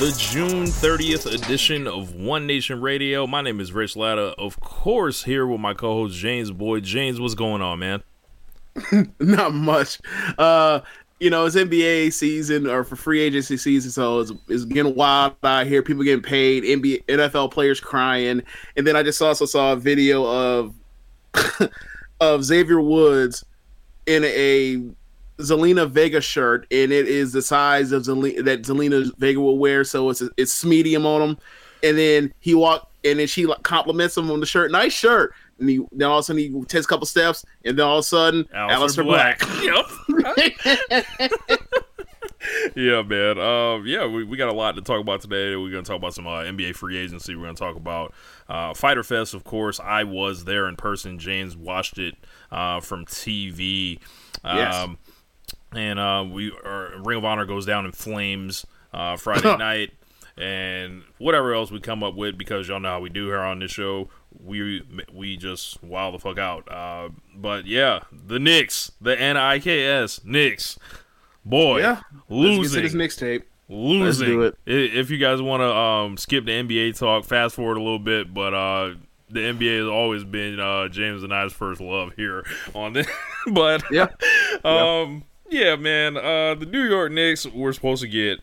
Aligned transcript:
the 0.00 0.16
June 0.16 0.64
30th 0.64 1.30
edition 1.30 1.86
of 1.86 2.14
One 2.14 2.46
Nation 2.46 2.80
Radio. 2.80 3.26
My 3.26 3.42
name 3.42 3.60
is 3.60 3.70
Rich 3.70 3.96
Latta, 3.96 4.34
of 4.38 4.58
course, 4.58 5.24
here 5.24 5.46
with 5.46 5.60
my 5.60 5.74
co 5.74 5.92
host 5.92 6.16
James 6.16 6.50
Boyd. 6.50 6.84
James, 6.84 7.20
what's 7.20 7.34
going 7.34 7.60
on, 7.60 7.80
man? 7.80 8.02
not 9.20 9.52
much. 9.52 9.98
Uh, 10.38 10.80
you 11.18 11.28
know, 11.28 11.44
it's 11.44 11.54
NBA 11.54 12.14
season 12.14 12.66
or 12.66 12.82
for 12.82 12.96
free 12.96 13.20
agency 13.20 13.58
season, 13.58 13.90
so 13.90 14.20
it's, 14.20 14.32
it's 14.48 14.64
getting 14.64 14.94
wild 14.94 15.34
out 15.42 15.66
here. 15.66 15.82
People 15.82 16.02
getting 16.02 16.22
paid, 16.22 16.64
NBA, 16.64 17.04
NFL 17.04 17.50
players 17.50 17.78
crying, 17.78 18.42
and 18.78 18.86
then 18.86 18.96
I 18.96 19.02
just 19.02 19.20
also 19.20 19.44
saw 19.44 19.74
a 19.74 19.76
video 19.76 20.24
of 20.24 20.74
of 22.22 22.42
Xavier 22.42 22.80
Woods 22.80 23.44
in 24.06 24.24
a 24.24 24.82
Zelina 25.40 25.88
Vega 25.88 26.20
shirt, 26.20 26.66
and 26.70 26.92
it 26.92 27.08
is 27.08 27.32
the 27.32 27.42
size 27.42 27.92
of 27.92 28.02
Zelina 28.02 28.44
that 28.44 28.62
Zelina 28.62 29.10
Vega 29.18 29.40
will 29.40 29.58
wear, 29.58 29.84
so 29.84 30.10
it's 30.10 30.22
it's 30.36 30.64
medium 30.64 31.06
on 31.06 31.22
him. 31.22 31.38
And 31.82 31.96
then 31.96 32.34
he 32.40 32.54
walked, 32.54 32.92
and 33.04 33.18
then 33.18 33.26
she 33.26 33.46
like, 33.46 33.62
compliments 33.62 34.16
him 34.16 34.30
on 34.30 34.40
the 34.40 34.46
shirt, 34.46 34.70
nice 34.70 34.92
shirt. 34.92 35.32
And 35.58 35.68
he, 35.68 35.80
then 35.92 36.08
all 36.08 36.18
of 36.18 36.22
a 36.22 36.24
sudden 36.24 36.40
he 36.40 36.64
takes 36.64 36.86
a 36.86 36.88
couple 36.88 37.06
steps, 37.06 37.44
and 37.64 37.78
then 37.78 37.86
all 37.86 37.98
of 37.98 38.00
a 38.00 38.02
sudden, 38.04 38.44
Aleister 38.54 39.04
Black. 39.04 39.40
Yep. 39.60 39.86
yeah, 42.76 43.02
man. 43.02 43.38
Um, 43.38 43.86
yeah, 43.86 44.06
we, 44.06 44.24
we 44.24 44.36
got 44.36 44.48
a 44.48 44.54
lot 44.54 44.76
to 44.76 44.82
talk 44.82 45.00
about 45.00 45.20
today. 45.20 45.56
We're 45.56 45.70
going 45.70 45.84
to 45.84 45.88
talk 45.88 45.98
about 45.98 46.14
some 46.14 46.26
uh, 46.26 46.42
NBA 46.42 46.74
free 46.74 46.96
agency. 46.96 47.34
We're 47.34 47.44
going 47.44 47.54
to 47.54 47.60
talk 47.60 47.76
about 47.76 48.14
uh, 48.48 48.74
Fyter 48.74 49.02
Fest, 49.02 49.34
of 49.34 49.44
course. 49.44 49.80
I 49.80 50.04
was 50.04 50.44
there 50.44 50.66
in 50.68 50.76
person. 50.76 51.18
James 51.18 51.56
watched 51.56 51.98
it 51.98 52.14
uh, 52.50 52.80
from 52.80 53.04
TV. 53.04 53.98
Um, 54.44 54.56
Yes. 54.56 54.88
And 55.74 55.98
uh, 55.98 56.24
we 56.30 56.52
our 56.64 56.92
Ring 57.02 57.18
of 57.18 57.24
Honor 57.24 57.46
goes 57.46 57.66
down 57.66 57.86
in 57.86 57.92
flames 57.92 58.66
uh, 58.92 59.16
Friday 59.16 59.56
night. 59.58 59.90
And 60.36 61.02
whatever 61.18 61.52
else 61.52 61.70
we 61.70 61.80
come 61.80 62.02
up 62.02 62.14
with, 62.14 62.38
because 62.38 62.66
y'all 62.66 62.80
know 62.80 62.88
how 62.88 63.00
we 63.00 63.10
do 63.10 63.26
here 63.26 63.40
on 63.40 63.58
this 63.58 63.70
show, 63.70 64.08
we 64.42 64.82
we 65.12 65.36
just 65.36 65.82
wow 65.82 66.10
the 66.10 66.18
fuck 66.18 66.38
out. 66.38 66.70
Uh, 66.70 67.10
but 67.36 67.66
yeah, 67.66 68.00
the 68.10 68.38
Knicks, 68.38 68.92
the 69.00 69.20
N 69.20 69.36
I 69.36 69.58
K 69.58 69.84
S 69.84 70.20
Knicks, 70.24 70.78
boy, 71.44 71.80
Yeah, 71.80 72.00
Let's 72.00 72.02
get 72.02 72.26
to 72.28 72.34
losing, 72.34 72.82
this 72.82 72.94
mixtape. 72.94 73.42
losing. 73.68 74.40
Let's 74.40 74.56
do 74.66 74.72
it. 74.72 74.94
If 74.96 75.10
you 75.10 75.18
guys 75.18 75.42
want 75.42 75.60
to 75.60 75.74
um, 75.74 76.16
skip 76.16 76.46
the 76.46 76.52
NBA 76.52 76.98
talk, 76.98 77.24
fast 77.24 77.54
forward 77.56 77.76
a 77.76 77.82
little 77.82 77.98
bit, 77.98 78.32
but 78.32 78.54
uh, 78.54 78.94
the 79.28 79.40
NBA 79.40 79.78
has 79.78 79.88
always 79.88 80.24
been 80.24 80.58
uh, 80.58 80.88
James 80.88 81.22
and 81.22 81.34
I's 81.34 81.52
first 81.52 81.80
love 81.80 82.12
here 82.16 82.44
on 82.74 82.92
this. 82.94 83.06
but 83.52 83.82
Yeah, 83.90 84.08
um, 84.64 85.24
yeah, 85.50 85.76
man. 85.76 86.16
Uh, 86.16 86.54
the 86.54 86.66
New 86.66 86.82
York 86.82 87.12
Knicks 87.12 87.46
were 87.46 87.72
supposed 87.72 88.02
to 88.02 88.08
get 88.08 88.40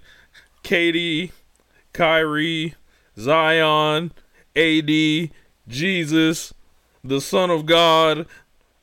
KD, 0.64 1.32
Kyrie, 1.94 2.76
Zion, 3.18 4.12
AD, 4.56 5.30
Jesus, 5.68 6.54
the 7.04 7.22
Son 7.22 7.50
of 7.50 7.66
God. 7.66 8.26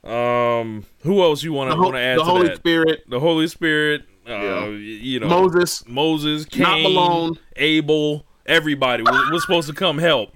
Um, 0.03 0.84
who 1.03 1.23
else 1.23 1.43
you 1.43 1.53
want 1.53 1.71
to 1.71 1.77
want 1.79 1.95
to 1.95 2.01
add 2.01 2.19
the 2.19 2.25
Holy 2.25 2.49
that? 2.49 2.57
Spirit, 2.57 3.05
the 3.09 3.21
Holy 3.21 3.47
Spirit. 3.49 4.03
Uh, 4.27 4.33
Yeah. 4.33 4.67
you 4.69 5.21
know 5.21 5.29
Moses. 5.29 5.87
Moses, 5.87 6.45
Cain, 6.47 6.63
Not 6.63 6.81
Malone. 6.83 7.39
Abel, 7.57 8.27
everybody 8.47 9.03
was, 9.03 9.31
was 9.31 9.43
supposed 9.43 9.69
to 9.69 9.75
come 9.75 9.99
help. 9.99 10.31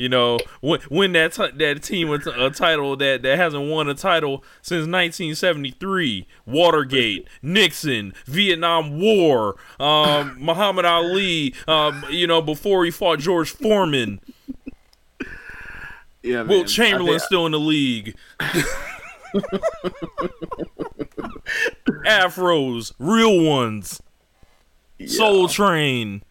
You 0.00 0.08
know, 0.08 0.38
win, 0.62 1.12
that 1.12 1.34
t- 1.34 1.50
that 1.56 1.82
team 1.82 2.08
with 2.08 2.26
a 2.26 2.48
title 2.48 2.96
that, 2.96 3.20
that 3.20 3.36
hasn't 3.36 3.68
won 3.68 3.86
a 3.86 3.92
title 3.94 4.42
since 4.62 4.86
1973. 4.86 6.26
Watergate, 6.46 7.28
Nixon, 7.42 8.14
Vietnam 8.24 8.98
War, 8.98 9.56
um, 9.78 10.36
Muhammad 10.40 10.86
Ali. 10.86 11.54
Um, 11.68 12.02
you 12.08 12.26
know, 12.26 12.40
before 12.40 12.86
he 12.86 12.90
fought 12.90 13.18
George 13.18 13.50
Foreman, 13.50 14.20
Yeah, 16.22 16.38
man. 16.44 16.48
Wilt 16.48 16.64
I 16.64 16.68
Chamberlain's 16.68 17.20
think- 17.22 17.26
still 17.26 17.44
in 17.44 17.52
the 17.52 17.60
league. 17.60 18.16
Afros, 22.06 22.92
real 22.98 23.44
ones. 23.44 24.00
Soul 25.06 25.48
Train. 25.48 26.22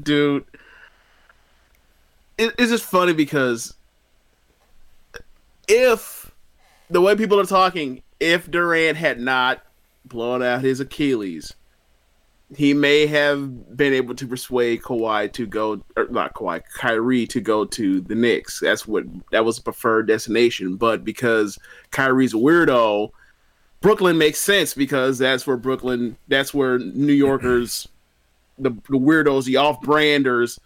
dude. 0.00 0.44
It, 2.38 2.54
it's 2.58 2.70
just 2.70 2.84
funny 2.84 3.12
because 3.12 3.74
if 5.68 6.30
the 6.90 7.00
way 7.00 7.16
people 7.16 7.40
are 7.40 7.46
talking, 7.46 8.02
if 8.20 8.50
Durant 8.50 8.96
had 8.96 9.20
not 9.20 9.62
blown 10.04 10.42
out 10.42 10.62
his 10.62 10.80
Achilles, 10.80 11.54
he 12.54 12.74
may 12.74 13.06
have 13.06 13.76
been 13.76 13.92
able 13.92 14.14
to 14.14 14.26
persuade 14.26 14.82
Kawhi 14.82 15.32
to 15.32 15.46
go, 15.46 15.82
or 15.96 16.06
not 16.10 16.34
Kawhi, 16.34 16.62
Kyrie 16.76 17.26
to 17.28 17.40
go 17.40 17.64
to 17.64 18.00
the 18.00 18.14
Knicks. 18.14 18.60
That's 18.60 18.86
what 18.86 19.04
that 19.32 19.44
was 19.44 19.58
a 19.58 19.62
preferred 19.62 20.06
destination. 20.06 20.76
But 20.76 21.04
because 21.04 21.58
Kyrie's 21.90 22.34
a 22.34 22.36
weirdo, 22.36 23.10
Brooklyn 23.80 24.16
makes 24.16 24.38
sense 24.38 24.74
because 24.74 25.18
that's 25.18 25.46
where 25.46 25.56
Brooklyn, 25.56 26.16
that's 26.28 26.54
where 26.54 26.78
New 26.78 27.12
Yorkers 27.12 27.88
the, 28.58 28.70
the 28.70 28.98
weirdos, 28.98 29.44
the 29.44 29.56
off-branders, 29.56 30.58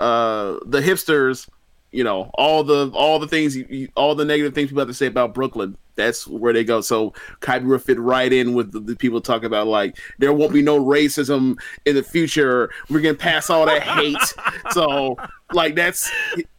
uh, 0.00 0.58
the 0.66 0.80
hipsters, 0.80 1.48
you 1.92 2.02
know, 2.04 2.30
all 2.34 2.64
the 2.64 2.90
all 2.94 3.18
the 3.18 3.28
things, 3.28 3.56
all 3.96 4.14
the 4.14 4.24
negative 4.24 4.54
things 4.54 4.68
people 4.70 4.80
have 4.80 4.88
to 4.88 4.94
say 4.94 5.06
about 5.06 5.34
Brooklyn. 5.34 5.76
That's 5.96 6.26
where 6.26 6.52
they 6.54 6.64
go. 6.64 6.80
So 6.80 7.12
Kyrie 7.40 7.66
will 7.66 7.78
fit 7.78 7.98
right 8.00 8.32
in 8.32 8.54
with 8.54 8.72
the, 8.72 8.80
the 8.80 8.96
people 8.96 9.20
talking 9.20 9.44
about 9.46 9.66
like 9.66 9.98
there 10.18 10.32
won't 10.32 10.52
be 10.52 10.62
no 10.62 10.82
racism 10.82 11.58
in 11.84 11.94
the 11.94 12.02
future. 12.02 12.70
We're 12.88 13.00
gonna 13.00 13.14
pass 13.14 13.50
all 13.50 13.66
that 13.66 13.82
hate. 13.82 14.16
so 14.70 15.16
like 15.52 15.74
that's 15.74 16.10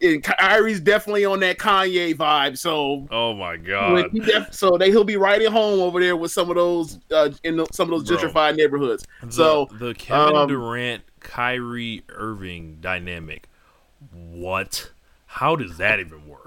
and 0.01 0.23
Kyrie's 0.23 0.79
definitely 0.79 1.25
on 1.25 1.39
that 1.39 1.57
Kanye 1.57 2.13
vibe. 2.13 2.57
So 2.57 3.07
Oh 3.09 3.33
my 3.33 3.57
god. 3.57 4.11
def- 4.13 4.53
so 4.53 4.77
they 4.77 4.91
he'll 4.91 5.03
be 5.05 5.17
right 5.17 5.41
at 5.41 5.51
home 5.51 5.79
over 5.79 5.99
there 5.99 6.17
with 6.17 6.31
some 6.31 6.49
of 6.49 6.55
those 6.57 6.99
uh, 7.11 7.29
in 7.43 7.57
the, 7.57 7.65
some 7.71 7.91
of 7.91 8.05
those 8.05 8.07
Bro. 8.07 8.29
gentrified 8.29 8.57
neighborhoods. 8.57 9.05
The, 9.23 9.31
so 9.31 9.69
the 9.79 9.95
Kevin 9.95 10.35
um, 10.35 10.49
Durant 10.49 11.03
Kyrie 11.21 12.03
Irving 12.09 12.79
dynamic. 12.81 13.47
What? 14.11 14.91
How 15.25 15.55
does 15.55 15.77
that 15.77 15.99
even 15.99 16.27
work? 16.27 16.41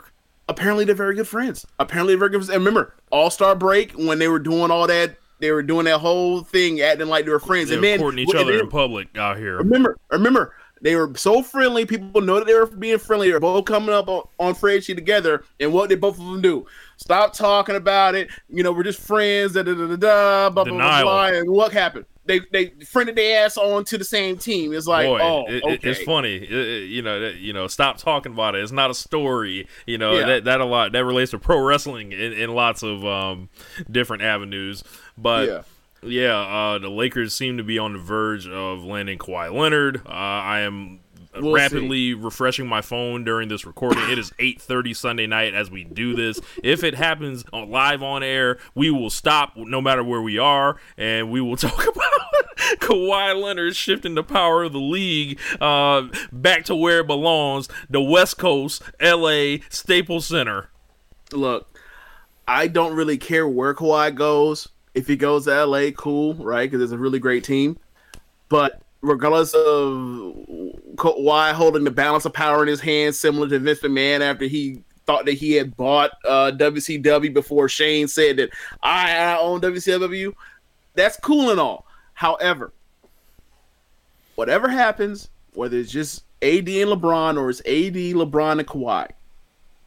apparently 0.49 0.85
they're 0.85 0.95
very 0.95 1.15
good 1.15 1.29
friends. 1.29 1.67
Apparently 1.79 2.13
they're 2.15 2.19
very 2.19 2.31
good 2.31 2.45
friends. 2.45 2.51
And 2.51 2.65
remember, 2.65 2.95
All 3.11 3.31
Star 3.31 3.55
Break 3.55 3.93
when 3.93 4.19
they 4.19 4.29
were 4.29 4.39
doing 4.39 4.71
all 4.71 4.87
that, 4.87 5.17
they 5.41 5.51
were 5.51 5.63
doing 5.63 5.85
that 5.87 5.99
whole 5.99 6.43
thing, 6.43 6.81
acting 6.81 7.09
like 7.09 7.25
they 7.25 7.31
were 7.31 7.41
friends. 7.41 7.69
They're 7.69 7.79
and 7.79 7.85
then 7.85 7.99
courting 7.99 8.21
each 8.21 8.35
other 8.35 8.59
in 8.59 8.69
public 8.69 9.17
out 9.17 9.37
here. 9.37 9.59
Remember, 9.59 9.97
remember, 10.11 10.55
They 10.81 10.97
were 10.97 11.13
so 11.17 11.43
friendly. 11.43 11.87
People 11.87 12.21
know 12.21 12.39
that 12.39 12.47
they 12.47 12.55
were 12.55 12.67
being 12.67 12.99
friendly. 12.99 13.31
They're 13.31 13.41
both 13.41 13.65
coming 13.65 13.95
up 13.95 14.09
on, 14.09 14.23
on 14.39 14.55
together. 14.55 15.45
And 15.59 15.73
what 15.73 15.89
did 15.89 16.01
both 16.01 16.19
of 16.19 16.25
them 16.25 16.41
do? 16.41 16.67
Stop 16.97 17.33
talking 17.33 17.77
about 17.77 18.15
it. 18.15 18.29
You 18.49 18.63
know, 18.63 18.73
we're 18.73 18.85
just 18.85 19.01
friends. 19.01 19.55
Da 19.55 19.63
da 19.63 19.75
da 19.75 19.97
da. 19.97 19.97
Blah 19.97 20.51
blah 20.51 20.65
blah. 20.65 20.65
Denial. 20.65 21.05
blah. 21.05 21.27
And 21.27 21.51
what 21.51 21.73
happened? 21.73 22.05
They 22.27 22.41
they 22.53 22.69
friended 22.91 23.17
their 23.17 23.45
ass 23.45 23.57
on 23.59 23.85
to 23.85 23.99
the 23.99 24.05
same 24.05 24.39
team. 24.39 24.73
It's 24.73 24.87
like, 24.87 25.07
Boy, 25.07 25.21
oh, 25.23 25.45
it- 25.47 25.63
okay. 25.63 25.91
it's 25.91 26.03
funny. 26.03 26.37
It- 26.37 26.89
you 26.89 27.03
know, 27.03 27.21
that- 27.21 27.37
you 27.37 27.53
know, 27.53 27.67
stop 27.67 27.99
talking 27.99 28.33
about 28.33 28.55
it. 28.55 28.63
It's 28.63 28.73
not 28.73 28.91
a 28.91 28.95
story. 28.95 29.69
You 29.87 29.99
know, 29.99 30.15
Yeah. 30.15 30.27
that 30.27 30.45
that 30.45 30.61
a 30.61 30.65
lot 30.65 30.93
that 30.93 31.05
relates 31.05 31.33
to 31.33 31.39
pro 31.39 31.59
wrestling 31.61 32.13
in, 32.13 32.33
in 32.33 32.55
lots 32.55 32.83
of 32.83 33.05
um, 33.05 33.51
different 33.91 34.23
avenues. 34.23 34.83
But 35.19 35.49
Yeah. 35.49 35.63
yeah, 36.03 36.39
uh, 36.41 36.79
the 36.79 36.89
Lakers 36.91 37.35
seem 37.35 37.59
to 37.59 37.63
be 37.63 37.79
on 37.79 37.93
the 37.93 37.99
verge 37.99 38.49
of 38.49 38.83
landing 38.85 39.19
Kawhi 39.19 39.53
Leonard. 39.53 40.01
Uh, 40.07 40.11
I 40.11 40.61
am 40.61 41.01
We'll 41.37 41.55
rapidly 41.55 42.15
refreshing 42.15 42.67
my 42.67 42.81
phone 42.81 43.25
during 43.25 43.49
this 43.49 43.65
recording. 43.65 44.11
it 44.11 44.19
is 44.19 44.31
8:30 44.39 44.97
Sunday 44.97 45.27
night 45.27 45.55
as 45.55 45.71
we 45.71 45.85
do 45.85 46.15
this. 46.15 46.41
If 46.63 46.85
it 46.85 46.95
happens 46.95 47.45
on, 47.53 47.71
live 47.71 48.03
on 48.03 48.23
air, 48.23 48.59
we 48.75 48.91
will 48.91 49.11
stop 49.11 49.57
no 49.57 49.81
matter 49.81 50.05
where 50.05 50.23
we 50.23 50.39
are, 50.39 50.77
and 50.97 51.31
we 51.31 51.41
will 51.41 51.57
talk 51.57 51.87
about 51.87 52.79
Kawhi 52.81 53.41
Leonard 53.41 53.77
shifting 53.77 54.15
the 54.15 54.23
power 54.23 54.65
of 54.65 54.73
the 54.73 54.79
league 54.79 55.39
uh, 55.61 56.09
back 56.33 56.65
to 56.67 56.75
where 56.75 57.01
it 57.01 57.07
belongs, 57.07 57.69
the 57.91 58.01
West 58.03 58.39
Coast, 58.39 58.83
LA 59.01 59.57
Staples 59.69 60.27
Center. 60.27 60.71
look, 61.33 61.79
I 62.47 62.69
don't 62.69 62.95
really 62.95 63.19
care 63.19 63.49
where 63.49 63.75
Kawhi 63.75 64.15
goes. 64.15 64.69
If 64.95 65.09
he 65.09 65.17
goes 65.17 65.47
to 65.47 65.65
LA, 65.65 65.91
cool, 65.91 66.35
right? 66.35 66.71
Because 66.71 66.83
it's 66.83 66.93
a 66.93 66.99
really 66.99 67.19
great 67.19 67.43
team. 67.43 67.79
But 68.49 68.81
regardless 69.05 69.53
of 69.55 70.35
Kawhi 70.97 71.53
holding 71.53 71.85
the 71.85 71.91
balance 71.91 72.25
of 72.25 72.33
power 72.33 72.63
in 72.63 72.69
his 72.69 72.81
hands, 72.81 73.19
similar 73.21 73.49
to 73.49 73.59
Vince 73.59 73.81
McMahon 73.81 74.21
after 74.21 74.47
he 74.47 74.83
thought 75.07 75.27
that 75.27 75.35
he 75.35 75.53
had 75.53 75.77
bought 75.77 76.13
uh, 76.27 76.51
WCW 76.57 77.33
before 77.33 77.69
Shane 77.69 78.09
said 78.09 78.39
that 78.39 78.51
I, 78.83 79.15
I 79.17 79.39
own 79.39 79.61
WCW, 79.61 80.33
that's 80.95 81.19
cool 81.19 81.51
and 81.51 81.61
all. 81.61 81.87
However, 82.15 82.73
whatever 84.35 84.69
happens, 84.69 85.29
whether 85.53 85.77
it's 85.77 85.93
just 85.93 86.25
AD 86.43 86.69
and 86.69 86.91
LeBron 86.91 87.37
or 87.37 87.51
it's 87.51 87.61
AD, 87.61 87.95
LeBron, 87.95 88.59
and 88.59 88.67
Kawhi, 88.67 89.11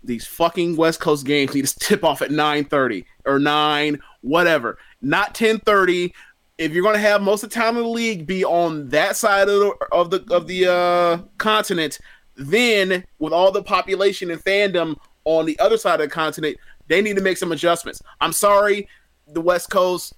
these 0.03 0.27
fucking 0.27 0.75
West 0.75 0.99
Coast 0.99 1.25
games 1.25 1.55
need 1.55 1.65
to 1.65 1.79
tip 1.79 2.03
off 2.03 2.21
at 2.21 2.29
9:30 2.29 3.05
or 3.25 3.39
9 3.39 3.99
whatever. 4.21 4.77
Not 5.01 5.33
10:30. 5.33 6.13
If 6.57 6.71
you're 6.73 6.83
going 6.83 6.95
to 6.95 6.99
have 7.01 7.21
most 7.21 7.43
of 7.43 7.49
the 7.49 7.55
time 7.55 7.77
in 7.77 7.83
the 7.83 7.89
league 7.89 8.25
be 8.25 8.43
on 8.43 8.89
that 8.89 9.15
side 9.15 9.47
of 9.47 9.59
the 9.59 9.73
of 9.91 10.09
the 10.09 10.25
of 10.33 10.47
the 10.47 10.65
uh, 10.71 11.17
continent, 11.37 11.99
then 12.35 13.03
with 13.19 13.31
all 13.33 13.51
the 13.51 13.61
population 13.63 14.31
and 14.31 14.43
fandom 14.43 14.97
on 15.25 15.45
the 15.45 15.57
other 15.59 15.77
side 15.77 15.99
of 16.01 16.09
the 16.09 16.13
continent, 16.13 16.57
they 16.87 17.01
need 17.01 17.15
to 17.15 17.21
make 17.21 17.37
some 17.37 17.51
adjustments. 17.51 18.01
I'm 18.21 18.33
sorry, 18.33 18.87
the 19.27 19.41
West 19.41 19.69
Coast. 19.69 20.13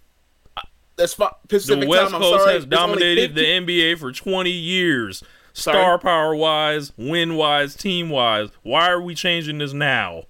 uh, 0.56 0.62
That's 0.96 1.14
fu- 1.14 1.24
The 1.24 1.48
Pacific 1.48 1.90
West 1.90 2.12
time. 2.12 2.16
I'm 2.16 2.22
Coast 2.22 2.44
sorry, 2.44 2.54
has 2.56 2.66
dominated 2.66 3.34
50 3.36 3.42
the 3.42 3.46
NBA 3.66 3.98
for 4.00 4.12
20 4.12 4.50
years. 4.50 5.24
Sorry? 5.54 5.76
Star 5.78 5.98
power 6.00 6.36
wise, 6.36 6.94
win 6.96 7.36
wise, 7.36 7.76
team 7.76 8.10
wise. 8.10 8.50
Why 8.62 8.90
are 8.90 9.02
we 9.02 9.14
changing 9.16 9.58
this 9.58 9.74
now? 9.74 10.24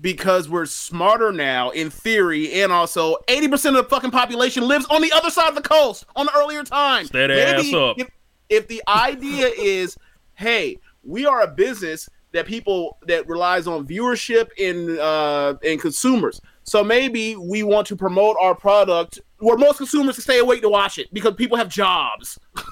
Because 0.00 0.48
we're 0.48 0.66
smarter 0.66 1.32
now 1.32 1.70
in 1.70 1.90
theory 1.90 2.62
and 2.62 2.72
also 2.72 3.16
80% 3.28 3.70
of 3.70 3.74
the 3.74 3.84
fucking 3.84 4.10
population 4.10 4.66
lives 4.66 4.86
on 4.86 5.02
the 5.02 5.12
other 5.12 5.30
side 5.30 5.48
of 5.48 5.54
the 5.54 5.62
coast 5.62 6.06
on 6.16 6.26
the 6.26 6.32
earlier 6.34 6.64
time 6.64 7.06
Stay 7.06 7.26
their 7.26 7.56
ass 7.56 7.72
up. 7.74 7.98
If, 7.98 8.08
if 8.48 8.68
the 8.68 8.82
idea 8.88 9.48
is 9.48 9.96
hey 10.34 10.78
we 11.04 11.26
are 11.26 11.42
a 11.42 11.46
business 11.46 12.08
that 12.32 12.46
people 12.46 12.96
that 13.06 13.28
relies 13.28 13.66
on 13.66 13.86
viewership 13.86 14.48
in 14.56 14.98
uh 14.98 15.54
and 15.64 15.80
consumers. 15.80 16.40
So 16.64 16.82
maybe 16.82 17.36
we 17.36 17.62
want 17.62 17.86
to 17.88 17.96
promote 17.96 18.36
our 18.40 18.54
product 18.54 19.20
where 19.38 19.56
most 19.56 19.78
consumers 19.78 20.16
can 20.16 20.22
stay 20.22 20.38
awake 20.38 20.62
to 20.62 20.68
watch 20.68 20.98
it 20.98 21.12
because 21.12 21.34
people 21.34 21.56
have 21.56 21.68
jobs. 21.68 22.38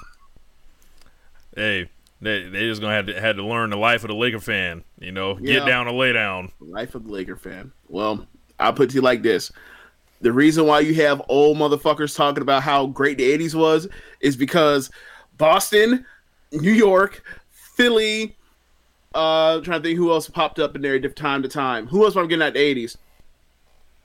Hey, 1.53 1.89
they 2.21 2.43
they 2.43 2.67
just 2.67 2.81
gonna 2.81 2.93
have 2.95 3.07
to 3.07 3.19
had 3.19 3.35
to 3.37 3.45
learn 3.45 3.69
the 3.71 3.77
life 3.77 4.03
of 4.03 4.09
the 4.09 4.15
Laker 4.15 4.39
fan. 4.39 4.83
You 4.99 5.11
know, 5.11 5.37
Yeah. 5.39 5.59
get 5.59 5.65
down 5.65 5.87
or 5.87 5.93
lay 5.93 6.13
down. 6.13 6.51
Life 6.59 6.95
of 6.95 7.05
the 7.05 7.11
Laker 7.11 7.35
fan. 7.35 7.71
Well, 7.89 8.27
I'll 8.59 8.73
put 8.73 8.83
it 8.83 8.89
to 8.91 8.95
you 8.95 9.01
like 9.01 9.21
this. 9.23 9.51
The 10.21 10.31
reason 10.31 10.67
why 10.67 10.81
you 10.81 10.93
have 10.95 11.21
old 11.29 11.57
motherfuckers 11.57 12.15
talking 12.15 12.43
about 12.43 12.61
how 12.61 12.85
great 12.85 13.17
the 13.17 13.23
80s 13.23 13.55
was 13.55 13.87
is 14.19 14.35
because 14.37 14.91
Boston, 15.37 16.05
New 16.51 16.71
York, 16.73 17.23
Philly, 17.49 18.35
uh 19.15 19.55
I'm 19.57 19.63
trying 19.63 19.81
to 19.81 19.87
think 19.87 19.97
who 19.97 20.11
else 20.11 20.29
popped 20.29 20.59
up 20.59 20.75
in 20.75 20.81
there 20.83 20.99
time 20.99 21.41
to 21.41 21.49
time. 21.49 21.87
Who 21.87 22.05
else 22.05 22.15
am 22.15 22.25
I 22.25 22.27
getting 22.27 22.43
at 22.45 22.53
the 22.53 22.59
80s? 22.59 22.97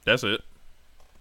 That's 0.05 0.25
it. 0.25 0.41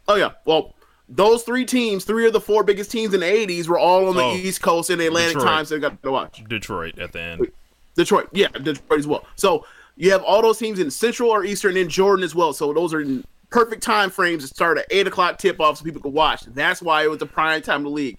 Oh 0.08 0.16
yeah. 0.16 0.32
Well, 0.46 0.74
those 1.08 1.44
three 1.44 1.66
teams, 1.66 2.04
three 2.06 2.26
of 2.26 2.34
the 2.34 2.42
four 2.42 2.64
biggest 2.64 2.92
teams 2.92 3.14
in 3.14 3.20
the 3.20 3.26
80s 3.26 3.68
were 3.68 3.78
all 3.80 4.08
on 4.10 4.16
the 4.16 4.24
Oh, 4.24 4.34
East 4.36 4.62
Coast 4.62 4.90
in 4.90 5.00
the 5.00 5.08
Atlantic 5.08 5.36
Detroit. 5.36 5.48
Times 5.48 5.70
they 5.70 5.80
got 5.80 6.02
to 6.02 6.12
watch. 6.12 6.44
Detroit 6.48 6.98
at 7.00 7.12
the 7.12 7.22
end. 7.22 7.52
Detroit, 7.96 8.28
yeah, 8.34 8.48
Detroit 8.50 9.00
as 9.00 9.08
well. 9.08 9.26
So 9.36 9.66
you 9.96 10.12
have 10.12 10.24
all 10.24 10.42
those 10.42 10.58
teams 10.58 10.80
in 10.80 10.92
Central 10.92 11.30
or 11.30 11.46
Eastern, 11.46 11.78
and 11.78 11.90
Jordan 11.90 12.24
as 12.24 12.36
well. 12.36 12.54
So 12.54 12.74
those 12.74 12.94
are 12.94 13.02
in 13.02 13.24
perfect 13.50 13.84
time 13.84 14.10
frames 14.10 14.44
to 14.44 14.54
start 14.54 14.78
at 14.78 14.86
eight 14.92 15.08
o'clock 15.08 15.38
tip 15.38 15.60
off, 15.62 15.78
so 15.78 15.86
people 15.86 16.02
could 16.02 16.14
watch. 16.14 16.42
That's 16.48 16.82
why 16.82 17.04
it 17.04 17.10
was 17.10 17.20
the 17.20 17.26
prime 17.26 17.62
time 17.62 17.78
of 17.82 17.84
the 17.84 17.90
league. 17.92 18.18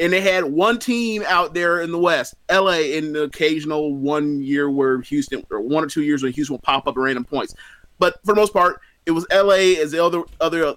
And 0.00 0.12
they 0.12 0.20
had 0.20 0.44
one 0.44 0.78
team 0.78 1.24
out 1.26 1.54
there 1.54 1.80
in 1.80 1.90
the 1.90 1.98
West, 1.98 2.36
LA, 2.50 2.78
in 2.78 3.12
the 3.12 3.24
occasional 3.24 3.96
one 3.96 4.40
year 4.40 4.70
where 4.70 5.00
Houston, 5.00 5.44
or 5.50 5.60
one 5.60 5.82
or 5.82 5.88
two 5.88 6.02
years 6.04 6.22
where 6.22 6.30
Houston 6.30 6.54
will 6.54 6.60
pop 6.60 6.86
up 6.86 6.96
at 6.96 7.00
random 7.00 7.24
points. 7.24 7.54
But 7.98 8.14
for 8.24 8.32
the 8.32 8.40
most 8.40 8.52
part, 8.52 8.80
it 9.06 9.10
was 9.10 9.26
LA 9.32 9.80
as 9.82 9.90
the 9.90 10.02
other 10.02 10.22
other 10.40 10.74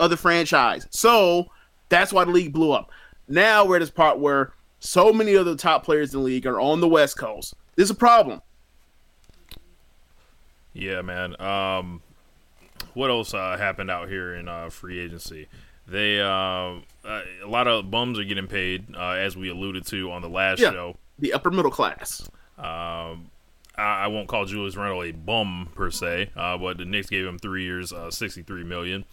other 0.00 0.16
franchise. 0.16 0.86
So 0.90 1.50
that's 1.88 2.12
why 2.12 2.24
the 2.24 2.30
league 2.32 2.52
blew 2.52 2.72
up. 2.72 2.90
Now 3.28 3.64
we're 3.64 3.76
at 3.76 3.80
this 3.80 3.90
part 3.90 4.18
where 4.18 4.52
so 4.80 5.12
many 5.12 5.34
of 5.34 5.46
the 5.46 5.56
top 5.56 5.84
players 5.84 6.12
in 6.12 6.20
the 6.20 6.24
league 6.24 6.46
are 6.46 6.58
on 6.60 6.80
the 6.80 6.88
West 6.88 7.16
Coast. 7.16 7.54
This 7.76 7.84
is 7.84 7.90
a 7.90 7.94
problem. 7.94 8.40
Yeah, 10.72 11.02
man. 11.02 11.40
Um, 11.40 12.02
what 12.94 13.10
else 13.10 13.34
uh, 13.34 13.56
happened 13.58 13.90
out 13.90 14.08
here 14.08 14.34
in 14.34 14.48
uh, 14.48 14.70
free 14.70 14.98
agency? 14.98 15.48
They 15.86 16.20
uh, 16.20 16.26
uh, 17.04 17.22
a 17.42 17.46
lot 17.48 17.66
of 17.66 17.90
bums 17.90 18.18
are 18.18 18.24
getting 18.24 18.46
paid, 18.46 18.94
uh, 18.96 19.10
as 19.10 19.36
we 19.36 19.48
alluded 19.48 19.86
to 19.86 20.12
on 20.12 20.22
the 20.22 20.28
last 20.28 20.60
Yeah. 20.60 20.70
show. 20.70 20.96
The 21.18 21.32
upper 21.32 21.50
middle 21.50 21.70
class. 21.70 22.28
Um, 22.56 23.30
I, 23.76 24.04
I 24.04 24.06
won't 24.06 24.28
call 24.28 24.44
Julius 24.44 24.76
Randle 24.76 25.02
a 25.02 25.10
bum 25.12 25.70
per 25.74 25.90
se, 25.90 26.30
uh, 26.36 26.56
but 26.58 26.78
the 26.78 26.84
Knicks 26.84 27.10
gave 27.10 27.26
him 27.26 27.38
three 27.38 27.64
years, 27.64 27.92
uh, 27.92 28.10
sixty-three 28.10 28.64
million, 28.64 29.04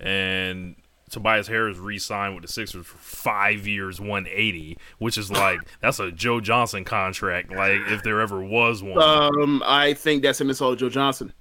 and 0.00 0.76
Tobias 1.10 1.46
Harris 1.46 1.78
re-signed 1.78 2.34
with 2.34 2.42
the 2.42 2.52
Sixers 2.52 2.86
for 2.86 2.98
five 2.98 3.66
years, 3.66 4.00
one 4.00 4.26
eighty, 4.28 4.76
which 4.98 5.16
is 5.16 5.30
like 5.30 5.60
that's 5.80 6.00
a 6.00 6.10
Joe 6.10 6.40
Johnson 6.40 6.84
contract, 6.84 7.50
like 7.50 7.80
if 7.86 8.02
there 8.02 8.20
ever 8.20 8.42
was 8.42 8.82
one. 8.82 9.00
Um, 9.00 9.62
I 9.64 9.94
think 9.94 10.22
that's 10.22 10.40
a 10.40 10.44
Minnesota 10.44 10.76
Joe 10.76 10.88
Johnson. 10.88 11.32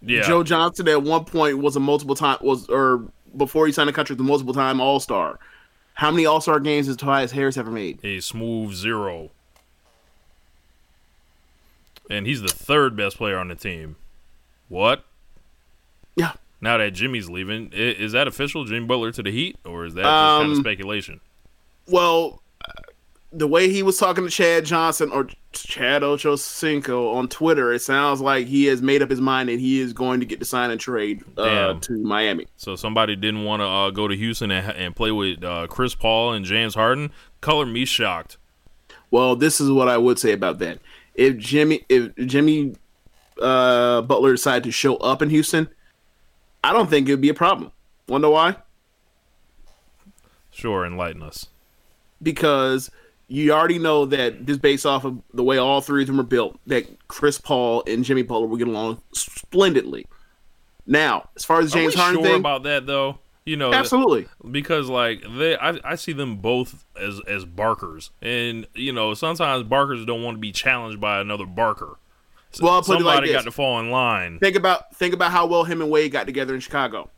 yeah, 0.00 0.22
Joe 0.22 0.42
Johnson 0.42 0.88
at 0.88 1.02
one 1.02 1.24
point 1.24 1.58
was 1.58 1.76
a 1.76 1.80
multiple 1.80 2.14
time 2.14 2.38
was 2.40 2.68
or 2.68 3.04
before 3.36 3.66
he 3.66 3.72
signed 3.72 3.90
a 3.90 3.92
contract, 3.92 4.18
the 4.18 4.24
multiple 4.24 4.54
time 4.54 4.80
All 4.80 5.00
Star. 5.00 5.38
How 5.94 6.10
many 6.10 6.26
All 6.26 6.40
Star 6.40 6.60
games 6.60 6.86
has 6.86 6.96
Tobias 6.96 7.32
Harris 7.32 7.56
ever 7.56 7.70
made? 7.70 8.00
a 8.02 8.20
smooth 8.20 8.74
zero, 8.74 9.30
and 12.08 12.26
he's 12.26 12.40
the 12.40 12.48
third 12.48 12.96
best 12.96 13.18
player 13.18 13.38
on 13.38 13.48
the 13.48 13.54
team. 13.54 13.96
What? 14.68 15.04
Yeah. 16.16 16.32
Now 16.60 16.78
that 16.78 16.92
Jimmy's 16.92 17.28
leaving, 17.28 17.70
is 17.72 18.12
that 18.12 18.26
official? 18.26 18.64
Jimmy 18.64 18.86
Butler 18.86 19.12
to 19.12 19.22
the 19.22 19.30
Heat, 19.30 19.56
or 19.64 19.84
is 19.84 19.94
that 19.94 20.02
just 20.02 20.10
kind 20.10 20.50
of 20.50 20.56
Um, 20.56 20.62
speculation? 20.62 21.20
Well, 21.88 22.40
uh, 22.66 22.72
the 23.32 23.46
way 23.46 23.68
he 23.68 23.82
was 23.82 23.98
talking 23.98 24.24
to 24.24 24.30
Chad 24.30 24.64
Johnson 24.64 25.10
or 25.10 25.28
Chad 25.52 26.02
Ochocinco 26.02 27.14
on 27.14 27.28
Twitter, 27.28 27.72
it 27.72 27.80
sounds 27.80 28.20
like 28.20 28.46
he 28.46 28.64
has 28.66 28.80
made 28.80 29.02
up 29.02 29.10
his 29.10 29.20
mind 29.20 29.50
and 29.50 29.60
he 29.60 29.80
is 29.80 29.92
going 29.92 30.20
to 30.20 30.26
get 30.26 30.38
the 30.38 30.44
sign 30.46 30.70
and 30.70 30.80
trade 30.80 31.22
uh, 31.36 31.74
to 31.74 31.92
Miami. 31.98 32.46
So 32.56 32.76
somebody 32.76 33.14
didn't 33.16 33.44
want 33.44 33.60
to 33.60 33.66
uh, 33.66 33.90
go 33.90 34.08
to 34.08 34.16
Houston 34.16 34.50
and, 34.50 34.72
and 34.72 34.96
play 34.96 35.10
with 35.10 35.44
uh, 35.44 35.66
Chris 35.66 35.94
Paul 35.94 36.32
and 36.32 36.46
James 36.46 36.74
Harden. 36.74 37.10
Color 37.42 37.66
me 37.66 37.84
shocked. 37.84 38.38
Well, 39.10 39.36
this 39.36 39.60
is 39.60 39.70
what 39.70 39.88
I 39.88 39.98
would 39.98 40.18
say 40.18 40.32
about 40.32 40.60
that. 40.60 40.78
If 41.14 41.36
Jimmy, 41.36 41.84
if 41.88 42.14
Jimmy 42.16 42.74
uh, 43.40 44.00
Butler 44.02 44.32
decided 44.32 44.64
to 44.64 44.72
show 44.72 44.96
up 44.96 45.20
in 45.20 45.28
Houston, 45.30 45.68
I 46.64 46.72
don't 46.72 46.88
think 46.88 47.08
it 47.08 47.12
would 47.12 47.20
be 47.20 47.28
a 47.28 47.34
problem. 47.34 47.70
Wonder 48.08 48.30
why? 48.30 48.56
Sure, 50.50 50.86
enlighten 50.86 51.22
us. 51.22 51.48
Because 52.22 52.90
you 53.28 53.52
already 53.52 53.78
know 53.78 54.06
that 54.06 54.46
just 54.46 54.62
based 54.62 54.86
off 54.86 55.04
of 55.04 55.20
the 55.34 55.44
way 55.44 55.58
all 55.58 55.82
three 55.82 56.02
of 56.02 56.06
them 56.06 56.18
are 56.18 56.24
built, 56.24 56.58
that 56.66 56.86
Chris 57.08 57.38
Paul 57.38 57.82
and 57.86 58.02
Jimmy 58.02 58.22
Butler 58.22 58.46
will 58.46 58.56
get 58.56 58.68
along 58.68 59.02
splendidly. 59.12 60.06
Now, 60.86 61.28
as 61.36 61.44
far 61.44 61.60
as 61.60 61.72
James 61.72 61.94
Harden 61.94 62.22
sure 62.22 62.32
thing, 62.32 62.40
about 62.40 62.62
that 62.62 62.86
though? 62.86 63.18
You 63.44 63.56
know, 63.56 63.74
Absolutely. 63.74 64.26
because 64.50 64.88
like 64.88 65.22
they, 65.36 65.56
I, 65.56 65.78
I 65.84 65.94
see 65.96 66.12
them 66.12 66.36
both 66.36 66.86
as 66.98 67.20
as 67.28 67.44
barkers, 67.44 68.10
and 68.22 68.66
you 68.74 68.92
know 68.92 69.12
sometimes 69.12 69.64
barkers 69.64 70.06
don't 70.06 70.22
want 70.22 70.36
to 70.36 70.40
be 70.40 70.52
challenged 70.52 70.98
by 70.98 71.20
another 71.20 71.44
barker. 71.44 71.96
Well, 72.60 72.74
I'll 72.74 72.82
put 72.82 73.00
it 73.00 73.04
like 73.04 73.16
somebody 73.16 73.32
got 73.32 73.44
to 73.44 73.52
fall 73.52 73.80
in 73.80 73.90
line. 73.90 74.38
Think 74.38 74.56
about 74.56 74.94
think 74.94 75.14
about 75.14 75.30
how 75.30 75.46
well 75.46 75.64
him 75.64 75.80
and 75.80 75.90
Wade 75.90 76.12
got 76.12 76.26
together 76.26 76.54
in 76.54 76.60
Chicago. 76.60 77.10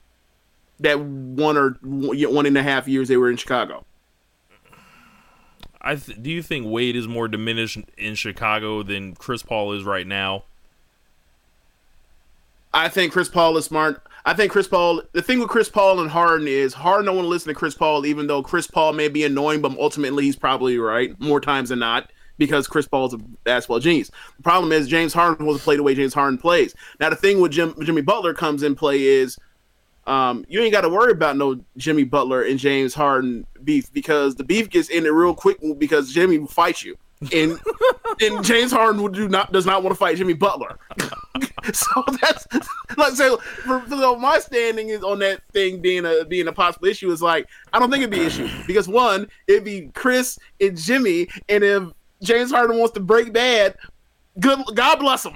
That 0.80 1.00
one 1.00 1.56
or 1.56 1.78
one 1.82 2.46
and 2.46 2.58
a 2.58 2.62
half 2.62 2.86
years 2.86 3.08
they 3.08 3.16
were 3.16 3.30
in 3.30 3.36
Chicago. 3.36 3.84
I 5.80 5.94
th- 5.94 6.20
do 6.20 6.30
you 6.30 6.42
think 6.42 6.66
Wade 6.66 6.96
is 6.96 7.06
more 7.06 7.28
diminished 7.28 7.78
in 7.96 8.14
Chicago 8.16 8.82
than 8.82 9.14
Chris 9.14 9.42
Paul 9.42 9.72
is 9.72 9.84
right 9.84 10.06
now? 10.06 10.44
I 12.74 12.88
think 12.88 13.12
Chris 13.12 13.28
Paul 13.28 13.56
is 13.56 13.64
smart. 13.64 14.02
I 14.24 14.34
think 14.34 14.52
Chris 14.52 14.68
Paul. 14.68 15.02
The 15.12 15.22
thing 15.22 15.38
with 15.38 15.48
Chris 15.48 15.68
Paul 15.68 16.00
and 16.00 16.10
Harden 16.10 16.48
is 16.48 16.74
Harden 16.74 17.06
don't 17.06 17.16
want 17.16 17.26
to 17.26 17.30
listen 17.30 17.48
to 17.48 17.54
Chris 17.54 17.74
Paul, 17.74 18.04
even 18.04 18.26
though 18.26 18.42
Chris 18.42 18.66
Paul 18.66 18.92
may 18.92 19.08
be 19.08 19.24
annoying, 19.24 19.62
but 19.62 19.78
ultimately 19.78 20.24
he's 20.24 20.36
probably 20.36 20.76
right 20.76 21.18
more 21.20 21.40
times 21.40 21.68
than 21.68 21.78
not 21.78 22.10
because 22.38 22.66
Chris 22.66 22.86
Paul's 22.86 23.14
a 23.14 23.18
basketball 23.44 23.80
genius. 23.80 24.10
The 24.36 24.42
problem 24.42 24.72
is 24.72 24.88
James 24.88 25.12
Harden 25.12 25.46
to 25.46 25.58
play 25.58 25.76
the 25.76 25.82
way 25.82 25.94
James 25.94 26.14
Harden 26.14 26.38
plays. 26.38 26.74
Now 27.00 27.10
the 27.10 27.16
thing 27.16 27.40
with 27.40 27.52
Jim, 27.52 27.74
Jimmy 27.82 28.02
Butler 28.02 28.34
comes 28.34 28.62
in 28.62 28.74
play 28.74 29.02
is 29.02 29.38
um, 30.06 30.44
you 30.48 30.60
ain't 30.60 30.72
got 30.72 30.82
to 30.82 30.88
worry 30.88 31.12
about 31.12 31.36
no 31.36 31.60
Jimmy 31.76 32.04
Butler 32.04 32.42
and 32.42 32.58
James 32.58 32.94
Harden 32.94 33.46
beef 33.64 33.92
because 33.92 34.36
the 34.36 34.44
beef 34.44 34.70
gets 34.70 34.88
in 34.88 35.04
it 35.04 35.10
real 35.10 35.34
quick 35.34 35.58
because 35.78 36.12
Jimmy 36.12 36.38
will 36.38 36.46
fight 36.46 36.82
you. 36.82 36.96
And 37.32 37.58
and 38.20 38.44
James 38.44 38.70
Harden 38.70 39.02
would 39.02 39.14
do 39.14 39.28
not 39.28 39.50
does 39.52 39.66
not 39.66 39.82
want 39.82 39.94
to 39.94 39.98
fight 39.98 40.16
Jimmy 40.16 40.34
Butler. 40.34 40.78
so 41.72 42.04
that's 42.20 42.46
like 42.96 43.14
so 43.14 43.38
for, 43.38 43.80
for 43.80 43.96
so 43.96 44.16
my 44.16 44.38
standing 44.38 44.90
is 44.90 45.02
on 45.02 45.18
that 45.20 45.40
thing 45.52 45.80
being 45.80 46.04
a 46.04 46.24
being 46.24 46.46
a 46.46 46.52
possible 46.52 46.86
issue 46.86 47.10
is 47.10 47.22
like 47.22 47.48
I 47.72 47.78
don't 47.78 47.90
think 47.90 48.02
it'd 48.02 48.10
be 48.10 48.20
an 48.20 48.26
issue 48.26 48.48
because 48.66 48.86
one 48.86 49.28
it'd 49.48 49.64
be 49.64 49.90
Chris 49.94 50.38
and 50.60 50.76
Jimmy 50.76 51.28
and 51.48 51.64
if 51.64 51.84
James 52.22 52.50
Harden 52.50 52.78
wants 52.78 52.94
to 52.94 53.00
break 53.00 53.32
bad, 53.32 53.76
good 54.38 54.58
God 54.74 54.96
bless 54.98 55.24
him. 55.24 55.32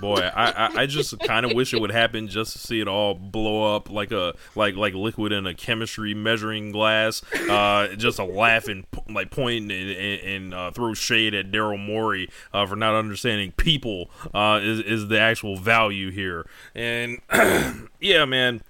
Boy, 0.00 0.20
I, 0.20 0.50
I, 0.50 0.82
I 0.82 0.86
just 0.88 1.18
kind 1.20 1.44
of 1.44 1.52
wish 1.52 1.74
it 1.74 1.80
would 1.80 1.90
happen 1.90 2.28
just 2.28 2.52
to 2.52 2.58
see 2.58 2.80
it 2.80 2.88
all 2.88 3.14
blow 3.14 3.74
up 3.74 3.90
like 3.90 4.12
a 4.12 4.34
like 4.54 4.76
like 4.76 4.94
liquid 4.94 5.32
in 5.32 5.46
a 5.46 5.54
chemistry 5.54 6.14
measuring 6.14 6.72
glass. 6.72 7.22
Uh, 7.48 7.88
just 7.96 8.18
a 8.18 8.24
laugh 8.24 8.68
and 8.68 8.86
like 9.08 9.30
point 9.30 9.70
and, 9.70 9.72
and, 9.72 10.20
and 10.20 10.54
uh, 10.54 10.70
throw 10.70 10.94
shade 10.94 11.34
at 11.34 11.50
Daryl 11.50 11.78
Morey 11.78 12.30
uh, 12.52 12.66
for 12.66 12.76
not 12.76 12.94
understanding 12.94 13.52
people 13.52 14.10
uh, 14.34 14.60
is 14.62 14.80
is 14.80 15.08
the 15.08 15.18
actual 15.18 15.56
value 15.56 16.10
here. 16.10 16.46
And 16.74 17.18
yeah, 18.00 18.24
man, 18.24 18.62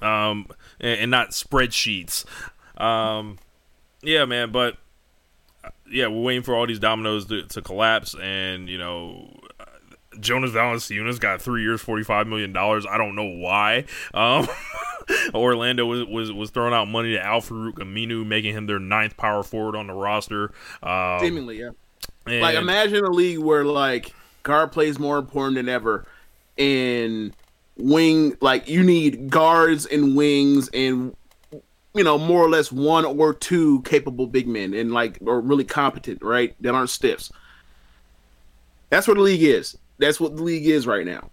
um, 0.00 0.46
and, 0.80 1.00
and 1.00 1.10
not 1.10 1.30
spreadsheets. 1.30 2.24
Um, 2.80 3.38
yeah, 4.02 4.24
man, 4.24 4.50
but 4.50 4.76
yeah, 5.90 6.06
we're 6.06 6.22
waiting 6.22 6.42
for 6.42 6.54
all 6.54 6.66
these 6.66 6.78
dominoes 6.78 7.26
to, 7.26 7.42
to 7.42 7.62
collapse, 7.62 8.14
and 8.20 8.68
you 8.68 8.78
know, 8.78 9.30
Jonas 10.18 10.50
Valanciunas 10.52 11.18
got 11.20 11.40
three 11.42 11.62
years, 11.62 11.80
forty 11.80 12.04
five 12.04 12.26
million 12.26 12.52
dollars. 12.52 12.86
I 12.88 12.98
don't 12.98 13.14
know 13.14 13.24
why. 13.24 13.84
Um, 14.14 14.46
Orlando 15.34 15.86
was, 15.86 16.04
was 16.04 16.32
was 16.32 16.50
throwing 16.50 16.72
out 16.74 16.86
money 16.86 17.12
to 17.14 17.20
Al 17.24 17.40
Farouq 17.40 17.74
Aminu, 17.74 18.24
making 18.26 18.54
him 18.54 18.66
their 18.66 18.78
ninth 18.78 19.16
power 19.16 19.42
forward 19.42 19.76
on 19.76 19.86
the 19.88 19.92
roster. 19.94 20.52
Um, 20.82 21.20
Seemingly, 21.20 21.58
yeah. 21.60 21.70
and- 22.26 22.40
Like 22.40 22.56
imagine 22.56 23.04
a 23.04 23.10
league 23.10 23.38
where 23.38 23.64
like 23.64 24.14
guard 24.42 24.72
plays 24.72 24.98
more 24.98 25.18
important 25.18 25.56
than 25.56 25.68
ever, 25.68 26.06
and 26.58 27.34
wing 27.76 28.36
like 28.40 28.68
you 28.68 28.82
need 28.84 29.30
guards 29.30 29.86
and 29.86 30.14
wings 30.16 30.68
and 30.74 31.16
you 31.94 32.04
know 32.04 32.18
more 32.18 32.44
or 32.44 32.48
less 32.48 32.70
one 32.70 33.04
or 33.04 33.34
two 33.34 33.82
capable 33.82 34.26
big 34.26 34.46
men 34.46 34.74
and 34.74 34.92
like 34.92 35.18
or 35.22 35.40
really 35.40 35.64
competent, 35.64 36.22
right? 36.22 36.54
That 36.60 36.74
aren't 36.74 36.90
stiffs. 36.90 37.32
That's 38.90 39.06
what 39.08 39.14
the 39.14 39.22
league 39.22 39.42
is. 39.42 39.76
That's 39.98 40.20
what 40.20 40.36
the 40.36 40.42
league 40.42 40.66
is 40.66 40.86
right 40.86 41.06
now. 41.06 41.30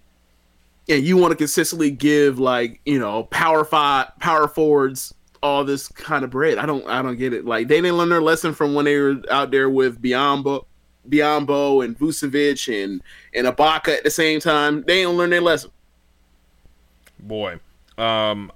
And 0.90 1.04
you 1.04 1.18
want 1.18 1.32
to 1.32 1.36
consistently 1.36 1.92
give 1.92 2.40
like 2.40 2.82
you 2.86 3.00
know 3.00 3.24
power 3.26 3.64
five 3.64 4.12
power 4.20 4.48
forwards 4.48 5.14
all 5.44 5.64
this 5.64 5.88
kind 5.88 6.24
of 6.24 6.30
bread. 6.30 6.58
I 6.58 6.66
don't 6.66 6.86
I 6.88 7.02
don't 7.02 7.18
get 7.18 7.34
it. 7.34 7.46
Like 7.46 7.68
they 7.68 7.82
didn't 7.82 7.98
learn 7.98 8.10
their 8.10 8.22
lesson 8.22 8.54
from 8.54 8.74
when 8.74 8.86
they 8.86 8.98
were 8.98 9.22
out 9.30 9.52
there 9.52 9.70
with 9.70 10.02
Biyombo, 10.02 10.66
Biyombo 11.10 11.84
and 11.84 11.98
Vucevic 11.98 12.84
and 12.84 13.02
and 13.34 13.48
Ibaka 13.48 13.98
at 13.98 14.04
the 14.04 14.12
same 14.12 14.40
time. 14.40 14.84
They 14.84 15.02
didn't 15.04 15.18
learn 15.18 15.30
their 15.30 15.42
lesson. 15.42 15.72
boy, 17.20 17.60
um, 17.98 18.52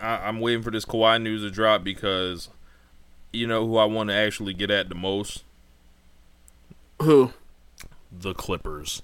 I, 0.00 0.28
I'm 0.28 0.40
waiting 0.40 0.62
for 0.62 0.70
this 0.70 0.84
Kawhi 0.84 1.20
news 1.20 1.42
to 1.42 1.50
drop 1.50 1.84
because 1.84 2.48
you 3.32 3.46
know 3.46 3.66
who 3.66 3.76
I 3.76 3.84
want 3.84 4.10
to 4.10 4.14
actually 4.14 4.54
get 4.54 4.70
at 4.70 4.88
the 4.88 4.94
most 4.94 5.44
Who? 7.02 7.32
the 8.10 8.34
Clippers. 8.34 9.02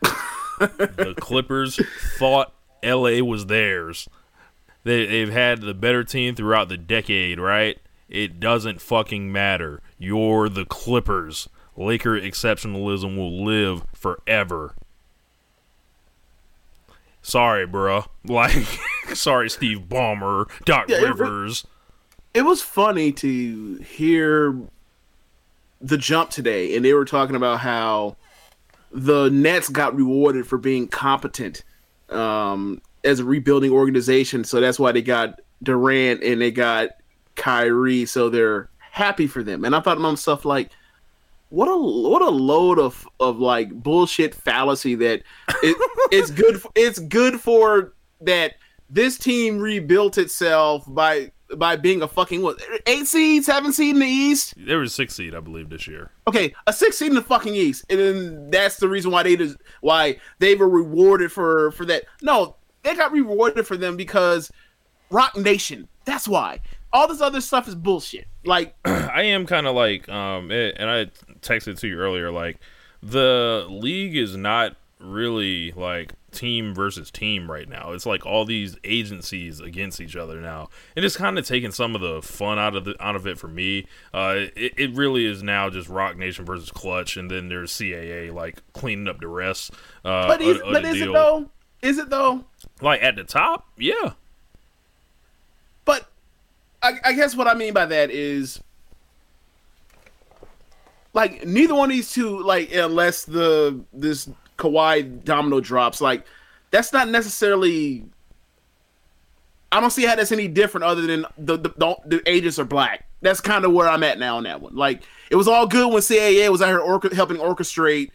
the 0.00 1.14
Clippers 1.18 1.80
thought 2.18 2.52
LA 2.82 3.20
was 3.22 3.46
theirs. 3.46 4.08
They 4.84 5.06
they've 5.06 5.32
had 5.32 5.60
the 5.60 5.74
better 5.74 6.04
team 6.04 6.34
throughout 6.34 6.68
the 6.68 6.76
decade, 6.76 7.38
right? 7.38 7.78
It 8.08 8.40
doesn't 8.40 8.80
fucking 8.80 9.30
matter. 9.30 9.82
You're 9.98 10.48
the 10.48 10.64
Clippers. 10.64 11.48
Laker 11.76 12.18
exceptionalism 12.18 13.16
will 13.16 13.44
live 13.44 13.84
forever. 13.94 14.74
Sorry, 17.22 17.66
bruh. 17.66 18.06
Like, 18.24 18.66
sorry, 19.14 19.48
Steve 19.48 19.84
Ballmer, 19.88 20.50
Doc 20.64 20.86
Yeah, 20.88 20.98
it 20.98 21.02
Rivers. 21.04 21.66
It 22.34 22.42
was 22.42 22.60
funny 22.60 23.10
to 23.12 23.76
hear 23.76 24.54
the 25.80 25.96
jump 25.96 26.28
today, 26.28 26.76
and 26.76 26.84
they 26.84 26.92
were 26.92 27.06
talking 27.06 27.36
about 27.36 27.60
how 27.60 28.16
the 28.90 29.30
Nets 29.30 29.68
got 29.68 29.94
rewarded 29.94 30.46
for 30.46 30.58
being 30.58 30.88
competent 30.88 31.64
um, 32.10 32.80
as 33.04 33.20
a 33.20 33.24
rebuilding 33.24 33.72
organization. 33.72 34.44
So 34.44 34.60
that's 34.60 34.78
why 34.78 34.92
they 34.92 35.02
got 35.02 35.40
Durant 35.62 36.22
and 36.22 36.40
they 36.40 36.50
got 36.50 36.90
Kyrie. 37.34 38.06
So 38.06 38.28
they're 38.28 38.70
happy 38.78 39.26
for 39.26 39.42
them. 39.42 39.64
And 39.64 39.74
I 39.74 39.80
thought 39.80 39.94
to 39.94 40.00
myself, 40.00 40.44
like, 40.44 40.70
what 41.50 41.66
a 41.66 41.76
what 41.76 42.22
a 42.22 42.28
load 42.28 42.78
of 42.78 43.08
of 43.20 43.38
like 43.38 43.70
bullshit 43.70 44.34
fallacy 44.34 44.94
that 44.96 45.22
it, 45.62 45.76
it's 46.12 46.30
good 46.30 46.60
for, 46.60 46.70
it's 46.74 46.98
good 46.98 47.40
for 47.40 47.94
that 48.20 48.54
this 48.90 49.18
team 49.18 49.58
rebuilt 49.58 50.18
itself 50.18 50.84
by 50.86 51.32
by 51.56 51.76
being 51.76 52.02
a 52.02 52.08
fucking 52.08 52.42
what 52.42 52.60
eight 52.86 53.06
seed, 53.06 53.44
seven 53.44 53.72
seed 53.72 53.94
in 53.94 54.00
the 54.00 54.06
East. 54.06 54.54
There 54.56 54.78
was 54.78 54.94
six 54.94 55.14
seed, 55.14 55.34
I 55.34 55.40
believe, 55.40 55.70
this 55.70 55.86
year. 55.86 56.10
Okay, 56.26 56.54
a 56.66 56.72
six 56.72 56.98
seed 56.98 57.08
in 57.08 57.14
the 57.14 57.22
fucking 57.22 57.54
East, 57.54 57.84
and 57.88 57.98
then 57.98 58.50
that's 58.50 58.76
the 58.76 58.88
reason 58.88 59.10
why 59.10 59.22
they 59.22 59.36
just 59.36 59.56
why 59.80 60.18
they 60.38 60.54
were 60.54 60.68
rewarded 60.68 61.32
for 61.32 61.70
for 61.72 61.84
that. 61.86 62.04
No, 62.22 62.56
they 62.82 62.94
got 62.94 63.12
rewarded 63.12 63.66
for 63.66 63.76
them 63.76 63.96
because 63.96 64.50
Roc 65.10 65.36
Nation. 65.36 65.88
That's 66.04 66.28
why. 66.28 66.60
All 66.92 67.06
this 67.08 67.20
other 67.20 67.40
stuff 67.40 67.68
is 67.68 67.74
bullshit. 67.74 68.26
Like 68.44 68.74
I 68.84 69.22
am 69.22 69.46
kind 69.46 69.66
of 69.66 69.74
like, 69.74 70.08
um, 70.08 70.50
eh, 70.50 70.72
and 70.76 70.88
I 70.90 71.06
texted 71.40 71.78
to 71.80 71.88
you 71.88 71.98
earlier, 71.98 72.30
like 72.30 72.58
the 73.02 73.66
league 73.68 74.16
is 74.16 74.36
not 74.36 74.76
really 75.00 75.70
like 75.72 76.12
team 76.32 76.74
versus 76.74 77.10
team 77.10 77.50
right 77.50 77.68
now. 77.68 77.92
It's 77.92 78.04
like 78.06 78.26
all 78.26 78.44
these 78.44 78.76
agencies 78.84 79.60
against 79.60 80.00
each 80.00 80.16
other 80.16 80.40
now, 80.40 80.68
and 80.96 81.04
it's 81.04 81.16
kind 81.16 81.38
of 81.38 81.46
taking 81.46 81.70
some 81.70 81.94
of 81.94 82.00
the 82.00 82.20
fun 82.22 82.58
out 82.58 82.74
of 82.74 82.84
the 82.84 82.96
out 83.00 83.16
of 83.16 83.26
it 83.26 83.38
for 83.38 83.48
me. 83.48 83.86
Uh, 84.12 84.46
it, 84.56 84.74
it 84.76 84.94
really 84.94 85.24
is 85.26 85.42
now 85.42 85.70
just 85.70 85.88
Roc 85.88 86.16
Nation 86.16 86.44
versus 86.44 86.70
Clutch, 86.70 87.16
and 87.16 87.30
then 87.30 87.48
there's 87.48 87.72
CAA 87.72 88.32
like 88.32 88.62
cleaning 88.72 89.08
up 89.08 89.20
the 89.20 89.28
rest. 89.28 89.72
Uh, 90.04 90.26
but 90.26 90.40
is, 90.40 90.56
of- 90.56 90.62
of 90.66 90.72
but 90.72 90.84
is 90.84 91.00
it 91.02 91.12
though? 91.12 91.50
Is 91.82 91.98
it 91.98 92.10
though? 92.10 92.44
Like 92.80 93.02
at 93.02 93.16
the 93.16 93.24
top, 93.24 93.68
yeah. 93.76 94.12
I, 96.82 96.98
I 97.04 97.12
guess 97.12 97.34
what 97.34 97.48
I 97.48 97.54
mean 97.54 97.74
by 97.74 97.86
that 97.86 98.10
is 98.10 98.60
like 101.12 101.44
neither 101.44 101.74
one 101.74 101.90
of 101.90 101.96
these 101.96 102.12
two, 102.12 102.40
like 102.42 102.72
unless 102.72 103.24
the 103.24 103.80
this 103.92 104.30
Kawhi 104.56 105.24
domino 105.24 105.60
drops, 105.60 106.00
like 106.00 106.24
that's 106.70 106.92
not 106.92 107.08
necessarily. 107.08 108.04
I 109.70 109.80
don't 109.80 109.90
see 109.90 110.06
how 110.06 110.16
that's 110.16 110.32
any 110.32 110.48
different 110.48 110.84
other 110.84 111.02
than 111.02 111.26
the 111.36 111.56
the, 111.58 111.70
the, 111.76 111.96
the 112.06 112.22
agents 112.26 112.58
are 112.58 112.64
black. 112.64 113.06
That's 113.20 113.40
kind 113.40 113.64
of 113.64 113.72
where 113.72 113.88
I'm 113.88 114.02
at 114.04 114.18
now 114.18 114.36
on 114.36 114.44
that 114.44 114.60
one. 114.60 114.76
Like 114.76 115.02
it 115.30 115.36
was 115.36 115.48
all 115.48 115.66
good 115.66 115.92
when 115.92 116.02
CAA 116.02 116.50
was 116.50 116.62
out 116.62 116.68
here 116.68 116.78
orca- 116.78 117.14
helping 117.14 117.38
orchestrate 117.38 118.10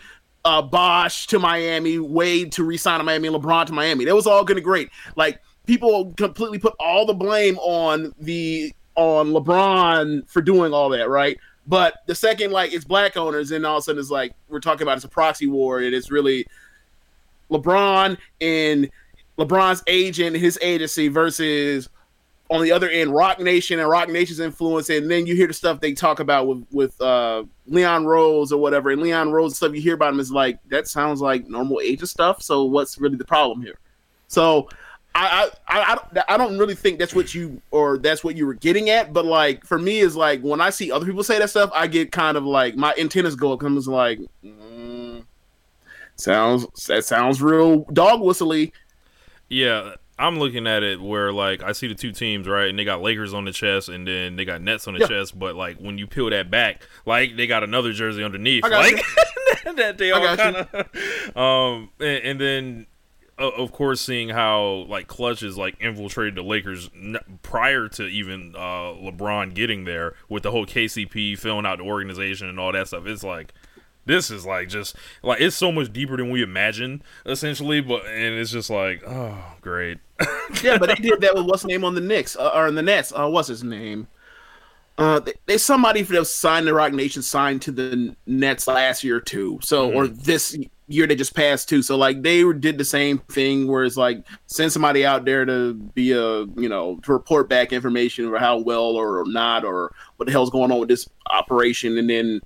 uh, 0.46 0.62
Bosh 0.62 1.27
to 1.27 1.39
Miami, 1.39 2.00
Wade 2.00 2.51
to 2.53 2.63
resign 2.63 3.00
to 3.00 3.03
Miami, 3.03 3.29
LeBron 3.29 3.65
to 3.67 3.74
Miami. 3.74 4.05
That 4.05 4.15
was 4.15 4.27
all 4.27 4.43
good 4.43 4.58
and 4.58 4.63
great. 4.63 4.89
Like 5.15 5.41
people 5.65 6.13
completely 6.17 6.60
put 6.60 6.75
all 6.79 7.05
the 7.05 7.13
blame 7.13 7.58
on 7.60 8.13
the 8.20 8.74
on 8.96 9.32
LeBron 9.32 10.29
for 10.29 10.41
doing 10.41 10.74
all 10.74 10.89
that, 10.89 11.10
right? 11.10 11.38
But 11.67 11.96
the 12.08 12.15
second 12.15 12.51
like 12.51 12.74
it's 12.74 12.86
black 12.86 13.17
owners, 13.17 13.51
and 13.51 13.65
all 13.65 13.77
of 13.77 13.82
a 13.82 13.84
sudden 13.84 14.00
it's 14.00 14.10
like 14.10 14.34
we're 14.50 14.60
talking 14.60 14.84
about 14.84 14.98
it's 14.98 15.05
a 15.05 15.10
proxy 15.10 15.48
war, 15.48 15.79
and 15.79 15.93
it's 15.93 16.12
really 16.12 16.46
LeBron 17.50 18.17
and 18.41 18.89
LeBron's 19.38 19.84
agent, 19.88 20.36
his 20.36 20.60
agency 20.62 21.08
versus 21.08 21.89
on 22.50 22.62
the 22.62 22.72
other 22.72 22.89
end, 22.89 23.13
Roc 23.13 23.39
Nation 23.39 23.79
and 23.79 23.89
Roc 23.89 24.10
Nation's 24.10 24.39
influence, 24.39 24.89
and 24.89 25.10
then 25.10 25.25
you 25.25 25.36
hear 25.36 25.48
the 25.48 25.53
stuff 25.53 25.79
they 25.79 25.93
talk 25.93 26.20
about 26.20 26.48
with 26.48 26.65
with 26.72 27.01
uh, 27.01 27.43
Leon 27.67 28.05
Rose 28.05 28.51
or 28.51 28.60
whatever, 28.60 28.91
and 28.91 29.01
Leon 29.01 29.32
Rose 29.32 29.55
stuff 29.55 29.74
you 29.74 29.82
hear 29.82 29.96
about 29.96 30.13
him 30.13 30.20
is 30.20 30.32
like 30.32 30.60
that 30.70 30.88
sounds 30.88 31.22
like 31.22 31.48
normal 31.48 31.79
agent 31.79 32.10
stuff. 32.10 32.41
So 32.41 32.65
what's 32.65 33.00
really 33.00 33.15
the 33.15 33.25
problem 33.25 33.62
here? 33.62 33.79
So 34.27 34.67
I 35.15 35.50
I, 35.67 35.98
I, 36.17 36.24
I 36.29 36.38
don't- 36.38 36.58
really 36.58 36.75
think 36.75 36.98
that's 37.00 37.13
what 37.13 37.34
you 37.36 37.62
or 37.72 37.98
that's 37.98 38.24
what 38.24 38.36
you 38.36 38.46
were 38.46 38.53
getting 38.55 38.89
at, 38.89 39.13
but 39.13 39.25
like 39.25 39.65
for 39.65 39.77
me 39.77 40.00
is 40.00 40.15
like 40.15 40.41
when 40.41 40.60
I 40.62 40.70
see 40.70 40.91
other 40.91 41.05
people 41.05 41.24
say 41.24 41.38
that 41.39 41.50
stuff, 41.50 41.70
I 41.74 41.88
get 41.88 42.12
kind 42.12 42.38
of 42.38 42.46
like 42.46 42.75
my 42.75 42.93
antennas 43.00 43.36
go 43.36 43.53
up. 43.53 43.60
Comes 43.60 43.88
like, 43.88 44.20
mm, 44.43 45.24
sounds 46.15 46.65
that 46.88 47.05
sounds 47.05 47.41
real 47.41 47.79
dog 47.93 48.22
whistly. 48.22 48.74
Yeah, 49.50 49.96
I'm 50.17 50.39
looking 50.39 50.65
at 50.67 50.84
it 50.84 51.01
where 51.01 51.32
like 51.32 51.63
I 51.63 51.74
see 51.74 51.88
the 51.88 51.96
two 51.96 52.12
teams 52.12 52.48
right, 52.48 52.70
and 52.70 52.77
they 52.79 52.86
got 52.86 53.01
Lakers 53.01 53.34
on 53.34 53.46
the 53.46 53.51
chest, 53.51 53.89
and 53.89 54.08
then 54.08 54.36
they 54.36 54.46
got 54.46 54.62
Nets 54.62 54.88
on 54.88 54.93
the 54.96 55.01
Yeah. 55.01 55.08
chest. 55.08 55.38
But 55.38 55.55
like 55.55 55.77
when 55.77 55.98
you 55.98 56.08
peel 56.08 56.29
that 56.29 56.50
back, 56.50 56.82
like 57.05 57.36
they 57.36 57.46
got 57.48 57.63
another 57.63 57.93
jersey 57.93 58.24
underneath, 58.24 58.63
I 58.65 58.70
got 58.70 58.91
like 58.91 59.05
that 59.75 59.98
they 59.98 60.12
all 60.12 60.36
kind 60.36 60.55
of. 60.55 60.89
Um, 61.38 61.89
and, 62.00 62.24
and 62.24 62.41
then 62.41 62.86
of 63.38 63.72
course 63.72 64.02
seeing 64.02 64.30
how 64.30 64.86
like 64.88 65.08
Clutch 65.08 65.42
has 65.42 65.58
like 65.58 65.75
infiltrated 65.80 66.36
the 66.36 66.44
Lakers 66.44 66.90
n- 66.96 67.18
prior 67.42 67.88
to 67.90 68.04
even 68.06 68.56
uh 68.56 68.94
LeBron 68.94 69.54
getting 69.54 69.86
there 69.86 70.13
with 70.30 70.44
the 70.44 70.52
whole 70.52 70.66
KCP 70.66 71.38
filling 71.38 71.66
out 71.66 71.80
the 71.80 71.84
organization 71.84 72.48
and 72.48 72.60
all 72.60 72.72
that 72.72 72.88
stuff. 72.88 73.06
It's 73.06 73.24
like 73.24 73.54
this 74.06 74.30
is 74.30 74.46
like 74.46 74.70
just 74.70 74.96
like 75.24 75.42
it's 75.42 75.56
so 75.56 75.72
much 75.72 75.92
deeper 75.92 76.18
than 76.18 76.30
we 76.30 76.44
imagine 76.44 77.02
essentially 77.25 77.80
but 77.80 78.06
and 78.06 78.36
it's 78.36 78.52
just 78.52 78.70
like 78.70 79.02
oh 79.08 79.38
great 79.62 80.00
yeah, 80.63 80.78
but 80.78 80.90
they 80.90 80.96
did 80.96 81.22
that 81.22 81.36
with 81.36 81.46
what's 81.46 81.66
name 81.66 81.84
on 81.84 81.96
the 81.96 82.02
Knicks 82.02 82.36
uh, 82.36 82.52
or 82.54 82.68
in 82.68 82.75
the 82.75 82.82
Nets. 82.82 83.12
Uh, 83.12 83.28
what's 83.30 83.48
his 83.48 83.63
name? 83.63 84.08
Uh, 84.98 85.20
they, 85.20 85.34
they 85.48 85.58
somebody 85.58 86.04
that 86.04 86.25
signed 86.25 86.68
the 86.68 86.74
Roc 86.74 86.94
Nation 86.94 87.22
signed 87.22 87.62
to 87.63 87.72
the 87.72 88.16
Nets 88.28 88.68
last 88.68 89.04
year 89.04 89.20
too. 89.20 89.60
So 89.63 89.92
or 89.92 90.08
this 90.08 90.56
year 90.94 91.08
they 91.08 91.16
just 91.16 91.36
passed 91.36 91.68
too. 91.70 91.82
So 91.82 91.98
like 91.98 92.22
they 92.22 92.44
did 92.54 92.78
the 92.78 92.86
same 92.86 93.18
thing 93.18 93.68
where 93.68 93.84
it's 93.84 93.98
like 93.98 94.26
send 94.46 94.72
somebody 94.72 95.06
out 95.06 95.26
there 95.26 95.46
to 95.46 95.74
be 95.74 96.12
a 96.12 96.46
you 96.46 96.70
know 96.70 97.00
to 97.04 97.12
report 97.14 97.50
back 97.50 97.74
information 97.74 98.26
or 98.26 98.38
how 98.38 98.58
well 98.58 98.96
or 98.96 99.24
not 99.28 99.66
or 99.66 99.94
what 100.18 100.26
the 100.26 100.32
hell's 100.32 100.50
going 100.50 100.72
on 100.72 100.80
with 100.80 100.90
this 100.90 101.10
operation, 101.28 101.98
and 101.98 102.10
then 102.10 102.42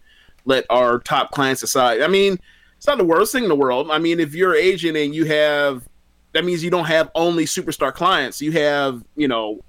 let 0.46 0.66
our 0.70 1.00
top 1.00 1.32
clients 1.32 1.62
decide. 1.62 2.02
I 2.02 2.08
mean, 2.08 2.40
it's 2.78 2.88
not 2.88 2.98
the 2.98 3.06
worst 3.06 3.32
thing 3.32 3.44
in 3.44 3.50
the 3.50 3.56
world. 3.56 3.92
I 3.92 3.98
mean, 3.98 4.20
if 4.20 4.34
you're 4.34 4.54
an 4.54 4.62
agent 4.62 4.98
and 4.98 5.14
you 5.14 5.26
have 5.26 5.88
that 6.34 6.46
means 6.46 6.64
you 6.64 6.70
don't 6.70 6.86
have 6.86 7.10
only 7.16 7.46
superstar 7.46 7.94
clients. 7.94 8.42
You 8.42 8.52
have, 8.52 9.04
you 9.16 9.28
know, 9.28 9.60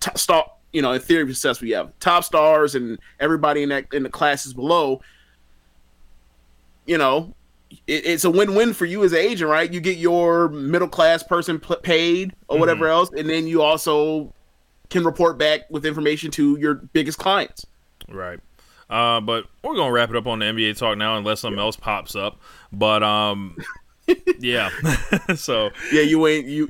top 0.00 0.18
star. 0.18 0.50
You 0.72 0.80
know, 0.80 0.92
in 0.92 1.00
theory 1.02 1.22
of 1.24 1.28
success, 1.28 1.60
we 1.60 1.70
have 1.72 1.92
top 2.00 2.24
stars 2.24 2.74
and 2.74 2.98
everybody 3.20 3.62
in 3.62 3.68
that 3.68 3.92
in 3.92 4.02
the 4.02 4.08
classes 4.08 4.54
below. 4.54 5.02
You 6.86 6.96
know, 6.96 7.34
it, 7.86 8.06
it's 8.06 8.24
a 8.24 8.30
win-win 8.30 8.72
for 8.74 8.84
you 8.86 9.02
as 9.04 9.12
an 9.12 9.18
agent, 9.18 9.50
right? 9.50 9.72
You 9.72 9.80
get 9.80 9.96
your 9.98 10.48
middle 10.48 10.88
class 10.88 11.22
person 11.22 11.58
pl- 11.60 11.76
paid 11.82 12.32
or 12.48 12.58
whatever 12.58 12.86
else, 12.88 13.10
and 13.16 13.28
then 13.28 13.46
you 13.46 13.62
also 13.62 14.32
can 14.90 15.04
report 15.04 15.38
back 15.38 15.62
with 15.70 15.86
information 15.86 16.30
to 16.32 16.58
your 16.58 16.74
biggest 16.74 17.18
clients. 17.18 17.64
right 18.08 18.38
uh 18.90 19.20
but 19.20 19.46
we're 19.62 19.74
gonna 19.76 19.90
wrap 19.92 20.10
it 20.10 20.16
up 20.16 20.26
on 20.26 20.40
the 20.40 20.44
nba 20.44 20.76
talk 20.76 20.98
now 20.98 21.16
unless 21.16 21.40
something 21.40 21.58
else 21.60 21.76
pops 21.76 22.14
up 22.14 22.38
but 22.72 23.02
um 23.02 23.56
yeah 24.40 24.68
so 25.36 25.70
Yeah, 25.92 26.02
you 26.02 26.18
wait. 26.18 26.44
You 26.44 26.68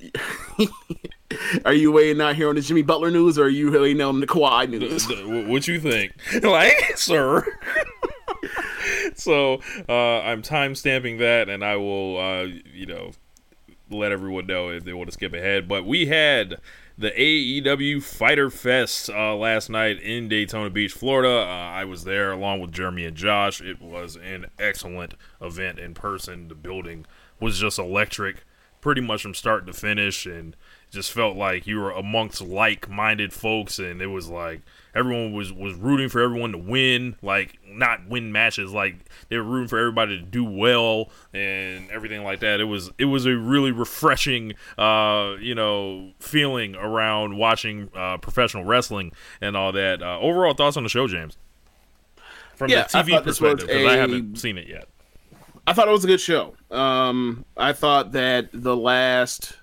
are 1.64 1.72
you 1.72 1.90
waiting 1.90 2.20
out 2.20 2.36
here 2.36 2.48
on 2.48 2.54
the 2.54 2.60
Jimmy 2.60 2.82
Butler 2.82 3.10
news, 3.10 3.38
or 3.38 3.44
are 3.44 3.48
you 3.48 3.72
waiting 3.72 4.02
on 4.02 4.20
the 4.20 4.26
Kawhi 4.26 4.68
news? 4.68 5.08
what 5.48 5.66
you 5.66 5.80
think 5.80 6.12
like 6.44 6.96
sir 6.96 7.44
so 9.14 9.60
uh 9.88 10.20
i'm 10.20 10.42
time 10.42 10.74
stamping 10.74 11.18
that 11.18 11.48
and 11.48 11.64
i 11.64 11.76
will 11.76 12.18
uh 12.18 12.46
you 12.72 12.86
know 12.86 13.12
let 13.90 14.10
everyone 14.10 14.46
know 14.46 14.70
if 14.70 14.84
they 14.84 14.92
want 14.92 15.08
to 15.08 15.12
skip 15.12 15.34
ahead 15.34 15.68
but 15.68 15.84
we 15.84 16.06
had 16.06 16.58
the 16.98 17.10
AEW 17.10 18.02
Fyter 18.02 18.50
Fest 18.50 19.08
uh, 19.10 19.34
last 19.34 19.70
night 19.70 20.00
in 20.00 20.28
Daytona 20.28 20.70
Beach, 20.70 20.92
Florida. 20.92 21.40
Uh, 21.40 21.70
I 21.72 21.84
was 21.84 22.04
there 22.04 22.32
along 22.32 22.60
with 22.60 22.72
Jeremy 22.72 23.06
and 23.06 23.16
Josh. 23.16 23.60
It 23.60 23.80
was 23.80 24.16
an 24.16 24.46
excellent 24.58 25.14
event 25.40 25.78
in 25.78 25.94
person. 25.94 26.48
The 26.48 26.54
building 26.54 27.06
was 27.40 27.58
just 27.58 27.78
electric, 27.78 28.44
pretty 28.80 29.00
much 29.00 29.22
from 29.22 29.34
start 29.34 29.66
to 29.66 29.72
finish, 29.72 30.26
and 30.26 30.54
just 30.92 31.10
felt 31.10 31.36
like 31.36 31.66
you 31.66 31.80
were 31.80 31.90
amongst 31.90 32.42
like-minded 32.42 33.32
folks, 33.32 33.78
and 33.78 34.02
it 34.02 34.08
was 34.08 34.28
like 34.28 34.60
everyone 34.94 35.32
was 35.32 35.50
was 35.50 35.74
rooting 35.74 36.10
for 36.10 36.20
everyone 36.20 36.52
to 36.52 36.58
win, 36.58 37.16
like 37.22 37.58
not 37.66 38.06
win 38.06 38.30
matches, 38.30 38.72
like 38.72 38.96
they 39.30 39.38
were 39.38 39.42
rooting 39.42 39.68
for 39.68 39.78
everybody 39.78 40.18
to 40.18 40.22
do 40.22 40.44
well 40.44 41.10
and 41.32 41.90
everything 41.90 42.22
like 42.22 42.40
that. 42.40 42.60
It 42.60 42.64
was 42.64 42.90
it 42.98 43.06
was 43.06 43.24
a 43.24 43.34
really 43.34 43.72
refreshing, 43.72 44.52
uh, 44.76 45.36
you 45.40 45.54
know, 45.54 46.12
feeling 46.20 46.76
around 46.76 47.38
watching 47.38 47.88
uh, 47.96 48.18
professional 48.18 48.64
wrestling 48.64 49.12
and 49.40 49.56
all 49.56 49.72
that. 49.72 50.02
Uh, 50.02 50.20
overall 50.20 50.52
thoughts 50.52 50.76
on 50.76 50.82
the 50.82 50.90
show, 50.90 51.08
James? 51.08 51.38
From 52.54 52.68
Yeah, 52.68 52.82
the 52.82 52.98
TV 52.98 53.10
thought 53.10 53.24
this 53.24 53.40
was 53.40 53.54
perspective, 53.54 53.68
because 53.68 53.92
I 53.92 53.96
haven't 53.96 54.36
seen 54.36 54.58
it 54.58 54.68
yet. 54.68 54.88
I 55.66 55.72
thought 55.72 55.88
it 55.88 55.92
was 55.92 56.04
a 56.04 56.08
good 56.08 56.20
show. 56.20 56.54
Um, 56.70 57.46
I 57.56 57.72
thought 57.72 58.12
that 58.12 58.50
the 58.52 58.76
last 58.76 59.56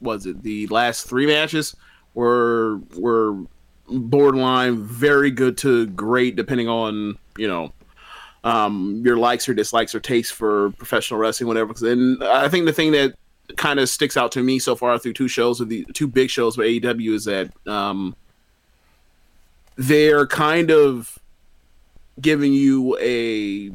was 0.00 0.26
it 0.26 0.42
the 0.42 0.66
last 0.68 1.06
three 1.06 1.26
matches 1.26 1.74
were 2.14 2.78
were 2.96 3.36
borderline 3.88 4.82
very 4.82 5.30
good 5.30 5.58
to 5.58 5.86
great, 5.88 6.36
depending 6.36 6.68
on 6.68 7.18
you 7.36 7.48
know 7.48 7.72
um, 8.44 9.02
your 9.04 9.16
likes 9.16 9.48
or 9.48 9.54
dislikes 9.54 9.94
or 9.94 10.00
taste 10.00 10.32
for 10.32 10.70
professional 10.72 11.18
wrestling, 11.18 11.48
whatever. 11.48 11.74
And 11.90 12.22
I 12.22 12.48
think 12.48 12.66
the 12.66 12.72
thing 12.72 12.92
that 12.92 13.14
kind 13.56 13.78
of 13.78 13.88
sticks 13.88 14.16
out 14.16 14.32
to 14.32 14.42
me 14.42 14.58
so 14.58 14.76
far 14.76 14.98
through 14.98 15.14
two 15.14 15.28
shows 15.28 15.60
of 15.60 15.68
the 15.68 15.84
two 15.94 16.06
big 16.06 16.30
shows 16.30 16.56
with 16.56 16.66
AEW 16.66 17.14
is 17.14 17.24
that 17.24 17.50
um, 17.66 18.14
they're 19.76 20.26
kind 20.26 20.70
of 20.70 21.18
giving 22.20 22.52
you 22.52 22.96
a 23.00 23.72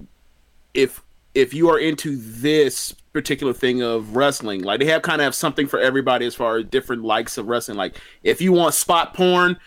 if 0.74 1.02
if 1.36 1.54
you 1.54 1.70
are 1.70 1.80
into 1.80 2.16
this 2.18 2.96
particular 3.20 3.54
thing 3.54 3.82
of 3.82 4.16
wrestling, 4.16 4.64
like 4.64 4.80
they 4.80 4.86
have 4.86 5.02
kind 5.02 5.22
of 5.22 5.26
have 5.26 5.36
something 5.36 5.68
for 5.68 5.80
everybody 5.80 6.26
as 6.26 6.36
far 6.36 6.58
as 6.58 6.66
different 6.66 7.04
likes 7.04 7.38
of 7.38 7.48
wrestling. 7.48 7.78
Like 7.78 8.00
if 8.24 8.42
you 8.42 8.52
want 8.54 8.74
spot 8.74 9.14
porn, 9.14 9.58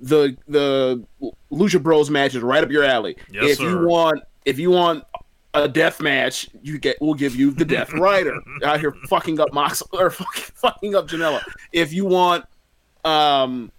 the 0.00 0.36
the 0.48 1.02
Lucha 1.50 1.82
Bros 1.82 2.10
match 2.10 2.34
is 2.34 2.42
right 2.42 2.62
up 2.62 2.70
your 2.70 2.84
alley. 2.84 3.16
Yes, 3.30 3.52
if 3.52 3.58
sir. 3.58 3.70
you 3.70 3.86
want 3.86 4.22
if 4.44 4.58
you 4.58 4.70
want 4.70 5.04
a 5.54 5.68
death 5.68 6.00
match, 6.00 6.48
you 6.62 6.78
get 6.78 6.96
we'll 7.00 7.14
give 7.14 7.36
you 7.36 7.50
the 7.50 7.64
Death 7.64 7.92
Rider 7.94 8.38
out 8.64 8.80
here 8.80 8.94
fucking 9.08 9.40
up 9.40 9.52
Mox 9.52 9.82
or 9.92 10.10
fucking, 10.10 10.54
fucking 10.54 10.94
up 10.94 11.08
Janela. 11.08 11.42
If 11.72 11.92
you 11.92 12.04
want 12.04 12.44
um 13.04 13.72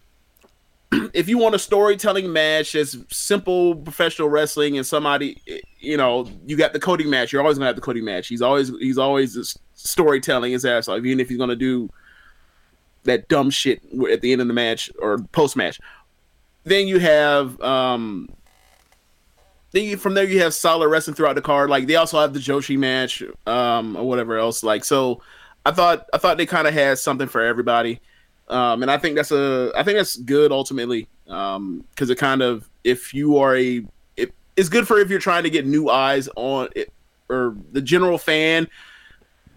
if 1.13 1.29
you 1.29 1.37
want 1.37 1.55
a 1.55 1.59
storytelling 1.59 2.31
match 2.31 2.73
that's 2.73 2.97
simple 3.09 3.75
professional 3.75 4.29
wrestling 4.29 4.77
and 4.77 4.85
somebody 4.85 5.41
you 5.79 5.97
know 5.97 6.27
you 6.45 6.57
got 6.57 6.73
the 6.73 6.79
Cody 6.79 7.05
match 7.05 7.31
you're 7.31 7.41
always 7.41 7.57
gonna 7.57 7.67
have 7.67 7.75
the 7.75 7.81
Cody 7.81 8.01
match. 8.01 8.27
He's 8.27 8.41
always 8.41 8.69
he's 8.79 8.97
always 8.97 9.57
storytelling 9.73 10.51
his 10.51 10.65
ass 10.65 10.87
off 10.87 11.03
even 11.03 11.19
if 11.19 11.29
he's 11.29 11.37
gonna 11.37 11.55
do 11.55 11.89
that 13.03 13.27
dumb 13.27 13.49
shit 13.49 13.81
at 14.11 14.21
the 14.21 14.31
end 14.31 14.41
of 14.41 14.47
the 14.47 14.53
match 14.53 14.89
or 14.99 15.19
post 15.31 15.55
match 15.55 15.79
then 16.63 16.87
you 16.87 16.99
have 16.99 17.59
um 17.61 18.29
then 19.71 19.83
you, 19.83 19.97
from 19.97 20.13
there 20.13 20.23
you 20.23 20.39
have 20.39 20.53
solid 20.53 20.87
wrestling 20.87 21.15
throughout 21.15 21.35
the 21.35 21.41
card 21.41 21.69
like 21.69 21.87
they 21.87 21.95
also 21.95 22.19
have 22.19 22.33
the 22.33 22.39
Joshi 22.39 22.77
match 22.77 23.23
um 23.47 23.95
or 23.95 24.07
whatever 24.07 24.37
else 24.37 24.63
like 24.63 24.85
so 24.85 25.21
I 25.65 25.71
thought 25.71 26.07
I 26.13 26.17
thought 26.17 26.37
they 26.37 26.45
kind 26.45 26.67
of 26.67 26.73
had 26.73 26.99
something 26.99 27.27
for 27.27 27.41
everybody 27.41 27.99
um, 28.49 28.81
and 28.81 28.91
I 28.91 28.97
think 28.97 29.15
that's 29.15 29.31
a 29.31 29.71
I 29.75 29.83
think 29.83 29.97
that's 29.97 30.17
good 30.17 30.51
ultimately 30.51 31.07
because 31.25 32.09
it 32.09 32.17
kind 32.17 32.41
of 32.41 32.69
if 32.83 33.13
you 33.13 33.37
are 33.37 33.55
a 33.55 33.85
it, 34.17 34.33
it's 34.55 34.69
good 34.69 34.87
for 34.87 34.99
if 34.99 35.09
you're 35.09 35.19
trying 35.19 35.43
to 35.43 35.49
get 35.49 35.65
new 35.65 35.89
eyes 35.89 36.29
on 36.35 36.69
it 36.75 36.91
or 37.29 37.55
the 37.71 37.81
general 37.81 38.17
fan 38.17 38.67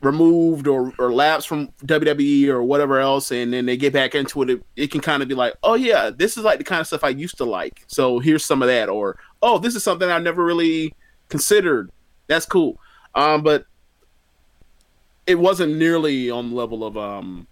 removed 0.03 0.69
or 0.69 0.93
or 0.99 1.13
lapsed 1.13 1.49
from 1.49 1.69
WWE 1.85 2.49
or 2.49 2.63
whatever 2.63 3.01
else 3.01 3.33
and 3.33 3.53
then 3.53 3.67
they 3.67 3.77
get 3.77 3.93
back 3.93 4.15
into 4.15 4.43
it, 4.43 4.51
it 4.51 4.63
it 4.77 4.91
can 4.91 5.01
kind 5.01 5.23
of 5.23 5.29
be 5.29 5.35
like 5.35 5.55
oh 5.63 5.75
yeah 5.75 6.11
this 6.11 6.37
is 6.37 6.45
like 6.45 6.59
the 6.59 6.65
kind 6.65 6.81
of 6.81 6.87
stuff 6.87 7.03
I 7.03 7.09
used 7.09 7.37
to 7.39 7.45
like. 7.45 7.85
So 7.89 8.19
here's 8.19 8.45
some 8.45 8.63
of 8.63 8.69
that 8.69 8.89
or 8.89 9.19
oh 9.43 9.59
this 9.59 9.75
is 9.75 9.83
something 9.83 10.09
I 10.09 10.19
never 10.19 10.45
really 10.45 10.95
considered. 11.29 11.91
That's 12.29 12.47
cool. 12.47 12.79
Um 13.15 13.43
but 13.43 13.67
it 15.27 15.35
wasn't 15.35 15.77
nearly 15.77 16.31
on 16.31 16.51
the 16.51 16.57
level 16.57 16.85
of 16.85 16.97
um 16.97 17.49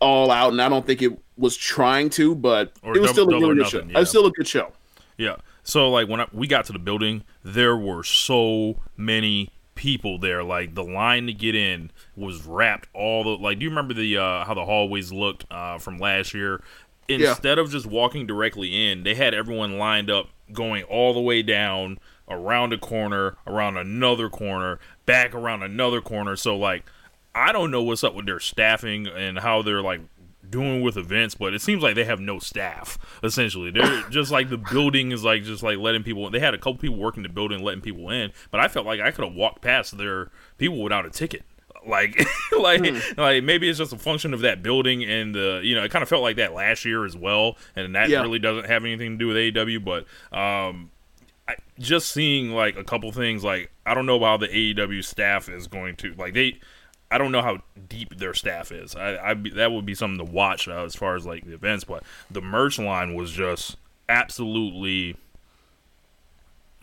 all 0.00 0.30
out, 0.30 0.52
and 0.52 0.62
I 0.62 0.68
don't 0.68 0.86
think 0.86 1.02
it 1.02 1.18
was 1.36 1.56
trying 1.56 2.10
to, 2.10 2.34
but 2.34 2.72
Or 2.82 2.96
it 2.96 3.00
was 3.00 3.10
still 3.10 3.28
a 3.28 3.38
really 3.40 3.56
good 3.56 3.68
show. 3.68 3.78
Nothing, 3.78 3.90
It 3.90 3.92
yeah. 3.94 4.00
was 4.00 4.08
still 4.08 4.26
a 4.26 4.30
good 4.30 4.46
show. 4.46 4.72
Yeah. 5.16 5.36
So 5.62 5.90
like 5.90 6.08
when 6.08 6.20
I, 6.20 6.26
we 6.32 6.46
got 6.46 6.64
to 6.66 6.72
the 6.72 6.78
building, 6.78 7.24
there 7.44 7.76
were 7.76 8.02
so 8.02 8.80
many 8.96 9.50
people 9.74 10.18
there. 10.18 10.42
Like 10.42 10.74
the 10.74 10.84
line 10.84 11.26
to 11.26 11.32
get 11.32 11.54
in 11.54 11.90
was 12.16 12.44
wrapped 12.46 12.88
all 12.94 13.24
the 13.24 13.30
like. 13.30 13.58
Do 13.58 13.64
you 13.64 13.70
remember 13.70 13.94
the 13.94 14.18
uh, 14.18 14.44
how 14.44 14.54
the 14.54 14.64
hallways 14.64 15.12
looked 15.12 15.44
uh, 15.50 15.78
from 15.78 15.98
last 15.98 16.34
year? 16.34 16.62
Instead 17.08 17.58
of 17.58 17.70
just 17.70 17.86
walking 17.86 18.26
directly 18.26 18.90
in, 18.90 19.02
they 19.02 19.14
had 19.14 19.32
everyone 19.32 19.78
lined 19.78 20.10
up 20.10 20.28
going 20.52 20.82
all 20.84 21.14
the 21.14 21.20
way 21.20 21.42
down 21.42 21.98
around 22.28 22.74
a 22.74 22.78
corner, 22.78 23.36
around 23.46 23.78
another 23.78 24.28
corner, 24.28 24.78
back 25.06 25.34
around 25.34 25.62
another 25.62 26.02
corner. 26.02 26.36
So 26.36 26.56
like, 26.56 26.84
I 27.38 27.52
don't 27.52 27.70
know 27.70 27.82
what's 27.82 28.02
up 28.04 28.14
with 28.14 28.26
their 28.26 28.40
staffing 28.40 29.06
and 29.06 29.38
how 29.38 29.62
they're 29.62 29.82
like 29.82 30.00
doing 30.48 30.80
with 30.82 30.96
events, 30.96 31.34
but 31.34 31.52
it 31.54 31.60
seems 31.60 31.82
like 31.82 31.94
they 31.94 32.04
have 32.04 32.20
no 32.20 32.38
staff. 32.38 32.98
Essentially, 33.22 33.70
they're 33.70 34.02
just 34.10 34.30
like 34.30 34.48
the 34.48 34.56
building 34.58 35.12
is 35.12 35.22
like 35.24 35.42
just 35.44 35.62
like 35.62 35.78
letting 35.78 36.02
people. 36.02 36.26
In. 36.26 36.32
They 36.32 36.40
had 36.40 36.54
a 36.54 36.58
couple 36.58 36.76
people 36.76 36.96
working 36.96 37.22
the 37.22 37.28
building, 37.28 37.62
letting 37.62 37.82
people 37.82 38.10
in, 38.10 38.32
but 38.50 38.60
I 38.60 38.68
felt 38.68 38.86
like 38.86 39.00
I 39.00 39.10
could 39.10 39.24
have 39.24 39.34
walked 39.34 39.62
past 39.62 39.96
their 39.98 40.30
people 40.58 40.82
without 40.82 41.06
a 41.06 41.10
ticket. 41.10 41.42
Like, 41.86 42.18
like, 42.58 43.16
like 43.16 43.44
maybe 43.44 43.68
it's 43.68 43.78
just 43.78 43.92
a 43.92 43.98
function 43.98 44.34
of 44.34 44.40
that 44.40 44.62
building, 44.64 45.04
and 45.04 45.34
uh, 45.36 45.60
you 45.60 45.74
know, 45.76 45.84
it 45.84 45.90
kind 45.92 46.02
of 46.02 46.08
felt 46.08 46.22
like 46.22 46.36
that 46.36 46.52
last 46.52 46.84
year 46.84 47.04
as 47.06 47.16
well, 47.16 47.56
and 47.76 47.94
that 47.94 48.10
Yeah. 48.10 48.20
really 48.20 48.40
doesn't 48.40 48.66
have 48.66 48.84
anything 48.84 49.12
to 49.12 49.16
do 49.16 49.28
with 49.28 49.36
AEW. 49.36 49.82
But 49.84 50.02
um, 50.36 50.90
I, 51.46 51.54
just 51.78 52.10
seeing 52.10 52.50
like 52.50 52.76
a 52.76 52.82
couple 52.84 53.10
things, 53.12 53.44
like 53.44 53.70
I 53.86 53.94
don't 53.94 54.06
know 54.06 54.18
how 54.20 54.36
the 54.36 54.48
AEW 54.48 55.02
staff 55.04 55.48
is 55.48 55.66
going 55.68 55.94
to 55.96 56.12
like 56.14 56.34
they. 56.34 56.58
I 57.10 57.18
don't 57.18 57.32
know 57.32 57.42
how 57.42 57.58
deep 57.88 58.18
their 58.18 58.34
staff 58.34 58.70
is. 58.70 58.94
I, 58.94 59.30
I 59.30 59.34
that 59.54 59.72
would 59.72 59.86
be 59.86 59.94
something 59.94 60.24
to 60.24 60.30
watch 60.30 60.68
uh, 60.68 60.84
as 60.84 60.94
far 60.94 61.16
as 61.16 61.26
like 61.26 61.44
the 61.44 61.54
events, 61.54 61.84
but 61.84 62.02
the 62.30 62.42
merch 62.42 62.78
line 62.78 63.14
was 63.14 63.32
just 63.32 63.76
absolutely 64.08 65.16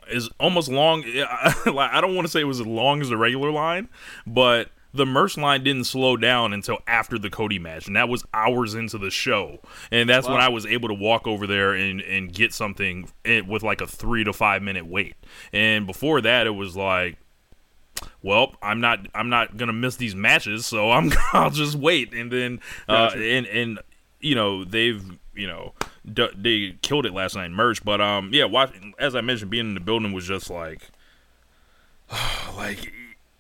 is 0.10 0.30
almost 0.40 0.70
long. 0.70 1.04
like, 1.66 1.92
I 1.92 2.02
don't 2.02 2.16
want 2.16 2.28
to 2.28 2.32
say 2.32 2.42
it 2.42 2.46
was 2.46 2.60
as 2.60 2.68
long 2.68 3.02
as 3.02 3.10
the 3.10 3.18
regular 3.18 3.52
line, 3.52 3.90
but 4.26 4.70
the 4.94 5.06
merch 5.06 5.38
line 5.38 5.64
didn't 5.64 5.84
slow 5.84 6.16
down 6.16 6.54
until 6.54 6.80
after 6.88 7.20
the 7.20 7.30
Cody 7.30 7.60
match, 7.60 7.88
and 7.88 7.96
that 7.96 8.08
was 8.08 8.24
hours 8.34 8.74
into 8.74 8.98
the 8.98 9.12
show. 9.12 9.60
And 9.92 10.10
that's 10.10 10.28
when 10.28 10.40
I 10.40 10.50
was 10.50 10.66
able 10.66 10.88
to 10.88 10.94
walk 10.94 11.28
over 11.28 11.46
there 11.46 11.74
and, 11.74 12.02
and 12.02 12.34
get 12.34 12.54
something 12.54 13.10
eh, 13.26 13.42
with 13.42 13.62
like 13.62 13.82
a 13.82 13.88
three 13.88 14.24
to 14.24 14.34
five 14.34 14.62
minute 14.62 14.86
wait. 14.86 15.16
And 15.52 15.86
before 15.86 16.22
that, 16.22 16.48
it 16.48 16.52
was 16.52 16.76
like, 16.76 17.18
well, 18.22 18.56
I'm 18.62 18.82
not 18.82 19.08
I'm 19.14 19.30
not 19.30 19.58
gonna 19.58 19.74
miss 19.74 19.96
these 19.96 20.16
matches, 20.16 20.66
so 20.66 20.92
I'm 20.98 21.12
I'll 21.34 21.50
just 21.52 21.76
wait. 21.76 22.14
And 22.14 22.32
then 22.32 22.60
uh, 22.88 23.10
Gotcha. 23.10 23.24
and 23.24 23.46
and 23.48 23.80
you 24.20 24.36
know 24.36 24.64
they've 24.64 25.04
you 25.36 25.48
know 25.48 25.74
d- 26.12 26.30
they 26.36 26.78
killed 26.82 27.06
it 27.06 27.14
last 27.14 27.36
night 27.36 27.46
in 27.46 27.54
merch, 27.54 27.84
but 27.84 28.02
um 28.02 28.30
yeah, 28.34 28.46
watch 28.46 28.74
as 29.00 29.16
I 29.16 29.22
mentioned, 29.22 29.52
being 29.52 29.68
in 29.70 29.74
the 29.74 29.80
building 29.80 30.14
was 30.14 30.28
just 30.28 30.50
like 30.50 30.82
like 32.58 32.92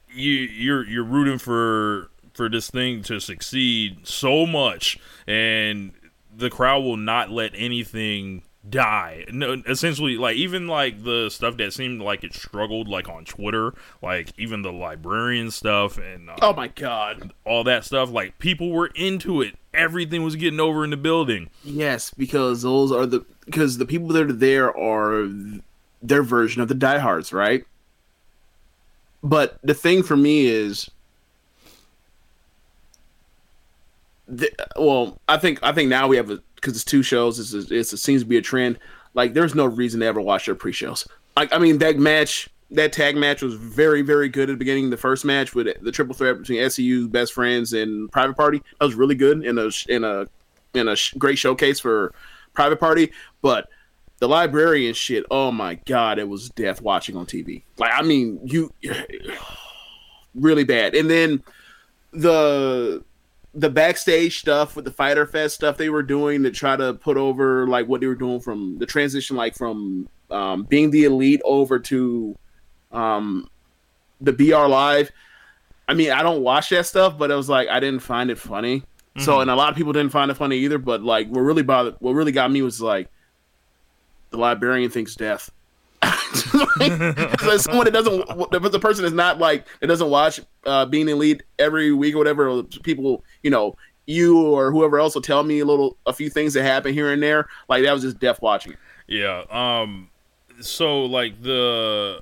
you 0.09 0.31
you're 0.31 0.85
you're 0.87 1.03
rooting 1.03 1.37
for 1.37 2.09
for 2.33 2.49
this 2.49 2.69
thing 2.69 3.01
to 3.03 3.19
succeed 3.19 4.05
so 4.07 4.45
much 4.45 4.97
and 5.27 5.93
the 6.35 6.49
crowd 6.49 6.83
will 6.83 6.97
not 6.97 7.31
let 7.31 7.51
anything 7.55 8.43
die 8.67 9.25
no 9.31 9.61
essentially 9.67 10.17
like 10.17 10.35
even 10.35 10.67
like 10.67 11.03
the 11.03 11.29
stuff 11.29 11.55
that 11.57 11.71
seemed 11.71 12.01
like 12.01 12.23
it 12.23 12.33
struggled 12.33 12.87
like 12.87 13.07
on 13.07 13.23
twitter 13.23 13.73
like 14.01 14.33
even 14.39 14.63
the 14.63 14.71
librarian 14.71 15.51
stuff 15.51 15.97
and 15.99 16.29
uh, 16.29 16.35
Oh 16.41 16.53
my 16.53 16.69
god. 16.69 17.31
all 17.45 17.63
that 17.65 17.85
stuff 17.85 18.09
like 18.09 18.39
people 18.39 18.71
were 18.71 18.87
into 18.95 19.41
it 19.41 19.55
everything 19.73 20.23
was 20.23 20.35
getting 20.35 20.59
over 20.59 20.83
in 20.83 20.89
the 20.89 20.97
building 20.97 21.49
Yes, 21.63 22.11
because 22.17 22.63
those 22.63 22.91
are 22.91 23.05
the 23.05 23.23
because 23.45 23.77
the 23.77 23.85
people 23.85 24.07
that 24.07 24.29
are 24.29 24.33
there 24.33 24.75
are 24.75 25.29
their 26.01 26.23
version 26.23 26.61
of 26.61 26.67
the 26.67 26.75
diehards, 26.75 27.31
right? 27.33 27.65
But 29.23 29.57
the 29.63 29.73
thing 29.73 30.01
for 30.03 30.15
me 30.15 30.45
is, 30.47 30.89
the, 34.27 34.51
well, 34.75 35.19
I 35.27 35.37
think 35.37 35.59
I 35.61 35.71
think 35.71 35.89
now 35.89 36.07
we 36.07 36.17
have 36.17 36.29
a 36.31 36.39
because 36.65 36.75
it's 36.75 36.83
two 36.83 37.03
shows. 37.03 37.39
It's 37.39 37.53
a, 37.53 37.75
it's, 37.75 37.93
it 37.93 37.97
seems 37.97 38.23
to 38.23 38.27
be 38.27 38.37
a 38.37 38.41
trend. 38.41 38.79
Like, 39.13 39.33
there's 39.33 39.53
no 39.53 39.65
reason 39.65 39.99
to 39.99 40.05
ever 40.07 40.19
watch 40.19 40.47
their 40.47 40.55
pre-shows. 40.55 41.07
Like, 41.37 41.53
I 41.53 41.59
mean, 41.59 41.77
that 41.77 41.97
match, 41.99 42.49
that 42.71 42.91
tag 42.91 43.15
match 43.15 43.43
was 43.43 43.53
very, 43.53 44.01
very 44.01 44.29
good 44.29 44.49
at 44.49 44.53
the 44.53 44.57
beginning. 44.57 44.89
The 44.89 44.97
first 44.97 45.25
match 45.25 45.53
with 45.53 45.67
the 45.81 45.91
triple 45.91 46.15
threat 46.15 46.39
between 46.39 46.59
SCU, 46.59 47.11
Best 47.11 47.33
Friends, 47.33 47.73
and 47.73 48.11
Private 48.11 48.35
Party, 48.35 48.63
that 48.79 48.85
was 48.85 48.95
really 48.95 49.13
good 49.13 49.45
in 49.45 49.59
a 49.59 49.69
in 49.87 50.03
a 50.03 50.27
in 50.73 50.87
a 50.87 50.95
great 51.17 51.37
showcase 51.37 51.79
for 51.79 52.13
Private 52.53 52.79
Party. 52.79 53.11
But 53.43 53.69
the 54.17 54.27
librarian 54.27 54.95
shit, 54.95 55.23
oh 55.29 55.51
my 55.51 55.75
god, 55.85 56.17
it 56.17 56.27
was 56.27 56.49
death 56.49 56.81
watching 56.81 57.15
on 57.15 57.27
TV. 57.27 57.61
Like, 57.77 57.91
I 57.93 58.01
mean, 58.01 58.39
you 58.43 58.73
really 60.35 60.63
bad. 60.63 60.95
And 60.95 61.09
then 61.09 61.43
the 62.11 63.03
the 63.55 63.69
backstage 63.69 64.39
stuff 64.39 64.75
with 64.75 64.83
the 64.83 64.91
fyter 64.91 65.25
fest 65.25 65.55
stuff 65.55 65.77
they 65.77 65.89
were 65.89 66.03
doing 66.03 66.43
to 66.43 66.51
try 66.51 66.75
to 66.75 66.93
put 66.93 67.15
over 67.15 67.65
like 67.67 67.87
what 67.87 68.01
they 68.01 68.07
were 68.07 68.15
doing 68.15 68.39
from 68.41 68.77
the 68.77 68.85
transition 68.85 69.37
like 69.37 69.55
from 69.55 70.09
um, 70.29 70.63
being 70.63 70.91
the 70.91 71.05
elite 71.05 71.41
over 71.45 71.79
to 71.79 72.37
um, 72.91 73.49
the 74.19 74.33
br 74.33 74.55
live. 74.55 75.11
I 75.87 75.93
mean 75.93 76.11
i 76.11 76.21
don't 76.23 76.41
watch 76.41 76.69
that 76.69 76.85
stuff 76.85 77.17
but 77.17 77.31
it 77.31 77.35
was 77.35 77.47
like 77.47 77.69
i 77.69 77.79
didn't 77.79 78.01
find 78.01 78.29
it 78.29 78.37
funny. 78.37 78.83
So 79.17 79.39
and 79.39 79.49
a 79.49 79.55
lot 79.55 79.69
of 79.69 79.77
people 79.77 79.93
didn't 79.93 80.11
find 80.11 80.29
it 80.29 80.35
funny 80.35 80.57
either 80.57 80.77
but 80.77 81.01
like 81.01 81.29
what 81.29 81.39
really 81.41 81.63
bothered 81.63 81.95
what 81.99 82.11
really 82.11 82.33
got 82.33 82.51
me 82.51 82.61
was 82.61 82.81
like 82.81 83.09
the 84.31 84.37
librarian 84.37 84.89
thinks 84.89 85.15
death. 85.15 85.49
As 86.01 87.63
someone 87.63 87.85
that 87.85 87.91
doesn't, 87.93 88.71
the 88.71 88.79
person 88.79 89.05
is 89.05 89.13
not 89.13 89.39
like 89.39 89.65
that 89.79 89.87
doesn't 89.87 90.09
watch 90.09 90.41
uh, 90.65 90.85
being 90.85 91.07
lead 91.17 91.43
every 91.59 91.91
week 91.91 92.15
or 92.15 92.17
whatever, 92.17 92.63
people, 92.63 93.23
you 93.43 93.49
know, 93.49 93.75
you 94.05 94.39
or 94.39 94.71
whoever 94.71 94.99
else 94.99 95.15
will 95.15 95.21
tell 95.21 95.43
me 95.43 95.59
a 95.59 95.65
little, 95.65 95.97
a 96.05 96.13
few 96.13 96.29
things 96.29 96.53
that 96.53 96.63
happen 96.63 96.93
here 96.93 97.11
and 97.11 97.21
there. 97.21 97.47
Like 97.67 97.83
that 97.83 97.93
was 97.93 98.03
just 98.03 98.19
death 98.19 98.41
watching. 98.41 98.75
Yeah. 99.07 99.43
Um. 99.49 100.09
So 100.61 101.05
like 101.05 101.41
the. 101.41 102.21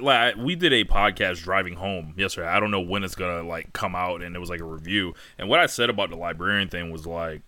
Like 0.00 0.36
we 0.36 0.54
did 0.54 0.72
a 0.72 0.84
podcast 0.84 1.42
driving 1.42 1.74
home 1.74 2.14
yesterday. 2.16 2.46
I 2.46 2.60
don't 2.60 2.70
know 2.70 2.80
when 2.80 3.02
it's 3.02 3.16
gonna 3.16 3.42
like 3.42 3.72
come 3.72 3.96
out, 3.96 4.22
and 4.22 4.36
it 4.36 4.38
was 4.38 4.48
like 4.48 4.60
a 4.60 4.64
review. 4.64 5.14
And 5.38 5.48
what 5.48 5.58
I 5.58 5.66
said 5.66 5.90
about 5.90 6.10
the 6.10 6.16
librarian 6.16 6.68
thing 6.68 6.92
was 6.92 7.04
like, 7.04 7.42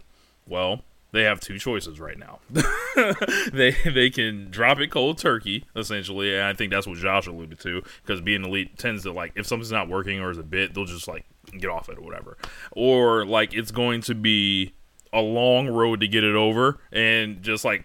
well, 0.45 0.83
they 1.13 1.23
have 1.25 1.41
two 1.41 1.59
choices 1.59 1.99
right 2.01 2.19
now. 2.19 2.39
they 3.53 3.71
they 3.85 4.11
can 4.11 4.51
drop 4.51 4.79
it 4.79 4.91
cold 4.91 5.19
turkey 5.19 5.65
essentially, 5.77 6.35
and 6.35 6.45
I 6.45 6.53
think 6.55 6.71
that's 6.73 6.87
what 6.87 6.99
Josh 6.99 7.27
alluded 7.27 7.59
to 7.61 7.83
because 8.03 8.21
being 8.21 8.45
elite 8.45 8.79
tends 8.79 9.03
to 9.05 9.13
like 9.13 9.33
if 9.37 9.47
something's 9.47 9.73
not 9.73 9.89
working 9.89 10.21
or 10.21 10.31
is 10.31 10.39
a 10.39 10.43
bit, 10.43 10.75
they'll 10.75 10.85
just 10.85 11.09
like 11.09 11.25
get 11.59 11.71
off 11.71 11.89
it 11.89 11.99
or 11.99 12.03
whatever. 12.03 12.37
Or 12.73 13.25
like 13.25 13.55
it's 13.55 13.71
going 13.71 14.03
to 14.03 14.15
be 14.15 14.75
a 15.13 15.21
long 15.21 15.69
road 15.69 16.01
to 16.01 16.09
get 16.09 16.25
it 16.25 16.35
over, 16.35 16.79
and 16.93 17.43
just 17.43 17.65
like 17.65 17.85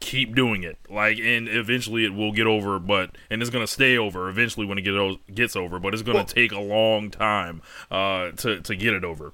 keep 0.00 0.34
doing 0.34 0.62
it 0.64 0.76
like 0.90 1.18
and 1.18 1.48
eventually 1.48 2.04
it 2.04 2.12
will 2.12 2.32
get 2.32 2.46
over 2.46 2.78
but 2.78 3.16
and 3.30 3.40
it's 3.40 3.50
going 3.50 3.64
to 3.64 3.72
stay 3.72 3.96
over 3.96 4.28
eventually 4.28 4.66
when 4.66 4.76
it 4.76 4.82
get 4.82 4.92
o- 4.92 5.16
gets 5.32 5.56
over 5.56 5.78
but 5.78 5.94
it's 5.94 6.02
going 6.02 6.14
to 6.16 6.18
Well- 6.18 6.26
take 6.26 6.52
a 6.52 6.60
long 6.60 7.10
time 7.10 7.62
uh 7.90 8.32
to 8.32 8.60
to 8.60 8.76
get 8.76 8.92
it 8.92 9.02
over 9.02 9.32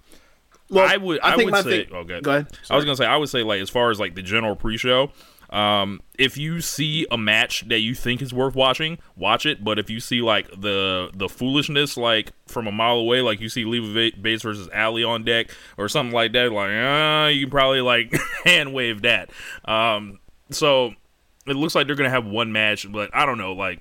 Well, 0.71 0.89
I 0.89 0.97
would 0.97 1.21
I, 1.21 1.37
think 1.37 1.51
would 1.51 1.65
say 1.65 1.85
thing- 1.85 1.95
okay 1.95 2.21
Go 2.21 2.31
ahead. 2.31 2.47
I 2.71 2.77
was 2.77 2.85
gonna 2.85 2.97
say 2.97 3.07
I 3.07 3.17
would 3.17 3.29
say 3.29 3.43
like 3.43 3.61
as 3.61 3.69
far 3.71 3.91
as 3.91 3.99
like 4.01 4.15
the 4.15 4.23
general 4.23 4.55
pre-show 4.57 5.11
um 5.51 6.01
if 6.17 6.37
you 6.39 6.61
see 6.61 7.05
a 7.11 7.19
match 7.19 7.69
that 7.69 7.81
you 7.81 7.93
think 7.93 8.23
is 8.23 8.33
worth 8.33 8.55
watching 8.55 8.99
watch 9.17 9.47
it. 9.47 9.65
But 9.65 9.81
if 9.81 9.91
you 9.91 9.99
see 9.99 10.23
like 10.23 10.49
the 10.51 11.11
the 11.13 11.29
foolishness 11.29 11.97
like 11.97 12.33
from 12.47 12.69
a 12.69 12.73
mile 12.73 12.97
away 12.99 13.21
like 13.21 13.41
you 13.41 13.49
see 13.49 13.65
Leva 13.65 13.93
Va- 13.93 14.17
Bates 14.21 14.43
versus 14.45 14.69
Ali 14.73 15.03
on 15.03 15.25
deck 15.25 15.51
or 15.77 15.89
something 15.89 16.15
like 16.15 16.33
that 16.35 16.53
like 16.53 16.71
uh, 16.71 17.29
you 17.31 17.47
can 17.47 17.51
probably 17.51 17.81
like 17.81 18.15
hand 18.45 18.73
wave 18.73 19.03
that. 19.03 19.31
Um 19.65 20.21
so 20.51 20.93
it 21.47 21.57
looks 21.57 21.75
like 21.75 21.89
they're 21.89 21.97
gonna 21.97 22.11
have 22.11 22.27
one 22.27 22.53
match 22.53 22.91
but 22.91 23.11
I 23.13 23.27
don't 23.27 23.39
know 23.39 23.53
like 23.53 23.81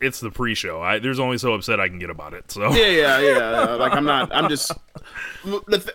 it's 0.00 0.20
the 0.20 0.30
pre-show. 0.30 0.80
I 0.80 0.98
there's 0.98 1.18
only 1.18 1.38
so 1.38 1.54
upset 1.54 1.80
I 1.80 1.88
can 1.88 1.98
get 1.98 2.10
about 2.10 2.34
it. 2.34 2.50
So 2.50 2.72
Yeah, 2.74 2.86
yeah, 2.86 3.20
yeah. 3.20 3.38
uh, 3.38 3.76
like 3.78 3.92
I'm 3.92 4.04
not. 4.04 4.32
I'm 4.34 4.48
just. 4.48 4.72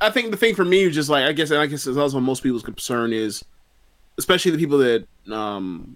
I 0.02 0.10
think 0.10 0.32
the 0.32 0.38
thing 0.38 0.56
for 0.56 0.66
me 0.66 0.84
is 0.84 0.96
just 0.96 1.10
like 1.10 1.26
I 1.26 1.32
guess, 1.32 1.52
and 1.52 1.60
I 1.60 1.66
guess 1.66 1.88
it's 1.88 1.98
also 1.98 2.20
most 2.20 2.44
people's 2.44 2.64
concern 2.64 3.14
is, 3.14 3.44
especially 4.18 4.52
the 4.52 4.58
people 4.58 4.78
that 4.80 5.08
um, 5.32 5.96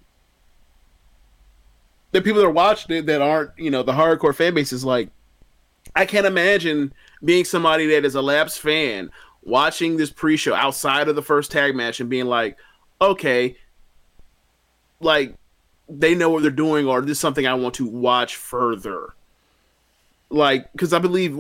the 2.12 2.22
people 2.22 2.42
that 2.42 2.48
are 2.48 2.52
watching 2.52 2.96
it 2.96 3.06
that 3.08 3.22
aren't 3.22 3.52
you 3.58 3.72
know 3.72 3.84
the 3.84 3.94
hardcore 3.94 4.36
fan 4.36 4.54
base 4.54 4.74
is 4.74 4.86
like, 4.86 5.10
I 5.96 6.06
can't 6.06 6.26
imagine 6.26 6.94
being 7.24 7.46
somebody 7.46 7.88
that 7.88 8.06
is 8.06 8.16
a 8.16 8.22
Labs 8.22 8.58
fan 8.58 9.10
watching 9.44 9.98
this 9.98 10.12
pre-show 10.12 10.54
outside 10.54 11.08
of 11.08 11.16
the 11.16 11.22
first 11.22 11.52
tag 11.52 11.74
match 11.74 12.00
and 12.00 12.10
being 12.10 12.26
like, 12.26 12.58
okay, 13.02 13.56
like 15.00 15.36
they 15.90 16.16
know 16.16 16.30
what 16.30 16.42
they're 16.42 16.52
doing 16.52 16.88
or 16.88 17.02
this 17.02 17.12
is 17.12 17.20
something 17.20 17.48
I 17.48 17.54
want 17.54 17.76
to 17.76 17.88
watch 17.88 18.36
further 18.36 19.14
like 20.30 20.72
because 20.74 20.94
I 20.94 21.00
believe 21.00 21.38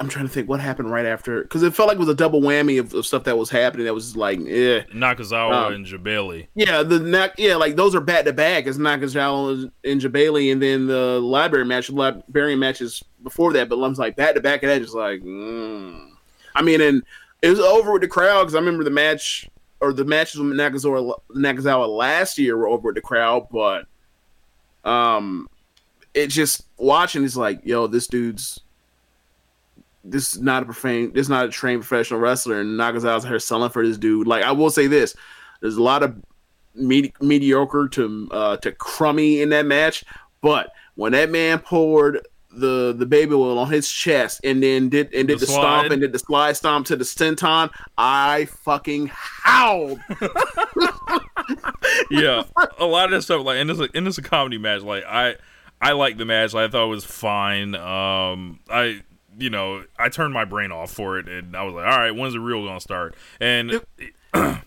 I'm 0.00 0.08
trying 0.08 0.26
to 0.26 0.32
think 0.32 0.48
what 0.48 0.60
happened 0.60 0.90
right 0.90 1.06
after 1.06 1.42
because 1.42 1.62
it 1.62 1.74
felt 1.74 1.88
like 1.88 1.96
it 1.96 2.00
was 2.00 2.08
a 2.08 2.14
double 2.14 2.40
whammy 2.40 2.78
of, 2.78 2.94
of 2.94 3.04
stuff 3.04 3.24
that 3.24 3.36
was 3.36 3.50
happening. 3.50 3.86
That 3.86 3.94
was 3.94 4.16
like, 4.16 4.38
eh. 4.38 4.82
Nakazawa 4.94 5.66
Um, 5.66 5.74
and 5.74 5.86
Jabali. 5.86 6.46
Yeah, 6.54 6.82
the 6.82 7.00
neck. 7.00 7.34
Yeah, 7.36 7.56
like 7.56 7.76
those 7.76 7.94
are 7.94 8.00
back 8.00 8.24
to 8.26 8.32
back. 8.32 8.66
It's 8.66 8.78
Nakazawa 8.78 9.70
and 9.84 10.00
Jabali, 10.00 10.52
and 10.52 10.62
then 10.62 10.86
the 10.86 11.20
library 11.20 11.64
match, 11.64 11.88
the 11.88 11.94
librarian 11.94 12.58
matches 12.58 13.02
before 13.22 13.52
that. 13.54 13.68
But 13.68 13.78
Lum's 13.78 13.98
like 13.98 14.16
back 14.16 14.34
to 14.34 14.40
back, 14.40 14.62
and 14.62 14.70
that 14.70 14.82
just 14.82 14.94
like, 14.94 15.20
mm. 15.20 16.10
I 16.54 16.62
mean, 16.62 16.80
and 16.80 17.02
it 17.42 17.50
was 17.50 17.60
over 17.60 17.92
with 17.92 18.02
the 18.02 18.08
crowd 18.08 18.42
because 18.42 18.54
I 18.54 18.58
remember 18.58 18.84
the 18.84 18.90
match 18.90 19.48
or 19.80 19.92
the 19.92 20.04
matches 20.04 20.40
with 20.40 20.52
Nakazawa, 20.52 21.14
Nakazawa 21.34 21.88
last 21.88 22.38
year 22.38 22.56
were 22.56 22.68
over 22.68 22.92
the 22.92 23.00
crowd, 23.00 23.48
but 23.50 23.86
um, 24.84 25.48
it 26.14 26.28
just 26.28 26.66
watching 26.76 27.24
is 27.24 27.36
like, 27.36 27.60
yo, 27.64 27.86
this 27.86 28.06
dude's. 28.06 28.60
This 30.04 30.34
is 30.34 30.40
not 30.40 30.62
a 30.62 30.64
profane. 30.64 31.12
This 31.12 31.26
is 31.26 31.28
not 31.28 31.44
a 31.44 31.50
trained 31.50 31.82
professional 31.82 32.20
wrestler, 32.20 32.60
and 32.60 32.78
Nakazawa's 32.78 33.24
here 33.24 33.38
selling 33.38 33.70
for 33.70 33.86
this 33.86 33.98
dude. 33.98 34.26
Like 34.26 34.42
I 34.42 34.52
will 34.52 34.70
say 34.70 34.86
this: 34.86 35.14
there's 35.60 35.76
a 35.76 35.82
lot 35.82 36.02
of 36.02 36.16
medi- 36.74 37.12
mediocre 37.20 37.88
to 37.88 38.28
uh, 38.30 38.56
to 38.58 38.72
crummy 38.72 39.42
in 39.42 39.50
that 39.50 39.66
match. 39.66 40.04
But 40.40 40.72
when 40.94 41.12
that 41.12 41.30
man 41.30 41.58
poured 41.58 42.26
the 42.58 42.94
the 42.96 43.06
baby 43.06 43.34
oil 43.34 43.58
on 43.58 43.70
his 43.70 43.90
chest 43.90 44.40
and 44.44 44.62
then 44.62 44.88
did 44.88 45.12
and 45.14 45.28
did 45.28 45.38
The 45.40 45.46
the, 45.46 45.52
stomp 45.52 45.90
and 45.90 46.00
did 46.00 46.12
the 46.12 46.18
slide 46.18 46.56
stomp 46.56 46.86
to 46.86 46.96
the 46.96 47.04
senton, 47.04 47.70
I 47.96 48.46
fucking 48.46 49.10
howled. 49.12 50.00
yeah, 52.10 52.42
a 52.78 52.84
lot 52.86 53.06
of 53.06 53.10
this 53.12 53.24
stuff 53.24 53.44
like 53.44 53.58
and 53.58 53.70
it's 53.70 53.80
a 53.80 53.88
and 53.94 54.06
it's 54.06 54.18
a 54.18 54.22
comedy 54.22 54.58
match. 54.58 54.82
Like 54.82 55.04
I 55.04 55.36
I 55.80 55.92
like 55.92 56.16
the 56.18 56.24
match. 56.24 56.54
I 56.54 56.68
thought 56.68 56.86
it 56.86 56.90
was 56.90 57.04
fine. 57.04 57.74
Um, 57.74 58.60
I 58.70 59.02
you 59.38 59.50
know 59.50 59.84
I 59.98 60.08
turned 60.08 60.34
my 60.34 60.44
brain 60.44 60.72
off 60.72 60.90
for 60.90 61.18
it, 61.18 61.28
and 61.28 61.56
I 61.56 61.62
was 61.62 61.74
like, 61.74 61.86
all 61.86 61.98
right, 61.98 62.10
when's 62.14 62.34
the 62.34 62.40
real 62.40 62.64
gonna 62.64 62.80
start? 62.80 63.14
And 63.40 63.80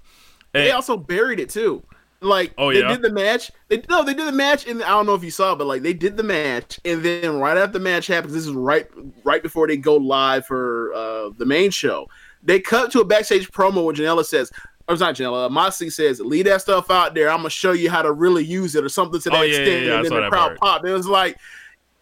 They 0.53 0.67
and- 0.67 0.71
also 0.73 0.97
buried 0.97 1.39
it 1.39 1.49
too. 1.49 1.83
Like 2.23 2.53
Oh, 2.57 2.71
they 2.71 2.81
yeah? 2.81 2.87
did 2.89 3.01
the 3.01 3.11
match. 3.11 3.51
They 3.67 3.81
no, 3.89 4.03
they 4.03 4.13
did 4.13 4.27
the 4.27 4.31
match, 4.31 4.67
and 4.67 4.83
I 4.83 4.89
don't 4.89 5.07
know 5.07 5.15
if 5.15 5.23
you 5.23 5.31
saw, 5.31 5.55
but 5.55 5.65
like 5.65 5.81
they 5.81 5.93
did 5.93 6.17
the 6.17 6.23
match, 6.23 6.79
and 6.85 7.03
then 7.03 7.39
right 7.39 7.57
after 7.57 7.73
the 7.73 7.79
match 7.79 8.05
happens, 8.07 8.33
this 8.33 8.45
is 8.45 8.53
right 8.53 8.87
right 9.23 9.41
before 9.41 9.67
they 9.67 9.75
go 9.77 9.95
live 9.95 10.45
for 10.45 10.93
uh, 10.93 11.29
the 11.37 11.45
main 11.45 11.71
show. 11.71 12.07
They 12.43 12.59
cut 12.59 12.91
to 12.91 12.99
a 13.01 13.05
backstage 13.05 13.49
promo 13.51 13.83
where 13.83 13.95
Janela 13.95 14.23
says, 14.23 14.51
or 14.87 14.93
it's 14.93 15.01
not 15.01 15.15
Janela, 15.15 15.47
uh, 15.47 15.49
Moxley 15.49 15.89
says, 15.89 16.19
"Leave 16.19 16.45
that 16.45 16.61
stuff 16.61 16.91
out 16.91 17.15
there. 17.15 17.29
I'm 17.31 17.37
gonna 17.39 17.49
show 17.49 17.71
you 17.71 17.89
how 17.89 18.03
to 18.03 18.11
really 18.11 18.43
use 18.43 18.75
it, 18.75 18.83
or 18.83 18.89
something 18.89 19.19
to 19.21 19.29
that 19.31 19.39
Oh, 19.39 19.41
yeah, 19.41 19.57
extent." 19.57 19.85
yeah, 19.85 19.95
and 19.95 20.05
then 20.05 20.21
the 20.21 20.29
crowd 20.29 20.57
popped. 20.57 20.85
It 20.87 20.93
was 20.93 21.07
like. 21.07 21.37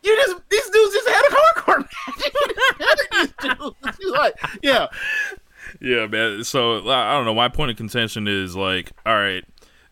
You 0.02 0.16
just 0.16 0.38
these 0.50 0.70
dudes 0.70 0.94
just 0.94 1.10
had 1.10 1.26
a 1.26 1.36
hardcore 1.36 1.78
match. 2.80 3.00
These 3.12 3.34
dudes, 3.82 3.98
She's 4.00 4.12
like, 4.12 4.34
yeah, 4.64 4.88
Yeah, 5.82 6.08
man. 6.08 6.46
So 6.46 6.90
I 6.90 7.12
don't 7.16 7.26
know. 7.26 7.36
My 7.36 7.50
point 7.50 7.72
of 7.72 7.76
contention 7.76 8.26
is 8.26 8.56
like, 8.56 8.92
all 9.06 9.14
right, 9.18 9.44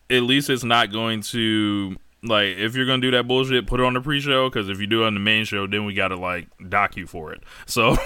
at 0.10 0.24
least 0.24 0.50
it's 0.50 0.64
not 0.64 0.92
going 0.92 1.22
to 1.22 1.96
like 2.24 2.58
if 2.58 2.76
you're 2.76 2.86
gonna 2.86 3.02
do 3.02 3.12
that 3.12 3.28
bullshit, 3.28 3.68
put 3.68 3.80
it 3.80 3.86
on 3.86 3.94
the 3.94 4.02
pre-show. 4.02 4.50
Because 4.50 4.70
if 4.70 4.80
you 4.80 4.88
do 4.88 5.04
it 5.04 5.08
on 5.08 5.14
the 5.14 5.20
main 5.20 5.46
show, 5.46 5.68
then 5.68 5.86
we 5.86 5.94
gotta 5.94 6.16
like 6.16 6.48
dock 6.70 6.98
you 6.98 7.08
for 7.08 7.34
it. 7.34 7.44
So. 7.66 7.96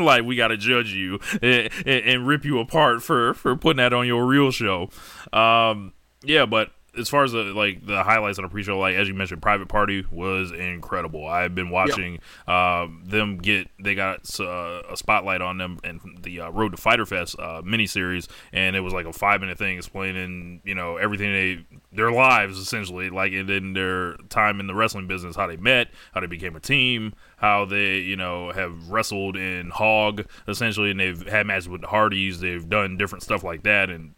like 0.00 0.24
we 0.24 0.36
gotta 0.36 0.56
judge 0.56 0.92
you 0.92 1.20
and, 1.42 1.70
and, 1.84 2.04
and 2.06 2.26
rip 2.26 2.46
you 2.46 2.58
apart 2.58 3.02
for 3.02 3.34
for 3.34 3.54
putting 3.54 3.76
that 3.76 3.92
on 3.92 4.06
your 4.06 4.24
real 4.24 4.50
show 4.50 4.88
um 5.34 5.92
yeah 6.24 6.46
but 6.46 6.70
as 6.98 7.08
far 7.08 7.24
as 7.24 7.32
the 7.32 7.44
like 7.44 7.86
the 7.86 8.02
highlights 8.02 8.38
on 8.38 8.44
the 8.44 8.48
pre-show 8.48 8.78
like 8.78 8.96
as 8.96 9.08
you 9.08 9.14
mentioned 9.14 9.42
private 9.42 9.68
party 9.68 10.04
was 10.10 10.52
incredible. 10.52 11.26
I've 11.26 11.54
been 11.54 11.70
watching 11.70 12.18
um 12.46 13.02
them 13.04 13.38
get 13.38 13.68
they 13.78 13.94
got 13.94 14.28
uh, 14.40 14.82
a 14.90 14.96
spotlight 14.96 15.40
on 15.40 15.58
them 15.58 15.78
in 15.84 16.00
the 16.20 16.40
uh, 16.40 16.50
road 16.50 16.72
to 16.72 16.76
fyter 16.76 17.06
fest 17.06 17.36
uh 17.38 17.62
miniseries 17.62 18.28
and 18.52 18.76
it 18.76 18.80
was 18.80 18.92
like 18.92 19.06
a 19.06 19.12
five 19.12 19.40
minute 19.40 19.58
thing 19.58 19.76
explaining 19.76 20.60
you 20.64 20.74
know 20.74 20.96
everything 20.96 21.32
they 21.32 21.78
their 21.92 22.10
lives 22.10 22.58
essentially 22.58 23.10
like 23.10 23.32
and 23.32 23.48
then 23.48 23.72
their 23.72 24.14
time 24.28 24.60
in 24.60 24.66
the 24.66 24.74
wrestling 24.74 25.06
business 25.06 25.36
how 25.36 25.46
they 25.46 25.56
met 25.56 25.88
how 26.12 26.20
they 26.20 26.26
became 26.26 26.56
a 26.56 26.60
team 26.60 27.14
how 27.36 27.64
they 27.64 27.98
you 27.98 28.16
know 28.16 28.52
have 28.52 28.88
wrestled 28.88 29.36
in 29.36 29.70
hog 29.70 30.26
essentially 30.48 30.90
and 30.90 31.00
they've 31.00 31.28
had 31.28 31.46
matches 31.46 31.68
with 31.68 31.80
the 31.80 31.86
hardys. 31.86 32.40
They've 32.40 32.68
done 32.68 32.96
different 32.96 33.22
stuff 33.22 33.44
like 33.44 33.62
that 33.64 33.90
and 33.90 34.14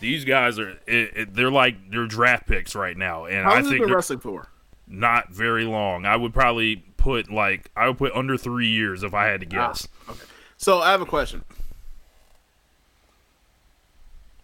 these 0.00 0.24
guys 0.24 0.58
are 0.58 0.70
it, 0.86 1.16
it, 1.16 1.34
they're 1.34 1.50
like 1.50 1.90
they're 1.90 2.06
draft 2.06 2.46
picks 2.46 2.74
right 2.74 2.96
now 2.96 3.24
and 3.24 3.44
how 3.44 3.50
i 3.50 3.54
long 3.54 3.56
has 3.56 3.66
he 3.66 3.72
think 3.72 3.86
been 3.86 3.94
wrestling 3.94 4.18
for? 4.20 4.48
not 4.86 5.30
very 5.30 5.64
long 5.64 6.06
i 6.06 6.16
would 6.16 6.32
probably 6.32 6.76
put 6.96 7.30
like 7.30 7.70
i 7.76 7.86
would 7.88 7.98
put 7.98 8.12
under 8.12 8.36
three 8.36 8.68
years 8.68 9.02
if 9.02 9.14
i 9.14 9.26
had 9.26 9.40
to 9.40 9.46
ah, 9.46 9.68
guess 9.68 9.88
Okay, 10.08 10.18
So 10.56 10.80
I 10.80 10.90
have 10.90 11.00
a 11.00 11.06
question. 11.06 11.44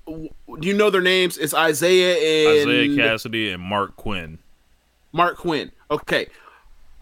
Do 0.06 0.28
you 0.60 0.74
know 0.74 0.90
their 0.90 1.00
names? 1.00 1.38
It's 1.38 1.54
Isiah 1.54 2.12
and 2.60 2.70
isiah 2.70 3.02
kassidy 3.02 3.54
and 3.54 3.62
marq 3.62 3.96
quen 3.96 4.38
Marq 5.14 5.36
Quen. 5.36 5.70
Okay, 5.90 6.26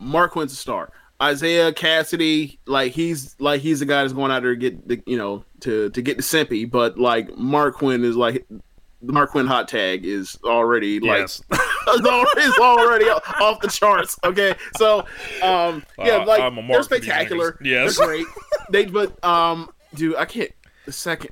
Marq 0.00 0.30
Quen's 0.32 0.52
a 0.52 0.56
star. 0.56 0.90
Isiah 1.22 1.72
Kassidy, 1.72 2.58
like 2.66 2.92
he's 2.92 3.36
like 3.38 3.60
he's 3.60 3.80
the 3.80 3.86
guy 3.86 4.02
that's 4.02 4.12
going 4.12 4.30
out 4.30 4.42
there 4.42 4.54
to 4.54 4.60
get 4.60 4.88
the 4.88 5.02
you 5.06 5.16
know 5.16 5.44
to 5.60 5.90
to 5.90 6.02
get 6.02 6.16
the 6.16 6.22
simpy, 6.22 6.68
but 6.68 6.98
like 6.98 7.28
Marq 7.30 7.74
Quen 7.74 8.04
is 8.04 8.16
like 8.16 8.44
the 8.48 9.12
Marq 9.12 9.28
Quen 9.28 9.46
hot 9.46 9.68
tag 9.68 10.04
is 10.04 10.38
already 10.44 11.00
like 11.00 11.20
yes 11.20 11.42
is 11.52 12.06
already, 12.06 12.40
is 12.40 12.58
already 12.58 13.04
off 13.06 13.60
the 13.60 13.68
charts. 13.68 14.18
Okay, 14.24 14.54
so 14.76 15.00
um, 15.42 15.84
yeah, 15.98 16.16
Uh, 16.16 16.26
like 16.26 16.38
they're 16.38 16.50
mark 16.50 16.66
for 16.88 16.94
these 16.96 17.04
spectacular. 17.04 17.58
Yes. 17.62 17.98
they're 17.98 18.06
great. 18.06 18.26
They 18.70 18.86
but 18.86 19.22
um, 19.24 19.70
dude, 19.94 20.16
I 20.16 20.24
can't. 20.24 20.50
The 20.86 20.92
second, 20.92 21.30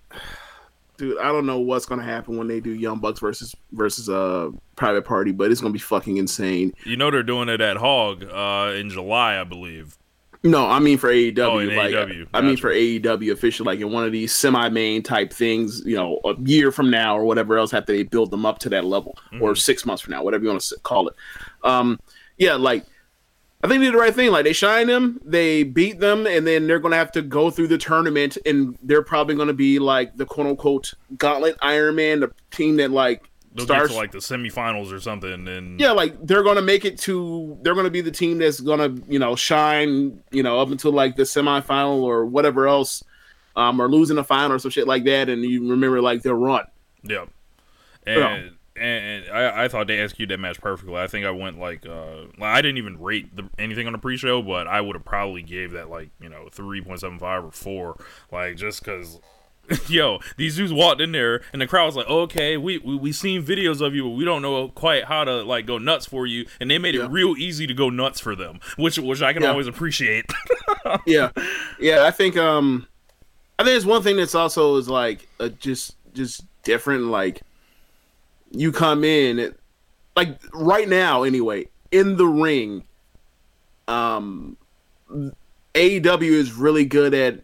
dude, 1.01 1.19
I 1.19 1.33
don't 1.33 1.47
know 1.47 1.59
what's 1.59 1.87
gonna 1.87 2.05
happen 2.05 2.37
when 2.37 2.47
they 2.47 2.61
do 2.61 2.71
Young 2.71 2.99
Bucks 3.01 3.19
versus 3.21 3.55
versus 3.73 4.09
uh 4.09 4.51
Private 4.77 5.05
Party, 5.05 5.33
but 5.33 5.51
it's 5.51 5.61
gonna 5.61 5.73
be 5.73 5.79
fucking 5.81 6.17
insane. 6.19 6.73
you 6.85 6.97
know 6.97 7.11
they're 7.11 7.23
doing 7.25 7.49
it 7.49 7.61
at 7.61 7.77
hog 7.77 8.25
uh 8.25 8.73
in 8.77 8.89
july 8.91 9.39
i 9.41 9.45
believe 9.45 9.97
No, 10.43 10.67
I 10.67 10.79
mean 10.79 10.97
for 10.97 11.11
AEW. 11.11 11.39
Oh, 11.41 11.57
like, 11.57 11.93
AEW. 11.95 12.27
I 12.33 12.41
mean 12.41 12.57
for 12.57 12.71
AEW 12.73 13.33
official, 13.33 13.67
like 13.67 13.81
in 13.81 13.93
one 13.93 14.05
of 14.07 14.13
these 14.13 14.33
semi-main 14.33 15.03
type 15.03 15.33
things. 15.35 15.83
You 15.85 15.97
know, 15.97 16.19
a 16.25 16.35
year 16.41 16.73
from 16.73 16.91
now 16.91 17.19
or 17.19 17.25
whatever 17.27 17.59
else, 17.59 17.75
after 17.75 17.93
they 17.93 18.05
build 18.05 18.31
them 18.31 18.47
up 18.47 18.59
to 18.61 18.69
that 18.71 18.85
level, 18.87 19.19
Mm-hmm. 19.35 19.43
or 19.43 19.55
six 19.55 19.85
months 19.85 20.01
from 20.03 20.13
now, 20.13 20.23
whatever 20.25 20.43
you 20.45 20.49
want 20.51 20.63
to 20.63 20.77
call 20.83 21.09
it. 21.09 21.15
Um, 21.63 21.99
yeah, 22.39 22.55
like 22.55 22.87
I 23.63 23.69
think 23.69 23.81
they 23.81 23.87
did 23.87 23.95
the 23.95 23.99
right 23.99 24.15
thing. 24.15 24.31
Like 24.31 24.45
they 24.45 24.55
shine 24.55 24.87
them, 24.87 25.21
they 25.25 25.65
beat 25.65 26.01
them, 26.01 26.27
and 26.27 26.47
then 26.47 26.67
they're 26.67 26.79
gonna 26.79 26.97
have 26.97 27.13
to 27.13 27.23
go 27.23 27.51
through 27.51 27.69
the 27.69 27.79
tournament, 27.79 28.39
and 28.47 28.79
they're 28.83 29.03
probably 29.03 29.35
gonna 29.35 29.53
be 29.53 29.79
like 29.79 30.17
the 30.17 30.25
quote 30.25 30.47
unquote 30.47 30.95
Gauntlet 31.19 31.57
Iron 31.61 31.97
Man, 31.97 32.21
the 32.21 32.33
team 32.51 32.77
that 32.77 32.91
like 32.91 33.31
they'll 33.55 33.67
starts 33.67 33.91
to 33.91 33.97
like 33.97 34.13
the 34.13 34.19
semifinals 34.19 34.93
or 34.93 35.01
something 35.01 35.47
and 35.49 35.79
yeah, 35.79 35.91
like 35.91 36.15
they're 36.27 36.43
gonna 36.43 36.63
make 36.63 36.85
it 36.85 36.99
to 37.01 37.59
they're 37.63 37.75
gonna 37.75 37.91
be 37.91 38.01
the 38.01 38.11
team 38.11 38.39
that's 38.39 38.61
gonna, 38.61 38.95
you 39.09 39.19
know, 39.19 39.37
shine, 39.37 40.23
you 40.31 40.43
know, 40.43 40.59
up 40.59 40.71
until 40.71 40.93
like 40.93 41.17
the 41.17 41.25
semifinal 41.25 42.01
or 42.01 42.25
whatever 42.25 42.67
else, 42.67 43.05
um, 43.57 43.81
or 43.81 43.91
losing 43.91 44.17
the 44.17 44.25
final 44.25 44.57
or 44.57 44.59
some 44.59 44.71
shit 44.71 44.87
like 44.87 45.05
that, 45.05 45.29
and 45.29 45.45
you 45.45 45.69
remember 45.69 46.01
like 46.01 46.23
their 46.23 46.35
run. 46.35 46.65
Yeah, 47.03 47.27
And 48.07 48.57
and 48.81 49.31
I, 49.31 49.65
I 49.65 49.69
thought 49.69 49.87
they 49.87 49.99
executed 50.01 50.33
that 50.35 50.41
match 50.41 50.61
perfectly. 50.61 50.97
I 50.97 51.07
think 51.07 51.27
I 51.27 51.31
went 51.31 51.59
like 51.59 51.87
uh 51.87 52.25
I 52.41 52.61
didn't 52.63 52.79
even 52.79 53.01
rate 53.01 53.35
the, 53.37 53.49
anything 53.59 53.87
on 53.87 53.93
the 53.93 53.99
pre-show, 53.99 54.43
but 54.43 54.67
I 54.67 54.81
would 54.81 54.97
have 54.97 55.05
probably 55.05 55.43
gave 55.43 55.73
that 55.73 55.91
like 55.91 56.11
you 56.21 56.29
know 56.29 56.49
three 56.51 56.81
point 56.81 57.01
seven 57.01 57.19
five 57.19 57.45
or 57.45 57.51
four, 57.53 57.97
like 58.33 58.57
just 58.57 58.85
because. 58.85 59.19
Yo, 59.89 60.19
these 60.37 60.57
dudes 60.57 60.73
walked 60.73 61.01
in 61.01 61.13
there, 61.13 61.43
and 61.53 61.63
the 61.63 61.67
crowd 61.67 61.87
was 61.87 61.95
like, 61.95 62.09
"Okay, 62.09 62.57
we 62.57 62.79
we 62.79 62.97
we 62.97 63.13
seen 63.13 63.41
videos 63.45 63.81
of 63.81 63.95
you, 63.95 64.03
but 64.03 64.11
we 64.17 64.25
don't 64.25 64.43
know 64.43 64.67
quite 64.69 65.05
how 65.05 65.23
to 65.23 65.45
like 65.45 65.65
go 65.65 65.79
nuts 65.79 66.07
for 66.07 66.27
you." 66.27 66.45
And 66.59 66.69
they 66.69 66.79
made 66.79 66.97
it 66.97 67.07
real 67.07 67.37
easy 67.37 67.69
to 67.69 67.75
go 67.75 67.89
nuts 67.89 68.19
for 68.19 68.35
them, 68.35 68.59
which 68.77 68.99
which 68.99 69.23
I 69.23 69.33
can 69.33 69.43
Yeah. 69.43 69.51
always 69.51 69.69
appreciate. 69.69 70.25
yeah, 71.07 71.31
yeah. 71.79 72.03
I 72.05 72.11
think 72.11 72.37
um, 72.37 72.89
I 73.61 73.63
think 73.65 73.77
it's 73.77 73.85
one 73.87 74.03
thing 74.03 74.17
that's 74.17 74.35
also 74.35 74.75
is 74.77 74.89
like 74.89 75.29
uh, 75.39 75.51
just 75.51 75.95
just 76.15 76.43
different. 76.65 77.05
Like 77.05 77.43
you 78.51 78.73
come 78.73 79.05
in, 79.05 79.55
like 80.17 80.41
right 80.53 80.89
now 80.89 81.23
anyway, 81.23 81.69
in 81.91 82.17
the 82.17 82.27
ring. 82.27 82.85
Um, 83.89 84.57
AEW 85.75 86.23
is 86.23 86.53
really 86.53 86.85
good 86.85 87.15
at 87.15 87.41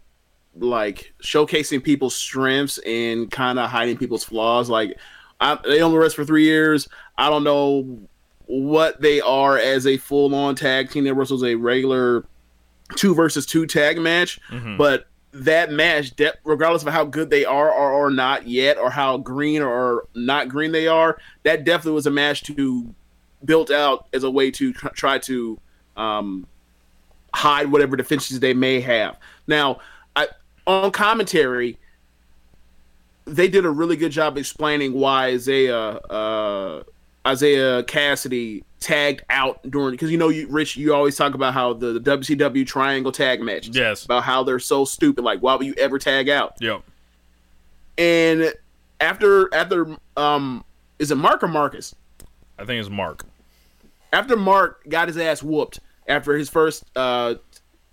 like 0.58 1.12
showcasing 1.22 1.82
people's 1.82 2.14
strengths 2.14 2.78
and 2.78 3.30
kind 3.30 3.58
of 3.58 3.70
hiding 3.70 3.96
people's 3.96 4.24
flaws. 4.24 4.70
Like 4.70 4.96
I, 5.40 5.58
they 5.64 5.82
only 5.82 5.98
rest 5.98 6.16
for 6.16 6.24
three 6.24 6.44
years. 6.44 6.88
I 7.18 7.28
don't 7.30 7.44
know 7.44 8.00
what 8.46 9.00
they 9.00 9.20
are 9.20 9.58
as 9.58 9.86
a 9.86 9.96
full 9.96 10.32
on 10.34 10.54
tag 10.54 10.90
team 10.90 11.04
that 11.04 11.14
wrestles 11.14 11.42
a 11.42 11.54
regular 11.56 12.24
two 12.94 13.14
versus 13.14 13.44
two 13.44 13.66
tag 13.66 13.98
match, 13.98 14.38
but 14.78 15.06
that 15.44 15.70
match, 15.70 16.12
regardless 16.44 16.82
of 16.82 16.92
how 16.92 17.04
good 17.04 17.30
they 17.30 17.44
are 17.44 17.70
or, 17.70 17.92
or 17.92 18.10
not 18.10 18.46
yet, 18.46 18.78
or 18.78 18.90
how 18.90 19.18
green 19.18 19.62
or 19.62 20.06
not 20.14 20.48
green 20.48 20.72
they 20.72 20.86
are, 20.86 21.18
that 21.42 21.64
definitely 21.64 21.92
was 21.92 22.06
a 22.06 22.10
match 22.10 22.42
to 22.44 22.94
built 23.44 23.70
out 23.70 24.08
as 24.12 24.24
a 24.24 24.30
way 24.30 24.50
to 24.50 24.72
try 24.72 25.18
to 25.18 25.58
um, 25.96 26.46
hide 27.34 27.70
whatever 27.70 27.96
deficiencies 27.96 28.40
they 28.40 28.54
may 28.54 28.80
have. 28.80 29.18
Now, 29.46 29.80
I, 30.14 30.28
on 30.66 30.90
commentary, 30.90 31.78
they 33.26 33.48
did 33.48 33.64
a 33.64 33.70
really 33.70 33.96
good 33.96 34.12
job 34.12 34.38
explaining 34.38 34.92
why 34.92 35.30
Isiah 35.30 35.76
uh, 35.76 36.82
Isiah 37.28 37.82
Kassidy 37.82 38.62
tagged 38.80 39.22
out 39.30 39.58
during 39.70 39.92
because 39.92 40.10
you 40.10 40.18
know 40.18 40.28
you 40.28 40.46
Rich 40.48 40.76
you 40.76 40.94
always 40.94 41.16
talk 41.16 41.34
about 41.34 41.54
how 41.54 41.72
the, 41.72 41.98
the 41.98 42.00
WCW 42.18 42.66
triangle 42.66 43.10
tag 43.10 43.40
matches 43.40 43.74
Yes. 43.74 44.04
about 44.04 44.22
how 44.22 44.42
they're 44.42 44.58
so 44.58 44.84
stupid 44.84 45.24
like 45.24 45.40
why 45.40 45.54
would 45.54 45.66
you 45.66 45.74
ever 45.78 45.98
tag 45.98 46.28
out 46.28 46.54
Yep. 46.60 46.82
and 47.98 48.52
after 49.00 49.52
after 49.54 49.96
um 50.16 50.64
is 50.98 51.10
it 51.10 51.16
Mark 51.16 51.42
or 51.42 51.48
Marcus 51.48 51.94
I 52.58 52.64
think 52.64 52.80
it's 52.80 52.90
Mark. 52.90 53.24
after 54.12 54.36
Mark 54.36 54.86
got 54.88 55.08
his 55.08 55.16
ass 55.18 55.42
whooped 55.42 55.80
after 56.08 56.36
his 56.36 56.48
first 56.48 56.84
uh 56.96 57.34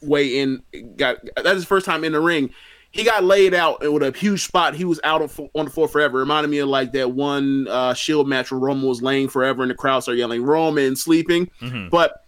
way 0.01 0.39
in 0.39 0.61
got 0.97 1.17
that's 1.35 1.55
his 1.55 1.65
first 1.65 1.85
time 1.85 2.03
in 2.03 2.11
the 2.11 2.19
ring. 2.19 2.49
He 2.93 3.03
got 3.03 3.23
laid 3.23 3.55
out 3.55 3.81
with 3.81 4.03
a 4.03 4.15
huge 4.15 4.45
spot. 4.45 4.75
He 4.75 4.85
was 4.85 4.99
out 5.03 5.21
on, 5.23 5.49
on 5.55 5.65
the 5.65 5.71
floor 5.71 5.87
forever. 5.87 6.19
Reminded 6.19 6.49
me 6.49 6.59
of 6.59 6.69
like 6.69 6.91
that 6.93 7.09
one 7.11 7.67
uh, 7.67 7.95
Shield 7.95 8.27
match 8.27 8.51
where 8.51 8.59
Roman 8.59 8.87
was 8.87 9.01
laying 9.01 9.27
forever 9.29 9.63
and 9.63 9.71
the 9.71 9.75
crowd 9.75 10.01
started 10.01 10.19
yelling 10.19 10.43
Roman 10.43 10.95
sleeping. 10.95 11.49
But 11.89 12.23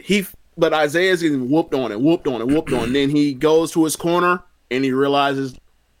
he, 0.00 0.26
but 0.56 0.72
Isiah's 0.72 1.22
getting 1.22 1.48
whooped 1.48 1.74
on 1.74 1.92
and 1.92 2.02
whooped 2.02 2.26
on 2.26 2.40
and 2.40 2.52
whooped 2.52 2.72
on. 2.72 2.84
And 2.86 2.94
then 2.96 3.08
he 3.08 3.34
goes 3.34 3.70
to 3.72 3.84
his 3.84 3.94
corner 3.94 4.42
and 4.68 4.82
he 4.84 4.90
realizes 4.90 5.54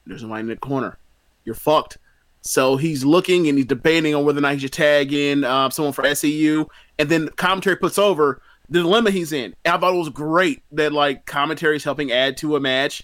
there's 0.04 0.20
somebody 0.22 0.40
in 0.40 0.46
the 0.48 0.56
corner. 0.56 0.98
You're 1.44 1.54
fucked. 1.54 1.98
So 2.40 2.76
he's 2.76 3.04
looking 3.04 3.46
and 3.48 3.56
he's 3.56 3.66
debating 3.66 4.14
on 4.16 4.24
whether 4.24 4.38
or 4.38 4.42
not 4.42 4.54
he 4.54 4.58
should 4.58 4.72
tag 4.72 5.12
in 5.12 5.44
uh, 5.44 5.70
someone 5.70 5.92
for 5.92 6.12
SEU. 6.14 6.66
And 6.98 7.08
then 7.08 7.28
commentary 7.36 7.76
puts 7.76 7.96
over 7.98 8.42
the 8.68 8.80
dilemma 8.82 9.10
he's 9.10 9.32
in. 9.32 9.54
I 9.64 9.78
thought 9.78 9.94
it 9.94 9.98
was 9.98 10.10
great 10.10 10.62
that 10.72 10.92
like 10.92 11.26
commentary 11.26 11.76
is 11.76 11.84
helping 11.84 12.12
add 12.12 12.36
to 12.38 12.56
a 12.56 12.60
match, 12.60 13.02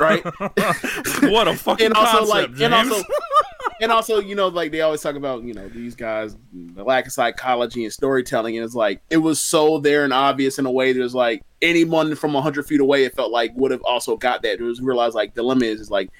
right? 0.00 0.24
What 1.22 1.48
a 1.48 1.54
fucking 1.56 1.86
and 1.86 1.94
also 1.94 2.18
concept, 2.18 2.28
like 2.28 2.48
James. 2.50 2.60
and 2.62 2.74
also 2.74 3.04
and 3.80 3.92
also 3.92 4.20
you 4.20 4.34
know 4.34 4.48
like 4.48 4.72
they 4.72 4.80
always 4.80 5.00
talk 5.00 5.16
about 5.16 5.42
you 5.42 5.54
know 5.54 5.68
these 5.68 5.94
guys 5.94 6.36
the 6.52 6.84
lack 6.84 7.06
of 7.06 7.12
psychology 7.12 7.84
and 7.84 7.92
storytelling 7.92 8.56
and 8.56 8.64
it's 8.64 8.74
like 8.74 9.00
it 9.10 9.16
was 9.16 9.40
so 9.40 9.78
there 9.78 10.04
and 10.04 10.12
obvious 10.12 10.58
in 10.58 10.66
a 10.66 10.70
way 10.70 10.92
that 10.92 11.00
was 11.00 11.14
like 11.14 11.42
anyone 11.62 12.14
from 12.14 12.32
100 12.32 12.66
feet 12.66 12.80
away 12.80 13.04
it 13.04 13.14
felt 13.14 13.32
like 13.32 13.52
would 13.56 13.70
have 13.70 13.82
also 13.82 14.16
got 14.16 14.42
that 14.42 14.60
it 14.60 14.62
was 14.62 14.80
realized 14.80 15.14
like 15.14 15.34
the 15.34 15.42
limit 15.42 15.64
is, 15.68 15.80
is 15.80 15.90
like 15.90 16.10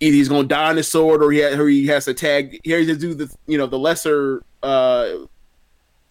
either 0.00 0.14
he's 0.14 0.28
gonna 0.28 0.48
die 0.48 0.70
on 0.70 0.76
his 0.76 0.88
sword 0.88 1.22
or 1.22 1.30
he, 1.30 1.42
ha- 1.42 1.58
or 1.60 1.68
he 1.68 1.86
has 1.86 2.04
to 2.06 2.14
tag 2.14 2.58
he 2.64 2.70
has 2.70 2.86
to 2.86 2.96
do 2.96 3.14
the 3.14 3.34
you 3.46 3.58
know 3.58 3.66
the 3.66 3.78
lesser 3.78 4.42
uh 4.62 5.10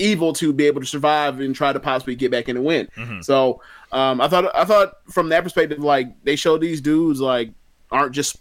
evil 0.02 0.34
to 0.34 0.52
be 0.52 0.66
able 0.66 0.82
to 0.82 0.88
survive 0.88 1.40
and 1.40 1.56
try 1.56 1.72
to 1.72 1.80
possibly 1.80 2.16
get 2.16 2.32
back 2.32 2.50
in 2.50 2.58
and 2.58 2.66
win 2.66 2.88
so 3.24 3.62
um 3.92 4.20
i 4.20 4.28
thought 4.28 4.54
i 4.56 4.66
thought 4.66 4.96
from 5.10 5.30
that 5.30 5.44
perspective 5.44 5.80
like 5.80 6.08
they 6.24 6.36
showed 6.36 6.60
these 6.60 6.82
dudes 6.82 7.22
like 7.22 7.52
aren't 7.92 8.14
just 8.14 8.38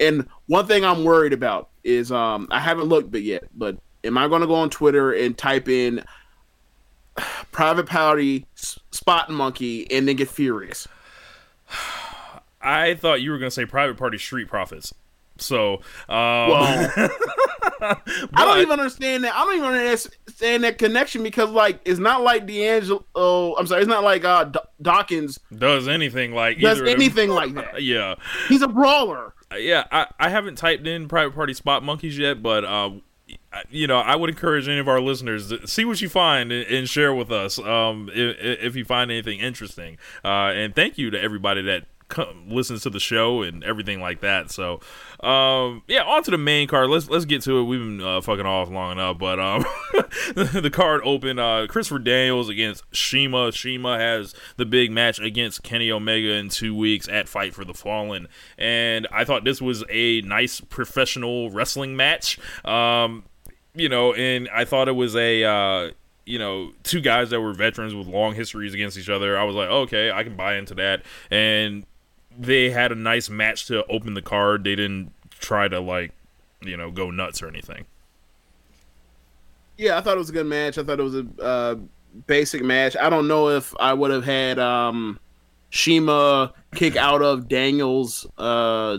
and 0.00 0.28
one 0.46 0.66
thing 0.66 0.84
I'm 0.84 1.02
worried 1.04 1.32
about 1.32 1.70
is 1.82 2.12
um 2.12 2.46
I 2.50 2.60
haven't 2.60 2.84
looked 2.86 3.10
but 3.10 3.22
yet, 3.22 3.44
but 3.54 3.76
am 4.04 4.16
I 4.16 4.28
going 4.28 4.42
to 4.42 4.46
go 4.46 4.54
on 4.54 4.70
Twitter 4.70 5.12
and 5.12 5.36
type 5.36 5.68
in 5.68 6.04
private 7.52 7.86
party 7.86 8.46
spot 8.54 9.30
monkey 9.30 9.90
and 9.90 10.06
then 10.06 10.16
get 10.16 10.28
furious? 10.28 10.86
I 12.62 12.94
thought 12.94 13.20
you 13.22 13.30
were 13.30 13.38
gonna 13.38 13.50
say 13.50 13.66
private 13.66 13.96
party 13.96 14.18
street 14.18 14.48
profits. 14.48 14.92
So, 15.38 15.74
um, 16.08 16.48
Well, 16.50 16.90
I 17.80 17.96
don't 18.34 18.58
even 18.58 18.80
understand 18.80 19.24
that. 19.24 19.34
I 19.34 19.44
don't 19.44 19.56
even 19.56 19.74
understand 20.40 20.64
that 20.64 20.78
connection 20.78 21.22
because 21.22 21.50
like 21.50 21.80
it's 21.84 21.98
not 21.98 22.22
like 22.22 22.46
D'Angelo. 22.46 23.04
Oh, 23.14 23.54
I'm 23.56 23.66
sorry, 23.66 23.82
it's 23.82 23.88
not 23.88 24.04
like 24.04 24.24
uh 24.24 24.44
D- 24.44 24.58
Dawkins 24.80 25.38
does 25.56 25.88
anything 25.88 26.32
like 26.32 26.58
does 26.60 26.78
either 26.78 26.82
of 26.82 26.86
them. 26.86 27.00
anything 27.00 27.30
like 27.30 27.54
that. 27.54 27.82
Yeah, 27.88 28.14
He's 28.48 28.62
a 28.62 28.68
brawler. 28.68 29.34
yeah. 29.56 29.84
I, 29.90 30.06
I 30.18 30.28
haven't 30.28 30.56
typed 30.56 30.86
in 30.86 31.08
private 31.08 31.34
party 31.34 31.54
spot 31.54 31.82
monkeys 31.82 32.18
yet, 32.18 32.42
but 32.42 32.64
uh, 32.64 32.90
you 33.70 33.86
know, 33.86 33.98
I 33.98 34.16
would 34.16 34.30
encourage 34.30 34.68
any 34.68 34.78
of 34.78 34.88
our 34.88 35.00
listeners 35.00 35.48
to 35.48 35.66
see 35.66 35.84
what 35.84 36.00
you 36.00 36.08
find 36.08 36.50
and, 36.52 36.66
and 36.66 36.88
share 36.88 37.14
with 37.14 37.30
us 37.30 37.58
um, 37.58 38.10
if, 38.12 38.36
if 38.40 38.76
you 38.76 38.84
find 38.84 39.10
anything 39.10 39.40
interesting. 39.40 39.98
Uh, 40.24 40.52
and 40.54 40.74
thank 40.74 40.98
you 40.98 41.10
to 41.10 41.20
everybody 41.20 41.62
that 41.62 41.84
come, 42.08 42.48
listens 42.48 42.82
to 42.82 42.90
the 42.90 43.00
show 43.00 43.42
and 43.42 43.62
everything 43.62 44.00
like 44.00 44.20
that. 44.20 44.50
So, 44.50 44.80
um, 45.20 45.82
yeah, 45.86 46.02
on 46.02 46.22
to 46.24 46.30
the 46.30 46.38
main 46.38 46.68
card. 46.68 46.90
Let's 46.90 47.08
let's 47.08 47.24
get 47.24 47.42
to 47.42 47.58
it. 47.58 47.64
We've 47.64 47.80
been 47.80 48.00
uh, 48.00 48.20
fucking 48.20 48.46
off 48.46 48.70
long 48.70 48.92
enough, 48.92 49.18
but 49.18 49.38
um, 49.38 49.64
the 50.34 50.70
card 50.72 51.00
opened. 51.04 51.38
Uh, 51.38 51.66
Christopher 51.68 51.98
Daniels 51.98 52.48
against 52.48 52.84
CIMA. 52.92 53.52
CIMA 53.52 53.98
has 53.98 54.34
the 54.56 54.66
big 54.66 54.90
match 54.90 55.18
against 55.18 55.62
Kenny 55.62 55.90
Omega 55.90 56.32
in 56.32 56.48
two 56.48 56.74
weeks 56.74 57.08
at 57.08 57.28
Fight 57.28 57.54
for 57.54 57.64
the 57.64 57.74
Fallen, 57.74 58.28
and 58.56 59.06
I 59.12 59.24
thought 59.24 59.44
this 59.44 59.60
was 59.60 59.84
a 59.90 60.22
nice 60.22 60.60
professional 60.60 61.50
wrestling 61.50 61.96
match. 61.96 62.38
Um, 62.64 63.24
you 63.74 63.88
know, 63.88 64.14
and 64.14 64.48
I 64.52 64.64
thought 64.64 64.88
it 64.88 64.92
was 64.92 65.14
a. 65.14 65.44
Uh, 65.44 65.90
you 66.28 66.38
know, 66.38 66.72
two 66.82 67.00
guys 67.00 67.30
that 67.30 67.40
were 67.40 67.54
veterans 67.54 67.94
with 67.94 68.06
long 68.06 68.34
histories 68.34 68.74
against 68.74 68.98
each 68.98 69.08
other. 69.08 69.38
I 69.38 69.44
was 69.44 69.56
like, 69.56 69.70
okay, 69.70 70.12
I 70.12 70.24
can 70.24 70.36
buy 70.36 70.56
into 70.56 70.74
that. 70.74 71.02
And 71.30 71.86
they 72.38 72.70
had 72.70 72.92
a 72.92 72.94
nice 72.94 73.28
match 73.28 73.66
to 73.66 73.84
open 73.86 74.14
the 74.14 74.22
card. 74.22 74.64
They 74.64 74.76
didn't 74.76 75.12
try 75.40 75.68
to 75.68 75.80
like, 75.80 76.12
you 76.62 76.76
know, 76.76 76.90
go 76.90 77.10
nuts 77.10 77.42
or 77.42 77.48
anything. 77.48 77.84
Yeah, 79.76 79.98
I 79.98 80.00
thought 80.00 80.16
it 80.16 80.18
was 80.18 80.30
a 80.30 80.32
good 80.32 80.46
match. 80.46 80.78
I 80.78 80.84
thought 80.84 80.98
it 80.98 81.02
was 81.02 81.14
a 81.14 81.26
uh, 81.40 81.76
basic 82.26 82.62
match. 82.62 82.96
I 82.96 83.10
don't 83.10 83.28
know 83.28 83.48
if 83.48 83.74
I 83.78 83.92
would 83.92 84.10
have 84.10 84.24
had 84.24 84.58
um, 84.58 85.18
CIMA 85.70 86.52
kick 86.74 86.96
out 86.96 87.22
of 87.22 87.48
Daniels, 87.48 88.26
uh, 88.38 88.98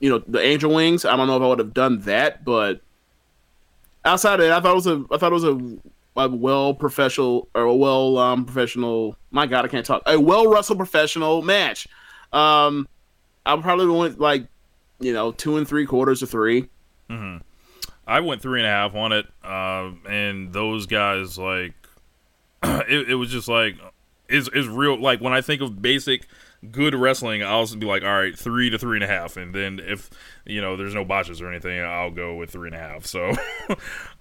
you 0.00 0.10
know, 0.10 0.22
the 0.26 0.40
Angel 0.40 0.74
Wings. 0.74 1.04
I 1.04 1.16
don't 1.16 1.26
know 1.26 1.36
if 1.36 1.42
I 1.42 1.46
would 1.46 1.58
have 1.58 1.74
done 1.74 2.00
that, 2.00 2.44
but 2.44 2.80
outside 4.04 4.40
of 4.40 4.46
it, 4.46 4.52
I 4.52 4.60
thought 4.60 4.72
it 4.72 4.74
was 4.74 4.86
a, 4.86 5.04
I 5.10 5.16
thought 5.18 5.32
it 5.32 5.34
was 5.34 5.44
a, 5.44 5.78
a 6.16 6.28
well 6.28 6.74
professional 6.74 7.48
or 7.54 7.62
a 7.62 7.74
well 7.74 8.18
um, 8.18 8.44
professional. 8.44 9.16
My 9.30 9.46
God, 9.46 9.64
I 9.64 9.68
can't 9.68 9.84
talk. 9.84 10.02
A 10.06 10.18
well 10.18 10.48
wrestled 10.48 10.78
professional 10.78 11.42
match. 11.42 11.86
Um, 12.32 12.88
I 13.46 13.56
probably 13.56 13.86
went 13.86 14.20
like, 14.20 14.46
you 15.00 15.12
know, 15.12 15.32
two 15.32 15.56
and 15.56 15.66
three 15.66 15.86
quarters 15.86 16.22
or 16.22 16.26
three. 16.26 16.68
I 18.08 18.20
went 18.20 18.40
three 18.40 18.60
and 18.60 18.66
a 18.66 18.70
half 18.70 18.94
on 18.94 19.12
it, 19.12 19.26
uh, 19.44 19.90
and 20.08 20.52
those 20.52 20.86
guys 20.86 21.38
like 21.38 21.74
it, 22.62 23.10
it 23.10 23.14
was 23.14 23.30
just 23.30 23.48
like 23.48 23.76
is 24.28 24.48
is 24.48 24.66
real. 24.66 24.98
Like 25.00 25.20
when 25.20 25.34
I 25.34 25.42
think 25.42 25.60
of 25.60 25.80
basic 25.82 26.26
good 26.70 26.94
wrestling, 26.94 27.42
I'll 27.42 27.66
be 27.76 27.86
like, 27.86 28.02
all 28.02 28.20
right, 28.20 28.36
three 28.36 28.70
to 28.70 28.78
three 28.78 28.96
and 28.96 29.04
a 29.04 29.06
half, 29.06 29.36
and 29.36 29.54
then 29.54 29.78
if 29.78 30.10
you 30.46 30.60
know 30.62 30.76
there's 30.76 30.94
no 30.94 31.04
botches 31.04 31.42
or 31.42 31.50
anything, 31.50 31.80
I'll 31.80 32.10
go 32.10 32.34
with 32.34 32.50
three 32.50 32.68
and 32.68 32.76
a 32.76 32.78
half. 32.78 33.04
So, 33.04 33.32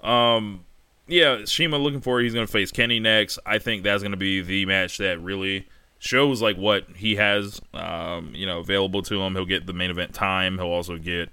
um, 0.08 0.66
yeah, 1.08 1.46
CIMA 1.46 1.78
looking 1.78 2.02
for 2.02 2.20
he's 2.20 2.34
gonna 2.34 2.46
face 2.46 2.72
Kenny 2.72 3.00
next. 3.00 3.40
I 3.46 3.58
think 3.58 3.84
that's 3.84 4.04
gonna 4.04 4.18
be 4.18 4.42
the 4.42 4.66
match 4.66 4.98
that 4.98 5.22
really 5.22 5.68
shows 6.00 6.42
like 6.42 6.58
what 6.58 6.86
he 6.96 7.16
has, 7.16 7.62
um, 7.74 8.34
you 8.36 8.46
know, 8.46 8.60
available 8.60 9.02
to 9.04 9.22
him. 9.22 9.36
He'll 9.36 9.46
get 9.46 9.66
the 9.66 9.74
main 9.74 9.90
event 9.90 10.14
time. 10.14 10.58
He'll 10.58 10.68
also 10.68 10.98
get, 10.98 11.30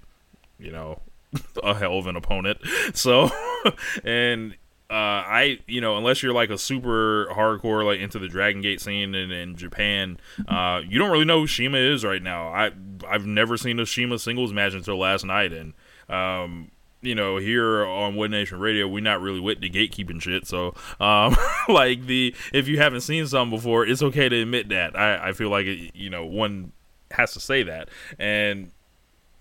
you 0.59 0.71
know, 0.71 1.01
a 1.63 1.73
hell 1.73 1.97
of 1.97 2.07
an 2.07 2.15
opponent. 2.15 2.59
So, 2.93 3.29
and 4.03 4.53
uh, 4.89 4.93
I, 4.93 5.59
you 5.67 5.81
know, 5.81 5.97
unless 5.97 6.21
you're 6.21 6.33
like 6.33 6.49
a 6.49 6.57
super 6.57 7.27
hardcore, 7.31 7.83
like 7.83 7.99
into 7.99 8.19
the 8.19 8.27
Dragon 8.27 8.61
Gate 8.61 8.79
scene 8.79 9.15
in, 9.15 9.31
in 9.31 9.55
Japan, 9.55 10.17
uh, 10.47 10.81
you 10.87 10.99
don't 10.99 11.11
really 11.11 11.25
know 11.25 11.41
who 11.41 11.47
CIMA 11.47 11.77
is 11.77 12.05
right 12.05 12.21
now. 12.21 12.49
I 12.49 12.71
I've 13.07 13.25
never 13.25 13.57
seen 13.57 13.79
a 13.79 13.85
CIMA 13.85 14.19
singles 14.19 14.53
match 14.53 14.73
until 14.73 14.99
last 14.99 15.25
night, 15.25 15.51
and 15.51 15.73
um, 16.07 16.71
you 17.05 17.15
know, 17.15 17.37
here 17.37 17.85
on 17.85 18.15
One 18.15 18.31
Nation 18.31 18.59
Radio, 18.59 18.87
we're 18.87 19.03
not 19.03 19.21
really 19.21 19.39
with 19.39 19.61
the 19.61 19.69
gatekeeping 19.69 20.21
shit. 20.21 20.47
So, 20.47 20.73
um, 20.99 21.35
like 21.69 22.05
the 22.05 22.35
if 22.53 22.67
you 22.67 22.77
haven't 22.77 23.01
seen 23.01 23.27
some 23.27 23.49
before, 23.49 23.85
it's 23.85 24.01
okay 24.01 24.29
to 24.29 24.41
admit 24.41 24.69
that. 24.69 24.97
I 24.97 25.29
I 25.29 25.33
feel 25.33 25.49
like 25.49 25.65
it, 25.65 25.95
you 25.95 26.09
know 26.09 26.25
one 26.25 26.71
has 27.11 27.33
to 27.33 27.39
say 27.39 27.63
that, 27.63 27.89
and 28.19 28.71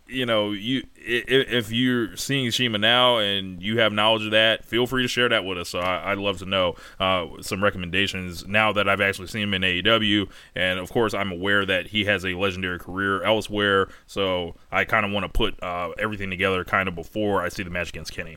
you 0.07 0.27
know, 0.27 0.53
you 0.53 0.83
if 0.97 1.73
you're 1.73 2.17
seeing 2.17 2.51
CIMA 2.51 2.79
now 2.79 3.19
and 3.19 3.63
you 3.63 3.79
have 3.79 3.93
knowledge 3.93 4.25
of 4.25 4.31
that, 4.33 4.65
feel 4.65 4.87
free 4.87 5.03
to 5.03 5.09
share 5.09 5.29
that 5.29 5.45
with 5.45 5.59
us. 5.59 5.71
So 5.71 5.79
I, 5.79 6.13
I'd 6.13 6.19
love 6.19 6.39
to 6.39 6.47
know 6.47 6.75
uh, 7.01 7.27
some 7.41 7.63
recommendations 7.63 8.47
now 8.47 8.73
that 8.73 8.89
I've 8.89 9.01
actually 9.01 9.29
seen 9.29 9.43
him 9.43 9.55
in 9.55 9.63
AEW, 9.63 10.29
and 10.55 10.79
of 10.79 10.91
course 10.91 11.15
I'm 11.15 11.33
aware 11.33 11.65
that 11.65 11.89
he 11.89 12.05
has 12.05 12.25
a 12.25 12.35
legendary 12.35 12.79
career 12.79 13.23
elsewhere. 13.23 13.89
So 14.07 14.55
I 14.71 14.85
kind 14.85 15.07
of 15.07 15.13
want 15.13 15.25
to 15.25 15.29
put 15.31 15.63
uh, 15.63 15.91
everything 15.99 16.31
together 16.31 16.65
kind 16.65 16.89
of 16.89 16.95
before 16.95 17.43
I 17.43 17.49
see 17.49 17.63
the 17.63 17.71
match 17.71 17.89
against 17.89 18.13
Kenny. 18.13 18.37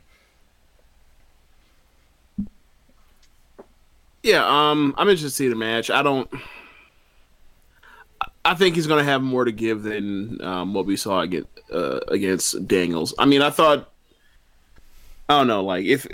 Yeah, 4.23 4.45
um, 4.45 4.93
I'm 4.97 5.07
interested 5.07 5.29
to 5.29 5.35
see 5.35 5.47
the 5.47 5.55
match. 5.55 5.89
I 5.89 6.01
don't. 6.01 6.29
I 8.51 8.55
think 8.55 8.75
he's 8.75 8.87
going 8.87 9.03
to 9.03 9.09
have 9.11 9.21
more 9.21 9.45
to 9.45 9.51
give 9.51 9.83
than 9.83 10.41
um, 10.41 10.73
what 10.73 10.85
we 10.85 10.95
saw 10.95 11.21
against 11.21 11.49
uh, 11.71 11.99
against 12.07 12.67
Daniels. 12.67 13.13
I 13.19 13.25
mean, 13.25 13.41
I 13.41 13.49
thought. 13.49 13.91
I 15.29 15.39
don't 15.39 15.47
know, 15.47 15.61
like 15.61 15.83
if 15.85 16.07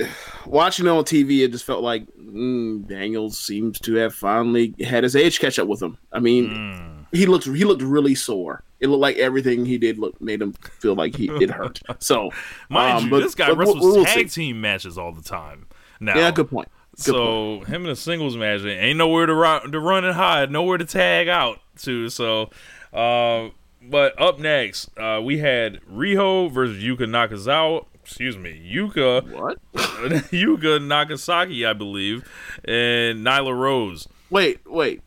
watching 0.47 0.87
it 0.87 0.89
on 0.89 1.03
TV, 1.03 1.43
it 1.45 1.51
just 1.51 1.65
felt 1.65 1.83
like 1.83 2.07
mm, 2.17 2.83
Daniels 2.87 3.37
seems 3.37 3.79
to 3.81 3.93
have 3.93 4.15
finally 4.15 4.73
had 4.83 5.03
his 5.03 5.15
age 5.15 5.39
catch 5.39 5.59
up 5.59 5.67
with 5.67 5.83
him. 5.83 5.99
I 6.11 6.17
mean, 6.19 6.49
Mm. 6.49 7.05
he 7.11 7.27
looked 7.27 7.45
he 7.45 7.63
looked 7.63 7.83
really 7.83 8.15
sore. 8.15 8.63
It 8.79 8.87
looked 8.87 9.01
like 9.01 9.17
everything 9.17 9.65
he 9.67 9.77
did 9.77 9.99
look 9.99 10.19
made 10.19 10.41
him 10.41 10.53
feel 10.53 10.95
like 10.95 11.15
he 11.15 11.29
it 11.29 11.51
hurt. 11.51 11.79
So, 11.99 12.31
Mind 12.69 12.97
um, 12.97 13.03
you, 13.05 13.09
but- 13.11 13.19
this 13.19 13.35
guy 13.35 13.49
but 13.49 13.57
we'll- 13.59 13.75
wrestles 13.75 13.95
we'll 13.97 14.05
tag 14.05 14.31
see. 14.31 14.45
team 14.47 14.59
matches 14.61 14.97
all 14.97 15.11
the 15.11 15.21
time. 15.21 15.67
Now, 15.99 16.17
Yeah, 16.17 16.31
good 16.31 16.49
point. 16.49 16.69
Good 16.95 17.05
so 17.13 17.59
him 17.67 17.85
in 17.85 17.91
a 17.91 17.95
singles 17.95 18.35
match, 18.35 18.61
ain't 18.63 18.97
nowhere 18.97 19.27
to 19.27 19.35
run, 19.35 19.71
to 19.71 19.79
run 19.79 20.05
and 20.05 20.15
hide, 20.15 20.49
nowhere 20.51 20.79
to 20.79 20.85
tag 20.85 21.27
out 21.27 21.59
to. 21.79 22.09
So, 22.09 22.49
uh, 22.93 23.49
but 23.81 24.19
up 24.21 24.39
next, 24.39 24.89
uh, 24.97 25.21
we 25.23 25.39
had 25.39 25.79
Riho 25.91 26.51
versus 26.51 26.81
Yuka 26.83 26.99
Nakazawa. 27.07 27.85
Excuse 28.03 28.37
me, 28.37 28.51
Yuka 28.73 29.31
What? 29.31 29.57
Yuka 29.73 30.79
Nakasaki, 30.79 31.65
I 31.67 31.71
believe, 31.73 32.29
and 32.65 33.25
Nyla 33.25 33.57
Rose. 33.57 34.07
Wait, 34.29 34.59
wait. 34.65 35.01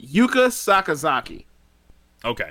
Yuka 0.00 0.48
Sakazaki. 0.48 1.44
Okay. 2.24 2.50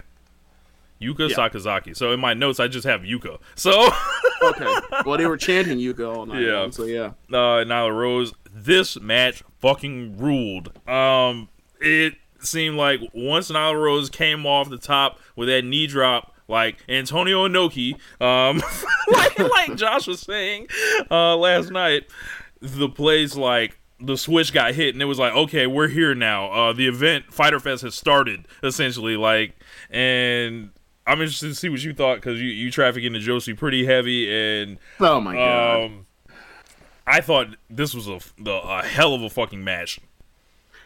Yuka 1.02 1.30
Yeah. 1.30 1.36
Sakazaki. 1.36 1.96
So 1.98 2.12
in 2.14 2.20
my 2.22 2.34
notes, 2.34 2.60
I 2.60 2.68
just 2.70 2.86
have 2.86 3.02
Yuka. 3.02 3.40
So 3.56 3.90
Okay. 4.44 4.66
well, 5.06 5.18
they 5.18 5.26
were 5.28 5.38
chanting 5.38 5.78
Yuka 5.78 6.16
all 6.16 6.26
night. 6.26 6.42
Yeah. 6.42 6.60
long, 6.62 6.72
so 6.72 6.86
yeah. 6.86 7.12
uh, 7.30 7.64
Nyla 7.66 7.94
Rose. 7.96 8.34
This 8.54 9.00
match 9.00 9.44
fucking 9.60 10.18
ruled. 10.18 10.72
Um, 10.88 11.50
it 11.80 12.16
seemed 12.42 12.78
like 12.78 13.02
once 13.14 13.50
Nyla 13.52 13.82
Rose 13.82 14.10
came 14.10 14.46
off 14.46 14.70
the 14.70 14.78
top 14.78 15.20
with 15.36 15.48
that 15.50 15.64
knee 15.64 15.88
drop, 15.88 16.34
like 16.48 16.78
Antonio 16.90 17.48
Inoki, 17.48 17.94
um, 18.22 18.62
like, 19.12 19.40
like 19.40 19.76
Josh 19.76 20.08
was 20.08 20.20
saying 20.20 20.68
uh, 21.10 21.36
last 21.38 21.72
night, 21.72 22.04
the 22.62 22.90
place 22.90 23.36
like 23.36 23.80
the 24.00 24.18
switch 24.18 24.52
got 24.52 24.74
hit 24.74 24.96
and 24.96 25.02
it 25.02 25.06
was 25.06 25.20
like, 25.20 25.34
okay, 25.34 25.68
we're 25.68 25.88
here 25.88 26.16
now. 26.16 26.52
Uh, 26.52 26.74
the 26.74 26.88
event 26.88 27.32
Fyter 27.32 27.60
Fest 27.60 27.84
has 27.84 27.96
started 27.96 28.48
essentially, 28.64 29.16
like, 29.18 29.56
and. 29.90 30.72
I'm 31.08 31.20
interested 31.20 31.48
to 31.48 31.56
see 31.56 31.68
what 31.68 31.84
you 31.84 31.96
thought 31.96 32.18
because 32.18 32.40
you, 32.40 32.48
you 32.50 32.70
traffic 32.70 33.04
into 33.04 33.18
Joshi 33.20 33.58
pretty 33.58 33.86
heavy 33.88 34.32
and 34.32 34.78
Oh 35.00 35.20
my 35.20 35.34
god. 35.34 35.86
um, 35.86 36.06
I 37.08 37.22
thought 37.22 37.56
this 37.72 37.96
was 37.96 38.08
a, 38.08 38.20
the, 38.38 38.52
a 38.52 38.84
hell 38.84 39.16
of 39.16 39.24
a 39.24 39.30
fucking 39.30 39.64
match. 39.64 40.00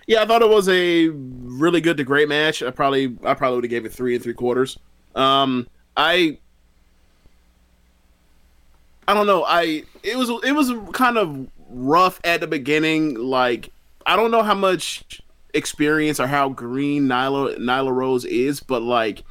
Yeah, 0.08 0.22
I 0.22 0.26
thought 0.26 0.42
it 0.42 0.50
was 0.50 0.70
a 0.70 1.08
really 1.10 1.82
good 1.82 1.98
to 1.98 2.04
great 2.04 2.30
match. 2.30 2.62
I 2.62 2.70
probably 2.72 3.18
I 3.24 3.34
probably 3.34 3.58
would 3.58 3.64
have 3.64 3.72
gave 3.72 3.86
it 3.86 3.94
three 3.94 4.16
and 4.16 4.24
three 4.24 4.34
quarters. 4.34 4.78
Um, 5.16 5.68
I 5.98 6.38
I 9.08 9.14
don't 9.14 9.28
know. 9.28 9.44
I 9.44 9.84
it 10.04 10.18
was 10.18 10.30
it 10.44 10.52
was 10.52 10.72
kind 10.94 11.18
of 11.18 11.48
rough 11.70 12.20
at 12.24 12.40
the 12.40 12.48
beginning. 12.48 13.16
Like 13.16 13.70
I 14.06 14.16
don't 14.16 14.32
know 14.32 14.44
how 14.44 14.56
much 14.56 15.22
experience 15.54 16.20
or 16.20 16.28
how 16.28 16.50
green 16.50 17.08
Nyla 17.08 17.58
Nyla 17.58 17.92
Rose 17.92 18.26
is, 18.26 18.60
but 18.60 18.82
like 18.82 19.24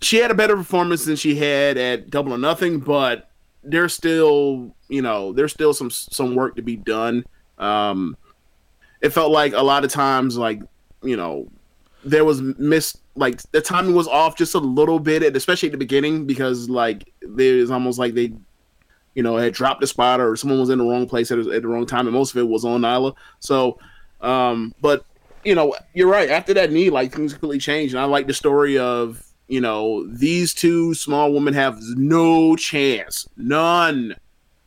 she 0.00 0.16
had 0.18 0.30
a 0.30 0.34
better 0.34 0.56
performance 0.56 1.04
than 1.04 1.16
she 1.16 1.36
had 1.36 1.76
at 1.76 2.10
Double 2.10 2.32
or 2.32 2.38
Nothing. 2.38 2.80
But 2.80 3.30
there's 3.62 3.92
still 3.92 4.74
you 4.88 5.02
know 5.02 5.32
there's 5.32 5.52
still 5.52 5.74
some 5.74 5.90
some 5.90 6.34
work 6.34 6.56
to 6.56 6.62
be 6.62 6.76
done. 6.76 7.24
Um, 7.58 8.16
it 9.00 9.10
felt 9.10 9.30
like 9.30 9.52
a 9.52 9.62
lot 9.62 9.84
of 9.84 9.90
times 9.90 10.36
like 10.36 10.60
you 11.02 11.16
know 11.16 11.48
there 12.04 12.24
was 12.24 12.40
missed 12.40 13.00
like 13.14 13.40
the 13.52 13.60
timing 13.60 13.94
was 13.94 14.08
off 14.08 14.36
just 14.36 14.54
a 14.54 14.58
little 14.58 14.98
bit 14.98 15.22
especially 15.36 15.68
at 15.68 15.72
the 15.72 15.78
beginning 15.78 16.26
because 16.26 16.68
like 16.68 17.12
there's 17.22 17.70
almost 17.70 17.98
like 17.98 18.14
they 18.14 18.32
you 19.14 19.22
know 19.22 19.36
had 19.36 19.52
dropped 19.52 19.80
the 19.80 19.86
spot 19.86 20.20
or 20.20 20.36
someone 20.36 20.60
was 20.60 20.70
in 20.70 20.78
the 20.78 20.84
wrong 20.84 21.08
place 21.08 21.30
at, 21.30 21.38
at 21.38 21.62
the 21.62 21.68
wrong 21.68 21.86
time 21.86 22.06
and 22.06 22.14
most 22.14 22.32
of 22.32 22.38
it 22.38 22.48
was 22.48 22.64
on 22.64 22.82
Nyla 22.82 23.14
so 23.40 23.78
um 24.20 24.74
but 24.80 25.04
you 25.44 25.54
know 25.54 25.74
you're 25.94 26.08
right 26.08 26.30
after 26.30 26.54
that 26.54 26.72
knee 26.72 26.90
like 26.90 27.12
things 27.12 27.32
completely 27.32 27.58
changed 27.58 27.94
and 27.94 28.00
I 28.00 28.04
like 28.04 28.26
the 28.26 28.34
story 28.34 28.78
of 28.78 29.22
you 29.48 29.60
know 29.60 30.06
these 30.08 30.52
two 30.54 30.94
small 30.94 31.32
women 31.32 31.54
have 31.54 31.78
no 31.96 32.56
chance 32.56 33.28
none 33.36 34.16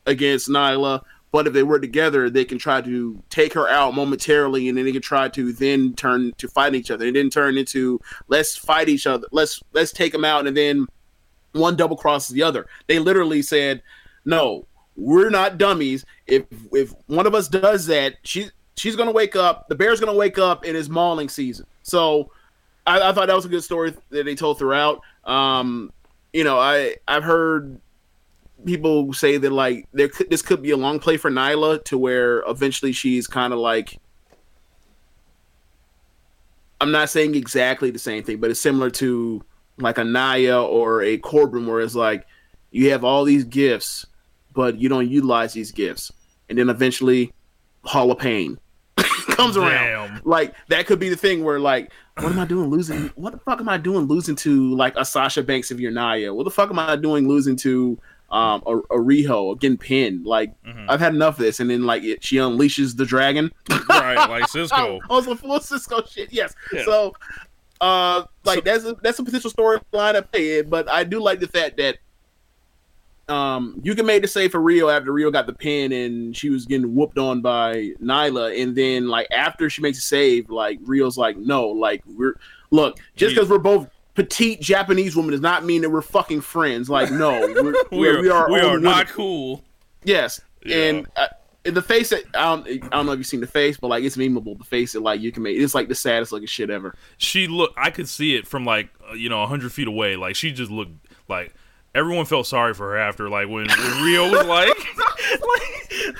against 0.10 0.50
Nyla. 0.50 1.02
But 1.32 1.46
if 1.46 1.54
they 1.54 1.64
were 1.64 1.80
together, 1.80 2.30
they 2.30 2.44
can 2.44 2.58
try 2.58 2.82
to 2.82 3.22
take 3.30 3.54
her 3.54 3.68
out 3.68 3.94
momentarily, 3.94 4.68
and 4.68 4.78
then 4.78 4.86
they 4.86 4.92
can 4.92 5.02
try 5.02 5.30
to 5.30 5.54
then 5.54 5.94
turn 5.94 6.34
to 6.38 6.48
fight 6.48 6.74
each 6.74 6.90
other, 6.90 7.06
and 7.06 7.16
then 7.16 7.30
turn 7.30 7.58
into 7.58 8.00
let's 8.28 8.56
fight 8.56 8.90
each 8.90 9.06
other, 9.06 9.28
let's 9.32 9.62
let's 9.74 9.92
take 9.92 10.12
them 10.12 10.26
out, 10.26 10.48
and 10.48 10.58
then 10.58 10.88
one 11.54 11.76
double 11.76 11.98
crosses 11.98 12.34
the 12.34 12.44
other. 12.44 12.68
They 12.88 13.00
literally 13.00 13.42
said, 13.42 13.84
"No, 14.26 14.66
we're 14.96 15.30
not 15.30 15.58
dummies. 15.58 16.06
If 16.26 16.46
if 16.72 16.94
one 17.08 17.28
of 17.28 17.36
us 17.36 17.48
does 17.48 17.86
that, 17.88 18.16
she 18.24 18.50
she's 18.76 18.96
gonna 18.96 19.12
wake 19.12 19.36
up. 19.36 19.68
The 19.70 19.76
bear's 19.76 20.00
gonna 20.00 20.16
wake 20.16 20.40
up 20.40 20.66
his 20.66 20.90
mauling 20.90 21.30
season." 21.30 21.66
So 21.84 22.32
I, 22.88 23.10
I 23.10 23.14
thought 23.14 23.28
that 23.28 23.36
was 23.36 23.46
a 23.46 23.50
good 23.50 23.64
story 23.64 23.94
that 24.10 24.26
they 24.26 24.36
told 24.36 24.58
throughout. 24.58 25.02
Um, 25.26 25.92
you 26.34 26.44
know, 26.44 26.58
I 26.60 26.96
I've 27.08 27.24
heard 27.24 27.80
people 28.66 29.14
say 29.14 29.38
that 29.38 29.52
like 29.52 29.88
there 29.94 30.10
could 30.10 30.30
this 30.30 30.42
could 30.42 30.62
be 30.62 30.72
a 30.72 30.78
long 30.78 31.00
play 31.00 31.18
for 31.18 31.32
Nyla 31.32 31.84
to 31.86 31.98
where 31.98 32.40
eventually 32.48 32.92
she's 32.92 33.28
kind 33.28 33.54
of 33.54 33.60
like 33.60 34.00
I'm 36.82 36.92
not 36.92 37.10
saying 37.10 37.36
exactly 37.36 37.92
the 37.92 38.00
same 38.00 38.24
thing, 38.24 38.38
but 38.38 38.50
it's 38.50 38.62
similar 38.62 38.90
to 38.92 39.44
like 39.78 39.98
a 39.98 40.04
Naya 40.04 40.62
or 40.62 41.02
a 41.02 41.18
Corbin 41.18 41.68
where 41.68 41.82
it's 41.82 41.96
like 41.96 42.26
you 42.72 42.92
have 42.92 43.04
all 43.04 43.26
these 43.26 43.44
gifts, 43.44 44.06
but 44.54 44.78
you 44.80 44.90
don't 44.90 45.10
utilize 45.10 45.54
these 45.54 45.72
gifts. 45.72 46.12
And 46.48 46.58
then 46.58 46.70
eventually 46.70 47.34
Hall 47.84 48.12
of 48.12 48.20
Pain 48.20 48.58
comes 49.32 49.58
around. 49.58 50.22
Like 50.26 50.54
that 50.70 50.86
could 50.86 51.00
be 51.00 51.10
the 51.10 51.18
thing 51.18 51.44
where 51.44 51.60
like, 51.60 51.92
what 52.18 52.32
am 52.32 52.40
I 52.40 52.46
doing 52.46 52.70
losing? 52.70 53.08
What 53.16 53.34
the 53.34 53.40
fuck 53.40 53.60
am 53.60 53.70
I 53.70 53.78
doing 53.78 54.06
losing 54.08 54.36
to 54.38 54.76
like 54.76 54.94
a 54.96 55.06
Sasha 55.06 55.44
Banks 55.44 55.72
of 55.72 55.80
your 55.80 55.92
Naya? 55.92 56.34
What 56.34 56.44
the 56.44 56.52
fuck 56.52 56.70
am 56.70 56.80
I 56.80 56.96
doing 56.96 57.28
losing 57.28 57.56
to 57.58 58.00
um 58.32 58.62
a, 58.66 58.78
a 58.78 58.98
Riho 59.00 59.60
getting 59.60 59.78
pinned? 59.78 60.26
Like 60.26 60.54
I've 60.88 61.00
had 61.00 61.14
enough 61.14 61.40
of 61.40 61.46
this. 61.46 61.60
And 61.60 61.70
then 61.70 61.86
like 61.86 62.04
it, 62.04 62.24
she 62.24 62.38
unleashes 62.38 62.96
the 62.96 63.06
dragon. 63.06 63.52
Right, 63.90 64.16
like 64.30 64.44
Sisqo. 64.50 65.00
Oh, 65.10 65.22
some 65.22 65.38
full 65.38 65.60
Sisqo 65.60 66.08
shit. 66.12 66.32
Yes. 66.32 66.54
Yeah. 66.72 66.86
So, 66.86 67.14
uh, 67.82 68.24
like 68.46 68.64
that's 68.64 68.86
a, 68.86 68.94
that's 69.02 69.20
a 69.20 69.24
potential 69.24 69.52
storyline 69.52 70.14
to 70.14 70.22
play. 70.24 70.60
it, 70.60 70.70
But 70.70 70.90
I 70.90 71.04
do 71.04 71.22
like 71.22 71.40
the 71.40 71.48
fact 71.48 71.78
that 71.78 71.98
um 73.28 73.80
you 73.84 73.94
can 73.94 74.06
make 74.08 74.24
the 74.24 74.28
save 74.28 74.52
for 74.52 74.60
Riho 74.60 74.92
after 74.96 75.12
Riho 75.14 75.32
got 75.32 75.46
the 75.46 75.54
pin 75.54 75.92
and 75.92 76.36
she 76.36 76.50
was 76.50 76.66
getting 76.66 76.96
whooped 76.96 77.18
on 77.20 77.42
by 77.42 77.92
Nyla, 78.02 78.60
and 78.62 78.76
then 78.76 79.08
like 79.08 79.28
after 79.32 79.70
she 79.70 79.82
makes 79.82 80.00
a 80.00 80.02
save, 80.02 80.50
like 80.50 80.82
Riho's 80.82 81.18
like, 81.18 81.38
no, 81.38 81.68
like 81.68 82.02
we're 82.08 82.40
look 82.72 83.00
just 83.16 83.36
because 83.36 83.50
we're 83.50 83.60
both 83.60 83.88
petite 84.20 84.60
Japanese 84.60 85.16
woman 85.16 85.32
does 85.32 85.40
not 85.40 85.64
mean 85.64 85.82
that 85.82 85.90
we're 85.90 86.02
fucking 86.02 86.42
friends. 86.42 86.90
Like 86.90 87.10
no, 87.10 87.32
we're, 87.40 87.74
We 87.92 88.10
are, 88.30 88.50
we 88.52 88.60
are, 88.60 88.78
not 88.78 89.06
women. 89.06 89.08
cool. 89.08 89.64
Yes, 90.04 90.42
Yeah. 90.66 90.76
and 90.78 91.08
uh, 91.16 91.28
in 91.64 91.74
the 91.74 91.82
face 91.82 92.10
that 92.10 92.24
I 92.34 92.44
don't, 92.56 92.68
I 92.68 92.98
don't 92.98 93.06
know 93.06 93.14
if 93.14 93.20
you've 93.20 93.28
seen 93.28 93.40
the 93.40 93.48
face, 93.48 93.78
but 93.78 93.88
like 93.88 94.04
it's 94.04 94.18
memeable. 94.18 94.58
The 94.58 94.66
face 94.66 94.92
that 94.94 95.02
like 95.02 95.22
you 95.22 95.32
can 95.32 95.44
make 95.44 95.58
it's 95.58 95.74
like 95.74 95.88
the 95.88 95.96
saddest 95.96 96.34
looking 96.34 96.48
shit 96.48 96.70
ever. 96.70 96.96
She 97.18 97.48
look. 97.48 97.74
I 97.78 97.92
could 97.92 98.10
see 98.10 98.36
it 98.36 98.46
from 98.46 98.66
like 98.66 98.90
uh, 99.10 99.14
you 99.14 99.30
know 99.30 99.46
hundred 99.46 99.72
feet 99.72 99.88
away. 99.88 100.18
Like 100.18 100.36
she 100.36 100.52
just 100.52 100.70
looked 100.72 100.92
like 101.30 101.54
everyone 101.96 102.26
felt 102.26 102.46
sorry 102.46 102.74
for 102.74 102.92
her 102.92 102.98
after 102.98 103.30
like 103.30 103.48
when, 103.48 103.68
when 103.68 103.78
Riho 103.78 104.30
was 104.32 104.46
like, 104.46 104.78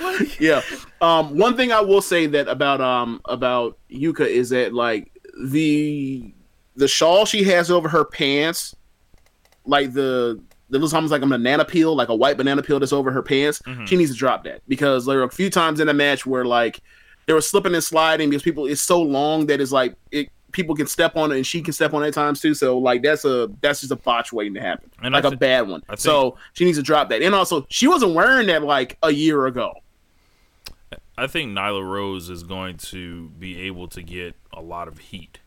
like 0.00 0.40
Yeah. 0.40 0.62
Um, 1.02 1.36
one 1.36 1.54
thing 1.56 1.70
I 1.70 1.80
will 1.82 2.02
say 2.02 2.26
that 2.28 2.48
about 2.48 2.80
um 2.80 3.20
about 3.26 3.76
Yuka 3.90 4.26
is 4.26 4.50
that 4.50 4.72
like 4.72 5.10
the 5.44 6.32
the 6.80 6.88
shawl 6.88 7.26
she 7.26 7.44
has 7.44 7.70
over 7.70 7.88
her 7.88 8.06
pants, 8.06 8.74
like 9.66 9.92
the 9.92 10.40
the 10.70 10.78
looks 10.78 10.94
almost 10.94 11.12
like 11.12 11.22
a 11.22 11.26
banana 11.26 11.64
peel, 11.64 11.94
like 11.94 12.08
a 12.08 12.14
white 12.14 12.36
banana 12.36 12.62
peel 12.62 12.80
that's 12.80 12.92
over 12.92 13.10
her 13.10 13.22
pants. 13.22 13.60
Mm-hmm. 13.66 13.84
She 13.84 13.96
needs 13.96 14.12
to 14.12 14.16
drop 14.16 14.44
that 14.44 14.62
because 14.66 15.04
there 15.04 15.18
were 15.18 15.24
a 15.24 15.30
few 15.30 15.50
times 15.50 15.78
in 15.78 15.88
the 15.88 15.94
match 15.94 16.24
where 16.24 16.44
like 16.44 16.80
they 17.26 17.34
were 17.34 17.42
slipping 17.42 17.74
and 17.74 17.84
sliding 17.84 18.30
because 18.30 18.42
people 18.42 18.66
it's 18.66 18.80
so 18.80 19.00
long 19.02 19.46
that 19.46 19.60
it's 19.60 19.72
like 19.72 19.94
it 20.10 20.30
people 20.52 20.74
can 20.74 20.86
step 20.86 21.16
on 21.16 21.30
it 21.32 21.36
and 21.36 21.46
she 21.46 21.60
can 21.60 21.72
step 21.72 21.92
on 21.92 22.02
it 22.02 22.08
at 22.08 22.14
times 22.14 22.40
too. 22.40 22.54
So 22.54 22.78
like 22.78 23.02
that's 23.02 23.26
a 23.26 23.50
that's 23.60 23.80
just 23.80 23.92
a 23.92 23.96
botch 23.96 24.32
waiting 24.32 24.54
to 24.54 24.60
happen, 24.60 24.90
And 25.02 25.12
like 25.12 25.24
a 25.24 25.36
bad 25.36 25.68
one. 25.68 25.82
So 25.96 26.38
she 26.54 26.64
needs 26.64 26.78
to 26.78 26.82
drop 26.82 27.10
that. 27.10 27.20
And 27.20 27.34
also 27.34 27.66
she 27.68 27.88
wasn't 27.88 28.14
wearing 28.14 28.46
that 28.46 28.62
like 28.62 28.96
a 29.02 29.10
year 29.10 29.46
ago. 29.46 29.74
I 31.18 31.26
think 31.26 31.50
Nyla 31.50 31.86
Rose 31.86 32.30
is 32.30 32.42
going 32.42 32.78
to 32.78 33.28
be 33.38 33.60
able 33.62 33.88
to 33.88 34.02
get 34.02 34.34
a 34.54 34.62
lot 34.62 34.88
of 34.88 34.98
heat. 34.98 35.40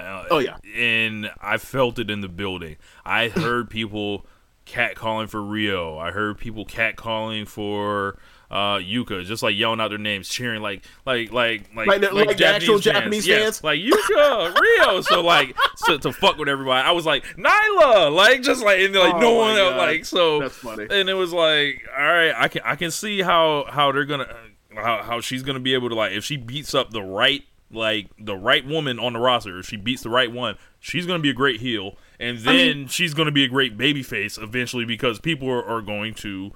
Uh, 0.00 0.24
Oh, 0.30 0.38
yeah. 0.38 0.56
and 0.76 1.30
I 1.40 1.58
felt 1.58 1.98
it 1.98 2.10
in 2.10 2.20
the 2.20 2.28
building. 2.28 2.76
I 3.04 3.28
heard 3.28 3.70
people 3.70 4.26
catcalling 4.66 5.28
for 5.30 5.40
Riho. 5.40 5.98
I 5.98 6.10
heard 6.10 6.38
people 6.38 6.66
catcalling 6.66 7.48
for 7.48 8.18
uh, 8.50 8.76
Yuka, 8.78 9.24
just 9.24 9.42
like 9.42 9.56
yelling 9.56 9.80
out 9.80 9.88
their 9.88 9.98
names, 9.98 10.28
cheering 10.28 10.62
like 10.62 10.82
like 11.06 11.32
like 11.32 11.74
like 11.74 11.86
Like 11.86 12.00
the- 12.00 12.12
like 12.14 12.36
the 12.36 12.46
actual 12.46 12.78
Japanese 12.78 13.26
Yes, 13.26 13.60
fans? 13.60 13.64
like 13.64 13.80
Yuka, 13.80 14.54
Riho. 14.54 15.04
So 15.04 15.20
like 15.22 15.56
so, 15.76 15.98
to 15.98 16.12
fuck 16.12 16.38
with 16.38 16.48
everybody, 16.48 16.86
I 16.86 16.92
was 16.92 17.04
like 17.06 17.24
Nyla, 17.36 18.12
like 18.14 18.42
just 18.42 18.62
like 18.64 18.80
and 18.80 18.94
like 18.94 19.14
Oh 19.14 19.20
no 19.20 19.34
one 19.34 19.56
else, 19.58 19.76
like 19.76 20.04
so. 20.04 20.40
That's 20.40 20.54
funny. 20.56 20.86
And 20.90 21.08
it 21.08 21.14
was 21.14 21.32
like, 21.32 21.82
all 21.96 22.04
right, 22.04 22.32
I 22.36 22.48
can 22.48 22.62
I 22.64 22.76
can 22.76 22.90
see 22.90 23.20
how 23.22 23.64
how 23.68 23.92
they're 23.92 24.04
gonna 24.06 24.34
how, 24.74 25.02
how 25.02 25.20
she's 25.20 25.42
gonna 25.42 25.60
be 25.60 25.74
able 25.74 25.88
to 25.90 25.94
like 25.94 26.12
if 26.12 26.24
she 26.24 26.36
beats 26.36 26.74
up 26.74 26.90
the 26.90 27.02
right 27.02 27.42
like 27.70 28.08
the 28.18 28.36
right 28.36 28.66
woman 28.66 28.98
on 28.98 29.12
the 29.12 29.18
roster, 29.18 29.58
if 29.58 29.66
she 29.66 29.76
beats 29.76 30.02
the 30.02 30.10
right 30.10 30.30
one, 30.32 30.56
she's 30.80 31.06
gonna 31.06 31.18
be 31.22 31.30
a 31.30 31.34
great 31.34 31.60
heel, 31.60 31.96
and 32.18 32.38
then 32.38 32.86
she's 32.88 33.14
gonna 33.14 33.30
be 33.32 33.44
a 33.44 33.48
great 33.48 33.76
baby 33.76 34.02
face 34.02 34.38
eventually 34.38 34.84
because 34.84 35.18
people 35.20 35.48
are, 35.50 35.64
are 35.64 35.82
going 35.82 36.14
to 36.14 36.52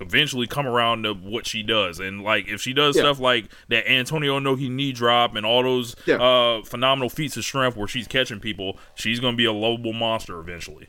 eventually 0.00 0.46
come 0.46 0.66
around 0.66 1.04
to 1.04 1.14
what 1.14 1.46
she 1.46 1.62
does. 1.62 1.98
And 1.98 2.22
like 2.22 2.48
if 2.48 2.60
she 2.60 2.72
does 2.74 2.96
Yeah. 2.96 3.02
stuff 3.04 3.18
like 3.18 3.46
that 3.68 3.90
Antonio 3.90 4.38
Inoki 4.38 4.70
knee 4.70 4.92
drop 4.92 5.34
and 5.34 5.46
all 5.46 5.62
those 5.62 5.96
Yeah. 6.04 6.16
uh 6.16 6.62
phenomenal 6.64 7.08
feats 7.08 7.36
of 7.38 7.44
strength 7.44 7.76
where 7.78 7.88
she's 7.88 8.06
catching 8.06 8.38
people, 8.38 8.78
she's 8.94 9.20
gonna 9.20 9.36
be 9.38 9.46
a 9.46 9.52
lovable 9.52 9.94
monster 9.94 10.38
eventually. 10.38 10.88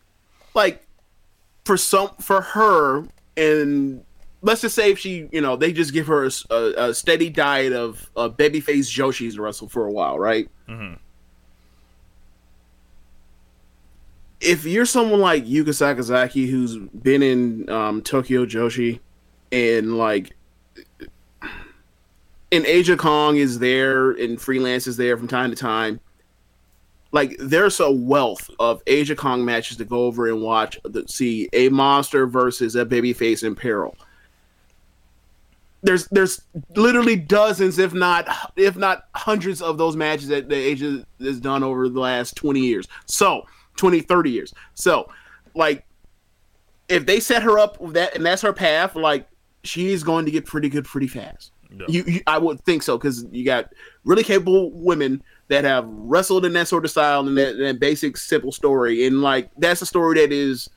like 0.53 0.83
for 1.65 1.77
some 1.77 2.09
for 2.19 2.41
her 2.41 3.07
and 3.37 4.03
let's 4.41 4.61
just 4.61 4.75
say 4.75 4.91
if 4.91 4.99
she 4.99 5.27
you 5.31 5.41
know 5.41 5.55
they 5.55 5.71
just 5.73 5.93
give 5.93 6.07
her 6.07 6.29
a 6.49 6.93
steady 6.93 7.29
diet 7.29 7.73
of 7.73 8.09
uh, 8.15 8.29
babyface 8.29 8.89
Joshi's 8.89 9.35
to 9.35 9.41
wrestle 9.41 9.67
for 9.67 9.85
a 9.85 9.91
while, 9.91 10.19
right? 10.19 10.49
If 14.39 14.65
you're 14.65 14.85
someone 14.85 15.19
like 15.19 15.45
Yuka 15.45 15.69
Sakazaki 15.69 16.47
who's 16.49 16.77
been 16.77 17.23
in 17.23 17.69
um, 17.69 18.01
Tokyo 18.01 18.45
Joshi 18.45 18.99
and 19.51 19.97
like 19.97 20.35
and 22.51 22.65
Aja 22.65 22.95
Kong 22.95 23.37
is 23.37 23.59
there 23.59 24.11
and 24.11 24.39
freelance 24.39 24.87
is 24.87 24.95
there 24.97 25.17
from 25.17 25.27
time 25.27 25.49
to 25.49 25.55
time 25.55 25.99
like 27.11 27.35
there's 27.39 27.79
a 27.79 27.91
wealth 27.91 28.49
of 28.59 28.81
Aja 28.87 29.15
Kong 29.15 29.43
matches 29.43 29.77
to 29.77 29.85
go 29.85 30.03
over 30.03 30.27
and 30.27 30.41
watch. 30.41 30.77
The, 30.83 31.07
see 31.07 31.49
a 31.53 31.69
monster 31.69 32.27
versus 32.27 32.75
a 32.75 32.85
babyface 32.85 33.43
in 33.43 33.55
peril. 33.55 33.95
There's 35.83 36.07
there's 36.07 36.41
literally 36.75 37.15
dozens, 37.15 37.77
if 37.77 37.93
not 37.93 38.27
if 38.55 38.75
not 38.75 39.03
hundreds 39.15 39.61
of 39.61 39.77
those 39.77 39.95
matches 39.95 40.27
that 40.29 40.49
the 40.49 40.71
Aja 40.71 41.05
has 41.21 41.39
done 41.39 41.63
over 41.63 41.87
the 41.87 41.99
last 41.99 42.35
20 42.35 42.59
years. 42.59 42.87
So 43.05 43.43
20, 43.77 44.01
30 44.01 44.31
years. 44.31 44.53
So 44.73 45.09
like 45.53 45.85
if 46.89 47.05
they 47.05 47.19
set 47.19 47.43
her 47.43 47.59
up 47.59 47.79
with 47.79 47.93
that 47.93 48.15
and 48.15 48.25
that's 48.25 48.41
her 48.41 48.53
path, 48.53 48.95
like 48.95 49.27
she's 49.63 50.03
going 50.03 50.25
to 50.25 50.31
get 50.31 50.45
pretty 50.45 50.69
good 50.69 50.85
pretty 50.85 51.07
fast. 51.07 51.51
You, 51.89 52.03
you 52.07 52.21
I 52.27 52.37
would 52.37 52.61
think 52.61 52.81
so 52.81 52.97
because 52.97 53.25
you 53.31 53.43
got 53.43 53.71
really 54.05 54.23
capable 54.23 54.71
women 54.71 55.21
that 55.49 55.63
have 55.63 55.85
wrestled 55.87 56.45
in 56.45 56.53
that 56.53 56.67
sort 56.67 56.85
of 56.85 56.91
style 56.91 57.27
and 57.27 57.37
that, 57.37 57.57
that 57.57 57.79
basic 57.79 58.17
simple 58.17 58.51
story, 58.51 59.05
and 59.05 59.21
like 59.21 59.49
that's 59.57 59.81
a 59.81 59.85
story 59.85 60.19
that 60.19 60.31
is 60.31 60.69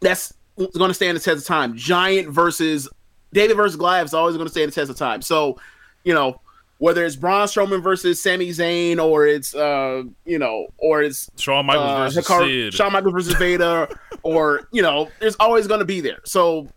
that's 0.00 0.34
going 0.56 0.88
to 0.90 0.94
stand 0.94 1.16
the 1.16 1.20
test 1.20 1.42
of 1.42 1.46
time. 1.46 1.76
Giant 1.76 2.28
versus 2.28 2.88
David 3.34 3.56
versus 3.56 3.76
Goliath 3.76 4.06
is 4.06 4.14
always 4.14 4.36
going 4.36 4.46
to 4.46 4.50
stand 4.52 4.70
the 4.70 4.74
test 4.74 4.90
of 4.90 4.96
time. 4.96 5.20
So, 5.20 5.58
you 6.04 6.14
know, 6.14 6.40
whether 6.78 7.04
it's 7.04 7.16
Braun 7.16 7.46
Strowman 7.46 7.82
versus 7.82 8.22
Sami 8.22 8.50
Zayn 8.50 8.98
or 8.98 9.26
it's 9.26 9.54
uh, 9.54 10.04
you 10.24 10.38
know, 10.38 10.68
or 10.78 11.02
it's 11.02 11.30
Shawn 11.36 11.66
Michaels 11.66 11.90
uh, 11.90 11.96
versus 12.04 12.26
Hikaru- 12.26 12.66
Sid. 12.70 12.74
Shawn 12.74 12.92
Michaels 12.92 13.12
versus 13.12 13.34
Vader, 13.34 13.88
or 14.22 14.68
you 14.72 14.82
know, 14.82 15.10
there's 15.20 15.36
always 15.36 15.66
going 15.66 15.80
to 15.80 15.84
be 15.86 16.00
there. 16.00 16.20
So 16.24 16.68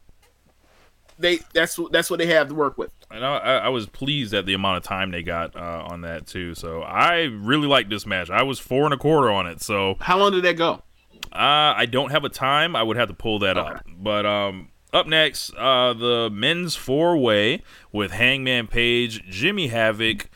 they 1.19 1.39
that's 1.53 1.77
what 1.79 1.91
that's 1.91 2.09
what 2.09 2.19
they 2.19 2.27
have 2.27 2.47
to 2.49 2.55
work 2.55 2.77
with. 2.77 2.91
And 3.09 3.25
I, 3.25 3.37
I 3.37 3.69
was 3.69 3.85
pleased 3.87 4.33
at 4.33 4.45
the 4.45 4.53
amount 4.53 4.77
of 4.77 4.83
time 4.83 5.11
they 5.11 5.23
got 5.23 5.55
uh, 5.55 5.87
on 5.89 6.01
that 6.01 6.27
too. 6.27 6.55
So 6.55 6.81
I 6.81 7.21
really 7.23 7.67
liked 7.67 7.89
this 7.89 8.05
match. 8.05 8.29
I 8.29 8.43
was 8.43 8.59
four 8.59 8.83
and 8.85 8.93
a 8.93 8.97
quarter 8.97 9.31
on 9.31 9.47
it. 9.47 9.61
So 9.61 9.95
How 9.99 10.17
long 10.19 10.31
did 10.31 10.43
that 10.43 10.57
go? 10.57 10.81
uh, 11.31 11.73
I 11.75 11.85
don't 11.85 12.11
have 12.11 12.23
a 12.25 12.29
time. 12.29 12.75
I 12.75 12.83
would 12.83 12.97
have 12.97 13.07
to 13.07 13.13
pull 13.13 13.39
that 13.39 13.57
up. 13.57 13.85
But 13.97 14.25
um, 14.25 14.69
up 14.97 15.07
next, 15.07 15.53
uh, 15.55 15.93
the 15.93 16.29
men's 16.31 16.75
four 16.75 17.17
way 17.17 17.61
with 17.91 18.11
Hangman 18.11 18.67
Page, 18.67 19.23
Jimmy 19.29 19.67
Havoc. 19.67 20.29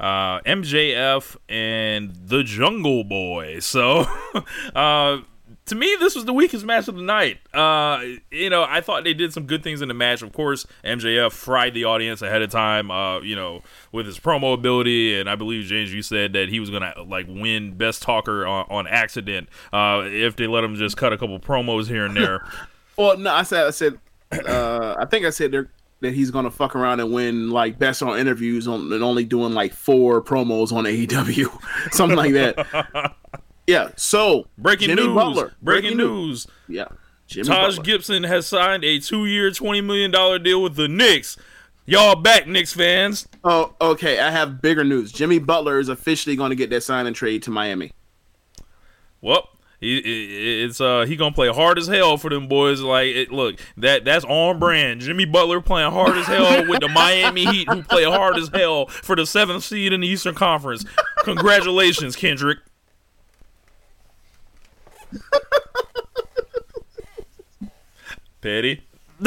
Uh, 0.00 0.40
MJF 0.40 1.36
and 1.48 2.12
the 2.26 2.42
Jungle 2.42 3.04
Boy. 3.04 3.60
So, 3.60 4.04
uh, 4.74 5.18
to 5.66 5.74
me, 5.76 5.96
this 6.00 6.16
was 6.16 6.24
the 6.24 6.32
weakest 6.32 6.64
match 6.64 6.88
of 6.88 6.96
the 6.96 7.02
night. 7.02 7.38
Uh, 7.54 8.02
you 8.30 8.50
know, 8.50 8.66
I 8.68 8.80
thought 8.80 9.04
they 9.04 9.14
did 9.14 9.32
some 9.32 9.46
good 9.46 9.62
things 9.62 9.80
in 9.80 9.86
the 9.86 9.94
match. 9.94 10.20
Of 10.22 10.32
course, 10.32 10.66
MJF 10.84 11.30
fried 11.30 11.72
the 11.74 11.84
audience 11.84 12.20
ahead 12.20 12.42
of 12.42 12.50
time. 12.50 12.90
Uh, 12.90 13.20
you 13.20 13.36
know, 13.36 13.62
with 13.92 14.06
his 14.06 14.18
promo 14.18 14.54
ability, 14.54 15.18
and 15.18 15.30
I 15.30 15.36
believe 15.36 15.66
James, 15.66 15.94
you 15.94 16.02
said 16.02 16.32
that 16.32 16.48
he 16.48 16.58
was 16.58 16.68
gonna 16.68 16.94
like 17.06 17.26
win 17.28 17.74
best 17.76 18.02
talker 18.02 18.44
on, 18.44 18.66
on 18.68 18.86
accident 18.88 19.48
uh, 19.72 20.02
if 20.04 20.34
they 20.34 20.48
let 20.48 20.64
him 20.64 20.74
just 20.74 20.96
cut 20.96 21.12
a 21.12 21.18
couple 21.18 21.38
promos 21.38 21.86
here 21.86 22.06
and 22.06 22.16
there. 22.16 22.44
Well, 22.96 23.16
no, 23.18 23.32
I 23.32 23.42
said 23.42 23.66
I 23.66 23.70
said 23.70 23.98
uh, 24.46 24.94
I 24.98 25.04
think 25.06 25.26
I 25.26 25.30
said 25.30 25.52
there, 25.52 25.68
that 26.00 26.14
he's 26.14 26.30
gonna 26.30 26.50
fuck 26.50 26.74
around 26.76 27.00
and 27.00 27.12
win 27.12 27.50
like 27.50 27.78
best 27.78 28.02
on 28.02 28.18
interviews 28.18 28.68
on 28.68 28.92
and 28.92 29.02
only 29.02 29.24
doing 29.24 29.54
like 29.54 29.72
four 29.72 30.22
promos 30.22 30.72
on 30.72 30.84
AEW, 30.84 31.50
something 31.92 32.16
like 32.16 32.32
that. 32.32 33.14
Yeah. 33.66 33.90
So 33.96 34.48
Breaking 34.58 34.88
Jimmy 34.88 35.06
news! 35.06 35.14
Butler. 35.14 35.54
Breaking, 35.62 35.96
news! 35.96 36.46
Yeah. 36.68 36.88
Jimmy 37.26 37.46
Taj 37.46 37.76
Butler. 37.76 37.84
Gibson 37.84 38.22
has 38.24 38.46
signed 38.46 38.84
a 38.84 38.98
two-year, 38.98 39.50
twenty 39.52 39.80
million 39.80 40.10
dollar 40.10 40.38
deal 40.38 40.62
with 40.62 40.74
the 40.74 40.88
Knicks. 40.88 41.36
Y'all 41.84 42.14
back, 42.14 42.46
Knicks 42.46 42.72
fans? 42.72 43.28
Oh, 43.42 43.74
okay. 43.80 44.20
I 44.20 44.30
have 44.30 44.62
bigger 44.62 44.84
news. 44.84 45.10
Jimmy 45.10 45.38
Butler 45.38 45.80
is 45.80 45.88
officially 45.88 46.36
going 46.36 46.50
to 46.50 46.56
get 46.56 46.70
that 46.70 46.82
sign 46.82 47.06
and 47.06 47.16
trade 47.16 47.42
to 47.44 47.50
Miami. 47.50 47.92
Well, 49.20 49.48
he, 49.82 49.98
it- 49.98 50.64
it's 50.70 50.80
uh 50.80 51.04
he 51.06 51.16
gonna 51.16 51.34
play 51.34 51.48
hard 51.48 51.78
as 51.78 51.86
hell 51.88 52.16
for 52.16 52.30
them 52.30 52.48
boys. 52.48 52.80
Like, 52.80 53.08
it, 53.08 53.30
look, 53.32 53.56
that 53.76 54.04
that's 54.04 54.24
on 54.24 54.58
brand. 54.58 55.00
Jimmy 55.02 55.24
Butler 55.26 55.60
playing 55.60 55.92
hard 55.92 56.16
as 56.16 56.26
hell 56.26 56.66
with 56.66 56.80
the 56.80 56.88
Miami 56.88 57.44
Heat, 57.44 57.68
who 57.68 57.82
play 57.82 58.04
hard 58.04 58.36
as 58.38 58.48
hell 58.54 58.86
for 58.86 59.14
the 59.16 59.26
seventh 59.26 59.64
seed 59.64 59.92
in 59.92 60.00
the 60.00 60.08
Eastern 60.08 60.34
Conference. 60.34 60.84
Congratulations, 61.24 62.16
Kendrick. 62.16 62.58
Petty. 68.40 68.82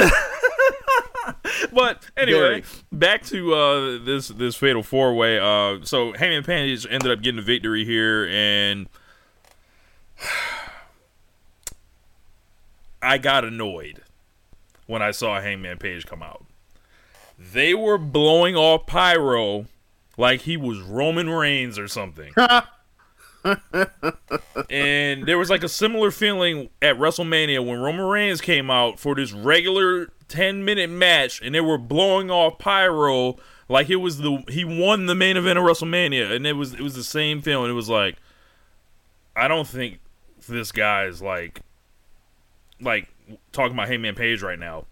but 1.72 2.04
anyway, 2.18 2.40
Very. 2.40 2.64
back 2.92 3.24
to 3.26 3.54
uh, 3.54 3.98
this 4.04 4.28
this 4.30 4.56
fatal 4.56 4.84
four 4.84 5.14
way. 5.16 5.40
Uh, 5.40 5.80
so 5.84 6.12
Hangman 6.14 6.44
Page 6.44 6.86
ended 6.90 7.12
up 7.12 7.22
getting 7.22 7.38
the 7.38 7.42
victory 7.42 7.86
here, 7.86 8.28
and 8.30 8.88
I 13.02 13.18
got 13.18 13.46
annoyed 13.46 14.02
when 14.88 15.02
I 15.02 15.12
saw 15.12 15.40
Hangman 15.40 15.78
Page 15.78 16.06
come 16.06 16.24
out. 16.24 16.46
They 17.38 17.74
were 17.74 17.98
blowing 17.98 18.56
off 18.56 18.86
pyro 18.86 19.66
like 20.18 20.42
he 20.42 20.58
was 20.58 20.80
Roman 20.80 21.30
Reigns 21.30 21.78
or 21.78 21.88
something. 21.88 22.34
and 24.70 25.26
there 25.26 25.38
was 25.38 25.50
like 25.50 25.64
a 25.64 25.70
similar 25.70 26.12
feeling 26.12 26.70
at 26.82 26.96
WrestleMania 26.96 27.66
when 27.66 27.80
Roman 27.80 28.06
Reigns 28.06 28.42
came 28.42 28.72
out 28.72 29.00
for 29.00 29.16
this 29.16 29.34
regular 29.34 30.10
10 30.28 30.66
minute 30.66 30.90
match 30.90 31.42
and 31.42 31.54
they 31.54 31.62
were 31.62 31.78
blowing 31.78 32.32
off 32.32 32.58
pyro 32.58 33.38
like 33.70 33.90
it 33.90 33.98
was 33.98 34.18
the 34.18 34.44
he 34.48 34.66
won 34.66 35.06
the 35.06 35.14
main 35.14 35.38
event 35.38 35.60
of 35.60 35.66
WrestleMania 35.66 36.36
and 36.36 36.48
it 36.48 36.54
was 36.54 36.74
it 36.74 36.82
was 36.82 36.96
the 36.96 37.04
same 37.04 37.42
feeling. 37.42 37.70
It 37.70 37.76
was 37.76 37.90
like 37.90 38.16
I 39.36 39.48
don't 39.48 39.68
think 39.68 40.00
this 40.48 40.72
guy's 40.72 41.22
like 41.22 41.62
like 42.82 43.08
talking 43.52 43.74
about 43.74 43.88
Hangman 43.88 44.16
Page 44.16 44.42
right 44.42 44.60
now. 44.60 44.86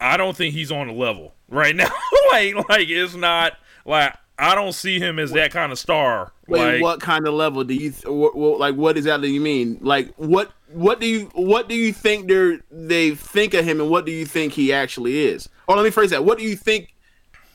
I 0.00 0.16
don't 0.16 0.36
think 0.36 0.54
he's 0.54 0.72
on 0.72 0.88
the 0.88 0.92
level 0.92 1.32
right 1.48 1.76
now. 1.76 1.90
like 2.32 2.56
like 2.68 2.88
it's 2.88 3.14
not 3.14 3.54
like 3.84 4.14
I 4.38 4.54
don't 4.54 4.72
see 4.72 4.98
him 4.98 5.18
as 5.18 5.30
that 5.32 5.52
kind 5.52 5.70
of 5.70 5.78
star. 5.78 6.32
Wait, 6.48 6.74
like 6.74 6.82
what 6.82 7.00
kind 7.00 7.26
of 7.28 7.34
level 7.34 7.62
do 7.64 7.74
you 7.74 7.92
th- 7.92 8.06
what, 8.06 8.34
what, 8.34 8.58
like? 8.58 8.74
What 8.74 8.96
exactly 8.96 9.28
do 9.28 9.34
you 9.34 9.40
mean? 9.40 9.78
Like, 9.80 10.12
what 10.16 10.50
what 10.72 11.00
do 11.00 11.06
you 11.06 11.30
what 11.34 11.68
do 11.68 11.74
you 11.74 11.92
think 11.92 12.28
they 12.28 12.58
they 12.70 13.14
think 13.14 13.54
of 13.54 13.64
him, 13.64 13.80
and 13.80 13.88
what 13.88 14.04
do 14.04 14.12
you 14.12 14.26
think 14.26 14.54
he 14.54 14.72
actually 14.72 15.26
is? 15.26 15.48
Or 15.68 15.76
let 15.76 15.84
me 15.84 15.90
phrase 15.90 16.10
that: 16.10 16.24
What 16.24 16.38
do 16.38 16.44
you 16.44 16.56
think 16.56 16.94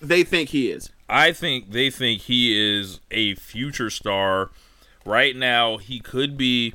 they 0.01 0.23
think 0.23 0.49
he 0.49 0.71
is? 0.71 0.89
I 1.09 1.33
think 1.33 1.71
they 1.71 1.89
think 1.89 2.21
he 2.21 2.77
is 2.77 3.01
a 3.11 3.35
future 3.35 3.89
star. 3.89 4.51
Right 5.07 5.37
now, 5.37 5.77
he 5.77 6.01
could 6.01 6.37
be 6.37 6.73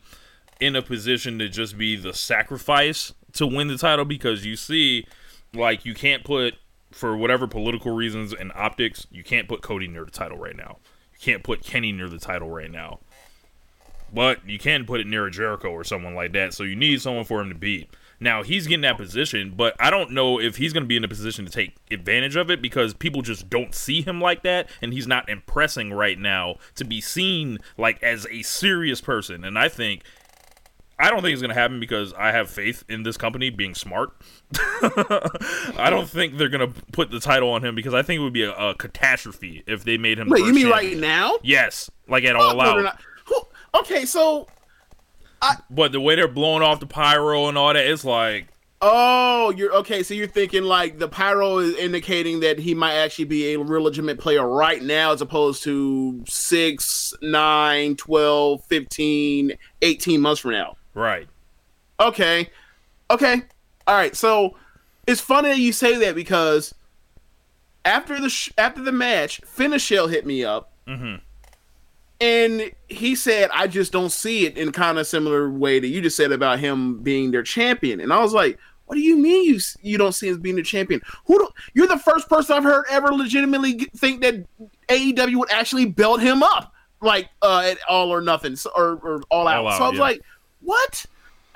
in 0.58 0.74
a 0.74 0.80
position 0.80 1.38
to 1.38 1.50
just 1.50 1.76
be 1.76 1.96
the 1.96 2.14
sacrifice 2.14 3.12
to 3.34 3.46
win 3.46 3.68
the 3.68 3.76
title 3.76 4.06
because 4.06 4.46
you 4.46 4.56
see, 4.56 5.06
like, 5.52 5.84
you 5.84 5.92
can't 5.92 6.24
put, 6.24 6.54
for 6.92 7.14
whatever 7.14 7.46
political 7.46 7.92
reasons 7.92 8.32
and 8.32 8.50
optics, 8.54 9.06
you 9.10 9.22
can't 9.22 9.48
put 9.48 9.60
Cody 9.60 9.86
near 9.86 10.06
the 10.06 10.10
title 10.10 10.38
right 10.38 10.56
now. 10.56 10.78
You 11.12 11.18
can't 11.20 11.42
put 11.42 11.62
Kenny 11.62 11.92
near 11.92 12.08
the 12.08 12.18
title 12.18 12.48
right 12.48 12.70
now. 12.70 13.00
But 14.14 14.48
you 14.48 14.58
can 14.58 14.86
put 14.86 15.00
it 15.00 15.06
near 15.06 15.26
a 15.26 15.30
Jericho 15.30 15.68
or 15.68 15.84
someone 15.84 16.14
like 16.14 16.32
that. 16.32 16.54
So 16.54 16.62
you 16.62 16.74
need 16.74 17.02
someone 17.02 17.26
for 17.26 17.42
him 17.42 17.50
to 17.50 17.54
beat. 17.54 17.90
Now 18.22 18.42
he's 18.42 18.66
getting 18.66 18.82
that 18.82 18.96
position, 18.96 19.52
but 19.56 19.74
I 19.80 19.90
don't 19.90 20.12
know 20.12 20.40
if 20.40 20.56
he's 20.56 20.72
going 20.72 20.84
to 20.84 20.88
be 20.88 20.96
in 20.96 21.04
a 21.04 21.08
position 21.08 21.44
to 21.44 21.50
take 21.50 21.74
advantage 21.90 22.36
of 22.36 22.50
it 22.50 22.62
because 22.62 22.94
people 22.94 23.20
just 23.22 23.50
don't 23.50 23.74
see 23.74 24.00
him 24.02 24.20
like 24.20 24.42
that, 24.44 24.70
and 24.80 24.92
he's 24.92 25.06
not 25.06 25.28
impressing 25.28 25.92
right 25.92 26.18
now 26.18 26.56
to 26.76 26.84
be 26.84 27.00
seen 27.00 27.58
like 27.76 28.02
as 28.02 28.26
a 28.30 28.42
serious 28.42 29.00
person. 29.00 29.44
And 29.44 29.58
I 29.58 29.68
think, 29.68 30.02
I 30.98 31.10
don't 31.10 31.20
think 31.22 31.32
it's 31.32 31.42
gonna 31.42 31.54
happen 31.54 31.80
because 31.80 32.12
I 32.14 32.30
have 32.30 32.48
faith 32.48 32.84
in 32.88 33.02
this 33.02 33.16
company 33.16 33.50
being 33.50 33.74
smart. 33.74 34.12
I 34.82 35.88
don't 35.90 36.08
think 36.08 36.38
they're 36.38 36.48
gonna 36.48 36.72
put 36.92 37.10
the 37.10 37.18
title 37.20 37.50
on 37.50 37.64
him 37.64 37.74
because 37.74 37.92
I 37.94 38.02
think 38.02 38.20
it 38.20 38.22
would 38.22 38.32
be 38.32 38.44
a, 38.44 38.52
a 38.52 38.74
catastrophe 38.76 39.64
if 39.66 39.82
they 39.84 39.98
made 39.98 40.18
him. 40.18 40.28
Wait, 40.28 40.40
you 40.44 40.52
mean 40.54 40.68
champion. 40.68 40.70
right 40.92 40.98
now? 40.98 41.38
Yes, 41.42 41.90
like 42.06 42.24
at 42.24 42.36
Oh, 42.36 42.40
all 42.40 42.54
no, 42.56 42.86
out. 42.86 42.98
Okay, 43.74 44.04
so 44.04 44.46
But 45.70 45.92
the 45.92 46.00
way 46.00 46.14
they're 46.14 46.28
blowing 46.28 46.62
off 46.62 46.80
the 46.80 46.86
pyro 46.86 47.48
and 47.48 47.58
all 47.58 47.72
that, 47.72 47.84
it's 47.84 48.04
like 48.04 48.46
oh, 48.82 49.54
you're 49.56 49.72
okay. 49.76 50.02
So 50.02 50.12
you're 50.12 50.26
thinking 50.26 50.64
like 50.64 50.98
the 50.98 51.08
pyro 51.08 51.58
is 51.58 51.74
indicating 51.76 52.40
that 52.40 52.58
he 52.58 52.74
might 52.74 52.94
actually 52.94 53.24
be 53.24 53.54
a 53.54 53.58
real 53.58 53.82
legitimate 53.82 54.18
player 54.18 54.46
right 54.46 54.82
now, 54.82 55.12
as 55.12 55.22
opposed 55.22 55.62
to 55.62 56.22
six, 56.28 57.14
nine, 57.22 57.96
12, 57.96 58.64
15, 58.64 59.52
18 59.80 60.20
months 60.20 60.40
from 60.40 60.50
now. 60.50 60.76
right. 60.94 61.28
Okay. 62.00 62.50
Okay. 63.10 63.42
All 63.86 63.94
right. 63.94 64.16
So 64.16 64.56
it's 65.06 65.20
funny 65.20 65.50
that 65.50 65.58
you 65.58 65.72
say 65.72 65.96
that 65.98 66.16
because 66.16 66.74
after 67.84 68.20
the 68.20 68.28
sh- 68.28 68.50
after 68.58 68.82
the 68.82 68.90
match, 68.90 69.40
Finishell 69.42 70.10
hit 70.10 70.26
me 70.26 70.44
up, 70.44 70.72
mm-hmm. 70.88 71.16
And 72.22 72.70
he 72.88 73.14
said, 73.16 73.50
"I 73.52 73.66
just 73.66 73.90
don't 73.92 74.12
see 74.12 74.46
it 74.46 74.56
in 74.56 74.70
kind 74.72 74.98
of 74.98 75.06
similar 75.06 75.50
way 75.50 75.80
that 75.80 75.88
you 75.88 76.00
just 76.00 76.16
said 76.16 76.30
about 76.32 76.60
him 76.60 77.02
being 77.02 77.32
their 77.32 77.42
champion." 77.42 78.00
And 78.00 78.12
I 78.12 78.20
was 78.20 78.32
like, 78.32 78.58
"What 78.86 78.94
do 78.94 79.00
you 79.02 79.16
mean 79.18 79.44
you 79.44 79.58
you 79.82 79.98
don't 79.98 80.12
see 80.12 80.28
him 80.28 80.34
as 80.34 80.38
being 80.38 80.56
the 80.56 80.62
champion? 80.62 81.00
Who 81.26 81.38
do, 81.38 81.48
you're 81.74 81.88
the 81.88 81.98
first 81.98 82.28
person 82.28 82.56
I've 82.56 82.62
heard 82.62 82.84
ever 82.90 83.08
legitimately 83.12 83.88
think 83.96 84.22
that 84.22 84.46
AEW 84.88 85.36
would 85.36 85.50
actually 85.50 85.86
belt 85.86 86.20
him 86.20 86.42
up 86.42 86.72
like 87.00 87.28
uh, 87.42 87.62
at 87.66 87.78
All 87.88 88.10
or 88.12 88.20
Nothing 88.20 88.54
so- 88.56 88.70
or, 88.76 89.00
or 89.02 89.22
All 89.30 89.48
Out." 89.48 89.58
All 89.58 89.68
Out, 89.68 89.78
so 89.78 89.84
I 89.84 89.88
was 89.88 89.96
yeah. 89.96 90.02
like, 90.04 90.20
"What?" 90.60 91.04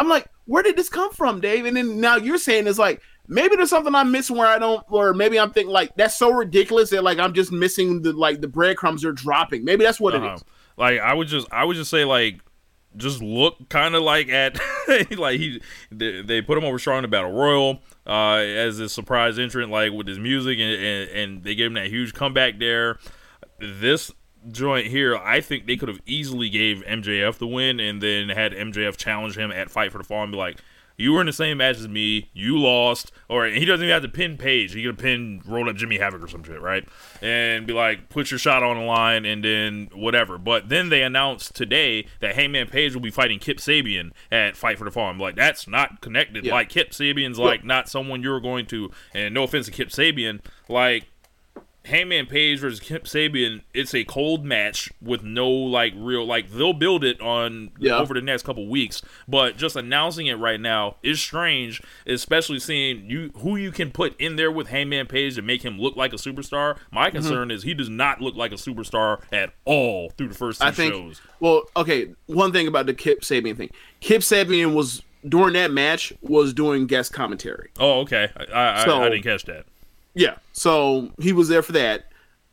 I'm 0.01 0.09
like, 0.09 0.27
"Where 0.47 0.62
did 0.64 0.77
this 0.77 0.89
come 0.89 1.12
from, 1.12 1.41
Dave?" 1.41 1.64
And 1.64 1.77
then 1.77 2.01
now 2.01 2.17
you're 2.17 2.39
saying 2.39 2.67
it's 2.67 2.79
like. 2.79 3.01
Maybe 3.29 3.57
there's 3.57 3.71
something 3.71 3.93
I'm 3.93 4.12
missing 4.12 4.37
where 4.37 4.47
I 4.47 4.57
don't, 4.61 4.85
or 4.89 5.12
maybe 5.12 5.37
I'm 5.37 5.51
thinking 5.51 5.73
like 5.73 5.97
that's 5.97 6.14
so 6.17 6.31
ridiculous 6.31 6.91
that 6.91 7.03
like 7.03 7.19
I'm 7.19 7.35
just 7.35 7.51
missing 7.51 8.03
the 8.03 8.12
like 8.12 8.41
the 8.41 8.47
breadcrumbs 8.47 9.05
are 9.05 9.11
dropping. 9.11 9.64
Maybe 9.64 9.85
that's 9.85 9.99
what 9.99 10.14
it 10.14 10.23
Uh-huh. 10.23 10.35
is. 10.37 10.45
Like 10.77 11.01
I 11.01 11.14
would 11.14 11.29
just 11.29 11.47
I 11.53 11.64
would 11.64 11.77
just 11.77 11.91
say 11.91 12.05
like 12.05 12.41
just 12.97 13.22
look 13.22 13.68
kind 13.68 13.95
of 13.95 14.03
like 14.03 14.29
at 14.29 14.59
like 15.18 15.39
he 15.39 15.61
they, 15.91 16.41
put 16.41 16.57
him 16.57 16.64
over 16.64 16.79
strong 16.79 16.99
in 16.99 17.03
the 17.03 17.09
battle 17.09 17.33
royal 17.33 17.81
uh 18.07 18.37
as 18.37 18.81
a 18.81 18.89
surprise 18.89 19.39
entrant 19.39 19.70
like 19.70 19.93
with 19.93 20.07
his 20.07 20.18
music 20.18 20.59
and, 20.59 20.72
and 20.83 21.11
and 21.11 21.45
they 21.45 21.55
gave 21.55 21.66
him 21.66 21.74
that 21.74 21.89
huge 21.89 22.14
comeback 22.14 22.59
there. 22.59 22.99
This 23.59 24.12
joint 24.51 24.87
here 24.87 25.16
i 25.16 25.41
think 25.41 25.66
they 25.66 25.77
could 25.77 25.89
have 25.89 26.01
easily 26.07 26.49
gave 26.49 26.85
mjf 26.85 27.37
the 27.39 27.47
win 27.47 27.81
and 27.81 28.01
then 28.01 28.29
had 28.29 28.53
mjf 28.53 28.97
challenge 28.97 29.37
him 29.37 29.51
at 29.51 29.70
fight 29.70 29.91
for 29.91 29.99
the 29.99 30.05
fall 30.05 30.22
and 30.22 30.31
be 30.31 30.39
like 30.39 30.59
you 30.97 31.12
were 31.12 31.20
in 31.20 31.26
the 31.26 31.32
same 31.32 31.59
match 31.59 31.78
as 31.78 31.88
me. 31.88 32.30
You 32.32 32.59
lost, 32.59 33.12
or 33.28 33.47
he 33.47 33.64
doesn't 33.64 33.84
even 33.84 33.92
have 33.92 34.03
to 34.03 34.09
pin 34.09 34.36
Page. 34.36 34.72
He 34.72 34.82
could 34.82 34.92
have 34.92 34.99
pin 34.99 35.42
roll 35.47 35.68
up 35.68 35.76
Jimmy 35.76 35.99
Havoc 35.99 36.22
or 36.22 36.28
some 36.28 36.42
shit, 36.42 36.61
right? 36.61 36.86
And 37.22 37.66
be 37.66 37.72
like, 37.72 38.09
put 38.09 38.30
your 38.30 38.38
shot 38.38 38.62
on 38.62 38.76
the 38.76 38.82
line, 38.84 39.24
and 39.24 39.44
then 39.44 39.88
whatever. 39.94 40.38
But 40.38 40.68
then 40.68 40.88
they 40.88 41.03
announced 41.03 41.55
today 41.55 42.07
that 42.20 42.34
Hangman 42.34 42.68
Page 42.68 42.94
will 42.94 43.03
be 43.03 43.11
fighting 43.11 43.38
Kip 43.38 43.59
Sabian 43.59 44.11
at 44.30 44.57
Fight 44.57 44.78
for 44.78 44.84
the 44.84 44.90
Farm. 44.90 45.18
Like, 45.18 45.36
that's 45.36 45.68
not 45.68 46.01
connected. 46.01 46.44
Yeah. 46.44 46.55
Like 46.55 46.68
Kip 46.68 46.90
Sabian's 46.90 47.38
like 47.38 47.64
not 47.64 47.88
someone 47.88 48.22
you're 48.22 48.40
going 48.40 48.66
to. 48.66 48.90
And 49.14 49.34
no 49.34 49.44
offense 49.44 49.66
to 49.66 49.72
Kip 49.72 49.88
Sabian, 49.88 50.40
like 50.68 51.07
Hangman 51.87 52.26
Page 52.26 52.61
versus 52.61 52.80
Kip 52.80 53.05
Sabian, 53.05 53.62
it's 53.72 53.95
a 53.95 54.05
cold 54.05 54.45
match 54.45 54.93
with 55.01 55.22
no 55.22 55.49
like 55.49 55.93
real 55.97 56.24
like 56.26 56.51
they'll 56.51 56.72
build 56.72 57.03
it 57.05 57.20
on 57.20 57.70
Yeah. 57.78 57.99
over 57.99 58.14
the 58.14 58.20
next 58.20 58.43
couple 58.45 58.66
weeks, 58.68 59.03
but 59.26 59.57
just 59.57 59.76
announcing 59.76 60.26
it 60.26 60.34
right 60.34 60.61
now 60.61 60.97
is 61.03 61.20
strange, 61.20 61.80
especially 62.07 62.59
seeing 62.59 63.09
you 63.09 63.30
who 63.37 63.57
you 63.57 63.70
can 63.72 63.91
put 63.91 64.14
in 64.20 64.37
there 64.37 64.51
with 64.51 64.68
Hangman 64.68 65.07
Page 65.07 65.34
to 65.37 65.43
make 65.43 65.62
him 65.64 65.78
look 65.78 65.97
like 65.97 66.12
a 66.12 66.16
superstar. 66.16 66.74
Mm-hmm. 66.74 66.95
My 66.95 67.11
concern 67.11 67.51
is 67.51 67.62
he 67.62 67.74
does 67.74 67.89
not 67.89 68.20
look 68.20 68.37
like 68.37 68.53
a 68.53 68.57
superstar 68.57 69.20
at 69.32 69.53
all 69.64 70.11
through 70.11 70.28
the 70.28 70.34
first 70.34 70.61
two 70.61 70.66
I 70.66 70.70
think. 70.70 70.93
shows. 70.95 71.20
Well, 71.41 71.62
okay. 71.76 72.09
One 72.26 72.53
thing 72.53 72.66
about 72.66 72.87
the 72.87 72.95
Kip 72.95 73.20
Sabian 73.22 73.57
thing. 73.57 73.70
Kip 74.01 74.22
Sabian 74.22 74.74
was 74.74 75.03
during 75.28 75.55
that 75.55 75.70
match 75.72 76.12
was 76.20 76.53
doing 76.53 76.87
guest 76.87 77.12
commentary. 77.12 77.70
Oh, 77.80 78.01
okay, 78.01 78.30
I 78.37 78.80
I, 78.80 78.84
So- 78.84 79.01
I, 79.03 79.07
I 79.07 79.09
didn't 79.09 79.24
catch 79.24 79.45
that. 79.47 79.66
Yeah. 80.17 80.37
So 80.53 81.11
he 81.21 81.33
was 81.33 81.47
there 81.49 81.62
for 81.62 81.73
that. 81.73 82.07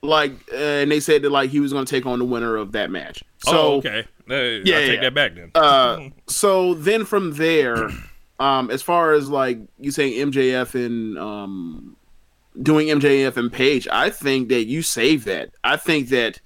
Like, 0.03 0.33
uh, 0.51 0.55
and 0.57 0.91
they 0.91 0.99
said 0.99 1.21
that 1.21 1.31
like 1.31 1.49
he 1.49 1.59
was 1.61 1.71
going 1.73 1.85
to 1.85 1.89
take 1.89 2.05
on 2.05 2.19
the 2.19 2.25
winner 2.25 2.55
of 2.57 2.73
that 2.73 2.91
match. 2.91 3.23
So 3.39 3.51
oh, 3.57 3.77
okay, 3.77 3.99
Uh, 4.29 4.33
yeah, 4.35 4.77
I 4.77 4.79
take 4.81 4.95
yeah. 4.95 5.01
that 5.01 5.13
back 5.15 5.35
then. 5.35 5.51
uh, 5.55 6.09
so 6.27 6.73
then 6.73 7.05
from 7.05 7.33
there, 7.35 7.89
um, 8.39 8.69
as 8.69 8.81
far 8.81 9.13
as 9.13 9.29
like 9.29 9.59
you 9.79 9.91
saying 9.91 10.13
MJF 10.31 10.75
and 10.75 11.17
um, 11.17 11.95
doing 12.61 12.87
MJF 12.89 13.37
and 13.37 13.51
Page, 13.51 13.87
I 13.89 14.09
think 14.09 14.49
that 14.49 14.65
you 14.65 14.81
save 14.81 15.23
that. 15.25 15.51
I 15.63 15.77
think 15.77 16.09
that 16.09 16.41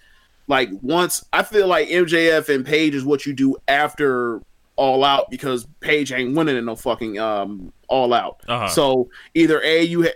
like 0.47 0.69
once 0.83 1.25
I 1.33 1.41
feel 1.41 1.67
like 1.67 1.87
MJF 1.89 2.53
and 2.53 2.63
Page 2.63 2.93
is 2.93 3.03
what 3.03 3.25
you 3.25 3.33
do 3.33 3.55
after 3.67 4.39
All 4.75 5.03
Out 5.03 5.31
because 5.31 5.65
Page 5.79 6.11
ain't 6.11 6.35
winning 6.35 6.57
in 6.57 6.65
no 6.65 6.75
fucking 6.75 7.17
um 7.17 7.73
All 7.87 8.13
Out. 8.13 8.41
Uh-huh. 8.47 8.67
So 8.69 9.09
either 9.33 9.59
a 9.63 9.81
you 9.81 10.03
ha- 10.03 10.09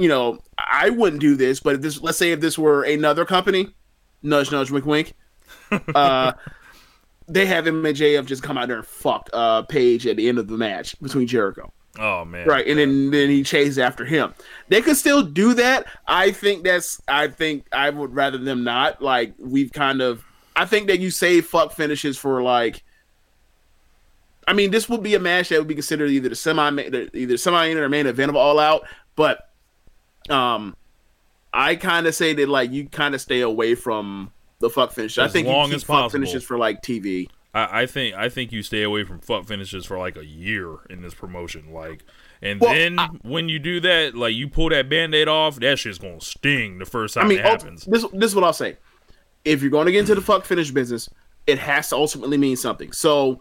you 0.00 0.08
know 0.08 0.38
I 0.58 0.90
wouldn't 0.90 1.20
do 1.20 1.36
this, 1.36 1.60
but 1.60 1.76
if 1.76 1.80
this 1.82 2.00
let's 2.00 2.18
say 2.18 2.32
if 2.32 2.40
this 2.40 2.58
were 2.58 2.82
another 2.82 3.24
company, 3.24 3.68
nudge 4.22 4.50
nudge 4.50 4.70
wink 4.70 4.86
wink. 4.86 5.14
Uh, 5.94 6.32
they 7.28 7.46
have 7.46 7.64
MJF 7.64 8.26
just 8.26 8.42
come 8.42 8.58
out 8.58 8.66
there 8.66 8.78
and 8.78 8.86
fuck 8.86 9.30
uh 9.32 9.62
Page 9.62 10.04
at 10.06 10.16
the 10.16 10.28
end 10.28 10.38
of 10.38 10.48
the 10.48 10.56
match 10.56 11.00
between 11.00 11.28
Jericho. 11.28 11.72
oh 11.98 12.24
man, 12.24 12.46
Right, 12.46 12.66
and 12.66 12.78
then 12.78 13.10
then 13.10 13.30
he 13.30 13.44
chased 13.44 13.78
after 13.78 14.04
him. 14.04 14.34
They 14.68 14.82
could 14.82 14.96
still 14.96 15.22
do 15.22 15.54
that. 15.54 15.86
I 16.08 16.32
think 16.32 16.64
that's. 16.64 17.00
I 17.06 17.28
think 17.28 17.66
I 17.72 17.90
would 17.90 18.14
rather 18.14 18.38
them 18.38 18.64
not. 18.64 19.00
Like 19.00 19.34
we've 19.38 19.72
kind 19.72 20.00
of. 20.00 20.24
I 20.56 20.64
think 20.64 20.88
that 20.88 20.98
you 20.98 21.10
save 21.10 21.46
fuck 21.46 21.72
finishes 21.72 22.18
for 22.18 22.42
like. 22.42 22.82
I 24.48 24.52
mean, 24.52 24.72
this 24.72 24.88
would 24.88 25.02
be 25.02 25.14
a 25.14 25.20
match 25.20 25.50
that 25.50 25.58
would 25.58 25.68
be 25.68 25.74
considered 25.74 26.10
either 26.10 26.28
the 26.28 26.34
semi, 26.34 26.70
either 27.14 27.36
semi 27.36 27.68
or 27.68 27.88
main 27.88 28.06
event 28.06 28.30
of 28.30 28.36
All 28.36 28.58
Out. 28.58 28.82
But, 29.14 29.49
um, 30.28 30.76
I 31.52 31.76
kind 31.76 32.06
of 32.06 32.14
say 32.14 32.32
that 32.34 32.48
like 32.48 32.70
you 32.70 32.88
kind 32.88 33.14
of 33.14 33.20
stay 33.20 33.40
away 33.40 33.74
from 33.74 34.32
the 34.60 34.68
fuck 34.70 34.92
finishes. 34.92 35.18
I 35.18 35.28
think 35.28 35.46
long 35.48 35.64
you 35.66 35.70
keep 35.70 35.76
as 35.76 35.82
fuck 35.84 35.94
possible. 35.96 36.10
finishes 36.10 36.44
for 36.44 36.58
like 36.58 36.82
TV. 36.82 37.28
I, 37.54 37.82
I 37.82 37.86
think 37.86 38.14
I 38.14 38.28
think 38.28 38.52
you 38.52 38.62
stay 38.62 38.82
away 38.82 39.04
from 39.04 39.20
fuck 39.20 39.46
finishes 39.46 39.86
for 39.86 39.98
like 39.98 40.16
a 40.16 40.24
year 40.24 40.76
in 40.90 41.02
this 41.02 41.14
promotion. 41.14 41.72
Like, 41.72 42.04
and 42.42 42.60
Well, 42.60 42.72
then 42.74 42.98
I- 42.98 43.08
when 43.22 43.48
you 43.48 43.58
do 43.58 43.80
that, 43.80 44.14
like 44.14 44.34
you 44.34 44.48
pull 44.48 44.68
that 44.70 44.88
band-aid 44.88 45.26
off, 45.28 45.58
that 45.60 45.78
shit's 45.78 45.98
gonna 45.98 46.20
sting 46.20 46.78
the 46.78 46.84
first 46.84 47.14
time 47.14 47.24
I 47.24 47.28
mean, 47.28 47.38
it 47.38 47.44
happens. 47.44 47.84
this 47.86 48.04
this 48.12 48.30
is 48.30 48.34
what 48.34 48.44
I'll 48.44 48.52
say. 48.52 48.76
If 49.44 49.62
you're 49.62 49.70
going 49.70 49.86
to 49.86 49.92
get 49.92 50.00
into 50.00 50.14
the 50.14 50.20
fuck 50.20 50.44
finish 50.44 50.70
business, 50.70 51.08
it 51.46 51.58
has 51.58 51.88
to 51.88 51.96
ultimately 51.96 52.36
mean 52.36 52.56
something. 52.56 52.92
So, 52.92 53.40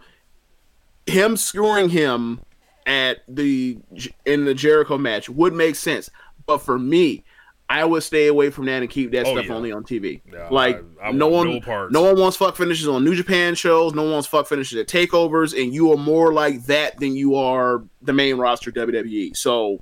him 1.05 1.35
screwing 1.37 1.89
him 1.89 2.39
at 2.85 3.17
the 3.27 3.77
in 4.25 4.45
the 4.45 4.53
Jericho 4.53 4.97
match 4.97 5.29
would 5.29 5.53
make 5.53 5.75
sense, 5.75 6.09
but 6.49 6.57
for 6.59 6.77
me, 6.77 7.23
I 7.69 7.85
would 7.85 8.01
stay 8.01 8.27
away 8.27 8.49
from 8.49 8.65
that 8.65 8.81
and 8.81 8.89
keep 8.89 9.11
that 9.11 9.27
Oh, 9.27 9.33
stuff 9.35 9.45
yeah. 9.45 9.53
only 9.53 9.71
on 9.71 9.83
TV. 9.83 10.21
Yeah, 10.33 10.47
like 10.49 10.83
I- 11.01 11.09
I 11.09 11.11
no 11.11 11.27
one, 11.27 11.61
no 11.65 11.87
no 11.91 12.01
one 12.01 12.19
wants 12.19 12.35
fuck 12.35 12.55
finishes 12.55 12.87
on 12.87 13.03
New 13.03 13.13
Japan 13.15 13.53
shows. 13.55 13.93
No 13.93 14.01
one 14.03 14.11
wants 14.13 14.27
fuck 14.27 14.47
finishes 14.47 14.77
at 14.79 14.87
takeovers, 14.87 15.53
and 15.61 15.71
you 15.73 15.91
are 15.93 15.97
more 15.97 16.33
like 16.33 16.65
that 16.65 16.99
than 16.99 17.15
you 17.15 17.35
are 17.35 17.83
the 18.01 18.11
main 18.13 18.37
roster 18.37 18.71
WWE. 18.71 19.35
So 19.37 19.79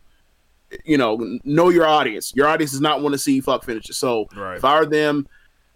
you 0.84 0.98
know, 0.98 1.40
know 1.46 1.70
your 1.70 1.86
audience. 1.86 2.34
Your 2.36 2.46
audience 2.48 2.72
does 2.72 2.82
not 2.82 3.02
want 3.02 3.14
to 3.14 3.18
see 3.18 3.40
fuck 3.40 3.64
finishes. 3.64 3.96
So 3.96 4.28
Right. 4.36 4.58
if 4.58 4.66
I 4.66 4.80
were 4.82 4.86
them, 4.86 5.26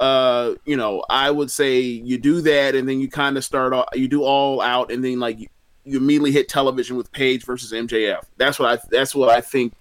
uh, 0.02 0.56
you 0.66 0.76
know, 0.76 1.06
I 1.10 1.32
would 1.32 1.50
say 1.50 1.80
you 1.80 2.18
do 2.18 2.42
that, 2.42 2.76
and 2.76 2.90
then 2.90 3.00
you 3.00 3.08
kind 3.08 3.38
of 3.38 3.46
start 3.46 3.72
off, 3.72 3.86
you 3.94 4.10
do 4.10 4.24
all 4.24 4.60
out, 4.60 4.92
and 4.92 5.02
then 5.02 5.18
like 5.18 5.40
you, 5.40 5.48
you 5.86 5.98
immediately 5.98 6.32
hit 6.34 6.50
television 6.50 6.98
with 6.98 7.10
Page 7.14 7.46
versus 7.46 7.72
MJF. 7.72 8.24
That's 8.36 8.60
what 8.60 8.68
I. 8.80 8.84
That's 8.92 9.16
what 9.16 9.30
I 9.30 9.40
think. 9.40 9.72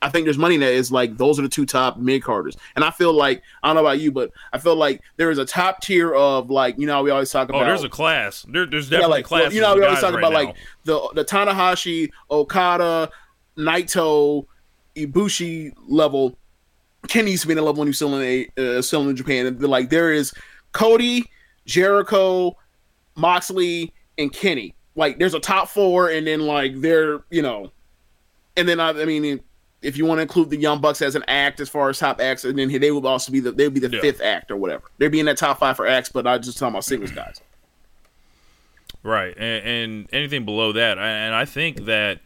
I 0.00 0.10
think 0.10 0.26
there's 0.26 0.38
money 0.38 0.54
in 0.54 0.60
that 0.60 0.72
is 0.72 0.92
like 0.92 1.16
those 1.16 1.38
are 1.38 1.42
the 1.42 1.48
two 1.48 1.66
top 1.66 1.98
mid 1.98 2.22
carders, 2.22 2.56
and 2.76 2.84
I 2.84 2.90
feel 2.90 3.12
like 3.12 3.42
I 3.62 3.68
don't 3.68 3.76
know 3.76 3.80
about 3.80 3.98
you, 3.98 4.12
but 4.12 4.30
I 4.52 4.58
feel 4.58 4.76
like 4.76 5.02
there 5.16 5.30
is 5.30 5.38
a 5.38 5.44
top 5.44 5.82
tier 5.82 6.14
of 6.14 6.50
like 6.50 6.78
you 6.78 6.86
know 6.86 7.02
we 7.02 7.10
always 7.10 7.30
talk 7.30 7.48
about. 7.48 7.62
oh, 7.62 7.66
there's 7.66 7.82
a 7.82 7.88
class. 7.88 8.46
There, 8.48 8.64
there's 8.64 8.90
yeah, 8.90 8.98
definitely 8.98 9.16
like 9.18 9.24
classes. 9.24 9.54
you 9.54 9.60
know, 9.60 9.74
we 9.74 9.82
always 9.84 10.00
talk 10.00 10.14
right 10.14 10.20
about 10.20 10.32
now. 10.32 10.38
like 10.38 10.56
the 10.84 11.10
the 11.14 11.24
Tanahashi, 11.24 12.10
Okada, 12.30 13.10
Naito, 13.56 14.46
Ibushi 14.94 15.72
level. 15.88 16.38
Kenny 17.08 17.32
used 17.32 17.42
to 17.42 17.48
be 17.48 17.52
in 17.52 17.58
a 17.58 17.62
level 17.62 17.80
when 17.80 17.86
he 17.86 17.90
was 17.90 17.96
still 17.96 18.14
in 18.16 18.48
a, 18.56 18.78
uh, 18.78 18.82
still 18.82 19.08
in 19.08 19.16
Japan. 19.16 19.46
And 19.46 19.60
like 19.62 19.90
there 19.90 20.12
is 20.12 20.32
Cody, 20.72 21.24
Jericho, 21.64 22.56
Moxley, 23.16 23.92
and 24.16 24.32
Kenny. 24.32 24.74
Like 24.94 25.18
there's 25.18 25.34
a 25.34 25.40
top 25.40 25.68
four, 25.68 26.08
and 26.08 26.24
then 26.24 26.40
like 26.40 26.80
they're 26.80 27.20
you 27.30 27.42
know, 27.42 27.72
and 28.56 28.68
then 28.68 28.78
I, 28.78 28.90
I 28.90 29.04
mean. 29.04 29.40
If 29.80 29.96
you 29.96 30.04
want 30.06 30.18
to 30.18 30.22
include 30.22 30.50
the 30.50 30.56
Young 30.56 30.80
Bucks 30.80 31.00
as 31.02 31.14
an 31.14 31.24
act, 31.28 31.60
as 31.60 31.68
far 31.68 31.88
as 31.88 31.98
top 31.98 32.20
acts, 32.20 32.44
and 32.44 32.58
then 32.58 32.68
they 32.80 32.90
would 32.90 33.04
also 33.04 33.30
be 33.30 33.40
the 33.40 33.52
they 33.52 33.64
would 33.64 33.74
be 33.74 33.80
the 33.80 33.90
Yeah. 33.90 34.00
fifth 34.00 34.20
act 34.20 34.50
or 34.50 34.56
whatever. 34.56 34.84
They'd 34.98 35.08
be 35.12 35.20
in 35.20 35.26
that 35.26 35.36
top 35.38 35.58
five 35.60 35.76
for 35.76 35.86
acts, 35.86 36.08
but 36.10 36.26
I 36.26 36.36
just 36.38 36.58
talking 36.58 36.74
about 36.74 36.84
singles 36.84 37.12
guys. 37.12 37.40
Right, 39.04 39.34
and, 39.38 39.64
and 39.66 40.08
anything 40.12 40.44
below 40.44 40.72
that, 40.72 40.98
and 40.98 41.34
I 41.34 41.44
think 41.44 41.84
that 41.84 42.20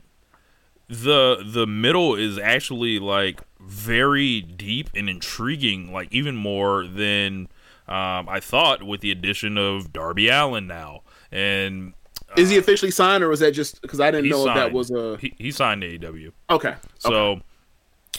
the 0.89 1.43
the 1.45 1.67
middle 1.67 2.15
is 2.15 2.39
actually 2.39 2.99
like 2.99 3.41
very 3.61 4.41
deep 4.41 4.89
and 4.95 5.09
intriguing, 5.09 5.93
like 5.93 6.09
even 6.13 6.35
more 6.37 6.87
than 6.87 7.49
um, 7.89 8.29
I 8.29 8.41
thought 8.41 8.83
with 8.83 9.01
the 9.03 9.11
addition 9.11 9.59
of 9.59 9.93
Darby 9.93 10.29
Allin 10.29 10.67
now, 10.67 11.03
and 11.31 11.93
Is 12.37 12.51
he 12.51 12.57
officially 12.57 12.91
signed, 12.91 13.23
or 13.23 13.29
was 13.29 13.41
that 13.41 13.53
just 13.53 13.81
because 13.83 14.01
I 14.01 14.11
didn't 14.11 14.31
know 14.31 14.49
if 14.49 14.55
that 14.55 14.73
was 14.73 14.91
a 14.91 15.17
he, 15.19 15.35
he 15.39 15.51
signed 15.51 15.83
to 15.83 15.99
AEW. 15.99 16.33
okay? 16.51 16.75
So, 16.99 17.41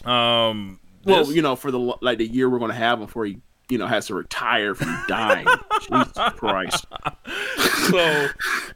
um, 0.06 0.80
Well, 1.06 1.32
you 1.32 1.42
know, 1.42 1.56
for 1.56 1.72
the 1.72 1.80
like 1.80 2.18
the 2.18 2.28
year 2.28 2.50
we're 2.50 2.60
going 2.60 2.72
to 2.72 2.78
have 2.78 3.00
him 3.00 3.06
before 3.06 3.26
he, 3.26 3.38
you 3.70 3.78
know, 3.78 3.88
has 3.88 4.08
to 4.08 4.16
retire 4.16 4.76
from 4.76 4.96
dying. 5.08 5.48
Jesus 5.82 6.14
Christ! 6.36 6.86
so, 7.90 8.28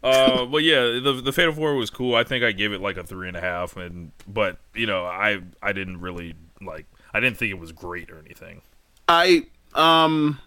uh, 0.04 0.46
but 0.46 0.64
yeah, 0.64 1.00
the 1.04 1.22
the 1.24 1.32
Fatal 1.32 1.54
Four 1.54 1.76
was 1.76 1.90
cool. 1.90 2.16
I 2.16 2.24
think 2.24 2.44
I 2.44 2.52
gave 2.52 2.74
it 2.74 2.82
like 2.82 2.98
a 2.98 3.04
three 3.04 3.28
and 3.28 3.38
a 3.38 3.42
half, 3.42 3.78
and 3.78 4.12
but 4.28 4.58
you 4.74 4.88
know, 4.88 5.06
I 5.06 5.42
I 5.62 5.74
didn't 5.74 6.02
really 6.02 6.36
like. 6.62 6.86
I 7.14 7.20
didn't 7.20 7.38
think 7.38 7.52
it 7.52 7.60
was 7.60 7.72
great 7.72 8.10
or 8.12 8.20
anything. 8.20 8.62
I 9.08 9.46
um 9.74 10.40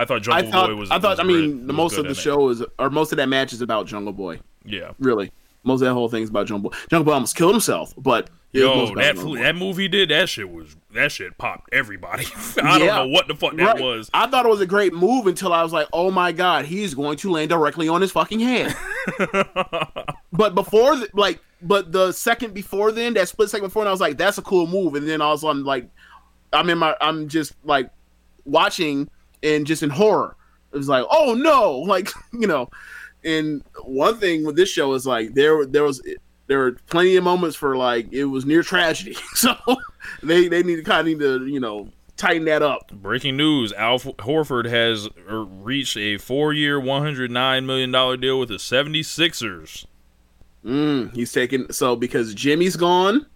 I 0.00 0.04
thought 0.06 0.16
I 0.28 0.40
Jungle 0.40 0.52
thought 0.52 0.68
Boy 0.70 0.74
was. 0.76 0.90
I 0.90 0.98
thought 0.98 1.10
was 1.10 1.20
I 1.20 1.22
mean 1.24 1.58
good- 1.58 1.66
the 1.68 1.72
most 1.72 1.96
of 1.98 2.06
the 2.06 2.14
show 2.14 2.48
is 2.48 2.62
or 2.78 2.90
most 2.90 3.12
of 3.12 3.16
that 3.18 3.28
match 3.28 3.52
is 3.52 3.60
about 3.60 3.86
Jungle 3.86 4.12
Boy. 4.12 4.40
Yeah. 4.64 4.92
Really, 4.98 5.30
most 5.62 5.82
of 5.82 5.86
that 5.88 5.94
whole 5.94 6.08
thing 6.08 6.22
is 6.22 6.30
about 6.30 6.46
Jungle 6.46 6.70
Boy. 6.70 6.76
Jungle 6.90 7.04
Boy 7.04 7.12
almost 7.12 7.36
killed 7.36 7.52
himself, 7.52 7.92
but 7.98 8.30
Yo, 8.52 8.94
that 8.96 9.16
fl- 9.16 9.34
that 9.34 9.54
movie 9.54 9.86
did 9.86 10.08
that 10.08 10.28
shit 10.28 10.50
was 10.50 10.74
that 10.92 11.12
shit 11.12 11.38
popped 11.38 11.68
everybody. 11.72 12.24
I 12.62 12.78
don't 12.80 12.86
know 12.88 13.06
what 13.06 13.28
the 13.28 13.34
fuck 13.36 13.54
that 13.56 13.64
Right. 13.76 13.80
was. 13.82 14.10
I 14.12 14.26
thought 14.26 14.44
it 14.44 14.48
was 14.48 14.60
a 14.60 14.66
great 14.66 14.92
move 14.92 15.28
until 15.28 15.52
I 15.52 15.62
was 15.62 15.72
like, 15.72 15.86
"Oh 15.92 16.10
my 16.10 16.32
god, 16.32 16.64
he's 16.64 16.92
going 16.94 17.16
to 17.18 17.30
land 17.30 17.50
directly 17.50 17.88
on 17.88 18.00
his 18.00 18.10
fucking 18.10 18.40
head." 18.40 18.74
but 20.32 20.54
before, 20.54 20.96
th- 20.96 21.10
like, 21.14 21.40
but 21.62 21.92
the 21.92 22.12
second 22.12 22.54
before 22.54 22.90
then, 22.92 23.14
that 23.14 23.28
split 23.28 23.50
second 23.50 23.66
before, 23.68 23.84
then, 23.84 23.88
I 23.88 23.92
was 23.92 24.00
like, 24.00 24.18
"That's 24.18 24.38
a 24.38 24.42
cool 24.42 24.66
move." 24.66 24.94
And 24.94 25.08
then 25.08 25.20
all 25.20 25.34
of 25.34 25.38
a 25.38 25.42
sudden, 25.42 25.64
like, 25.64 25.88
I'm 26.52 26.68
in 26.70 26.78
my, 26.78 26.96
I'm 27.00 27.28
just 27.28 27.52
like 27.64 27.90
watching 28.44 29.08
and 29.42 29.66
just 29.66 29.82
in 29.82 29.90
horror. 29.90 30.36
It 30.72 30.76
was 30.76 30.88
like, 30.88 31.04
"Oh 31.10 31.34
no!" 31.34 31.78
Like, 31.86 32.10
you 32.32 32.46
know. 32.46 32.70
And 33.22 33.62
one 33.82 34.16
thing 34.16 34.46
with 34.46 34.56
this 34.56 34.70
show 34.70 34.94
is 34.94 35.06
like 35.06 35.34
there, 35.34 35.66
there 35.66 35.84
was. 35.84 36.02
There 36.46 36.58
were 36.58 36.72
plenty 36.88 37.14
of 37.14 37.22
moments 37.22 37.54
for 37.54 37.76
like 37.76 38.12
it 38.12 38.24
was 38.24 38.44
near 38.44 38.64
tragedy, 38.64 39.14
so 39.34 39.54
they 40.20 40.48
they 40.48 40.64
need 40.64 40.76
to 40.76 40.82
kind 40.82 41.00
of 41.00 41.06
need 41.06 41.20
to 41.20 41.46
you 41.46 41.60
know 41.60 41.88
tighten 42.16 42.44
that 42.46 42.62
up. 42.62 42.90
Breaking 42.92 43.36
news: 43.36 43.72
Al 43.72 43.98
Horford 43.98 44.66
has 44.66 45.08
uh, 45.30 45.36
reached 45.36 45.96
a 45.96 46.18
four-year, 46.18 46.80
one 46.80 47.02
hundred 47.02 47.30
nine 47.30 47.66
million 47.66 47.90
dollar 47.90 48.16
deal 48.16 48.40
with 48.40 48.48
the 48.48 48.56
76ers. 48.56 49.86
Mm, 50.64 51.14
he's 51.14 51.32
taking 51.32 51.70
so 51.72 51.96
because 51.96 52.34
Jimmy's 52.34 52.76
gone, 52.76 53.26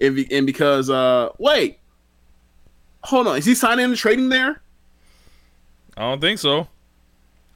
and, 0.00 0.24
and 0.30 0.46
because 0.46 0.88
uh 0.88 1.28
wait, 1.38 1.80
hold 3.04 3.26
on, 3.26 3.36
is 3.36 3.44
he 3.44 3.54
signing 3.54 3.84
and 3.84 3.96
trading 3.96 4.30
there? 4.30 4.62
I 5.98 6.02
don't 6.02 6.20
think 6.20 6.38
so. 6.38 6.68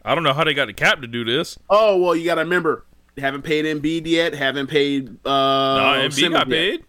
I 0.05 0.15
don't 0.17 0.25
know 0.25 0.33
how 0.33 0.43
they 0.43 0.53
got 0.53 0.67
the 0.67 0.73
cap 0.73 1.01
to 1.01 1.07
do 1.07 1.25
this. 1.25 1.59
Oh 1.71 1.97
well, 1.97 2.17
you 2.17 2.25
got 2.25 2.35
to 2.35 2.41
remember 2.43 2.85
haven't 3.17 3.43
paid 3.43 3.65
Embiid 3.67 4.07
yet, 4.07 4.35
haven't 4.35 4.67
paid 4.67 5.09
uh 5.25 5.31
No, 5.77 5.83
Embiid 6.09 6.13
Simmons 6.13 6.33
got 6.35 6.49
yet. 6.49 6.57
paid. 6.57 6.85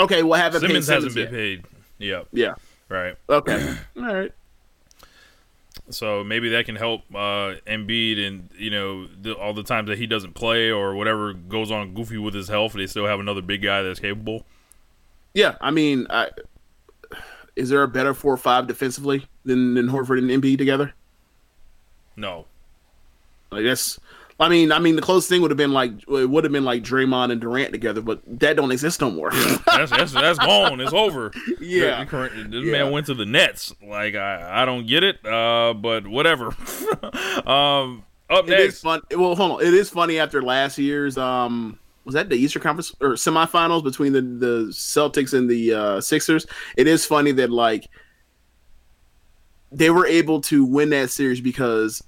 Okay, 0.00 0.22
well 0.24 0.40
haven't 0.40 0.60
Simmons 0.62 0.88
paid 0.88 0.94
hasn't 0.94 1.12
Simmons 1.12 1.30
been 1.30 1.38
yet. 1.38 1.62
paid. 1.62 1.64
Yep. 1.98 2.28
Yeah. 2.32 2.54
Right. 2.88 3.16
Okay. 3.30 3.76
All 3.96 4.02
right. 4.02 4.32
So 5.90 6.24
maybe 6.24 6.48
that 6.50 6.64
can 6.66 6.76
help 6.76 7.02
uh, 7.14 7.54
Embiid 7.68 8.26
and 8.26 8.48
you 8.58 8.70
know 8.70 9.06
the, 9.06 9.34
all 9.36 9.52
the 9.52 9.62
times 9.62 9.88
that 9.88 9.98
he 9.98 10.06
doesn't 10.06 10.34
play 10.34 10.70
or 10.70 10.94
whatever 10.94 11.34
goes 11.34 11.70
on 11.70 11.94
goofy 11.94 12.16
with 12.18 12.34
his 12.34 12.48
health. 12.48 12.72
They 12.72 12.86
still 12.86 13.06
have 13.06 13.20
another 13.20 13.42
big 13.42 13.62
guy 13.62 13.82
that's 13.82 14.00
capable. 14.00 14.44
Yeah, 15.34 15.56
I 15.60 15.70
mean, 15.72 16.06
I, 16.10 16.30
is 17.56 17.68
there 17.68 17.82
a 17.82 17.88
better 17.88 18.14
four 18.14 18.34
or 18.34 18.36
five 18.38 18.66
defensively 18.66 19.26
than 19.44 19.74
than 19.74 19.88
Horford 19.88 20.18
and 20.18 20.30
Embiid 20.30 20.58
together? 20.58 20.94
No. 22.16 22.46
Like 23.50 23.64
that's. 23.64 23.98
I 24.40 24.48
mean, 24.48 24.72
I 24.72 24.80
mean, 24.80 24.96
the 24.96 25.02
closest 25.02 25.28
thing 25.28 25.42
would 25.42 25.52
have 25.52 25.58
been 25.58 25.72
like 25.72 25.92
it 26.08 26.28
would 26.28 26.42
have 26.42 26.52
been 26.52 26.64
like 26.64 26.82
Draymond 26.82 27.30
and 27.30 27.40
Durant 27.40 27.70
together, 27.72 28.00
but 28.00 28.20
that 28.40 28.56
don't 28.56 28.72
exist 28.72 29.00
no 29.00 29.08
more. 29.08 29.30
That's 29.30 29.90
that's, 29.92 30.12
that's 30.12 30.38
gone. 30.40 30.80
It's 30.80 30.92
over. 30.92 31.30
Yeah. 31.60 31.98
The- 32.00 32.04
the 32.04 32.10
current- 32.10 32.50
this 32.50 32.64
Yeah. 32.64 32.72
man 32.72 32.90
went 32.90 33.06
to 33.06 33.14
the 33.14 33.24
Nets. 33.26 33.72
Like 33.80 34.16
I, 34.16 34.62
I 34.62 34.64
don't 34.64 34.86
get 34.88 35.04
it. 35.04 35.24
Uh, 35.24 35.72
but 35.74 36.06
whatever. 36.08 36.46
um, 37.46 38.04
up 38.28 38.48
It 38.48 38.58
is 38.58 38.64
next, 38.66 38.80
fun. 38.80 39.02
Well, 39.12 39.36
hold 39.36 39.52
on. 39.60 39.62
It 39.66 39.72
is 39.72 39.88
funny 39.90 40.18
after 40.18 40.42
last 40.42 40.78
year's 40.78 41.16
um 41.16 41.78
was 42.04 42.14
that 42.14 42.28
the 42.28 42.36
Easter 42.36 42.60
Conference 42.60 42.94
or 43.00 43.10
semifinals 43.12 43.82
between 43.82 44.12
the 44.12 44.20
the 44.20 44.66
Celtics 44.70 45.32
and 45.36 45.48
the 45.48 45.72
uh, 45.72 46.00
Sixers. 46.00 46.46
It 46.76 46.86
is 46.86 47.06
funny 47.06 47.32
that 47.32 47.50
like 47.50 47.88
they 49.72 49.90
were 49.90 50.06
able 50.06 50.40
to 50.42 50.64
win 50.64 50.90
that 50.90 51.10
series 51.10 51.40
because 51.40 52.02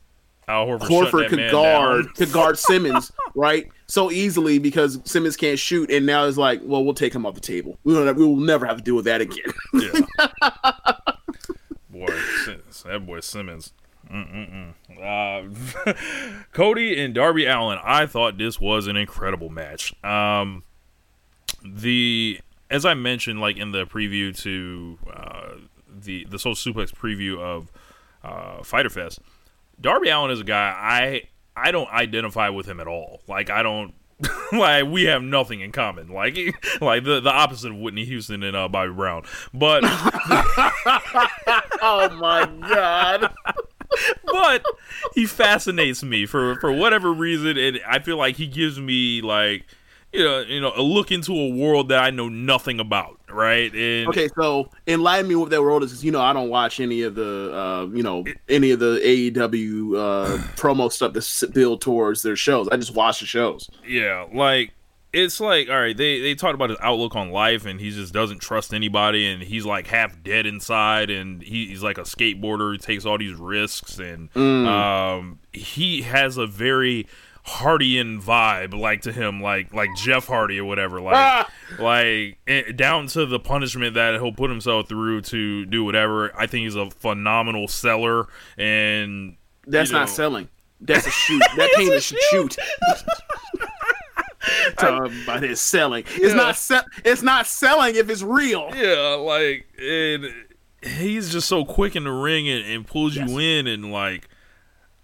Al 0.49 0.67
Horford, 0.67 0.81
Horford 0.81 1.29
could 1.29 1.51
guard 1.51 2.05
down. 2.05 2.15
could 2.15 2.33
guard 2.33 2.59
Simmons 2.59 3.13
right 3.35 3.69
so 3.89 4.11
easily 4.11 4.59
because 4.59 5.01
Simmons 5.05 5.37
can't 5.37 5.59
shoot, 5.59 5.91
and 5.91 6.07
now 6.07 6.27
it's 6.27 6.37
like, 6.37 6.61
well, 6.65 6.85
we'll 6.85 6.95
take 6.95 7.15
him 7.15 7.25
off 7.25 7.35
the 7.35 7.41
table. 7.41 7.79
We 7.85 7.95
don't. 7.95 8.07
Have, 8.07 8.17
we 8.17 8.25
will 8.25 8.37
never 8.37 8.67
have 8.67 8.77
to 8.79 8.83
deal 8.83 8.97
with 8.97 9.07
that 9.07 9.21
again. 9.21 9.53
Yeah. 9.75 9.91
boy, 11.91 12.07
that 12.85 13.07
boy 13.07 13.21
Simmons. 13.21 13.73
Uh, 14.11 15.43
Cody 16.53 17.01
and 17.03 17.15
Darby 17.15 17.47
Allin. 17.47 17.79
I 17.83 18.07
thought 18.07 18.39
this 18.39 18.61
was 18.61 18.87
an 18.87 18.97
incredible 18.97 19.49
match. 19.49 19.93
Um, 20.05 20.63
the 21.65 22.41
as 22.71 22.85
I 22.85 22.95
mentioned, 22.95 23.41
like 23.41 23.57
in 23.57 23.73
the 23.73 23.87
preview 23.87 24.37
to 24.43 24.99
uh, 25.13 25.55
the 25.89 26.25
the 26.29 26.39
Social 26.39 26.73
Suplex 26.73 26.93
preview 26.95 27.39
of 27.39 27.71
uh, 28.23 28.63
Fyter 28.63 28.91
Fest, 28.91 29.21
Darby 29.81 30.09
Allin 30.09 30.31
is 30.31 30.41
a 30.41 30.45
guy 30.45 30.75
I 30.77 31.23
I 31.57 31.71
don't 31.71 31.91
identify 31.91 32.49
with 32.51 32.67
him 32.67 32.81
at 32.81 32.87
all. 32.87 33.23
Like 33.27 33.51
I 33.51 33.63
don't 33.63 33.95
like 34.53 34.87
we 34.87 35.05
have 35.05 35.23
nothing 35.23 35.61
in 35.61 35.73
common. 35.73 36.09
Like 36.09 36.37
like 36.81 37.05
the 37.05 37.21
the 37.21 37.31
opposite 37.31 37.71
of 37.71 37.79
Whitney 37.79 38.05
Houston 38.05 38.43
and 38.43 38.57
uh, 38.57 38.69
Bobby 38.69 38.93
Brown. 38.93 39.25
But 39.53 39.83
oh 41.83 42.09
my 42.19 42.47
god! 42.69 43.33
but 44.25 44.65
he 45.15 45.27
fascinates 45.27 46.03
me 46.03 46.27
for 46.27 46.59
for 46.61 46.73
whatever 46.73 47.13
reason, 47.13 47.57
and 47.57 47.81
I 47.87 47.99
feel 48.01 48.17
like 48.17 48.37
he 48.37 48.47
gives 48.47 48.79
me 48.81 49.21
like 49.23 49.65
you 50.13 50.25
know 50.25 50.41
you 50.41 50.61
know 50.61 50.73
a 50.77 50.83
look 50.83 51.11
into 51.13 51.33
a 51.33 51.49
world 51.49 51.89
that 51.91 52.03
I 52.03 52.11
know 52.11 52.29
nothing 52.29 52.81
about. 52.81 53.21
Right? 53.29 53.73
And 53.75 54.09
Okay, 54.09 54.29
so 54.39 54.71
enlighten 54.87 55.29
me 55.29 55.35
what 55.35 55.51
that 55.51 55.61
world 55.61 55.83
is. 55.83 55.93
'cause, 55.93 56.05
you 56.05 56.13
know, 56.13 56.21
I 56.23 56.33
don't 56.33 56.49
watch 56.49 56.79
any 56.81 57.03
of 57.03 57.17
the, 57.17 57.53
uh, 57.53 57.87
you 57.95 58.03
know, 58.03 58.25
any 58.49 58.71
of 58.71 58.79
the 58.79 58.99
AEW 59.05 59.97
uh, 59.97 60.39
promo 60.57 60.91
stuff 60.91 61.13
that's 61.13 61.45
built 61.47 61.81
towards 61.83 62.23
their 62.23 62.37
shows. 62.37 62.69
I 62.69 62.77
just 62.77 62.95
watch 62.95 63.21
the 63.21 63.27
shows. 63.27 63.69
Yeah, 63.87 64.27
like 64.33 64.73
it's 65.17 65.41
like 65.41 65.69
all 65.71 65.81
right, 65.81 65.97
they 65.97 66.21
they 66.21 66.35
talked 66.35 66.55
about 66.55 66.71
his 66.71 66.79
outlook 66.83 67.17
on 67.17 67.31
life, 67.31 67.65
and 67.65 67.81
he 67.81 67.91
just 67.91 68.13
doesn't 68.13 68.39
trust 68.39 68.75
anybody, 68.75 69.27
and 69.27 69.43
he's 69.43 69.65
like 69.65 69.87
half 69.87 70.23
dead 70.23 70.45
inside, 70.45 71.09
and 71.09 71.43
he, 71.43 71.67
he's 71.67 71.83
like 71.83 71.97
a 71.97 72.03
skateboarder 72.03 72.73
who 72.73 72.77
takes 72.77 73.07
all 73.07 73.17
these 73.17 73.35
risks, 73.35 73.99
and 73.99 74.35
um, 74.37 75.39
he 75.53 76.03
has 76.03 76.37
a 76.37 76.47
very 76.47 77.07
Hardian 77.47 78.21
vibe, 78.23 78.75
like 78.75 79.03
to 79.03 79.13
him, 79.13 79.41
like 79.41 79.73
like 79.73 79.89
Jeff 79.97 80.27
Hardy 80.27 80.59
or 80.59 80.65
whatever, 80.65 81.01
like 81.01 81.47
like 81.79 82.39
eh, 82.47 82.73
down 82.73 83.07
to 83.09 83.25
the 83.25 83.39
punishment 83.39 83.95
that 83.95 84.15
he'll 84.15 84.33
put 84.33 84.51
himself 84.51 84.89
through 84.89 85.23
to 85.23 85.65
do 85.65 85.83
whatever. 85.83 86.37
I 86.39 86.47
think 86.47 86.65
he's 86.65 86.77
a 86.77 86.91
phenomenal 86.91 87.69
seller, 87.69 88.27
and 88.59 89.37
That's 89.67 89.91
you 89.91 89.97
not 89.97 90.11
selling. 90.11 90.49
That's 90.81 91.07
a 91.07 91.11
shoot. 91.11 91.43
That 91.57 91.71
paint 91.75 91.93
is 91.93 92.13
a 92.13 92.17
shoot. 92.31 92.57
Talking 94.79 95.23
about 95.25 95.43
his 95.43 95.61
selling. 95.61 96.05
It's 96.09 96.19
Yeah. 96.19 96.35
not 96.35 96.57
se- 96.57 96.81
It's 97.05 97.23
not 97.23 97.47
selling 97.47 97.97
if 97.97 98.09
it's 98.11 98.23
real. 98.23 98.71
Yeah, 98.75 99.17
like 99.21 99.67
and 99.81 100.27
he's 100.83 101.33
just 101.33 101.49
so 101.49 101.65
quick 101.65 101.97
in 101.97 102.05
the 102.05 102.13
ring 102.13 102.49
and, 102.49 102.65
and 102.65 102.87
pulls 102.87 103.17
you 103.17 103.39
in 103.39 103.67
and 103.67 103.91
like 103.93 104.29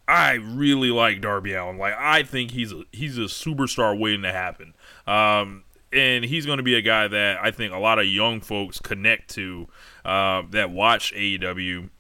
I 0.09 0.35
really 0.35 0.91
like 0.91 1.21
Darby 1.21 1.55
Allin. 1.55 1.79
Like 1.79 1.95
I 1.99 2.23
think 2.23 2.51
he's 2.51 2.73
a 2.73 2.83
he's 2.93 3.19
a 3.19 3.23
superstar 3.23 3.99
waiting 3.99 4.23
to 4.23 4.33
happen. 4.33 4.75
Um 5.07 5.65
and 5.93 6.25
he's 6.25 6.47
going 6.47 6.57
to 6.57 6.63
be 6.63 6.75
a 6.75 6.81
guy 6.81 7.07
that 7.07 7.39
I 7.45 7.51
think 7.51 7.75
a 7.75 7.79
lot 7.79 7.99
of 7.99 8.07
young 8.07 8.41
folks 8.41 8.79
connect 8.79 9.29
to 9.35 9.69
uh, 10.07 10.41
that 10.49 10.71
watch 10.71 11.13
AEW. 11.15 11.91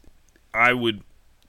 I 0.55 0.73
would 0.73 1.03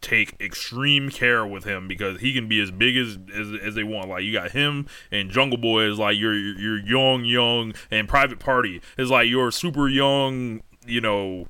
take 0.03 0.35
extreme 0.39 1.09
care 1.09 1.47
with 1.47 1.63
him 1.63 1.87
because 1.87 2.19
he 2.19 2.33
can 2.33 2.47
be 2.47 2.61
as 2.61 2.69
big 2.69 2.95
as, 2.97 3.17
as 3.33 3.47
as 3.63 3.73
they 3.75 3.83
want. 3.83 4.09
Like 4.09 4.23
you 4.23 4.31
got 4.33 4.51
him 4.51 4.85
and 5.11 5.31
Jungle 5.31 5.57
Boy 5.57 5.83
is 5.89 5.97
like 5.97 6.17
your 6.17 6.35
your 6.35 6.77
young 6.77 7.25
young 7.25 7.73
and 7.89 8.07
Private 8.07 8.37
Party 8.39 8.81
is 8.97 9.09
like 9.09 9.27
your 9.29 9.49
super 9.51 9.87
young, 9.87 10.61
you 10.85 11.01
know, 11.01 11.47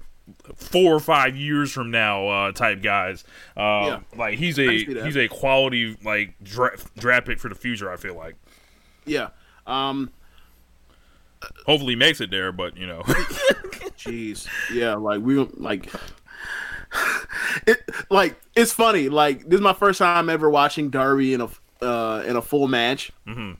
four 0.55 0.93
or 0.95 0.99
five 1.01 1.35
years 1.35 1.71
from 1.73 1.91
now 1.91 2.27
uh, 2.27 2.51
type 2.53 2.81
guys. 2.81 3.23
Uh, 3.57 3.61
Yeah. 3.85 3.99
Like 4.15 4.37
he's 4.37 4.57
a 4.59 4.67
can 4.67 4.77
see 4.87 4.93
that. 4.93 5.05
he's 5.05 5.17
a 5.17 5.27
quality 5.27 5.97
like 6.03 6.35
draft 6.41 6.95
draft 6.95 7.27
pick 7.27 7.39
for 7.39 7.49
the 7.49 7.55
future. 7.55 7.91
I 7.91 7.97
feel 7.97 8.15
like. 8.15 8.35
Yeah. 9.05 9.29
Um. 9.67 10.11
Hopefully 11.65 11.91
he 11.93 11.95
makes 11.97 12.21
it 12.21 12.31
there, 12.31 12.51
but 12.53 12.77
you 12.77 12.87
know. 12.87 13.01
Jeez. 13.97 14.47
Yeah. 14.73 14.95
Like 14.95 15.21
we 15.21 15.35
don't- 15.35 15.59
like. 15.59 15.89
It 17.67 17.83
like 18.09 18.35
it's 18.55 18.73
funny. 18.73 19.09
Like 19.09 19.43
this 19.45 19.55
is 19.55 19.61
my 19.61 19.73
first 19.73 19.99
time 19.99 20.29
ever 20.29 20.49
watching 20.49 20.89
Darby 20.89 21.33
in 21.33 21.41
a 21.41 21.49
uh 21.81 22.23
in 22.25 22.35
a 22.35 22.41
full 22.41 22.67
match. 22.67 23.11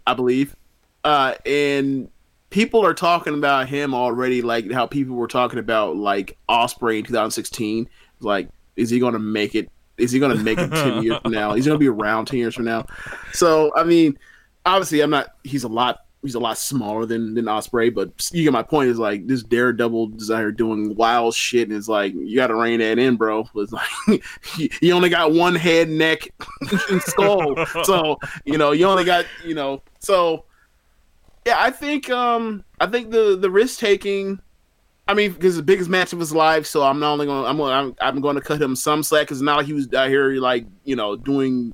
I 0.08 0.14
believe. 0.14 0.56
Uh, 1.04 1.36
and 1.46 2.10
people 2.50 2.86
are 2.86 2.94
talking 2.94 3.34
about 3.34 3.68
him 3.68 3.94
already, 3.94 4.42
like 4.42 4.72
how 4.72 4.86
people 4.86 5.16
were 5.16 5.28
talking 5.28 5.60
about 5.60 5.98
like 5.98 6.38
Ospreay 6.50 7.00
in 7.00 7.06
2016. 7.06 7.90
Like, 8.20 8.48
is 8.76 8.90
he 8.90 9.00
going 9.00 9.14
to 9.14 9.20
make 9.20 9.56
it? 9.56 9.70
Is 9.98 10.12
he 10.12 10.20
going 10.20 10.36
to 10.36 10.44
make 10.44 10.58
it 10.58 10.72
10 10.72 11.04
years 11.04 11.20
from 11.22 11.32
now? 11.34 11.54
He's 11.54 11.66
going 11.66 11.76
to 11.76 11.80
be 11.80 11.90
around 11.90 12.26
10 12.26 12.40
years 12.40 12.56
from 12.56 12.66
now. 12.66 12.86
So, 13.32 13.72
I 13.76 13.84
mean, 13.84 14.18
obviously, 14.66 15.02
I'm 15.02 15.10
not. 15.10 15.36
He's 15.44 15.64
a 15.64 15.68
lot. 15.68 16.06
He's 16.24 16.36
a 16.36 16.40
lot 16.40 16.58
smaller 16.58 17.06
than 17.06 17.34
than 17.34 17.46
Ospreay, 17.46 17.94
but 17.94 18.30
you 18.32 18.44
get 18.44 18.54
my 18.54 18.64
point. 18.64 18.90
Is 18.90 18.98
like 18.98 19.28
this 19.28 19.44
daredevil 19.44 20.08
desire 20.08 20.52
doing 20.52 20.96
wild 20.96 21.36
shit, 21.36 21.68
and 21.68 21.78
it's 21.78 21.90
like 21.90 22.14
you 22.14 22.36
got 22.36 22.48
to 22.48 22.56
rein 22.56 22.80
that 22.80 22.98
in, 22.98 23.18
bro. 23.18 23.48
It's 23.56 23.74
like 23.74 24.24
you 24.82 24.94
only 24.94 25.10
got 25.10 25.34
one 25.34 25.56
head, 25.56 25.90
neck, 25.90 26.30
and 26.90 27.02
skull, 27.02 27.66
so 27.84 28.18
you 28.46 28.58
know 28.58 28.72
you 28.72 28.86
only 28.86 29.04
got 29.04 29.26
you 29.44 29.54
know 29.54 29.82
so 30.00 30.46
yeah, 31.46 31.56
I 31.58 31.72
think 31.72 32.10
um 32.10 32.64
I 32.80 32.88
think 32.88 33.12
the 33.12 33.38
the 33.40 33.50
risk 33.50 33.80
taking. 33.80 34.40
I 35.06 35.14
mean, 35.14 35.34
because 35.34 35.58
the 35.58 35.64
biggest 35.64 35.90
match 35.90 36.14
of 36.14 36.20
his 36.20 36.34
life, 36.34 36.66
so 36.66 36.82
I'm 36.82 37.02
not 37.02 37.12
only 37.12 37.26
to 37.26 37.32
I'm 37.34 37.58
gonna, 37.58 37.72
I'm, 37.74 37.96
I'm 38.00 38.22
going 38.22 38.36
to 38.36 38.42
cut 38.42 38.62
him 38.62 38.74
some 38.74 39.04
slack 39.04 39.24
because 39.24 39.42
now 39.42 39.60
he 39.60 39.74
was 39.74 39.94
out 39.94 40.08
here 40.08 40.32
like 40.36 40.66
you 40.86 40.96
know 40.96 41.18
doing, 41.18 41.74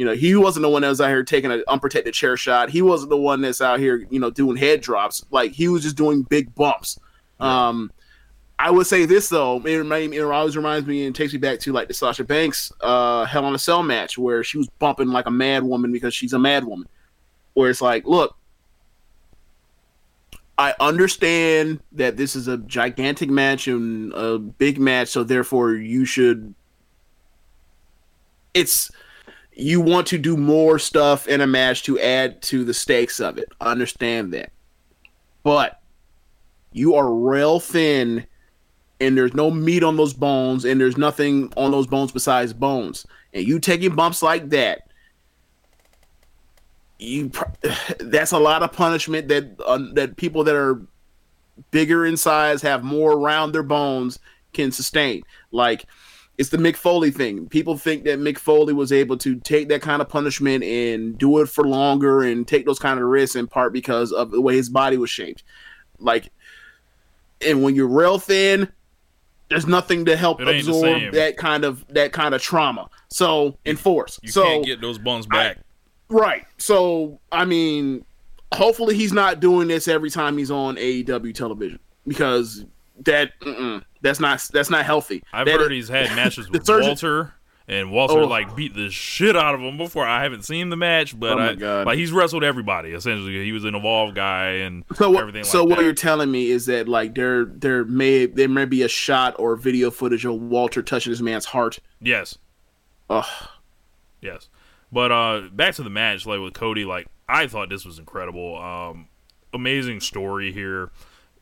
you 0.00 0.06
know, 0.06 0.14
he 0.14 0.34
wasn't 0.34 0.62
the 0.62 0.68
one 0.70 0.80
that 0.80 0.88
was 0.88 1.02
out 1.02 1.10
here 1.10 1.22
taking 1.22 1.52
an 1.52 1.62
unprotected 1.68 2.14
chair 2.14 2.34
shot. 2.34 2.70
He 2.70 2.80
wasn't 2.80 3.10
the 3.10 3.18
one 3.18 3.42
that's 3.42 3.60
out 3.60 3.80
here 3.80 4.06
you 4.08 4.18
know 4.18 4.30
doing 4.30 4.56
head 4.56 4.80
drops. 4.80 5.26
Like 5.30 5.52
he 5.52 5.68
was 5.68 5.82
just 5.82 5.94
doing 5.94 6.22
big 6.22 6.54
bumps. 6.54 6.98
Um, 7.38 7.92
I 8.58 8.70
would 8.70 8.86
say 8.86 9.04
this 9.04 9.28
though, 9.28 9.60
it, 9.60 9.76
remind- 9.76 10.14
it 10.14 10.22
always 10.22 10.56
reminds 10.56 10.88
me 10.88 11.04
and 11.04 11.14
takes 11.14 11.34
me 11.34 11.38
back 11.38 11.60
to 11.60 11.74
like 11.74 11.88
the 11.88 11.92
Sasha 11.92 12.24
Banks 12.24 12.72
uh 12.80 13.26
Hell 13.26 13.44
on 13.44 13.54
a 13.54 13.58
Cell 13.58 13.82
match 13.82 14.16
where 14.16 14.42
she 14.42 14.56
was 14.56 14.70
bumping 14.78 15.08
like 15.08 15.26
a 15.26 15.30
mad 15.30 15.64
woman 15.64 15.92
because 15.92 16.14
she's 16.14 16.32
a 16.32 16.38
mad 16.38 16.64
woman. 16.64 16.88
Where 17.52 17.68
it's 17.68 17.82
like, 17.82 18.06
look, 18.06 18.34
I 20.56 20.72
understand 20.80 21.80
that 21.92 22.16
this 22.16 22.34
is 22.34 22.48
a 22.48 22.56
gigantic 22.56 23.28
match 23.28 23.68
and 23.68 24.14
a 24.14 24.38
big 24.38 24.80
match, 24.80 25.08
so 25.08 25.24
therefore 25.24 25.74
you 25.74 26.06
should. 26.06 26.54
It's 28.54 28.90
you 29.60 29.80
want 29.80 30.06
to 30.08 30.18
do 30.18 30.36
more 30.36 30.78
stuff 30.78 31.28
in 31.28 31.40
a 31.40 31.46
match 31.46 31.82
to 31.84 31.98
add 32.00 32.40
to 32.42 32.64
the 32.64 32.74
stakes 32.74 33.20
of 33.20 33.38
it. 33.38 33.50
Understand 33.60 34.32
that, 34.32 34.52
but 35.42 35.80
you 36.72 36.94
are 36.94 37.12
rail 37.12 37.60
thin, 37.60 38.26
and 39.00 39.16
there's 39.16 39.34
no 39.34 39.50
meat 39.50 39.82
on 39.82 39.96
those 39.96 40.14
bones, 40.14 40.64
and 40.64 40.80
there's 40.80 40.96
nothing 40.96 41.52
on 41.56 41.70
those 41.70 41.86
bones 41.86 42.12
besides 42.12 42.52
bones. 42.52 43.06
And 43.34 43.46
you 43.46 43.58
taking 43.58 43.94
bumps 43.94 44.22
like 44.22 44.48
that, 44.50 44.88
you 46.98 47.30
that's 47.98 48.32
a 48.32 48.38
lot 48.38 48.62
of 48.62 48.72
punishment 48.72 49.28
that 49.28 49.60
uh, 49.64 49.78
that 49.94 50.16
people 50.16 50.44
that 50.44 50.56
are 50.56 50.80
bigger 51.70 52.06
in 52.06 52.16
size 52.16 52.62
have 52.62 52.82
more 52.82 53.12
around 53.12 53.52
their 53.52 53.62
bones 53.62 54.18
can 54.52 54.72
sustain 54.72 55.22
like 55.52 55.84
it's 56.40 56.48
the 56.48 56.56
Mick 56.56 56.74
Foley 56.74 57.10
thing. 57.10 57.46
People 57.50 57.76
think 57.76 58.04
that 58.04 58.18
Mick 58.18 58.38
Foley 58.38 58.72
was 58.72 58.92
able 58.92 59.18
to 59.18 59.38
take 59.40 59.68
that 59.68 59.82
kind 59.82 60.00
of 60.00 60.08
punishment 60.08 60.64
and 60.64 61.18
do 61.18 61.38
it 61.40 61.50
for 61.50 61.64
longer 61.68 62.22
and 62.22 62.48
take 62.48 62.64
those 62.64 62.78
kind 62.78 62.98
of 62.98 63.04
risks 63.04 63.36
in 63.36 63.46
part 63.46 63.74
because 63.74 64.10
of 64.10 64.30
the 64.30 64.40
way 64.40 64.56
his 64.56 64.70
body 64.70 64.96
was 64.96 65.10
shaped. 65.10 65.44
Like, 65.98 66.32
and 67.46 67.62
when 67.62 67.74
you're 67.74 67.86
real 67.86 68.18
thin, 68.18 68.72
there's 69.50 69.66
nothing 69.66 70.06
to 70.06 70.16
help 70.16 70.40
It 70.40 70.48
ain't 70.48 70.64
the 70.64 70.70
absorb 70.70 71.12
that 71.12 71.36
kind 71.36 71.62
of 71.62 71.86
that 71.88 72.12
kind 72.12 72.34
of 72.34 72.40
trauma. 72.40 72.88
So 73.08 73.58
enforce. 73.66 74.18
You 74.22 74.30
so 74.30 74.44
can't 74.44 74.64
get 74.64 74.80
those 74.80 74.96
bones 74.96 75.26
back. 75.26 75.58
Right. 76.08 76.46
So, 76.56 77.20
I 77.30 77.44
mean, 77.44 78.02
hopefully 78.50 78.96
he's 78.96 79.12
not 79.12 79.40
doing 79.40 79.68
this 79.68 79.88
every 79.88 80.08
time 80.08 80.38
he's 80.38 80.50
on 80.50 80.76
AEW 80.76 81.34
television 81.34 81.80
because 82.06 82.64
that 83.04 83.38
mm-mm, 83.40 83.82
that's 84.02 84.20
not 84.20 84.46
that's 84.52 84.70
not 84.70 84.84
healthy. 84.84 85.22
I've 85.32 85.46
That 85.46 85.60
heard 85.60 85.72
is- 85.72 85.88
he's 85.88 85.88
had 85.88 86.06
matches 86.16 86.46
The 86.46 86.52
with 86.52 86.66
surgeon- 86.66 86.88
Walter, 86.88 87.34
and 87.68 87.90
Walter 87.92 88.20
Oh. 88.20 88.26
like 88.26 88.56
beat 88.56 88.74
the 88.74 88.90
shit 88.90 89.36
out 89.36 89.54
of 89.54 89.60
him 89.60 89.76
before. 89.76 90.04
I 90.06 90.22
haven't 90.24 90.44
seen 90.44 90.70
the 90.70 90.76
match, 90.76 91.18
but 91.18 91.38
Oh 91.38 91.42
I, 91.42 91.54
God. 91.54 91.86
like 91.86 91.98
he's 91.98 92.10
wrestled 92.12 92.42
everybody 92.44 92.90
essentially. 92.90 93.44
He 93.44 93.52
was 93.52 93.64
an 93.64 93.74
evolved 93.74 94.14
guy 94.16 94.46
and 94.64 94.84
so 94.94 95.10
what, 95.10 95.20
everything. 95.20 95.44
so 95.44 95.60
like 95.60 95.68
what 95.70 95.78
that. 95.78 95.84
you're 95.84 95.92
telling 95.94 96.30
me 96.30 96.50
is 96.50 96.66
that 96.66 96.88
like 96.88 97.14
there 97.14 97.44
there 97.44 97.84
may 97.84 98.26
there 98.26 98.48
may 98.48 98.64
be 98.64 98.82
a 98.82 98.88
shot 98.88 99.36
or 99.38 99.54
video 99.56 99.90
footage 99.90 100.24
of 100.24 100.34
Walter 100.34 100.82
touching 100.82 101.12
this 101.12 101.20
man's 101.20 101.44
heart. 101.46 101.78
Yes, 102.00 102.36
Ugh. 103.08 103.24
yes. 104.20 104.48
But 104.92 105.12
uh 105.12 105.42
back 105.52 105.74
to 105.76 105.82
the 105.84 105.90
match, 105.90 106.26
like 106.26 106.40
with 106.40 106.54
Cody, 106.54 106.84
like 106.84 107.06
I 107.28 107.46
thought 107.46 107.68
this 107.68 107.84
was 107.84 107.98
incredible. 108.00 108.58
Um, 108.60 109.06
amazing 109.54 110.00
story 110.00 110.52
here. 110.52 110.90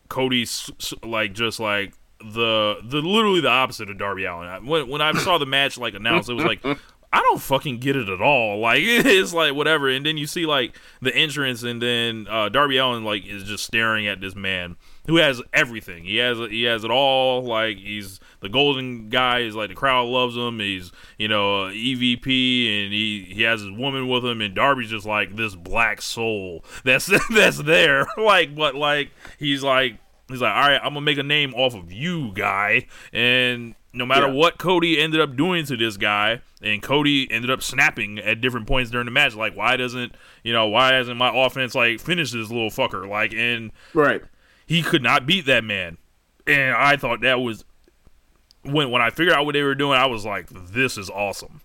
Cody's 0.09 0.71
like 1.03 1.33
just 1.33 1.61
like 1.61 1.95
the 2.21 2.77
the 2.83 3.01
literally 3.01 3.41
the 3.41 3.49
opposite 3.49 3.91
of 3.91 3.99
Darby 3.99 4.25
Allin. 4.25 4.67
When 4.67 4.89
when 4.89 5.01
I 5.01 5.13
saw 5.13 5.39
the 5.39 5.47
match 5.47 5.79
like 5.79 5.95
announced, 5.95 6.29
it 6.29 6.35
was 6.35 6.45
like 6.45 6.65
I 7.13 7.23
don't 7.23 7.41
fucking 7.41 7.79
get 7.79 7.97
it 7.97 8.09
at 8.09 8.21
all. 8.21 8.59
Like 8.59 8.81
it's 8.83 9.33
like 9.33 9.55
whatever. 9.55 9.89
And 9.89 10.05
then 10.05 10.17
you 10.17 10.27
see 10.27 10.47
like 10.47 10.77
the 11.01 11.15
entrance, 11.15 11.63
and 11.63 11.81
then 11.81 12.27
uh, 12.29 12.49
Darby 12.49 12.77
Allin 12.77 13.05
like 13.05 13.27
is 13.27 13.45
just 13.45 13.65
staring 13.65 14.07
at 14.07 14.21
this 14.21 14.35
man 14.35 14.77
who 15.07 15.17
has 15.17 15.41
everything. 15.53 16.05
He 16.05 16.17
has 16.17 16.39
he 16.39 16.65
has 16.65 16.85
it 16.85 16.91
all. 16.91 17.43
Like 17.43 17.79
he's 17.79 18.21
the 18.41 18.49
golden 18.49 19.09
guy. 19.09 19.41
Is 19.41 19.55
like 19.55 19.69
the 19.69 19.75
crowd 19.75 20.07
loves 20.09 20.37
him. 20.37 20.59
He's 20.61 20.93
you 21.19 21.29
know 21.29 21.65
uh, 21.67 21.71
EVP, 21.71 22.85
and 22.85 22.93
he 22.93 23.27
he 23.31 23.43
has 23.43 23.61
his 23.61 23.71
woman 23.71 24.09
with 24.09 24.25
him. 24.25 24.41
And 24.41 24.55
Darby's 24.55 24.91
just 24.91 25.07
like 25.07 25.37
this 25.37 25.55
black 25.55 26.03
soul 26.03 26.65
that's 26.85 27.07
that's 27.31 27.59
there. 27.63 28.07
like 28.17 28.55
but 28.55 28.75
like 28.75 29.11
he's 29.39 29.63
like 29.63 29.99
he's 30.29 30.41
like 30.41 30.55
all 30.55 30.69
right, 30.69 30.81
I'm 30.83 30.95
gonna 30.95 31.01
make 31.01 31.19
a 31.19 31.23
name 31.23 31.55
off 31.55 31.75
of 31.75 31.93
you, 31.93 32.33
guy. 32.35 32.87
And 33.13 33.75
no 33.93 34.05
matter 34.05 34.27
Yeah. 34.27 34.33
what 34.35 34.59
Cody 34.59 35.01
ended 35.01 35.21
up 35.21 35.35
doing 35.35 35.65
to 35.65 35.77
this 35.77 35.97
guy, 35.97 36.43
and 36.63 36.83
Cody 36.83 37.27
ended 37.33 37.51
up 37.51 37.63
snapping 37.63 38.19
at 38.19 38.41
different 38.41 38.67
points 38.67 38.91
during 38.91 39.07
the 39.07 39.11
match. 39.11 39.35
Like, 39.35 39.57
why 39.57 39.77
doesn't 39.77 40.15
you 40.45 40.53
know 40.53 40.67
why 40.69 40.93
hasn't 40.95 41.17
my 41.17 41.31
offense 41.35 41.75
like 41.75 41.99
finished 42.01 42.33
this 42.35 42.51
little 42.51 42.71
fucker? 42.71 43.09
Like, 43.09 43.33
and 43.33 43.73
Right. 43.95 44.23
he 44.67 44.83
could 44.83 45.03
not 45.03 45.27
beat 45.27 45.47
that 45.47 45.65
man. 45.65 45.97
And 46.47 46.75
I 46.77 46.97
thought 46.97 47.21
that 47.23 47.41
was 47.41 47.65
when 48.73 48.91
when 48.91 49.03
I 49.03 49.11
figured 49.11 49.35
out 49.35 49.45
what 49.47 49.53
they 49.53 49.63
were 49.63 49.75
doing, 49.75 49.99
I 49.99 50.07
was 50.07 50.25
like, 50.25 50.49
this 50.49 50.97
is 50.99 51.11
awesome. 51.11 51.61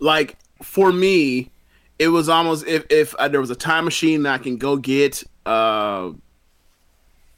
like 0.00 0.36
for 0.62 0.92
me 0.92 1.50
it 1.98 2.08
was 2.08 2.28
almost 2.28 2.66
if 2.66 2.84
if 2.90 3.14
uh, 3.16 3.28
there 3.28 3.40
was 3.40 3.50
a 3.50 3.56
time 3.56 3.84
machine 3.84 4.22
that 4.24 4.34
I 4.34 4.38
can 4.42 4.56
go 4.56 4.76
get 4.76 5.22
uh 5.46 6.10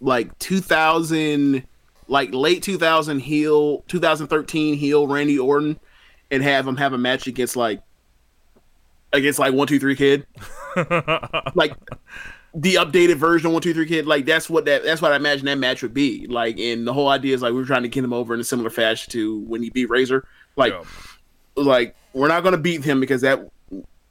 like 0.01 0.37
2000 0.39 1.65
like 2.09 2.33
late 2.33 2.63
2000 2.63 3.21
heel 3.21 3.83
2013 3.89 4.75
heel 4.77 5.07
Randy 5.07 5.39
Orton 5.39 5.79
and 6.31 6.43
have 6.43 6.67
him 6.67 6.77
have 6.77 6.93
a 6.93 6.99
match 6.99 7.27
against 7.27 7.57
like 7.57 7.81
against 9.13 9.39
like 9.39 9.53
123 9.53 9.97
kid 9.97 10.27
like 11.55 11.75
the 12.55 12.75
updated 12.75 13.17
version 13.17 13.47
of 13.47 13.53
123 13.55 13.87
kid 13.87 14.07
like 14.07 14.27
that's 14.27 14.51
what 14.51 14.67
that 14.67 14.85
that's 14.85 15.01
what 15.01 15.13
I 15.13 15.17
imagine 15.17 15.47
that 15.47 15.59
match 15.59 15.83
would 15.83 15.95
be. 15.95 16.27
Like 16.27 16.59
and 16.59 16.87
the 16.87 16.93
whole 16.93 17.09
idea 17.09 17.35
is 17.35 17.43
like 17.43 17.53
we 17.55 17.63
are 17.63 17.67
trying 17.67 17.83
to 17.83 17.89
get 17.89 18.05
him 18.05 18.13
over 18.13 18.35
in 18.35 18.41
a 18.41 18.45
similar 18.45 18.71
fashion 18.71 19.11
to 19.13 19.39
when 19.41 19.63
he 19.63 19.71
beat 19.71 19.89
Razor. 19.89 20.27
Like 20.57 20.75
Yeah. 20.75 20.83
like 21.57 21.97
we're 22.13 22.29
not 22.29 22.43
going 22.43 22.53
to 22.53 22.59
beat 22.59 22.85
him 22.85 23.01
because 23.01 23.23
that 23.23 23.49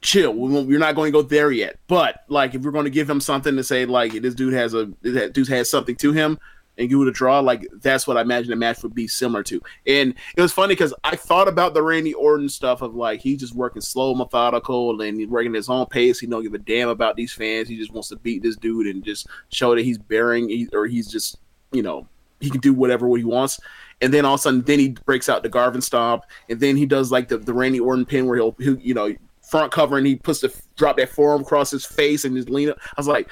chill 0.01 0.33
we 0.33 0.63
we're 0.63 0.79
not 0.79 0.95
going 0.95 1.11
to 1.11 1.21
go 1.21 1.21
there 1.21 1.51
yet. 1.51 1.77
But 1.87 2.23
like 2.29 2.55
if 2.55 2.63
we're 2.63 2.71
going 2.71 2.85
to 2.85 2.89
give 2.91 3.09
him 3.09 3.21
something 3.21 3.55
to 3.55 3.63
say 3.63 3.85
like 3.85 4.13
this 4.13 4.33
dude 4.33 4.53
has 4.53 4.73
a 4.73 4.91
that 5.03 5.33
dude 5.33 5.47
has 5.49 5.69
something 5.69 5.95
to 5.97 6.11
him 6.11 6.39
and 6.81 6.89
give 6.89 6.99
it 6.99 7.07
a 7.07 7.11
draw 7.11 7.39
like 7.39 7.65
that's 7.81 8.05
what 8.05 8.17
i 8.17 8.21
imagine 8.21 8.49
the 8.49 8.55
match 8.55 8.83
would 8.83 8.93
be 8.93 9.07
similar 9.07 9.43
to 9.43 9.61
and 9.87 10.13
it 10.35 10.41
was 10.41 10.51
funny 10.51 10.73
because 10.73 10.93
i 11.03 11.15
thought 11.15 11.47
about 11.47 11.73
the 11.73 11.81
randy 11.81 12.13
orton 12.15 12.49
stuff 12.49 12.81
of 12.81 12.95
like 12.95 13.21
he's 13.21 13.39
just 13.39 13.55
working 13.55 13.81
slow 13.81 14.13
methodical 14.13 14.99
and 15.01 15.19
he's 15.19 15.29
working 15.29 15.53
his 15.53 15.69
own 15.69 15.85
pace 15.85 16.19
he 16.19 16.27
don't 16.27 16.43
give 16.43 16.53
a 16.53 16.57
damn 16.57 16.89
about 16.89 17.15
these 17.15 17.31
fans 17.31 17.69
he 17.69 17.77
just 17.77 17.93
wants 17.93 18.09
to 18.09 18.17
beat 18.17 18.43
this 18.43 18.57
dude 18.57 18.87
and 18.87 19.03
just 19.03 19.27
show 19.49 19.73
that 19.73 19.83
he's 19.83 19.97
bearing 19.97 20.67
or 20.73 20.87
he's 20.87 21.07
just 21.07 21.37
you 21.71 21.81
know 21.81 22.05
he 22.41 22.49
can 22.49 22.59
do 22.59 22.73
whatever 22.73 23.07
what 23.07 23.19
he 23.19 23.23
wants. 23.23 23.59
And 24.01 24.13
then 24.13 24.25
all 24.25 24.33
of 24.33 24.39
a 24.39 24.41
sudden, 24.41 24.61
then 24.63 24.79
he 24.79 24.89
breaks 24.89 25.29
out 25.29 25.43
the 25.43 25.49
Garvin 25.49 25.81
stomp, 25.81 26.23
and 26.49 26.59
then 26.59 26.75
he 26.75 26.85
does 26.85 27.11
like 27.11 27.27
the, 27.27 27.37
the 27.37 27.53
Randy 27.53 27.79
Orton 27.79 28.05
pin 28.05 28.25
where 28.25 28.35
he'll, 28.35 28.55
he'll 28.59 28.79
you 28.79 28.93
know 28.93 29.15
front 29.47 29.71
cover 29.71 29.97
and 29.97 30.07
he 30.07 30.15
puts 30.15 30.41
the 30.41 30.53
drop 30.75 30.97
that 30.97 31.09
forearm 31.09 31.41
across 31.41 31.69
his 31.69 31.85
face 31.85 32.25
and 32.25 32.35
just 32.35 32.49
lean 32.49 32.69
up. 32.69 32.77
I 32.81 32.93
was 32.97 33.07
like, 33.07 33.29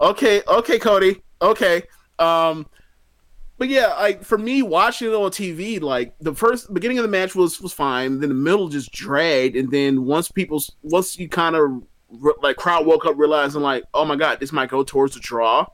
okay, 0.00 0.42
okay, 0.48 0.78
Cody, 0.78 1.22
okay. 1.42 1.82
Um, 2.18 2.66
but 3.58 3.68
yeah, 3.68 3.88
like 3.94 4.22
for 4.22 4.36
me 4.36 4.62
watching 4.62 5.08
it 5.08 5.14
on 5.14 5.30
TV, 5.30 5.80
like 5.80 6.14
the 6.20 6.34
first 6.34 6.72
beginning 6.74 6.98
of 6.98 7.02
the 7.02 7.08
match 7.08 7.34
was 7.34 7.60
was 7.60 7.72
fine. 7.72 8.20
Then 8.20 8.28
the 8.28 8.34
middle 8.34 8.68
just 8.68 8.92
dragged, 8.92 9.56
and 9.56 9.70
then 9.70 10.04
once 10.04 10.30
people 10.30 10.62
once 10.82 11.18
you 11.18 11.28
kind 11.28 11.56
of 11.56 11.82
like 12.42 12.56
crowd 12.56 12.86
woke 12.86 13.06
up 13.06 13.16
realizing 13.16 13.62
like, 13.62 13.84
oh 13.94 14.04
my 14.04 14.16
god, 14.16 14.40
this 14.40 14.52
might 14.52 14.68
go 14.68 14.82
towards 14.82 15.14
the 15.14 15.20
draw, 15.20 15.66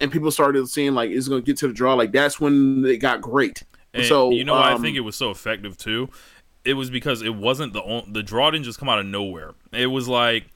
and 0.00 0.12
people 0.12 0.30
started 0.30 0.68
seeing 0.68 0.94
like 0.94 1.10
it's 1.10 1.26
gonna 1.26 1.42
get 1.42 1.56
to 1.58 1.68
the 1.68 1.74
draw. 1.74 1.94
Like 1.94 2.12
that's 2.12 2.40
when 2.40 2.84
it 2.84 2.98
got 2.98 3.20
great. 3.20 3.64
And 3.92 4.06
so 4.06 4.30
you 4.30 4.44
know, 4.44 4.54
why 4.54 4.70
I 4.70 4.72
um, 4.74 4.82
think 4.82 4.96
it 4.96 5.00
was 5.00 5.16
so 5.16 5.30
effective 5.30 5.76
too. 5.76 6.10
It 6.64 6.74
was 6.74 6.90
because 6.90 7.22
it 7.22 7.34
wasn't 7.34 7.72
the 7.72 7.80
on- 7.80 8.12
the 8.12 8.22
draw 8.22 8.50
didn't 8.50 8.64
just 8.64 8.78
come 8.78 8.88
out 8.88 9.00
of 9.00 9.06
nowhere. 9.06 9.54
It 9.72 9.86
was 9.86 10.08
like 10.08 10.46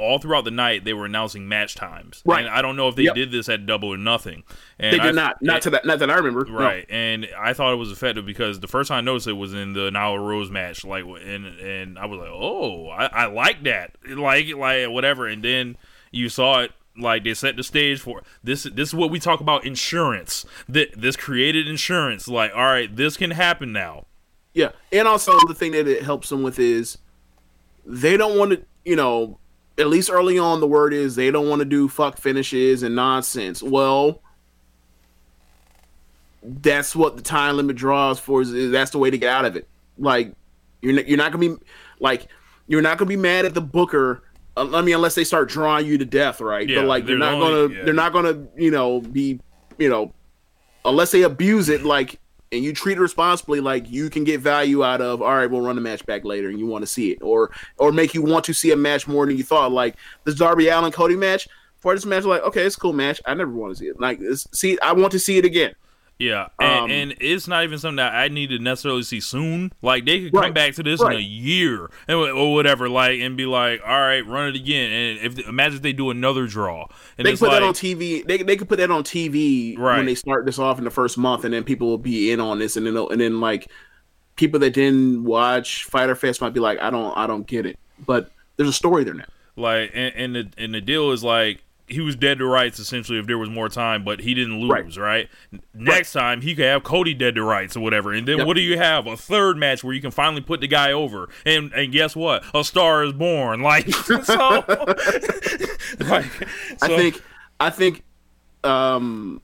all 0.00 0.18
throughout 0.18 0.44
the 0.44 0.50
night 0.50 0.84
they 0.84 0.92
were 0.94 1.04
announcing 1.04 1.46
match 1.48 1.74
times. 1.74 2.22
Right. 2.24 2.44
And 2.44 2.48
I 2.52 2.62
don't 2.62 2.76
know 2.76 2.88
if 2.88 2.96
they 2.96 3.04
Yep. 3.04 3.14
did 3.14 3.30
this 3.32 3.48
at 3.48 3.66
Double 3.66 3.88
or 3.92 3.96
Nothing. 3.98 4.42
And 4.78 4.94
they 4.94 4.98
did 4.98 5.08
I- 5.08 5.22
not, 5.22 5.42
not 5.42 5.62
to 5.62 5.70
that, 5.70 5.84
not 5.84 5.98
that 5.98 6.10
I 6.10 6.14
remember. 6.14 6.44
No. 6.46 6.58
Right, 6.58 6.86
and 6.88 7.28
I 7.38 7.52
thought 7.52 7.72
it 7.72 7.76
was 7.76 7.92
effective 7.92 8.24
because 8.26 8.60
the 8.60 8.66
first 8.68 8.88
time 8.88 8.98
I 8.98 9.00
noticed 9.02 9.26
it 9.28 9.34
was 9.34 9.52
in 9.54 9.74
the 9.74 9.90
Nyla 9.90 10.18
Rose 10.18 10.50
match, 10.50 10.84
like, 10.84 11.04
and 11.04 11.46
and 11.46 11.98
I 11.98 12.06
was 12.06 12.18
like, 12.18 12.30
oh, 12.32 12.88
I, 12.88 13.06
I 13.06 13.26
like 13.26 13.62
that, 13.64 13.96
like, 14.08 14.54
like 14.54 14.88
whatever. 14.88 15.26
And 15.26 15.42
then 15.44 15.76
you 16.10 16.28
saw 16.28 16.60
it, 16.60 16.72
like 16.96 17.24
they 17.24 17.34
set 17.34 17.56
the 17.56 17.62
stage 17.62 18.00
for 18.00 18.22
this. 18.42 18.62
This 18.64 18.88
is 18.88 18.94
what 18.94 19.10
we 19.10 19.20
talk 19.20 19.40
about 19.40 19.64
insurance. 19.66 20.44
That 20.68 21.00
this 21.00 21.16
created 21.16 21.68
insurance. 21.68 22.26
Like, 22.28 22.52
all 22.54 22.64
right, 22.64 22.94
this 22.94 23.16
can 23.16 23.32
happen 23.32 23.72
now. 23.72 24.06
Yeah, 24.54 24.70
and 24.90 25.06
also 25.06 25.32
the 25.46 25.54
thing 25.54 25.72
that 25.72 25.86
it 25.86 26.02
helps 26.02 26.28
them 26.30 26.42
with 26.42 26.58
is 26.58 26.98
they 27.86 28.16
don't 28.16 28.38
want 28.38 28.52
to, 28.52 28.62
you 28.84 28.96
know, 28.96 29.38
at 29.80 29.88
least 29.88 30.10
early 30.10 30.38
on, 30.38 30.60
the 30.60 30.66
word 30.66 30.92
is 30.92 31.16
they 31.16 31.30
don't 31.30 31.48
want 31.48 31.60
to 31.60 31.64
do 31.64 31.88
fuck 31.88 32.18
finishes 32.18 32.82
and 32.82 32.94
nonsense. 32.94 33.62
Well, 33.62 34.20
that's 36.42 36.96
what 36.96 37.16
the 37.16 37.22
time 37.22 37.56
limit 37.56 37.76
draws 37.76 38.18
for. 38.18 38.40
Is, 38.42 38.52
is 38.52 38.70
that's 38.72 38.90
the 38.90 38.98
way 38.98 39.10
to 39.10 39.18
get 39.18 39.28
out 39.30 39.44
of 39.44 39.56
it. 39.56 39.68
Like 39.98 40.32
you're 40.80 40.94
not, 40.94 41.08
you're 41.08 41.18
not 41.18 41.32
gonna 41.32 41.56
be 41.56 41.62
like 41.98 42.28
you're 42.66 42.82
not 42.82 42.98
gonna 42.98 43.08
be 43.08 43.16
mad 43.16 43.44
at 43.44 43.54
the 43.54 43.60
booker. 43.60 44.22
uh, 44.56 44.68
I 44.74 44.82
mean, 44.82 44.94
unless 44.94 45.14
they 45.14 45.24
start 45.24 45.48
drawing 45.48 45.86
you 45.86 45.98
to 45.98 46.04
death, 46.04 46.40
right? 46.40 46.68
Yeah, 46.68 46.80
but 46.80 46.86
like 46.86 47.06
they're 47.06 47.18
there's 47.18 47.32
not 47.32 47.42
only- 47.42 47.68
gonna 47.68 47.78
yeah. 47.80 47.84
they're 47.84 47.94
not 47.94 48.12
gonna 48.12 48.46
you 48.56 48.70
know 48.70 49.00
be 49.00 49.40
you 49.78 49.88
know 49.88 50.12
unless 50.84 51.10
they 51.10 51.22
abuse 51.22 51.68
it 51.68 51.82
like 51.82 52.18
and 52.52 52.64
you 52.64 52.72
treat 52.72 52.98
it 52.98 53.00
responsibly 53.00 53.60
like 53.60 53.88
you 53.90 54.10
can 54.10 54.24
get 54.24 54.40
value 54.40 54.82
out 54.84 55.00
of 55.00 55.22
all 55.22 55.34
right 55.34 55.50
we'll 55.50 55.60
run 55.60 55.76
the 55.76 55.82
match 55.82 56.04
back 56.06 56.24
later 56.24 56.48
and 56.48 56.58
you 56.58 56.66
want 56.66 56.82
to 56.82 56.86
see 56.86 57.12
it 57.12 57.22
or 57.22 57.50
or 57.78 57.92
make 57.92 58.14
you 58.14 58.22
want 58.22 58.44
to 58.44 58.52
see 58.52 58.72
a 58.72 58.76
match 58.76 59.06
more 59.06 59.26
than 59.26 59.36
you 59.36 59.44
thought. 59.44 59.72
Like 59.72 59.96
this 60.24 60.34
darby 60.34 60.68
allin 60.68 60.92
cody 60.92 61.16
match 61.16 61.48
for 61.78 61.94
this 61.94 62.04
match 62.04 62.24
like 62.24 62.42
okay 62.42 62.64
it's 62.64 62.76
a 62.76 62.80
cool 62.80 62.92
match. 62.92 63.20
I 63.26 63.34
never 63.34 63.52
want 63.52 63.74
to 63.74 63.78
see 63.78 63.88
it. 63.88 64.00
Like 64.00 64.20
see 64.52 64.78
i 64.80 64.92
want 64.92 65.12
to 65.12 65.18
see 65.18 65.38
it 65.38 65.44
again 65.44 65.74
Yeah, 66.20 66.48
and, 66.58 66.84
Um, 66.84 66.90
and 66.90 67.14
it's 67.18 67.48
not 67.48 67.64
even 67.64 67.78
something 67.78 67.96
that 67.96 68.12
I 68.12 68.28
need 68.28 68.50
to 68.50 68.58
necessarily 68.58 69.04
see 69.04 69.20
soon. 69.20 69.72
Like 69.80 70.04
they 70.04 70.20
could 70.20 70.32
come 70.32 70.42
Right, 70.42 70.54
back 70.54 70.74
to 70.74 70.82
this 70.82 71.00
in 71.00 71.12
a 71.12 71.18
year 71.18 71.90
and, 72.06 72.18
or 72.18 72.52
whatever, 72.52 72.90
like 72.90 73.20
and 73.20 73.38
be 73.38 73.46
like, 73.46 73.80
"All 73.82 73.98
right, 73.98 74.20
run 74.26 74.48
it 74.48 74.54
again." 74.54 74.92
And 74.92 75.18
if 75.18 75.48
imagine 75.48 75.76
if 75.76 75.82
they 75.82 75.94
do 75.94 76.10
another 76.10 76.46
draw, 76.46 76.86
and 77.16 77.26
they 77.26 77.32
put 77.32 77.48
like, 77.48 77.52
that 77.52 77.62
on 77.62 77.72
tv 77.72 78.26
they, 78.26 78.36
they 78.42 78.56
could 78.56 78.68
put 78.68 78.76
that 78.76 78.90
on 78.90 79.02
tv 79.02 79.78
Right. 79.78 79.96
when 79.96 80.04
they 80.04 80.14
start 80.14 80.44
this 80.44 80.58
off 80.58 80.76
in 80.76 80.84
the 80.84 80.90
first 80.90 81.16
month 81.16 81.44
and 81.44 81.54
then 81.54 81.64
people 81.64 81.88
will 81.88 81.98
be 81.98 82.30
in 82.30 82.38
on 82.38 82.58
this 82.58 82.76
and 82.76 82.86
then 82.86 82.96
and 82.96 83.20
then 83.20 83.40
like 83.40 83.70
people 84.36 84.60
that 84.60 84.70
didn't 84.70 85.24
watch 85.24 85.84
fyter 85.84 86.14
fest 86.14 86.40
might 86.42 86.52
be 86.52 86.60
like 86.60 86.78
i 86.80 86.90
don't 86.90 87.16
i 87.16 87.26
don't 87.26 87.46
get 87.46 87.64
it 87.64 87.78
but 88.06 88.30
there's 88.56 88.68
a 88.68 88.72
story 88.74 89.04
there 89.04 89.14
now 89.14 89.24
like, 89.56 89.90
and, 89.94 90.14
and 90.14 90.36
the 90.36 90.62
and 90.62 90.74
the 90.74 90.80
deal 90.80 91.10
is 91.12 91.22
like 91.24 91.62
he 91.90 92.00
was 92.00 92.14
dead 92.16 92.38
to 92.38 92.46
rights 92.46 92.78
essentially 92.78 93.18
if 93.18 93.26
there 93.26 93.36
was 93.38 93.50
more 93.50 93.68
time, 93.68 94.04
but 94.04 94.20
he 94.20 94.32
didn't 94.34 94.60
lose. 94.60 94.96
Right. 94.98 95.28
Next 95.74 96.12
time 96.12 96.40
he 96.40 96.54
could 96.54 96.64
have 96.64 96.82
Cody 96.84 97.14
dead 97.14 97.34
to 97.34 97.42
rights 97.42 97.76
or 97.76 97.80
whatever, 97.80 98.12
and 98.12 98.26
then 98.28 98.38
Yep. 98.38 98.46
what 98.46 98.54
do 98.54 98.60
you 98.62 98.76
have? 98.78 99.06
A 99.06 99.16
third 99.16 99.56
match 99.56 99.82
where 99.84 99.92
you 99.92 100.00
can 100.00 100.10
finally 100.10 100.40
put 100.42 100.60
the 100.60 100.68
guy 100.68 100.92
over, 100.92 101.28
and 101.44 101.72
and 101.72 101.92
guess 101.92 102.14
what? 102.14 102.44
A 102.54 102.62
star 102.64 103.04
is 103.04 103.12
born. 103.12 103.60
Like 103.70 103.88
so, 103.92 104.64
like 106.00 106.26
I 106.82 106.88
think 106.88 107.22
I 107.58 107.70
think 107.70 108.02
um 108.64 109.40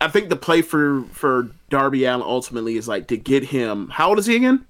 I 0.00 0.08
think 0.08 0.28
the 0.28 0.36
play 0.36 0.62
for 0.62 1.04
for 1.12 1.50
Darby 1.70 2.04
Allin 2.04 2.22
ultimately 2.22 2.76
is 2.76 2.86
like 2.88 3.06
to 3.08 3.16
get 3.16 3.44
him. 3.44 3.88
How 3.88 4.10
old 4.10 4.18
is 4.18 4.26
he 4.26 4.36
again? 4.36 4.66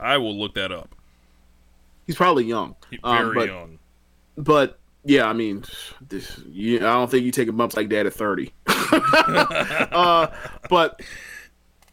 I 0.00 0.16
will 0.18 0.38
look 0.38 0.54
that 0.54 0.72
up. 0.72 0.94
He's 2.06 2.16
probably 2.16 2.44
young. 2.44 2.74
Um, 3.04 3.18
Very 3.18 3.34
but 3.34 3.48
young. 3.48 3.78
but 4.36 4.78
yeah, 5.04 5.26
I 5.26 5.32
mean, 5.32 5.64
this, 6.06 6.40
you, 6.46 6.78
I 6.78 6.94
don't 6.94 7.10
think 7.10 7.24
you 7.24 7.32
take 7.32 7.48
a 7.48 7.52
bump 7.52 7.76
like 7.76 7.88
that 7.90 8.06
at 8.06 8.12
thirty. 8.12 8.52
uh, 8.66 10.28
but 10.68 11.00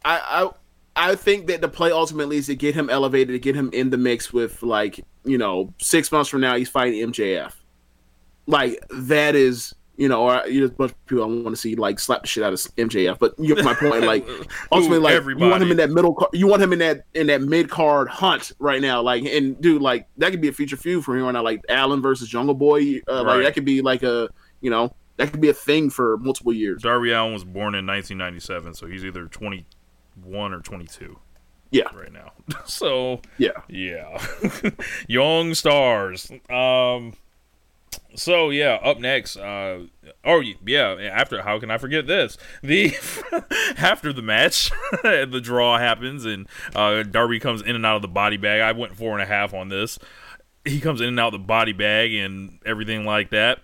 I, 0.05 0.49
I 0.95 1.11
I 1.11 1.15
think 1.15 1.47
that 1.47 1.61
the 1.61 1.69
play 1.69 1.91
ultimately 1.91 2.37
is 2.37 2.47
to 2.47 2.55
get 2.55 2.75
him 2.75 2.89
elevated, 2.89 3.29
to 3.29 3.39
get 3.39 3.55
him 3.55 3.69
in 3.73 3.89
the 3.89 3.97
mix 3.97 4.31
with 4.31 4.61
like 4.61 5.03
you 5.23 5.37
know 5.37 5.73
six 5.79 6.11
months 6.11 6.29
from 6.29 6.41
now 6.41 6.55
he's 6.55 6.69
fighting 6.69 7.11
MJF. 7.11 7.53
Like 8.45 8.83
that 8.89 9.35
is 9.35 9.73
you 9.99 10.07
know, 10.07 10.21
or 10.29 10.47
you 10.47 10.61
know, 10.61 10.67
a 10.67 10.69
bunch 10.69 10.91
of 10.91 11.05
people 11.07 11.23
I 11.23 11.27
want 11.27 11.49
to 11.49 11.55
see 11.57 11.75
like 11.75 11.99
slap 11.99 12.21
the 12.21 12.27
shit 12.27 12.43
out 12.43 12.53
of 12.53 12.59
MJF. 12.59 13.19
But 13.19 13.37
you 13.37 13.53
get 13.53 13.65
my 13.65 13.73
point. 13.73 14.05
Like 14.05 14.25
ultimately, 14.71 14.99
like 14.99 15.23
you 15.25 15.37
want 15.49 15.61
him 15.61 15.71
in 15.71 15.77
that 15.77 15.89
middle. 15.91 16.13
car- 16.15 16.29
You 16.33 16.47
want 16.47 16.61
him 16.61 16.71
in 16.73 16.79
that 16.79 17.03
in 17.13 17.27
that 17.27 17.41
mid 17.41 17.69
card 17.69 18.07
hunt 18.07 18.53
right 18.59 18.81
now. 18.81 19.01
Like 19.01 19.25
and 19.25 19.59
dude, 19.61 19.81
like 19.81 20.07
that 20.17 20.31
could 20.31 20.41
be 20.41 20.47
a 20.47 20.53
feature 20.53 20.77
feud 20.77 21.03
for 21.03 21.15
him 21.17 21.25
right 21.25 21.31
now. 21.33 21.43
Like 21.43 21.61
Allin 21.69 22.01
versus 22.01 22.27
Jungle 22.29 22.55
Boy. 22.55 23.01
Uh, 23.07 23.23
Right. 23.25 23.35
Like 23.35 23.43
that 23.43 23.53
could 23.53 23.65
be 23.65 23.81
like 23.81 24.01
a 24.03 24.29
you 24.61 24.69
know 24.69 24.95
that 25.17 25.31
could 25.31 25.41
be 25.41 25.49
a 25.49 25.53
thing 25.53 25.89
for 25.89 26.17
multiple 26.19 26.53
years. 26.53 26.81
Darby 26.81 27.11
Allin 27.11 27.33
was 27.33 27.43
born 27.43 27.75
in 27.75 27.85
1997, 27.85 28.73
so 28.75 28.87
he's 28.87 29.03
either 29.03 29.25
21 29.25 30.53
or 30.53 30.61
22 30.61 31.19
Yeah, 31.71 31.83
right 31.93 32.11
now. 32.13 32.31
so 32.65 33.19
yeah. 33.37 33.49
yeah, 33.67 34.17
young 35.09 35.53
stars. 35.55 36.31
Um. 36.49 37.13
So 38.15 38.49
yeah, 38.49 38.79
up 38.83 38.99
next. 38.99 39.37
Uh, 39.37 39.85
oh 40.25 40.41
yeah, 40.65 40.95
after 41.11 41.41
how 41.41 41.59
can 41.59 41.71
I 41.71 41.77
forget 41.77 42.07
this? 42.07 42.37
The 42.61 42.93
after 43.77 44.11
the 44.11 44.21
match, 44.21 44.71
the 45.03 45.39
draw 45.41 45.77
happens 45.77 46.25
and 46.25 46.47
uh, 46.75 47.03
Darby 47.03 47.39
comes 47.39 47.61
in 47.61 47.75
and 47.75 47.85
out 47.85 47.95
of 47.95 48.01
the 48.01 48.07
body 48.07 48.37
bag. 48.37 48.61
I 48.61 48.71
went 48.71 48.95
four 48.95 49.13
and 49.13 49.21
a 49.21 49.25
half 49.25 49.53
on 49.53 49.69
this. 49.69 49.99
He 50.65 50.79
comes 50.81 51.01
in 51.01 51.07
and 51.07 51.19
out 51.19 51.33
of 51.33 51.41
the 51.41 51.47
body 51.47 51.71
bag 51.71 52.13
and 52.13 52.59
everything 52.65 53.05
like 53.05 53.29
that. 53.29 53.59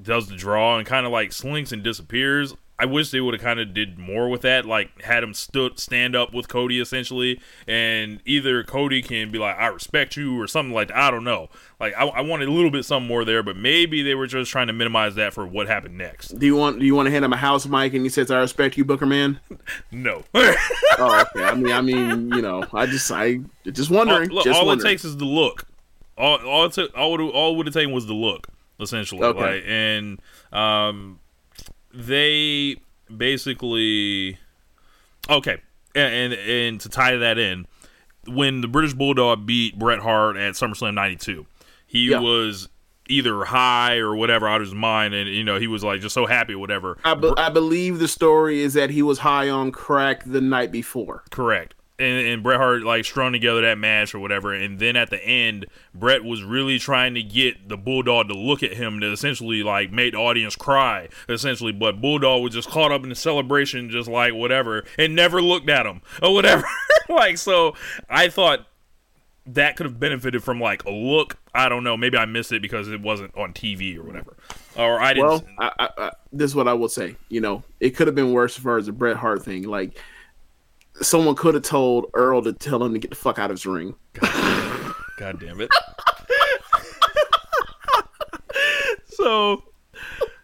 Does 0.00 0.28
the 0.28 0.36
draw 0.36 0.78
and 0.78 0.86
kind 0.86 1.06
of 1.06 1.12
like 1.12 1.32
slinks 1.32 1.72
and 1.72 1.82
disappears. 1.82 2.54
I 2.80 2.84
wish 2.84 3.10
they 3.10 3.20
would 3.20 3.34
have 3.34 3.42
kind 3.42 3.58
of 3.58 3.74
did 3.74 3.98
more 3.98 4.28
with 4.28 4.42
that, 4.42 4.64
like 4.64 5.02
had 5.02 5.24
him 5.24 5.34
stood 5.34 5.80
stand 5.80 6.14
up 6.14 6.32
with 6.32 6.48
Cody 6.48 6.80
essentially, 6.80 7.40
and 7.66 8.20
either 8.24 8.62
Cody 8.62 9.02
can 9.02 9.32
be 9.32 9.38
like, 9.38 9.56
"I 9.58 9.66
respect 9.66 10.16
you" 10.16 10.40
or 10.40 10.46
something 10.46 10.72
like 10.72 10.88
that. 10.88 10.96
I 10.96 11.10
don't 11.10 11.24
know. 11.24 11.48
Like 11.80 11.94
I, 11.98 12.06
I 12.06 12.20
wanted 12.20 12.48
a 12.48 12.52
little 12.52 12.70
bit 12.70 12.84
something 12.84 13.08
more 13.08 13.24
there, 13.24 13.42
but 13.42 13.56
maybe 13.56 14.02
they 14.02 14.14
were 14.14 14.28
just 14.28 14.50
trying 14.52 14.68
to 14.68 14.72
minimize 14.72 15.16
that 15.16 15.34
for 15.34 15.44
what 15.44 15.66
happened 15.66 15.98
next. 15.98 16.38
Do 16.38 16.46
you 16.46 16.54
want 16.54 16.78
do 16.78 16.86
you 16.86 16.94
want 16.94 17.06
to 17.06 17.10
hand 17.10 17.24
him 17.24 17.32
a 17.32 17.36
house 17.36 17.66
mic 17.66 17.94
and 17.94 18.04
he 18.04 18.08
says 18.08 18.30
I 18.30 18.38
respect 18.38 18.76
you, 18.76 18.84
Booker 18.84 19.06
Man? 19.06 19.40
No. 19.90 20.22
Oh, 21.00 21.20
okay. 21.20 21.44
I 21.44 21.54
mean, 21.54 21.72
I 21.72 21.80
mean, 21.80 22.32
you 22.32 22.42
know, 22.42 22.64
I 22.72 22.86
just 22.86 23.10
I 23.12 23.38
just 23.70 23.88
all 23.90 23.98
wondering. 23.98 24.30
look, 24.30 24.44
just 24.44 24.60
all 24.60 24.68
it 24.72 24.80
takes 24.80 25.04
is 25.04 25.16
the 25.16 25.24
look. 25.24 25.64
All 26.16 26.38
all 26.38 26.64
it 26.64 26.72
took, 26.72 26.96
all 26.96 27.12
would 27.12 27.20
all 27.20 27.54
would 27.56 27.66
have 27.66 27.74
taken 27.74 27.92
was 27.92 28.06
the 28.06 28.14
look, 28.14 28.48
essentially. 28.80 29.22
Okay. 29.22 29.38
Like, 29.38 29.64
and 29.64 30.20
um, 30.52 31.20
they 31.98 32.76
basically 33.14 34.38
okay, 35.28 35.60
and, 35.94 36.32
and 36.32 36.32
and 36.34 36.80
to 36.80 36.88
tie 36.88 37.16
that 37.16 37.38
in, 37.38 37.66
when 38.26 38.60
the 38.60 38.68
British 38.68 38.94
Bulldog 38.94 39.44
beat 39.46 39.78
Bret 39.78 39.98
Hart 39.98 40.36
at 40.36 40.54
SummerSlam 40.54 40.94
'92, 40.94 41.44
he 41.86 42.10
Yeah. 42.10 42.20
was 42.20 42.68
either 43.10 43.44
high 43.44 43.96
or 43.96 44.14
whatever 44.14 44.46
out 44.46 44.60
of 44.60 44.66
his 44.66 44.74
mind, 44.74 45.14
and 45.14 45.28
you 45.28 45.42
know 45.42 45.58
he 45.58 45.66
was 45.66 45.82
like 45.82 46.00
just 46.00 46.14
so 46.14 46.26
happy, 46.26 46.52
or 46.54 46.58
whatever. 46.58 46.98
I, 47.04 47.14
be- 47.14 47.32
I 47.36 47.48
believe 47.50 47.98
the 47.98 48.08
story 48.08 48.60
is 48.60 48.74
that 48.74 48.90
he 48.90 49.02
was 49.02 49.18
high 49.18 49.48
on 49.48 49.72
crack 49.72 50.22
the 50.24 50.40
night 50.40 50.70
before. 50.70 51.24
Correct. 51.30 51.74
And, 52.00 52.26
and 52.28 52.42
Bret 52.44 52.58
Hart 52.58 52.84
like 52.84 53.04
strung 53.04 53.32
together 53.32 53.62
that 53.62 53.76
match 53.76 54.14
or 54.14 54.20
whatever, 54.20 54.54
and 54.54 54.78
then 54.78 54.94
at 54.94 55.10
the 55.10 55.20
end, 55.24 55.66
Bret 55.92 56.22
was 56.22 56.44
really 56.44 56.78
trying 56.78 57.14
to 57.14 57.22
get 57.24 57.68
the 57.68 57.76
Bulldog 57.76 58.28
to 58.28 58.34
look 58.34 58.62
at 58.62 58.74
him 58.74 59.00
to 59.00 59.10
essentially 59.10 59.64
like 59.64 59.90
make 59.90 60.12
the 60.12 60.18
audience 60.18 60.54
cry, 60.54 61.08
essentially. 61.28 61.72
But 61.72 62.00
Bulldog 62.00 62.42
was 62.42 62.54
just 62.54 62.68
caught 62.68 62.92
up 62.92 63.02
in 63.02 63.08
the 63.08 63.16
celebration, 63.16 63.90
just 63.90 64.08
like 64.08 64.32
whatever, 64.32 64.84
and 64.96 65.16
never 65.16 65.42
looked 65.42 65.68
at 65.68 65.86
him 65.86 66.00
or 66.22 66.32
whatever. 66.32 66.64
like 67.08 67.36
so, 67.36 67.74
I 68.08 68.28
thought 68.28 68.66
that 69.54 69.76
could 69.76 69.86
have 69.86 69.98
benefited 69.98 70.42
from 70.42 70.60
like 70.60 70.84
a 70.84 70.90
look. 70.90 71.38
I 71.54 71.68
don't 71.68 71.82
know. 71.82 71.96
Maybe 71.96 72.18
I 72.18 72.26
missed 72.26 72.52
it 72.52 72.60
because 72.62 72.88
it 72.88 73.00
wasn't 73.00 73.36
on 73.36 73.54
TV 73.54 73.96
or 73.98 74.02
whatever, 74.02 74.36
or 74.76 75.00
I 75.00 75.14
didn't. 75.14 75.28
Well, 75.28 75.44
I, 75.58 75.72
I, 75.78 75.88
I, 75.98 76.10
this 76.32 76.50
is 76.50 76.54
what 76.54 76.68
I 76.68 76.74
will 76.74 76.88
say. 76.88 77.16
You 77.28 77.40
know, 77.40 77.62
it 77.80 77.90
could 77.90 78.06
have 78.06 78.14
been 78.14 78.32
worse 78.32 78.56
as 78.56 78.62
far 78.62 78.76
as 78.76 78.86
the 78.86 78.92
Bret 78.92 79.16
Hart 79.16 79.42
thing. 79.42 79.64
Like, 79.64 79.98
someone 81.00 81.34
could 81.34 81.54
have 81.54 81.64
told 81.64 82.06
Earl 82.14 82.42
to 82.42 82.52
tell 82.52 82.82
him 82.84 82.92
to 82.92 82.98
get 82.98 83.10
the 83.10 83.16
fuck 83.16 83.38
out 83.38 83.50
of 83.50 83.56
his 83.56 83.66
ring. 83.66 83.94
God 85.18 85.40
damn 85.40 85.60
it. 85.60 85.70
so 89.08 89.62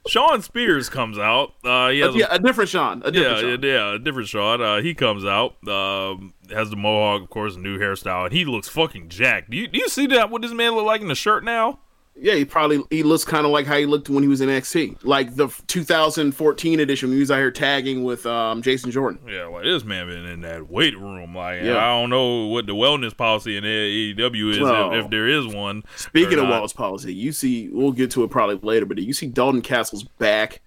Shawn 0.06 0.42
Spears 0.42 0.88
comes 0.88 1.18
out. 1.18 1.54
Uh, 1.64 1.90
he 1.90 2.00
has 2.00 2.14
a- 2.14 2.18
yeah, 2.18 2.26
a 2.30 2.38
different 2.38 2.70
Sean. 2.70 3.02
A 3.04 3.10
different 3.10 3.36
yeah, 3.36 3.40
Sean. 3.54 3.62
yeah, 3.62 3.94
a 3.94 3.98
different 3.98 4.28
Sean. 4.28 4.62
Uh, 4.62 4.80
he 4.82 4.94
comes 4.94 5.24
out, 5.24 5.56
um, 5.68 6.34
has 6.50 6.70
the 6.70 6.76
mohawk, 6.76 7.22
of 7.22 7.30
course, 7.30 7.56
a 7.56 7.60
new 7.60 7.78
hairstyle, 7.78 8.24
and 8.26 8.32
he 8.32 8.44
looks 8.44 8.68
fucking 8.68 9.08
jacked. 9.08 9.50
Do 9.50 9.56
you, 9.56 9.68
do 9.68 9.78
you 9.78 9.88
see 9.88 10.06
that? 10.08 10.30
What 10.30 10.42
this 10.42 10.52
man 10.52 10.74
look 10.74 10.86
like 10.86 11.00
in 11.00 11.08
the 11.08 11.14
shirt 11.14 11.44
now? 11.44 11.80
Yeah, 12.16 12.34
he 12.34 12.44
probably 12.44 12.80
he 12.90 13.02
looks 13.02 13.24
kind 13.24 13.44
of 13.44 13.50
like 13.50 13.66
how 13.66 13.76
he 13.76 13.86
looked 13.86 14.08
when 14.08 14.22
he 14.22 14.28
was 14.28 14.40
in 14.40 14.48
NXT, 14.48 14.98
like 15.02 15.34
the 15.34 15.48
2014 15.66 16.78
edition 16.80 17.08
when 17.08 17.16
he 17.16 17.20
was 17.20 17.30
out 17.30 17.38
here 17.38 17.50
tagging 17.50 18.04
with 18.04 18.24
um, 18.24 18.62
Jason 18.62 18.92
Jordan. 18.92 19.20
Yeah, 19.28 19.46
like 19.46 19.64
this 19.64 19.84
man 19.84 20.06
been 20.06 20.24
in 20.24 20.40
that 20.42 20.70
weight 20.70 20.96
room. 20.96 21.34
Like 21.34 21.62
Yeah. 21.62 21.76
I 21.76 22.00
don't 22.00 22.10
know 22.10 22.46
what 22.46 22.66
the 22.66 22.74
wellness 22.74 23.16
policy 23.16 23.56
in 23.56 23.64
AEW 23.64 24.52
is, 24.52 24.60
Well, 24.60 24.92
if, 24.92 25.04
if 25.06 25.10
there 25.10 25.26
is 25.26 25.46
one. 25.48 25.82
Speaking 25.96 26.38
of 26.38 26.44
wellness 26.44 26.74
policy, 26.74 27.12
you 27.12 27.32
see, 27.32 27.68
we'll 27.70 27.92
get 27.92 28.12
to 28.12 28.22
it 28.22 28.30
probably 28.30 28.56
later, 28.62 28.86
but 28.86 28.98
you 28.98 29.12
see 29.12 29.26
Dalton 29.26 29.60
Castle's 29.60 30.04
back. 30.04 30.60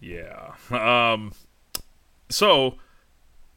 Yeah. 0.00 0.52
Um. 0.70 1.32
So 2.28 2.76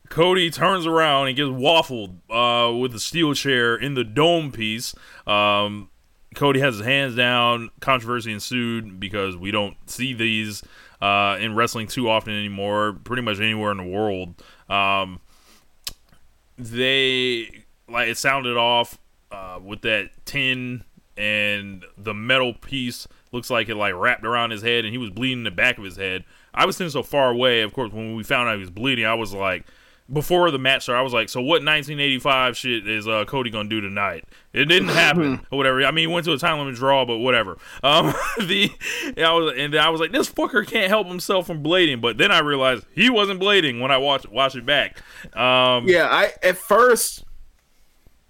Cody 0.09 0.49
turns 0.49 0.85
around 0.85 1.27
and 1.27 1.35
gets 1.35 1.49
waffled 1.49 2.15
uh, 2.29 2.73
with 2.75 2.95
a 2.95 2.99
steel 2.99 3.33
chair 3.33 3.75
in 3.75 3.93
the 3.95 4.03
dome 4.03 4.51
piece. 4.51 4.95
Um, 5.27 5.89
Cody 6.35 6.59
has 6.59 6.77
his 6.77 6.85
hands 6.85 7.15
down. 7.15 7.69
Controversy 7.79 8.31
ensued 8.31 8.99
because 8.99 9.35
we 9.35 9.51
don't 9.51 9.75
see 9.89 10.13
these 10.13 10.63
uh, 11.01 11.37
in 11.39 11.55
wrestling 11.55 11.87
too 11.87 12.09
often 12.09 12.33
anymore. 12.33 12.93
Pretty 13.03 13.21
much 13.21 13.39
anywhere 13.39 13.71
in 13.71 13.77
the 13.77 13.83
world. 13.83 14.41
Um, 14.69 15.19
they 16.57 17.63
like 17.89 18.07
it 18.07 18.17
sounded 18.17 18.55
off 18.55 18.97
uh, 19.31 19.59
with 19.61 19.81
that 19.81 20.11
tin 20.25 20.83
and 21.17 21.85
the 21.97 22.13
metal 22.13 22.53
piece 22.53 23.07
looks 23.31 23.49
like 23.49 23.69
it 23.69 23.75
like 23.75 23.93
wrapped 23.93 24.25
around 24.25 24.51
his 24.51 24.61
head 24.61 24.85
and 24.85 24.93
he 24.93 24.97
was 24.97 25.09
bleeding 25.09 25.43
the 25.43 25.51
back 25.51 25.77
of 25.77 25.83
his 25.83 25.97
head. 25.97 26.23
I 26.53 26.65
was 26.65 26.77
sitting 26.77 26.91
so 26.91 27.03
far 27.03 27.29
away. 27.29 27.61
Of 27.61 27.73
course, 27.73 27.91
when 27.91 28.15
we 28.15 28.23
found 28.23 28.49
out 28.49 28.55
he 28.55 28.61
was 28.61 28.69
bleeding, 28.69 29.05
I 29.05 29.13
was 29.13 29.33
like, 29.33 29.65
before 30.11 30.51
the 30.51 30.59
match 30.59 30.83
started, 30.83 30.99
I 30.99 31.03
was 31.03 31.13
like, 31.13 31.29
so 31.29 31.39
what 31.39 31.63
1985 31.63 32.57
shit 32.57 32.87
is 32.87 33.07
uh, 33.07 33.25
Cody 33.25 33.49
gonna 33.49 33.69
do 33.69 33.81
tonight? 33.81 34.25
It 34.53 34.65
didn't 34.65 34.89
happen 34.89 35.45
or 35.51 35.57
whatever. 35.57 35.85
I 35.85 35.91
mean, 35.91 36.09
he 36.09 36.13
went 36.13 36.25
to 36.25 36.33
a 36.33 36.37
time 36.37 36.59
limit 36.59 36.75
draw, 36.75 37.05
but 37.05 37.19
whatever. 37.19 37.57
Um, 37.83 38.13
the 38.39 38.71
I 39.17 39.31
was 39.33 39.53
and 39.57 39.73
then 39.73 39.81
I 39.81 39.89
was 39.89 40.01
like, 40.01 40.11
this 40.11 40.29
fucker 40.29 40.67
can't 40.67 40.89
help 40.89 41.07
himself 41.07 41.47
from 41.47 41.63
blading. 41.63 42.01
But 42.01 42.17
then 42.17 42.31
I 42.31 42.39
realized 42.39 42.85
he 42.93 43.09
wasn't 43.09 43.39
blading 43.39 43.79
when 43.79 43.91
I 43.91 43.97
watched 43.97 44.29
watch 44.29 44.55
it 44.55 44.65
back. 44.65 44.97
Um, 45.35 45.87
Yeah, 45.87 46.07
I 46.09 46.33
at 46.43 46.57
first, 46.57 47.23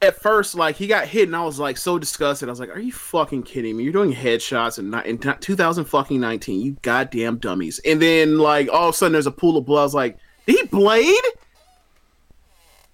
at 0.02 0.22
first, 0.22 0.56
like 0.56 0.76
he 0.76 0.88
got 0.88 1.08
hit, 1.08 1.28
and 1.28 1.36
I 1.36 1.44
was 1.44 1.60
like 1.60 1.78
so 1.78 1.98
disgusted. 1.98 2.48
I 2.48 2.52
was 2.52 2.60
like, 2.60 2.76
"Are 2.76 2.80
you 2.80 2.92
fucking 2.92 3.44
kidding 3.44 3.78
me? 3.78 3.84
You're 3.84 3.94
doing 3.94 4.14
headshots 4.14 4.78
in, 4.78 4.94
in 5.06 5.18
2000 5.18 5.86
fucking 5.86 6.20
19, 6.20 6.62
you 6.62 6.78
goddamn 6.82 7.38
dummies!" 7.38 7.80
And 7.86 8.02
then 8.02 8.38
like 8.38 8.70
all 8.70 8.90
of 8.90 8.96
a 8.96 8.98
sudden, 8.98 9.14
there's 9.14 9.28
a 9.28 9.32
pool 9.32 9.58
of 9.58 9.66
blood. 9.66 9.82
I 9.82 9.84
was 9.84 9.96
like, 9.96 10.18
"Did 10.46 10.58
he 10.60 10.66
blade?" 10.68 11.24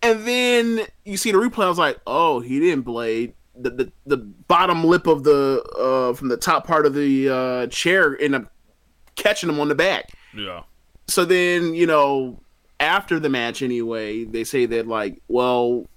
And 0.01 0.25
then 0.25 0.85
you 1.05 1.17
see 1.17 1.31
the 1.31 1.37
replay. 1.37 1.65
I 1.65 1.69
was 1.69 1.77
like, 1.77 1.99
"Oh, 2.05 2.39
he 2.39 2.59
didn't 2.59 2.83
blade." 2.83 3.33
The, 3.59 3.71
the, 3.71 3.91
the 4.05 4.17
bottom 4.17 4.83
lip 4.83 5.07
of 5.07 5.23
the 5.23 5.63
uh 5.79 6.13
from 6.13 6.27
the 6.27 6.37
top 6.37 6.67
part 6.67 6.85
of 6.85 6.93
the 6.93 7.27
uh 7.27 7.67
chair 7.67 8.15
ended 8.21 8.43
up 8.43 8.51
catching 9.15 9.49
him 9.49 9.59
on 9.59 9.67
the 9.67 9.73
back 9.73 10.11
yeah. 10.35 10.61
so 11.07 11.25
then 11.25 11.73
you 11.73 11.87
know 11.87 12.39
after 12.79 13.19
the 13.19 13.29
match 13.29 13.63
anyway 13.63 14.25
they 14.25 14.43
say 14.43 14.67
that 14.67 14.87
like 14.87 15.19
well 15.27 15.87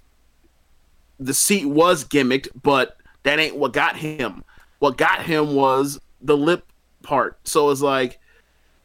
the 1.19 1.35
seat 1.35 1.67
was 1.67 2.03
gimmicked 2.03 2.49
but 2.63 2.97
that 3.25 3.39
ain't 3.39 3.57
what 3.57 3.75
got 3.75 3.95
him 3.95 4.43
what 4.79 4.97
got 4.97 5.23
him 5.23 5.55
was 5.55 6.01
the 6.23 6.39
lip 6.39 6.65
part 7.03 7.39
so 7.45 7.69
it's 7.69 7.83
like 7.83 8.19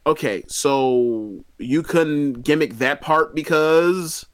okay 0.05 0.43
so 0.47 1.43
you 1.57 1.81
couldn't 1.81 2.41
gimmick 2.41 2.77
that 2.77 2.99
part 3.01 3.33
because 3.33 4.25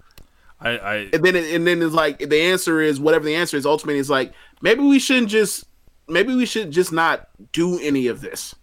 I, 0.62 0.70
I 0.70 0.96
and 1.14 1.24
then 1.24 1.36
and 1.36 1.68
then 1.68 1.82
it's 1.82 1.94
like 1.94 2.20
the 2.20 2.42
answer 2.42 2.82
is 2.82 3.00
whatever 3.00 3.26
the 3.26 3.36
answer 3.36 3.58
is 3.58 3.66
ultimately 3.66 4.00
it's 4.00 4.10
like 4.10 4.34
maybe 4.62 4.82
we 4.82 5.00
shouldn't 5.00 5.30
just 5.30 5.66
maybe 6.08 6.36
we 6.36 6.46
should 6.46 6.72
just 6.72 6.92
not 6.92 7.28
do 7.52 7.80
any 7.80 8.08
of 8.08 8.22
this 8.22 8.56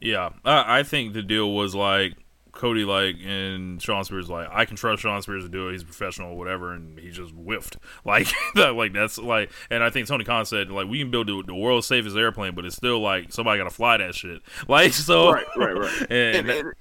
Yeah, 0.00 0.30
I, 0.44 0.80
I 0.80 0.82
think 0.82 1.12
the 1.12 1.22
deal 1.22 1.52
was 1.52 1.74
like 1.74 2.14
Cody, 2.54 2.84
like, 2.84 3.16
and 3.24 3.82
Shawn 3.82 4.04
Spears, 4.04 4.30
like, 4.30 4.48
I 4.50 4.64
can 4.64 4.76
trust 4.76 5.02
Shawn 5.02 5.20
Spears 5.22 5.42
to 5.44 5.48
do 5.48 5.68
it. 5.68 5.72
He's 5.72 5.84
professional, 5.84 6.30
or 6.30 6.38
whatever, 6.38 6.72
and 6.72 6.98
he 6.98 7.10
just 7.10 7.32
whiffed. 7.32 7.76
Like, 8.04 8.28
that, 8.54 8.74
like 8.74 8.92
that's 8.92 9.18
like, 9.18 9.50
and 9.70 9.82
I 9.82 9.88
think 9.88 10.06
Tony 10.06 10.24
Khan 10.24 10.44
said, 10.44 10.70
like, 10.70 10.88
we 10.88 10.98
can 10.98 11.10
build 11.10 11.26
the, 11.26 11.42
the 11.46 11.54
world's 11.54 11.86
safest 11.86 12.16
airplane, 12.16 12.54
but 12.54 12.64
it's 12.64 12.76
still 12.76 13.00
like 13.00 13.32
somebody 13.32 13.58
got 13.58 13.64
to 13.64 13.74
fly 13.74 13.96
that 13.96 14.14
shit. 14.14 14.42
Like, 14.68 14.92
so, 14.92 15.32
right 15.32 15.46
right 15.56 15.76
right 15.76 16.00
and, 16.10 16.36
and, 16.36 16.50
and 16.50 16.74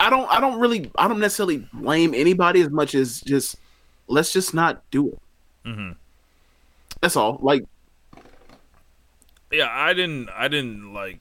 I 0.00 0.10
don't 0.10 0.30
I 0.30 0.40
don't 0.40 0.58
really 0.58 0.90
I 0.96 1.08
don't 1.08 1.20
necessarily 1.20 1.68
blame 1.72 2.14
anybody 2.14 2.62
as 2.62 2.70
much 2.70 2.94
as 2.94 3.20
just 3.20 3.56
let's 4.10 4.32
just 4.32 4.52
not 4.52 4.82
do 4.90 5.08
it. 5.08 5.18
Mm-hmm. 5.66 5.92
That's 7.00 7.16
all. 7.16 7.38
Like 7.40 7.64
yeah, 9.50 9.68
I 9.70 9.94
didn't, 9.94 10.28
I 10.30 10.48
didn't 10.48 10.92
like, 10.92 11.18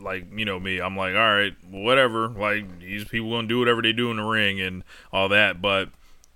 like 0.00 0.26
you 0.34 0.44
know 0.44 0.58
me. 0.58 0.80
I'm 0.80 0.96
like, 0.96 1.14
all 1.14 1.34
right, 1.34 1.54
whatever. 1.70 2.28
Like 2.28 2.80
these 2.80 3.04
people 3.04 3.30
gonna 3.30 3.48
do 3.48 3.58
whatever 3.58 3.82
they 3.82 3.92
do 3.92 4.10
in 4.10 4.16
the 4.16 4.24
ring 4.24 4.60
and 4.60 4.82
all 5.12 5.28
that, 5.28 5.62
but 5.62 5.90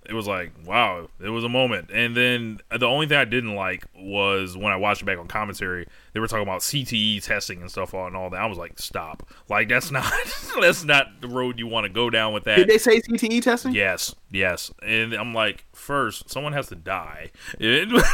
it 0.05 0.13
was 0.13 0.27
like, 0.27 0.51
wow, 0.65 1.07
it 1.23 1.29
was 1.29 1.43
a 1.43 1.49
moment. 1.49 1.89
And 1.93 2.15
then 2.15 2.59
the 2.77 2.85
only 2.85 3.07
thing 3.07 3.17
I 3.17 3.25
didn't 3.25 3.55
like 3.55 3.85
was 3.97 4.57
when 4.57 4.71
I 4.73 4.75
watched 4.75 5.01
it 5.01 5.05
back 5.05 5.17
on 5.17 5.27
commentary, 5.27 5.87
they 6.13 6.19
were 6.19 6.27
talking 6.27 6.43
about 6.43 6.61
CTE 6.61 7.23
testing 7.23 7.61
and 7.61 7.71
stuff 7.71 7.93
on 7.93 8.15
all 8.15 8.29
that. 8.29 8.41
I 8.41 8.45
was 8.45 8.57
like, 8.57 8.79
stop. 8.79 9.27
Like 9.49 9.69
that's 9.69 9.91
not 9.91 10.11
that's 10.59 10.83
not 10.83 11.21
the 11.21 11.27
road 11.27 11.59
you 11.59 11.67
want 11.67 11.85
to 11.85 11.89
go 11.89 12.09
down 12.09 12.33
with 12.33 12.43
that. 12.43 12.57
did 12.57 12.67
they 12.67 12.77
say 12.77 12.99
CTE 13.01 13.41
testing? 13.41 13.73
Yes, 13.73 14.13
yes. 14.31 14.71
And 14.81 15.13
I'm 15.13 15.33
like, 15.33 15.65
first, 15.73 16.29
someone 16.29 16.53
has 16.53 16.67
to 16.67 16.75
die 16.75 17.31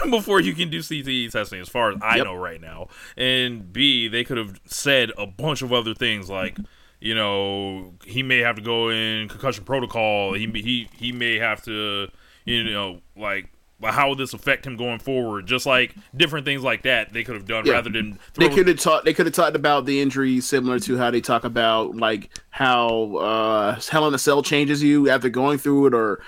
before 0.10 0.40
you 0.40 0.54
can 0.54 0.70
do 0.70 0.80
CTE 0.80 1.32
testing, 1.32 1.60
as 1.60 1.70
far 1.70 1.92
as 1.92 1.98
I 2.02 2.18
Yep. 2.18 2.26
know 2.26 2.36
right 2.36 2.62
now. 2.62 2.88
And 3.18 3.72
B, 3.74 4.08
they 4.08 4.24
could 4.24 4.38
have 4.38 4.60
said 4.66 5.12
a 5.18 5.26
bunch 5.26 5.62
of 5.62 5.72
other 5.74 5.94
things 5.94 6.30
like, 6.30 6.58
you 7.02 7.16
know, 7.16 7.94
he 8.06 8.24
may 8.24 8.40
have 8.40 8.56
to 8.58 8.62
go 8.62 8.90
in 8.90 9.28
concussion 9.30 9.64
protocol. 9.64 10.34
He 10.34 10.46
he 10.48 10.90
he 10.94 11.12
may 11.12 11.38
have 11.40 11.64
to, 11.66 12.08
you 12.46 12.64
know, 12.66 13.02
like. 13.16 13.50
How 13.82 14.10
would 14.10 14.18
this 14.18 14.34
affect 14.34 14.68
him 14.68 14.76
going 14.76 15.00
forward? 15.00 15.48
Just 15.48 15.66
like 15.66 15.96
different 16.14 16.44
things 16.46 16.62
like 16.64 16.82
that, 16.82 17.14
they 17.14 17.24
could 17.24 17.36
have 17.36 17.46
done 17.48 17.66
Yeah. 17.66 17.76
rather 17.76 17.90
than 17.90 18.20
They 18.34 18.50
could 18.50 18.68
have 18.68 18.78
talked. 18.78 19.06
They 19.06 19.14
could 19.14 19.26
have 19.26 19.34
talked 19.34 19.56
about 19.56 19.86
the 19.86 20.02
injury 20.02 20.42
similar 20.42 20.80
to 20.80 20.98
how 20.98 21.12
they 21.12 21.22
talk 21.22 21.46
about 21.46 21.96
like 21.96 22.30
how 22.50 23.16
uh, 23.16 23.80
Hell 23.90 24.06
in 24.10 24.14
a 24.14 24.18
Cell 24.18 24.44
changes 24.44 24.84
you 24.84 25.10
after 25.10 25.30
going 25.30 25.60
through 25.60 25.86
it, 25.88 25.94
or 25.94 26.22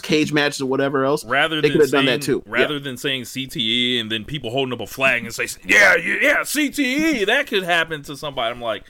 cage 0.00 0.32
matches 0.32 0.62
or 0.62 0.66
whatever 0.70 1.04
else. 1.04 1.22
rather 1.26 1.60
they 1.60 1.68
could 1.68 1.82
have 1.82 1.90
done 1.90 2.06
that 2.06 2.22
too. 2.22 2.42
Rather 2.46 2.76
Yeah. 2.78 2.80
than 2.80 2.96
saying 2.96 3.24
CTE 3.24 4.00
and 4.00 4.10
then 4.10 4.24
people 4.24 4.50
holding 4.50 4.72
up 4.72 4.80
a 4.80 4.86
flag 4.86 5.22
and 5.26 5.34
say, 5.34 5.48
"Yeah, 5.62 5.96
yeah, 5.96 6.16
yeah, 6.22 6.36
CTE," 6.44 7.26
that 7.26 7.46
could 7.46 7.64
happen 7.64 8.00
to 8.04 8.16
somebody. 8.16 8.54
I'm 8.54 8.62
like, 8.62 8.84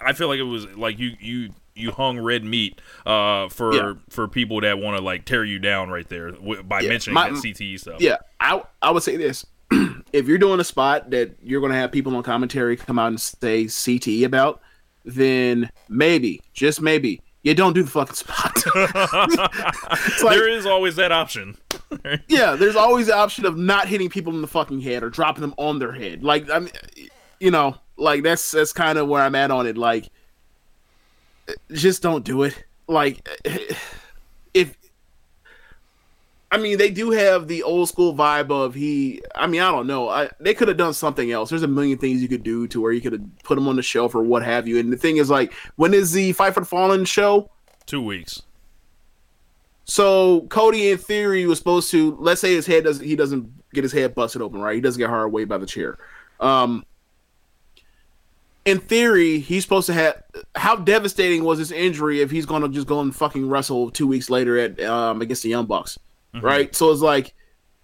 I 0.00 0.12
feel 0.12 0.28
like 0.28 0.38
it 0.38 0.44
was 0.44 0.66
like 0.76 0.98
you 0.98 1.12
you 1.20 1.50
you 1.74 1.90
hung 1.92 2.18
red 2.18 2.44
meat 2.44 2.80
uh, 3.06 3.48
for 3.48 3.74
Yeah. 3.74 3.92
for 4.10 4.26
people 4.28 4.60
that 4.62 4.78
want 4.78 4.96
to 4.98 5.04
like 5.04 5.24
tear 5.24 5.44
you 5.44 5.58
down 5.58 5.90
right 5.90 6.08
there 6.08 6.32
w- 6.32 6.62
by 6.62 6.80
Yeah, 6.80 6.88
mentioning 6.88 7.14
my- 7.14 7.30
that 7.30 7.36
CTE 7.42 7.78
stuff. 7.80 8.00
Yeah, 8.00 8.16
I 8.40 8.62
I 8.82 8.90
would 8.90 9.02
say 9.02 9.16
this: 9.16 9.46
if 10.12 10.26
you're 10.26 10.38
doing 10.38 10.60
a 10.60 10.64
spot 10.64 11.10
that 11.10 11.36
you're 11.42 11.60
going 11.60 11.72
to 11.72 11.78
have 11.78 11.92
people 11.92 12.16
on 12.16 12.22
commentary 12.22 12.76
come 12.76 12.98
out 12.98 13.08
and 13.08 13.20
say 13.20 13.64
CTE 13.64 14.24
about, 14.24 14.60
then 15.04 15.70
maybe, 15.88 16.40
just 16.52 16.80
maybe, 16.80 17.20
you 17.42 17.54
don't 17.54 17.74
do 17.74 17.82
the 17.82 17.90
fucking 17.90 18.14
spot. 18.14 18.54
Like- 20.22 20.36
there 20.36 20.48
is 20.48 20.66
always 20.66 20.96
that 20.96 21.12
option. 21.12 21.56
yeah, 22.28 22.54
there's 22.56 22.76
always 22.76 23.06
the 23.06 23.14
option 23.16 23.46
of 23.46 23.56
not 23.56 23.88
hitting 23.88 24.08
people 24.08 24.32
in 24.34 24.40
the 24.42 24.46
fucking 24.48 24.80
head 24.80 25.02
or 25.02 25.10
dropping 25.10 25.40
them 25.42 25.54
on 25.56 25.78
their 25.78 25.92
head. 25.92 26.22
Like 26.22 26.50
I 26.50 26.58
mean, 26.58 26.70
you 27.40 27.50
know, 27.50 27.76
like 27.96 28.22
that's 28.22 28.50
that's 28.50 28.72
kind 28.72 28.98
of 28.98 29.08
where 29.08 29.22
I'm 29.22 29.34
at 29.34 29.50
on 29.50 29.66
it. 29.66 29.76
Like, 29.76 30.08
just 31.72 32.02
don't 32.02 32.24
do 32.24 32.42
it. 32.42 32.64
Like, 32.86 33.28
if 34.54 34.76
I 36.50 36.56
mean, 36.56 36.78
they 36.78 36.90
do 36.90 37.10
have 37.10 37.46
the 37.46 37.62
old 37.62 37.88
school 37.88 38.14
vibe 38.14 38.50
of 38.50 38.74
he. 38.74 39.20
I 39.34 39.46
mean, 39.46 39.60
I 39.60 39.70
don't 39.70 39.86
know. 39.86 40.08
I, 40.08 40.30
they 40.40 40.54
could 40.54 40.68
have 40.68 40.78
done 40.78 40.94
something 40.94 41.30
else. 41.30 41.50
There's 41.50 41.62
a 41.62 41.68
million 41.68 41.98
things 41.98 42.22
you 42.22 42.28
could 42.28 42.42
do 42.42 42.66
to 42.68 42.80
where 42.80 42.92
you 42.92 43.02
could 43.02 43.12
have 43.12 43.38
put 43.44 43.58
him 43.58 43.68
on 43.68 43.76
the 43.76 43.82
shelf 43.82 44.14
or 44.14 44.22
what 44.22 44.42
have 44.42 44.66
you. 44.66 44.78
And 44.78 44.90
the 44.90 44.96
thing 44.96 45.18
is, 45.18 45.28
like, 45.28 45.52
when 45.76 45.92
is 45.92 46.12
the 46.12 46.32
Fight 46.32 46.54
for 46.54 46.60
the 46.60 46.66
Fallen 46.66 47.04
show? 47.04 47.50
Two 47.84 48.02
weeks. 48.02 48.42
So 49.84 50.42
Cody, 50.48 50.90
in 50.90 50.98
theory, 50.98 51.44
was 51.44 51.58
supposed 51.58 51.90
to. 51.90 52.16
Let's 52.18 52.40
say 52.40 52.54
his 52.54 52.66
head 52.66 52.84
doesn't. 52.84 53.04
He 53.04 53.14
doesn't 53.14 53.52
get 53.74 53.84
his 53.84 53.92
head 53.92 54.14
busted 54.14 54.40
open, 54.40 54.60
right? 54.60 54.74
He 54.74 54.80
doesn't 54.80 54.98
get 54.98 55.10
hard 55.10 55.30
way 55.32 55.44
by 55.44 55.58
the 55.58 55.66
chair. 55.66 55.98
Um, 56.40 56.84
in 58.68 58.80
theory, 58.80 59.38
he's 59.38 59.62
supposed 59.62 59.86
to 59.86 59.94
have. 59.94 60.22
How 60.54 60.76
devastating 60.76 61.42
was 61.42 61.58
his 61.58 61.72
injury 61.72 62.20
if 62.20 62.30
he's 62.30 62.44
going 62.44 62.60
to 62.60 62.68
just 62.68 62.86
go 62.86 63.00
and 63.00 63.16
fucking 63.16 63.48
wrestle 63.48 63.90
two 63.90 64.06
weeks 64.06 64.28
later 64.28 64.58
at 64.58 64.78
um 64.82 65.22
against 65.22 65.42
the 65.42 65.48
Young 65.48 65.64
Bucks, 65.64 65.98
right? 66.42 66.74
So 66.74 66.90
it's 66.90 67.00
like 67.00 67.34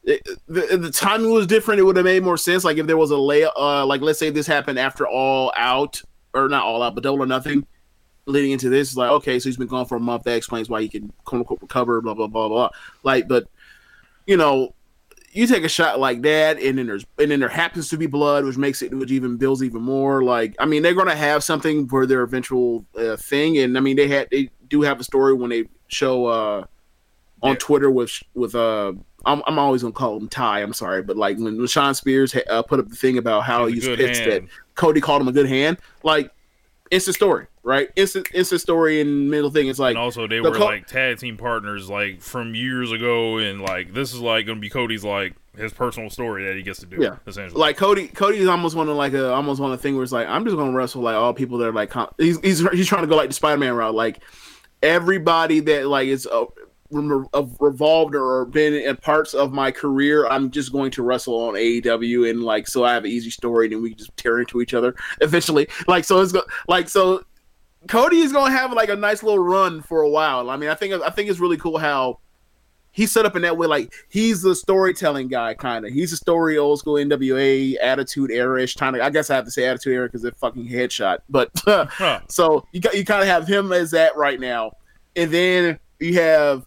it, 0.03 0.23
the, 0.47 0.77
the 0.77 0.91
timing 0.91 1.33
was 1.33 1.47
different. 1.47 1.81
It 1.81 1.85
would 1.85 1.97
have 1.97 2.05
made 2.05 2.23
more 2.23 2.37
sense. 2.37 2.65
Like 2.65 2.77
if 2.77 2.87
there 2.87 2.99
was 2.99 3.11
a 3.11 3.17
lay, 3.17 3.45
uh, 3.45 3.87
like 3.87 4.03
let's 4.03 4.19
say 4.19 4.29
this 4.29 4.47
happened 4.47 4.79
after 4.79 5.09
All 5.09 5.53
Out 5.57 6.03
or 6.35 6.51
not 6.51 6.65
All 6.65 6.83
Out, 6.83 6.95
but 6.95 7.03
Double 7.03 7.23
or 7.23 7.27
Nothing. 7.27 7.67
Leading 8.27 8.53
into 8.53 8.71
this, 8.71 8.97
like 8.97 9.11
okay, 9.11 9.39
so 9.39 9.49
he's 9.51 9.59
been 9.59 9.69
gone 9.69 9.85
for 9.85 9.97
a 9.97 10.01
month. 10.01 10.25
That 10.25 10.37
explains 10.37 10.71
why 10.71 10.81
he 10.81 10.89
can 10.89 11.13
quote 11.25 11.41
unquote 11.41 11.61
recover. 11.61 12.01
Blah 12.01 12.15
blah 12.15 12.27
blah 12.27 12.49
blah. 12.49 12.71
Like, 13.03 13.29
but 13.29 13.49
you 14.27 14.39
know, 14.39 14.75
you 15.35 15.47
take 15.47 15.65
a 15.65 15.69
shot 15.69 15.99
like 16.01 16.23
that, 16.23 16.59
and 16.59 16.79
then 16.79 16.87
there's 16.87 17.05
and 17.19 17.31
then 17.31 17.41
there 17.41 17.49
happens 17.49 17.89
to 17.89 17.97
be 17.99 18.07
blood, 18.07 18.45
which 18.45 18.57
makes 18.57 18.81
it 18.83 18.95
which 18.97 19.11
even 19.11 19.37
builds 19.37 19.63
even 19.63 19.83
more. 19.83 20.23
Like, 20.25 20.55
I 20.59 20.65
mean, 20.65 20.83
they're 20.83 20.95
gonna 20.95 21.15
have 21.17 21.45
something 21.45 21.89
for 21.89 22.07
their 22.07 22.23
eventual 22.23 22.87
uh, 22.97 23.17
thing, 23.17 23.59
and 23.59 23.77
I 23.77 23.81
mean, 23.81 23.97
they 23.97 24.09
had 24.09 24.29
they 24.31 24.51
do 24.69 24.83
have 24.83 25.01
a 25.01 25.05
story 25.05 25.35
when 25.35 25.51
they 25.51 25.65
show 25.89 26.27
uh 26.27 26.65
on 27.43 27.51
Yeah. 27.51 27.57
Twitter 27.59 27.91
with 27.91 28.13
with 28.35 28.55
uh. 28.55 28.93
I'm, 29.27 29.43
I'm 29.47 29.59
always 29.59 29.81
gonna 29.81 29.95
call 29.95 30.19
him 30.19 30.29
Ty. 30.29 30.61
I'm 30.61 30.75
sorry, 30.75 31.03
but 31.03 31.17
like 31.17 31.39
when, 31.39 31.57
when 31.57 31.67
Shawn 31.67 31.95
Spears 31.95 32.35
ha- 32.35 32.43
uh, 32.51 32.61
put 32.63 32.79
up 32.79 32.89
the 32.91 32.95
thing 32.95 33.17
about 33.17 33.45
how 33.45 33.65
He's 33.65 33.87
a 33.87 33.97
pissed 33.97 34.23
that. 34.25 34.43
Cody 34.75 35.01
called 35.01 35.23
him 35.23 35.29
a 35.29 35.33
good 35.33 35.47
hand, 35.49 35.79
like 36.03 36.31
instant 36.91 37.15
story, 37.17 37.47
right? 37.65 37.89
Instant 37.97 38.29
instant 38.33 38.61
story 38.61 39.01
and 39.01 39.29
middle 39.31 39.51
thing. 39.51 39.67
It's 39.69 39.79
like 39.81 39.91
And 39.97 39.99
also, 39.99 40.29
they 40.29 40.37
the 40.41 40.51
were 40.51 40.57
co- 40.57 40.65
like 40.67 40.87
tag 40.87 41.19
team 41.19 41.37
partners, 41.37 41.91
like 41.91 42.21
from 42.23 42.55
years 42.55 42.93
ago, 42.93 43.39
and 43.39 43.61
like 43.61 43.93
this 43.93 44.13
is 44.15 44.21
like 44.21 44.47
gonna 44.47 44.61
be 44.61 44.71
Cody's 44.71 45.03
like 45.05 45.35
his 45.57 45.73
personal 45.73 46.11
story 46.11 46.45
that 46.47 46.57
he 46.57 46.63
gets 46.63 46.81
to 46.81 46.87
do. 46.87 46.99
Yeah. 47.01 47.17
essentially. 47.27 47.61
like 47.61 47.77
Cody. 47.77 48.09
Cody 48.09 48.39
is 48.39 48.49
almost 48.49 48.77
one 48.77 48.89
of 48.89 48.97
like 48.97 49.13
a 49.15 49.33
almost 49.33 49.61
one 49.61 49.73
of 49.73 49.79
the 49.79 49.83
thing 49.83 49.95
where 49.95 50.03
it's 50.03 50.13
like 50.13 50.29
I'm 50.29 50.45
just 50.45 50.57
gonna 50.57 50.73
wrestle 50.77 51.03
like 51.03 51.15
all 51.17 51.33
people 51.35 51.59
that 51.59 51.69
are 51.69 51.73
like 51.73 51.91
com- 51.91 52.13
he's 52.19 52.39
he's, 52.41 52.61
he's 52.71 52.87
trying 52.89 53.03
to 53.03 53.09
go 53.09 53.17
like 53.17 53.29
the 53.31 53.35
Spider 53.35 53.59
Man 53.59 53.73
route. 53.75 53.95
Like 53.95 54.21
everybody 54.83 55.61
that 55.61 55.87
like 55.87 56.09
is 56.09 56.27
uh, 56.27 56.45
rem- 56.91 57.27
of 57.33 57.57
revolved 57.61 58.15
or 58.15 58.45
been 58.45 58.75
in 58.75 58.97
parts 58.97 59.35
of 59.35 59.53
my 59.53 59.71
career, 59.71 60.27
I'm 60.27 60.51
just 60.51 60.73
going 60.73 60.91
to 60.93 61.03
wrestle 61.03 61.35
on 61.49 61.55
AEW 61.55 62.29
and 62.31 62.43
like 62.43 62.67
so 62.67 62.85
I 62.85 62.95
have 62.95 63.05
an 63.05 63.11
easy 63.11 63.31
story 63.31 63.73
and 63.73 63.83
we 63.83 63.91
can 63.91 63.99
just 63.99 64.17
tear 64.17 64.41
into 64.41 64.61
each 64.61 64.75
other 64.75 64.95
eventually. 65.21 65.69
Like 65.89 66.05
so 66.05 66.21
it's 66.21 66.33
go- 66.33 66.43
like 66.69 66.89
so 66.89 67.25
Cody 67.89 68.19
is 68.19 68.33
gonna 68.33 68.51
have 68.51 68.73
like 68.73 68.89
a 68.89 68.97
nice 68.97 69.23
little 69.23 69.43
run 69.43 69.83
for 69.83 70.03
a 70.03 70.09
while. 70.09 70.51
I 70.51 70.57
mean, 70.57 70.71
I 70.71 70.75
think 70.75 70.95
I 70.95 71.11
think 71.11 71.29
it's 71.31 71.41
really 71.41 71.57
cool 71.57 71.79
how 71.79 72.19
he's 72.93 73.11
set 73.13 73.27
up 73.27 73.37
in 73.37 73.43
that 73.43 73.57
way. 73.57 73.67
Like 73.67 73.93
he's 74.09 74.41
the 74.43 74.55
storytelling 74.55 75.29
guy, 75.29 75.55
kind 75.55 75.85
of. 75.85 75.93
He's 75.93 76.13
a 76.13 76.17
story 76.17 76.57
old 76.57 76.79
school 76.79 76.95
NWA 76.95 77.77
attitude 77.83 78.31
era-ish 78.31 78.75
kind 78.77 78.97
of. 78.97 79.03
I 79.03 79.11
guess 79.11 79.29
I 79.31 79.35
have 79.35 79.45
to 79.45 79.51
say 79.51 79.67
attitude 79.67 79.93
era 79.93 80.07
because 80.07 80.23
they're 80.23 80.33
fucking 80.33 80.69
headshot. 80.69 81.19
But 81.29 81.51
Huh. 81.67 82.21
so 82.29 82.67
you 82.73 82.81
got 82.81 82.97
you 82.97 83.05
kind 83.05 83.23
of 83.23 83.29
have 83.29 83.47
him 83.47 83.73
as 83.73 83.91
that 83.91 84.17
right 84.17 84.41
now, 84.41 84.73
and 85.17 85.31
then 85.31 85.79
you 86.01 86.15
have 86.15 86.67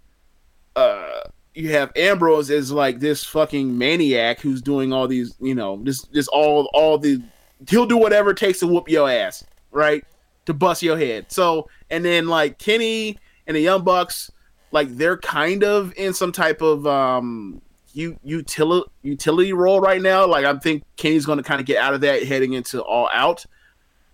uh 0.76 1.22
you 1.56 1.72
have 1.72 1.92
Ambrose 1.96 2.52
as 2.52 2.72
like 2.72 3.00
this 3.00 3.24
fucking 3.24 3.76
maniac 3.76 4.40
who's 4.40 4.62
doing 4.62 4.94
all 4.94 5.08
these, 5.08 5.36
you 5.40 5.56
know, 5.56 5.82
this 5.84 6.04
this 6.12 6.28
all 6.28 6.70
all 6.74 7.00
the 7.00 7.22
he'll 7.68 7.88
do 7.88 7.98
whatever 7.98 8.30
it 8.32 8.38
takes 8.38 8.60
to 8.60 8.68
whoop 8.68 8.88
your 8.88 9.10
ass, 9.10 9.44
right? 9.72 10.04
To 10.48 10.54
bust 10.54 10.82
your 10.82 10.98
head. 10.98 11.32
So 11.32 11.70
and 11.90 12.04
then 12.04 12.28
like 12.28 12.58
Kenny 12.58 13.18
and 13.46 13.56
the 13.56 13.62
Young 13.62 13.84
Bucks, 13.84 14.32
like 14.72 14.90
they're 14.90 15.18
kind 15.18 15.64
of 15.64 15.94
in 15.96 16.14
some 16.14 16.32
type 16.32 16.62
of 16.62 16.86
um 16.88 17.62
utility 17.94 18.90
utility 19.02 19.54
role 19.54 19.80
right 19.80 20.02
now. 20.02 20.26
Like 20.26 20.46
I 20.46 20.58
think 20.58 20.84
Kenny's 20.96 21.26
going 21.26 21.38
to 21.38 21.44
kind 21.44 21.60
of 21.60 21.66
get 21.66 21.78
out 21.78 21.94
of 21.94 22.02
that 22.02 22.24
heading 22.24 22.54
into 22.54 22.82
All 22.82 23.10
Out, 23.14 23.46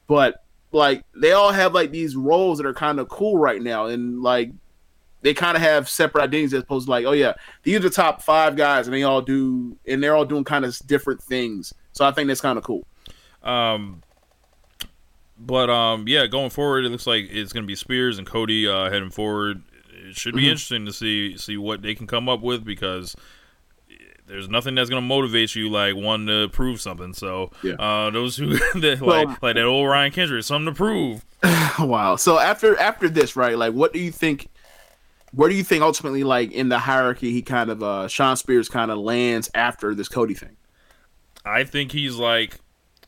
but 0.08 0.44
like 0.72 1.04
they 1.16 1.34
all 1.34 1.52
have 1.52 1.74
like 1.74 1.92
these 1.92 2.16
roles 2.16 2.58
that 2.58 2.66
are 2.66 2.74
kind 2.74 3.00
of 3.00 3.10
cool 3.10 3.38
right 3.38 3.62
now, 3.62 3.86
and 3.86 4.22
like 4.22 4.52
they 5.22 5.34
kind 5.34 5.56
of 5.56 5.62
have 5.62 5.88
separate 5.90 6.24
identities 6.24 6.54
as 6.54 6.64
opposed 6.64 6.88
to 6.88 6.92
like, 6.92 7.06
oh 7.06 7.12
yeah, 7.12 7.34
these 7.64 7.78
are 7.78 7.80
the 7.80 7.90
top 7.90 8.22
five 8.22 8.56
guys, 8.56 8.88
and 8.88 8.94
they 8.94 9.04
all 9.04 9.22
do, 9.22 9.78
and 9.88 10.04
they're 10.04 10.16
all 10.16 10.26
doing 10.26 10.44
kind 10.44 10.66
of 10.66 10.78
different 10.86 11.22
things. 11.22 11.74
So 11.92 12.06
I 12.06 12.12
think 12.12 12.28
that's 12.28 12.42
kind 12.42 12.58
of 12.58 12.64
cool. 12.64 12.86
Um, 13.44 14.02
but 15.46 15.70
um, 15.70 16.08
yeah, 16.08 16.28
going 16.28 16.50
forward, 16.50 16.86
it 16.86 16.90
looks 16.90 17.08
like 17.08 17.26
it's 17.30 17.54
going 17.54 17.64
to 17.64 17.68
be 17.68 17.76
Spears 17.76 18.18
and 18.18 18.28
Cody 18.28 18.68
uh, 18.68 18.90
heading 18.90 19.10
forward. 19.10 19.62
It 19.92 20.16
should 20.16 20.36
be 20.36 20.42
Mm-hmm. 20.42 20.50
interesting 20.52 20.86
to 20.86 20.94
see 20.94 21.38
see 21.38 21.58
what 21.58 21.82
they 21.82 21.96
can 21.96 22.08
come 22.08 22.28
up 22.30 22.42
with 22.42 22.64
because 22.66 23.16
there's 24.26 24.48
nothing 24.50 24.74
that's 24.76 24.90
going 24.90 25.02
to 25.02 25.08
motivate 25.08 25.54
you 25.56 25.70
like 25.70 25.96
one 25.96 26.26
to 26.28 26.48
prove 26.50 26.80
something. 26.82 27.14
So 27.14 27.52
Yeah. 27.62 27.74
uh, 27.74 28.10
those 28.10 28.38
who 28.38 28.48
that, 28.80 29.00
Well- 29.02 29.26
like 29.26 29.42
like 29.42 29.56
that 29.56 29.66
old 29.66 29.88
Ryan 29.88 30.12
Kendrick, 30.12 30.44
something 30.44 30.74
to 30.74 30.78
prove. 30.78 31.26
wow. 31.80 32.16
So 32.16 32.40
after 32.40 32.78
after 32.80 33.10
this, 33.10 33.36
right? 33.36 33.58
Like, 33.58 33.74
what 33.74 33.94
do 33.94 34.00
you 34.00 34.12
think? 34.12 34.50
Where 35.32 35.50
do 35.50 35.56
you 35.56 35.64
think 35.64 35.82
ultimately, 35.82 36.24
like 36.24 36.52
in 36.52 36.70
the 36.70 36.78
hierarchy, 36.80 37.32
he 37.32 37.42
kind 37.42 37.70
of 37.72 37.82
uh 37.84 38.08
Shawn 38.08 38.38
Spears 38.38 38.70
kind 38.70 38.92
of 38.92 38.98
lands 39.00 39.50
after 39.56 39.96
this 39.96 40.08
Cody 40.08 40.36
thing? 40.36 40.56
I 41.46 41.64
think 41.66 41.92
he's 41.92 42.16
like 42.16 42.60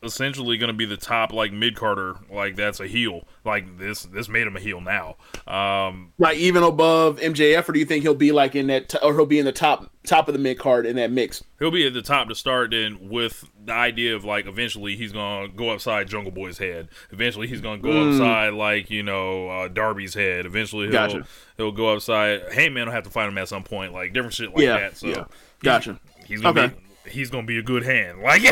essentially 0.02 0.56
going 0.58 0.68
to 0.68 0.74
be 0.74 0.84
the 0.86 0.96
top 0.96 1.32
like 1.32 1.52
mid 1.52 1.76
Carter. 1.76 2.16
Like 2.30 2.56
that's 2.56 2.80
a 2.80 2.86
heel. 2.86 3.22
Like 3.44 3.78
this 3.78 4.02
this 4.04 4.28
made 4.28 4.46
him 4.46 4.56
a 4.56 4.60
heel 4.60 4.80
now. 4.80 5.16
Um, 5.46 6.12
Like 6.18 6.36
even 6.38 6.62
above 6.62 7.18
MJF, 7.20 7.68
or 7.68 7.72
do 7.72 7.78
you 7.78 7.84
think 7.84 8.02
he'll 8.02 8.14
be 8.14 8.32
like 8.32 8.54
in 8.54 8.66
that, 8.68 8.88
t- 8.88 8.98
or 9.02 9.14
he'll 9.14 9.26
be 9.26 9.38
in 9.38 9.44
the 9.44 9.52
top 9.52 9.90
top 10.04 10.28
of 10.28 10.34
the 10.34 10.38
mid 10.40 10.58
card 10.58 10.86
in 10.86 10.96
that 10.96 11.10
mix? 11.10 11.42
he'll 11.58 11.70
be 11.70 11.86
at 11.86 11.94
the 11.94 12.02
top 12.02 12.28
to 12.28 12.34
start 12.34 12.70
then 12.70 13.08
with 13.08 13.48
the 13.64 13.72
idea 13.72 14.14
of 14.14 14.24
like 14.24 14.46
eventually 14.46 14.94
he's 14.96 15.10
gonna 15.12 15.48
go 15.48 15.70
upside 15.70 16.06
jungle 16.06 16.30
boy's 16.30 16.58
head 16.58 16.86
eventually 17.10 17.46
he's 17.48 17.60
gonna 17.62 17.80
go 17.80 18.08
upside 18.10 18.52
like 18.54 18.90
you 18.90 19.02
know 19.02 19.48
uh, 19.48 19.66
darby's 19.68 20.12
head 20.14 20.44
eventually 20.46 20.84
he'll, 20.84 20.92
Gotcha. 20.92 21.26
he'll 21.56 21.72
go 21.72 21.88
upside 21.94 22.52
hey 22.52 22.68
heyman 22.68 22.84
will 22.84 22.92
have 22.92 23.02
to 23.04 23.10
fight 23.10 23.26
him 23.28 23.38
at 23.38 23.48
some 23.48 23.64
point 23.64 23.92
like 23.94 24.12
different 24.12 24.34
shit 24.34 24.50
like 24.50 24.60
Yeah, 24.60 24.78
that 24.78 24.96
so 24.98 25.06
yeah. 25.08 25.14
he's- 25.14 25.26
Gotcha. 25.62 26.00
he's 26.26 26.40
gonna 26.42 26.60
Okay. 26.60 26.74
be 26.74 26.80
he's 27.08 27.30
gonna 27.30 27.46
be 27.46 27.58
a 27.58 27.62
good 27.62 27.82
hand 27.84 28.20
like 28.22 28.42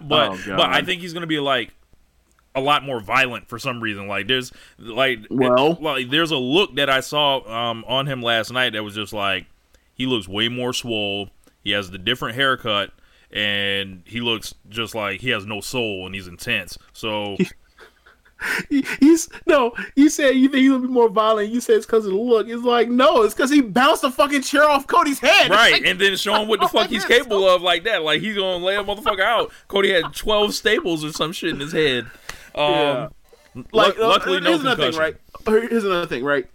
but 0.00 0.30
Oh, 0.32 0.38
but 0.46 0.70
i 0.70 0.82
think 0.82 1.00
he's 1.00 1.12
gonna 1.12 1.26
be 1.26 1.38
like 1.40 1.72
a 2.56 2.60
lot 2.60 2.84
more 2.84 3.00
violent 3.00 3.48
for 3.48 3.58
some 3.58 3.80
reason. 3.80 4.06
Like 4.06 4.28
there's 4.28 4.52
like 4.78 5.26
Well- 5.28 5.76
like 5.80 6.08
there's 6.08 6.30
a 6.30 6.36
look 6.36 6.76
that 6.76 6.88
I 6.88 7.00
saw 7.00 7.38
um 7.68 7.84
on 7.88 8.06
him 8.06 8.22
last 8.22 8.52
night 8.52 8.74
that 8.74 8.84
was 8.84 8.94
just 8.94 9.12
like 9.12 9.46
he 9.94 10.06
looks 10.06 10.28
way 10.28 10.48
more 10.48 10.72
swole. 10.72 11.30
He 11.64 11.72
has 11.72 11.90
the 11.90 11.98
different 11.98 12.36
haircut 12.36 12.92
and 13.32 14.02
he 14.06 14.20
looks 14.20 14.54
just 14.68 14.94
like 14.94 15.20
he 15.20 15.30
has 15.30 15.44
no 15.46 15.60
soul 15.60 16.06
and 16.06 16.14
he's 16.14 16.28
intense. 16.28 16.78
So 16.92 17.36
He- 18.68 18.84
He's 19.00 19.28
no. 19.46 19.72
You 19.94 20.08
said 20.08 20.30
you 20.36 20.48
think 20.48 20.62
he's 20.62 20.70
gonna 20.70 20.82
be 20.86 20.88
more 20.92 21.08
violent. 21.08 21.50
You 21.50 21.60
said 21.60 21.76
it's 21.76 21.86
because 21.86 22.04
of 22.04 22.12
the 22.12 22.18
look. 22.18 22.48
It's 22.48 22.62
like 22.62 22.88
no, 22.88 23.22
it's 23.22 23.34
because 23.34 23.50
he 23.50 23.60
bounced 23.60 24.02
the 24.02 24.10
fucking 24.10 24.42
chair 24.42 24.68
off 24.68 24.86
Cody's 24.86 25.18
head. 25.18 25.50
right, 25.50 25.84
and 25.84 25.98
then 26.00 26.16
show 26.16 26.34
him 26.34 26.48
what 26.48 26.60
the 26.60 26.68
fuck 26.72 26.88
he's 26.88 27.04
capable 27.04 27.48
of 27.48 27.62
like 27.62 27.84
that. 27.84 28.02
Like 28.02 28.20
he's 28.20 28.36
gonna 28.36 28.64
lay 28.64 28.76
a 28.76 28.82
motherfucker 28.84 29.20
out. 29.20 29.50
Cody 29.68 29.90
had 29.92 30.12
twelve 30.14 30.54
staples 30.54 31.04
or 31.04 31.12
some 31.12 31.32
shit 31.32 31.50
in 31.50 31.60
his 31.60 31.72
head. 31.72 32.04
Um, 32.54 32.70
Yeah. 32.72 33.08
Like, 33.54 33.64
like 33.72 33.98
uh, 33.98 34.08
luckily, 34.08 34.40
no 34.40 34.50
here's 34.50 34.60
another 34.62 34.90
thing, 34.90 34.98
right? 35.00 35.16
Here's 35.46 35.84
another 35.84 36.06
thing, 36.06 36.24
right? 36.24 36.46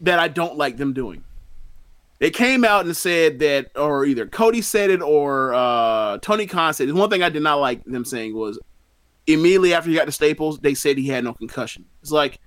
That 0.00 0.18
I 0.18 0.28
don't 0.28 0.56
like 0.56 0.76
them 0.78 0.92
doing. 0.92 1.22
They 2.18 2.30
came 2.30 2.64
out 2.64 2.84
and 2.84 2.94
said 2.96 3.38
that, 3.38 3.70
or 3.76 4.04
either 4.04 4.26
Cody 4.26 4.60
said 4.60 4.90
it 4.90 5.00
or 5.00 5.54
uh, 5.54 6.18
Tony 6.18 6.46
Khan 6.46 6.74
said 6.74 6.88
it. 6.88 6.92
One 6.92 7.08
thing 7.08 7.22
I 7.22 7.28
did 7.30 7.42
not 7.42 7.60
like 7.60 7.84
them 7.84 8.04
saying 8.04 8.34
was 8.34 8.58
immediately 9.26 9.74
after 9.74 9.90
he 9.90 9.96
got 9.96 10.06
the 10.06 10.12
staples, 10.12 10.58
they 10.58 10.74
said 10.74 10.98
he 10.98 11.08
had 11.08 11.24
no 11.24 11.34
concussion. 11.34 11.84
It's 12.02 12.10
like, 12.10 12.38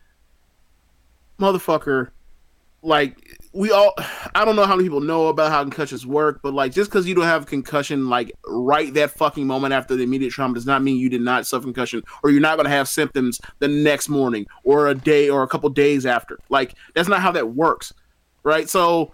motherfucker, 1.40 2.10
like 2.82 3.18
we 3.54 3.72
all. 3.72 3.94
I 4.36 4.46
don't 4.46 4.56
know 4.56 4.66
how 4.66 4.76
many 4.76 4.88
people 4.88 5.02
know 5.02 5.28
about 5.28 5.52
how 5.52 5.62
concussions 5.62 6.06
work, 6.06 6.42
but 6.42 6.54
like 6.54 6.72
just 6.72 6.90
because 6.90 7.08
you 7.08 7.16
don't 7.16 7.26
have 7.26 7.44
a 7.44 7.46
concussion, 7.46 8.10
like 8.10 8.32
right 8.46 8.94
that 8.96 9.12
fucking 9.12 9.46
moment 9.46 9.74
after 9.74 9.96
the 9.96 10.04
immediate 10.04 10.32
trauma, 10.32 10.54
does 10.56 10.66
not 10.66 10.82
mean 10.82 10.98
you 10.98 11.10
did 11.10 11.22
not 11.22 11.46
suffer 11.46 11.64
concussion, 11.64 12.04
or 12.24 12.32
you're 12.32 12.42
not 12.42 12.56
going 12.56 12.66
to 12.66 12.72
have 12.72 12.88
symptoms 12.88 13.40
the 13.60 13.68
next 13.68 14.10
morning, 14.10 14.46
or 14.64 14.88
a 14.88 14.96
day, 14.96 15.30
or 15.30 15.44
a 15.44 15.48
couple 15.48 15.70
days 15.70 16.06
after. 16.06 16.40
Like 16.50 16.76
that's 16.96 17.10
not 17.10 17.22
how 17.22 17.32
that 17.32 17.54
works, 17.54 17.94
right? 18.44 18.68
So 18.68 19.14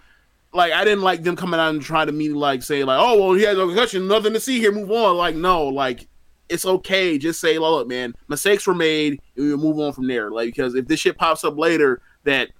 like 0.52 0.72
I 0.72 0.84
didn't 0.84 1.02
like 1.02 1.22
them 1.22 1.36
coming 1.36 1.60
out 1.60 1.70
and 1.70 1.82
trying 1.82 2.06
to 2.06 2.12
me 2.12 2.30
like 2.30 2.62
say 2.62 2.82
like, 2.84 2.98
oh 3.00 3.20
well, 3.20 3.34
he 3.34 3.42
has 3.44 3.56
no 3.56 3.66
concussion, 3.66 4.08
nothing 4.08 4.32
to 4.32 4.40
see 4.40 4.58
here, 4.58 4.72
move 4.72 4.90
on. 4.90 5.16
Like 5.16 5.36
no, 5.36 5.66
like 5.66 6.08
it's 6.50 6.66
okay. 6.66 7.16
Just 7.16 7.40
say, 7.40 7.58
look, 7.58 7.88
man, 7.88 8.14
mistakes 8.28 8.66
were 8.66 8.74
made, 8.74 9.20
and 9.36 9.48
we'll 9.48 9.58
move 9.58 9.78
on 9.78 9.92
from 9.92 10.06
there. 10.06 10.30
Like 10.30 10.48
because 10.48 10.74
if 10.74 10.86
this 10.86 11.00
shit 11.00 11.16
pops 11.16 11.44
up 11.44 11.56
later, 11.56 12.02
that 12.24 12.50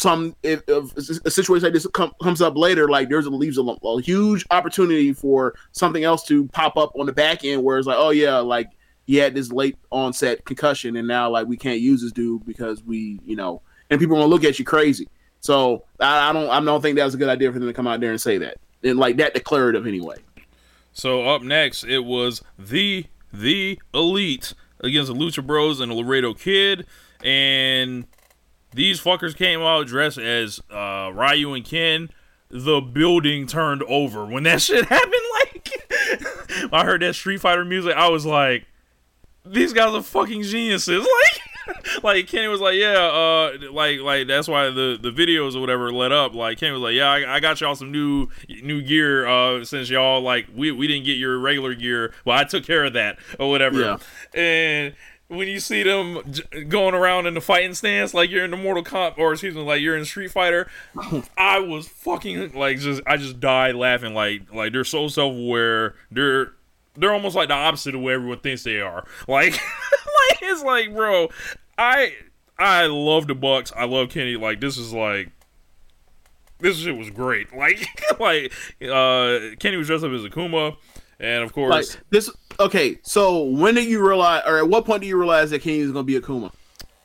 some 0.00 0.34
if, 0.42 0.62
if 0.66 0.96
a 0.96 1.30
situation 1.30 1.64
like 1.64 1.72
this 1.72 1.86
com- 1.88 2.12
comes 2.22 2.40
up 2.40 2.56
later, 2.56 2.88
like 2.88 3.08
there's 3.08 3.26
a 3.26 3.30
leaves 3.30 3.58
a, 3.58 3.62
a 3.62 4.02
huge 4.02 4.44
opportunity 4.50 5.12
for 5.12 5.54
something 5.72 6.04
else 6.04 6.24
to 6.26 6.46
pop 6.48 6.76
up 6.76 6.92
on 6.98 7.06
the 7.06 7.12
back 7.12 7.44
end, 7.44 7.62
where 7.62 7.78
it's 7.78 7.86
like, 7.86 7.98
oh 7.98 8.10
yeah, 8.10 8.38
like 8.38 8.68
he 9.06 9.16
had 9.16 9.34
this 9.34 9.52
late 9.52 9.76
onset 9.90 10.44
concussion, 10.44 10.96
and 10.96 11.06
now 11.06 11.30
like 11.30 11.46
we 11.46 11.56
can't 11.56 11.80
use 11.80 12.02
this 12.02 12.12
dude 12.12 12.44
because 12.46 12.82
we, 12.84 13.20
you 13.24 13.36
know, 13.36 13.62
and 13.90 14.00
people 14.00 14.16
are 14.16 14.20
gonna 14.20 14.30
look 14.30 14.44
at 14.44 14.58
you 14.58 14.64
crazy. 14.64 15.08
So 15.40 15.84
I, 15.98 16.30
I 16.30 16.32
don't, 16.32 16.50
I 16.50 16.60
don't 16.60 16.82
think 16.82 16.96
that 16.96 17.04
was 17.04 17.14
a 17.14 17.18
good 17.18 17.28
idea 17.28 17.52
for 17.52 17.58
them 17.58 17.68
to 17.68 17.74
come 17.74 17.86
out 17.86 18.00
there 18.00 18.10
and 18.10 18.20
say 18.20 18.38
that, 18.38 18.58
and 18.82 18.98
like 18.98 19.16
that 19.16 19.34
declarative 19.34 19.86
anyway. 19.86 20.16
So 20.92 21.24
up 21.24 21.42
next, 21.42 21.84
it 21.84 22.04
was 22.04 22.42
the 22.58 23.06
the 23.32 23.78
elite 23.94 24.54
against 24.80 25.12
the 25.12 25.18
Lucha 25.18 25.46
Bros 25.46 25.80
and 25.80 25.90
the 25.90 25.96
Laredo 25.96 26.34
Kid, 26.34 26.86
and 27.22 28.06
these 28.74 29.00
fuckers 29.00 29.36
came 29.36 29.60
out 29.60 29.86
dressed 29.86 30.18
as 30.18 30.60
uh, 30.70 31.10
Ryu 31.12 31.52
and 31.54 31.64
Ken. 31.64 32.10
the 32.50 32.80
building 32.80 33.46
turned 33.46 33.82
over 33.84 34.24
when 34.26 34.42
that 34.44 34.60
shit 34.62 34.84
happened. 34.86 35.12
Like, 35.40 35.70
I 36.72 36.84
heard 36.84 37.02
that 37.02 37.14
Street 37.14 37.40
Fighter 37.40 37.64
music, 37.64 37.94
I 37.96 38.08
was 38.08 38.24
like, 38.26 38.66
these 39.44 39.72
guys 39.72 39.94
are 39.94 40.02
fucking 40.02 40.42
geniuses. 40.42 41.06
Like, 41.32 41.40
like 42.02 42.26
Kenny 42.26 42.48
was 42.48 42.60
like, 42.60 42.76
yeah, 42.76 42.98
uh, 42.98 43.56
like, 43.70 44.00
like 44.00 44.26
that's 44.26 44.48
why 44.48 44.70
the 44.70 44.98
the 45.00 45.10
videos 45.10 45.54
or 45.54 45.60
whatever 45.60 45.92
let 45.92 46.12
up. 46.12 46.34
Like 46.34 46.58
Kenny 46.58 46.72
was 46.72 46.82
like, 46.82 46.94
yeah, 46.94 47.10
I, 47.10 47.36
I 47.36 47.40
got 47.40 47.60
y'all 47.60 47.74
some 47.74 47.92
new 47.92 48.28
new 48.48 48.82
gear. 48.82 49.26
Uh, 49.26 49.64
since 49.64 49.90
y'all 49.90 50.20
like 50.20 50.46
we 50.54 50.70
we 50.72 50.86
didn't 50.86 51.04
get 51.04 51.16
your 51.16 51.38
regular 51.38 51.74
gear, 51.74 52.12
well, 52.24 52.38
I 52.38 52.44
took 52.44 52.64
care 52.64 52.84
of 52.84 52.92
that 52.94 53.18
or 53.38 53.50
whatever. 53.50 53.80
Yeah. 53.80 53.98
And 54.40 54.94
when 55.30 55.46
you 55.46 55.60
see 55.60 55.84
them 55.84 56.20
j- 56.30 56.64
going 56.64 56.92
around 56.94 57.26
in 57.26 57.34
the 57.34 57.40
fighting 57.40 57.72
stance, 57.74 58.12
like 58.12 58.30
you're 58.30 58.44
in 58.44 58.50
the 58.50 58.56
Mortal 58.56 58.82
Kombat, 58.82 59.16
or 59.16 59.32
excuse 59.32 59.54
me, 59.54 59.62
like 59.62 59.80
you're 59.80 59.96
in 59.96 60.04
Street 60.04 60.32
Fighter, 60.32 60.68
I 61.38 61.60
was 61.60 61.86
fucking 61.86 62.52
like 62.52 62.80
just 62.80 63.00
I 63.06 63.16
just 63.16 63.38
died 63.38 63.76
laughing. 63.76 64.12
Like 64.12 64.52
like 64.52 64.72
they're 64.72 64.84
so 64.84 65.08
self 65.08 65.32
aware. 65.32 65.94
They're 66.10 66.52
they're 67.00 67.12
almost 67.12 67.34
like 67.34 67.48
the 67.48 67.54
opposite 67.54 67.94
of 67.94 68.00
what 68.00 68.12
everyone 68.12 68.38
thinks 68.40 68.62
they 68.62 68.80
are. 68.80 69.04
Like 69.26 69.52
like 69.52 70.38
it's 70.42 70.62
like 70.62 70.94
bro, 70.94 71.28
I 71.78 72.14
I 72.58 72.86
love 72.86 73.26
the 73.26 73.34
Bucks. 73.34 73.72
I 73.74 73.86
love 73.86 74.10
Kenny. 74.10 74.36
Like 74.36 74.60
this 74.60 74.76
is 74.78 74.92
like. 74.92 75.30
This 76.62 76.76
shit 76.76 76.94
was 76.94 77.08
great. 77.08 77.48
Like, 77.56 77.88
like, 78.20 78.52
uh, 78.82 79.56
Kenny 79.58 79.78
was 79.78 79.86
dressed 79.86 80.04
up 80.04 80.12
as 80.12 80.20
Akuma, 80.24 80.76
and 81.18 81.42
of 81.42 81.54
course, 81.54 81.70
Like 81.70 82.04
this. 82.10 82.28
Okay, 82.60 82.98
so 83.02 83.44
when 83.44 83.74
did 83.76 83.86
you 83.86 84.06
realize, 84.06 84.42
or 84.46 84.58
at 84.58 84.68
what 84.68 84.84
point 84.84 85.00
do 85.00 85.08
you 85.08 85.16
realize 85.16 85.48
that 85.52 85.62
Kenny 85.62 85.78
is 85.78 85.90
going 85.90 86.06
to 86.06 86.20
be 86.20 86.20
Akuma? 86.20 86.52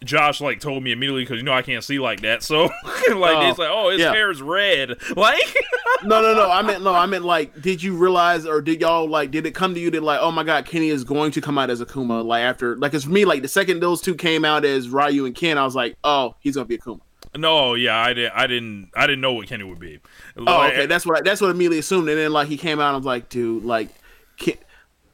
Josh 0.03 0.39
like 0.41 0.59
told 0.59 0.83
me 0.83 0.91
immediately 0.91 1.23
because 1.23 1.37
you 1.37 1.43
know 1.43 1.53
I 1.53 1.61
can't 1.61 1.83
see 1.83 1.97
like 1.99 2.21
that. 2.21 2.43
So 2.43 2.63
like 2.63 2.71
Oh, 3.07 3.49
it's 3.49 3.57
like, 3.59 3.69
oh, 3.71 3.89
his 3.89 4.01
yeah. 4.01 4.11
hair 4.11 4.29
is 4.29 4.41
red. 4.41 4.97
Like 5.15 5.55
No, 6.03 6.21
no, 6.21 6.35
no. 6.35 6.51
I 6.51 6.61
meant 6.61 6.83
no. 6.83 6.93
I 6.93 7.05
meant 7.05 7.23
like, 7.25 7.59
did 7.61 7.81
you 7.81 7.95
realize, 7.95 8.45
or 8.45 8.61
did 8.61 8.81
y'all 8.81 9.07
like, 9.07 9.31
did 9.31 9.45
it 9.45 9.55
come 9.55 9.73
to 9.73 9.79
you 9.79 9.89
that 9.91 10.03
like, 10.03 10.19
oh 10.21 10.31
my 10.31 10.43
god, 10.43 10.65
Kenny 10.65 10.89
is 10.89 11.03
going 11.03 11.31
to 11.31 11.41
come 11.41 11.57
out 11.57 11.69
as 11.69 11.81
Akuma? 11.81 12.23
Like 12.23 12.43
after, 12.43 12.75
like, 12.75 12.93
it's 12.93 13.05
for 13.05 13.11
me. 13.11 13.25
Like 13.25 13.41
the 13.41 13.47
second 13.47 13.79
those 13.79 14.01
two 14.01 14.13
came 14.15 14.45
out 14.45 14.65
as 14.65 14.89
Ryu 14.89 15.25
and 15.25 15.33
Ken, 15.33 15.57
I 15.57 15.63
was 15.63 15.75
like, 15.75 15.95
oh, 16.03 16.35
he's 16.39 16.55
gonna 16.55 16.65
be 16.65 16.77
Akuma. 16.77 16.99
no, 17.37 17.73
yeah, 17.73 17.97
I 17.97 18.13
didn't, 18.13 18.33
I 18.35 18.47
didn't, 18.47 18.91
I 18.95 19.07
didn't 19.07 19.21
know 19.21 19.33
what 19.33 19.47
Kenny 19.47 19.63
would 19.63 19.79
be. 19.79 19.99
Oh, 20.37 20.67
okay. 20.67 20.85
That's 20.85 21.05
what 21.05 21.17
I, 21.17 21.21
that's 21.21 21.41
what 21.41 21.47
I 21.47 21.51
immediately 21.51 21.79
assumed. 21.79 22.09
And 22.09 22.17
then 22.17 22.31
like 22.33 22.47
he 22.49 22.57
came 22.57 22.79
out, 22.79 22.93
I 22.93 22.97
was 22.97 23.05
like, 23.05 23.29
dude, 23.29 23.63
like, 23.63 23.89
Ken, 24.37 24.55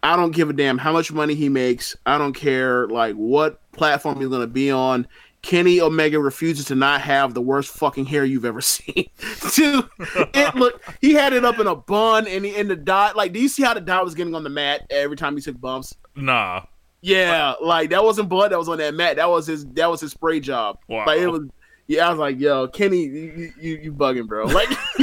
I 0.04 0.16
don't 0.16 0.32
give 0.32 0.50
a 0.50 0.54
damn 0.54 0.80
how 0.80 0.92
much 0.92 1.12
money 1.14 1.36
he 1.36 1.48
makes. 1.48 1.96
I 2.06 2.18
don't 2.18 2.34
care 2.34 2.88
like 2.88 3.16
what 3.16 3.61
platform 3.72 4.20
he's 4.20 4.30
gonna 4.30 4.48
be 4.48 4.72
on. 4.72 5.08
Kenny 5.42 5.82
Omega 5.82 6.20
refuses 6.20 6.66
to 6.66 6.76
not 6.76 7.02
have 7.02 7.34
the 7.34 7.42
worst 7.42 7.74
fucking 7.74 8.06
hair 8.06 8.24
you've 8.24 8.46
ever 8.46 8.62
seen. 8.62 9.10
Dude, 9.56 9.88
it 10.34 10.56
look 10.56 10.82
he 11.02 11.14
had 11.14 11.34
it 11.34 11.44
up 11.44 11.58
in 11.60 11.68
a 11.68 11.76
bun 11.76 12.28
and 12.28 12.46
he, 12.46 12.56
and 12.56 12.70
the 12.70 12.76
dot 12.76 13.16
like 13.16 13.34
do 13.34 13.40
you 13.40 13.48
see 13.48 13.64
how 13.64 13.74
the 13.74 13.82
dot 13.82 14.04
was 14.04 14.14
getting 14.14 14.36
on 14.36 14.44
the 14.44 14.50
mat 14.50 14.82
every 14.90 15.18
time 15.18 15.36
he 15.36 15.42
took 15.42 15.60
bumps? 15.60 15.96
nah, 16.16 16.64
Yeah, 17.02 17.56
like 17.62 17.90
that 17.90 18.04
wasn't 18.04 18.30
blood 18.30 18.52
that 18.52 18.60
was 18.60 18.70
on 18.70 18.78
that 18.78 18.94
mat. 18.94 19.16
That 19.16 19.30
was 19.30 19.48
his 19.48 19.66
that 19.68 19.90
was 19.90 20.02
his 20.02 20.12
spray 20.12 20.40
job. 20.40 20.78
Wow. 20.88 21.06
Like 21.08 21.20
it 21.20 21.28
was 21.28 21.42
yeah, 21.88 22.08
I 22.08 22.10
was 22.12 22.20
like, 22.20 22.40
yo, 22.40 22.68
Kenny, 22.68 23.04
you 23.04 23.54
you, 23.60 23.78
you 23.78 23.94
bugging, 23.94 24.28
bro. 24.28 24.46
Like 24.46 24.70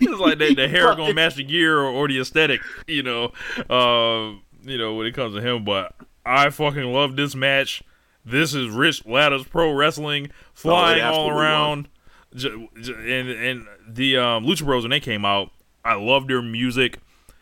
it's 0.00 0.20
like 0.20 0.38
the, 0.38 0.54
the 0.54 0.68
hair 0.68 0.94
gonna 0.94 1.14
match 1.14 1.36
the 1.36 1.44
gear 1.44 1.78
or, 1.78 1.86
or 1.86 2.08
the 2.08 2.20
aesthetic, 2.20 2.60
you 2.86 3.02
know. 3.02 3.32
Uh, 3.70 4.36
you 4.62 4.76
know 4.76 4.94
when 4.94 5.06
it 5.06 5.14
comes 5.14 5.34
to 5.34 5.40
him, 5.40 5.64
but 5.64 5.94
I 6.28 6.50
fucking 6.50 6.84
love 6.84 7.16
this 7.16 7.34
match. 7.34 7.82
This 8.24 8.54
is 8.54 8.68
Rich 8.68 9.06
Ladders 9.06 9.44
Pro 9.44 9.72
Wrestling 9.72 10.30
flying 10.52 11.02
all 11.02 11.30
around, 11.30 11.88
J- 12.34 12.68
j- 12.80 12.92
and 13.20 13.28
and 13.30 13.66
the 13.88 14.18
um, 14.18 14.44
Lucha 14.44 14.64
Bros 14.64 14.82
when 14.84 14.90
they 14.90 15.00
came 15.00 15.24
out, 15.24 15.50
I 15.84 15.94
loved 15.94 16.28
their 16.28 16.42
music. 16.42 16.98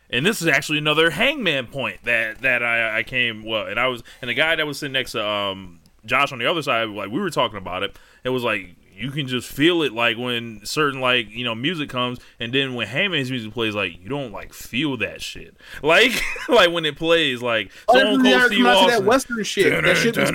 And 0.08 0.24
this 0.24 0.40
is 0.40 0.46
actually 0.46 0.78
another 0.78 1.10
Hangman 1.10 1.66
point 1.66 2.04
that 2.04 2.42
that 2.42 2.62
I, 2.62 2.98
I 2.98 3.02
came 3.02 3.42
well, 3.44 3.66
and 3.66 3.80
I 3.80 3.88
was 3.88 4.04
and 4.22 4.28
the 4.28 4.34
guy 4.34 4.54
that 4.54 4.64
was 4.66 4.78
sitting 4.78 4.92
next 4.92 5.12
to 5.12 5.26
um 5.26 5.80
Josh 6.04 6.30
on 6.30 6.38
the 6.38 6.46
other 6.46 6.62
side, 6.62 6.88
like 6.90 7.10
we 7.10 7.18
were 7.18 7.30
talking 7.30 7.58
about 7.58 7.82
it. 7.82 7.98
It 8.22 8.28
was 8.28 8.44
like 8.44 8.76
you 8.96 9.10
can 9.10 9.26
just 9.26 9.48
feel 9.48 9.82
it, 9.82 9.92
like 9.92 10.16
when 10.16 10.64
certain 10.64 11.00
like 11.00 11.30
you 11.30 11.44
know 11.44 11.54
music 11.54 11.88
comes, 11.88 12.18
and 12.40 12.52
then 12.52 12.74
when 12.74 12.86
Hangman's 12.86 13.30
music 13.30 13.52
plays, 13.52 13.74
like 13.74 14.00
you 14.02 14.08
don't 14.08 14.32
like 14.32 14.52
feel 14.52 14.96
that 14.98 15.22
shit, 15.22 15.56
like 15.82 16.20
like 16.48 16.70
when 16.70 16.84
it 16.84 16.96
plays, 16.96 17.42
like 17.42 17.70
Oh, 17.88 17.98
Stone 17.98 18.22
Cold 18.22 18.42
Steve 18.46 18.66
out 18.66 18.88
that 18.88 19.04
Western 19.04 19.44
shit. 19.44 19.84
That 19.84 19.96
shit 19.96 20.16
was 20.16 20.30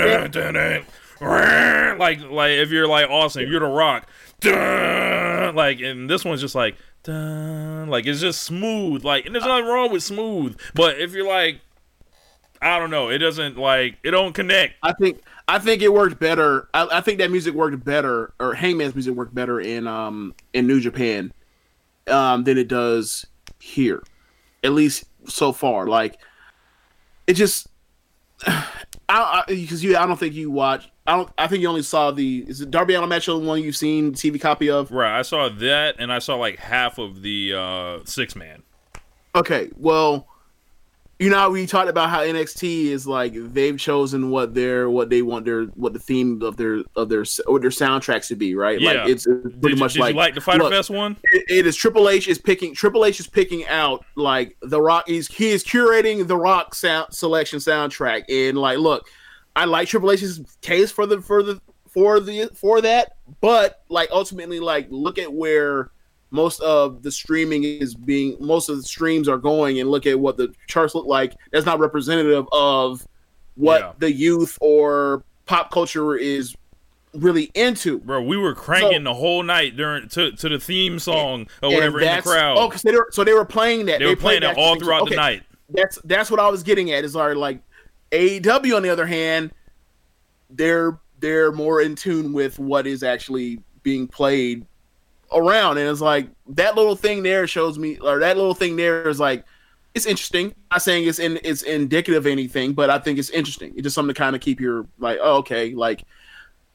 like 2.00 2.22
like 2.30 2.52
if 2.52 2.70
you're 2.72 2.88
like 2.88 3.10
Austin, 3.10 3.44
if 3.44 3.50
you're 3.50 3.60
the 3.60 3.68
Rock, 3.68 4.08
like 4.44 5.80
and 5.82 6.10
this 6.10 6.26
one's 6.26 6.42
just 6.42 6.56
like 6.56 6.76
dun, 7.04 7.88
like 7.90 8.06
it's 8.06 8.22
just 8.22 8.44
smooth. 8.44 9.04
Like 9.04 9.26
and 9.26 9.36
there's 9.36 9.46
nothing 9.46 9.66
wrong 9.66 9.92
with 9.92 10.04
smooth, 10.04 10.58
but 10.74 11.00
if 11.00 11.14
you're 11.14 11.28
like 11.28 11.62
I 12.62 12.78
don't 12.78 12.92
know, 12.92 13.10
it 13.10 13.18
doesn't 13.18 13.58
like 13.58 13.98
it 14.04 14.12
don't 14.12 14.34
connect. 14.34 14.76
I 14.84 14.94
think 14.94 15.22
I 15.48 15.60
think 15.60 15.82
it 15.82 15.94
worked 15.94 16.20
better. 16.20 16.70
I, 16.74 16.88
I 16.92 17.02
think 17.02 17.20
that 17.20 17.32
music 17.32 17.54
worked 17.54 17.84
better, 17.84 18.34
or 18.40 18.54
Hangman's 18.54 18.96
music 18.96 19.16
worked 19.16 19.36
better 19.36 19.60
in 19.60 19.88
um 19.88 20.34
in 20.54 20.68
New 20.68 20.80
Japan, 20.80 21.34
um 22.08 22.44
than 22.44 22.58
it 22.58 22.68
does 22.68 23.26
here, 23.60 24.04
at 24.64 24.72
least 24.72 25.06
so 25.26 25.52
far. 25.52 25.88
Like 25.88 26.20
it 27.28 27.34
just, 27.34 27.68
I 29.10 29.44
because 29.48 29.84
you 29.84 29.98
I 29.98 30.06
don't 30.06 30.18
think 30.18 30.34
you 30.34 30.52
watch. 30.52 30.90
I 31.08 31.16
don't. 31.16 31.30
I 31.38 31.48
think 31.48 31.62
you 31.62 31.68
only 31.68 31.82
saw 31.82 32.12
the 32.12 32.46
is 32.48 32.62
it 32.62 32.72
Darby 32.72 32.94
Allin 32.94 33.10
match 33.10 33.26
the 33.26 33.38
one 33.38 33.62
you've 33.62 33.76
seen 33.76 34.14
TV 34.14 34.40
copy 34.40 34.70
of. 34.70 34.92
Right, 34.92 35.18
I 35.18 35.24
saw 35.24 35.50
that, 35.50 35.96
and 36.00 36.14
I 36.14 36.20
saw 36.20 36.36
like 36.36 36.60
half 36.60 36.98
of 36.98 37.22
the 37.22 37.54
uh 37.54 38.00
six 38.06 38.36
man. 38.36 38.64
Okay, 39.36 39.70
well, 39.78 40.28
you 41.22 41.30
know 41.30 41.38
how 41.38 41.52
we 41.52 41.68
talked 41.68 41.88
about 41.88 42.10
how 42.10 42.22
NXT 42.22 42.86
is 42.86 43.06
like 43.06 43.34
they've 43.36 43.78
chosen 43.78 44.32
what 44.32 44.56
their 44.56 44.90
what 44.90 45.12
they 45.12 45.22
want 45.22 45.46
their 45.46 45.66
what 45.76 45.94
the 45.94 46.00
theme 46.00 46.42
of 46.42 46.58
their 46.58 46.84
of 46.96 47.10
their 47.10 47.24
what 47.46 47.62
their 47.62 47.70
soundtracks 47.70 48.28
to 48.30 48.36
be, 48.36 48.56
right? 48.56 48.82
Yeah. 48.82 49.04
Like 49.04 49.10
it's, 49.10 49.26
pretty 49.26 49.60
Did, 49.60 49.78
much 49.78 49.94
did 49.94 50.00
like 50.00 50.14
you 50.16 50.18
like 50.18 50.34
the 50.34 50.42
Fighter 50.42 50.64
look, 50.64 50.74
Fest 50.74 50.90
one? 50.90 51.16
it- 51.32 51.46
it 51.48 51.68
is 51.68 51.76
Triple 51.76 52.10
H 52.10 52.28
is 52.28 52.40
picking 52.40 52.74
Triple 52.74 53.06
H 53.06 53.20
is 53.20 53.28
picking 53.28 53.68
out 53.68 54.04
like 54.16 54.58
the 54.64 54.82
Rock. 54.82 55.04
He's 55.06 55.28
he 55.28 55.50
is 55.50 55.64
curating 55.64 56.26
the 56.28 56.36
Rock 56.38 56.74
sound 56.74 57.14
selection 57.14 57.60
soundtrack, 57.60 58.24
and 58.28 58.58
like, 58.58 58.80
look, 58.80 59.08
I 59.56 59.66
like 59.66 59.90
Triple 59.90 60.10
H's 60.10 60.42
case 60.62 60.92
for 60.92 61.06
the 61.06 61.22
for 61.22 61.44
the 61.44 61.62
for 61.88 62.20
the 62.20 62.50
for 62.56 62.82
that, 62.82 63.18
but 63.42 63.84
like 63.90 64.10
ultimately, 64.12 64.60
like, 64.60 64.88
look 64.90 65.20
at 65.20 65.32
where 65.32 65.92
most 66.32 66.62
of 66.62 67.04
the 67.04 67.12
streaming 67.12 67.64
is 67.66 67.94
being 67.94 68.38
most 68.40 68.70
of 68.70 68.78
the 68.78 68.84
streams 68.84 69.28
are 69.28 69.38
going, 69.38 69.80
and 69.80 69.92
look 69.92 70.06
at 70.06 70.20
what 70.20 70.38
the 70.38 70.54
charts 70.68 70.96
look 70.96 71.06
like. 71.06 71.36
That's 71.52 71.66
not 71.66 71.80
representative 71.80 72.48
of 72.52 73.06
what 73.56 73.82
Yeah. 73.82 73.92
the 74.00 74.12
youth 74.12 74.58
or 74.62 75.24
pop 75.46 75.72
culture 75.72 76.16
is 76.16 76.56
really 77.14 77.52
into. 77.54 78.00
Bro, 78.00 78.24
we 78.24 78.38
were 78.38 78.56
cranking 78.56 79.04
the 79.04 79.14
whole 79.14 79.44
night 79.44 79.76
during 79.76 80.08
to, 80.10 80.32
to 80.32 80.50
the 80.50 80.60
theme 80.60 81.00
song 81.00 81.48
or 81.62 81.70
whatever 81.74 82.00
in 82.00 82.16
the 82.16 82.22
crowd. 82.22 82.58
Oh, 82.58 82.70
because 82.70 82.82
they 82.82 82.94
were 82.94 83.10
so 83.12 83.24
they 83.24 83.34
were 83.34 83.46
playing 83.46 83.86
that. 83.88 84.00
they 84.00 84.06
were 84.06 84.16
playing 84.16 84.44
it 84.44 84.58
all 84.58 84.80
throughout 84.80 85.04
okay, 85.04 85.12
the 85.12 85.16
night. 85.18 85.44
That's 85.70 86.00
that's 86.06 86.32
what 86.32 86.40
I 86.40 86.50
was 86.50 86.64
getting 86.64 86.92
at. 86.92 87.04
Is 87.04 87.16
our 87.16 87.36
like 87.36 87.60
AEW 88.12 88.76
on 88.76 88.84
the 88.84 88.90
other 88.90 89.06
hand, 89.06 89.52
they're 90.50 90.98
they're 91.20 91.52
more 91.52 91.82
in 91.82 91.96
tune 91.96 92.32
with 92.34 92.58
what 92.58 92.88
is 92.88 93.04
actually 93.04 93.60
being 93.84 94.08
played 94.08 94.66
around, 95.32 95.78
and 95.78 95.90
it's 95.90 96.02
like 96.02 96.28
that 96.50 96.76
little 96.76 96.96
thing 96.96 97.24
there 97.24 97.48
shows 97.48 97.78
me, 97.78 97.98
or 98.00 98.20
that 98.20 98.38
little 98.38 98.54
thing 98.54 98.76
there 98.76 99.08
is 99.08 99.20
like 99.20 99.46
it's 99.94 100.06
interesting. 100.06 100.54
not 100.72 100.82
saying 100.82 101.08
it's 101.08 101.20
in 101.20 101.40
it's 101.44 101.64
indicative 101.64 102.26
of 102.26 102.28
anything, 102.32 102.74
but 102.74 102.90
I 102.90 103.00
think 103.00 103.20
it's 103.20 103.30
interesting. 103.30 103.74
It's 103.76 103.84
just 103.84 103.96
something 103.96 104.14
to 104.14 104.20
kind 104.20 104.36
of 104.36 104.42
keep 104.42 104.60
your 104.60 104.88
like, 105.00 105.20
oh, 105.22 105.38
okay, 105.38 105.74
like 105.74 106.04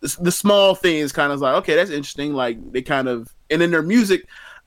the, 0.01 0.17
the 0.21 0.33
small 0.33 0.75
things 0.75 1.13
kind 1.13 1.33
of 1.33 1.41
like, 1.41 1.55
okay, 1.57 1.77
that's 1.77 1.91
interesting. 1.91 2.35
Like 2.35 2.73
they 2.73 2.83
kind 2.83 3.09
of, 3.09 3.33
and 3.51 3.61
then 3.61 3.71
their 3.71 3.83
music. 3.83 4.27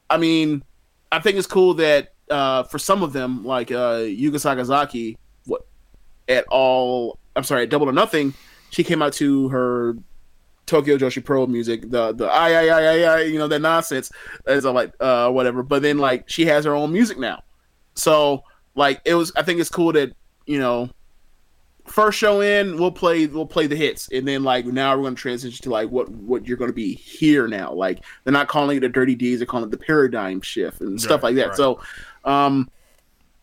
I 0.10 0.18
mean, 0.18 0.64
I 1.11 1.20
think 1.20 1.38
it's 1.38 1.48
cool 1.48 1.76
that 1.76 2.14
uh, 2.30 2.64
for 2.64 2.80
some 2.80 3.03
of 3.03 3.14
them, 3.14 3.45
like 3.45 3.72
uh, 3.72 3.99
Yuka 3.99 4.36
Sakazaki, 4.36 5.18
what 5.45 5.66
at 6.28 6.45
all? 6.49 7.20
I'm 7.36 7.44
sorry, 7.44 7.64
at 7.64 7.70
Double 7.70 7.88
or 7.88 7.94
Nothing, 7.94 8.34
she 8.72 8.84
came 8.84 9.02
out 9.02 9.14
to 9.14 9.49
her 9.49 9.95
Tokyo 10.70 10.98
Joshi 10.98 11.24
Pro 11.24 11.46
music, 11.48 11.90
the 11.90 12.14
the 12.14 12.28
I 12.28 12.52
I 12.52 12.66
I 12.68 12.82
I 12.82 13.02
I, 13.02 13.22
you 13.24 13.40
know 13.40 13.48
that 13.48 13.60
nonsense. 13.60 14.12
As 14.46 14.66
I'm 14.66 14.76
like 14.76 14.94
uh 15.00 15.30
whatever, 15.32 15.64
but 15.64 15.82
then 15.82 15.98
like 15.98 16.30
she 16.30 16.46
has 16.46 16.64
her 16.66 16.76
own 16.76 16.94
music 16.94 17.18
now, 17.18 17.41
so 17.96 18.44
like 18.76 19.02
it 19.04 19.16
was. 19.16 19.32
I 19.36 19.41
think 19.44 19.60
it's 19.60 19.70
cool 19.70 19.91
that 19.94 20.14
you 20.46 20.60
know. 20.60 20.90
First 21.86 22.20
show 22.20 22.41
in, 22.41 22.78
we'll 22.78 22.91
play 22.91 23.26
we'll 23.26 23.48
play 23.48 23.66
the 23.66 23.76
hits, 23.76 24.10
and 24.12 24.28
then 24.28 24.44
like 24.44 24.64
now 24.64 24.96
we're 24.96 25.02
going 25.02 25.16
to 25.16 25.20
transition 25.22 25.60
to 25.64 25.72
like 25.72 25.90
what 25.90 26.08
what 26.08 26.46
you're 26.48 26.56
going 26.56 26.70
to 26.70 26.76
be 26.76 26.94
here 26.94 27.48
now. 27.48 27.74
Like 27.74 28.06
they're 28.24 28.32
not 28.32 28.48
calling 28.48 28.78
it 28.78 28.82
the 28.82 28.90
Dirty 28.90 29.16
D's, 29.16 29.40
they're 29.40 29.48
calling 29.48 29.68
it 29.68 29.72
the 29.72 29.78
paradigm 29.84 30.40
shift 30.41 30.82
and 30.82 31.02
stuff 31.02 31.24
Right, 31.24 31.30
like 31.30 31.36
that. 31.38 31.48
right. 31.48 31.58
So, 31.58 31.82
um, 32.26 32.70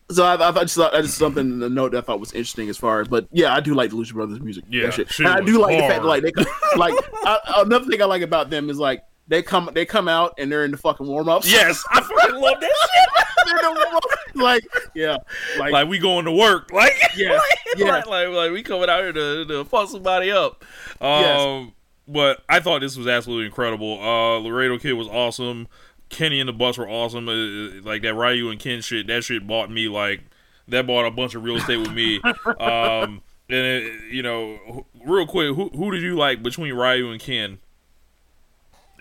so 0.09 0.23
I, 0.23 0.35
I 0.35 0.51
thought 0.51 0.61
just 0.61 0.75
thought 0.75 0.93
that's 0.93 1.13
something 1.13 1.59
to 1.59 1.69
note 1.69 1.91
that 1.91 1.99
I 1.99 2.01
thought 2.01 2.19
was 2.19 2.31
interesting 2.33 2.69
as 2.69 2.77
far 2.77 3.01
as, 3.01 3.07
but 3.07 3.27
yeah, 3.31 3.53
I 3.53 3.59
do 3.59 3.73
like 3.73 3.89
the 3.89 3.97
Lucha 3.97 4.13
Brothers 4.13 4.39
music. 4.39 4.63
Yeah, 4.69 4.91
And 5.19 5.27
I 5.27 5.41
do 5.41 5.59
like 5.59 5.77
the 5.77 5.87
fact 5.87 6.01
that 6.03 6.07
like 6.07 6.23
they 6.23 6.31
like 6.77 6.93
I, 7.25 7.39
another 7.57 7.85
thing 7.85 8.01
I 8.01 8.05
like 8.05 8.21
about 8.21 8.49
them 8.49 8.69
is 8.69 8.77
like 8.77 9.03
they 9.27 9.41
come 9.41 9.69
they 9.73 9.85
come 9.85 10.07
out 10.07 10.33
and 10.37 10.51
they're 10.51 10.63
in 10.63 10.71
the 10.71 10.77
fucking 10.77 11.05
warm 11.05 11.27
ups. 11.27 11.51
Yes, 11.51 11.83
I 11.91 12.01
fucking 12.01 12.39
love 12.39 12.59
that 12.61 12.71
shit. 12.93 13.25
like 14.35 14.63
yeah, 14.93 15.17
like, 15.59 15.71
Like 15.73 15.87
we 15.87 15.99
going 15.99 16.25
to 16.25 16.31
work. 16.31 16.71
Like 16.71 16.93
Yeah, 17.15 17.33
like, 17.33 17.57
yeah. 17.77 17.85
like, 17.91 18.07
like, 18.07 18.29
like 18.29 18.51
we 18.51 18.63
coming 18.63 18.89
out 18.89 19.01
here 19.01 19.13
to, 19.13 19.45
to 19.45 19.65
fuck 19.65 19.89
somebody 19.89 20.31
up. 20.31 20.63
Um, 21.01 21.21
Yes. 21.21 21.67
but 22.07 22.43
I 22.47 22.59
thought 22.59 22.81
this 22.81 22.95
was 22.97 23.07
absolutely 23.07 23.47
incredible. 23.47 23.99
Uh, 24.01 24.39
Laredo 24.39 24.77
Kid 24.77 24.93
was 24.93 25.07
awesome. 25.07 25.67
Kenny 26.09 26.39
and 26.39 26.47
the 26.47 26.53
Bus 26.53 26.77
were 26.77 26.87
awesome. 26.87 27.27
Uh, 27.27 27.31
Uh, 27.31 27.81
like 27.83 28.01
that 28.03 28.13
Ryu 28.13 28.49
and 28.49 28.59
Ken 28.59 28.81
shit. 28.81 29.07
That 29.07 29.23
shit 29.23 29.45
bought 29.47 29.71
me 29.71 29.87
like 29.87 30.21
that 30.67 30.85
bought 30.87 31.05
a 31.05 31.11
bunch 31.11 31.35
of 31.35 31.43
real 31.43 31.57
estate 31.57 31.77
with 31.77 31.91
me. 31.93 32.21
Um, 32.59 33.21
and 33.49 33.65
it, 33.65 33.93
you 34.11 34.21
know, 34.23 34.85
real 35.05 35.25
quick, 35.25 35.55
who 35.55 35.69
who 35.69 35.91
did 35.91 36.01
you 36.01 36.15
like 36.17 36.43
between 36.43 36.73
Ryu 36.73 37.11
and 37.11 37.21
Ken 37.21 37.59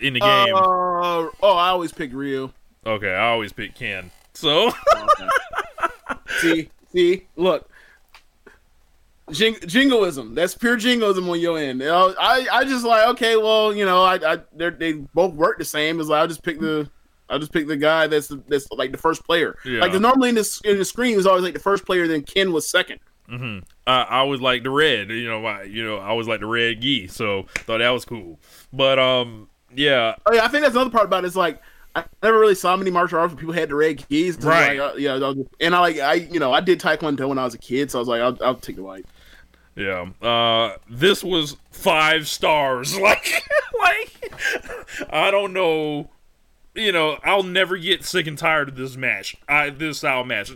in 0.00 0.14
the 0.14 0.20
game? 0.20 0.54
Uh, 0.54 0.60
oh, 0.60 1.30
I 1.42 1.68
always 1.68 1.92
pick 1.92 2.12
Ryu. 2.12 2.52
okay, 2.84 3.12
I 3.14 3.28
always 3.30 3.52
pick 3.52 3.74
Ken. 3.74 4.10
So 4.34 4.70
see, 6.40 6.70
see, 6.92 7.26
look. 7.36 7.68
Jing- 9.32 9.58
jingoism. 9.66 10.36
That's 10.36 10.54
pure 10.54 10.76
jingoism 10.76 11.28
on 11.28 11.40
your 11.40 11.58
end. 11.58 11.80
Know, 11.80 12.14
I, 12.20 12.46
I 12.52 12.64
just 12.64 12.84
like 12.84 13.08
okay, 13.08 13.36
well, 13.36 13.74
you 13.74 13.84
know, 13.84 14.04
I, 14.04 14.34
I 14.34 14.38
they're, 14.54 14.70
both 15.14 15.34
work 15.34 15.58
the 15.58 15.64
same. 15.64 15.98
Is 15.98 16.08
like 16.08 16.20
I'll 16.20 16.28
just 16.28 16.44
pick 16.44 16.60
the, 16.60 16.88
I'll 17.28 17.38
just 17.38 17.52
pick 17.52 17.66
the 17.66 17.76
guy 17.76 18.06
that's 18.06 18.28
that's 18.48 18.70
like 18.70 18.92
the 18.92 18.98
first 18.98 19.24
player. 19.24 19.56
Yeah. 19.64 19.80
Like 19.80 19.92
normally 20.00 20.28
in 20.30 20.34
this 20.36 20.60
in 20.62 20.78
the 20.78 20.84
screen 20.84 21.14
it 21.14 21.16
was 21.16 21.26
always 21.26 21.42
like 21.44 21.54
the 21.54 21.60
first 21.60 21.84
player, 21.84 22.06
then 22.06 22.22
Ken 22.22 22.52
was 22.52 22.68
second. 22.68 23.00
Uh, 23.28 23.60
I 23.86 24.22
was 24.22 24.40
like 24.40 24.62
the 24.62 24.70
red. 24.70 25.10
You 25.10 25.28
know, 25.28 25.44
I, 25.44 25.64
you 25.64 25.84
know, 25.84 25.96
I 25.98 26.08
always 26.08 26.28
like 26.28 26.40
the 26.40 26.46
red 26.46 26.80
gi. 26.80 27.08
So 27.08 27.46
thought 27.66 27.78
that 27.78 27.90
was 27.90 28.04
cool. 28.04 28.38
But 28.72 28.98
um, 29.00 29.48
yeah, 29.74 30.14
Oh 30.26 30.32
yeah, 30.32 30.44
I 30.44 30.48
think 30.48 30.62
that's 30.62 30.74
another 30.76 30.90
part 30.90 31.04
about 31.06 31.24
it. 31.24 31.26
Is 31.26 31.36
like 31.36 31.60
I 31.96 32.04
never 32.22 32.38
really 32.38 32.54
saw 32.54 32.76
many 32.76 32.90
martial 32.92 33.18
arts 33.18 33.32
where 33.34 33.40
people 33.40 33.54
had 33.54 33.70
the 33.70 33.74
red 33.74 34.06
keys. 34.08 34.36
Right. 34.38 34.78
Like, 34.78 34.94
uh, 34.94 34.96
yeah. 34.96 35.14
I 35.14 35.18
was- 35.18 35.46
And 35.60 35.74
I 35.74 35.80
like 35.80 35.98
I 35.98 36.14
you 36.14 36.38
know 36.38 36.52
I 36.52 36.60
did 36.60 36.78
taekwondo 36.80 37.28
when 37.28 37.38
I 37.38 37.44
was 37.44 37.54
a 37.54 37.58
kid, 37.58 37.90
so 37.90 37.98
I 37.98 38.00
was 38.00 38.08
like 38.08 38.20
I'll, 38.20 38.38
I'll 38.44 38.54
take 38.54 38.76
the 38.76 38.82
white. 38.84 39.06
yeah. 39.74 40.06
Uh, 40.22 40.76
this 40.88 41.24
was 41.24 41.56
five 41.72 42.28
stars. 42.28 42.96
Like, 43.00 43.42
like 43.80 45.06
I 45.10 45.30
don't 45.30 45.52
know. 45.52 46.10
You 46.76 46.92
know, 46.92 47.18
I'll 47.24 47.42
never 47.42 47.76
get 47.78 48.04
sick 48.04 48.26
and 48.26 48.36
tired 48.36 48.68
of 48.68 48.76
this 48.76 48.96
match. 48.96 49.34
I 49.48 49.70
this 49.70 49.98
style 49.98 50.24
match. 50.24 50.52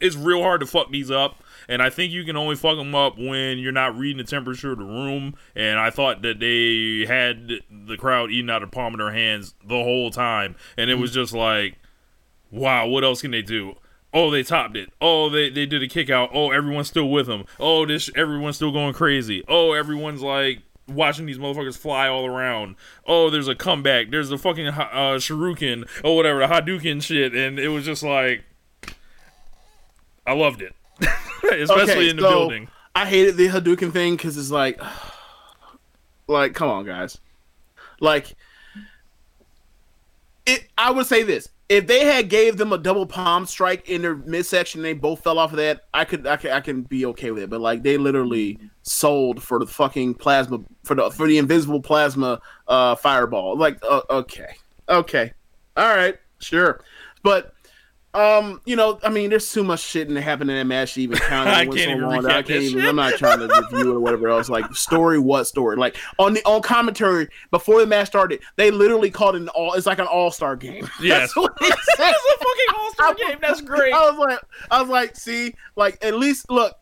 It's 0.00 0.16
real 0.16 0.42
hard 0.42 0.60
to 0.60 0.66
fuck 0.66 0.90
these 0.90 1.10
up. 1.10 1.42
And 1.68 1.82
I 1.82 1.90
think 1.90 2.12
you 2.12 2.24
can 2.24 2.36
only 2.36 2.56
fuck 2.56 2.76
them 2.76 2.94
up 2.94 3.18
when 3.18 3.58
you're 3.58 3.72
not 3.72 3.96
reading 3.96 4.18
the 4.18 4.24
temperature 4.24 4.72
of 4.72 4.78
the 4.78 4.84
room. 4.84 5.34
And 5.56 5.78
I 5.78 5.90
thought 5.90 6.22
that 6.22 6.38
they 6.38 7.06
had 7.06 7.48
the 7.70 7.96
crowd 7.96 8.30
eating 8.30 8.50
out 8.50 8.62
of 8.62 8.70
the 8.70 8.74
palm 8.74 8.94
of 8.94 8.98
their 8.98 9.12
hands 9.12 9.54
the 9.64 9.82
whole 9.82 10.10
time. 10.10 10.56
And 10.76 10.90
it 10.90 10.96
was 10.96 11.10
mm-hmm. 11.10 11.20
just 11.20 11.32
like, 11.32 11.78
wow, 12.50 12.86
what 12.86 13.02
else 13.04 13.22
can 13.22 13.30
they 13.30 13.42
do? 13.42 13.74
Oh, 14.12 14.30
they 14.30 14.44
topped 14.44 14.76
it. 14.76 14.92
Oh, 15.00 15.28
they, 15.28 15.50
they 15.50 15.66
did 15.66 15.82
a 15.82 15.88
kick 15.88 16.08
out. 16.08 16.30
Oh, 16.32 16.52
everyone's 16.52 16.88
still 16.88 17.10
with 17.10 17.26
them. 17.26 17.44
Oh, 17.58 17.84
this 17.84 18.08
everyone's 18.14 18.56
still 18.56 18.70
going 18.70 18.94
crazy. 18.94 19.42
Oh, 19.48 19.72
everyone's 19.72 20.22
like 20.22 20.60
watching 20.86 21.26
these 21.26 21.38
motherfuckers 21.38 21.76
fly 21.76 22.08
all 22.08 22.26
around. 22.26 22.76
Oh, 23.06 23.30
there's 23.30 23.48
a 23.48 23.54
comeback. 23.54 24.10
There's 24.10 24.30
a 24.30 24.38
fucking 24.38 24.66
uh, 24.68 25.16
shuriken 25.18 25.88
or 26.04 26.16
whatever, 26.16 26.40
the 26.40 26.46
Hadouken 26.46 27.02
shit, 27.02 27.34
and 27.34 27.58
it 27.58 27.68
was 27.68 27.84
just 27.84 28.02
like, 28.02 28.44
I 30.26 30.32
loved 30.34 30.62
it, 30.62 30.74
especially 31.52 31.92
Okay, 31.92 32.08
in 32.10 32.16
the 32.16 32.22
so- 32.22 32.30
building. 32.30 32.68
I 32.96 33.06
hated 33.06 33.36
the 33.36 33.48
Hadouken 33.48 33.92
thing 33.92 34.14
because 34.16 34.36
it's 34.38 34.52
like, 34.52 34.80
like, 36.28 36.54
come 36.54 36.68
on, 36.68 36.84
guys. 36.86 37.18
Like, 38.00 38.34
it. 40.46 40.68
I 40.78 40.90
would 40.90 41.06
say 41.06 41.22
this: 41.24 41.48
if 41.68 41.86
they 41.86 42.04
had 42.04 42.28
gave 42.28 42.56
them 42.56 42.72
a 42.72 42.78
double 42.78 43.06
palm 43.06 43.46
strike 43.46 43.88
in 43.88 44.02
their 44.02 44.16
midsection, 44.16 44.80
and 44.80 44.84
they 44.84 44.92
both 44.92 45.22
fell 45.22 45.38
off 45.38 45.52
of 45.52 45.56
that. 45.56 45.84
I 45.94 46.04
could, 46.04 46.26
I 46.26 46.36
could, 46.36 46.50
I 46.50 46.60
can 46.60 46.82
be 46.82 47.06
okay 47.06 47.30
with 47.30 47.42
it. 47.42 47.50
But 47.50 47.60
like, 47.60 47.82
they 47.82 47.96
literally 47.96 48.58
sold 48.82 49.42
for 49.42 49.58
the 49.58 49.66
fucking 49.66 50.14
plasma 50.14 50.60
for 50.82 50.94
the 50.94 51.10
for 51.10 51.26
the 51.26 51.38
invisible 51.38 51.80
plasma 51.80 52.40
uh 52.68 52.96
fireball. 52.96 53.56
Like, 53.56 53.78
uh, 53.82 54.02
okay, 54.10 54.54
okay, 54.88 55.32
all 55.76 55.88
right, 55.88 56.16
sure, 56.40 56.82
but. 57.22 57.53
Um, 58.14 58.60
you 58.64 58.76
know, 58.76 59.00
I 59.02 59.10
mean, 59.10 59.30
there's 59.30 59.50
too 59.50 59.64
much 59.64 59.80
shit 59.80 60.08
in 60.08 60.14
happening 60.14 60.56
in 60.56 60.60
that 60.60 60.72
match 60.72 60.94
to 60.94 61.02
even 61.02 61.18
count. 61.18 61.48
I 61.50 61.66
can't 61.66 61.76
even 61.76 62.08
that 62.22 62.30
I 62.30 62.42
can't 62.42 62.62
even. 62.62 62.84
I'm 62.84 62.94
not 62.94 63.14
trying 63.14 63.40
to 63.40 63.46
review 63.48 63.90
it 63.90 63.96
or 63.96 64.00
whatever 64.00 64.28
else. 64.28 64.48
Like 64.48 64.72
story, 64.74 65.18
what 65.18 65.44
story? 65.44 65.76
Like 65.76 65.96
on 66.20 66.34
the 66.34 66.44
on 66.44 66.62
commentary 66.62 67.28
before 67.50 67.80
the 67.80 67.86
match 67.86 68.06
started, 68.06 68.40
they 68.54 68.70
literally 68.70 69.10
called 69.10 69.34
it 69.34 69.42
an 69.42 69.48
all. 69.48 69.74
It's 69.74 69.86
like 69.86 69.98
an 69.98 70.06
all 70.06 70.30
star 70.30 70.56
game. 70.56 70.88
Yes. 71.00 71.32
It's 71.96 72.00
a 72.00 72.38
fucking 72.38 72.80
all-star 72.80 73.14
game. 73.14 73.38
That's 73.40 73.60
great. 73.60 73.92
I 73.92 74.10
was 74.10 74.18
like, 74.18 74.38
I 74.70 74.80
was 74.80 74.90
like, 74.90 75.16
see, 75.16 75.54
like 75.76 76.02
at 76.04 76.14
least 76.14 76.50
look, 76.50 76.76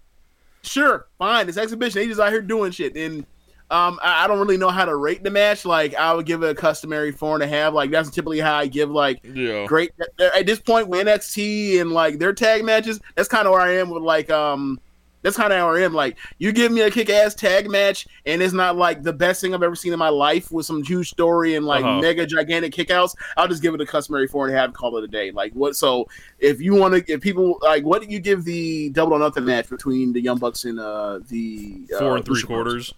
sure, 0.63 1.07
fine, 1.19 1.49
it's 1.49 1.59
exhibition. 1.59 2.01
They 2.01 2.09
just 2.09 2.21
out 2.21 2.31
here 2.31 2.41
doing 2.41 2.73
shit, 2.73 2.97
and 2.97 3.27
um, 3.73 3.99
I, 4.03 4.25
I 4.25 4.27
don't 4.29 4.39
really 4.39 4.57
know 4.59 4.69
how 4.69 4.85
to 4.85 4.95
rate 4.95 5.25
the 5.25 5.31
match. 5.31 5.65
Like, 5.65 5.95
I 5.97 6.13
would 6.15 6.27
give 6.27 6.43
it 6.43 6.51
a 6.51 6.55
customary 6.55 7.11
four 7.11 7.35
and 7.35 7.43
a 7.43 7.47
half. 7.49 7.73
Like, 7.73 7.91
that's 7.91 8.11
typically 8.11 8.39
how 8.41 8.55
I 8.57 8.67
give 8.67 8.91
like 8.91 9.21
Yeah. 9.25 9.65
great 9.67 9.91
at 10.21 10.47
this 10.47 10.61
point 10.61 10.89
with 10.89 11.07
NXT 11.07 11.81
and 11.81 11.91
like 11.91 12.19
their 12.19 12.33
tag 12.33 12.65
matches. 12.65 13.01
That's 13.17 13.29
kind 13.29 13.47
of 13.47 13.53
where 13.53 13.61
I 13.63 13.77
am 13.77 13.91
with 13.91 14.03
like 14.03 14.31
um. 14.31 14.79
That's 15.25 15.37
kind 15.37 15.53
of 15.53 15.65
where 15.69 15.77
I 15.81 15.85
am. 15.85 15.95
Like, 15.95 16.17
you 16.39 16.51
give 16.51 16.73
me 16.73 16.81
a 16.81 16.91
kick-ass 16.91 17.37
tag 17.37 17.71
match, 17.71 18.09
and 18.27 18.43
it's 18.43 18.53
not 18.53 18.77
like 18.77 19.05
the 19.05 19.13
best 19.13 19.41
thing 19.41 19.55
I've 19.55 19.63
ever 19.63 19.77
seen 19.77 19.93
in 19.93 19.99
my 20.01 20.09
life 20.09 20.51
with 20.51 20.67
some 20.67 20.83
huge 20.83 21.11
story 21.11 21.55
and 21.55 21.65
like 21.65 21.85
Uh-huh. 21.85 22.01
mega 22.01 22.27
gigantic 22.27 22.75
kickouts. 22.75 23.15
I'll 23.37 23.47
just 23.47 23.63
give 23.63 23.73
it 23.73 23.81
a 23.81 23.87
customary 23.87 24.27
four 24.27 24.49
and 24.49 24.53
a 24.57 24.59
half, 24.59 24.65
and 24.67 24.75
call 24.75 24.97
it 24.97 25.05
a 25.05 25.07
day. 25.07 25.31
Like, 25.31 25.53
what? 25.53 25.77
So, 25.77 26.09
if 26.41 26.61
you 26.61 26.75
want 26.75 26.95
to, 27.07 27.13
if 27.13 27.21
people 27.21 27.57
like, 27.63 27.85
what 27.85 28.03
do 28.03 28.09
you 28.09 28.19
give 28.19 28.45
the 28.45 28.91
double 28.91 29.13
or 29.13 29.21
nothing 29.21 29.45
match 29.45 29.69
between 29.71 30.13
the 30.13 30.21
Young 30.21 30.39
Bucks 30.39 30.65
and 30.65 30.81
uh 30.81 31.21
the 31.29 31.87
uh, 31.95 31.99
Four 32.01 32.17
and 32.17 32.25
three 32.25 32.43
quarters. 32.43 32.93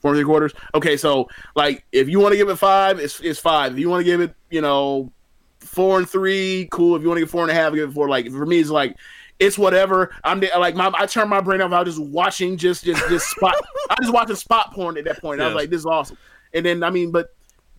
Four 0.00 0.12
and 0.12 0.18
three 0.18 0.24
quarters. 0.24 0.52
Okay, 0.74 0.96
so 0.96 1.28
like 1.56 1.84
if 1.92 2.08
you 2.08 2.20
want 2.20 2.32
to 2.32 2.36
give 2.36 2.48
it 2.48 2.56
five, 2.56 2.98
it's 2.98 3.20
it's 3.20 3.38
five. 3.38 3.72
If 3.72 3.78
you 3.78 3.88
want 3.90 4.00
to 4.00 4.04
give 4.04 4.20
it, 4.20 4.34
you 4.50 4.60
know, 4.60 5.12
four 5.60 5.98
and 5.98 6.08
three, 6.08 6.68
cool. 6.70 6.96
If 6.96 7.02
you 7.02 7.08
want 7.08 7.18
to 7.18 7.22
give 7.22 7.30
four 7.30 7.42
and 7.42 7.50
a 7.50 7.54
half, 7.54 7.72
give 7.74 7.90
it 7.90 7.92
four. 7.92 8.08
Like 8.08 8.30
for 8.30 8.46
me, 8.46 8.60
it's 8.60 8.70
like 8.70 8.96
it's 9.38 9.56
whatever. 9.58 10.14
I'm 10.24 10.40
the- 10.40 10.50
like 10.58 10.74
my 10.74 10.92
I 10.96 11.06
turn 11.06 11.28
my 11.28 11.40
brain 11.40 11.60
off. 11.60 11.72
I 11.72 11.82
was 11.82 11.96
just 11.96 12.08
watching 12.10 12.56
just 12.56 12.84
just 12.84 13.06
just 13.08 13.26
spot. 13.36 13.54
I 13.90 13.94
was 13.98 14.06
just 14.06 14.12
watching 14.14 14.36
spot 14.36 14.72
porn 14.74 14.96
at 14.98 15.04
that 15.04 15.20
point. 15.20 15.40
I 15.40 15.46
was 15.46 15.54
like, 15.54 15.70
this 15.70 15.80
is 15.80 15.86
awesome. 15.86 16.16
And 16.52 16.64
then 16.64 16.82
I 16.82 16.90
mean, 16.90 17.10
but 17.12 17.34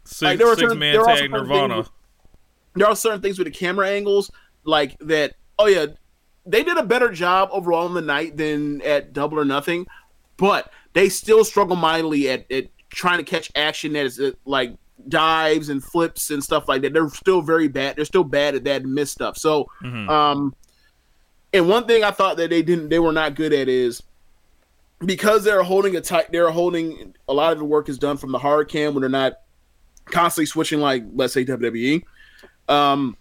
Six, 0.05 0.21
Like, 0.21 0.37
there 0.39 0.47
were 0.47 0.55
certain- 0.55 0.79
man 0.79 0.93
there 0.95 1.03
tag 1.05 1.29
Nirvana. 1.31 1.85
there 2.75 2.87
are 2.87 2.95
certain 2.95 3.21
things 3.21 3.37
with 3.37 3.45
the 3.47 3.51
camera 3.53 3.87
angles 3.89 4.31
like 4.63 4.97
that. 4.99 5.35
Oh 5.59 5.67
yeah, 5.67 5.87
they 6.45 6.63
did 6.63 6.77
a 6.77 6.83
better 6.83 7.11
job 7.11 7.49
overall 7.51 7.85
in 7.87 7.93
the 7.93 8.01
night 8.01 8.37
than 8.37 8.81
at 8.81 9.13
Double 9.13 9.37
or 9.39 9.45
Nothing, 9.45 9.85
but 10.37 10.71
they 10.93 11.09
still 11.09 11.43
struggle 11.43 11.75
mightily 11.75 12.29
at, 12.29 12.51
at 12.51 12.65
trying 12.89 13.17
to 13.17 13.23
catch 13.23 13.51
action 13.55 13.93
that 13.93 14.05
is 14.05 14.19
uh, 14.19 14.31
like 14.45 14.73
dives 15.07 15.69
and 15.69 15.83
flips 15.83 16.29
and 16.31 16.43
stuff 16.43 16.67
like 16.67 16.81
that. 16.81 16.93
They're 16.93 17.09
still 17.09 17.41
very 17.41 17.67
bad. 17.67 17.95
They're 17.95 18.05
still 18.05 18.23
bad 18.23 18.55
at 18.55 18.63
that 18.65 18.81
and 18.83 18.93
miss 18.93 19.11
stuff. 19.11 19.37
So, 19.37 19.67
Mhm. 19.83 20.09
um, 20.09 20.55
and 21.53 21.69
one 21.69 21.85
thing 21.87 22.03
I 22.03 22.11
thought 22.11 22.37
that 22.37 22.49
they 22.49 22.61
didn't, 22.61 22.89
they 22.89 22.99
were 22.99 23.11
not 23.13 23.35
good 23.35 23.53
at 23.53 23.69
is 23.69 24.03
because 25.05 25.43
they're 25.43 25.63
holding 25.63 25.95
a 25.95 26.01
tight. 26.01 26.31
They're 26.31 26.51
holding 26.51 27.15
a 27.27 27.33
lot 27.33 27.53
of 27.53 27.59
the 27.59 27.65
work 27.65 27.87
is 27.89 27.97
done 27.97 28.17
from 28.17 28.31
the 28.31 28.39
hard 28.39 28.67
cam 28.67 28.93
when 28.93 29.01
they're 29.01 29.09
not 29.09 29.33
constantly 30.05 30.45
switching 30.47 30.79
like 30.79 31.03
let's 31.13 31.33
say 31.33 31.45
WWE. 31.45 32.03
Um, 32.67 33.15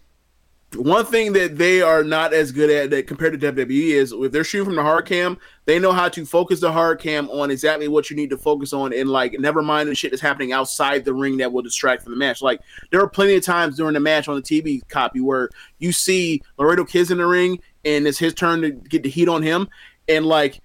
one 0.77 1.07
thing 1.07 1.33
that 1.33 1.57
they 1.57 1.81
are 1.81 2.05
not 2.05 2.35
as 2.35 2.53
good 2.53 2.69
at 2.69 2.91
that 2.91 3.07
compared 3.07 3.39
to 3.39 3.53
WWE 3.53 3.91
is 3.91 4.13
if 4.13 4.33
they're 4.33 4.45
shooting 4.45 4.67
from 4.67 4.77
the 4.77 4.83
hard 4.83 5.07
cam, 5.07 5.39
they 5.65 5.79
know 5.79 5.93
how 5.93 6.11
to 6.11 6.27
focus 6.27 6.61
the 6.61 6.71
hard 6.71 7.01
cam 7.01 7.31
on 7.31 7.51
exactly 7.51 7.89
what 7.89 8.11
you 8.11 8.17
need 8.17 8.29
to 8.31 8.37
focus 8.37 8.75
on, 8.75 8.93
and 8.93 9.09
like 9.09 9.33
never 9.39 9.63
mind 9.63 9.89
the 9.89 9.95
shit 9.95 10.11
that's 10.11 10.21
happening 10.21 10.53
outside 10.53 11.05
the 11.05 11.15
ring 11.15 11.39
that 11.39 11.51
will 11.51 11.63
distract 11.63 12.03
from 12.03 12.13
the 12.13 12.19
match. 12.19 12.43
Like 12.43 12.61
there 12.91 13.01
are 13.01 13.09
plenty 13.09 13.35
of 13.35 13.43
times 13.43 13.77
during 13.77 13.95
the 13.95 14.01
match 14.01 14.29
on 14.29 14.37
the 14.37 14.43
TV 14.43 14.87
copy 14.89 15.21
where 15.21 15.49
you 15.79 15.91
see 15.91 16.43
Laredo 16.59 16.85
Kids 16.85 17.11
in 17.11 17.19
the 17.19 17.27
ring, 17.27 17.61
and 17.87 18.07
it's 18.07 18.19
his 18.19 18.35
turn 18.35 18.61
to 18.61 18.71
get 18.71 19.03
the 19.03 19.09
heat 19.09 19.29
on 19.29 19.43
him, 19.43 19.69
and 20.07 20.27
like 20.27 20.61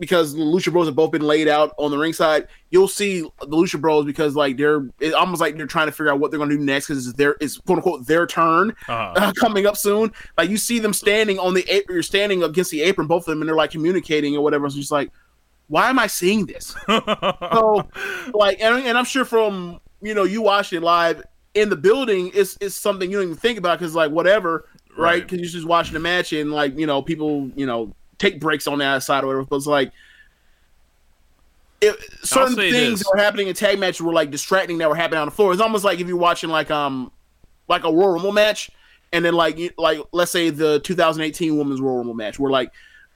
because 0.00 0.34
the 0.34 0.40
Lucha 0.40 0.72
Bros 0.72 0.86
have 0.86 0.96
both 0.96 1.12
been 1.12 1.22
laid 1.22 1.46
out 1.46 1.72
on 1.78 1.90
the 1.90 1.96
ringside, 1.98 2.48
you'll 2.70 2.88
see 2.88 3.20
the 3.20 3.46
Lucha 3.46 3.80
Bros 3.80 4.04
because 4.04 4.34
like 4.34 4.56
they're 4.56 4.86
it's 5.00 5.14
almost 5.14 5.40
like 5.40 5.56
they're 5.56 5.66
trying 5.66 5.86
to 5.86 5.92
figure 5.92 6.10
out 6.10 6.18
what 6.18 6.30
they're 6.30 6.38
going 6.38 6.50
to 6.50 6.56
do 6.56 6.62
next 6.62 6.88
because 6.88 7.06
it's 7.06 7.16
their 7.16 7.36
it's 7.40 7.58
quote 7.58 7.78
unquote 7.78 8.06
their 8.06 8.26
turn 8.26 8.70
Uh-huh. 8.88 9.12
uh, 9.16 9.32
coming 9.38 9.66
up 9.66 9.76
soon. 9.76 10.12
Like 10.36 10.50
you 10.50 10.56
see 10.56 10.78
them 10.80 10.92
standing 10.92 11.38
on 11.38 11.54
the 11.54 11.84
you're 11.88 12.02
standing 12.02 12.42
against 12.42 12.70
the 12.70 12.82
apron, 12.82 13.06
both 13.06 13.22
of 13.22 13.26
them, 13.26 13.40
and 13.40 13.48
they're 13.48 13.56
like 13.56 13.70
communicating 13.70 14.36
or 14.36 14.42
whatever. 14.42 14.66
It's 14.66 14.74
just 14.74 14.90
like, 14.90 15.10
why 15.68 15.88
am 15.90 15.98
I 15.98 16.08
seeing 16.08 16.46
this? 16.46 16.74
so 16.86 17.88
like, 18.34 18.60
and, 18.60 18.84
and 18.86 18.98
I'm 18.98 19.04
sure 19.04 19.24
from 19.24 19.80
you 20.02 20.14
know 20.14 20.24
you 20.24 20.42
watching 20.42 20.78
it 20.78 20.82
live 20.82 21.22
in 21.54 21.68
the 21.68 21.76
building, 21.76 22.30
it's 22.34 22.58
it's 22.60 22.74
something 22.74 23.10
you 23.10 23.16
don't 23.18 23.26
even 23.26 23.36
think 23.36 23.58
about 23.58 23.78
because 23.78 23.94
like 23.94 24.10
whatever, 24.10 24.68
right? 24.96 24.98
Right. 24.98 25.22
Because 25.22 25.38
you're 25.38 25.50
just 25.50 25.66
watching 25.66 25.94
the 25.94 26.00
match 26.00 26.32
and 26.32 26.50
like 26.52 26.76
you 26.76 26.86
know 26.86 27.00
people 27.00 27.50
you 27.54 27.64
know 27.64 27.94
take 28.18 28.40
breaks 28.40 28.66
on 28.66 28.78
the 28.78 28.84
outside 28.84 29.24
or 29.24 29.28
whatever. 29.28 29.44
But 29.44 29.56
it's 29.56 29.66
like 29.66 29.92
it, 31.80 31.96
certain 32.22 32.54
things 32.56 33.00
that 33.00 33.10
were 33.14 33.20
happening 33.20 33.48
in 33.48 33.54
tag 33.54 33.78
matches 33.78 34.00
were 34.00 34.12
like 34.12 34.30
distracting 34.30 34.78
that 34.78 34.88
were 34.88 34.94
happening 34.94 35.20
on 35.20 35.26
the 35.26 35.32
floor. 35.32 35.52
It's 35.52 35.60
almost 35.60 35.84
like 35.84 36.00
if 36.00 36.08
you're 36.08 36.16
watching 36.16 36.50
like 36.50 36.70
um 36.70 37.12
like 37.68 37.84
a 37.84 37.92
Royal 37.92 38.12
Rumble 38.12 38.32
match, 38.32 38.70
and 39.12 39.24
then 39.24 39.34
like 39.34 39.58
like 39.78 39.98
let's 40.12 40.30
say 40.30 40.50
the 40.50 40.80
2018 40.80 41.56
Women's 41.56 41.80
Royal 41.80 41.98
Rumble 41.98 42.14
match, 42.14 42.38
where 42.38 42.50
like 42.50 42.70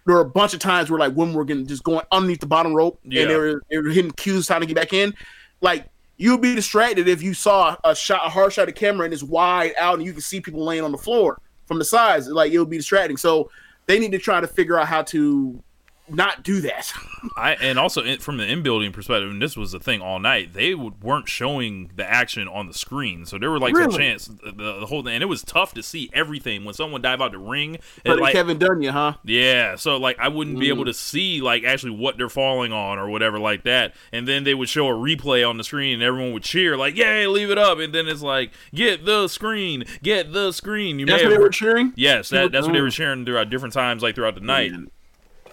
there 0.06 0.14
were 0.16 0.22
a 0.22 0.28
bunch 0.28 0.54
of 0.54 0.60
times 0.60 0.90
where 0.90 0.98
like 0.98 1.14
women 1.14 1.34
were 1.34 1.44
getting 1.44 1.66
just 1.66 1.84
going 1.84 2.04
underneath 2.12 2.40
the 2.40 2.46
bottom 2.46 2.74
rope, 2.74 2.98
Yeah. 3.04 3.22
and 3.22 3.30
they 3.30 3.36
were 3.36 3.62
they 3.70 3.78
were 3.78 3.88
hitting 3.90 4.10
cues 4.12 4.46
trying 4.46 4.60
to 4.60 4.66
get 4.66 4.76
back 4.76 4.92
in. 4.92 5.14
Like 5.60 5.86
you'd 6.18 6.40
be 6.42 6.54
distracted 6.54 7.08
if 7.08 7.22
you 7.22 7.32
saw 7.32 7.76
a 7.84 7.94
shot, 7.94 8.26
a 8.26 8.28
hard 8.28 8.52
shot 8.52 8.68
of 8.68 8.74
camera, 8.74 9.04
and 9.04 9.14
it's 9.14 9.22
wide 9.22 9.72
out, 9.78 9.98
and 9.98 10.04
you 10.04 10.12
can 10.12 10.20
see 10.20 10.40
people 10.40 10.64
laying 10.64 10.82
on 10.84 10.92
the 10.92 10.98
floor 10.98 11.40
from 11.66 11.78
the 11.78 11.84
sides. 11.84 12.28
Like 12.28 12.52
it 12.52 12.58
would 12.58 12.70
be 12.70 12.76
distracting. 12.78 13.16
So 13.16 13.50
they 13.88 13.98
need 13.98 14.12
to 14.12 14.18
try 14.18 14.40
to 14.40 14.46
figure 14.46 14.78
out 14.78 14.86
how 14.86 15.02
to 15.02 15.62
not 16.10 16.42
do 16.42 16.60
that. 16.62 16.92
I 17.36 17.52
and 17.54 17.78
also 17.78 18.02
from 18.18 18.36
the 18.38 18.46
in 18.46 18.62
building 18.62 18.92
perspective, 18.92 19.30
and 19.30 19.40
this 19.42 19.56
was 19.56 19.72
the 19.72 19.80
thing 19.80 20.00
all 20.00 20.18
night. 20.18 20.52
They 20.54 20.74
weren't 20.74 21.28
showing 21.28 21.90
the 21.96 22.08
action 22.08 22.46
on 22.48 22.66
the 22.66 22.74
screen, 22.74 23.26
so 23.26 23.38
there 23.38 23.50
were 23.50 23.58
like 23.58 23.74
Really? 23.74 23.96
chance 23.96 24.26
the, 24.26 24.52
the 24.80 24.86
whole 24.86 25.02
thing, 25.02 25.14
and 25.14 25.22
it 25.22 25.26
was 25.26 25.42
tough 25.42 25.74
to 25.74 25.82
see 25.82 26.10
everything 26.12 26.64
when 26.64 26.74
someone 26.74 27.02
dive 27.02 27.20
out 27.20 27.32
the 27.32 27.38
ring. 27.38 27.78
But 28.04 28.12
And 28.12 28.20
like, 28.20 28.32
Kevin 28.34 28.58
Dunya, 28.58 28.90
huh? 28.90 29.14
yeah, 29.24 29.76
so 29.76 29.96
like 29.96 30.18
I 30.18 30.28
wouldn't 30.28 30.56
Mm. 30.56 30.60
be 30.60 30.68
able 30.68 30.84
to 30.86 30.94
see 30.94 31.40
like 31.40 31.64
actually 31.64 31.92
what 31.92 32.16
they're 32.16 32.28
falling 32.28 32.72
on 32.72 32.98
or 32.98 33.08
whatever 33.08 33.38
like 33.38 33.64
that, 33.64 33.94
and 34.12 34.26
then 34.28 34.44
they 34.44 34.54
would 34.54 34.68
show 34.68 34.88
a 34.88 34.92
replay 34.92 35.48
on 35.48 35.56
the 35.58 35.64
screen, 35.64 35.94
and 35.94 36.02
everyone 36.02 36.32
would 36.32 36.42
cheer 36.44 36.76
like, 36.76 36.96
"Yay, 36.96 37.26
leave 37.26 37.50
it 37.50 37.58
up!" 37.58 37.78
And 37.78 37.92
then 37.94 38.08
it's 38.08 38.22
like, 38.22 38.52
"Get 38.74 39.04
the 39.04 39.28
screen, 39.28 39.84
get 40.02 40.32
the 40.32 40.52
screen." 40.52 40.98
You 40.98 41.06
That's 41.06 41.22
may 41.22 41.26
what 41.26 41.32
have 41.32 41.40
they 41.40 41.44
were 41.44 41.50
cheering. 41.50 41.92
Yes, 41.96 42.28
that, 42.30 42.52
that's 42.52 42.66
what 42.66 42.72
they 42.72 42.78
Mm. 42.78 42.82
were 42.82 42.90
sharing 42.90 43.24
throughout 43.24 43.50
different 43.50 43.74
times, 43.74 44.02
like 44.02 44.14
throughout 44.14 44.34
the 44.36 44.40
night. 44.40 44.70
Man, 44.72 44.90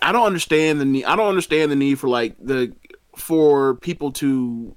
I 0.05 0.11
don't 0.11 0.27
understand 0.27 0.79
the 0.79 0.85
need. 0.85 1.05
I 1.05 1.15
don't 1.15 1.29
understand 1.29 1.71
the 1.71 1.75
need 1.75 1.97
for 1.97 2.07
like 2.07 2.35
the 2.39 2.71
for 3.15 3.73
people 3.73 4.11
to. 4.11 4.75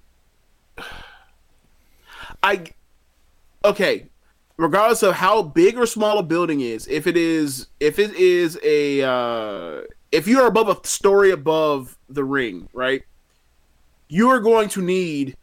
I 2.42 2.64
okay, 3.62 4.06
regardless 4.56 5.02
of 5.02 5.16
how 5.16 5.42
big 5.42 5.76
or 5.76 5.84
small 5.84 6.18
a 6.18 6.22
building 6.22 6.62
is, 6.62 6.88
if 6.88 7.06
it 7.06 7.18
is 7.18 7.66
if 7.78 7.98
it 7.98 8.14
is 8.14 8.58
a 8.62 9.02
uh, 9.02 9.82
if 10.12 10.26
you 10.26 10.40
are 10.40 10.46
above 10.46 10.70
a 10.70 10.86
story 10.88 11.30
above 11.30 11.98
the 12.08 12.24
ring, 12.24 12.70
right? 12.72 13.02
You 14.08 14.30
are 14.30 14.40
going 14.40 14.70
to 14.70 14.80
need 14.80 15.36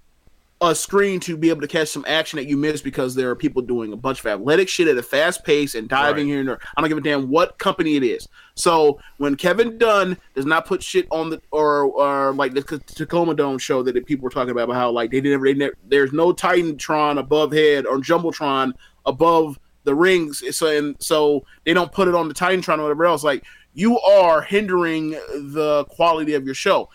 a 0.66 0.76
screen 0.76 1.20
to 1.22 1.38
be 1.38 1.50
able 1.50 1.62
to 1.62 1.68
catch 1.68 1.90
some 1.90 2.06
action 2.08 2.38
that 2.38 2.46
you 2.48 2.58
miss 2.58 2.82
because 2.82 3.16
there 3.16 3.30
are 3.30 3.36
people 3.36 3.62
doing 3.62 3.94
a 3.94 3.96
bunch 3.98 4.20
of 4.20 4.26
athletic 4.26 4.68
shit 4.70 4.88
at 4.88 4.98
a 4.98 5.04
fast 5.04 5.44
pace 5.44 5.76
and 5.76 5.88
diving 5.90 6.26
Right. 6.26 6.32
here 6.32 6.40
and 6.40 6.50
there. 6.50 6.60
I 6.76 6.82
don't 6.82 6.90
give 6.90 6.98
a 6.98 7.02
damn 7.02 7.30
what 7.30 7.58
company 7.58 7.96
it 7.96 8.04
is. 8.04 8.28
So 8.56 9.00
when 9.18 9.36
Kevin 9.36 9.78
Dunn 9.78 10.18
does 10.34 10.46
not 10.46 10.66
put 10.66 10.82
shit 10.84 11.08
on 11.12 11.30
the 11.30 11.42
or 11.52 11.84
or 11.86 12.34
like 12.34 12.54
the 12.54 12.62
Tacoma 12.86 13.34
Dome 13.36 13.58
show 13.58 13.84
that 13.84 14.06
people 14.06 14.24
were 14.24 14.30
talking 14.30 14.52
about, 14.52 14.64
about 14.66 14.76
how 14.76 14.92
like 14.92 15.12
they 15.12 15.22
didn't 15.22 15.42
they 15.44 15.54
never, 15.54 15.76
there's 15.88 16.14
no 16.14 16.32
Titantron 16.34 17.20
above 17.20 17.52
head 17.52 17.86
or 17.86 17.98
Jumbotron 17.98 18.74
above 19.06 19.60
the 19.84 19.94
rings, 19.94 20.44
so 20.58 20.68
and 20.68 20.96
so 21.00 21.46
they 21.66 21.74
don't 21.74 21.92
put 21.92 22.08
it 22.08 22.16
on 22.16 22.28
the 22.28 22.34
Titantron 22.34 22.80
or 22.80 22.84
whatever 22.84 23.06
else. 23.06 23.24
Like 23.24 23.44
you 23.74 24.00
are 24.00 24.42
hindering 24.42 25.12
the 25.12 25.86
quality 25.90 26.34
of 26.34 26.46
your 26.46 26.56
show, 26.56 26.90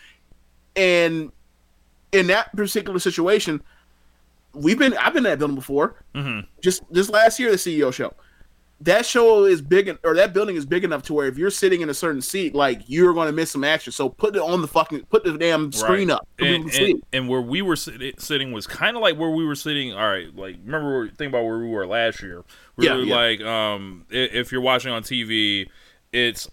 and 0.75 1.31
in 2.11 2.27
that 2.27 2.55
particular 2.55 2.99
situation, 2.99 3.61
we've 4.53 4.77
been 4.79 4.95
I've 4.97 5.13
been 5.13 5.25
in 5.25 5.31
that 5.31 5.39
building 5.39 5.55
before. 5.55 5.95
Mhm. 6.15 6.45
Just 6.61 6.83
just 6.91 7.09
last 7.09 7.39
year, 7.39 7.51
the 7.51 7.57
CEO 7.57 7.91
show. 7.93 8.13
That 8.83 9.05
show 9.05 9.45
is 9.45 9.61
big, 9.61 9.95
or 10.03 10.15
that 10.15 10.33
building 10.33 10.55
is 10.55 10.65
big 10.65 10.83
enough 10.83 11.03
to 11.03 11.13
where 11.13 11.27
if 11.27 11.37
you're 11.37 11.51
sitting 11.51 11.81
in 11.81 11.89
a 11.91 11.93
certain 11.93 12.19
seat, 12.19 12.55
like 12.55 12.81
you're 12.87 13.13
going 13.13 13.27
to 13.27 13.31
miss 13.31 13.51
some 13.51 13.63
action. 13.63 13.93
So 13.93 14.09
put 14.09 14.35
it 14.35 14.41
on 14.41 14.59
the 14.63 14.67
fucking, 14.67 15.05
put 15.05 15.23
the 15.23 15.37
damn 15.37 15.71
screen 15.71 16.07
Right. 16.07 16.15
up. 16.15 16.27
so 16.39 16.45
And, 16.47 16.73
and, 16.73 17.03
and 17.13 17.29
where 17.29 17.41
we 17.41 17.61
were 17.61 17.75
sit- 17.75 18.19
sitting 18.19 18.51
was 18.51 18.65
kind 18.65 18.97
of 18.97 19.03
like 19.03 19.17
where 19.19 19.29
we 19.29 19.45
were 19.45 19.53
sitting. 19.53 19.93
All 19.93 20.09
right, 20.09 20.35
like 20.35 20.55
remember 20.65 21.09
think 21.09 21.29
about 21.29 21.45
where 21.45 21.59
we 21.59 21.67
were 21.69 21.85
last 21.85 22.23
year. 22.23 22.43
We 22.75 22.87
Yeah, 22.87 22.95
were 22.95 23.03
yeah. 23.03 23.15
like, 23.15 23.41
um, 23.41 24.05
if 24.09 24.51
you're 24.51 24.61
watching 24.61 24.91
on 24.91 25.03
TV, 25.03 25.67
it's 26.11 26.49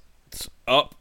up 0.66 0.96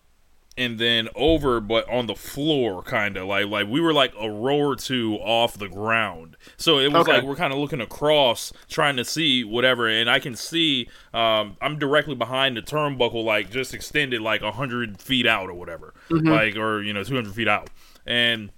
and 0.58 0.80
then 0.80 1.08
over, 1.16 1.60
but 1.62 1.88
on 1.90 2.08
the 2.08 2.16
floor, 2.16 2.82
kind 2.82 3.16
of 3.18 3.28
like 3.28 3.46
like 3.48 3.68
we 3.68 3.80
were 3.80 3.94
like 3.94 4.14
a 4.20 4.30
row 4.30 4.58
or 4.58 4.76
two 4.76 5.16
off 5.16 5.58
the 5.58 5.70
ground. 5.70 6.36
So 6.58 6.80
it 6.80 6.92
was 6.92 7.08
Okay. 7.08 7.18
like 7.18 7.24
we're 7.24 7.36
kind 7.36 7.54
of 7.54 7.60
looking 7.60 7.80
across, 7.82 8.52
trying 8.68 8.96
to 8.98 9.06
see 9.06 9.44
whatever, 9.44 9.88
and 9.88 10.10
I 10.10 10.20
can 10.20 10.36
see 10.36 10.90
um, 11.14 11.58
I'm 11.62 11.78
directly 11.78 12.16
behind 12.16 12.58
the 12.58 12.62
turnbuckle, 12.62 13.24
like 13.24 13.52
just 13.52 13.74
extended 13.74 14.22
like 14.22 14.42
hundred 14.42 15.00
feet 15.02 15.28
out 15.28 15.50
or 15.50 15.54
whatever, 15.54 15.94
Mm-hmm. 16.10 16.28
like 16.28 16.56
or 16.56 16.82
you 16.82 16.94
know 16.94 17.04
200 17.04 17.34
feet 17.36 17.48
out, 17.48 17.70
and 18.06 18.50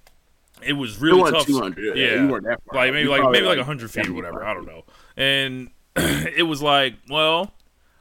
it 0.62 0.74
was 0.74 0.96
It 0.98 1.02
really 1.02 1.22
wasn't 1.22 1.38
tough. 1.40 1.48
200. 1.48 1.98
Yeah, 1.98 2.04
Yeah, 2.16 2.22
you 2.24 2.28
weren't 2.32 2.46
that 2.46 2.62
far 2.66 2.76
like 2.86 2.94
maybe 2.94 3.04
You 3.04 3.10
like 3.10 3.30
maybe 3.32 3.46
like 3.46 3.58
like 3.58 3.68
100 3.68 3.92
feet 3.92 4.02
or 4.02 4.04
75 4.06 4.16
whatever. 4.16 4.44
I 4.46 4.54
don't 4.54 4.66
know. 4.68 4.84
And 5.18 5.70
it 5.96 6.44
was 6.48 6.62
like, 6.62 6.96
well, 7.10 7.52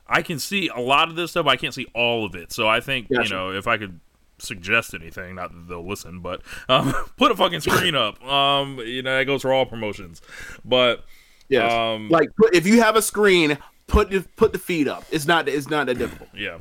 I 0.09 0.22
can 0.22 0.39
see 0.39 0.68
a 0.68 0.80
lot 0.80 1.09
of 1.09 1.16
this 1.16 1.32
stuff. 1.32 1.44
But 1.44 1.51
I 1.51 1.56
can't 1.56 1.74
see 1.74 1.86
all 1.94 2.24
of 2.24 2.35
it. 2.35 2.52
So 2.52 2.68
I 2.68 2.80
think 2.80 3.09
you 3.10 3.28
know 3.28 3.52
if 3.52 3.66
I 3.66 3.76
could 3.76 4.01
suggest 4.39 4.94
anything, 4.94 5.35
not 5.35 5.52
that 5.52 5.68
they'll 5.68 5.86
listen, 5.86 6.20
but 6.20 6.43
um, 6.68 6.94
put 7.16 7.30
a 7.30 7.36
fucking 7.36 7.60
screen 7.60 7.94
up. 7.94 8.22
Um, 8.24 8.78
you 8.78 9.02
know 9.02 9.16
that 9.16 9.24
goes 9.24 9.43
for 9.43 9.52
all 9.52 9.66
promotions, 9.66 10.22
but 10.64 11.05
yeah, 11.48 11.93
um, 11.93 12.09
like 12.09 12.35
put, 12.36 12.55
if 12.55 12.66
you 12.66 12.80
have 12.82 12.97
a 12.97 13.02
screen, 13.02 13.59
put 13.86 14.10
the, 14.10 14.24
put 14.36 14.52
the 14.52 14.59
feed 14.59 14.89
up. 14.89 15.05
It's 15.10 15.26
not 15.26 15.48
it's 15.48 15.68
not 15.68 15.86
that 15.86 15.98
difficult. 15.98 16.30
Yeah. 16.35 16.59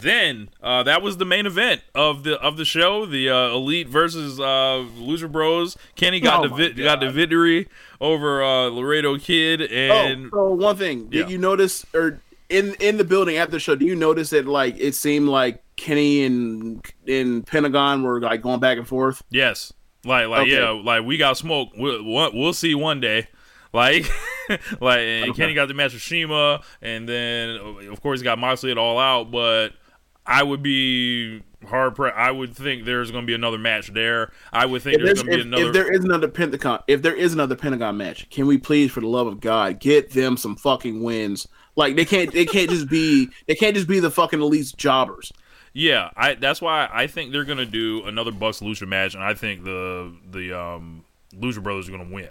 Then 0.00 0.48
uh, 0.62 0.82
that 0.84 1.02
was 1.02 1.18
the 1.18 1.26
main 1.26 1.46
event 1.46 1.82
of 1.94 2.24
the 2.24 2.40
of 2.40 2.56
the 2.56 2.64
show, 2.64 3.04
the 3.04 3.28
uh, 3.28 3.54
Elite 3.54 3.88
versus 3.88 4.40
uh, 4.40 4.78
Loser 4.96 5.28
Bros. 5.28 5.76
Kenny 5.94 6.18
got 6.18 6.44
Oh 6.44 6.48
the 6.48 6.70
vi- 6.70 6.82
got 6.82 7.00
the 7.00 7.10
victory 7.10 7.68
over 8.00 8.42
uh, 8.42 8.68
Laredo 8.68 9.18
Kid, 9.18 9.60
and 9.60 10.30
oh, 10.32 10.48
so 10.48 10.54
one 10.54 10.76
thing 10.76 11.08
did 11.08 11.30
you 11.30 11.38
notice 11.38 11.84
or 11.94 12.20
in 12.52 12.74
in 12.80 12.96
the 12.98 13.04
building 13.04 13.36
after 13.36 13.52
the 13.52 13.60
show? 13.60 13.74
Do 13.74 13.84
you 13.86 13.96
notice 13.96 14.30
that 14.30 14.46
like 14.46 14.76
it 14.78 14.94
seemed 14.94 15.28
like 15.28 15.62
Kenny 15.76 16.24
and 16.24 16.84
in 17.06 17.42
Pentagon 17.42 18.02
were 18.02 18.20
like 18.20 18.42
going 18.42 18.60
back 18.60 18.78
and 18.78 18.86
forth? 18.86 19.22
yes, 19.30 19.72
like 20.04 20.28
like 20.28 20.42
Okay. 20.42 20.52
yeah, 20.52 20.70
like 20.70 21.04
we 21.04 21.16
got 21.16 21.36
smoke. 21.36 21.70
We'll, 21.76 22.04
we'll 22.04 22.52
see 22.52 22.74
one 22.74 23.00
day. 23.00 23.28
Like, 23.74 24.04
like, 24.82 24.98
and 24.98 25.30
Okay. 25.30 25.32
Kenny 25.44 25.54
got 25.54 25.66
the 25.66 25.72
match 25.72 25.94
with 25.94 26.02
CIMA, 26.02 26.60
and 26.82 27.08
then 27.08 27.56
of 27.90 28.02
course 28.02 28.20
he 28.20 28.24
got 28.24 28.38
Moxley 28.38 28.70
at 28.70 28.76
All 28.76 28.98
Out. 28.98 29.30
But 29.30 29.70
I 30.26 30.42
would 30.42 30.62
be 30.62 31.42
hard. 31.66 31.94
Pre- 31.94 32.10
I 32.10 32.30
would 32.30 32.54
think 32.54 32.84
there's 32.84 33.10
going 33.10 33.22
to 33.22 33.26
be 33.26 33.32
another 33.32 33.56
match 33.56 33.94
there. 33.94 34.30
I 34.52 34.66
would 34.66 34.82
think 34.82 34.98
If, 34.98 35.04
there's 35.06 35.22
there's- 35.22 35.44
going 35.44 35.50
to 35.52 35.56
be 35.56 35.62
another. 35.62 35.68
if 35.68 35.72
there 35.72 35.90
is 35.90 36.04
another 36.04 36.28
Pentagon, 36.28 36.80
if 36.86 37.00
there 37.00 37.14
is 37.14 37.32
another 37.32 37.56
Pentagon 37.56 37.96
match, 37.96 38.28
can 38.28 38.46
we 38.46 38.58
please, 38.58 38.90
for 38.90 39.00
the 39.00 39.06
love 39.06 39.26
of 39.26 39.40
God, 39.40 39.80
get 39.80 40.10
them 40.10 40.36
some 40.36 40.54
fucking 40.54 41.02
wins? 41.02 41.48
Like 41.76 41.96
they 41.96 42.04
can't, 42.04 42.32
they 42.32 42.44
can't 42.46 42.68
just 42.70 42.88
be, 42.88 43.28
they 43.46 43.54
can't 43.54 43.74
just 43.74 43.88
be 43.88 43.98
the 44.00 44.10
fucking 44.10 44.40
elite 44.40 44.74
jobbers. 44.76 45.32
Yeah, 45.74 46.10
I 46.16 46.34
that's 46.34 46.60
why 46.60 46.88
I 46.92 47.06
think 47.06 47.32
they're 47.32 47.44
gonna 47.46 47.64
do 47.64 48.04
another 48.04 48.30
Bucks 48.30 48.60
Lucha 48.60 48.86
match, 48.86 49.14
and 49.14 49.22
I 49.24 49.32
think 49.34 49.64
the 49.64 50.14
the 50.30 50.58
um 50.58 51.04
Lucha 51.34 51.62
Brothers 51.62 51.88
are 51.88 51.92
gonna 51.92 52.12
win. 52.12 52.28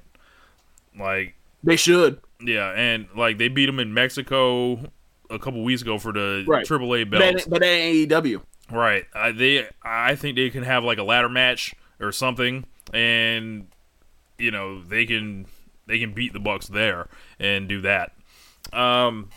Like, 0.99 1.35
They 1.63 1.75
should. 1.75 2.19
yeah, 2.39 2.71
and 2.75 3.07
like 3.15 3.37
they 3.39 3.47
beat 3.47 3.65
them 3.65 3.79
in 3.79 3.93
Mexico 3.93 4.79
a 5.29 5.39
couple 5.39 5.63
weeks 5.63 5.81
ago 5.81 5.97
for 5.97 6.11
the 6.11 6.43
Right. 6.47 6.65
AAA 6.67 7.09
But 7.09 7.19
belts. 7.19 7.45
but 7.47 7.63
ain't 7.63 8.11
AEW. 8.11 8.41
Right. 8.69 9.05
I, 9.15 9.31
they 9.31 9.67
I 9.83 10.15
think 10.15 10.35
they 10.35 10.49
can 10.51 10.63
have 10.63 10.83
like 10.83 10.97
a 10.99 11.03
ladder 11.03 11.29
match 11.29 11.73
or 11.99 12.11
something, 12.11 12.65
and 12.93 13.67
you 14.37 14.51
know 14.51 14.83
they 14.83 15.05
can 15.07 15.47
they 15.87 15.97
can 15.99 16.13
beat 16.13 16.33
the 16.33 16.39
Bucks 16.39 16.67
there 16.67 17.07
and 17.39 17.67
do 17.67 17.81
that. 17.81 18.11
Um, 18.73 19.29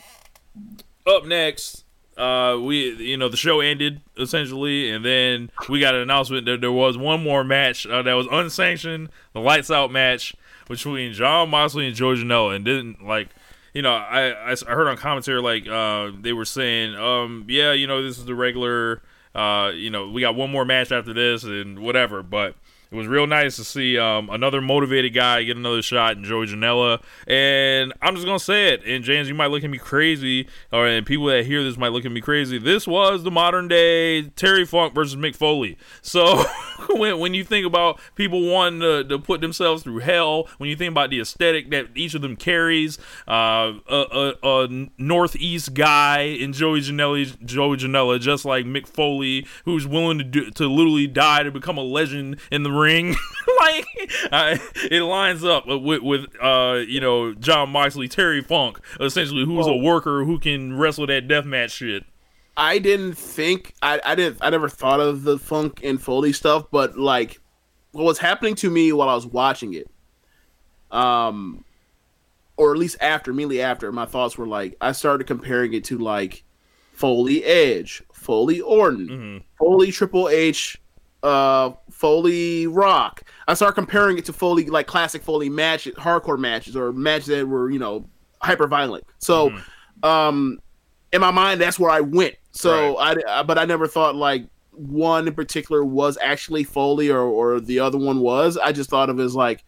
up 1.07 1.25
next, 1.27 1.85
uh, 2.17 2.59
we 2.61 2.95
you 2.95 3.17
know 3.17 3.29
the 3.29 3.37
show 3.37 3.61
ended 3.61 4.01
essentially, 4.17 4.91
and 4.91 5.05
then 5.05 5.51
we 5.69 5.81
got 5.81 5.95
an 5.95 6.03
announcement 6.03 6.47
that 6.47 6.61
there 6.61 6.73
was 6.73 6.97
one 6.97 7.23
more 7.23 7.45
match 7.45 7.87
uh, 7.87 8.03
that 8.03 8.15
was 8.15 8.27
unsanctioned, 8.31 9.09
the 9.33 9.41
lights 9.41 9.71
out 9.71 9.91
match 9.91 10.35
between 10.69 11.13
Jon 11.13 11.51
Moxley 11.51 11.87
and 11.87 11.97
George 11.97 12.19
Janela, 12.19 12.55
and 12.57 12.65
didn't 12.65 13.05
like. 13.05 13.29
You 13.73 13.83
know, 13.83 13.93
I, 13.93 14.53
I 14.53 14.55
heard 14.69 14.87
on 14.87 14.97
commentary 14.97 15.43
like 15.43 15.67
uh, 15.67 16.13
they 16.21 16.33
were 16.33 16.45
saying, 16.45 16.95
um, 16.95 17.45
yeah, 17.49 17.73
you 17.73 17.89
know, 17.89 18.05
this 18.05 18.19
is 18.19 18.25
the 18.25 18.35
regular, 18.35 19.03
uh, 19.35 19.73
you 19.75 19.91
know, 19.91 20.09
we 20.11 20.21
got 20.21 20.37
one 20.37 20.53
more 20.53 20.65
match 20.65 20.93
after 20.93 21.13
this 21.13 21.43
and 21.43 21.81
whatever, 21.81 22.23
but 22.23 22.55
it 22.95 22.97
was 22.97 23.09
real 23.09 23.27
nice 23.27 23.57
to 23.57 23.65
see 23.65 23.99
um, 23.99 24.31
another 24.31 24.61
motivated 24.61 25.13
guy 25.15 25.43
get 25.43 25.57
another 25.57 25.83
shot 25.83 26.17
in 26.17 26.23
Joey 26.23 26.47
Janela. 26.47 27.03
And 27.27 27.93
I'm 28.01 28.15
just 28.15 28.25
gonna 28.25 28.39
say 28.39 28.73
it. 28.73 28.85
And 28.87 29.03
James, 29.03 29.29
you 29.29 29.35
might 29.35 29.49
look 29.49 29.65
at 29.65 29.71
me 29.71 29.79
crazy, 29.79 30.47
or 30.73 30.87
and 30.87 31.05
people 31.05 31.27
that 31.27 31.45
hear 31.45 31.65
this 31.65 31.77
might 31.77 31.89
look 31.89 32.05
at 32.05 32.13
me 32.13 32.21
crazy. 32.21 32.57
This 32.57 32.87
was 32.87 33.25
the 33.25 33.33
modern 33.33 33.67
day 33.67 34.23
Terry 34.23 34.65
Funk 34.65 34.95
versus 34.95 35.17
Mick 35.17 35.35
Foley. 35.35 35.77
So 36.03 36.45
when 36.91 37.19
when 37.19 37.35
you 37.35 37.43
think 37.43 37.67
about 37.67 37.99
people 38.15 38.49
wanting 38.49 38.79
to, 38.81 39.03
to 39.03 39.19
put 39.19 39.41
themselves 39.41 39.83
through 39.83 39.99
hell, 39.99 40.49
when 40.59 40.71
you 40.71 40.77
think 40.77 40.93
about 40.93 41.11
the 41.11 41.19
aesthetic 41.19 41.71
that 41.71 41.87
each 41.97 42.15
of 42.15 42.23
them 42.23 42.37
carries, 42.37 42.99
uh, 43.27 43.73
a, 43.89 44.35
a, 44.41 44.65
a 44.65 44.89
northeast 44.99 45.75
guy 45.75 46.21
in 46.21 46.53
Joey 46.53 46.81
Janela, 46.81 47.45
Joey 47.45 47.77
Janela, 47.77 48.21
just 48.21 48.45
like 48.45 48.67
Mick 48.67 48.87
Foley, 48.87 49.49
who's 49.65 49.85
willing 49.85 50.19
to 50.19 50.25
do, 50.25 50.51
to 50.53 50.69
literally 50.69 51.09
die 51.09 51.43
to 51.43 51.51
become 51.51 51.77
a 51.77 51.83
legend 51.83 52.39
in 52.53 52.63
the 52.63 52.71
ring. 52.71 52.84
like 53.61 53.87
uh, 54.31 54.57
it 54.91 55.03
lines 55.03 55.45
up 55.45 55.67
with 55.67 56.03
with 56.03 56.27
uh, 56.41 56.83
you 56.87 57.01
know 57.01 57.35
Jon 57.35 57.71
Moxley, 57.71 58.09
Terry 58.09 58.43
Funk, 58.43 58.81
essentially 59.01 59.45
who's 59.45 59.67
a 59.67 59.75
worker 59.75 60.25
who 60.25 60.39
can 60.39 60.77
wrestle 60.77 61.07
that 61.07 61.29
deathmatch 61.29 61.71
shit. 61.73 62.05
I 62.57 62.79
didn't 62.79 63.15
think 63.15 63.75
I, 63.83 64.01
I 64.05 64.15
didn't 64.15 64.39
I 64.41 64.51
never 64.51 64.69
thought 64.69 65.01
of 65.01 65.25
the 65.25 65.39
funk 65.39 65.81
and 65.83 66.01
Foley 66.01 66.33
stuff, 66.33 66.67
but 66.71 66.97
like 66.97 67.41
what 67.93 68.05
was 68.05 68.19
happening 68.19 68.55
to 68.57 68.71
me 68.71 68.93
while 68.93 69.09
I 69.09 69.15
was 69.15 69.27
watching 69.27 69.75
it, 69.75 69.89
um, 70.91 71.65
or 72.57 72.73
at 72.73 72.79
least 72.79 72.97
after, 73.01 73.31
immediately 73.31 73.63
after, 73.63 73.91
my 73.93 74.07
thoughts 74.07 74.39
were 74.39 74.47
like 74.47 74.77
I 74.81 74.93
started 74.93 75.27
comparing 75.27 75.75
it 75.75 75.85
to 75.85 75.99
like 75.99 76.45
Foley 76.93 77.45
Edge, 77.45 78.03
Foley 78.13 78.61
Orton, 78.61 79.43
Foley 79.59 79.91
Triple 79.91 80.29
H, 80.29 80.81
uh, 81.25 81.73
Foley 81.91 82.67
Rock. 82.67 83.23
I 83.49 83.55
started 83.55 83.75
comparing 83.75 84.19
it 84.19 84.25
to 84.27 84.33
Foley 84.33 84.67
like 84.67 84.87
classic 84.87 85.23
Foley 85.23 85.49
matches, 85.49 85.95
hardcore 85.95 86.39
matches, 86.39 86.77
or 86.77 86.93
matches 86.93 87.27
that 87.27 87.49
were 87.49 87.71
you 87.71 87.79
know 87.79 88.05
hyper 88.41 88.67
violent. 88.69 89.05
So, 89.19 89.51
um, 90.03 90.59
in 91.13 91.21
my 91.21 91.31
mind, 91.31 91.61
that's 91.61 91.79
where 91.79 91.91
I 91.91 92.01
went. 92.01 92.35
So 92.53 92.97
I, 92.99 93.17
I- 93.29 93.43
but 93.43 93.59
I 93.59 93.65
never 93.65 93.87
thought 93.87 94.15
like 94.15 94.47
one 94.73 95.29
in 95.29 95.35
particular 95.35 95.85
was 95.85 96.19
actually 96.21 96.65
Foley 96.65 97.09
or 97.11 97.21
or 97.21 97.61
the 97.61 97.81
other 97.81 97.99
one 97.99 98.21
was. 98.21 98.57
I 98.57 98.73
just 98.73 98.91
thought 98.91 99.09
of 99.11 99.19
it 99.21 99.23
as 99.23 99.35
like, 99.35 99.65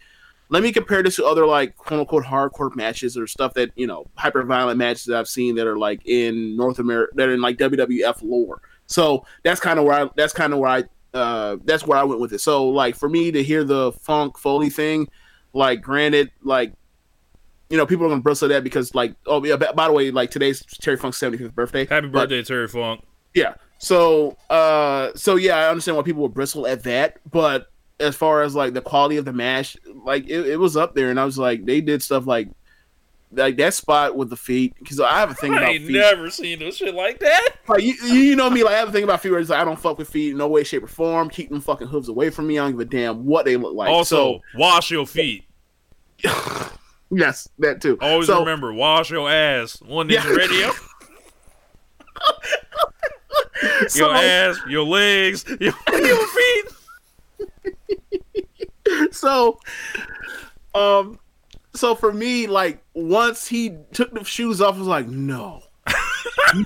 let 0.48 0.62
me 0.62 0.72
compare 0.72 1.02
this 1.02 1.16
to 1.16 1.24
other 1.24 1.46
like 1.46 1.76
quote 1.76 2.00
unquote 2.00 2.24
hardcore 2.24 2.74
matches 2.76 3.16
or 3.16 3.26
stuff 3.26 3.54
that 3.54 3.70
you 3.76 3.86
know 3.86 4.06
hyper 4.16 4.42
violent 4.44 4.78
matches 4.78 5.04
that 5.06 5.16
I've 5.16 5.28
seen 5.28 5.54
that 5.56 5.66
are 5.66 5.78
like 5.78 6.02
in 6.06 6.56
North 6.56 6.78
America 6.80 7.12
that 7.16 7.28
are 7.28 7.34
in 7.34 7.40
like 7.40 7.56
WWF 7.58 8.22
lore. 8.22 8.60
So 8.86 9.24
that's 9.42 9.60
kind 9.60 9.78
of 9.78 9.84
where 9.84 10.04
I 10.06 10.10
that's 10.16 10.32
kind 10.32 10.52
of 10.52 10.58
where 10.58 10.70
I 10.70 10.84
uh 11.16 11.56
that's 11.64 11.86
where 11.86 11.98
I 11.98 12.04
went 12.04 12.20
with 12.20 12.32
it. 12.32 12.40
So 12.40 12.68
like 12.68 12.94
for 12.96 13.08
me 13.08 13.32
to 13.32 13.42
hear 13.42 13.64
the 13.64 13.92
Funk 13.92 14.38
Foley 14.38 14.70
thing, 14.70 15.08
like 15.52 15.82
granted, 15.82 16.30
like 16.42 16.72
you 17.68 17.76
know, 17.76 17.86
people 17.86 18.06
are 18.06 18.08
gonna 18.08 18.20
bristle 18.20 18.46
at 18.46 18.54
that 18.54 18.62
because, 18.64 18.94
like, 18.94 19.14
oh 19.26 19.44
yeah. 19.44 19.56
By, 19.56 19.72
by 19.72 19.88
the 19.88 19.92
way, 19.92 20.10
like 20.12 20.30
today's 20.30 20.62
Terry 20.80 20.96
Funk's 20.96 21.18
seventy 21.18 21.42
fifth 21.42 21.54
birthday. 21.54 21.84
Happy 21.84 22.06
But, 22.06 22.28
birthday, 22.28 22.42
Terry 22.44 22.68
Funk. 22.68 23.02
yeah. 23.34 23.54
So, 23.78 24.36
uh, 24.48 25.10
so 25.16 25.34
yeah, 25.36 25.56
I 25.56 25.68
understand 25.68 25.96
why 25.96 26.02
people 26.04 26.22
would 26.22 26.32
bristle 26.32 26.66
at 26.66 26.84
that, 26.84 27.18
but 27.30 27.66
as 27.98 28.14
far 28.14 28.42
as 28.42 28.54
like 28.54 28.72
the 28.72 28.80
quality 28.80 29.16
of 29.16 29.24
the 29.24 29.32
mash, 29.32 29.76
like 30.04 30.28
it, 30.28 30.46
it 30.46 30.56
was 30.58 30.76
up 30.76 30.94
there, 30.94 31.10
and 31.10 31.18
I 31.18 31.24
was 31.24 31.38
like, 31.38 31.64
they 31.66 31.80
did 31.80 32.02
stuff 32.02 32.26
like, 32.26 32.48
like 33.32 33.56
that 33.56 33.74
spot 33.74 34.16
with 34.16 34.30
the 34.30 34.36
feet, 34.36 34.74
because 34.78 35.00
I 35.00 35.18
have 35.18 35.30
a 35.30 35.34
thing 35.34 35.52
I 35.54 35.58
about 35.58 35.68
ain't 35.70 35.86
feet. 35.86 35.92
never 35.94 36.30
seen 36.30 36.60
no 36.60 36.70
shit 36.70 36.94
like 36.94 37.18
that. 37.20 37.50
Like 37.68 37.82
you, 37.82 37.94
you 38.04 38.36
know 38.36 38.48
me, 38.48 38.62
like 38.62 38.74
I 38.74 38.78
have 38.78 38.88
a 38.88 38.92
thing 38.92 39.04
about 39.04 39.20
feet 39.20 39.30
where 39.32 39.42
like 39.42 39.58
I 39.60 39.64
don't 39.64 39.78
fuck 39.78 39.98
with 39.98 40.08
feet 40.08 40.30
in 40.32 40.38
no 40.38 40.48
way, 40.48 40.64
shape, 40.64 40.82
or 40.84 40.86
form. 40.88 41.28
Keep 41.28 41.50
them 41.50 41.60
fucking 41.60 41.88
hooves 41.88 42.08
away 42.08 42.30
from 42.30 42.46
me. 42.46 42.58
I 42.58 42.62
don't 42.64 42.72
give 42.72 42.80
a 42.80 42.84
damn 42.84 43.24
what 43.24 43.44
they 43.44 43.56
look 43.56 43.74
like. 43.74 43.88
Also, 43.90 44.40
wash 44.54 44.90
your 44.90 45.06
feet. 45.06 45.44
yes, 47.10 47.48
that 47.58 47.80
too. 47.82 47.98
Always 48.00 48.26
so, 48.28 48.40
remember, 48.40 48.72
wash 48.72 49.10
your 49.10 49.30
ass. 49.30 49.80
One 49.82 50.06
Nation 50.06 50.30
Yeah. 50.30 50.36
Radio. 50.36 50.70
so- 53.88 53.98
your 54.06 54.14
ass, 54.14 54.58
your 54.68 54.84
legs, 54.84 55.44
your, 55.60 55.72
your 55.92 56.26
feet. 56.28 56.64
so 59.10 59.58
um 60.74 61.18
so 61.76 61.94
for 61.94 62.12
me 62.12 62.46
like 62.46 62.82
once 62.94 63.46
he 63.46 63.76
took 63.92 64.12
the 64.12 64.24
shoes 64.24 64.60
off 64.60 64.76
I 64.76 64.78
was 64.78 64.88
like 64.88 65.08
no. 65.08 65.62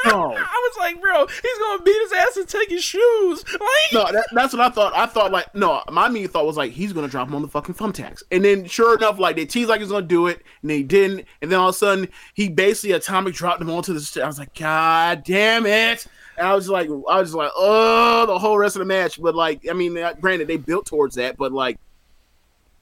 No. 0.05 0.35
I 0.35 0.71
was 0.71 0.77
like, 0.79 1.01
bro, 1.01 1.27
he's 1.27 1.59
gonna 1.59 1.83
beat 1.83 1.97
his 2.03 2.13
ass 2.13 2.37
and 2.37 2.49
take 2.49 2.69
his 2.71 2.85
shoes. 2.85 3.45
Like, 3.53 3.93
no 3.93 4.13
that, 4.13 4.27
that's 4.33 4.53
what 4.53 4.61
i 4.61 4.69
thought. 4.69 4.95
I 4.95 5.07
thought 5.07 5.33
like 5.33 5.55
no 5.55 5.83
my 5.91 6.09
main 6.09 6.29
thought 6.29 6.47
was 6.47 6.57
like 6.57 6.73
he's 6.73 6.93
gonna 6.93 7.09
drop 7.09 7.29
him 7.29 7.35
on 7.35 7.43
the 7.43 7.49
fucking 7.49 7.75
thumbtacks 7.75 8.23
and 8.31 8.45
then 8.45 8.67
sure 8.67 8.97
enough 8.97 9.19
like 9.19 9.37
they 9.37 9.47
teased 9.47 9.69
like 9.69 9.81
he's 9.81 9.91
gonna 9.91 10.07
do 10.07 10.27
it 10.27 10.43
and 10.63 10.71
they 10.71 10.83
didn't. 10.83 11.27
And 11.41 11.51
then 11.51 11.59
all 11.59 11.71
of 11.71 11.75
a 11.75 11.79
sudden 11.79 12.09
he 12.35 12.49
basically 12.49 12.93
atomic 12.93 13.35
dropped 13.35 13.63
him 13.63 13.71
onto 13.71 13.93
the 13.93 14.01
st- 14.01 14.23
i 14.23 14.27
was 14.27 14.39
like 14.39 14.55
god 14.55 15.25
damn 15.25 15.67
it. 15.67 16.07
And 16.39 16.47
I 16.47 16.55
was 16.55 16.71
like, 16.71 16.89
I 16.89 17.21
was 17.21 17.35
like, 17.35 17.51
oh, 17.55 18.25
the 18.25 18.39
whole 18.39 18.57
rest 18.57 18.75
of 18.75 18.81
the 18.81 18.87
match. 18.87 19.21
But 19.21 19.35
like, 19.35 19.69
I 19.69 19.75
mean, 19.75 19.93
granted, 20.21 20.49
they 20.49 20.57
built 20.57 20.87
towards 20.87 21.17
that, 21.17 21.37
but 21.37 21.53
like, 21.53 21.79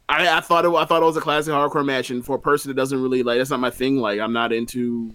I, 0.08 0.38
I 0.38 0.40
thought 0.40 0.64
it, 0.64 0.70
I 0.70 0.84
thought 0.84 1.02
it 1.02 1.06
was 1.06 1.16
a 1.16 1.20
classic 1.20 1.52
hardcore 1.52 1.84
match, 1.84 2.10
and 2.10 2.24
for 2.24 2.36
a 2.36 2.40
person 2.40 2.70
that 2.70 2.74
doesn't 2.74 3.00
really 3.00 3.22
like, 3.22 3.38
that's 3.38 3.50
not 3.50 3.60
my 3.60 3.70
thing. 3.70 3.98
Like, 3.98 4.20
I'm 4.20 4.32
not 4.32 4.52
into, 4.52 5.12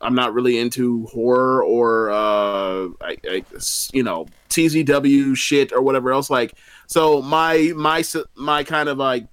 I'm 0.00 0.14
not 0.14 0.32
really 0.32 0.58
into 0.58 1.06
horror 1.06 1.62
or, 1.62 2.10
uh, 2.10 2.88
I, 3.02 3.16
I, 3.28 3.44
you 3.92 4.02
know, 4.02 4.26
CZW 4.48 5.36
shit 5.36 5.72
or 5.72 5.82
whatever 5.82 6.12
else. 6.12 6.30
Like, 6.30 6.54
so 6.86 7.22
my 7.22 7.72
my 7.74 8.04
my 8.34 8.64
kind 8.64 8.88
of 8.88 8.98
like 8.98 9.26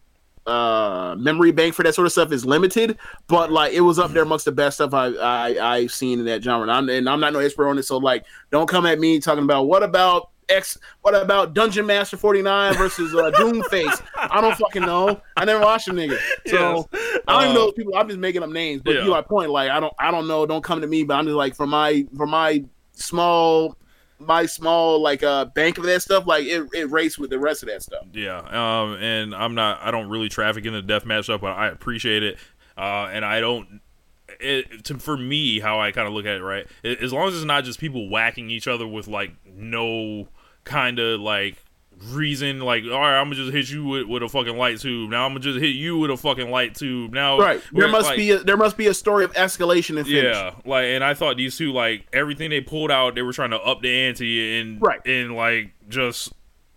uh 0.48 1.16
memory 1.20 1.52
bank 1.52 1.76
for 1.76 1.84
that 1.84 1.94
sort 1.94 2.06
of 2.06 2.12
stuff 2.12 2.32
is 2.32 2.46
limited, 2.46 2.98
but 3.28 3.52
like 3.52 3.74
it 3.74 3.82
was 3.82 4.00
up 4.00 4.12
there 4.12 4.24
amongst 4.24 4.46
the 4.46 4.52
best 4.52 4.78
stuff 4.78 4.94
I 4.94 5.08
I 5.08 5.76
I've 5.76 5.92
seen 5.92 6.20
in 6.20 6.26
that 6.26 6.44
genre. 6.44 6.64
And 6.64 6.72
I'm, 6.72 6.90
and 6.90 7.10
I'm 7.10 7.20
not 7.20 7.34
no 7.34 7.40
expert 7.40 7.68
on 7.68 7.78
it, 7.78 7.84
so 7.84 7.98
like 7.98 8.26
don't 8.50 8.68
come 8.68 8.86
at 8.86 9.00
me 9.00 9.20
talking 9.20 9.44
about 9.44 9.64
what 9.64 9.84
about 9.84 10.30
X 10.50 10.78
what 11.02 11.16
about 11.16 11.54
Dungeon 11.54 11.86
Master 11.86 12.18
49 12.18 12.76
versus 12.76 13.14
uh, 13.14 13.32
Doomface? 13.32 14.02
I 14.18 14.42
don't 14.42 14.56
fucking 14.58 14.82
know. 14.84 15.22
I 15.38 15.46
never 15.46 15.62
watched 15.62 15.86
them 15.88 15.96
nigga. 15.98 16.18
So 16.48 16.88
Yes. 16.94 17.22
I 17.28 17.34
don't 17.34 17.44
even 17.44 17.56
know 17.56 17.66
those 17.66 17.74
people. 17.74 17.96
I'm 17.96 18.08
just 18.08 18.20
making 18.20 18.44
up 18.44 18.50
names. 18.50 18.82
But 18.84 18.96
yeah. 18.96 19.04
you 19.06 19.12
my 19.12 19.22
point. 19.22 19.50
Like 19.52 19.70
I 19.70 19.80
don't 19.80 19.94
I 20.00 20.12
don't 20.12 20.28
know. 20.28 20.46
Don't 20.46 20.64
come 20.64 20.82
to 20.82 20.88
me. 20.88 21.04
But 21.04 21.16
I'm 21.16 21.26
just 21.26 21.36
like 21.36 21.56
for 21.56 21.68
my 21.68 22.06
for 22.18 22.26
my 22.28 22.64
small 22.94 23.78
my 24.20 24.46
small 24.46 25.02
like 25.02 25.24
uh 25.24 25.46
bank 25.46 25.78
of 25.78 25.86
that 25.86 26.02
stuff. 26.02 26.28
Like 26.28 26.46
it 26.46 26.68
it 26.74 26.92
rates 26.92 27.18
with 27.18 27.30
the 27.30 27.40
rest 27.40 27.64
of 27.64 27.70
that 27.70 27.82
stuff. 27.82 28.06
Yeah, 28.14 28.38
um, 28.40 28.94
and 29.02 29.34
I'm 29.34 29.56
not. 29.56 29.80
I 29.82 29.92
don't 29.92 30.10
really 30.10 30.30
traffic 30.30 30.66
in 30.66 30.74
the 30.74 30.82
deathmatch 30.82 31.24
stuff, 31.26 31.42
but 31.42 31.52
I 31.58 31.68
appreciate 31.68 32.24
it, 32.24 32.38
uh, 32.78 33.08
and 33.12 33.24
I 33.24 33.40
don't. 33.40 33.80
It, 34.40 34.86
to, 34.86 35.00
for 35.00 35.18
me, 35.18 35.60
how 35.60 35.80
I 35.82 35.92
kind 35.92 36.08
of 36.08 36.14
look 36.14 36.26
at 36.26 36.36
it, 36.38 36.44
right? 36.44 36.66
a- 36.84 37.02
As 37.04 37.12
long 37.12 37.28
as 37.28 37.36
it's 37.36 37.46
not 37.46 37.64
just 37.64 37.80
people 37.80 38.10
whacking 38.10 38.50
each 38.50 38.68
other 38.68 38.88
with 38.88 39.08
like 39.08 39.32
no 39.46 40.28
kind 40.64 41.00
of 41.00 41.20
like 41.20 41.56
reason, 42.12 42.60
like 42.62 42.84
all 42.86 42.92
right, 43.00 43.20
I'm 43.20 43.26
gonna 43.26 43.36
just 43.36 43.52
hit 43.54 43.70
you 43.70 43.84
with, 43.86 44.08
with 44.08 44.24
a 44.24 44.30
fucking 44.30 44.56
light 44.58 44.80
tube. 44.80 45.10
Now 45.10 45.26
I'm 45.26 45.32
gonna 45.32 45.42
just 45.42 45.60
hit 45.60 45.76
you 45.76 45.98
with 45.98 46.12
a 46.12 46.18
fucking 46.18 46.50
light 46.50 46.76
tube. 46.76 47.12
Now, 47.14 47.38
Right. 47.40 47.62
There 47.74 47.88
must 47.90 48.08
like- 48.08 48.18
be 48.18 48.32
a, 48.32 48.40
there 48.40 48.56
must 48.58 48.78
be 48.78 48.88
a 48.88 48.94
story 48.94 49.26
of 49.26 49.34
escalation 49.34 49.98
and 49.98 50.08
finish. 50.08 50.24
yeah, 50.36 50.52
like, 50.66 50.86
and 50.86 51.04
I 51.04 51.14
thought 51.14 51.38
these 51.38 51.58
two, 51.58 51.74
like, 51.74 52.06
everything 52.14 52.50
they 52.52 52.62
pulled 52.62 52.90
out, 52.92 53.16
they 53.16 53.22
were 53.22 53.34
trying 53.34 53.52
to 53.52 53.60
up 53.60 53.82
the 53.82 53.90
ante 53.90 54.60
and, 54.62 54.82
Right. 54.82 55.06
and 55.06 55.36
like, 55.36 55.72
just, 55.90 56.32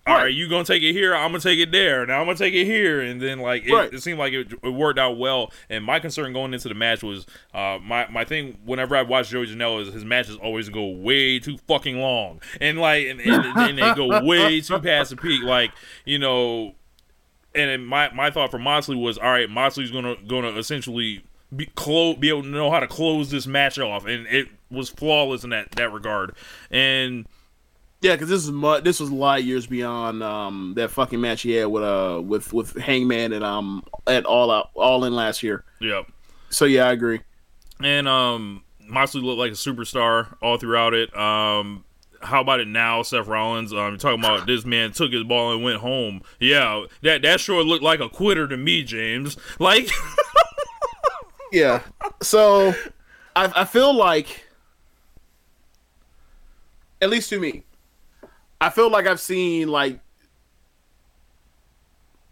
all 0.06 0.16
Right. 0.16 0.34
you 0.34 0.48
gonna 0.48 0.64
take 0.64 0.82
it 0.82 0.92
here, 0.92 1.14
I'm 1.14 1.30
gonna 1.30 1.40
take 1.40 1.58
it 1.60 1.70
there, 1.70 2.04
now 2.06 2.20
I'm 2.20 2.26
gonna 2.26 2.36
take 2.38 2.54
it 2.54 2.64
here, 2.64 3.00
and 3.00 3.20
then 3.20 3.38
like, 3.38 3.64
it, 3.64 3.72
Right. 3.72 3.92
it 3.92 4.02
seemed 4.02 4.18
like 4.18 4.32
it, 4.32 4.52
it 4.62 4.68
worked 4.70 4.98
out 4.98 5.16
well. 5.18 5.52
And 5.70 5.84
my 5.84 5.98
concern 6.00 6.32
going 6.32 6.52
into 6.54 6.68
the 6.68 6.74
match 6.74 7.02
was, 7.02 7.24
uh, 7.54 7.78
my 7.82 8.06
my 8.10 8.24
thing 8.24 8.58
whenever 8.64 8.96
I 8.96 9.02
watch 9.02 9.30
Joey 9.30 9.46
Janela 9.46 9.82
is 9.86 9.92
his 9.94 10.04
matches 10.04 10.36
always 10.36 10.68
go 10.68 10.86
way 10.88 11.38
too 11.38 11.56
fucking 11.68 11.98
long, 11.98 12.40
and 12.60 12.78
like, 12.78 13.06
and, 13.06 13.20
and, 13.20 13.44
and 13.58 13.78
they 13.78 13.94
go 13.94 14.22
way 14.24 14.60
too 14.60 14.80
past 14.80 15.10
the 15.10 15.16
peak, 15.16 15.42
like, 15.42 15.70
you 16.04 16.18
know 16.18 16.74
and 17.54 17.86
my 17.86 18.10
my 18.14 18.30
thought 18.30 18.50
for 18.50 18.58
Moxley 18.58 18.96
was, 18.96 19.18
all 19.18 19.30
right, 19.30 19.48
Moxley's 19.50 19.90
gonna 19.90 20.16
gonna 20.26 20.56
essentially 20.58 21.22
be 21.54 21.66
close, 21.74 22.16
be 22.16 22.30
able 22.30 22.42
to 22.42 22.48
know 22.48 22.70
how 22.70 22.80
to 22.80 22.86
close 22.86 23.30
this 23.30 23.46
match 23.46 23.78
off, 23.78 24.06
and 24.06 24.26
it 24.28 24.48
was 24.70 24.88
flawless 24.88 25.44
in 25.44 25.50
that 25.50 25.70
that 25.72 25.92
regard. 25.92 26.34
And 26.70 27.26
Yeah, 28.02 28.12
because 28.16 28.28
this 28.28 28.42
is 28.44 28.50
mu- 28.50 28.80
this 28.80 28.98
was 29.00 29.10
a 29.10 29.14
light 29.14 29.44
years 29.44 29.66
beyond 29.66 30.22
um 30.22 30.74
that 30.76 30.90
fucking 30.90 31.20
match 31.20 31.42
he 31.42 31.52
had 31.52 31.66
with 31.66 31.84
uh 31.84 32.20
with 32.22 32.52
with 32.52 32.76
Hangman 32.76 33.32
and 33.32 33.44
um 33.44 33.84
at 34.06 34.24
all 34.26 34.50
out 34.50 34.70
all 34.74 35.04
in 35.04 35.14
last 35.14 35.42
year. 35.42 35.64
yeah, 35.80 36.02
So 36.50 36.64
yeah, 36.64 36.88
I 36.88 36.92
agree. 36.92 37.20
and 37.80 38.06
um, 38.08 38.64
Moxley 38.80 39.20
looked 39.22 39.38
like 39.38 39.52
a 39.52 39.54
superstar 39.54 40.34
all 40.42 40.58
throughout 40.58 40.94
it. 40.94 41.16
Um. 41.16 41.84
How 42.24 42.40
about 42.40 42.60
it 42.60 42.68
now, 42.68 43.02
Seth 43.02 43.26
Rollins? 43.26 43.72
Um, 43.72 43.98
talking 43.98 44.20
about 44.20 44.46
this 44.46 44.64
man 44.64 44.92
took 44.92 45.12
his 45.12 45.24
ball 45.24 45.52
and 45.54 45.64
went 45.64 45.80
home. 45.80 46.22
Yeah, 46.38 46.84
that 47.02 47.22
that 47.22 47.40
sure 47.40 47.64
looked 47.64 47.82
like 47.82 47.98
a 47.98 48.08
quitter 48.08 48.46
to 48.46 48.56
me, 48.56 48.84
James. 48.84 49.36
Like, 49.58 49.88
Yeah. 51.52 51.82
So 52.22 52.74
I 53.34 53.52
I 53.56 53.64
feel 53.64 53.92
like 53.92 54.44
at 57.00 57.10
least 57.10 57.28
to 57.30 57.40
me, 57.40 57.64
I 58.62 58.70
feel 58.70 58.90
like 58.90 59.06
I've 59.08 59.20
seen 59.20 59.68
like 59.68 59.98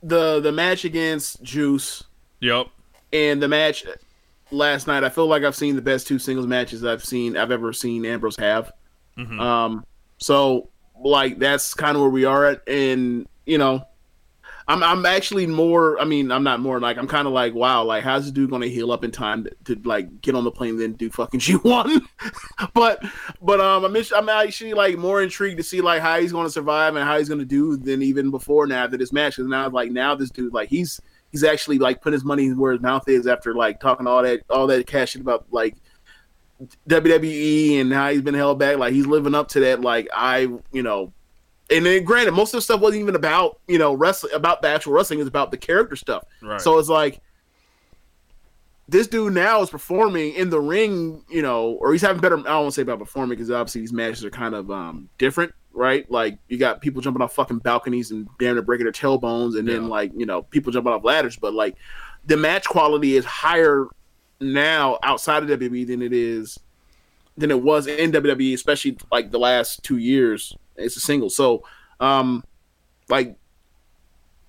the 0.02 0.40
the 0.40 0.52
match 0.52 0.84
against 0.84 1.42
Juice 1.42 2.04
Yep. 2.40 2.68
and 3.12 3.42
the 3.42 3.48
match 3.48 3.84
last 4.50 4.86
night, 4.86 5.04
I 5.04 5.08
feel 5.10 5.26
like 5.26 5.42
I've 5.42 5.56
seen 5.56 5.76
the 5.76 5.82
best 5.82 6.06
two 6.06 6.18
singles 6.18 6.46
matches 6.46 6.84
I've 6.84 7.04
seen 7.04 7.36
I've 7.36 7.50
ever 7.50 7.72
seen 7.72 8.06
Ambrose 8.06 8.36
have. 8.36 8.72
Um, 9.18 9.84
so 10.18 10.68
like 11.02 11.38
that's 11.38 11.74
kind 11.74 11.96
of 11.96 12.00
where 12.02 12.10
we 12.10 12.24
are 12.24 12.46
at, 12.46 12.66
and 12.68 13.26
you 13.44 13.58
know, 13.58 13.84
I'm 14.70 14.84
I'm 14.84 15.04
actually 15.04 15.48
more. 15.48 16.00
I 16.00 16.04
mean, 16.04 16.30
I'm 16.30 16.44
not 16.44 16.60
more 16.60 16.78
like 16.78 16.96
I'm 16.96 17.08
kind 17.08 17.26
of 17.26 17.32
like 17.32 17.54
wow, 17.54 17.82
like 17.82 18.04
how's 18.04 18.22
this 18.22 18.30
dude 18.30 18.50
gonna 18.50 18.68
heal 18.68 18.92
up 18.92 19.02
in 19.02 19.10
time 19.10 19.42
to, 19.42 19.74
to 19.74 19.80
like 19.88 20.20
get 20.20 20.36
on 20.36 20.44
the 20.44 20.52
plane 20.52 20.76
then 20.76 20.92
do 20.92 21.10
fucking 21.10 21.40
G 21.40 21.54
one? 21.54 22.06
but 22.72 23.04
but 23.42 23.60
um, 23.60 23.84
I'm 23.84 23.96
I'm 24.14 24.28
actually 24.28 24.74
like 24.74 24.96
more 24.96 25.22
intrigued 25.22 25.56
to 25.56 25.64
see 25.64 25.80
like 25.80 26.00
how 26.00 26.20
he's 26.20 26.30
gonna 26.30 26.50
survive 26.50 26.94
and 26.94 27.04
how 27.04 27.18
he's 27.18 27.28
gonna 27.28 27.44
do 27.44 27.76
than 27.76 28.00
even 28.00 28.30
before 28.30 28.68
now 28.68 28.84
after 28.84 28.96
this 28.96 29.12
match. 29.12 29.36
Because 29.36 29.48
now 29.48 29.68
like 29.68 29.90
now 29.90 30.14
this 30.14 30.30
dude 30.30 30.54
like 30.54 30.68
he's 30.68 31.00
he's 31.32 31.42
actually 31.42 31.80
like 31.80 32.00
put 32.00 32.12
his 32.12 32.24
money 32.24 32.52
where 32.52 32.70
his 32.70 32.80
mouth 32.80 33.08
is 33.08 33.26
after 33.26 33.56
like 33.56 33.80
talking 33.80 34.06
all 34.06 34.22
that 34.22 34.42
all 34.48 34.68
that 34.68 34.86
cash 34.86 35.10
shit 35.10 35.22
about 35.22 35.46
like 35.50 35.74
WWE 36.88 37.80
and 37.80 37.92
how 37.92 38.10
he's 38.10 38.22
been 38.22 38.34
held 38.34 38.60
back. 38.60 38.78
Like 38.78 38.92
he's 38.92 39.06
living 39.06 39.34
up 39.34 39.48
to 39.48 39.60
that. 39.60 39.80
Like 39.80 40.06
I, 40.14 40.48
you 40.70 40.84
know, 40.84 41.12
and 41.70 41.86
then 41.86 42.04
granted, 42.04 42.32
most 42.32 42.52
of 42.54 42.58
the 42.58 42.62
stuff 42.62 42.80
wasn't 42.80 43.02
even 43.02 43.14
about 43.14 43.60
you 43.66 43.78
know 43.78 43.94
wrestling 43.94 44.32
about 44.34 44.62
the 44.62 44.68
actual 44.68 44.92
wrestling. 44.92 45.20
It's 45.20 45.28
about 45.28 45.50
the 45.50 45.56
character 45.56 45.96
stuff. 45.96 46.24
Right. 46.42 46.60
So 46.60 46.78
it's 46.78 46.88
like 46.88 47.20
this 48.88 49.06
dude 49.06 49.32
now 49.34 49.62
is 49.62 49.70
performing 49.70 50.34
in 50.34 50.50
the 50.50 50.60
ring, 50.60 51.24
you 51.28 51.42
know, 51.42 51.78
or 51.80 51.92
he's 51.92 52.02
having 52.02 52.20
better. 52.20 52.38
I 52.38 52.42
don't 52.42 52.62
want 52.62 52.66
to 52.68 52.72
say 52.72 52.82
about 52.82 52.98
performing 52.98 53.30
because 53.30 53.50
obviously 53.50 53.82
these 53.82 53.92
matches 53.92 54.24
are 54.24 54.30
kind 54.30 54.54
of 54.54 54.70
um 54.70 55.08
different, 55.18 55.52
right? 55.72 56.10
Like 56.10 56.38
you 56.48 56.58
got 56.58 56.80
people 56.80 57.00
jumping 57.00 57.22
off 57.22 57.34
fucking 57.34 57.58
balconies 57.58 58.10
and 58.10 58.28
damn 58.38 58.54
near 58.54 58.62
breaking 58.62 58.84
their 58.84 58.92
tailbones, 58.92 59.58
and 59.58 59.68
then 59.68 59.88
like 59.88 60.12
you 60.16 60.26
know 60.26 60.42
people 60.42 60.72
jumping 60.72 60.92
off 60.92 61.04
ladders, 61.04 61.36
but 61.36 61.54
like 61.54 61.76
the 62.26 62.36
match 62.36 62.66
quality 62.66 63.16
is 63.16 63.24
higher 63.24 63.86
now 64.40 64.98
outside 65.02 65.42
of 65.42 65.60
WWE 65.60 65.86
than 65.86 66.02
it 66.02 66.12
is 66.12 66.58
than 67.36 67.50
it 67.50 67.62
was 67.62 67.86
in 67.86 68.12
WWE, 68.12 68.54
especially 68.54 68.98
like 69.10 69.30
the 69.30 69.38
last 69.38 69.82
two 69.82 69.98
years. 69.98 70.56
It's 70.80 70.96
a 70.96 71.00
single, 71.00 71.30
so 71.30 71.64
um, 72.00 72.42
like 73.08 73.36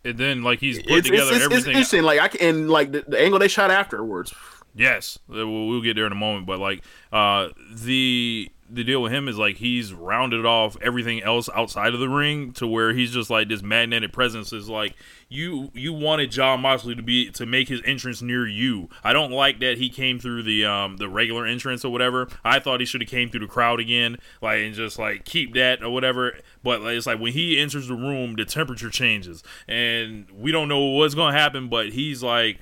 And 0.04 0.18
then 0.18 0.44
like 0.44 0.60
he's 0.60 0.80
put 0.80 0.88
it's, 0.88 0.98
it's, 0.98 1.08
together 1.10 1.28
it's, 1.28 1.36
it's 1.36 1.46
everything. 1.46 1.72
interesting. 1.72 2.04
Like 2.04 2.20
I 2.20 2.28
can, 2.28 2.48
and 2.48 2.70
like 2.70 2.92
the, 2.92 3.04
the 3.08 3.20
angle 3.20 3.40
they 3.40 3.48
shot 3.48 3.72
afterwards. 3.72 4.34
Yes, 4.74 5.20
we'll, 5.28 5.68
we'll 5.68 5.82
get 5.82 5.96
there 5.96 6.06
in 6.06 6.12
a 6.12 6.16
moment. 6.16 6.46
But 6.46 6.60
like 6.60 6.84
uh, 7.12 7.50
the 7.74 8.50
the 8.74 8.84
deal 8.84 9.02
with 9.02 9.12
him 9.12 9.28
is 9.28 9.38
like 9.38 9.58
he's 9.58 9.94
rounded 9.94 10.46
off 10.46 10.78
everything 10.82 11.22
else 11.22 11.50
outside 11.54 11.94
of 11.94 12.00
the 12.00 12.08
ring 12.08 12.54
to 12.54 12.66
where 12.66 12.94
he's 12.94 13.12
just 13.12 13.30
like 13.30 13.50
this 13.50 13.62
magnetic 13.62 14.14
presence. 14.14 14.54
Is 14.54 14.70
like 14.70 14.96
you 15.28 15.72
you 15.74 15.92
wanted 15.92 16.32
Jon 16.32 16.62
Moxley 16.62 16.96
to 16.96 17.04
be 17.04 17.30
to 17.32 17.46
make 17.46 17.68
his 17.68 17.82
entrance 17.84 18.22
near 18.22 18.48
you. 18.48 18.90
I 19.04 19.12
don't 19.12 19.32
like 19.32 19.60
that 19.60 19.78
he 19.78 19.90
came 19.90 20.20
through 20.20 20.44
the 20.44 20.66
um 20.66 20.98
the 20.98 21.10
regular 21.10 21.46
entrance 21.46 21.84
or 21.84 21.92
whatever. 21.92 22.30
I 22.46 22.60
thought 22.60 22.80
he 22.80 22.86
should 22.86 23.02
have 23.02 23.10
came 23.10 23.30
through 23.30 23.42
the 23.42 23.48
crowd 23.48 23.80
again, 23.80 24.18
like 24.42 24.60
and 24.60 24.74
just 24.74 24.98
like 24.98 25.26
keep 25.26 25.54
that 25.56 25.84
or 25.84 25.90
whatever. 25.90 26.38
But 26.64 26.82
like, 26.82 26.96
it's 26.96 27.08
like 27.08 27.20
when 27.20 27.34
he 27.34 27.60
enters 27.60 27.90
the 27.90 27.96
room, 27.96 28.36
the 28.36 28.46
temperature 28.46 28.90
changes, 28.90 29.44
and 29.68 30.28
we 30.32 30.52
don't 30.52 30.70
know 30.70 30.80
what's 30.80 31.16
gonna 31.16 31.38
happen. 31.38 31.68
But 31.68 31.90
he's 31.90 32.24
like 32.24 32.60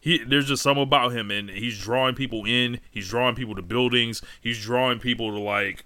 he 0.00 0.24
there's 0.24 0.48
just 0.48 0.62
something 0.62 0.82
about 0.82 1.12
him 1.12 1.30
and 1.30 1.50
he's 1.50 1.78
drawing 1.78 2.14
people 2.14 2.44
in 2.44 2.80
he's 2.90 3.08
drawing 3.08 3.34
people 3.34 3.54
to 3.54 3.62
buildings 3.62 4.22
he's 4.40 4.62
drawing 4.62 4.98
people 4.98 5.30
to 5.30 5.38
like 5.38 5.84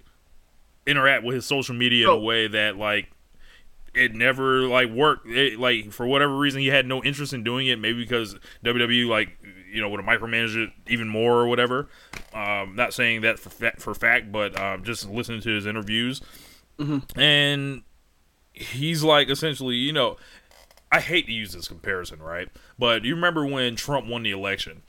interact 0.86 1.24
with 1.24 1.35
his 1.35 1.47
social 1.47 1.74
media 1.74 2.09
in 2.09 2.16
a 2.16 2.19
way 2.19 2.47
that 2.47 2.77
like 2.77 3.11
it 3.95 4.15
never 4.15 4.62
like 4.62 4.91
worked. 4.91 5.27
It, 5.28 5.59
like 5.59 5.93
for 5.93 6.07
whatever 6.07 6.36
reason 6.36 6.61
he 6.61 6.66
had 6.66 6.86
no 6.86 7.03
interest 7.03 7.32
in 7.32 7.45
doing 7.45 7.69
it 7.69 7.78
maybe 7.78 8.03
because 8.03 8.36
WWE 8.65 9.09
like 9.09 9.39
you 9.73 9.81
know 9.81 9.89
would 9.89 10.05
have 10.05 10.09
micromanaged 10.09 10.65
it 10.65 10.70
even 10.89 11.09
more 11.09 11.35
or 11.35 11.47
whatever. 11.47 11.89
Um 12.32 12.74
not 12.74 12.93
saying 12.93 13.23
that 13.23 13.39
for 13.39 13.51
fact, 13.51 13.81
for 13.81 13.95
fact 13.95 14.32
but 14.32 14.59
um 14.61 14.85
just 14.85 15.09
listening 15.09 15.41
to 15.43 15.51
his 15.51 15.66
interviews. 15.66 16.20
And 17.16 17.82
he's 18.53 19.03
like 19.03 19.28
essentially 19.31 19.77
you 19.77 19.93
know 19.93 20.16
I 20.95 21.01
hate 21.01 21.27
to 21.27 21.33
use 21.33 21.53
this 21.53 21.66
comparison, 21.66 22.23
right? 22.23 22.49
But 22.79 23.05
you 23.05 23.16
remember 23.16 23.45
when 23.45 23.75
Trump 23.75 24.07
won 24.07 24.23
the 24.23 24.31
election 24.31 24.83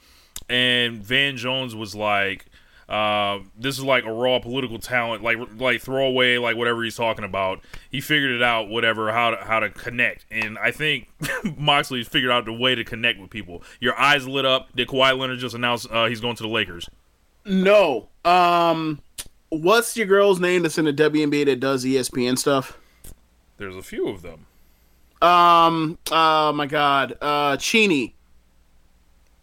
and 0.48 1.04
Van 1.04 1.36
Jones 1.36 1.76
was 1.76 1.96
like, 1.96 2.46
uh, 2.88 3.40
this 3.58 3.80
is 3.80 3.84
like 3.84 4.06
a 4.06 4.12
raw 4.14 4.38
political 4.38 4.78
talent, 4.78 5.24
like 5.24 5.40
like 5.58 5.82
throwaway, 5.82 6.38
like 6.38 6.58
whatever 6.58 6.84
he's 6.84 6.96
talking 6.96 7.26
about. 7.26 7.62
He 7.90 8.02
figured 8.02 8.30
it 8.30 8.44
out, 8.44 8.70
whatever, 8.70 9.12
how 9.12 9.32
to 9.32 9.38
how 9.38 9.60
to 9.60 9.72
connect. 9.72 10.28
And 10.30 10.60
I 10.60 10.70
think 10.70 11.08
Moxley 11.58 12.04
figured 12.04 12.32
out 12.32 12.46
the 12.46 12.54
way 12.54 12.76
to 12.76 12.84
connect 12.84 13.20
with 13.20 13.32
people. 13.32 13.64
Your 13.80 14.00
eyes 14.00 14.28
lit 14.28 14.46
up. 14.46 14.76
Did 14.76 14.90
Kawhi 14.90 15.18
Leonard 15.18 15.40
just 15.40 15.56
announce 15.56 15.88
uh, 15.90 16.06
he's 16.06 16.22
going 16.22 16.36
to 16.36 16.44
the 16.44 16.50
Lakers? 16.50 16.88
No. 17.46 18.10
Um, 18.24 19.02
what's 19.50 19.98
your 19.98 20.06
girl's 20.06 20.40
name 20.40 20.62
that's 20.62 20.78
in 20.78 20.86
the 20.86 20.94
WNBA 20.94 21.46
that 21.46 21.60
does 21.60 21.84
ESPN 21.84 22.38
stuff? 22.38 22.78
There's 23.58 23.76
a 23.76 23.82
few 23.82 24.08
of 24.08 24.22
them. 24.22 24.46
Um, 25.26 25.98
oh 26.12 26.52
my 26.54 26.66
God, 26.68 27.18
uh, 27.22 27.58
Chiney. 27.58 28.16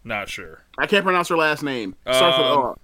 Not 0.03 0.29
sure. 0.29 0.63
I 0.77 0.85
can't 0.87 1.03
pronounce 1.03 1.29
her 1.29 1.37
last 1.37 1.63
name. 1.63 1.95
Starts 2.03 2.37
with 2.37 2.47
Um, 2.47 2.59
R. 2.59 2.77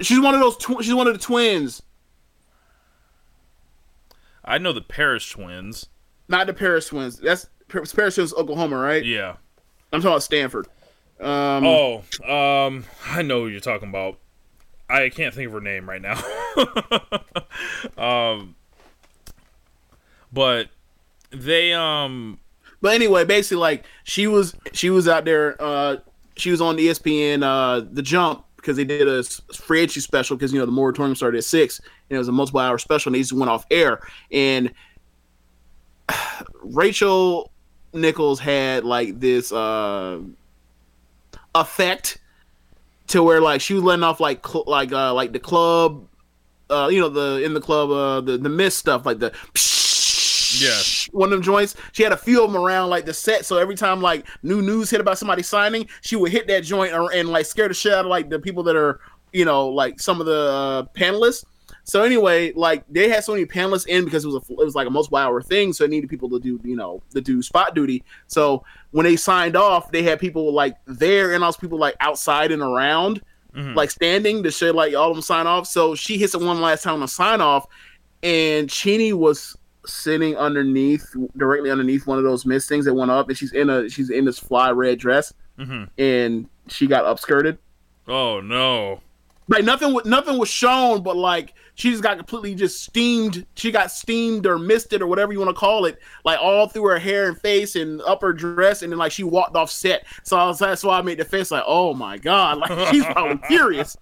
She's 0.00 0.20
one 0.20 0.34
of 0.34 0.40
those. 0.40 0.56
Tw- 0.56 0.82
she's 0.84 0.94
one 0.94 1.06
of 1.06 1.12
the 1.12 1.18
twins, 1.20 1.82
I 4.44 4.58
know 4.58 4.72
the 4.72 4.80
Paris 4.80 5.28
twins. 5.28 5.86
not 6.28 6.46
the 6.46 6.54
Paris 6.54 6.86
twins. 6.86 7.18
That's 7.18 7.48
Paris 7.68 7.92
twins, 7.92 8.32
Oklahoma, 8.34 8.76
right? 8.78 9.04
Yeah. 9.04 9.36
I'm 9.92 10.00
talking 10.00 10.08
about 10.12 10.22
Stanford. 10.22 10.68
Um, 11.20 11.64
Oh, 11.66 12.04
um, 12.28 12.84
I 13.06 13.22
know 13.22 13.40
who 13.42 13.48
you're 13.48 13.60
talking 13.60 13.88
about. 13.88 14.18
I 14.88 15.08
can't 15.08 15.34
think 15.34 15.46
of 15.48 15.52
her 15.52 15.60
name 15.60 15.88
right 15.88 16.00
now. 16.02 16.14
um, 17.98 18.54
but 20.32 20.68
they 21.30 21.72
um 21.72 22.38
But 22.80 22.94
anyway, 22.94 23.24
basically, 23.24 23.58
like 23.58 23.84
she 24.04 24.26
was, 24.26 24.54
she 24.72 24.90
was 24.90 25.08
out 25.08 25.24
there. 25.24 25.56
Uh, 25.60 25.96
she 26.36 26.50
was 26.50 26.60
on 26.60 26.76
the 26.76 26.88
ESPN, 26.88 27.42
uh, 27.42 27.86
The 27.90 28.02
Jump, 28.02 28.44
because 28.56 28.76
they 28.76 28.84
did 28.84 29.08
a 29.08 29.22
free 29.54 29.80
agency 29.80 30.00
special 30.00 30.36
because 30.36 30.52
you 30.52 30.58
know 30.58 30.66
the 30.66 30.72
moratorium 30.72 31.16
started 31.16 31.38
at 31.38 31.44
six, 31.44 31.80
and 31.80 32.16
it 32.16 32.18
was 32.18 32.28
a 32.28 32.32
multiple 32.32 32.60
hour 32.60 32.78
special, 32.78 33.10
and 33.10 33.14
they 33.16 33.20
just 33.20 33.32
went 33.32 33.50
off 33.50 33.64
air. 33.70 34.00
And 34.30 34.72
Rachel 36.62 37.50
Nichols 37.92 38.40
had 38.40 38.84
like 38.84 39.18
this 39.20 39.52
uh 39.52 40.20
effect 41.54 42.18
to 43.08 43.22
where 43.22 43.40
like 43.40 43.60
she 43.60 43.74
was 43.74 43.82
letting 43.82 44.02
off 44.04 44.20
like 44.20 44.46
cl- 44.46 44.64
like 44.66 44.92
uh 44.92 45.14
like 45.14 45.32
the 45.32 45.38
club 45.38 46.06
uh 46.68 46.88
you 46.90 47.00
know 47.00 47.08
the 47.08 47.42
in 47.42 47.54
the 47.54 47.60
club 47.60 47.90
uh 47.90 48.20
the 48.20 48.36
the 48.36 48.48
mist 48.48 48.78
stuff 48.78 49.06
like 49.06 49.18
the 49.18 49.32
Yes. 50.60 51.08
one 51.12 51.28
of 51.28 51.30
them 51.32 51.42
joints. 51.42 51.74
She 51.92 52.02
had 52.02 52.12
a 52.12 52.16
few 52.16 52.44
of 52.44 52.52
them 52.52 52.60
around 52.60 52.90
like 52.90 53.04
the 53.04 53.14
set. 53.14 53.44
So 53.44 53.58
every 53.58 53.74
time 53.74 54.00
like 54.00 54.26
new 54.42 54.62
news 54.62 54.90
hit 54.90 55.00
about 55.00 55.18
somebody 55.18 55.42
signing 55.42 55.88
she 56.00 56.16
would 56.16 56.32
hit 56.32 56.46
that 56.48 56.60
joint 56.64 56.92
or, 56.92 57.12
and 57.12 57.28
like 57.28 57.46
scare 57.46 57.68
the 57.68 57.74
shit 57.74 57.92
out 57.92 58.04
of 58.04 58.10
like 58.10 58.30
the 58.30 58.38
people 58.38 58.62
that 58.64 58.76
are 58.76 59.00
you 59.32 59.44
know 59.44 59.68
like 59.68 60.00
some 60.00 60.20
of 60.20 60.26
the 60.26 60.50
uh, 60.50 60.82
panelists. 60.94 61.44
So 61.84 62.02
anyway 62.02 62.52
like 62.54 62.84
they 62.88 63.08
had 63.08 63.24
so 63.24 63.32
many 63.32 63.46
panelists 63.46 63.86
in 63.86 64.04
because 64.04 64.24
it 64.24 64.28
was 64.28 64.36
a 64.36 64.52
it 64.52 64.64
was 64.64 64.74
like 64.74 64.86
a 64.86 64.90
multiple 64.90 65.18
hour 65.18 65.40
thing. 65.42 65.72
So 65.72 65.84
it 65.84 65.90
needed 65.90 66.10
people 66.10 66.28
to 66.30 66.40
do 66.40 66.60
you 66.64 66.76
know 66.76 67.02
to 67.14 67.20
do 67.20 67.42
spot 67.42 67.74
duty. 67.74 68.02
So 68.26 68.64
when 68.90 69.04
they 69.04 69.16
signed 69.16 69.56
off 69.56 69.90
they 69.90 70.02
had 70.02 70.18
people 70.20 70.52
like 70.52 70.76
there 70.86 71.34
and 71.34 71.44
also 71.44 71.58
people 71.60 71.78
like 71.78 71.96
outside 72.00 72.52
and 72.52 72.62
around 72.62 73.20
like 73.74 73.90
standing 73.90 74.42
to 74.42 74.50
show 74.50 74.70
like 74.70 74.94
all 74.94 75.08
of 75.08 75.16
them 75.16 75.22
sign 75.22 75.46
off. 75.46 75.66
So 75.66 75.94
she 75.94 76.18
hits 76.18 76.34
it 76.34 76.42
one 76.42 76.60
last 76.60 76.82
time 76.82 76.92
on 76.92 77.00
the 77.00 77.08
sign 77.08 77.40
off, 77.40 77.66
and 78.22 78.68
Chiney 78.68 79.14
was 79.14 79.56
sitting 79.86 80.36
underneath, 80.36 81.14
directly 81.36 81.70
underneath 81.70 82.06
one 82.06 82.18
of 82.18 82.24
those 82.24 82.44
mist 82.44 82.68
things 82.68 82.84
that 82.84 82.94
went 82.94 83.10
up, 83.10 83.28
and 83.28 83.36
she's 83.36 83.52
in 83.52 83.70
a 83.70 83.88
she's 83.88 84.10
in 84.10 84.24
this 84.24 84.38
fly 84.38 84.70
red 84.70 84.98
dress, 84.98 85.32
mm-hmm. 85.58 85.84
and 86.00 86.48
she 86.68 86.86
got 86.86 87.04
upskirted. 87.04 87.58
oh 88.08 88.40
no. 88.40 89.00
Like 89.48 89.62
nothing, 89.62 89.96
nothing 90.04 90.38
was 90.38 90.48
shown, 90.48 91.04
but 91.04 91.16
like 91.16 91.54
she 91.76 91.90
just 91.90 92.02
got 92.02 92.16
completely 92.16 92.54
just 92.54 92.82
steamed. 92.82 93.46
She 93.54 93.70
got 93.70 93.92
steamed 93.92 94.44
or 94.44 94.58
misted 94.58 95.02
or 95.02 95.06
whatever 95.06 95.32
you 95.32 95.38
want 95.38 95.50
to 95.50 95.54
call 95.54 95.84
it, 95.84 95.98
like 96.24 96.40
all 96.40 96.66
through 96.66 96.88
her 96.88 96.98
hair 96.98 97.28
and 97.28 97.38
face 97.40 97.76
and 97.76 98.00
upper 98.02 98.32
dress, 98.32 98.82
and 98.82 98.90
then 98.90 98.98
like 98.98 99.12
she 99.12 99.22
walked 99.22 99.54
off 99.54 99.70
set. 99.70 100.04
So 100.24 100.36
I 100.36 100.46
was, 100.46 100.58
that's 100.58 100.82
why 100.82 100.98
I 100.98 101.02
made 101.02 101.18
the 101.18 101.24
face 101.24 101.52
like, 101.52 101.62
oh 101.64 101.94
my 101.94 102.18
god, 102.18 102.58
like 102.58 102.88
she's 102.88 103.04
probably 103.04 103.38
furious. 103.46 103.96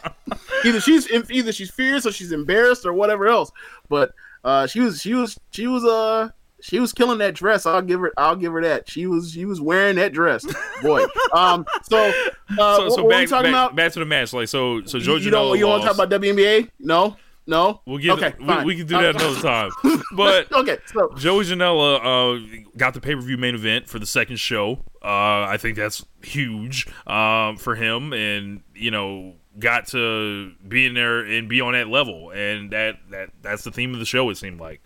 either 0.64 0.80
she's 0.80 1.10
either 1.10 1.52
she's 1.52 1.70
furious 1.70 2.06
or 2.06 2.12
she's 2.12 2.32
embarrassed 2.32 2.86
or 2.86 2.94
whatever 2.94 3.26
else. 3.26 3.52
But 3.90 4.14
uh, 4.44 4.66
she 4.66 4.80
was 4.80 5.00
she 5.00 5.14
was 5.14 5.38
she 5.50 5.66
was 5.66 5.84
uh 5.84 6.28
she 6.60 6.80
was 6.80 6.92
killing 6.92 7.18
that 7.18 7.34
dress. 7.34 7.66
I'll 7.66 7.82
give 7.82 8.00
her 8.00 8.12
I'll 8.16 8.36
give 8.36 8.52
her 8.52 8.62
that. 8.62 8.88
She 8.88 9.06
was 9.06 9.32
she 9.32 9.44
was 9.44 9.60
wearing 9.60 9.96
that 9.96 10.12
dress, 10.12 10.46
boy. 10.82 11.04
um, 11.34 11.66
so 11.90 12.12
uh, 12.58 12.76
So, 12.76 12.84
what, 12.84 12.92
so 12.92 13.02
what 13.02 13.10
back, 13.10 13.20
we 13.20 13.26
talking 13.26 13.52
back, 13.52 13.66
about? 13.66 13.76
back 13.76 13.92
to 13.92 13.98
the 13.98 14.06
match. 14.06 14.32
Like 14.32 14.48
so, 14.48 14.84
so 14.84 14.98
Joe 14.98 15.16
you 15.16 15.30
don't 15.30 15.58
you 15.58 15.66
want 15.66 15.82
to 15.82 15.88
talk 15.88 15.96
about 15.96 16.20
WNBA? 16.20 16.70
No. 16.80 17.16
No. 17.46 17.82
We'll 17.86 17.98
get 17.98 18.12
okay. 18.12 18.34
we, 18.38 18.46
fine. 18.46 18.66
we 18.66 18.76
can 18.76 18.86
do 18.86 18.96
that 18.96 19.16
another 19.16 19.40
time. 19.82 20.00
But 20.14 20.50
okay. 20.52 20.78
So 20.86 21.12
Joey 21.16 21.44
Janela 21.44 21.98
uh, 22.00 22.66
got 22.76 22.94
the 22.94 23.00
pay 23.00 23.14
per 23.14 23.20
view 23.20 23.36
main 23.36 23.54
event 23.54 23.88
for 23.88 23.98
the 23.98 24.06
second 24.06 24.36
show. 24.36 24.84
Uh, 25.02 25.44
I 25.46 25.58
think 25.58 25.76
that's 25.76 26.04
huge 26.22 26.86
um, 27.06 27.58
for 27.58 27.74
him, 27.74 28.14
and 28.14 28.62
you 28.74 28.90
know, 28.90 29.34
got 29.58 29.86
to 29.88 30.52
be 30.66 30.86
in 30.86 30.94
there 30.94 31.20
and 31.20 31.48
be 31.48 31.60
on 31.60 31.72
that 31.74 31.88
level, 31.88 32.30
and 32.30 32.70
that 32.72 32.96
that 33.10 33.30
that's 33.42 33.62
the 33.64 33.70
theme 33.70 33.92
of 33.94 34.00
the 34.00 34.06
show. 34.06 34.28
It 34.30 34.36
seemed 34.36 34.60
like 34.60 34.80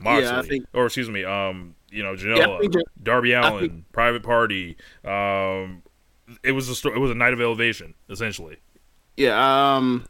Moxley, 0.00 0.28
I 0.28 0.42
think- 0.42 0.66
or 0.72 0.86
excuse 0.86 1.08
me, 1.10 1.24
um, 1.24 1.74
you 1.90 2.02
know, 2.02 2.14
Janela, 2.14 2.60
Jan- 2.72 2.82
Darby 3.02 3.32
Allin, 3.32 3.60
think- 3.70 3.92
Private 3.92 4.22
Party. 4.22 4.76
Um, 5.04 5.82
it 6.42 6.52
was 6.52 6.68
a 6.68 6.74
sto- 6.74 6.92
it 6.94 6.98
was 6.98 7.10
a 7.10 7.14
night 7.14 7.32
of 7.32 7.40
elevation, 7.40 7.94
essentially. 8.10 8.56
yeah. 9.16 9.76
Um. 9.76 10.04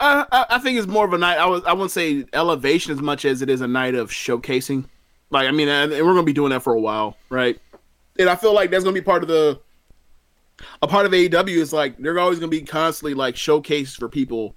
I, 0.00 0.24
I 0.30 0.46
I 0.50 0.58
think 0.60 0.78
it's 0.78 0.86
more 0.86 1.04
of 1.04 1.12
a 1.12 1.18
night. 1.18 1.38
I 1.38 1.46
was 1.46 1.62
I 1.64 1.72
wouldn't 1.72 1.90
say 1.90 2.24
elevation 2.32 2.92
as 2.92 3.00
much 3.00 3.24
as 3.24 3.42
it 3.42 3.50
is 3.50 3.60
a 3.60 3.66
night 3.66 3.94
of 3.96 4.10
showcasing. 4.10 4.84
Like 5.30 5.48
I 5.48 5.50
mean, 5.50 5.68
and 5.68 5.90
we're 5.90 6.12
gonna 6.14 6.22
be 6.22 6.32
doing 6.32 6.50
that 6.50 6.62
for 6.62 6.72
a 6.72 6.80
while, 6.80 7.16
right? 7.30 7.58
And 8.18 8.28
I 8.28 8.36
feel 8.36 8.54
like 8.54 8.70
that's 8.70 8.84
gonna 8.84 8.94
be 8.94 9.00
part 9.00 9.22
of 9.22 9.28
the 9.28 9.60
a 10.82 10.88
part 10.88 11.06
of 11.06 11.12
AEW 11.12 11.56
is 11.56 11.72
like 11.72 11.96
they're 11.98 12.18
always 12.18 12.38
gonna 12.38 12.50
be 12.50 12.62
constantly 12.62 13.14
like 13.14 13.34
showcased 13.34 13.98
for 13.98 14.08
people 14.08 14.56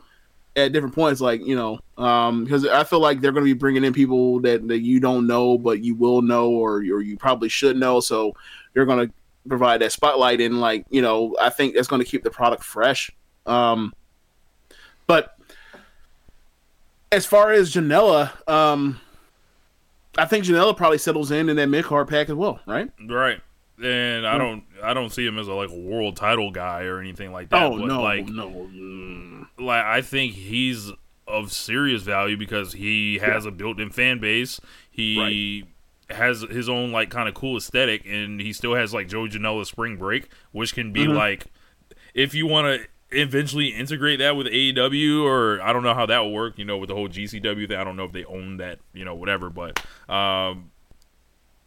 at 0.55 0.71
different 0.71 0.95
points. 0.95 1.21
Like 1.21 1.45
you 1.45 1.55
know, 1.55 1.79
um, 2.03 2.43
because 2.43 2.65
I 2.65 2.83
feel 2.83 2.99
like 2.99 3.21
they're 3.21 3.31
gonna 3.31 3.45
be 3.45 3.53
bringing 3.53 3.83
in 3.83 3.93
people 3.93 4.39
that, 4.41 4.67
that 4.67 4.79
you 4.79 4.99
don't 4.99 5.27
know 5.27 5.57
but 5.57 5.83
you 5.83 5.95
will 5.95 6.21
know 6.21 6.49
or 6.49 6.77
or 6.77 7.01
you 7.01 7.17
probably 7.17 7.49
should 7.49 7.77
know. 7.77 7.99
So 7.99 8.33
they're 8.73 8.85
gonna 8.85 9.09
provide 9.47 9.81
that 9.81 9.91
spotlight 9.91 10.39
and 10.39 10.61
like 10.61 10.85
you 10.89 11.01
know 11.01 11.35
I 11.39 11.49
think 11.49 11.75
that's 11.75 11.87
gonna 11.87 12.05
keep 12.05 12.23
the 12.23 12.31
product 12.31 12.63
fresh. 12.63 13.11
Um, 13.45 13.93
but 15.07 15.35
as 17.11 17.25
far 17.25 17.51
as 17.51 17.73
Janela, 17.73 18.31
um, 18.49 18.99
I 20.17 20.25
think 20.25 20.45
Janela 20.45 20.75
probably 20.75 20.97
settles 20.97 21.31
in 21.31 21.49
in 21.49 21.55
that 21.57 21.67
mid 21.67 21.85
card 21.85 22.07
pack 22.07 22.29
as 22.29 22.35
well, 22.35 22.59
right? 22.65 22.89
Right. 23.07 23.41
And. 23.83 24.27
I 24.27 24.37
don't 24.37 24.63
I 24.83 24.93
don't 24.93 25.11
see 25.11 25.25
him 25.25 25.37
as 25.37 25.47
a 25.47 25.53
like 25.53 25.69
a 25.69 25.79
world 25.79 26.15
title 26.15 26.51
guy 26.51 26.83
or 26.83 26.99
anything 26.99 27.31
like 27.31 27.49
that. 27.49 27.63
Oh 27.63 27.77
but 27.77 27.85
no, 27.87 28.01
like 28.01 28.27
no, 28.27 28.49
mm. 28.49 29.45
like 29.59 29.83
I 29.83 30.01
think 30.01 30.33
he's 30.33 30.91
of 31.27 31.51
serious 31.51 32.01
value 32.01 32.35
because 32.37 32.73
he 32.73 33.19
has 33.19 33.45
a 33.45 33.51
built-in 33.51 33.89
fan 33.89 34.19
base. 34.19 34.59
He 34.89 35.65
has 36.09 36.41
his 36.41 36.67
own 36.67 36.91
like 36.91 37.09
kind 37.09 37.29
of 37.29 37.35
cool 37.35 37.57
aesthetic, 37.57 38.03
and 38.05 38.41
he 38.41 38.51
still 38.53 38.75
has 38.75 38.93
like 38.93 39.07
Joe 39.07 39.27
Janela 39.27 39.65
Spring 39.65 39.97
Break, 39.97 40.27
which 40.51 40.73
can 40.73 40.91
be 40.91 41.05
Mhm. 41.05 41.15
like 41.15 41.45
if 42.13 42.33
you 42.33 42.45
want 42.47 42.67
to 42.67 42.87
eventually 43.17 43.67
integrate 43.67 44.19
that 44.19 44.35
with 44.35 44.47
AEW, 44.47 45.23
or 45.23 45.61
I 45.61 45.71
don't 45.73 45.83
know 45.83 45.93
how 45.93 46.05
that 46.05 46.19
will 46.19 46.33
work. 46.33 46.57
You 46.57 46.65
know, 46.65 46.77
with 46.77 46.89
the 46.89 46.95
whole 46.95 47.07
GCW 47.07 47.67
thing, 47.67 47.77
I 47.77 47.83
don't 47.83 47.95
know 47.95 48.05
if 48.05 48.11
they 48.11 48.25
own 48.25 48.57
that. 48.57 48.79
You 48.93 49.05
know, 49.05 49.15
whatever, 49.15 49.49
but. 49.49 49.83
um 50.09 50.70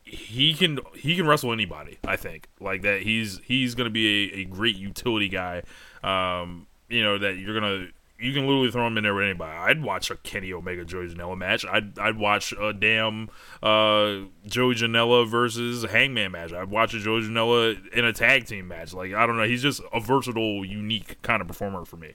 he 0.05 0.55
can 0.55 0.79
he 0.95 1.17
can 1.17 1.27
wrestle 1.27 1.53
anybody. 1.53 1.99
I 2.05 2.17
think 2.17 2.49
like 2.61 2.83
that. 2.83 3.03
He's 3.03 3.41
he's 3.45 3.75
gonna 3.75 3.91
be 3.91 4.33
a, 4.33 4.37
a 4.39 4.45
great 4.45 4.77
utility 4.77 5.29
guy. 5.29 5.63
Um, 6.03 6.67
you 6.89 7.03
know 7.03 7.19
that 7.19 7.39
you're 7.39 7.59
gonna 7.59 7.89
you 8.19 8.33
can 8.33 8.47
literally 8.47 8.71
throw 8.71 8.87
him 8.87 8.97
in 8.97 9.03
there 9.03 9.15
with 9.15 9.25
anybody. 9.25 9.53
I'd 9.53 9.83
watch 9.83 10.11
a 10.11 10.17
Kenny 10.17 10.53
Omega 10.53 10.85
Joey 10.85 11.09
Janela 11.09 11.37
match. 11.37 11.65
I'd 11.67 11.99
I'd 11.99 12.17
watch 12.17 12.53
a 12.53 12.73
damn 12.73 13.29
uh, 13.63 14.27
Joey 14.47 14.75
Janela 14.75 15.29
versus 15.29 15.85
Hangman 15.85 16.33
match. 16.33 16.53
I'd 16.53 16.71
watch 16.71 16.95
a 16.95 17.01
Joey 17.01 17.23
Janela 17.23 17.77
in 17.93 18.05
a 18.05 18.13
tag 18.13 18.47
team 18.47 18.69
match. 18.69 18.95
Like 18.95 19.15
I 19.15 19.27
don't 19.27 19.37
know. 19.37 19.45
He's 19.45 19.63
just 19.63 19.81
a 19.93 20.01
versatile, 20.01 20.65
unique 20.65 21.21
kind 21.23 21.43
of 21.43 21.49
performer 21.49 21.85
for 21.85 21.97
me. 21.97 22.15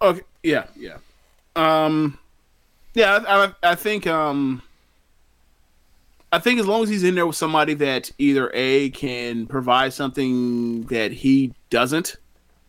Okay, 0.00 0.22
yeah, 0.42 0.66
yeah, 0.76 0.98
um, 1.56 2.18
yeah. 2.94 3.24
I, 3.26 3.44
I, 3.44 3.52
I 3.62 3.74
think, 3.76 4.06
um, 4.08 4.62
I 6.32 6.38
think 6.38 6.58
as 6.58 6.66
long 6.66 6.82
as 6.82 6.88
he's 6.88 7.04
in 7.04 7.14
there 7.14 7.26
with 7.26 7.36
somebody 7.36 7.74
that 7.74 8.10
either 8.18 8.50
a 8.54 8.88
can 8.90 9.46
provide 9.46 9.92
something 9.92 10.82
that 10.86 11.12
he 11.12 11.52
doesn't, 11.68 12.16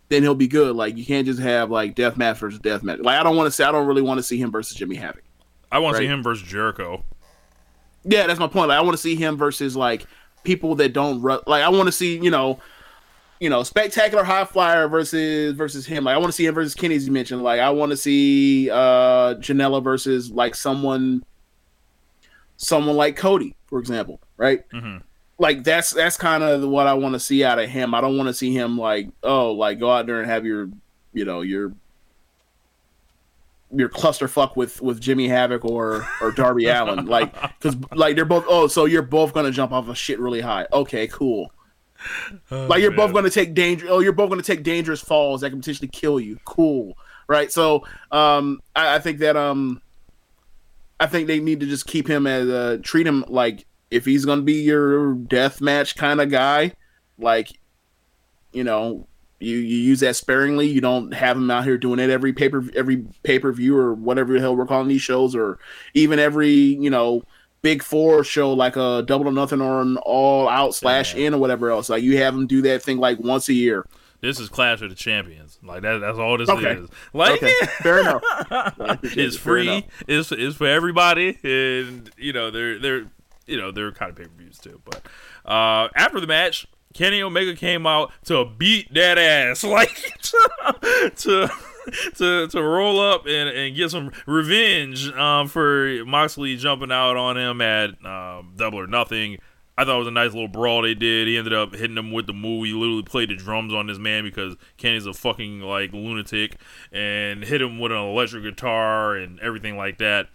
then 0.10 0.22
he'll 0.22 0.36
be 0.36 0.48
good. 0.48 0.76
Like 0.76 0.98
you 0.98 1.06
can't 1.06 1.26
just 1.26 1.40
have 1.40 1.72
like 1.72 1.96
death 1.96 2.18
match 2.18 2.38
versus 2.38 2.60
death 2.60 2.84
match. 2.84 3.00
Like 3.00 3.18
I 3.18 3.24
don't 3.24 3.38
want 3.38 3.48
to 3.48 3.52
see. 3.52 3.64
I 3.64 3.72
don't 3.72 3.88
really 3.88 4.02
want 4.02 4.20
to 4.20 4.24
see 4.24 4.38
him 4.38 4.52
versus 4.52 4.76
Jimmy 4.76 4.96
Havoc. 4.96 5.24
I 5.72 5.80
want 5.80 5.96
to 5.96 6.04
see 6.04 6.08
him 6.08 6.22
versus 6.22 6.48
Jericho. 6.48 7.04
Yeah, 8.04 8.28
that's 8.28 8.40
my 8.40 8.48
point. 8.48 8.68
Like 8.68 8.78
I 8.78 8.82
want 8.82 8.96
to 8.96 9.02
see 9.02 9.16
him 9.16 9.38
versus 9.38 9.76
like 9.76 10.06
people 10.44 10.76
that 10.76 10.94
don't 10.94 11.22
ru- 11.22 11.42
like. 11.48 11.64
I 11.64 11.70
want 11.70 11.88
to 11.88 11.92
see 11.92 12.20
you 12.20 12.30
know, 12.30 12.60
you 13.40 13.50
know, 13.50 13.64
spectacular 13.64 14.24
high 14.24 14.46
flyer 14.46 14.90
versus 14.90 15.54
versus 15.56 15.86
him. 15.86 16.04
Like 16.04 16.16
I 16.16 16.18
want 16.18 16.30
to 16.30 16.36
see 16.36 16.46
him 16.46 16.54
versus 16.54 16.76
Kenny, 16.76 16.96
as 16.96 17.06
you 17.06 17.14
mentioned. 17.14 17.42
Like 17.44 17.62
I 17.62 17.70
want 17.70 17.92
to 17.92 17.98
see 17.98 18.70
uh 18.70 19.36
Janela 19.36 19.82
versus 19.82 20.32
like 20.32 20.54
someone, 20.54 21.24
someone 22.58 22.96
like 22.96 23.16
Cody, 23.16 23.56
for 23.68 23.80
example, 23.80 24.20
right? 24.38 24.68
Mhm. 24.72 25.02
Like 25.40 25.64
that's 25.64 25.92
that's 25.92 26.16
kind 26.18 26.44
of 26.44 26.62
what 26.70 26.88
I 26.88 26.94
want 26.94 27.14
to 27.14 27.20
see 27.20 27.44
out 27.44 27.60
of 27.60 27.70
him. 27.70 27.94
I 27.94 28.02
don't 28.02 28.18
want 28.18 28.28
to 28.28 28.34
see 28.34 28.54
him 28.54 28.78
like 28.78 29.10
oh 29.24 29.52
like 29.52 29.80
go 29.80 29.92
out 29.92 30.06
there 30.06 30.20
and 30.22 30.30
have 30.30 30.46
your 30.46 30.70
you 31.14 31.26
know 31.26 31.42
your 31.42 31.74
your 33.76 33.90
clusterfuck 33.90 34.56
with 34.56 34.82
with 34.82 35.02
Jimmy 35.02 35.28
Havoc 35.28 35.66
or 35.66 36.08
or 36.22 36.32
Darby 36.32 36.66
Allin, 36.70 37.06
like 37.08 37.34
because 37.60 37.76
like 37.94 38.16
they're 38.16 38.26
both. 38.26 38.46
Oh, 38.48 38.68
so 38.68 38.86
you're 38.86 39.02
both 39.02 39.34
gonna 39.34 39.52
jump 39.52 39.72
off 39.72 39.88
a 39.90 39.96
shit 39.96 40.20
really 40.20 40.42
high. 40.42 40.68
Okay, 40.72 41.08
cool. 41.08 41.52
like 42.52 42.82
you're 42.82 42.92
both 42.92 43.14
gonna 43.14 43.30
take 43.30 43.54
danger. 43.54 43.88
Oh, 43.90 44.00
you're 44.00 44.14
both 44.14 44.30
gonna 44.30 44.44
take 44.44 44.64
dangerous 44.64 45.02
falls 45.02 45.42
that 45.42 45.50
can 45.50 45.60
potentially 45.60 45.88
kill 45.88 46.20
you. 46.20 46.38
Cool, 46.46 46.96
right? 47.28 47.52
So, 47.52 47.84
um, 48.12 48.62
I, 48.76 48.96
I 48.96 49.00
think 49.00 49.20
that 49.20 49.36
um, 49.36 49.82
I 51.04 51.08
think 51.08 51.28
they 51.28 51.42
need 51.42 51.60
to 51.60 51.66
just 51.66 51.86
keep 51.86 52.08
him 52.08 52.26
as 52.26 52.48
uh, 52.48 52.78
treat 52.82 53.06
him 53.06 53.26
like 53.28 53.66
if 53.92 54.06
he's 54.06 54.24
gonna 54.24 54.42
be 54.42 54.62
your 54.62 55.16
death 55.16 55.60
match 55.60 55.98
kind 55.98 56.22
of 56.22 56.32
guy, 56.32 56.72
like 57.18 57.60
you 58.54 58.64
know, 58.64 59.06
you, 59.42 59.58
you 59.58 59.78
use 59.80 60.00
that 60.00 60.16
sparingly. 60.16 60.68
You 60.68 60.80
don't 60.80 61.14
have 61.14 61.36
him 61.36 61.52
out 61.52 61.66
here 61.66 61.78
doing 61.78 62.00
it 62.00 62.10
every 62.10 62.32
paper 62.32 62.64
every 62.74 63.06
pay 63.24 63.38
per 63.38 63.52
view 63.52 63.76
or 63.76 63.94
whatever 63.94 64.32
the 64.32 64.40
hell 64.40 64.56
we're 64.56 64.66
calling 64.66 64.88
these 64.88 65.02
shows, 65.02 65.36
or 65.36 65.60
even 65.94 66.20
every 66.20 66.52
you 66.52 66.90
know 66.90 67.24
big 67.62 67.84
four 67.84 68.24
show 68.24 68.54
like 68.54 68.78
a 68.78 69.04
double 69.06 69.28
or 69.28 69.34
nothing 69.34 69.60
or 69.60 69.82
an 69.82 69.98
all 69.98 70.48
out 70.48 70.74
slash 70.74 71.16
in 71.16 71.34
or 71.34 71.38
whatever 71.38 71.70
else. 71.70 71.90
Like 71.90 72.04
you 72.04 72.18
have 72.20 72.34
him 72.34 72.48
do 72.48 72.62
that 72.62 72.82
thing 72.82 72.98
like 72.98 73.20
once 73.20 73.50
a 73.50 73.54
year. 73.54 73.86
This 74.24 74.40
is 74.40 74.48
Clash 74.50 74.82
of 74.82 74.90
the 74.90 74.96
Champions. 74.96 75.60
Like 75.62 75.82
that. 75.82 75.98
That's 76.00 76.18
all 76.18 76.38
this 76.38 76.48
Okay. 76.50 76.72
is. 76.76 76.90
Like 77.12 77.44
Okay, 77.44 77.54
fair 77.82 78.00
enough. 78.00 78.24
It's 79.04 79.36
free. 79.36 79.68
enough. 79.68 79.84
It's 80.08 80.32
it's 80.32 80.56
for 80.56 80.66
everybody, 80.68 81.38
and 81.44 82.10
you 82.18 82.32
know 82.34 82.50
they're 82.50 82.80
they're 82.80 83.06
you 83.46 83.58
know 83.58 83.72
they're 83.72 83.92
kind 83.92 84.10
of 84.12 84.16
pay 84.18 84.24
per 84.24 84.30
views 84.38 84.58
too. 84.60 84.82
But 84.86 85.02
uh, 85.46 85.90
after 85.96 86.20
the 86.22 86.28
match, 86.28 86.66
Kenny 86.94 87.22
Omega 87.22 87.54
came 87.56 87.86
out 87.86 88.12
to 88.26 88.46
beat 88.46 88.94
that 88.94 89.18
ass, 89.18 89.64
like 89.66 89.94
to 91.18 91.50
to 92.16 92.48
to 92.48 92.64
roll 92.64 93.02
up 93.02 93.26
and, 93.26 93.50
and 93.50 93.76
get 93.76 93.92
some 93.92 94.12
revenge 94.26 95.10
um, 95.10 95.50
for 95.50 96.04
Moxley 96.06 96.56
jumping 96.56 96.92
out 96.94 97.18
on 97.18 97.38
him 97.38 97.60
at 97.60 97.90
um, 98.06 98.54
Double 98.56 98.80
or 98.80 98.88
Nothing. 98.88 99.38
I 99.76 99.86
thought 99.86 99.96
it 99.96 100.00
was 100.00 100.08
a 100.08 100.12
nice 100.12 100.34
little 100.34 100.48
brawl 100.48 100.84
they 100.84 100.94
did. 100.94 101.28
He 101.28 101.36
ended 101.36 101.54
up 101.54 101.74
hitting 101.76 101.98
him 101.98 102.12
with 102.12 102.28
the 102.28 102.34
move. 102.34 102.66
He 102.66 102.74
literally 102.74 103.02
played 103.02 103.30
the 103.30 103.36
drums 103.36 103.74
on 103.74 103.88
this 103.88 103.98
man 103.98 104.24
because 104.24 104.56
Kenny's 104.78 105.08
a 105.08 105.14
fucking 105.14 105.62
like 105.62 105.94
lunatic 105.94 106.58
and 106.92 107.44
hit 107.44 107.62
him 107.62 107.80
with 107.80 107.92
an 107.92 107.98
electric 107.98 108.44
guitar 108.44 109.16
and 109.16 109.40
everything 109.40 109.76
like 109.76 109.98
that. 109.98 110.30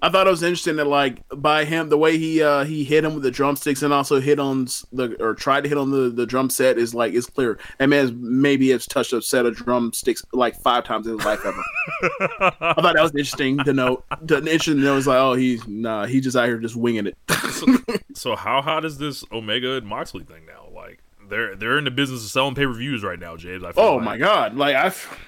I 0.00 0.08
thought 0.08 0.26
it 0.26 0.30
was 0.30 0.42
interesting 0.42 0.76
that 0.76 0.86
like 0.86 1.22
by 1.34 1.64
him 1.64 1.88
the 1.88 1.98
way 1.98 2.18
he 2.18 2.42
uh 2.42 2.64
he 2.64 2.84
hit 2.84 3.04
him 3.04 3.14
with 3.14 3.22
the 3.22 3.30
drumsticks 3.30 3.82
and 3.82 3.92
also 3.92 4.20
hit 4.20 4.38
on 4.38 4.66
the 4.92 5.16
or 5.20 5.34
tried 5.34 5.62
to 5.62 5.68
hit 5.68 5.78
on 5.78 5.90
the 5.90 6.10
the 6.10 6.26
drum 6.26 6.50
set 6.50 6.78
is 6.78 6.94
like 6.94 7.14
it's 7.14 7.26
clear 7.26 7.58
that 7.78 7.88
man's 7.88 8.12
maybe 8.12 8.70
has 8.70 8.86
touched 8.86 9.12
a 9.12 9.20
set 9.20 9.46
of 9.46 9.56
drumsticks 9.56 10.22
like 10.32 10.54
five 10.60 10.84
times 10.84 11.06
in 11.06 11.16
his 11.16 11.24
life 11.26 11.44
ever. 11.44 11.62
I 12.40 12.74
thought 12.74 12.94
that 12.94 13.02
was 13.02 13.12
interesting 13.12 13.58
to 13.58 13.72
note. 13.72 14.04
The 14.22 14.38
interesting 14.38 14.76
to 14.76 14.80
know 14.82 14.96
is 14.96 15.06
like 15.06 15.18
oh 15.18 15.34
he's 15.34 15.66
nah 15.66 16.06
he 16.06 16.20
just 16.20 16.36
out 16.36 16.46
here 16.46 16.58
just 16.58 16.76
winging 16.76 17.06
it. 17.06 17.16
So 18.14 18.36
how 18.36 18.62
hot 18.62 18.84
is 18.84 18.98
this 18.98 19.24
Omega 19.32 19.72
and 19.72 19.86
Moxley 19.86 20.24
thing 20.24 20.46
now? 20.46 20.68
Like 20.74 21.00
they're 21.28 21.56
they're 21.56 21.78
in 21.78 21.84
the 21.84 21.90
business 21.90 22.24
of 22.24 22.30
selling 22.30 22.54
pay 22.54 22.66
per 22.66 22.72
views 22.72 23.02
right 23.02 23.18
now, 23.18 23.36
James. 23.36 23.64
I 23.64 23.72
feel 23.72 23.84
oh 23.84 23.96
like. 23.96 24.04
my 24.04 24.18
god! 24.18 24.56
Like 24.56 24.76
I've, 24.76 25.18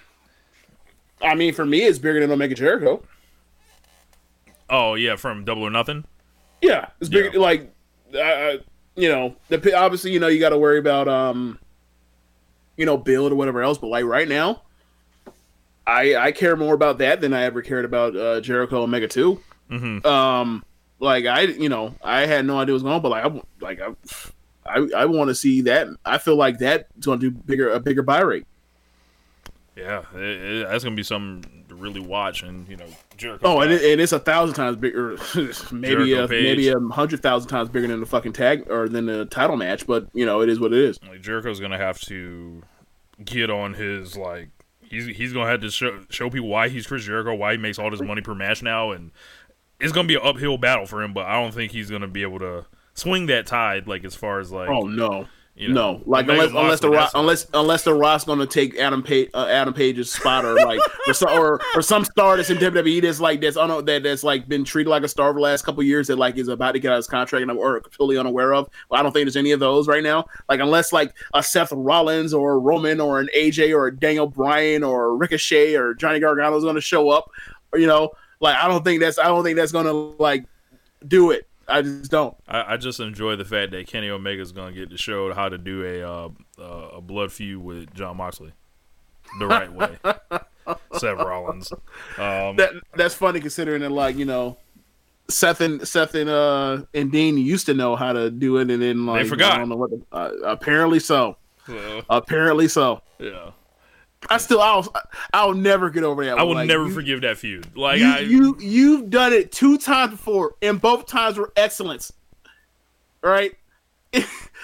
I 1.22 1.34
mean 1.34 1.54
for 1.54 1.64
me 1.64 1.82
it's 1.82 1.98
bigger 1.98 2.20
than 2.20 2.30
Omega 2.30 2.54
Jericho. 2.54 3.02
Oh 4.70 4.94
yeah, 4.94 5.16
from 5.16 5.44
Double 5.44 5.62
or 5.62 5.70
Nothing. 5.70 6.04
Yeah, 6.62 6.88
it's 7.00 7.10
bigger. 7.10 7.30
Yeah. 7.34 7.40
Like, 7.40 7.74
uh, 8.18 8.58
you 8.96 9.08
know, 9.08 9.36
the 9.48 9.76
obviously, 9.76 10.12
you 10.12 10.20
know, 10.20 10.28
you 10.28 10.40
got 10.40 10.50
to 10.50 10.58
worry 10.58 10.78
about, 10.78 11.08
um, 11.08 11.58
you 12.76 12.86
know, 12.86 12.96
build 12.96 13.32
or 13.32 13.34
whatever 13.34 13.62
else. 13.62 13.78
But 13.78 13.88
like 13.88 14.04
right 14.04 14.28
now, 14.28 14.62
I 15.86 16.16
I 16.16 16.32
care 16.32 16.56
more 16.56 16.74
about 16.74 16.98
that 16.98 17.20
than 17.20 17.34
I 17.34 17.42
ever 17.42 17.60
cared 17.62 17.84
about 17.84 18.16
uh, 18.16 18.40
Jericho 18.40 18.82
Omega 18.82 19.08
2 19.08 19.40
Mhm. 19.70 20.04
Um, 20.04 20.64
like 21.00 21.26
I, 21.26 21.42
you 21.42 21.68
know, 21.68 21.94
I 22.02 22.26
had 22.26 22.46
no 22.46 22.58
idea 22.58 22.72
what 22.72 22.76
was 22.76 22.82
going 22.82 22.94
on, 22.94 23.02
but 23.02 23.10
like 23.10 23.24
I 23.24 23.40
like 23.60 23.80
I, 23.80 23.94
I, 24.66 25.02
I 25.02 25.04
want 25.06 25.28
to 25.28 25.34
see 25.34 25.62
that. 25.62 25.88
I 26.04 26.18
feel 26.18 26.36
like 26.36 26.58
that's 26.58 26.84
going 27.04 27.20
to 27.20 27.30
do 27.30 27.36
bigger 27.36 27.70
a 27.70 27.80
bigger 27.80 28.02
buy 28.02 28.20
rate. 28.20 28.46
Yeah, 29.76 30.02
it, 30.14 30.20
it, 30.20 30.68
that's 30.68 30.84
gonna 30.84 30.94
be 30.96 31.02
something 31.02 31.42
to 31.42 31.63
really 31.84 32.00
watch, 32.00 32.42
and 32.42 32.68
you 32.68 32.76
know, 32.76 32.86
Jericho. 33.16 33.46
Oh, 33.46 33.60
and, 33.60 33.70
it, 33.72 33.84
and 33.84 34.00
it's 34.00 34.12
a 34.12 34.18
thousand 34.18 34.56
times 34.56 34.76
bigger, 34.76 35.16
maybe 35.72 36.06
Jericho 36.06 36.22
uh, 36.22 36.24
a, 36.24 36.28
Page. 36.28 36.44
maybe 36.44 36.68
a 36.68 36.78
hundred 36.92 37.22
thousand 37.22 37.48
times 37.48 37.68
bigger 37.68 37.86
than 37.86 38.00
the 38.00 38.06
fucking 38.06 38.32
tag 38.32 38.68
or 38.70 38.88
than 38.88 39.06
the 39.06 39.26
title 39.26 39.56
match. 39.56 39.86
But 39.86 40.08
you 40.12 40.26
know, 40.26 40.40
it 40.40 40.48
is 40.48 40.58
what 40.58 40.72
it 40.72 40.80
is. 40.80 40.98
like 41.08 41.20
Jericho's 41.20 41.60
gonna 41.60 41.78
have 41.78 42.00
to 42.02 42.62
get 43.24 43.50
on 43.50 43.74
his 43.74 44.16
like 44.16 44.48
he's 44.80 45.06
he's 45.16 45.32
gonna 45.32 45.50
have 45.50 45.60
to 45.60 45.70
show 45.70 46.00
show 46.08 46.30
people 46.30 46.48
why 46.48 46.68
he's 46.68 46.86
Chris 46.86 47.04
Jericho, 47.04 47.34
why 47.34 47.52
he 47.52 47.58
makes 47.58 47.78
all 47.78 47.90
this 47.90 48.00
money 48.00 48.22
per 48.22 48.34
match 48.34 48.62
now, 48.62 48.90
and 48.90 49.10
it's 49.80 49.92
gonna 49.92 50.08
be 50.08 50.14
an 50.14 50.22
uphill 50.24 50.58
battle 50.58 50.86
for 50.86 51.02
him. 51.02 51.12
But 51.12 51.26
I 51.26 51.40
don't 51.40 51.52
think 51.52 51.72
he's 51.72 51.90
gonna 51.90 52.08
be 52.08 52.22
able 52.22 52.38
to 52.40 52.66
swing 52.94 53.26
that 53.26 53.46
tide 53.46 53.86
like 53.86 54.04
as 54.04 54.14
far 54.14 54.40
as 54.40 54.50
like 54.50 54.68
Oh 54.68 54.82
no, 54.82 55.26
you 55.56 55.68
know, 55.68 55.98
no! 55.98 56.02
Like 56.04 56.28
unless 56.28 56.50
unless 56.50 56.80
the 56.80 56.90
Rock, 56.90 57.12
unless 57.14 57.46
unless 57.54 57.84
the 57.84 57.94
Rock's 57.94 58.24
gonna 58.24 58.44
take 58.44 58.76
Adam 58.76 59.04
Page 59.04 59.30
uh, 59.34 59.46
Adam 59.46 59.72
Page's 59.72 60.10
spot 60.10 60.44
or 60.44 60.54
like 60.54 60.80
or 61.06 61.14
some 61.14 61.28
or, 61.38 61.60
or 61.76 61.82
some 61.82 62.04
star 62.04 62.36
that's 62.36 62.50
in 62.50 62.58
WWE 62.58 63.00
that's 63.00 63.20
like 63.20 63.40
that's 63.40 63.56
un- 63.56 63.84
that 63.84 64.02
that's 64.02 64.24
like 64.24 64.48
been 64.48 64.64
treated 64.64 64.90
like 64.90 65.04
a 65.04 65.08
star 65.08 65.28
over 65.28 65.38
the 65.38 65.42
last 65.42 65.64
couple 65.64 65.80
years 65.84 66.08
that 66.08 66.16
like 66.16 66.36
is 66.38 66.48
about 66.48 66.72
to 66.72 66.80
get 66.80 66.90
out 66.90 66.94
of 66.94 66.98
his 66.98 67.06
contract 67.06 67.42
and 67.42 67.52
I'm 67.52 67.58
or 67.58 67.78
completely 67.78 68.18
unaware 68.18 68.52
of. 68.52 68.68
Well, 68.88 68.98
I 68.98 69.04
don't 69.04 69.12
think 69.12 69.26
there's 69.26 69.36
any 69.36 69.52
of 69.52 69.60
those 69.60 69.86
right 69.86 70.02
now. 70.02 70.26
Like 70.48 70.58
unless 70.58 70.92
like 70.92 71.14
a 71.34 71.42
Seth 71.42 71.70
Rollins 71.70 72.34
or 72.34 72.54
a 72.54 72.58
Roman 72.58 73.00
or 73.00 73.20
an 73.20 73.28
AJ 73.36 73.76
or 73.76 73.86
a 73.86 73.96
Daniel 73.96 74.26
Bryan 74.26 74.82
or 74.82 75.16
Ricochet 75.16 75.76
or 75.76 75.94
Johnny 75.94 76.18
Gargano 76.18 76.56
is 76.56 76.64
gonna 76.64 76.80
show 76.80 77.10
up. 77.10 77.30
Or, 77.72 77.78
you 77.78 77.86
know, 77.86 78.10
like 78.40 78.56
I 78.56 78.66
don't 78.66 78.82
think 78.82 79.00
that's 79.00 79.20
I 79.20 79.28
don't 79.28 79.44
think 79.44 79.54
that's 79.54 79.70
gonna 79.70 79.92
like 79.92 80.46
do 81.06 81.30
it. 81.30 81.46
I 81.68 81.82
just 81.82 82.10
don't. 82.10 82.36
I, 82.46 82.74
I 82.74 82.76
just 82.76 83.00
enjoy 83.00 83.36
the 83.36 83.44
fact 83.44 83.72
that 83.72 83.86
Kenny 83.86 84.10
Omega's 84.10 84.52
gonna 84.52 84.72
get 84.72 84.90
to 84.90 84.96
show 84.96 85.32
how 85.32 85.48
to 85.48 85.58
do 85.58 85.84
a 85.84 86.02
uh, 86.02 86.28
uh, 86.58 86.96
a 86.96 87.00
blood 87.00 87.32
feud 87.32 87.62
with 87.62 87.94
Jon 87.94 88.16
Moxley 88.16 88.52
the 89.38 89.46
right 89.46 89.72
way. 89.72 89.96
Seth 90.98 91.18
Rollins. 91.18 91.72
Um, 92.18 92.56
that 92.56 92.72
that's 92.94 93.14
funny 93.14 93.40
considering 93.40 93.82
that 93.82 93.92
like 93.92 94.16
you 94.16 94.24
know 94.24 94.56
Seth 95.28 95.60
and 95.60 95.86
Seth 95.86 96.14
and 96.14 96.30
uh 96.30 96.82
and 96.94 97.10
Dean 97.10 97.36
used 97.38 97.66
to 97.66 97.74
know 97.74 97.96
how 97.96 98.12
to 98.12 98.30
do 98.30 98.58
it 98.58 98.70
and 98.70 98.82
then 98.82 99.06
like 99.06 99.22
they 99.22 99.28
forgot. 99.28 99.54
I 99.54 99.58
don't 99.58 99.68
know 99.68 99.76
what 99.76 99.90
the, 99.90 100.02
uh, 100.12 100.30
apparently 100.44 101.00
so 101.00 101.36
so, 101.66 102.02
apparently 102.10 102.68
so 102.68 103.02
yeah, 103.18 103.50
I 104.30 104.38
still 104.38 104.60
I'll 104.60 104.92
I'll 105.32 105.54
never 105.54 105.90
get 105.90 106.02
over 106.04 106.24
that 106.24 106.38
I 106.38 106.42
will 106.42 106.54
Like, 106.54 106.68
never 106.68 106.86
you, 106.86 106.94
forgive 106.94 107.20
that 107.22 107.36
feud. 107.38 107.76
Like 107.76 107.98
you, 108.00 108.06
I, 108.06 108.18
you 108.20 108.56
you've 108.60 109.10
done 109.10 109.32
it 109.32 109.52
two 109.52 109.76
times 109.78 110.12
before 110.12 110.54
and 110.62 110.80
both 110.80 111.06
times 111.06 111.36
were 111.38 111.52
excellence. 111.56 112.12
Right? 113.22 113.52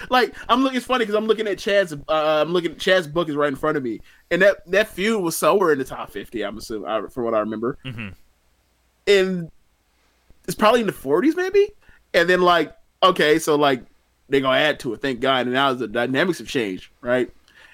Like 0.09 0.33
I'm 0.49 0.63
looking 0.63 0.77
it's 0.77 0.85
funny 0.87 1.03
because 1.05 1.13
I'm 1.13 1.27
looking 1.27 1.45
at 1.47 1.59
Chad's 1.59 1.93
uh, 1.93 1.97
I'm 2.09 2.51
looking 2.53 2.75
Chad's 2.77 3.05
book 3.05 3.29
is 3.29 3.35
right 3.35 3.49
in 3.49 3.55
front 3.55 3.77
of 3.77 3.83
me 3.83 3.99
and 4.31 4.41
that 4.41 4.65
that 4.71 4.87
feud 4.87 5.21
was 5.21 5.35
somewhere 5.35 5.73
in 5.73 5.77
the 5.77 5.85
top 5.85 6.09
50 6.09 6.41
I'm 6.43 6.57
assuming 6.57 6.89
uh, 6.89 7.07
from 7.07 7.25
what 7.25 7.35
I 7.35 7.39
remember. 7.39 7.77
Mhm. 7.85 8.15
and 9.05 9.51
it's 10.45 10.55
probably 10.55 10.79
in 10.81 10.87
the 10.87 10.93
40s 10.93 11.35
maybe? 11.35 11.69
And 12.15 12.27
then 12.27 12.41
like 12.41 12.75
okay 13.03 13.37
so 13.37 13.55
like 13.55 13.83
they're 14.27 14.41
gonna 14.41 14.57
add 14.57 14.79
to 14.79 14.93
it 14.95 15.01
thank 15.03 15.19
god 15.19 15.45
and 15.45 15.53
now 15.53 15.71
the 15.73 15.87
dynamics 15.87 16.39
have 16.39 16.47
changed 16.47 16.89
right 17.01 17.29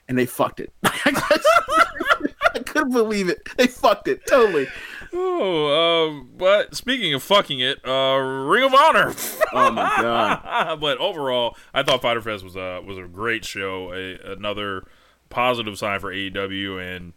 and 0.07 0.17
they 0.17 0.25
fucked 0.25 0.59
it 0.59 0.71
i 0.83 2.59
couldn't 2.65 2.91
believe 2.91 3.29
it 3.29 3.39
they 3.57 3.67
fucked 3.67 4.07
it 4.07 4.25
totally 4.27 4.67
oh, 5.13 6.07
um, 6.07 6.29
but 6.37 6.75
speaking 6.75 7.13
of 7.13 7.23
fucking 7.23 7.59
it, 7.59 7.79
uh, 7.87 8.17
Ring 8.17 8.63
of 8.63 8.73
Honor. 8.73 9.13
oh 9.53 9.71
my 9.71 9.95
god 10.01 10.37
but 10.79 10.97
overall, 10.97 11.55
I 11.73 11.83
thought 11.83 12.01
Fyter 12.01 12.21
Fest 12.21 12.43
was 12.43 12.55
a 12.55 12.81
was 12.85 12.97
a 12.97 13.03
great 13.03 13.45
show. 13.45 13.93
A, 13.93 14.33
another 14.33 14.85
positive 15.29 15.77
sign 15.77 15.99
for 15.99 16.11
AEW, 16.11 16.95
and 16.95 17.13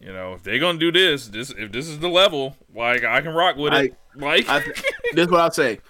you 0.00 0.12
know 0.12 0.34
if 0.34 0.42
they're 0.42 0.58
gonna 0.58 0.78
do 0.78 0.92
this, 0.92 1.28
this 1.28 1.50
if 1.50 1.72
this 1.72 1.88
is 1.88 1.98
the 1.98 2.08
level, 2.08 2.56
like 2.74 3.04
I 3.04 3.20
can 3.20 3.34
rock 3.34 3.56
with 3.56 3.72
it. 3.72 3.96
like 4.14 4.48
I, 4.48 4.60
this 5.12 5.26
is 5.26 5.30
what 5.30 5.40
I'll 5.40 5.50
say. 5.50 5.80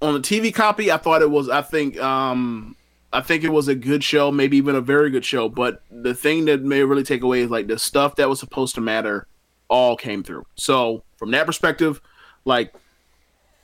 On 0.00 0.14
the 0.14 0.20
TV 0.20 0.54
copy, 0.54 0.92
I 0.92 0.96
thought 0.96 1.22
it 1.22 1.30
was. 1.30 1.48
I 1.48 1.62
think. 1.62 1.98
Um, 2.00 2.76
I 3.12 3.20
think 3.22 3.42
it 3.42 3.50
was 3.50 3.68
a 3.68 3.74
good 3.74 4.04
show, 4.04 4.30
maybe 4.30 4.56
even 4.56 4.74
a 4.74 4.80
very 4.80 5.10
good 5.10 5.24
show. 5.24 5.48
But 5.48 5.82
the 5.90 6.14
thing 6.14 6.44
that 6.46 6.62
may 6.62 6.82
really 6.82 7.02
take 7.02 7.22
away 7.22 7.40
is 7.40 7.50
like 7.50 7.66
the 7.66 7.78
stuff 7.78 8.16
that 8.16 8.28
was 8.28 8.40
supposed 8.40 8.74
to 8.74 8.80
matter, 8.80 9.26
all 9.68 9.96
came 9.96 10.22
through. 10.22 10.46
So 10.56 11.04
from 11.16 11.30
that 11.32 11.46
perspective, 11.46 12.00
like 12.44 12.72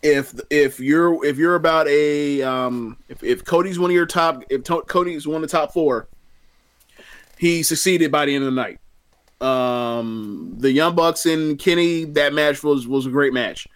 if 0.03 0.35
if 0.51 0.81
you're 0.81 1.25
if 1.25 1.39
you're 1.39 1.55
about 1.55 1.89
a 1.89 2.43
um 2.43 2.99
if, 3.09 3.23
if 3.25 3.45
Cody's 3.45 3.79
one 3.79 3.91
of 3.91 3.95
your 3.95 4.07
top 4.07 4.43
if 4.51 4.62
to- 4.65 4.83
Cody's 4.83 5.27
one 5.27 5.37
of 5.37 5.43
the 5.43 5.57
top 5.57 5.73
four, 5.73 6.09
he 7.39 7.62
succeeded 7.62 8.12
by 8.12 8.27
the 8.27 8.35
end 8.35 8.45
of 8.45 8.55
the 8.55 8.61
night. 8.61 8.79
Um, 9.41 10.55
the 10.59 10.71
Young 10.71 10.95
Bucks 10.95 11.27
and 11.27 11.59
Kenny 11.59 12.05
that 12.05 12.33
match 12.33 12.62
was 12.62 12.87
was 12.87 13.07
a 13.07 13.11
great 13.11 13.33
match. 13.33 13.66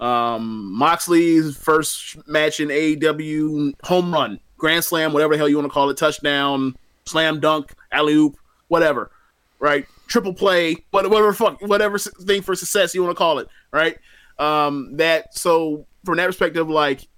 Um, 0.00 0.72
Moxley's 0.74 1.56
first 1.56 2.16
match 2.28 2.60
in 2.60 2.68
AEW 2.68 3.72
home 3.82 4.12
run, 4.12 4.38
grand 4.58 4.84
slam, 4.84 5.12
whatever 5.12 5.34
the 5.34 5.38
hell 5.38 5.48
you 5.48 5.56
want 5.56 5.66
to 5.66 5.72
call 5.72 5.88
it, 5.88 5.96
touchdown, 5.96 6.76
slam 7.06 7.40
dunk, 7.40 7.72
alley 7.90 8.14
oop, 8.14 8.36
whatever, 8.68 9.10
right? 9.58 9.86
Triple 10.08 10.34
play, 10.34 10.76
whatever 10.90 11.32
fuck, 11.32 11.62
whatever 11.62 11.98
thing 11.98 12.42
for 12.42 12.54
success 12.54 12.94
you 12.94 13.02
want 13.02 13.16
to 13.16 13.18
call 13.18 13.38
it, 13.38 13.48
right? 13.72 13.96
Um, 14.38 14.96
that 14.96 15.34
so 15.36 15.86
from 16.04 16.18
that 16.18 16.26
perspective, 16.26 16.68
like 16.68 17.08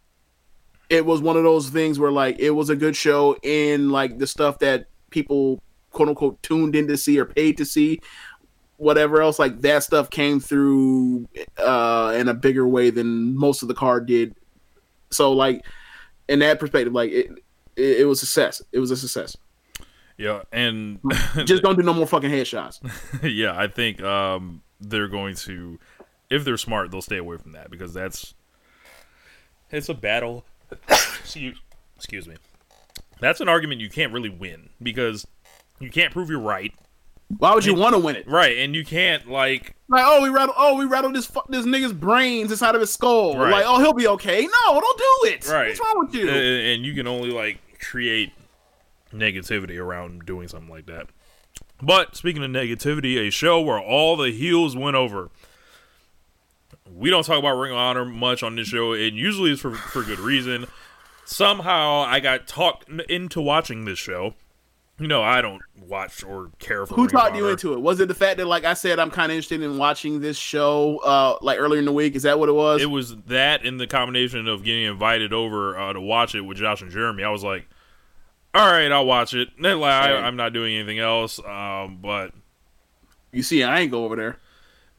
it 0.91 1.07
was 1.07 1.21
one 1.21 1.37
of 1.37 1.45
those 1.45 1.71
things 1.71 1.99
where 1.99 2.11
like 2.11 2.39
it 2.39 2.51
was 2.51 2.69
a 2.69 2.77
good 2.77 2.97
show 2.97 3.37
in 3.43 3.91
like 3.91 4.19
the 4.19 4.27
stuff 4.27 4.59
that 4.59 4.87
people 5.11 5.63
quote 5.93 6.09
unquote 6.09 6.43
tuned 6.43 6.75
in 6.75 6.87
to 6.89 6.97
see 6.97 7.19
or 7.19 7.25
paid 7.25 7.57
to 7.57 7.65
see 7.65 8.01
whatever 8.77 9.21
else 9.21 9.39
like 9.39 9.61
that 9.61 9.83
stuff 9.83 10.09
came 10.09 10.41
through 10.41 11.29
uh 11.59 12.15
in 12.17 12.29
a 12.29 12.35
bigger 12.35 12.67
way 12.67 12.91
than 12.91 13.37
most 13.37 13.63
of 13.63 13.69
the 13.69 13.75
card 13.75 14.07
did 14.07 14.35
so 15.11 15.33
like 15.33 15.65
in 16.31 16.39
that 16.39 16.59
perspective 16.59 16.95
like 16.95 17.11
it 17.11 17.31
it, 17.77 18.01
it 18.01 18.05
was 18.07 18.23
a 18.23 18.27
success 18.27 18.63
it 18.73 18.79
was 18.79 18.91
a 18.91 18.97
success 18.97 19.37
yeah, 20.21 20.43
and 20.53 20.99
just 21.47 21.63
don't 21.63 21.77
do 21.77 21.83
no 21.83 21.95
more 21.95 22.07
fucking 22.07 22.31
headshots 22.31 22.79
yeah, 23.23 23.59
I 23.59 23.69
think 23.69 24.03
um, 24.03 24.61
they're 24.79 25.09
going 25.09 25.35
to, 25.37 25.79
if 26.29 26.45
they're 26.45 26.59
smart, 26.59 26.91
they'll 26.91 27.01
stay 27.01 27.17
away 27.17 27.39
from 27.39 27.53
that 27.53 27.71
because 27.71 27.95
that's 27.95 28.35
it's 29.71 29.89
a 29.89 29.95
battle. 29.95 30.45
excuse, 30.91 31.59
excuse 31.97 32.29
me. 32.29 32.37
That's 33.21 33.41
an 33.41 33.49
argument 33.49 33.81
you 33.81 33.89
can't 33.89 34.13
really 34.13 34.29
win 34.29 34.69
because 34.83 35.27
you 35.79 35.89
can't 35.89 36.13
prove 36.13 36.29
you're 36.29 36.39
right, 36.39 36.75
why 37.39 37.55
would 37.55 37.65
you 37.65 37.75
want 37.75 37.95
to 37.95 37.99
win 37.99 38.17
it 38.17 38.27
right? 38.29 38.59
And 38.59 38.75
you 38.75 38.85
can't 38.85 39.31
like 39.31 39.75
like 39.89 40.03
oh 40.07 40.23
we 40.23 40.29
rattle 40.29 40.55
oh 40.59 40.77
we 40.77 40.85
rattled 40.85 41.15
this 41.15 41.27
fu- 41.27 41.41
this 41.49 41.65
nigga's 41.67 41.93
brains 41.93 42.51
inside 42.51 42.75
of 42.75 42.81
his 42.81 42.93
skull 42.93 43.37
Right. 43.37 43.51
like 43.53 43.65
oh 43.67 43.79
he'll 43.79 43.93
be 43.93 44.09
okay 44.09 44.43
no 44.43 44.81
don't 44.81 44.99
do 44.99 45.29
it 45.31 45.49
right. 45.49 45.69
what's 45.69 45.81
wrong 45.81 46.05
with 46.07 46.15
you 46.15 46.29
And, 46.29 46.39
and 46.39 46.85
you 46.85 46.95
can 46.95 47.07
only 47.07 47.31
like 47.31 47.61
create 47.81 48.33
negativity 49.13 49.79
around 49.79 50.25
doing 50.27 50.47
something 50.49 50.71
like 50.71 50.87
that. 50.87 51.07
But 51.83 52.15
speaking 52.15 52.45
of 52.45 52.51
negativity, 52.51 53.27
a 53.27 53.31
show 53.31 53.61
where 53.61 53.81
all 53.81 54.17
the 54.17 54.31
heels 54.31 54.77
went 54.77 54.97
over. 54.97 55.31
We 56.93 57.09
don't 57.11 57.25
talk 57.25 57.39
about 57.39 57.55
Ring 57.57 57.73
of 57.73 57.79
Honor 57.79 58.05
much 58.05 58.43
on 58.43 58.57
this 58.57 58.69
show, 58.69 58.93
and 58.93 59.17
usually 59.17 59.53
it's 59.53 59.61
for 59.61 59.73
for 59.75 60.03
good 60.03 60.19
reason. 60.21 60.67
Somehow 61.25 62.01
I 62.01 62.21
got 62.21 62.47
talked 62.49 62.89
into 63.09 63.41
watching 63.41 63.85
this 63.85 63.99
show. 63.99 64.35
You 65.01 65.09
know, 65.09 65.23
I 65.23 65.41
don't 65.41 65.63
watch 65.89 66.23
or 66.23 66.51
care 66.59 66.85
for 66.85 66.95
Who 66.95 67.03
Ring 67.03 67.11
talked 67.11 67.35
you 67.35 67.49
into 67.49 67.73
it? 67.73 67.81
Was 67.81 68.01
it 68.01 68.09
the 68.09 68.15
fact 68.15 68.37
that, 68.37 68.47
like 68.47 68.67
I 68.67 68.75
said, 68.75 68.99
I'm 68.99 69.11
kind 69.11 69.33
of 69.33 69.37
interested 69.37 69.63
in 69.63 69.79
watching 69.79 70.21
this 70.21 70.37
show, 70.37 70.99
uh, 70.99 71.39
like 71.41 71.59
earlier 71.59 71.79
in 71.79 71.87
the 71.87 71.93
week? 71.93 72.15
Is 72.15 72.25
that 72.25 72.39
what 72.39 72.51
it 72.51 72.53
was? 72.53 72.83
It 72.83 72.91
was 72.91 73.17
that 73.29 73.65
in 73.65 73.79
the 73.79 73.87
combination 73.87 74.47
of 74.47 74.63
getting 74.63 74.85
invited 74.85 75.33
over 75.33 75.79
uh, 75.79 75.95
to 75.95 76.01
watch 76.03 76.35
it 76.35 76.43
with 76.43 76.59
Josh 76.59 76.83
and 76.83 76.91
Jeremy. 76.91 77.25
I 77.25 77.31
was 77.31 77.43
like, 77.43 77.67
all 78.53 78.67
right, 78.67 78.93
I'll 78.93 79.07
watch 79.07 79.33
it. 79.33 79.49
Then, 79.59 79.81
like, 79.81 79.91
I, 79.91 80.17
I'm 80.17 80.37
not 80.37 80.53
doing 80.53 80.75
anything 80.75 80.99
else. 80.99 81.39
Um, 81.39 82.01
but 82.03 82.33
you 83.33 83.43
see, 83.43 83.63
I 83.63 83.81
ain't 83.81 83.91
go 83.91 84.05
over 84.05 84.17
there. 84.17 84.37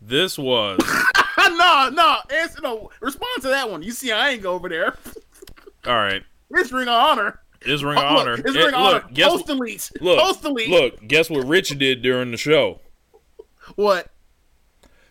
this 0.01 0.35
was 0.35 0.79
no, 1.37 1.89
no, 1.93 2.17
answer 2.33 2.59
no. 2.63 2.89
Respond 3.01 3.43
to 3.43 3.49
that 3.49 3.69
one. 3.69 3.83
You 3.83 3.91
see, 3.91 4.11
I 4.11 4.31
ain't 4.31 4.41
go 4.41 4.53
over 4.53 4.67
there. 4.67 4.97
all 5.85 5.95
right. 5.95 6.23
It's 6.49 6.71
Ring 6.71 6.87
of 6.87 6.95
Honor. 6.95 7.39
It's 7.63 7.83
Ring 7.83 7.97
of 7.97 8.03
Oh, 8.03 8.09
look, 8.15 8.19
Honor. 8.19 8.33
It's 8.33 8.55
It- 8.55 8.55
Ring 8.55 8.67
of 8.69 8.73
Honor. 8.73 8.93
look, 8.95 9.13
guess, 9.13 9.29
Post 9.29 9.47
delete. 9.47 9.91
look, 10.01 10.19
Post 10.19 10.43
look, 10.43 11.07
guess 11.07 11.29
what 11.29 11.45
Rich 11.47 11.77
did 11.77 12.01
during 12.01 12.31
the 12.31 12.37
show? 12.37 12.79
What? 13.75 14.07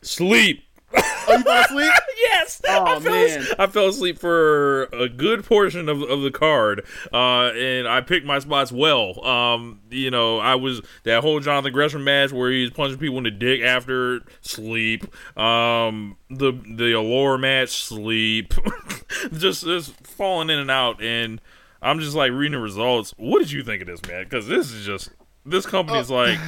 Sleep. 0.02 0.64
Oh, 0.92 1.36
you 1.36 1.44
fell 1.44 1.62
asleep? 1.64 1.92
yes. 2.20 2.60
Oh, 2.66 2.84
I 2.84 2.98
fell, 2.98 3.12
man. 3.12 3.46
I 3.60 3.66
fell 3.68 3.86
asleep 3.88 4.18
for 4.18 4.84
a 4.86 5.08
good 5.08 5.44
portion 5.44 5.88
of, 5.88 6.02
of 6.02 6.22
the 6.22 6.32
card, 6.32 6.84
uh, 7.12 7.52
and 7.52 7.86
I 7.86 8.00
picked 8.00 8.26
my 8.26 8.40
spots 8.40 8.72
well. 8.72 9.24
Um, 9.24 9.80
you 9.90 10.10
know, 10.10 10.38
I 10.40 10.56
was 10.56 10.80
that 11.04 11.20
whole 11.22 11.38
Jonathan 11.38 11.72
Gresham 11.72 12.02
match 12.02 12.32
where 12.32 12.50
he's 12.50 12.70
punching 12.70 12.98
people 12.98 13.18
in 13.18 13.24
the 13.24 13.30
dick 13.30 13.60
after 13.60 14.22
sleep. 14.40 15.04
Um, 15.38 16.16
the 16.28 16.52
the 16.76 16.92
Allure 16.98 17.38
match, 17.38 17.70
sleep. 17.84 18.52
just 19.32 19.62
just 19.64 19.92
falling 20.04 20.50
in 20.50 20.58
and 20.58 20.70
out, 20.72 21.00
and 21.00 21.40
I'm 21.82 22.00
just 22.00 22.14
like 22.14 22.32
reading 22.32 22.52
the 22.52 22.58
results. 22.58 23.14
What 23.16 23.38
did 23.40 23.50
you 23.52 23.62
think 23.62 23.80
of 23.82 23.86
this, 23.88 24.04
man? 24.06 24.24
Because 24.24 24.46
this 24.46 24.70
is 24.72 24.84
just 24.84 25.10
this 25.46 25.64
company's 25.66 26.10
like 26.10 26.38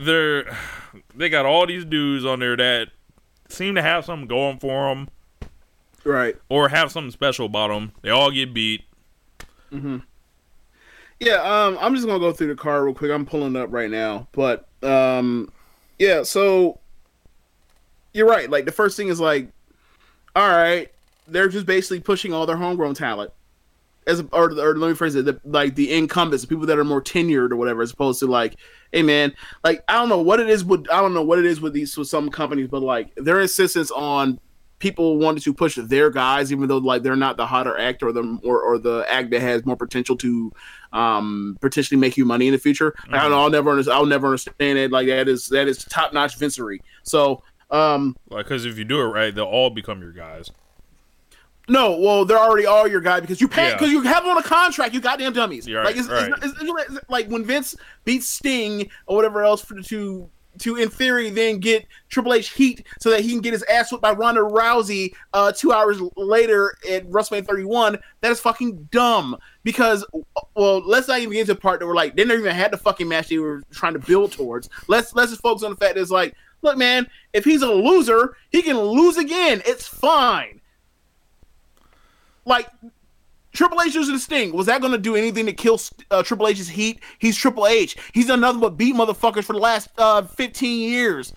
they're 0.00 0.56
they 1.14 1.28
got 1.28 1.44
all 1.46 1.66
these 1.66 1.84
dudes 1.84 2.24
on 2.24 2.40
there 2.40 2.56
that 2.56 2.88
seem 3.48 3.74
to 3.74 3.82
have 3.82 4.04
something 4.04 4.28
going 4.28 4.58
for 4.58 4.88
them 4.94 5.08
Right. 6.04 6.36
or 6.48 6.68
have 6.70 6.90
something 6.92 7.10
special 7.10 7.46
about 7.46 7.68
them. 7.68 7.92
They 8.02 8.10
all 8.10 8.30
get 8.30 8.54
beat. 8.54 8.84
Yeah, 11.20 11.34
um, 11.42 11.76
I'm 11.80 11.94
just 11.94 12.06
gonna 12.06 12.20
go 12.20 12.32
through 12.32 12.46
the 12.48 12.54
card 12.54 12.84
real 12.84 12.94
quick. 12.94 13.10
I'm 13.10 13.26
pulling 13.26 13.56
it 13.56 13.58
up 13.58 13.72
right 13.72 13.90
now, 13.90 14.28
but 14.32 14.68
um, 14.82 15.50
yeah. 15.98 16.22
So 16.22 16.78
you're 18.14 18.28
right. 18.28 18.48
Like 18.48 18.64
the 18.64 18.72
first 18.72 18.96
thing 18.96 19.08
is 19.08 19.18
like, 19.20 19.48
all 20.36 20.48
right, 20.48 20.90
they're 21.26 21.48
just 21.48 21.66
basically 21.66 22.00
pushing 22.00 22.32
all 22.32 22.46
their 22.46 22.56
homegrown 22.56 22.94
talent, 22.94 23.32
as 24.08 24.24
or, 24.32 24.50
or 24.50 24.76
let 24.76 24.88
me 24.88 24.94
phrase 24.94 25.14
it, 25.14 25.26
the, 25.26 25.40
like 25.44 25.76
the 25.76 25.92
incumbents, 25.92 26.42
the 26.42 26.48
people 26.48 26.66
that 26.66 26.78
are 26.78 26.84
more 26.84 27.02
tenured 27.02 27.52
or 27.52 27.56
whatever, 27.56 27.82
as 27.82 27.92
opposed 27.92 28.18
to 28.20 28.26
like, 28.26 28.56
hey 28.90 29.02
man, 29.02 29.32
like 29.62 29.84
I 29.86 29.92
don't 29.92 30.08
know 30.08 30.20
what 30.20 30.40
it 30.40 30.48
is 30.48 30.64
with 30.64 30.90
I 30.90 31.00
don't 31.00 31.14
know 31.14 31.22
what 31.22 31.38
it 31.38 31.44
is 31.44 31.60
with 31.60 31.74
these 31.74 31.96
with 31.96 32.08
some 32.08 32.30
companies, 32.30 32.68
but 32.68 32.82
like 32.82 33.14
their 33.16 33.40
insistence 33.40 33.90
on 33.90 34.40
people 34.78 35.18
wanting 35.18 35.42
to 35.42 35.52
push 35.52 35.76
their 35.76 36.08
guys, 36.08 36.52
even 36.52 36.68
though 36.68 36.78
like 36.78 37.02
they're 37.02 37.16
not 37.16 37.36
the 37.36 37.46
hotter 37.46 37.78
act 37.78 38.02
or 38.02 38.12
the 38.12 38.38
or, 38.42 38.62
or 38.62 38.78
the 38.78 39.04
act 39.08 39.30
that 39.30 39.40
has 39.40 39.64
more 39.66 39.76
potential 39.76 40.16
to 40.16 40.50
um 40.92 41.56
potentially 41.60 41.98
make 41.98 42.16
you 42.16 42.24
money 42.24 42.46
in 42.46 42.52
the 42.52 42.58
future. 42.58 42.94
Like, 43.10 43.20
I 43.20 43.22
don't 43.22 43.32
know, 43.32 43.42
I'll 43.42 43.50
never 43.50 43.70
understand. 43.70 43.96
I'll 43.96 44.06
never 44.06 44.28
understand 44.28 44.78
it. 44.78 44.90
Like 44.90 45.08
that 45.08 45.28
is 45.28 45.48
that 45.48 45.68
is 45.68 45.84
top 45.84 46.12
notch 46.12 46.38
vincery. 46.38 46.78
So 47.02 47.42
um 47.70 48.16
Like, 48.30 48.46
because 48.46 48.64
if 48.64 48.78
you 48.78 48.84
do 48.84 49.00
it 49.00 49.06
right, 49.06 49.34
they'll 49.34 49.44
all 49.44 49.70
become 49.70 50.00
your 50.00 50.12
guys. 50.12 50.50
No, 51.68 51.98
well 51.98 52.24
they're 52.24 52.38
already 52.38 52.66
all 52.66 52.88
your 52.88 53.00
guy 53.00 53.20
because 53.20 53.40
you 53.40 53.48
pay 53.48 53.68
Yeah. 53.68 53.74
because 53.74 53.90
you 53.90 54.02
have 54.02 54.22
them 54.22 54.32
on 54.32 54.38
a 54.38 54.42
contract. 54.42 54.94
You 54.94 55.00
goddamn 55.00 55.32
dummies. 55.32 55.66
You're 55.66 55.84
like 55.84 55.96
it's, 55.96 56.08
right. 56.08 56.32
it's, 56.42 56.60
it's, 56.60 56.62
it's 56.62 57.10
like 57.10 57.28
when 57.28 57.44
Vince 57.44 57.76
beats 58.04 58.28
Sting 58.28 58.90
or 59.06 59.16
whatever 59.16 59.42
else 59.42 59.62
for, 59.62 59.80
to 59.82 60.28
to 60.58 60.76
in 60.76 60.88
theory 60.88 61.30
then 61.30 61.58
get 61.58 61.86
Triple 62.08 62.34
H 62.34 62.50
heat 62.50 62.84
so 62.98 63.10
that 63.10 63.20
he 63.20 63.30
can 63.30 63.40
get 63.40 63.52
his 63.52 63.62
ass 63.64 63.92
whipped 63.92 64.02
by 64.02 64.12
Ronda 64.12 64.40
Rousey 64.40 65.12
uh, 65.32 65.52
two 65.52 65.72
hours 65.72 66.00
later 66.16 66.74
at 66.90 67.08
WrestleMania 67.08 67.46
31. 67.46 67.98
That 68.22 68.32
is 68.32 68.40
fucking 68.40 68.88
dumb 68.90 69.36
because 69.62 70.04
well, 70.56 70.80
let's 70.84 71.06
not 71.08 71.18
even 71.20 71.32
get 71.32 71.40
into 71.42 71.54
the 71.54 71.60
part 71.60 71.80
that 71.80 71.86
we're 71.86 71.94
like 71.94 72.16
they 72.16 72.24
never 72.24 72.40
even 72.40 72.54
had 72.54 72.72
the 72.72 72.76
fucking 72.76 73.08
match 73.08 73.28
they 73.28 73.38
were 73.38 73.62
trying 73.70 73.92
to 73.92 74.00
build 74.00 74.32
towards. 74.32 74.68
Let's 74.88 75.14
let's 75.14 75.30
just 75.30 75.42
focus 75.42 75.62
on 75.62 75.70
the 75.70 75.76
fact 75.76 75.94
that 75.94 76.00
it's 76.00 76.10
like, 76.10 76.34
look, 76.62 76.76
man, 76.76 77.06
if 77.32 77.44
he's 77.44 77.62
a 77.62 77.70
loser, 77.70 78.36
he 78.50 78.62
can 78.62 78.78
lose 78.78 79.16
again. 79.16 79.62
It's 79.64 79.86
fine. 79.86 80.57
Like 82.48 82.68
Triple 83.52 83.80
H 83.82 83.94
using 83.94 84.14
the 84.14 84.20
Sting. 84.20 84.52
Was 84.52 84.66
that 84.66 84.80
going 84.80 84.92
to 84.92 84.98
do 84.98 85.14
anything 85.16 85.46
to 85.46 85.52
kill 85.52 85.80
uh, 86.10 86.22
Triple 86.22 86.48
H's 86.48 86.68
heat? 86.68 87.00
He's 87.18 87.36
Triple 87.36 87.66
H. 87.66 87.96
He's 88.12 88.26
done 88.26 88.40
nothing 88.40 88.60
but 88.60 88.70
beat 88.76 88.94
motherfuckers 88.94 89.44
for 89.44 89.52
the 89.52 89.58
last 89.58 89.88
uh, 89.98 90.22
15 90.22 90.80
years. 90.90 91.32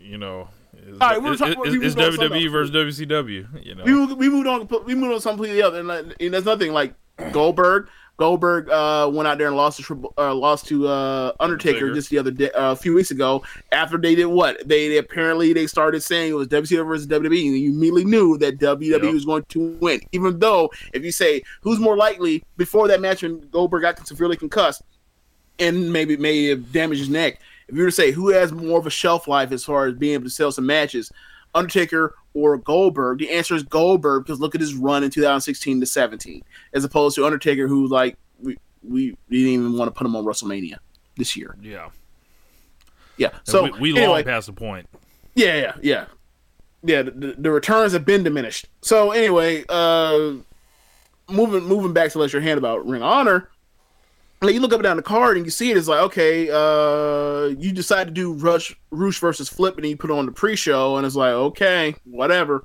You 0.00 0.18
know, 0.18 0.48
it's, 0.74 0.98
All 1.00 1.08
right, 1.10 1.22
we 1.22 1.30
were 1.30 1.36
talking- 1.36 1.52
it's- 1.52 1.72
we 1.78 1.86
it's 1.86 1.94
were 1.96 2.02
going 2.02 2.16
something 2.16 2.40
WWE 2.42 2.50
versus 2.50 2.74
WCW. 2.74 3.64
You 3.64 3.74
know, 3.74 3.84
We 3.84 3.92
moved, 3.92 4.12
we 4.14 4.28
moved 4.28 4.46
on. 4.46 4.68
We 4.84 4.94
moved 4.94 5.10
on 5.10 5.16
to 5.16 5.20
something 5.20 5.38
completely 5.44 5.62
other. 5.62 5.78
And, 5.80 5.88
like, 5.88 6.04
and 6.20 6.34
there's 6.34 6.44
nothing 6.44 6.72
like 6.72 6.94
Goldberg. 7.32 7.88
Goldberg 8.18 8.68
uh, 8.68 9.08
went 9.12 9.28
out 9.28 9.38
there 9.38 9.46
and 9.46 9.56
lost 9.56 9.76
to 9.76 9.82
Triple, 9.84 10.12
uh, 10.18 10.34
lost 10.34 10.66
to 10.66 10.88
uh, 10.88 11.32
Undertaker, 11.38 11.76
Undertaker. 11.76 11.94
just 11.94 12.10
the 12.10 12.18
other 12.18 12.32
day, 12.32 12.50
uh, 12.50 12.72
a 12.72 12.76
few 12.76 12.92
weeks 12.92 13.12
ago. 13.12 13.44
After 13.70 13.96
they 13.96 14.16
did 14.16 14.26
what 14.26 14.66
they, 14.66 14.88
they 14.88 14.98
apparently 14.98 15.52
they 15.52 15.68
started 15.68 16.02
saying 16.02 16.32
it 16.32 16.34
was 16.34 16.48
WCW 16.48 16.84
versus 16.86 17.06
WWE, 17.06 17.46
and 17.46 17.58
you 17.58 17.70
immediately 17.70 18.04
knew 18.04 18.36
that 18.38 18.58
WWE 18.58 19.02
Yep. 19.02 19.12
was 19.14 19.24
going 19.24 19.44
to 19.50 19.68
win. 19.80 20.00
Even 20.12 20.38
though 20.40 20.70
if 20.92 21.04
you 21.04 21.12
say 21.12 21.42
who's 21.60 21.78
more 21.78 21.96
likely 21.96 22.42
before 22.56 22.88
that 22.88 23.00
match 23.00 23.22
when 23.22 23.38
Goldberg 23.50 23.82
got 23.82 24.04
severely 24.06 24.36
concussed 24.36 24.82
and 25.60 25.92
maybe 25.92 26.16
may 26.16 26.46
have 26.46 26.72
damaged 26.72 26.98
his 27.00 27.08
neck, 27.08 27.38
if 27.68 27.76
you 27.76 27.82
were 27.82 27.88
to 27.88 27.94
say 27.94 28.10
who 28.10 28.30
has 28.30 28.50
more 28.50 28.80
of 28.80 28.86
a 28.86 28.90
shelf 28.90 29.28
life 29.28 29.52
as 29.52 29.64
far 29.64 29.86
as 29.86 29.94
being 29.94 30.14
able 30.14 30.24
to 30.24 30.30
sell 30.30 30.50
some 30.50 30.66
matches, 30.66 31.12
Undertaker 31.54 32.14
or 32.34 32.56
Goldberg, 32.58 33.18
the 33.18 33.30
answer 33.30 33.54
is 33.54 33.62
Goldberg 33.62 34.24
because 34.24 34.40
look 34.40 34.54
at 34.54 34.60
his 34.60 34.74
run 34.74 35.02
in 35.02 35.10
2016 35.10 35.80
to 35.80 35.86
17, 35.86 36.42
as 36.72 36.84
opposed 36.84 37.16
to 37.16 37.24
Undertaker, 37.24 37.66
who 37.66 37.86
like 37.88 38.16
we 38.40 38.56
we, 38.82 39.16
didn't 39.30 39.48
even 39.48 39.78
want 39.78 39.92
to 39.92 39.96
put 39.96 40.06
him 40.06 40.14
on 40.16 40.24
WrestleMania 40.24 40.76
this 41.16 41.36
year. 41.36 41.56
yeah. 41.60 41.88
Yeah, 43.16 43.30
so 43.42 43.64
we, 43.64 43.70
we 43.80 43.90
anyway, 43.90 44.06
long 44.06 44.24
past 44.24 44.46
the 44.46 44.52
point. 44.52 44.88
yeah, 45.34 45.56
yeah, 45.56 45.72
yeah, 45.82 46.04
yeah. 46.84 47.02
The, 47.02 47.10
the, 47.10 47.34
the 47.36 47.50
returns 47.50 47.92
have 47.92 48.04
been 48.04 48.22
diminished. 48.22 48.66
So 48.80 49.10
anyway, 49.10 49.64
uh, 49.68 50.34
moving 51.28 51.64
moving 51.64 51.92
back 51.92 52.12
to 52.12 52.20
let 52.20 52.32
your 52.32 52.42
hand 52.42 52.58
about 52.58 52.86
Ring 52.86 53.02
of 53.02 53.08
Honor. 53.08 53.50
Like 54.40 54.54
you 54.54 54.60
look 54.60 54.72
up 54.72 54.78
and 54.78 54.84
down 54.84 54.96
the 54.96 55.02
card 55.02 55.36
and 55.36 55.44
you 55.44 55.50
see 55.50 55.70
it, 55.70 55.76
it's 55.76 55.88
like 55.88 56.00
okay, 56.00 56.48
uh, 56.50 57.46
you 57.58 57.72
decide 57.72 58.04
to 58.04 58.10
do 58.12 58.34
Rush 58.34 58.74
Roosh 58.90 59.18
versus 59.18 59.48
Flip, 59.48 59.76
and 59.76 59.86
you 59.86 59.96
put 59.96 60.10
on 60.12 60.26
the 60.26 60.32
pre-show, 60.32 60.96
and 60.96 61.04
it's 61.04 61.16
like 61.16 61.32
okay, 61.32 61.96
whatever. 62.04 62.62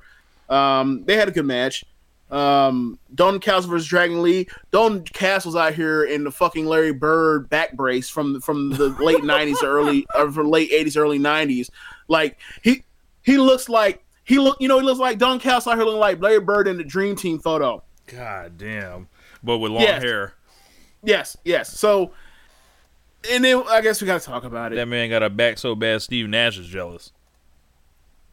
Um, 0.48 1.04
they 1.04 1.16
had 1.16 1.26
a 1.28 1.32
good 1.32 1.46
match. 1.46 1.84
Um, 2.30 2.98
Dalton 3.14 3.40
Castle 3.40 3.70
versus 3.70 3.86
Dragon 3.88 4.22
Lee. 4.22 4.46
Dalton 4.70 5.02
Castle's 5.04 5.56
out 5.56 5.74
here 5.74 6.04
in 6.04 6.24
the 6.24 6.30
fucking 6.30 6.64
Larry 6.66 6.92
Bird 6.92 7.48
back 7.50 7.72
brace 7.74 8.08
from 8.08 8.40
from 8.40 8.70
the 8.70 8.90
late 9.00 9.18
'90s, 9.22 9.62
early 9.64 10.06
or 10.14 10.30
from 10.30 10.50
late 10.50 10.70
'80s, 10.70 10.96
early 10.96 11.18
'90s. 11.18 11.70
Like 12.08 12.38
he 12.62 12.84
he 13.22 13.36
looks 13.36 13.68
like 13.68 14.04
he 14.24 14.38
look 14.38 14.56
you 14.60 14.68
know 14.68 14.78
he 14.78 14.84
looks 14.84 15.00
like 15.00 15.18
Dalton 15.18 15.40
Castle 15.40 15.72
out 15.72 15.76
here 15.78 15.84
looking 15.84 16.00
like 16.00 16.20
Larry 16.20 16.40
Bird 16.40 16.68
in 16.68 16.76
the 16.76 16.84
Dream 16.84 17.16
Team 17.16 17.38
photo. 17.40 17.82
God 18.06 18.58
damn. 18.58 19.08
But 19.42 19.58
with 19.58 19.72
long 19.72 19.82
Yes. 19.82 20.02
hair, 20.02 20.34
Yes, 21.04 21.36
yes. 21.44 21.78
So, 21.78 22.12
and 23.30 23.44
then 23.44 23.62
I 23.68 23.80
guess 23.80 24.00
we 24.00 24.06
gotta 24.06 24.24
talk 24.24 24.44
about 24.44 24.72
it, 24.72 24.76
that 24.76 24.86
man 24.86 25.10
got 25.10 25.22
a 25.22 25.30
back 25.30 25.58
so 25.58 25.74
bad 25.74 26.02
Steve 26.02 26.28
Nash 26.28 26.58
is 26.58 26.66
jealous. 26.66 27.12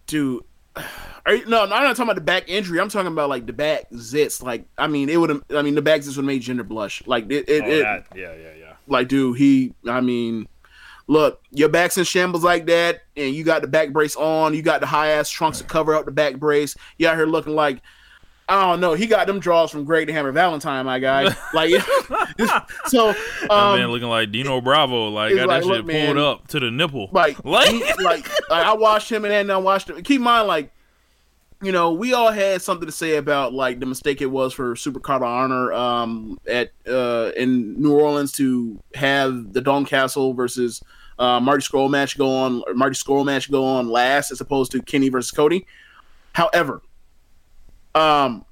dude. 0.07 0.43
Are 1.23 1.35
you, 1.35 1.45
no, 1.45 1.65
no, 1.65 1.75
I'm 1.75 1.83
not 1.83 1.95
talking 1.95 2.03
about 2.05 2.15
the 2.15 2.21
back 2.21 2.45
injury. 2.49 2.79
I'm 2.79 2.89
talking 2.89 3.11
about 3.11 3.29
like 3.29 3.45
the 3.45 3.53
back 3.53 3.89
zits. 3.91 4.41
Like, 4.41 4.65
I 4.77 4.87
mean, 4.87 5.07
it 5.07 5.17
would 5.17 5.29
have. 5.29 5.43
I 5.53 5.61
mean, 5.61 5.75
the 5.75 5.81
back 5.83 6.01
zits 6.01 6.15
would 6.17 6.25
made 6.25 6.41
Gender 6.41 6.63
blush. 6.63 7.03
Like, 7.05 7.25
it, 7.29 7.47
it, 7.47 7.63
Oh, 7.63 7.69
it 7.69 7.81
that, 7.83 8.07
yeah, 8.15 8.33
yeah, 8.33 8.53
yeah. 8.57 8.73
like, 8.87 9.07
dude, 9.07 9.37
he. 9.37 9.75
I 9.87 10.01
mean, 10.01 10.47
look, 11.05 11.41
your 11.51 11.69
back's 11.69 11.97
in 11.99 12.05
shambles 12.05 12.43
like 12.43 12.65
that, 12.65 13.01
and 13.15 13.35
you 13.35 13.43
got 13.43 13.61
the 13.61 13.67
back 13.67 13.91
brace 13.91 14.15
on. 14.15 14.55
You 14.55 14.63
got 14.63 14.79
the 14.81 14.87
high 14.87 15.09
ass 15.09 15.29
trunks 15.29 15.59
to 15.59 15.63
cover 15.63 15.93
up 15.93 16.05
the 16.05 16.11
back 16.11 16.37
brace. 16.37 16.75
You 16.97 17.07
out 17.07 17.17
here 17.17 17.27
looking 17.27 17.53
like. 17.53 17.81
I 18.51 18.65
don't 18.65 18.81
know. 18.81 18.93
He 18.95 19.07
got 19.07 19.27
them 19.27 19.39
draws 19.39 19.71
from 19.71 19.85
Greg 19.85 20.07
the 20.07 20.13
Hammer 20.13 20.33
Valentine, 20.33 20.85
my 20.85 20.99
guy. 20.99 21.33
Like, 21.53 21.71
so 22.87 23.09
um, 23.49 23.79
man 23.79 23.87
looking 23.87 24.09
like 24.09 24.31
Dino 24.31 24.59
Bravo, 24.59 25.07
like 25.09 25.35
got 25.35 25.47
like, 25.47 25.63
that 25.63 25.67
shit 25.67 25.85
man, 25.85 26.15
pulled 26.15 26.17
up 26.17 26.47
to 26.49 26.59
the 26.59 26.69
nipple. 26.69 27.07
like 27.13 27.41
Like- 27.45 27.69
he- 27.69 27.83
like, 28.03 28.27
like 28.49 28.65
I 28.65 28.73
watched 28.73 29.09
him 29.11 29.23
and 29.23 29.31
then 29.31 29.49
I 29.49 29.57
watched 29.57 29.89
him. 29.89 30.01
Keep 30.03 30.17
in 30.17 30.23
mind, 30.23 30.47
like 30.47 30.71
you 31.61 31.71
know, 31.71 31.93
we 31.93 32.13
all 32.13 32.31
had 32.31 32.61
something 32.61 32.87
to 32.87 32.91
say 32.91 33.15
about 33.15 33.53
like 33.53 33.79
the 33.79 33.85
mistake 33.85 34.21
it 34.21 34.25
was 34.25 34.51
for 34.53 34.75
Super 34.75 34.99
Card 34.99 35.21
of 35.21 35.27
Honor 35.27 35.71
um, 35.71 36.37
at 36.49 36.71
uh, 36.87 37.31
in 37.37 37.81
New 37.81 37.93
Orleans 37.93 38.31
to 38.33 38.81
have 38.95 39.53
the 39.53 39.61
Dalton 39.61 39.85
Castle 39.85 40.33
versus 40.33 40.81
uh, 41.19 41.39
Marty 41.39 41.63
Scurll 41.63 41.89
match 41.89 42.17
go 42.17 42.29
on, 42.35 42.63
Marty 42.75 42.95
Scurll 42.95 43.25
match 43.25 43.49
go 43.49 43.63
on 43.63 43.89
last 43.89 44.31
as 44.31 44.41
opposed 44.41 44.71
to 44.73 44.81
Kenny 44.81 45.07
versus 45.09 45.31
Cody. 45.31 45.65
However, 46.33 46.81
um, 47.95 48.45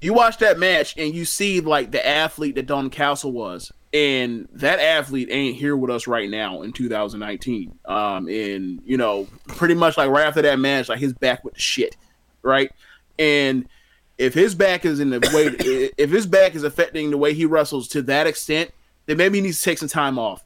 you 0.00 0.14
watch 0.14 0.38
that 0.38 0.58
match 0.58 0.94
and 0.96 1.14
you 1.14 1.24
see 1.24 1.60
like 1.60 1.90
the 1.90 2.06
athlete 2.06 2.54
that 2.54 2.66
Dalton 2.66 2.90
Castle 2.90 3.32
was, 3.32 3.72
and 3.92 4.48
that 4.52 4.78
athlete 4.78 5.28
ain't 5.30 5.56
here 5.56 5.76
with 5.76 5.90
us 5.90 6.06
right 6.06 6.30
now 6.30 6.62
in 6.62 6.72
2019. 6.72 7.78
Um, 7.84 8.28
and 8.28 8.80
you 8.84 8.96
know, 8.96 9.26
pretty 9.46 9.74
much 9.74 9.96
like 9.96 10.10
right 10.10 10.26
after 10.26 10.42
that 10.42 10.58
match, 10.58 10.88
like 10.88 11.00
his 11.00 11.12
back 11.12 11.44
with 11.44 11.54
the 11.54 11.60
shit, 11.60 11.96
right? 12.42 12.70
And 13.18 13.68
if 14.16 14.34
his 14.34 14.54
back 14.54 14.84
is 14.84 15.00
in 15.00 15.10
the 15.10 15.20
way, 15.34 15.90
if 15.98 16.10
his 16.10 16.26
back 16.26 16.54
is 16.54 16.62
affecting 16.62 17.10
the 17.10 17.18
way 17.18 17.34
he 17.34 17.46
wrestles 17.46 17.88
to 17.88 18.02
that 18.02 18.26
extent, 18.26 18.70
then 19.06 19.16
maybe 19.16 19.38
he 19.38 19.42
needs 19.42 19.58
to 19.58 19.64
take 19.64 19.78
some 19.78 19.88
time 19.88 20.18
off 20.18 20.44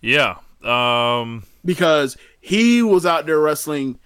Yeah. 0.00 0.36
Um 0.62 1.44
because 1.64 2.16
he 2.40 2.82
was 2.82 3.04
out 3.04 3.26
there 3.26 3.40
wrestling 3.40 3.98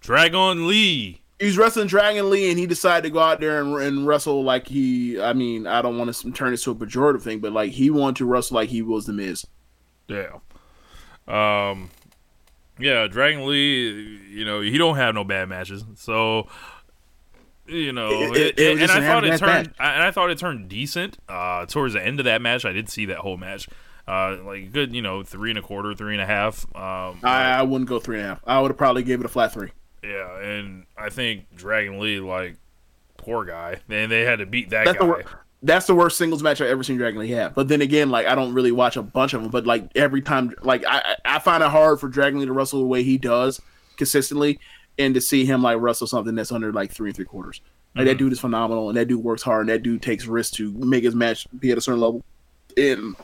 Dragon 0.00 0.66
Lee. 0.66 1.19
He's 1.40 1.58
wrestling 1.58 1.88
Dragon 1.88 2.30
Lee, 2.30 2.50
and 2.50 2.58
he 2.58 2.66
decided 2.66 3.02
to 3.08 3.10
go 3.10 3.18
out 3.18 3.40
there 3.40 3.60
and, 3.60 3.74
and 3.82 4.06
wrestle 4.06 4.44
like 4.44 4.68
he. 4.68 5.20
I 5.20 5.32
mean, 5.32 5.66
I 5.66 5.82
don't 5.82 5.98
want 5.98 6.14
to 6.14 6.30
turn 6.30 6.52
it 6.52 6.58
to 6.58 6.70
a 6.70 6.74
pejorative 6.76 7.22
thing, 7.22 7.40
but 7.40 7.52
like 7.52 7.72
he 7.72 7.90
wanted 7.90 8.16
to 8.16 8.26
wrestle 8.26 8.54
like 8.54 8.68
he 8.68 8.82
was 8.82 9.06
the 9.06 9.12
Miz. 9.12 9.44
Yeah. 10.06 10.38
Um 11.26 11.90
yeah, 12.78 13.06
Dragon 13.08 13.46
Lee, 13.46 14.18
you 14.30 14.44
know, 14.44 14.60
he 14.60 14.78
don't 14.78 14.96
have 14.96 15.14
no 15.14 15.22
bad 15.24 15.48
matches. 15.48 15.84
So 15.96 16.48
you 17.66 17.92
know, 17.92 18.08
It- 18.10 18.36
it, 18.36 18.58
it- 18.58 18.58
it 18.58 18.82
and 18.82 18.90
I 18.90 19.00
thought 19.06 19.24
it 19.24 19.38
turned. 19.38 19.74
I- 19.78 19.92
and 19.94 20.02
I 20.02 20.10
thought 20.10 20.30
it 20.30 20.38
turned 20.38 20.68
decent 20.68 21.18
uh 21.28 21.66
towards 21.66 21.94
the 21.94 22.04
end 22.04 22.18
of 22.20 22.24
that 22.24 22.42
match. 22.42 22.64
I 22.64 22.72
did 22.72 22.88
see 22.88 23.06
that 23.06 23.18
whole 23.18 23.36
match. 23.36 23.68
Uh 24.08 24.38
like 24.42 24.72
good, 24.72 24.94
you 24.94 25.02
know, 25.02 25.22
three 25.22 25.50
and 25.50 25.58
a 25.58 25.62
quarter, 25.62 25.94
three 25.94 26.14
and 26.14 26.22
a 26.22 26.26
half. 26.26 26.64
Um 26.74 27.20
I, 27.22 27.52
I 27.52 27.62
wouldn't 27.62 27.88
go 27.88 28.00
three 28.00 28.16
and 28.18 28.26
a 28.26 28.28
half. 28.30 28.40
I 28.46 28.60
would 28.60 28.70
have 28.70 28.78
probably 28.78 29.02
gave 29.04 29.20
it 29.20 29.26
a 29.26 29.28
flat 29.28 29.52
three. 29.52 29.70
Yeah, 30.02 30.38
and 30.40 30.86
I 30.96 31.10
think 31.10 31.54
Dragon 31.54 31.98
Lee, 32.00 32.20
like, 32.20 32.56
poor 33.16 33.44
guy. 33.44 33.76
And 33.88 34.10
they 34.10 34.22
had 34.22 34.38
to 34.38 34.46
beat 34.46 34.70
that 34.70 34.86
That's 34.86 34.98
guy. 34.98 35.04
the 35.04 35.10
wor- 35.12 35.24
that's 35.62 35.86
the 35.86 35.94
worst 35.94 36.16
singles 36.16 36.42
match 36.42 36.62
I've 36.62 36.68
ever 36.68 36.82
seen 36.82 36.96
Dragon 36.96 37.20
Lee 37.20 37.28
have. 37.32 37.54
But 37.54 37.68
then 37.68 37.82
again, 37.82 38.08
like 38.08 38.26
I 38.26 38.34
don't 38.34 38.54
really 38.54 38.72
watch 38.72 38.96
a 38.96 39.02
bunch 39.02 39.34
of 39.34 39.42
them, 39.42 39.50
but 39.50 39.66
like 39.66 39.90
every 39.94 40.22
time, 40.22 40.54
like 40.62 40.84
I 40.86 41.16
I 41.24 41.38
find 41.38 41.62
it 41.62 41.68
hard 41.68 42.00
for 42.00 42.08
Dragon 42.08 42.40
Lee 42.40 42.46
to 42.46 42.52
wrestle 42.52 42.80
the 42.80 42.86
way 42.86 43.02
he 43.02 43.18
does 43.18 43.60
consistently, 43.98 44.58
and 44.98 45.12
to 45.14 45.20
see 45.20 45.44
him 45.44 45.62
like 45.62 45.78
wrestle 45.78 46.06
something 46.06 46.34
that's 46.34 46.50
under 46.50 46.72
like 46.72 46.90
three 46.92 47.10
and 47.10 47.16
three 47.16 47.26
quarters. 47.26 47.60
Like 47.94 48.06
that 48.06 48.16
dude 48.16 48.32
is 48.32 48.40
phenomenal, 48.40 48.88
and 48.88 48.96
that 48.96 49.08
dude 49.08 49.22
works 49.22 49.42
hard, 49.42 49.62
and 49.62 49.68
that 49.68 49.82
dude 49.82 50.00
takes 50.00 50.24
risks 50.24 50.56
to 50.56 50.70
make 50.72 51.04
his 51.04 51.14
match 51.14 51.46
be 51.58 51.72
at 51.72 51.76
a 51.76 51.80
certain 51.82 52.00
level. 52.00 52.24
And 52.78 53.14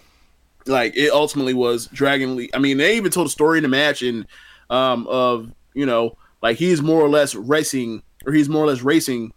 like 0.67 0.95
it 0.95 1.13
ultimately 1.13 1.55
was 1.55 1.87
Dragon 1.87 2.37
Lee. 2.37 2.51
I 2.53 2.59
mean, 2.59 2.77
they 2.77 2.99
even 2.99 3.13
told 3.13 3.29
a 3.29 3.31
story 3.31 3.59
in 3.59 3.63
the 3.63 3.69
match 3.69 4.03
and 4.03 4.27
um 4.69 5.07
of 5.07 5.51
you 5.73 5.87
know 5.87 6.19
like 6.47 6.59
he's 6.59 6.81
more 6.81 7.01
or 7.01 7.09
less 7.09 7.35
racing 7.35 8.05
or 8.25 8.33
he's 8.33 8.49
more 8.49 8.63
or 8.63 8.69
less 8.69 8.83
racing 8.83 9.33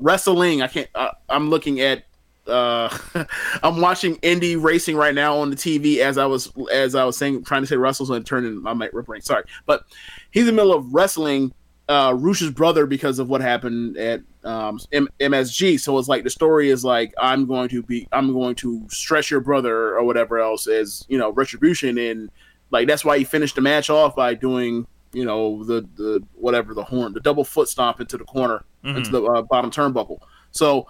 wrestling. 0.00 0.60
I 0.60 0.66
can't. 0.66 0.88
I, 0.92 1.12
I'm 1.28 1.50
looking 1.50 1.80
at. 1.80 2.02
Uh, 2.48 2.88
I'm 3.62 3.80
watching 3.80 4.16
indie 4.16 4.60
racing 4.60 4.96
right 4.96 5.14
now 5.14 5.36
on 5.36 5.50
the 5.50 5.56
TV 5.56 5.98
as 5.98 6.18
I 6.18 6.26
was 6.26 6.52
as 6.72 6.96
I 6.96 7.04
was 7.04 7.16
saying 7.16 7.44
trying 7.44 7.62
to 7.62 7.68
say 7.68 7.76
Russell's 7.76 8.10
turned 8.24 8.44
in 8.44 8.60
my 8.60 8.74
mic 8.74 8.90
brain. 8.90 9.20
Sorry, 9.20 9.44
but 9.66 9.84
he's 10.32 10.48
in 10.48 10.56
the 10.56 10.60
middle 10.60 10.74
of 10.74 10.92
wrestling 10.92 11.52
uh 11.88 12.12
Rush's 12.18 12.50
brother 12.50 12.84
because 12.86 13.20
of 13.20 13.28
what 13.28 13.40
happened 13.40 13.96
at 13.96 14.22
um 14.42 14.80
M- 14.90 15.08
MSG. 15.20 15.78
So 15.78 15.96
it's 15.96 16.08
like 16.08 16.24
the 16.24 16.30
story 16.30 16.70
is 16.70 16.84
like 16.84 17.14
I'm 17.20 17.46
going 17.46 17.68
to 17.68 17.84
be 17.84 18.08
I'm 18.10 18.32
going 18.32 18.56
to 18.56 18.84
stress 18.88 19.30
your 19.30 19.40
brother 19.40 19.96
or 19.96 20.02
whatever 20.02 20.40
else 20.40 20.66
as 20.66 21.06
you 21.08 21.18
know 21.18 21.30
retribution 21.30 21.98
and 21.98 22.30
like 22.72 22.88
that's 22.88 23.04
why 23.04 23.16
he 23.16 23.22
finished 23.22 23.54
the 23.54 23.60
match 23.60 23.90
off 23.90 24.16
by 24.16 24.34
doing 24.34 24.88
you 25.12 25.24
know 25.24 25.64
the 25.64 25.86
the 25.96 26.22
whatever 26.34 26.74
the 26.74 26.82
horn 26.84 27.12
the 27.12 27.20
double 27.20 27.44
foot 27.44 27.68
stomp 27.68 28.00
into 28.00 28.16
the 28.18 28.24
corner 28.24 28.64
into 28.84 29.10
the 29.10 29.22
uh, 29.22 29.42
bottom 29.42 29.70
turnbuckle. 29.70 30.18
So 30.50 30.86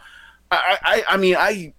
I 0.50 0.78
I 0.82 1.04
I 1.10 1.16
mean 1.16 1.36
I 1.36 1.72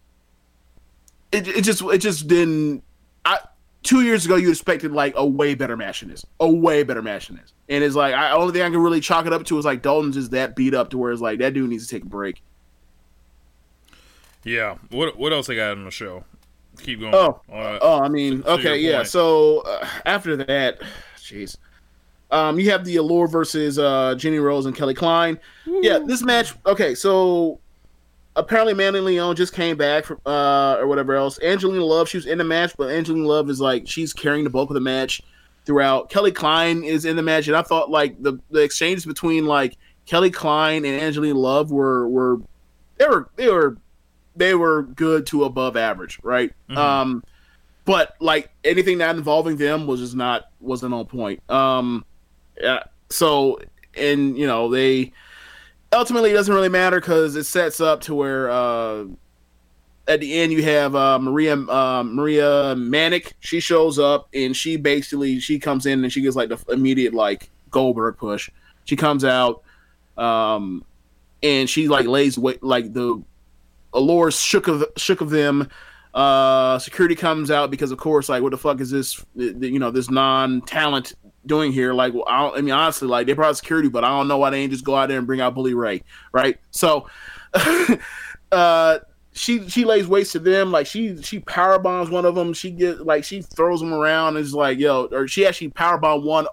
it, 1.32 1.48
it 1.48 1.62
just 1.64 1.82
it 1.82 2.00
just 2.00 2.28
didn't 2.28 2.84
I 3.26 3.40
two 3.84 4.02
years 4.02 4.26
ago 4.26 4.36
you 4.36 4.50
expected 4.50 4.92
like 4.92 5.14
a 5.16 5.26
way 5.26 5.56
better 5.56 5.78
match 5.78 6.02
than 6.02 6.10
this 6.10 6.26
a 6.40 6.50
way 6.50 6.84
better 6.84 7.02
match 7.02 7.28
than 7.28 7.38
this 7.38 7.54
and 7.70 7.84
it's 7.84 7.96
like 7.96 8.14
I 8.14 8.32
only 8.32 8.52
thing 8.52 8.64
I 8.64 8.70
can 8.70 8.80
really 8.80 9.00
chalk 9.00 9.26
it 9.26 9.34
up 9.34 9.46
to 9.46 9.58
is 9.58 9.66
like 9.66 9.82
Dalton's 9.82 10.16
just 10.16 10.32
that 10.32 10.56
beat 10.56 10.74
up 10.74 10.90
to 10.90 10.98
where 10.98 11.12
it's 11.12 11.22
like 11.22 11.40
that 11.40 11.54
dude 11.54 11.70
needs 11.70 11.88
to 11.88 11.96
take 11.96 12.04
a 12.04 12.10
break. 12.10 12.42
Yeah. 14.44 14.78
What 14.90 15.18
what 15.18 15.32
else 15.34 15.50
I 15.50 15.56
got 15.56 15.72
on 15.72 15.86
the 15.86 15.92
show? 15.92 16.24
Keep 16.82 17.02
going. 17.02 17.14
Oh, 17.14 17.42
Uh, 17.52 17.80
oh, 17.82 18.02
I 18.02 18.08
mean, 18.08 18.42
to 18.44 18.52
okay, 18.54 18.78
yeah. 18.78 18.98
point. 18.98 19.08
So 19.10 19.60
uh, 19.62 19.88
after 20.06 20.38
that, 20.38 20.82
jeez, 21.18 21.58
um, 22.32 22.60
you 22.60 22.70
have 22.72 22.86
the 22.86 22.98
Allure 22.98 23.28
versus 23.28 23.80
uh, 23.80 24.16
Jenny 24.16 24.40
Rose 24.40 24.66
and 24.66 24.76
Kelly 24.76 24.94
Klein. 24.94 25.40
Yeah, 25.66 26.00
this 26.06 26.22
match. 26.22 26.54
Okay, 26.66 26.94
so 26.96 27.60
apparently 28.36 28.74
Mandy 28.74 29.00
Leon 29.00 29.36
just 29.36 29.54
came 29.54 29.78
back 29.78 30.06
from 30.06 30.20
uh, 30.26 30.78
or 30.80 30.88
whatever 30.88 31.16
else. 31.16 31.40
Angelina 31.42 31.84
Love, 31.84 32.08
she 32.08 32.18
was 32.18 32.26
in 32.26 32.38
the 32.38 32.44
match, 32.44 32.74
but 32.78 32.92
Angelina 32.92 33.28
Love 33.28 33.50
is 33.50 33.60
like 33.60 33.88
she's 33.88 34.14
carrying 34.14 34.44
the 34.44 34.50
bulk 34.50 34.70
of 34.70 34.76
the 34.76 34.80
match 34.80 35.22
throughout. 35.66 36.10
Kelly 36.10 36.32
Klein 36.32 36.84
is 36.84 37.06
in 37.06 37.16
the 37.16 37.24
match, 37.24 37.48
and 37.48 37.58
I 37.58 37.62
thought 37.62 37.90
like 37.90 38.22
the 38.22 38.40
the 38.52 38.62
exchanges 38.62 39.06
between 39.06 39.46
like 39.46 39.78
Kelly 40.06 40.32
Klein 40.32 40.86
and 40.86 41.02
Angelina 41.02 41.38
Love 41.38 41.72
were 41.72 42.08
were 42.08 42.38
they 42.98 43.08
were 43.08 43.30
they 43.36 43.50
were 43.50 43.78
they 44.36 44.56
were 44.56 44.84
good 44.84 45.26
to 45.28 45.46
above 45.46 45.76
average, 45.76 46.20
right? 46.24 46.54
Um, 46.70 47.24
but 47.86 48.16
like 48.20 48.52
anything 48.64 49.00
that 49.00 49.16
involving 49.16 49.58
them 49.58 49.88
was 49.88 50.00
just 50.00 50.16
not 50.16 50.46
wasn't 50.60 50.94
on 50.94 51.06
point. 51.06 51.42
Um, 51.50 52.06
yeah. 52.60 52.84
So 53.10 53.60
and 53.96 54.38
you 54.38 54.48
know 54.48 54.70
they 54.70 55.12
ultimately 55.92 56.32
it 56.32 56.34
doesn't 56.34 56.54
really 56.54 56.70
matter 56.70 57.00
because 57.00 57.36
it 57.36 57.46
sets 57.46 57.82
up 57.82 58.02
to 58.02 58.16
where 58.16 58.50
uh, 58.50 59.06
at 60.08 60.20
the 60.20 60.40
end 60.40 60.52
you 60.52 60.64
have 60.64 60.96
uh, 60.96 61.20
Maria 61.20 61.56
uh, 61.56 62.04
Maria 62.04 62.76
Manic. 62.76 63.36
She 63.40 63.60
shows 63.60 64.00
up 64.00 64.28
and 64.34 64.56
she 64.56 64.78
basically 64.78 65.40
she 65.40 65.60
comes 65.60 65.86
in 65.86 66.04
and 66.04 66.12
she 66.12 66.22
gets 66.22 66.36
like 66.36 66.50
the 66.50 66.60
immediate 66.70 67.14
like 67.14 67.50
Goldberg 67.72 68.18
push. 68.18 68.50
She 68.86 68.96
comes 68.96 69.24
out 69.24 69.64
um, 70.18 70.84
and 71.44 71.70
she 71.70 71.88
like 71.88 72.08
lays 72.08 72.38
weight 72.38 72.64
like 72.64 72.94
the 72.94 73.22
allure 73.94 74.32
shook 74.32 74.68
of 74.68 74.86
shook 74.98 75.22
of 75.22 75.30
them. 75.30 75.70
Uh, 76.14 76.80
security 76.80 77.14
comes 77.14 77.52
out 77.52 77.70
because 77.70 77.92
of 77.92 78.00
course 78.00 78.30
like 78.30 78.42
what 78.42 78.50
the 78.50 78.58
fuck 78.58 78.82
is 78.82 78.90
this 78.90 79.24
you 79.36 79.78
know 79.78 79.92
this 79.92 80.10
non 80.10 80.62
talent 80.62 81.14
doing 81.46 81.72
here? 81.72 81.94
Like, 81.94 82.14
well, 82.14 82.26
I, 82.28 82.50
I 82.50 82.62
mean, 82.62 82.74
honestly, 82.74 83.08
like 83.08 83.28
they 83.28 83.34
brought 83.34 83.56
security, 83.58 83.90
but 83.90 84.04
I 84.04 84.10
don't 84.10 84.28
know 84.28 84.38
why 84.38 84.50
they 84.50 84.62
ain't 84.62 84.72
just 84.72 84.86
go 84.86 84.96
out 84.96 85.10
there 85.10 85.18
and 85.18 85.28
bring 85.28 85.42
out 85.42 85.56
Bully 85.56 85.74
Ray, 85.74 86.04
right? 86.32 86.58
So, 86.72 87.08
uh, 88.52 89.00
she 89.34 89.70
she 89.70 89.86
lays 89.86 90.08
waste 90.08 90.34
to 90.34 90.40
them. 90.40 90.72
Like 90.72 90.88
she 90.88 91.22
she 91.22 91.40
power 91.40 91.80
bombs 91.80 92.10
one 92.10 92.26
of 92.26 92.36
them. 92.36 92.54
She 92.54 92.72
get 92.72 93.06
like 93.06 93.24
she 93.24 93.42
throws 93.42 93.80
them 93.80 93.94
around 93.94 94.38
and 94.38 94.46
is 94.46 94.54
like, 94.54 94.80
yo, 94.80 95.06
or 95.12 95.28
she 95.28 95.46
actually 95.46 95.70
power 95.70 95.98
bomb 95.98 96.26
one 96.26 96.48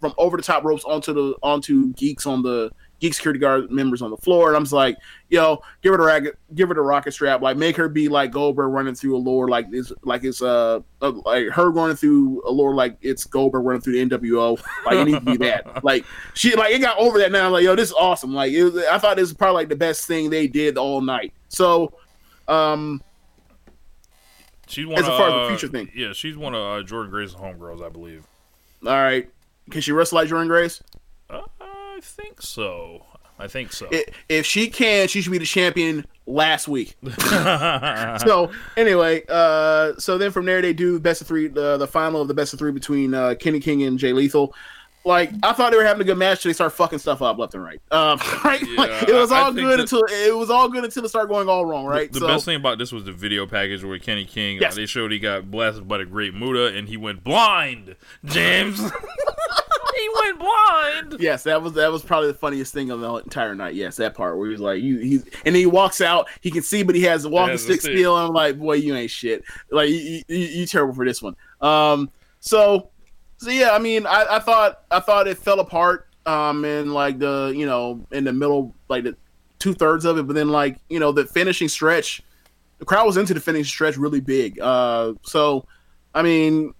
from 0.00 0.12
over 0.18 0.36
the 0.36 0.42
top 0.42 0.64
ropes 0.64 0.84
onto 0.84 1.12
the 1.12 1.34
onto 1.42 1.92
geeks 1.92 2.26
on 2.26 2.42
the 2.42 2.70
geek 3.02 3.14
security 3.14 3.40
guard 3.40 3.68
members 3.68 4.00
on 4.00 4.10
the 4.10 4.16
floor. 4.16 4.46
And 4.48 4.56
I'm 4.56 4.62
just 4.62 4.72
like, 4.72 4.96
yo, 5.28 5.60
give 5.82 5.90
her 5.90 5.98
the 5.98 6.04
racket, 6.04 6.38
give 6.54 6.68
her 6.68 6.74
the 6.74 6.80
rocket 6.80 7.10
strap, 7.10 7.42
like 7.42 7.56
make 7.56 7.76
her 7.76 7.88
be 7.88 8.08
like 8.08 8.30
Goldberg 8.30 8.72
running 8.72 8.94
through 8.94 9.16
a 9.16 9.18
lore 9.18 9.48
like 9.48 9.72
this, 9.72 9.92
like 10.04 10.22
it's 10.22 10.40
uh, 10.40 10.78
uh 11.02 11.12
like 11.24 11.48
her 11.48 11.72
running 11.72 11.96
through 11.96 12.42
a 12.46 12.50
lore 12.50 12.76
like 12.76 12.96
it's 13.02 13.24
Goldberg 13.24 13.64
running 13.64 13.82
through 13.82 13.94
the 13.94 14.16
NWO. 14.16 14.62
Like 14.86 14.94
it 14.94 15.04
needs 15.04 15.18
to 15.18 15.24
be 15.24 15.36
that. 15.38 15.62
Like 15.82 16.04
she 16.34 16.54
like 16.54 16.72
it 16.72 16.78
got 16.78 16.96
over 16.98 17.18
that 17.18 17.32
now. 17.32 17.46
I'm 17.46 17.52
like, 17.52 17.64
yo, 17.64 17.74
this 17.74 17.88
is 17.88 17.94
awesome. 17.94 18.32
Like 18.32 18.52
it 18.52 18.62
was, 18.62 18.76
I 18.86 18.98
thought 18.98 19.16
this 19.16 19.30
was 19.30 19.36
probably 19.36 19.62
like 19.62 19.68
the 19.68 19.76
best 19.76 20.06
thing 20.06 20.30
they 20.30 20.46
did 20.46 20.78
all 20.78 21.00
night. 21.00 21.32
So, 21.48 21.92
um, 22.46 23.02
she's 24.68 24.86
one 24.86 24.98
as 24.98 25.08
of, 25.08 25.16
far 25.16 25.28
as 25.28 25.50
the 25.50 25.56
future 25.56 25.72
thing. 25.72 25.90
Yeah, 25.92 26.12
she's 26.12 26.36
one 26.36 26.54
of 26.54 26.60
uh, 26.60 26.86
Jordynne 26.86 27.10
Grace's 27.10 27.34
homegirls, 27.34 27.84
I 27.84 27.88
believe. 27.88 28.24
all 28.86 28.92
right, 28.92 29.28
can 29.70 29.80
she 29.80 29.90
wrestle 29.90 30.16
like 30.16 30.28
Jordynne 30.28 30.46
Grace? 30.46 30.80
Uh, 32.02 32.22
I 32.22 32.22
think 32.22 32.42
so. 32.42 33.06
I 33.38 33.48
think 33.48 33.72
so. 33.72 33.88
If 34.28 34.46
she 34.46 34.68
can, 34.68 35.08
she 35.08 35.20
should 35.20 35.32
be 35.32 35.38
the 35.38 35.46
champion 35.46 36.04
last 36.26 36.68
week. 36.68 36.96
so 37.18 38.50
anyway, 38.76 39.24
uh, 39.28 39.94
so 39.98 40.18
then 40.18 40.30
from 40.30 40.44
there 40.44 40.62
they 40.62 40.72
do 40.72 41.00
best 41.00 41.22
of 41.22 41.26
three, 41.26 41.48
the 41.48 41.76
the 41.76 41.86
final 41.86 42.20
of 42.20 42.28
the 42.28 42.34
best 42.34 42.52
of 42.52 42.58
three 42.58 42.72
between 42.72 43.14
uh, 43.14 43.34
Kenny 43.38 43.58
King 43.58 43.82
and 43.82 43.98
Jay 43.98 44.12
Lethal. 44.12 44.54
Like 45.04 45.32
I 45.42 45.52
thought 45.52 45.72
they 45.72 45.76
were 45.76 45.84
having 45.84 46.02
a 46.02 46.04
good 46.04 46.18
match, 46.18 46.42
so 46.42 46.48
they 46.48 46.52
start 46.52 46.72
fucking 46.72 47.00
stuff 47.00 47.22
up 47.22 47.36
left 47.36 47.54
and 47.54 47.64
right. 47.64 47.80
Um, 47.90 48.20
right? 48.44 48.62
Like, 48.76 49.08
it 49.08 49.14
was 49.14 49.32
all 49.32 49.52
good 49.52 49.80
until 49.80 50.04
it 50.08 50.36
was 50.36 50.48
all 50.48 50.68
good 50.68 50.84
until 50.84 51.04
it 51.04 51.08
started 51.08 51.28
going 51.28 51.48
all 51.48 51.66
wrong, 51.66 51.86
right? 51.86 52.12
The 52.12 52.20
so 52.20 52.28
best 52.28 52.44
thing 52.44 52.56
about 52.56 52.78
this 52.78 52.92
was 52.92 53.02
the 53.04 53.12
video 53.12 53.46
package 53.46 53.82
where 53.82 53.98
Kenny 53.98 54.24
King, 54.24 54.58
uh, 54.58 54.60
Yes. 54.62 54.76
they 54.76 54.86
showed 54.86 55.10
he 55.10 55.18
got 55.18 55.50
blasted 55.50 55.88
by 55.88 55.98
the 55.98 56.04
Great 56.04 56.34
Muta 56.34 56.66
and 56.66 56.88
he 56.88 56.96
went 56.96 57.24
blind. 57.24 57.96
James, 58.24 58.80
he 59.96 60.08
went 60.22 60.38
blind. 60.38 61.16
Yes, 61.20 61.42
that 61.44 61.62
was 61.62 61.74
that 61.74 61.90
was 61.90 62.02
probably 62.02 62.28
the 62.28 62.38
funniest 62.38 62.72
thing 62.72 62.90
of 62.90 63.00
the 63.00 63.14
entire 63.16 63.54
night. 63.54 63.74
Yes, 63.74 63.96
that 63.96 64.14
part 64.14 64.36
where 64.36 64.46
he 64.46 64.52
was 64.52 64.60
like, 64.60 64.82
"You," 64.82 64.98
he's 64.98 65.24
and 65.44 65.54
then 65.54 65.54
he 65.54 65.66
walks 65.66 66.00
out. 66.00 66.28
He 66.40 66.50
can 66.50 66.62
see, 66.62 66.82
but 66.82 66.94
he 66.94 67.02
has 67.02 67.24
the 67.24 67.28
walking 67.28 67.52
has 67.52 67.62
stick 67.62 67.80
stick. 67.80 67.96
still. 67.96 68.16
I'm 68.16 68.32
like, 68.32 68.58
"Boy, 68.58 68.74
you 68.74 68.94
ain't 68.94 69.10
shit. 69.10 69.44
Like, 69.70 69.90
you, 69.90 70.22
you, 70.28 70.38
you 70.38 70.66
terrible 70.66 70.94
for 70.94 71.04
this 71.04 71.22
one." 71.22 71.36
Um, 71.60 72.10
so, 72.40 72.90
so 73.38 73.50
yeah, 73.50 73.70
I 73.72 73.78
mean, 73.78 74.06
I, 74.06 74.26
I 74.30 74.38
thought 74.38 74.82
I 74.90 75.00
thought 75.00 75.26
it 75.26 75.38
fell 75.38 75.60
apart. 75.60 76.08
Um, 76.24 76.64
in 76.64 76.92
like 76.94 77.18
the 77.18 77.52
you 77.54 77.66
know 77.66 78.06
in 78.12 78.24
the 78.24 78.32
middle, 78.32 78.74
like 78.88 79.04
the 79.04 79.16
two 79.58 79.74
thirds 79.74 80.04
of 80.04 80.18
it, 80.18 80.26
but 80.26 80.34
then 80.34 80.48
like 80.48 80.78
you 80.88 81.00
know 81.00 81.12
the 81.12 81.24
finishing 81.24 81.68
stretch, 81.68 82.22
the 82.78 82.84
crowd 82.84 83.06
was 83.06 83.16
into 83.16 83.34
the 83.34 83.40
finishing 83.40 83.64
stretch 83.64 83.96
really 83.96 84.20
big. 84.20 84.60
Uh, 84.60 85.14
so, 85.22 85.66
I 86.14 86.22
mean, 86.22 86.74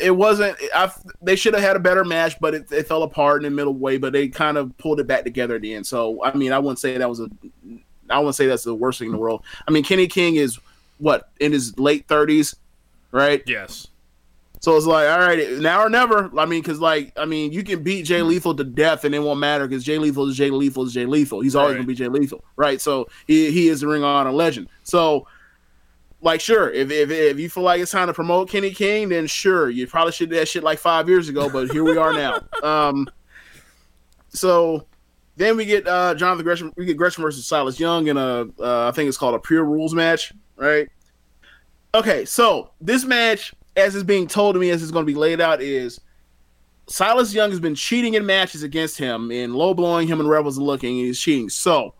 it 0.00 0.10
wasn't. 0.10 0.56
I 0.74 0.90
they 1.22 1.36
should 1.36 1.54
have 1.54 1.62
had 1.62 1.76
a 1.76 1.80
better 1.80 2.04
match, 2.04 2.38
but 2.40 2.54
it, 2.54 2.72
it 2.72 2.86
fell 2.86 3.02
apart 3.02 3.44
in 3.44 3.50
the 3.50 3.56
middle 3.56 3.74
way. 3.74 3.98
But 3.98 4.12
they 4.12 4.28
kind 4.28 4.56
of 4.56 4.76
pulled 4.78 5.00
it 5.00 5.06
back 5.06 5.24
together 5.24 5.56
at 5.56 5.62
the 5.62 5.74
end. 5.74 5.86
So 5.86 6.24
I 6.24 6.32
mean, 6.34 6.52
I 6.52 6.58
wouldn't 6.58 6.78
say 6.78 6.96
that 6.96 7.08
was 7.08 7.20
a. 7.20 7.28
I 8.10 8.18
wouldn't 8.18 8.36
say 8.36 8.46
that's 8.46 8.64
the 8.64 8.74
worst 8.74 8.98
thing 8.98 9.06
in 9.06 9.12
the 9.12 9.18
world. 9.18 9.42
I 9.66 9.70
mean, 9.70 9.84
Kenny 9.84 10.06
King 10.06 10.36
is 10.36 10.58
what 10.98 11.28
in 11.40 11.52
his 11.52 11.78
late 11.78 12.06
thirties, 12.08 12.56
right? 13.12 13.42
Yes. 13.46 13.88
So 14.60 14.76
it's 14.76 14.86
like, 14.86 15.08
all 15.08 15.20
right, 15.20 15.52
now 15.58 15.84
or 15.84 15.88
never. 15.88 16.30
I 16.36 16.44
mean, 16.44 16.62
because 16.62 16.80
like, 16.80 17.12
I 17.16 17.24
mean, 17.26 17.52
you 17.52 17.62
can 17.62 17.82
beat 17.82 18.02
Jay 18.04 18.18
mm-hmm. 18.18 18.28
Lethal 18.28 18.54
to 18.56 18.64
death, 18.64 19.04
and 19.04 19.14
it 19.14 19.20
won't 19.20 19.38
matter 19.38 19.68
because 19.68 19.84
Jay 19.84 19.98
Lethal 19.98 20.28
is 20.28 20.36
Jay 20.36 20.50
Lethal 20.50 20.84
is 20.84 20.92
Jay 20.92 21.06
Lethal. 21.06 21.40
He's 21.40 21.54
always 21.54 21.74
Right. 21.74 21.76
gonna 21.76 21.86
be 21.86 21.94
Jay 21.94 22.08
Lethal, 22.08 22.42
right? 22.56 22.80
So 22.80 23.08
he 23.26 23.52
he 23.52 23.68
is 23.68 23.80
the 23.80 23.86
Ring 23.86 24.02
of 24.02 24.08
Honor 24.08 24.32
legend. 24.32 24.68
So, 24.82 25.28
like, 26.20 26.40
sure, 26.40 26.70
if 26.70 26.90
if 26.90 27.10
if 27.10 27.38
you 27.38 27.48
feel 27.48 27.62
like 27.62 27.80
it's 27.80 27.92
time 27.92 28.08
to 28.08 28.14
promote 28.14 28.50
Kenny 28.50 28.70
King, 28.70 29.08
then 29.08 29.26
sure, 29.26 29.70
you 29.70 29.86
probably 29.86 30.12
should 30.12 30.30
do 30.30 30.36
that 30.36 30.48
shit 30.48 30.64
like 30.64 30.78
five 30.78 31.08
years 31.08 31.28
ago. 31.28 31.48
But 31.48 31.70
here 31.70 31.84
we 31.84 31.96
are 31.96 32.12
now. 32.12 32.40
Um, 32.62 33.06
so 34.30 34.86
then 35.36 35.56
we 35.56 35.64
get 35.64 35.86
uh 35.86 36.14
Jonathan 36.14 36.44
Gresham. 36.44 36.72
We 36.76 36.84
get 36.84 36.96
Gresham 36.96 37.22
versus 37.22 37.46
Silas 37.46 37.78
Young 37.78 38.08
in 38.08 38.16
a 38.16 38.46
uh, 38.58 38.88
I 38.88 38.90
think 38.92 39.08
it's 39.08 39.16
called 39.16 39.34
a 39.34 39.38
pure 39.38 39.64
rules 39.64 39.94
match, 39.94 40.32
right? 40.56 40.88
Okay, 41.94 42.24
so 42.24 42.70
this 42.80 43.04
match, 43.04 43.54
as 43.76 43.94
is 43.94 44.04
being 44.04 44.26
told 44.26 44.54
to 44.54 44.60
me, 44.60 44.70
as 44.70 44.82
it's 44.82 44.90
going 44.90 45.06
to 45.06 45.10
be 45.10 45.18
laid 45.18 45.40
out, 45.40 45.62
is 45.62 46.00
Silas 46.88 47.32
Young 47.32 47.50
has 47.50 47.60
been 47.60 47.74
cheating 47.74 48.14
in 48.14 48.26
matches 48.26 48.62
against 48.62 48.98
him 48.98 49.30
and 49.30 49.54
low 49.54 49.72
blowing 49.72 50.08
him 50.08 50.20
and 50.20 50.28
Rebels 50.28 50.58
looking, 50.58 50.98
and 50.98 51.06
he's 51.06 51.20
cheating. 51.20 51.48
So 51.48 51.94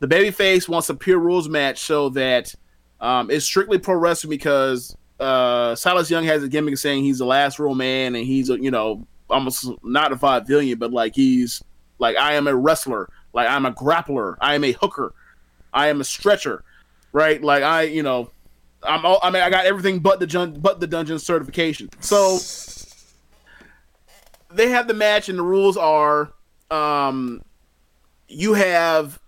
the 0.00 0.06
babyface 0.06 0.68
wants 0.68 0.88
a 0.90 0.94
pure 0.94 1.18
rules 1.18 1.48
match 1.48 1.78
so 1.78 2.10
that 2.10 2.54
Um, 3.02 3.30
it's 3.30 3.44
strictly 3.44 3.78
pro 3.78 3.96
wrestling 3.96 4.30
because 4.30 4.96
uh, 5.18 5.74
Silas 5.74 6.08
Young 6.08 6.24
has 6.24 6.44
a 6.44 6.48
gimmick 6.48 6.78
saying 6.78 7.02
he's 7.02 7.18
the 7.18 7.26
last 7.26 7.58
real 7.58 7.74
man 7.74 8.14
and 8.14 8.24
he's 8.24 8.48
you 8.48 8.70
know 8.70 9.06
almost 9.28 9.68
not 9.82 10.12
a 10.12 10.16
five 10.16 10.46
billion, 10.46 10.78
but 10.78 10.92
like 10.92 11.14
he's 11.14 11.62
like 11.98 12.16
I 12.16 12.34
am 12.34 12.46
a 12.46 12.54
wrestler, 12.54 13.10
like 13.32 13.48
I'm 13.48 13.66
a 13.66 13.72
grappler, 13.72 14.36
I 14.40 14.54
am 14.54 14.62
a 14.62 14.72
hooker, 14.72 15.14
I 15.74 15.88
am 15.88 16.00
a 16.00 16.04
stretcher, 16.04 16.62
right? 17.12 17.42
Like 17.42 17.64
I, 17.64 17.82
you 17.82 18.04
know, 18.04 18.30
I'm 18.84 19.04
all, 19.04 19.18
I 19.20 19.30
mean 19.30 19.42
I 19.42 19.50
got 19.50 19.66
everything 19.66 19.98
but 19.98 20.20
the 20.20 20.26
jun- 20.26 20.60
but 20.60 20.78
the 20.78 20.86
dungeon 20.86 21.18
certification. 21.18 21.90
So 22.00 22.38
they 24.52 24.68
have 24.70 24.86
the 24.86 24.94
match 24.94 25.28
and 25.28 25.38
the 25.38 25.42
rules 25.42 25.76
are 25.76 26.32
um 26.70 27.42
you 28.28 28.54
have 28.54 29.18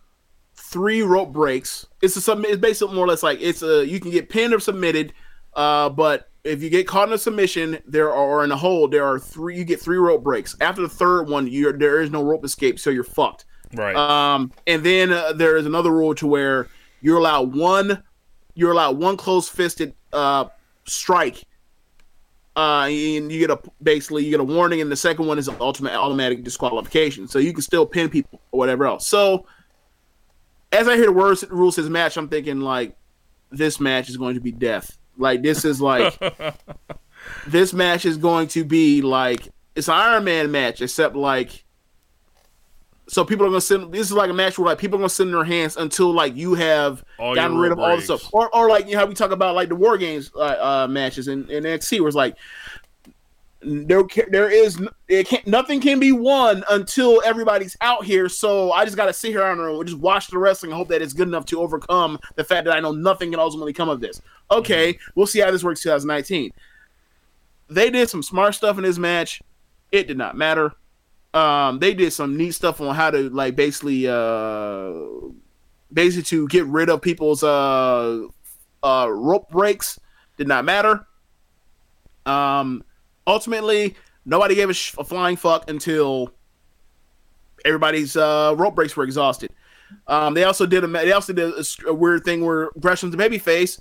three 0.74 1.02
rope 1.02 1.32
breaks. 1.32 1.86
It's 2.02 2.16
a 2.16 2.20
submit. 2.20 2.50
It's 2.50 2.60
basically 2.60 2.96
more 2.96 3.04
or 3.04 3.08
less 3.08 3.22
like 3.22 3.38
it's 3.40 3.62
a 3.62 3.86
you 3.86 4.00
can 4.00 4.10
get 4.10 4.28
pinned 4.28 4.52
or 4.52 4.58
submitted, 4.58 5.12
uh, 5.54 5.88
but 5.88 6.28
if 6.42 6.64
you 6.64 6.68
get 6.68 6.88
caught 6.88 7.06
in 7.06 7.14
a 7.14 7.18
submission, 7.18 7.78
there 7.86 8.12
are 8.12 8.40
or 8.40 8.44
in 8.44 8.50
a 8.50 8.56
hold, 8.56 8.90
there 8.90 9.06
are 9.06 9.20
three. 9.20 9.56
You 9.56 9.64
get 9.64 9.80
three 9.80 9.98
rope 9.98 10.24
breaks. 10.24 10.56
After 10.60 10.82
the 10.82 10.88
third 10.88 11.28
one, 11.28 11.46
you 11.46 11.72
there 11.72 12.02
is 12.02 12.10
no 12.10 12.24
rope 12.24 12.44
escape, 12.44 12.80
so 12.80 12.90
you're 12.90 13.04
fucked. 13.04 13.44
Right. 13.72 13.94
Um, 13.94 14.50
and 14.66 14.82
then 14.82 15.12
uh, 15.12 15.32
there 15.32 15.56
is 15.56 15.64
another 15.64 15.92
rule 15.92 16.14
to 16.16 16.26
where 16.26 16.66
you're 17.00 17.18
allowed 17.18 17.54
one, 17.54 18.02
you're 18.54 18.72
allowed 18.72 18.98
one 18.98 19.16
close 19.16 19.48
fisted 19.48 19.94
uh 20.12 20.46
strike. 20.86 21.44
Uh, 22.56 22.86
and 22.88 23.32
you 23.32 23.38
get 23.38 23.50
a 23.50 23.60
basically 23.80 24.24
you 24.24 24.30
get 24.32 24.40
a 24.40 24.44
warning, 24.44 24.80
and 24.80 24.90
the 24.90 24.96
second 24.96 25.26
one 25.26 25.38
is 25.38 25.46
an 25.46 25.56
ultimate 25.60 25.92
automatic 25.92 26.42
disqualification. 26.42 27.28
So 27.28 27.38
you 27.38 27.52
can 27.52 27.62
still 27.62 27.86
pin 27.86 28.08
people 28.08 28.40
or 28.50 28.58
whatever 28.58 28.86
else. 28.86 29.06
So 29.06 29.46
as 30.74 30.88
I 30.88 30.96
hear 30.96 31.06
the 31.06 31.12
words 31.12 31.44
rules 31.50 31.76
his 31.76 31.88
match, 31.88 32.16
I'm 32.16 32.28
thinking 32.28 32.60
like 32.60 32.96
this 33.50 33.80
match 33.80 34.08
is 34.08 34.16
going 34.16 34.34
to 34.34 34.40
be 34.40 34.52
death. 34.52 34.98
Like 35.16 35.42
this 35.42 35.64
is 35.64 35.80
like 35.80 36.18
this 37.46 37.72
match 37.72 38.04
is 38.04 38.16
going 38.16 38.48
to 38.48 38.64
be 38.64 39.00
like 39.02 39.48
it's 39.74 39.88
an 39.88 39.94
Iron 39.94 40.24
Man 40.24 40.50
match, 40.50 40.80
except 40.82 41.16
like 41.16 41.64
so 43.06 43.24
people 43.24 43.44
are 43.44 43.50
gonna 43.50 43.60
send 43.60 43.92
this 43.92 44.06
is 44.06 44.12
like 44.12 44.30
a 44.30 44.34
match 44.34 44.58
where 44.58 44.66
like 44.66 44.78
people 44.78 44.96
are 44.96 45.02
gonna 45.02 45.08
send 45.10 45.32
their 45.32 45.44
hands 45.44 45.76
until 45.76 46.12
like 46.12 46.34
you 46.36 46.54
have 46.54 47.04
All 47.18 47.34
gotten 47.34 47.58
rid 47.58 47.70
of 47.70 47.78
all 47.78 47.96
the 47.96 48.02
stuff. 48.02 48.32
Or 48.32 48.54
or 48.54 48.68
like 48.68 48.86
you 48.86 48.92
know 48.92 49.00
how 49.00 49.06
we 49.06 49.14
talk 49.14 49.30
about 49.30 49.54
like 49.54 49.68
the 49.68 49.76
war 49.76 49.98
games 49.98 50.30
uh, 50.34 50.38
uh 50.84 50.86
matches 50.88 51.28
in, 51.28 51.48
in 51.50 51.64
NXT 51.64 52.00
where 52.00 52.08
it's 52.08 52.16
like 52.16 52.36
there 53.64 54.02
there 54.30 54.50
is 54.50 54.80
it 55.08 55.26
can't 55.28 55.46
nothing 55.46 55.80
can 55.80 55.98
be 55.98 56.12
won 56.12 56.64
until 56.70 57.22
everybody's 57.24 57.76
out 57.80 58.04
here. 58.04 58.28
So 58.28 58.72
I 58.72 58.84
just 58.84 58.96
got 58.96 59.06
to 59.06 59.12
sit 59.12 59.30
here 59.30 59.44
and 59.44 59.86
just 59.86 59.98
watch 59.98 60.28
the 60.28 60.38
wrestling 60.38 60.72
and 60.72 60.76
hope 60.76 60.88
that 60.88 61.02
it's 61.02 61.12
good 61.12 61.28
enough 61.28 61.46
to 61.46 61.60
overcome 61.60 62.18
the 62.36 62.44
fact 62.44 62.66
that 62.66 62.76
I 62.76 62.80
know 62.80 62.92
nothing 62.92 63.30
can 63.30 63.40
ultimately 63.40 63.72
come 63.72 63.88
of 63.88 64.00
this. 64.00 64.20
Okay, 64.50 64.98
we'll 65.14 65.26
see 65.26 65.40
how 65.40 65.50
this 65.50 65.64
works 65.64 65.82
2019. 65.82 66.52
They 67.68 67.90
did 67.90 68.10
some 68.10 68.22
smart 68.22 68.54
stuff 68.54 68.76
in 68.76 68.84
this 68.84 68.98
match. 68.98 69.42
It 69.90 70.06
did 70.06 70.18
not 70.18 70.36
matter. 70.36 70.74
Um, 71.32 71.78
they 71.78 71.94
did 71.94 72.12
some 72.12 72.36
neat 72.36 72.52
stuff 72.52 72.80
on 72.80 72.94
how 72.94 73.10
to 73.10 73.28
like 73.30 73.56
basically 73.56 74.06
uh 74.06 74.92
basically 75.92 76.22
to 76.24 76.48
get 76.48 76.66
rid 76.66 76.88
of 76.88 77.02
people's 77.02 77.42
uh 77.42 78.26
uh 78.82 79.08
rope 79.10 79.50
breaks. 79.50 79.98
Did 80.36 80.48
not 80.48 80.64
matter. 80.64 81.06
Um, 82.26 82.84
ultimately, 83.26 83.96
nobody 84.24 84.54
gave 84.54 84.70
a, 84.70 84.74
sh- 84.74 84.94
a 84.98 85.04
flying 85.04 85.36
fuck 85.36 85.68
until 85.68 86.32
everybody's 87.64 88.16
uh, 88.16 88.54
rope 88.56 88.74
breaks 88.74 88.96
were 88.96 89.04
exhausted. 89.04 89.50
Um, 90.06 90.34
they 90.34 90.44
also 90.44 90.66
did 90.66 90.84
a 90.84 90.86
they 90.86 91.12
also 91.12 91.32
did 91.32 91.52
a, 91.52 91.64
a 91.88 91.94
weird 91.94 92.24
thing 92.24 92.44
where 92.44 92.70
Gresham's 92.80 93.14
a 93.14 93.18
babyface. 93.18 93.78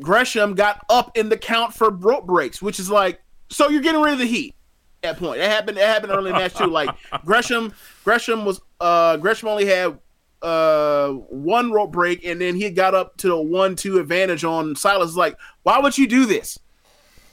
Gresham 0.00 0.54
got 0.54 0.84
up 0.88 1.16
in 1.16 1.28
the 1.28 1.36
count 1.36 1.74
for 1.74 1.90
rope 1.90 2.26
breaks, 2.26 2.62
which 2.62 2.78
is 2.78 2.90
like 2.90 3.20
so 3.50 3.68
you're 3.68 3.82
getting 3.82 4.00
rid 4.00 4.12
of 4.12 4.18
the 4.18 4.26
heat. 4.26 4.54
At 5.02 5.18
point, 5.18 5.40
it 5.40 5.48
happened. 5.48 5.78
That 5.78 5.88
happened 5.88 6.12
early 6.12 6.30
in 6.30 6.34
the 6.34 6.40
match 6.40 6.54
too. 6.54 6.66
Like 6.66 6.90
Gresham, 7.24 7.72
Gresham 8.04 8.44
was 8.44 8.60
uh 8.80 9.16
Gresham 9.16 9.48
only 9.48 9.66
had 9.66 9.98
uh 10.42 11.10
one 11.10 11.72
rope 11.72 11.92
break, 11.92 12.24
and 12.24 12.40
then 12.40 12.54
he 12.54 12.70
got 12.70 12.94
up 12.94 13.16
to 13.18 13.28
the 13.28 13.40
one 13.40 13.76
two 13.76 13.98
advantage 13.98 14.44
on 14.44 14.76
Silas. 14.76 15.16
Like, 15.16 15.36
why 15.62 15.78
would 15.78 15.96
you 15.98 16.06
do 16.06 16.26
this? 16.26 16.58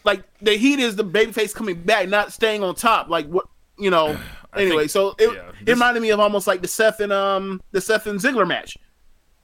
Like 0.08 0.24
the 0.42 0.58
heat 0.58 0.80
is 0.80 0.96
the 0.96 1.04
babyface 1.04 1.54
coming 1.54 1.76
back, 1.84 2.08
not 2.10 2.34
staying 2.34 2.64
on 2.64 2.74
top. 2.74 3.10
Like 3.10 3.28
what 3.28 3.46
you 3.78 3.92
know. 3.92 4.18
Anyway, 4.56 4.84
think- 4.84 4.92
so 4.92 5.14
it, 5.20 5.32
yeah, 5.36 5.52
it 5.68 5.70
reminded 5.70 6.00
me 6.02 6.10
of 6.10 6.20
almost 6.20 6.48
like 6.48 6.62
the 6.62 6.68
Seth 6.68 7.00
and 7.02 7.14
um 7.14 7.62
the 7.74 7.82
Seth 7.82 8.08
and 8.08 8.20
Ziggler 8.20 8.48
match, 8.48 8.76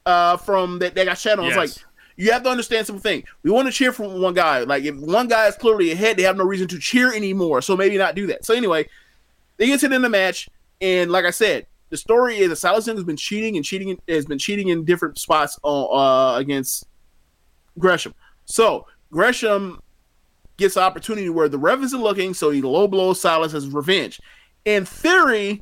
uh 0.08 0.38
from 0.38 0.80
that 0.80 0.96
they 0.96 1.06
got 1.06 1.20
shot 1.20 1.38
on. 1.38 1.46
It's 1.46 1.56
like 1.58 1.86
you 2.16 2.32
have 2.32 2.42
to 2.44 2.50
understand 2.50 2.88
something. 2.88 3.22
We 3.44 3.52
want 3.52 3.68
to 3.68 3.72
cheer 3.72 3.92
for 3.92 4.08
one 4.08 4.34
guy. 4.34 4.62
Like 4.62 4.86
if 4.86 4.96
one 4.96 5.28
guy 5.28 5.48
is 5.48 5.56
clearly 5.56 5.92
ahead, 5.92 6.18
they 6.18 6.24
have 6.24 6.38
no 6.38 6.46
reason 6.46 6.68
to 6.70 6.80
cheer 6.80 7.14
anymore. 7.14 7.62
So 7.62 7.78
maybe 7.78 7.96
not 7.98 8.16
do 8.16 8.26
that. 8.28 8.44
So 8.46 8.56
anyway, 8.56 8.88
they 9.58 9.68
get 9.68 9.82
to 9.82 9.94
in 9.94 10.02
the 10.02 10.10
match, 10.10 10.50
and 10.82 11.12
like 11.12 11.26
I 11.26 11.32
said, 11.32 11.68
the 11.90 11.98
story 11.98 12.38
is 12.40 12.50
that 12.50 12.56
Silas 12.56 12.88
Young 12.88 12.96
has 12.96 13.06
been 13.06 13.18
cheating 13.18 13.56
and 13.56 13.64
cheating 13.64 14.00
has 14.08 14.26
been 14.26 14.40
cheating 14.40 14.70
in 14.70 14.84
different 14.84 15.20
spots 15.20 15.60
on, 15.62 15.90
uh, 15.92 16.38
against 16.40 16.86
Gresham. 17.78 18.16
So 18.46 18.88
Gresham 19.12 19.80
gets 20.64 20.76
the 20.76 20.82
opportunity 20.82 21.30
where 21.30 21.48
the 21.50 21.58
ref 21.58 21.80
isn't 21.84 22.02
looking, 22.02 22.34
so 22.34 22.50
he 22.50 22.62
low 22.62 22.88
blows 22.88 23.22
Silas 23.22 23.54
as 23.54 23.68
revenge. 23.68 24.20
In 24.66 24.86
theory, 24.86 25.62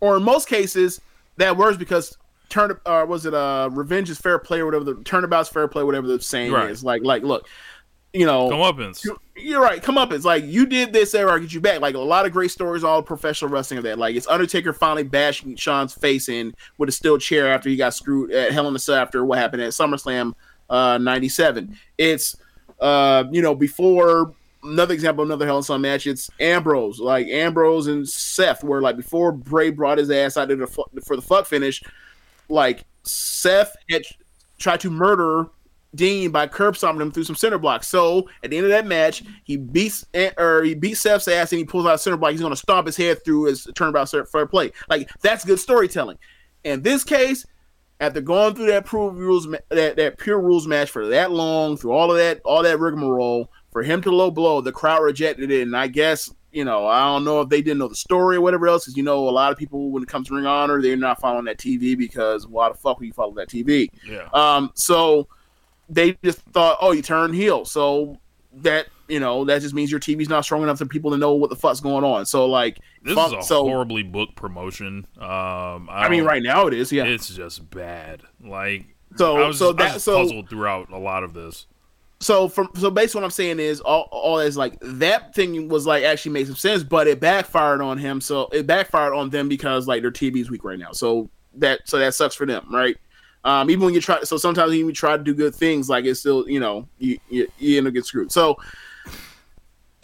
or 0.00 0.16
in 0.16 0.22
most 0.22 0.48
cases, 0.48 1.00
that 1.36 1.56
works 1.56 1.76
because 1.76 2.16
turn 2.48 2.78
uh 2.86 3.04
was 3.08 3.26
it 3.26 3.34
uh 3.34 3.68
revenge 3.72 4.08
is 4.08 4.18
fair 4.18 4.38
play 4.38 4.60
or 4.60 4.66
whatever 4.66 4.84
the 4.84 4.94
turnabout's 5.04 5.48
fair 5.48 5.68
play, 5.68 5.82
whatever 5.82 6.06
the 6.06 6.20
saying 6.20 6.52
Right. 6.52 6.70
is. 6.70 6.84
Like 6.84 7.02
like 7.02 7.22
look, 7.22 7.46
you 8.12 8.24
know 8.24 8.48
Comeuppance. 8.48 9.06
you're 9.36 9.60
right. 9.60 9.82
Come 9.82 9.98
up. 9.98 10.12
It's 10.12 10.24
like 10.24 10.44
you 10.44 10.64
did 10.66 10.92
this, 10.92 11.12
there, 11.12 11.28
I'll 11.30 11.38
get 11.38 11.52
you 11.52 11.60
back. 11.60 11.80
Like 11.80 11.94
a 11.94 11.98
lot 11.98 12.24
of 12.24 12.32
great 12.32 12.50
stories, 12.50 12.84
all 12.84 13.02
professional 13.02 13.50
wrestling 13.50 13.78
of 13.78 13.84
that. 13.84 13.98
Like 13.98 14.16
it's 14.16 14.28
Undertaker 14.28 14.72
finally 14.72 15.02
bashing 15.02 15.56
Shawn's 15.56 15.92
face 15.92 16.28
in 16.28 16.54
with 16.78 16.88
a 16.88 16.92
steel 16.92 17.18
chair 17.18 17.52
after 17.52 17.68
he 17.68 17.76
got 17.76 17.94
screwed 17.94 18.30
at 18.32 18.52
Hell 18.52 18.68
in 18.68 18.76
a 18.76 18.78
Cell 18.78 18.96
after 18.96 19.24
what 19.24 19.38
happened 19.38 19.62
at 19.62 19.72
SummerSlam 19.72 20.32
uh, 20.70 20.98
'97. 20.98 21.76
It's 21.98 22.36
uh, 22.80 23.24
you 23.30 23.42
know 23.42 23.54
before 23.54 24.34
another 24.62 24.94
example, 24.94 25.24
another 25.24 25.46
Hell 25.46 25.58
in 25.58 25.62
Cell 25.62 25.78
match. 25.78 26.06
It's 26.06 26.30
Ambrose, 26.40 26.98
like 26.98 27.26
Ambrose 27.28 27.86
and 27.86 28.08
Seth, 28.08 28.64
where 28.64 28.80
like 28.80 28.96
before 28.96 29.32
Bray 29.32 29.70
brought 29.70 29.98
his 29.98 30.10
ass 30.10 30.36
out 30.36 30.48
the 30.48 30.66
fu- 30.66 30.84
for 31.04 31.16
the 31.16 31.22
fuck 31.22 31.46
finish, 31.46 31.82
like 32.48 32.84
Seth 33.04 33.76
had 33.90 34.02
tried 34.58 34.80
to 34.80 34.90
murder 34.90 35.46
Dean 35.94 36.30
by 36.30 36.46
curb 36.46 36.76
stomping 36.76 37.00
him 37.00 37.10
through 37.10 37.24
some 37.24 37.36
center 37.36 37.58
blocks. 37.58 37.88
So 37.88 38.28
at 38.42 38.50
the 38.50 38.56
end 38.56 38.66
of 38.66 38.72
that 38.72 38.86
match, 38.86 39.22
he 39.44 39.56
beats 39.56 40.04
or 40.36 40.62
he 40.62 40.74
beats 40.74 41.00
Seth's 41.00 41.28
ass 41.28 41.52
and 41.52 41.58
he 41.58 41.64
pulls 41.64 41.86
out 41.86 41.94
a 41.94 41.98
center 41.98 42.16
block. 42.16 42.32
He's 42.32 42.40
going 42.40 42.52
to 42.52 42.56
stomp 42.56 42.86
his 42.86 42.96
head 42.96 43.24
through 43.24 43.44
his 43.44 43.66
turnabout 43.74 44.10
fair 44.10 44.46
play. 44.46 44.72
Like 44.88 45.08
that's 45.22 45.44
good 45.44 45.60
storytelling. 45.60 46.18
In 46.64 46.82
this 46.82 47.04
case, 47.04 47.46
after 48.00 48.20
going 48.20 48.54
through 48.54 48.66
that 48.66 48.86
pure 48.86 49.10
rules 49.10 49.48
that, 49.70 49.96
that 49.96 50.18
pure 50.18 50.40
rules 50.40 50.66
match 50.66 50.90
for 50.90 51.06
that 51.08 51.30
long, 51.30 51.76
through 51.76 51.92
all 51.92 52.10
of 52.10 52.18
that 52.18 52.40
all 52.44 52.62
that 52.62 52.78
rigmarole, 52.78 53.50
for 53.70 53.82
him 53.82 54.02
to 54.02 54.10
low 54.10 54.30
blow, 54.30 54.60
the 54.60 54.72
crowd 54.72 55.02
rejected 55.02 55.50
it, 55.50 55.62
and 55.62 55.76
I 55.76 55.88
guess. 55.88 56.32
You 56.52 56.64
know, 56.64 56.86
I 56.86 57.04
don't 57.04 57.24
know 57.24 57.42
if 57.42 57.50
they 57.50 57.60
didn't 57.60 57.80
know 57.80 57.88
the 57.88 57.94
story 57.94 58.36
or 58.36 58.40
whatever 58.40 58.66
else. 58.66 58.86
Because 58.86 58.96
you 58.96 59.02
know, 59.02 59.28
a 59.28 59.30
lot 59.30 59.52
of 59.52 59.58
people 59.58 59.90
when 59.90 60.02
it 60.02 60.08
comes 60.08 60.28
to 60.28 60.34
Ring 60.34 60.46
Honor, 60.46 60.80
they're 60.80 60.96
not 60.96 61.20
following 61.20 61.44
that 61.44 61.58
TV 61.58 61.98
because 61.98 62.46
why 62.46 62.70
the 62.70 62.74
fuck 62.74 62.98
would 62.98 63.04
you 63.04 63.12
follow 63.12 63.34
that 63.34 63.50
TV? 63.50 63.90
Yeah. 64.08 64.26
Um, 64.32 64.70
so 64.72 65.28
they 65.90 66.16
just 66.24 66.38
thought, 66.52 66.78
oh, 66.80 66.92
you 66.92 67.02
turned 67.02 67.34
heel. 67.34 67.66
So 67.66 68.16
that 68.54 68.86
you 69.08 69.20
know 69.20 69.44
that 69.44 69.60
just 69.62 69.74
means 69.74 69.90
your 69.90 70.00
TV's 70.00 70.28
not 70.28 70.44
strong 70.44 70.62
enough 70.62 70.78
for 70.78 70.86
people 70.86 71.10
to 71.12 71.16
know 71.16 71.34
what 71.34 71.50
the 71.50 71.56
fuck's 71.56 71.80
going 71.80 72.04
on. 72.04 72.26
So 72.26 72.46
like, 72.46 72.78
This 73.02 73.14
fuck- 73.14 73.32
is 73.32 73.44
a 73.44 73.46
so 73.46 73.62
horribly 73.64 74.02
booked 74.02 74.36
promotion. 74.36 75.06
Um, 75.18 75.88
I, 75.90 76.04
I 76.06 76.08
mean, 76.08 76.24
right 76.24 76.42
now 76.42 76.66
it 76.66 76.74
is, 76.74 76.90
yeah. 76.92 77.04
It's 77.04 77.28
just 77.28 77.70
bad. 77.70 78.22
Like, 78.44 78.84
So- 79.16 79.36
I 79.36 79.46
was, 79.48 79.58
so 79.58 79.66
I 79.66 79.68
was 79.68 79.76
that- 79.76 80.00
so- 80.00 80.22
puzzled 80.22 80.48
throughout 80.50 80.90
a 80.92 80.98
lot 80.98 81.22
of 81.22 81.32
this. 81.34 81.66
so 82.20 82.48
from 82.48 82.68
so 82.76 82.90
basically 82.90 83.20
what 83.20 83.24
I'm 83.26 83.30
saying 83.30 83.60
is 83.60 83.80
all 83.80 84.08
all 84.10 84.38
is 84.38 84.56
like 84.56 84.78
that 84.80 85.34
thing 85.34 85.68
was 85.68 85.86
like 85.86 86.02
actually 86.04 86.32
made 86.32 86.46
some 86.46 86.56
sense, 86.56 86.82
but 86.82 87.06
it 87.06 87.20
backfired 87.20 87.80
on 87.82 87.98
him. 87.98 88.20
So 88.20 88.48
it 88.52 88.66
backfired 88.66 89.12
on 89.12 89.28
them 89.30 89.48
because 89.48 89.86
like 89.86 90.00
their 90.02 90.10
TV's 90.10 90.50
weak 90.50 90.64
right 90.64 90.78
now. 90.78 90.92
So 90.92 91.28
that 91.56 91.80
so 91.84 91.98
that 91.98 92.14
sucks 92.14 92.34
for 92.34 92.46
them, 92.46 92.66
right? 92.72 92.96
Um, 93.44 93.70
even 93.70 93.84
when 93.84 93.94
you 93.94 94.00
try, 94.00 94.22
so 94.24 94.36
sometimes 94.38 94.72
even 94.72 94.86
when 94.86 94.90
you 94.90 94.94
try 94.96 95.16
to 95.16 95.22
do 95.22 95.32
good 95.32 95.54
things, 95.54 95.88
like 95.88 96.04
it's 96.04 96.18
still 96.18 96.48
you 96.48 96.58
know 96.58 96.88
you 96.98 97.18
you, 97.28 97.46
you 97.58 97.78
end 97.78 97.86
up 97.86 97.92
getting 97.92 98.04
screwed. 98.04 98.32
So 98.32 98.56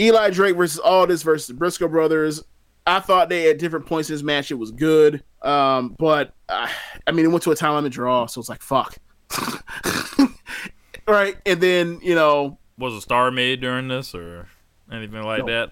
Eli 0.01 0.31
Drake 0.31 0.57
versus 0.57 0.79
Aldis 0.81 1.23
versus 1.23 1.47
the 1.49 1.55
Briscoe 1.55 1.89
brothers. 1.89 2.43
I 2.87 2.99
thought 3.01 3.29
they 3.29 3.49
at 3.51 3.59
different 3.59 3.87
points 3.87 4.09
in 4.11 4.15
this 4.17 4.23
match 4.25 4.51
it 4.51 4.55
was 4.55 4.73
good, 4.73 5.23
um, 5.43 5.95
but 5.99 6.35
uh, 6.49 6.67
I 7.07 7.13
mean 7.13 7.25
it 7.25 7.29
went 7.29 7.43
to 7.45 7.53
a 7.53 7.57
time 7.57 7.75
limit 7.75 7.93
draw, 7.93 8.27
so 8.27 8.41
it's 8.41 8.49
like 8.49 8.61
fuck. 8.63 8.97
right, 11.07 11.37
and 11.47 11.61
then 11.61 12.01
you 12.03 12.15
know 12.15 12.59
Was 12.79 12.95
a 12.95 13.01
star 13.01 13.31
made 13.31 13.61
during 13.61 13.89
this 13.89 14.15
or 14.15 14.49
anything 14.91 15.23
like 15.23 15.41
No. 15.41 15.47
that? 15.47 15.71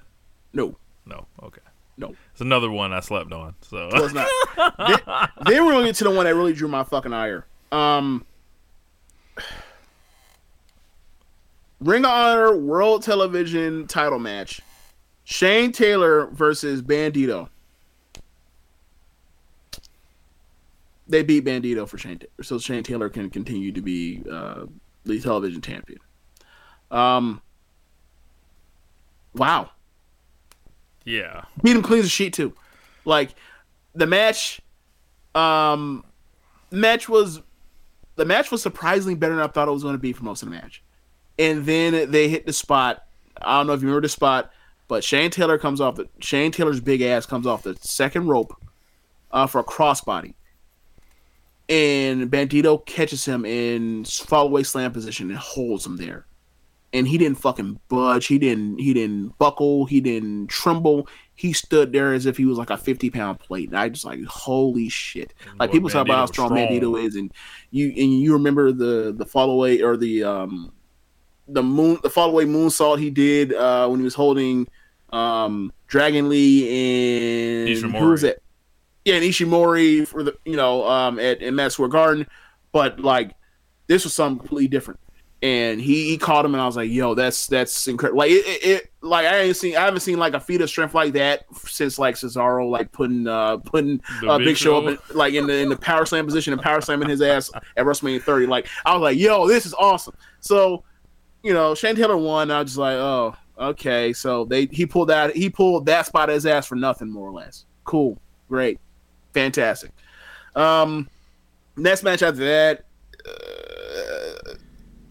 no, 0.53 0.77
No. 1.07 1.27
Okay. 1.43 1.61
no. 1.97 2.15
It's 2.33 2.41
another 2.41 2.71
one 2.71 2.93
I 2.93 3.01
slept 3.01 3.33
on. 3.33 3.55
So 3.63 3.89
It 3.89 4.01
was 4.01 4.15
not. 4.15 4.29
then, 4.79 5.29
then 5.47 5.67
we're 5.67 5.73
gonna 5.73 5.87
get 5.87 5.97
to 5.97 6.05
the 6.05 6.11
one 6.11 6.27
that 6.27 6.35
really 6.37 6.53
drew 6.53 6.69
my 6.69 6.85
fucking 6.85 7.13
ire. 7.13 7.45
Um, 7.73 8.25
Ring 11.81 12.05
of 12.05 12.11
Honor 12.11 12.57
World 12.57 13.03
Television 13.03 13.87
Title 13.87 14.19
match: 14.19 14.61
Shane 15.25 15.73
Taylor 15.73 16.27
versus 16.27 16.83
Bandito. 16.83 17.49
They 21.09 21.23
beat 21.25 21.45
Bandito 21.45 21.89
for 21.89 21.99
Shane, 21.99 22.19
Taylor, 22.19 22.43
so 22.43 22.59
Shane 22.59 22.85
Taylor 22.85 23.09
can 23.09 23.31
continue 23.31 23.73
to 23.73 23.83
be 23.83 24.23
uh, 24.31 24.67
the 25.05 25.19
television 25.21 25.61
champion. 25.61 25.99
Um, 26.91 27.43
wow, 29.35 29.71
Yeah. 31.05 31.45
beat 31.63 31.75
him 31.77 31.83
clean 31.83 32.01
as 32.01 32.07
a 32.07 32.09
sheet 32.09 32.33
too. 32.35 32.53
Like 33.05 33.35
the 33.95 34.07
match, 34.07 34.61
um, 35.35 36.05
match 36.71 37.09
was 37.09 37.41
the 38.17 38.25
match 38.25 38.51
was 38.53 38.63
surprisingly 38.63 39.15
better 39.15 39.35
than 39.35 39.43
I 39.43 39.49
thought 39.49 39.67
it 39.67 39.73
was 39.73 39.83
going 39.83 39.95
to 39.95 39.99
be 39.99 40.13
for 40.13 40.25
most 40.25 40.43
of 40.43 40.49
the 40.51 40.55
match. 40.55 40.83
And 41.41 41.67
then 41.67 42.11
they 42.11 42.29
hit 42.29 42.47
the 42.47 42.53
spot. 42.53 43.05
I 43.41 43.59
don't 43.59 43.67
know 43.67 43.73
if 43.73 43.81
you 43.81 43.89
remember 43.89 44.03
the 44.03 44.11
spot, 44.11 44.53
but 44.87 45.03
Shane 45.03 45.31
Taylor 45.31 45.59
comes 45.59 45.81
off 45.81 45.97
the 45.97 46.09
Shane 46.21 46.53
Taylor's 46.53 46.81
big 46.81 47.01
ass 47.01 47.27
comes 47.27 47.47
off 47.47 47.63
the 47.63 47.77
second 47.81 48.29
rope 48.29 48.55
uh, 49.33 49.47
for 49.47 49.61
a 49.61 49.65
crossbody, 49.65 50.35
and 51.69 52.31
Bandito 52.31 52.85
catches 52.85 53.25
him 53.25 53.45
in 53.45 54.05
fall 54.05 54.47
away 54.47 54.63
slam 54.63 54.93
position 54.93 55.31
and 55.31 55.39
holds 55.39 55.87
him 55.87 55.97
there 55.97 56.27
and 56.93 57.07
he 57.07 57.19
didn't 57.19 57.39
fucking 57.39 57.81
budge. 57.89 58.27
He 58.27 58.39
didn't. 58.39 58.79
He 58.79 58.93
didn't 58.93 59.39
buckle. 59.39 59.87
He 59.87 60.01
didn't 60.01 60.49
tremble. 60.49 61.09
He 61.35 61.53
stood 61.53 61.93
there 61.93 62.13
as 62.13 62.27
if 62.27 62.37
he 62.37 62.45
was 62.45 62.59
like 62.59 62.71
a 62.71 62.77
fifty 62.77 63.11
pound 63.11 63.39
plate. 63.39 63.69
And 63.69 63.79
I 63.79 63.89
just 63.89 64.05
like, 64.05 64.23
holy 64.25 64.89
shit! 64.89 65.33
Like 65.59 65.71
Boy, 65.71 65.75
people 65.75 65.91
talk 65.91 66.07
about 66.07 66.19
how 66.19 66.27
strong, 66.27 66.49
strong. 66.49 66.69
Bandito 66.69 67.03
is, 67.03 67.17
and 67.17 67.33
you 67.71 67.89
and 67.89 68.21
you 68.21 68.33
remember 68.33 68.73
the 68.73 69.15
the 69.17 69.25
fall 69.25 69.51
away 69.51 69.83
or 69.83 69.97
the 69.97 70.25
um 70.25 70.73
the 71.53 71.63
moon 71.63 71.99
the 72.03 72.11
fall 72.11 72.31
away 72.31 72.45
moonsault 72.45 72.99
he 72.99 73.11
did 73.11 73.53
uh 73.53 73.87
when 73.89 74.01
he 74.01 74.05
was 74.05 74.15
holding 74.15 74.69
um 75.13 75.73
Dragon 75.87 76.29
Lee 76.29 77.67
and 77.67 77.95
who 77.95 78.11
was 78.11 78.23
it? 78.25 78.43
Yeah, 79.05 79.17
and 79.17 79.25
Ishimori 79.25 80.07
for 80.07 80.23
the 80.23 80.37
you 80.45 80.57
know 80.57 80.87
um 80.87 81.19
at, 81.19 81.43
at 81.43 81.53
Madison 81.53 81.71
Square 81.71 81.89
Garden, 81.89 82.27
but 82.73 83.01
like 83.01 83.35
this 83.87 84.05
was 84.05 84.15
something 84.15 84.39
completely 84.39 84.69
different 84.69 85.01
and 85.43 85.81
he, 85.81 86.11
he 86.11 86.19
caught 86.19 86.45
him 86.45 86.55
and 86.55 86.61
I 86.61 86.67
was 86.67 86.77
like, 86.77 86.91
yo, 86.91 87.15
that's 87.15 87.47
that's 87.47 87.89
incredible. 87.89 88.19
Like 88.19 88.31
it, 88.31 88.47
it, 88.47 88.65
it 88.65 88.91
like 89.01 89.27
I 89.27 89.39
ain't 89.39 89.57
seen 89.57 89.77
I 89.77 89.85
haven't 89.87 90.01
seen 90.01 90.19
like 90.19 90.35
a 90.35 90.41
feat 90.41 90.61
of 90.61 90.69
strength 90.69 90.95
like 90.95 91.15
that 91.15 91.45
since 91.67 91.99
like 91.99 92.17
Cesaro 92.17 92.69
like 92.69 92.93
putting 92.93 93.27
uh 93.27 93.57
putting 93.59 94.03
uh, 94.29 94.37
Big 94.37 94.49
Big 94.49 94.57
Show 94.57 94.83
Show? 94.83 94.89
up 94.89 95.01
in, 95.11 95.17
like 95.17 95.33
in 95.33 95.47
the 95.47 95.59
in 95.59 95.71
the 95.71 95.77
power 95.77 96.05
slam 96.05 96.27
position 96.27 96.53
and 96.53 96.61
power 96.61 96.81
slamming 96.83 97.09
his 97.09 97.23
ass 97.23 97.51
at 97.77 97.87
WrestleMania 97.87 98.23
30. 98.23 98.47
Like 98.47 98.69
I 98.85 98.93
was 98.93 99.01
like, 99.01 99.19
yo, 99.19 99.49
this 99.49 99.65
is 99.65 99.73
awesome. 99.75 100.15
So, 100.41 100.85
you 101.43 101.53
know, 101.53 101.75
Shane 101.75 101.97
Taylor 101.97 102.17
won. 102.17 102.51
I 102.51 102.61
was 102.61 102.71
just 102.71 102.79
like, 102.79 102.97
oh, 102.97 103.35
okay. 103.59 104.13
So 104.13 104.45
they 104.45 104.67
he 104.67 104.87
pulled 104.87 105.09
that 105.09 105.35
he 105.35 105.51
pulled 105.51 105.87
that 105.87 106.07
spot 106.07 106.29
of 106.29 106.35
his 106.35 106.47
ass 106.47 106.67
for 106.67 106.75
nothing, 106.75 107.11
more 107.11 107.29
or 107.29 107.33
less. 107.33 107.65
Cool, 107.85 108.19
great, 108.49 108.79
fantastic. 109.33 109.93
Um, 110.55 111.09
next 111.77 112.03
match 112.03 112.23
after 112.23 112.45
that. 112.45 112.85
Uh, 113.27 114.55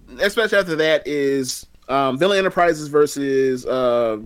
next 0.08 0.38
match 0.38 0.54
after 0.54 0.76
that 0.76 1.08
is 1.08 1.66
um, 1.88 2.18
Villain 2.18 2.40
Enterprises 2.40 2.88
versus 2.88 3.66
uh, 3.66 4.18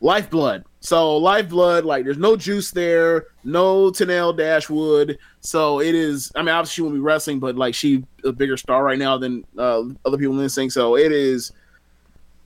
Lifeblood. 0.00 0.64
So 0.82 1.18
Lifeblood, 1.18 1.84
like, 1.84 2.04
there's 2.04 2.16
no 2.16 2.36
juice 2.36 2.70
there, 2.70 3.26
no 3.44 3.90
Tenille 3.90 4.34
Dashwood. 4.36 5.18
So 5.40 5.80
it 5.80 5.94
is. 5.94 6.32
I 6.34 6.40
mean, 6.40 6.48
obviously 6.48 6.74
she 6.76 6.82
won't 6.82 6.94
be 6.94 7.00
wrestling, 7.00 7.38
but 7.38 7.56
like 7.56 7.74
she 7.74 8.04
a 8.24 8.32
bigger 8.32 8.56
star 8.56 8.82
right 8.82 8.98
now 8.98 9.18
than 9.18 9.44
uh, 9.58 9.82
other 10.06 10.16
people 10.16 10.32
in 10.34 10.38
this 10.40 10.54
thing. 10.54 10.70
So 10.70 10.96
it 10.96 11.12
is. 11.12 11.52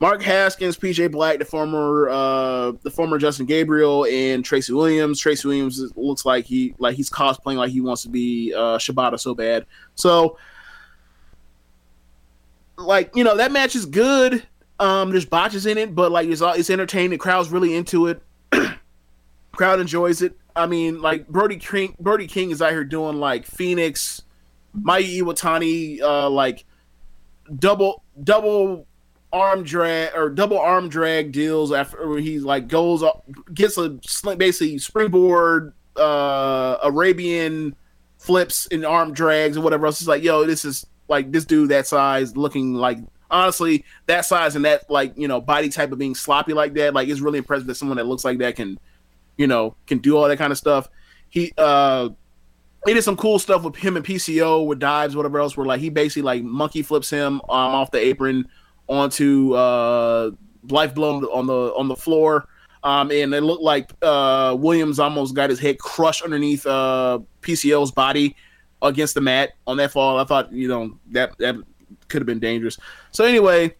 Mark 0.00 0.20
Haskins, 0.22 0.76
PJ 0.76 1.12
Black, 1.12 1.38
the 1.38 1.44
former 1.44 2.08
uh, 2.10 2.72
the 2.82 2.90
former 2.90 3.16
Justin 3.16 3.46
Gabriel, 3.46 4.04
and 4.06 4.44
Tracy 4.44 4.72
Williams. 4.72 5.20
Tracy 5.20 5.46
Williams 5.46 5.80
looks 5.96 6.26
like 6.26 6.44
he 6.44 6.74
like 6.78 6.96
he's 6.96 7.08
cosplaying 7.08 7.56
like 7.56 7.70
he 7.70 7.80
wants 7.80 8.02
to 8.02 8.08
be 8.08 8.52
uh, 8.52 8.76
Shibata 8.78 9.18
so 9.18 9.34
bad. 9.34 9.64
So 9.94 10.36
like 12.76 13.14
you 13.14 13.24
know 13.24 13.36
that 13.36 13.52
match 13.52 13.76
is 13.76 13.86
good. 13.86 14.44
Um, 14.80 15.10
there's 15.10 15.24
botches 15.24 15.66
in 15.66 15.78
it, 15.78 15.94
but 15.94 16.10
like 16.10 16.28
it's 16.28 16.40
all- 16.42 16.54
it's 16.54 16.70
entertaining. 16.70 17.10
The 17.10 17.18
crowd's 17.18 17.50
really 17.50 17.74
into 17.76 18.08
it. 18.08 18.20
Crowd 19.54 19.80
enjoys 19.80 20.22
it. 20.22 20.36
I 20.56 20.66
mean, 20.66 21.00
like 21.00 21.28
Brody 21.28 21.56
King, 21.56 21.96
Brody 21.98 22.26
King 22.26 22.50
is 22.50 22.62
out 22.62 22.70
here 22.70 22.84
doing 22.84 23.16
like 23.18 23.46
Phoenix, 23.46 24.22
Mai 24.72 25.02
Iwatani, 25.02 26.00
uh, 26.00 26.30
like 26.30 26.64
double 27.58 28.02
double 28.22 28.86
arm 29.32 29.64
drag 29.64 30.14
or 30.14 30.30
double 30.30 30.58
arm 30.58 30.88
drag 30.88 31.32
deals 31.32 31.72
after 31.72 32.16
he 32.18 32.38
like 32.38 32.68
goes 32.68 33.02
gets 33.52 33.76
a 33.76 33.98
basically 34.36 34.78
springboard, 34.78 35.74
uh, 35.96 36.76
Arabian 36.82 37.74
flips 38.18 38.66
and 38.70 38.86
arm 38.86 39.12
drags 39.12 39.56
and 39.56 39.64
whatever 39.64 39.86
else. 39.86 40.00
It's 40.00 40.08
like, 40.08 40.22
yo, 40.22 40.46
this 40.46 40.64
is 40.64 40.86
like 41.08 41.32
this 41.32 41.44
dude 41.44 41.68
that 41.68 41.86
size 41.86 42.36
looking 42.36 42.74
like 42.74 42.98
honestly 43.30 43.84
that 44.06 44.24
size 44.24 44.56
and 44.56 44.64
that 44.64 44.88
like 44.88 45.12
you 45.16 45.28
know 45.28 45.40
body 45.40 45.68
type 45.68 45.92
of 45.92 45.98
being 45.98 46.14
sloppy 46.14 46.52
like 46.52 46.74
that. 46.74 46.94
Like 46.94 47.08
it's 47.08 47.20
really 47.20 47.38
impressive 47.38 47.66
that 47.66 47.74
someone 47.74 47.96
that 47.96 48.06
looks 48.06 48.24
like 48.24 48.38
that 48.38 48.56
can, 48.56 48.78
you 49.36 49.46
know, 49.46 49.76
can 49.86 49.98
do 49.98 50.16
all 50.16 50.28
that 50.28 50.38
kind 50.38 50.52
of 50.52 50.58
stuff. 50.58 50.88
He 51.28 51.52
uh 51.58 52.10
he 52.86 52.92
did 52.94 53.02
some 53.02 53.16
cool 53.16 53.38
stuff 53.38 53.62
with 53.62 53.76
him 53.76 53.96
and 53.96 54.04
PCO 54.04 54.66
with 54.66 54.78
dives, 54.78 55.16
whatever 55.16 55.40
else. 55.40 55.56
Where 55.56 55.66
like 55.66 55.80
he 55.80 55.88
basically 55.88 56.22
like 56.22 56.42
monkey 56.42 56.82
flips 56.82 57.10
him 57.10 57.40
um, 57.42 57.50
off 57.50 57.90
the 57.90 57.98
apron 57.98 58.46
onto 58.88 59.54
uh 59.54 60.30
lifeblood 60.68 61.24
on 61.32 61.46
the 61.46 61.74
on 61.74 61.88
the 61.88 61.96
floor. 61.96 62.48
Um, 62.82 63.10
and 63.10 63.32
it 63.34 63.40
looked 63.40 63.62
like 63.62 63.90
uh, 64.02 64.54
Williams 64.58 64.98
almost 64.98 65.34
got 65.34 65.48
his 65.48 65.58
head 65.58 65.78
crushed 65.78 66.22
underneath 66.22 66.66
uh, 66.66 67.18
PCO's 67.40 67.90
body 67.90 68.36
against 68.82 69.14
the 69.14 69.22
mat 69.22 69.52
on 69.66 69.78
that 69.78 69.90
fall. 69.90 70.18
I 70.18 70.24
thought 70.24 70.52
you 70.52 70.68
know 70.68 70.98
that 71.12 71.36
that 71.38 71.56
could 72.08 72.20
have 72.20 72.26
been 72.26 72.40
dangerous. 72.40 72.78
So 73.10 73.24
anyway, 73.24 73.74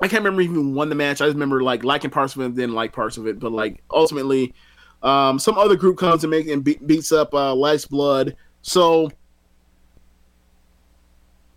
I 0.00 0.08
can't 0.08 0.24
remember 0.24 0.42
even 0.42 0.74
won 0.74 0.88
the 0.88 0.94
match. 0.94 1.20
I 1.20 1.26
just 1.26 1.34
remember 1.34 1.62
like 1.62 1.84
liking 1.84 2.10
parts 2.10 2.34
of 2.34 2.42
it, 2.42 2.46
and 2.46 2.56
then 2.56 2.72
like 2.72 2.92
parts 2.92 3.16
of 3.16 3.26
it. 3.26 3.38
But 3.38 3.52
like 3.52 3.82
ultimately, 3.90 4.54
um, 5.02 5.38
some 5.38 5.56
other 5.56 5.76
group 5.76 5.98
comes 5.98 6.24
and 6.24 6.30
make 6.30 6.48
and 6.48 6.64
be- 6.64 6.80
beats 6.84 7.12
up 7.12 7.34
uh, 7.34 7.54
Blood. 7.90 8.36
So 8.62 9.10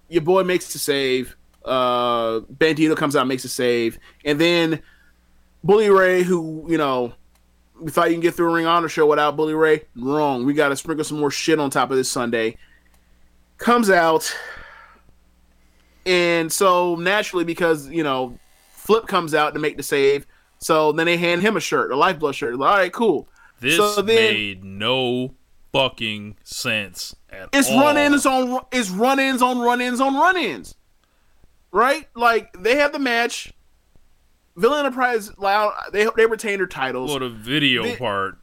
your 0.09 0.21
boy 0.21 0.43
makes 0.43 0.71
the 0.73 0.79
save. 0.79 1.35
Uh, 1.65 2.41
Bandito 2.41 2.95
comes 2.95 3.15
out, 3.15 3.27
makes 3.27 3.43
a 3.43 3.49
save, 3.49 3.99
and 4.23 4.39
then 4.39 4.81
Bully 5.63 5.89
Ray, 5.89 6.23
who 6.23 6.65
you 6.69 6.77
know 6.77 7.13
we 7.79 7.91
thought 7.91 8.09
you 8.09 8.15
can 8.15 8.21
get 8.21 8.33
through 8.33 8.49
a 8.49 8.53
Ring 8.53 8.65
Honor 8.65 8.89
show 8.89 9.05
without 9.05 9.35
Bully 9.35 9.53
Ray. 9.53 9.83
Wrong. 9.95 10.45
We 10.45 10.53
got 10.53 10.69
to 10.69 10.75
sprinkle 10.75 11.03
some 11.03 11.19
more 11.19 11.31
shit 11.31 11.59
on 11.59 11.69
top 11.69 11.91
of 11.91 11.97
this 11.97 12.09
Sunday. 12.09 12.57
Comes 13.57 13.89
out, 13.89 14.33
and 16.07 16.51
so 16.51 16.95
naturally, 16.95 17.43
because 17.43 17.87
you 17.89 18.03
know, 18.03 18.37
Flip 18.71 19.05
comes 19.07 19.33
out 19.33 19.53
to 19.53 19.59
make 19.59 19.77
the 19.77 19.83
save. 19.83 20.25
So 20.59 20.91
then 20.91 21.05
they 21.05 21.17
hand 21.17 21.41
him 21.41 21.55
a 21.55 21.59
shirt, 21.59 21.91
a 21.91 21.95
lifeblood 21.95 22.33
shirt. 22.33 22.53
All 22.55 22.59
right, 22.61 22.91
cool. 22.91 23.27
This 23.59 23.77
So 23.77 24.01
then- 24.01 24.05
made 24.33 24.63
no 24.63 25.35
fucking 25.73 26.37
sense 26.43 27.15
at 27.29 27.49
It's 27.53 27.69
all. 27.69 27.81
run-ins 27.81 28.25
on 28.25 28.61
it's 28.71 28.89
run-ins 28.89 29.41
on 29.41 29.59
run-ins 29.59 29.99
on 30.01 30.15
run-ins, 30.15 30.75
right? 31.71 32.07
Like 32.15 32.51
they 32.57 32.77
have 32.77 32.91
the 32.93 32.99
match. 32.99 33.53
Villain 34.55 34.79
Enterprise, 34.85 35.31
they 35.91 36.07
they 36.15 36.25
retain 36.25 36.57
their 36.57 36.65
titles. 36.65 37.11
Well, 37.11 37.19
the 37.19 37.29
video 37.29 37.83
Thi- 37.83 37.95
part, 37.97 38.39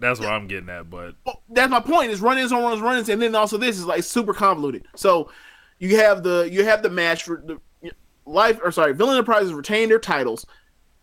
that's 0.00 0.18
what 0.18 0.30
I'm 0.30 0.48
getting 0.48 0.68
at. 0.68 0.90
But 0.90 1.14
that's 1.48 1.70
my 1.70 1.78
point. 1.78 2.10
Is 2.10 2.20
run-ins 2.20 2.50
on 2.50 2.62
runs, 2.64 2.80
run-ins, 2.80 3.08
and 3.08 3.22
then 3.22 3.34
also 3.36 3.56
this 3.56 3.78
is 3.78 3.86
like 3.86 4.02
super 4.02 4.34
convoluted. 4.34 4.86
So 4.96 5.30
you 5.78 5.96
have 5.96 6.22
the 6.22 6.48
you 6.50 6.64
have 6.64 6.82
the 6.82 6.90
match 6.90 7.24
for 7.24 7.42
the 7.44 7.60
life 8.26 8.58
or 8.62 8.72
sorry, 8.72 8.94
Villain 8.94 9.16
Enterprises 9.16 9.52
retain 9.52 9.88
their 9.88 9.98
titles. 9.98 10.46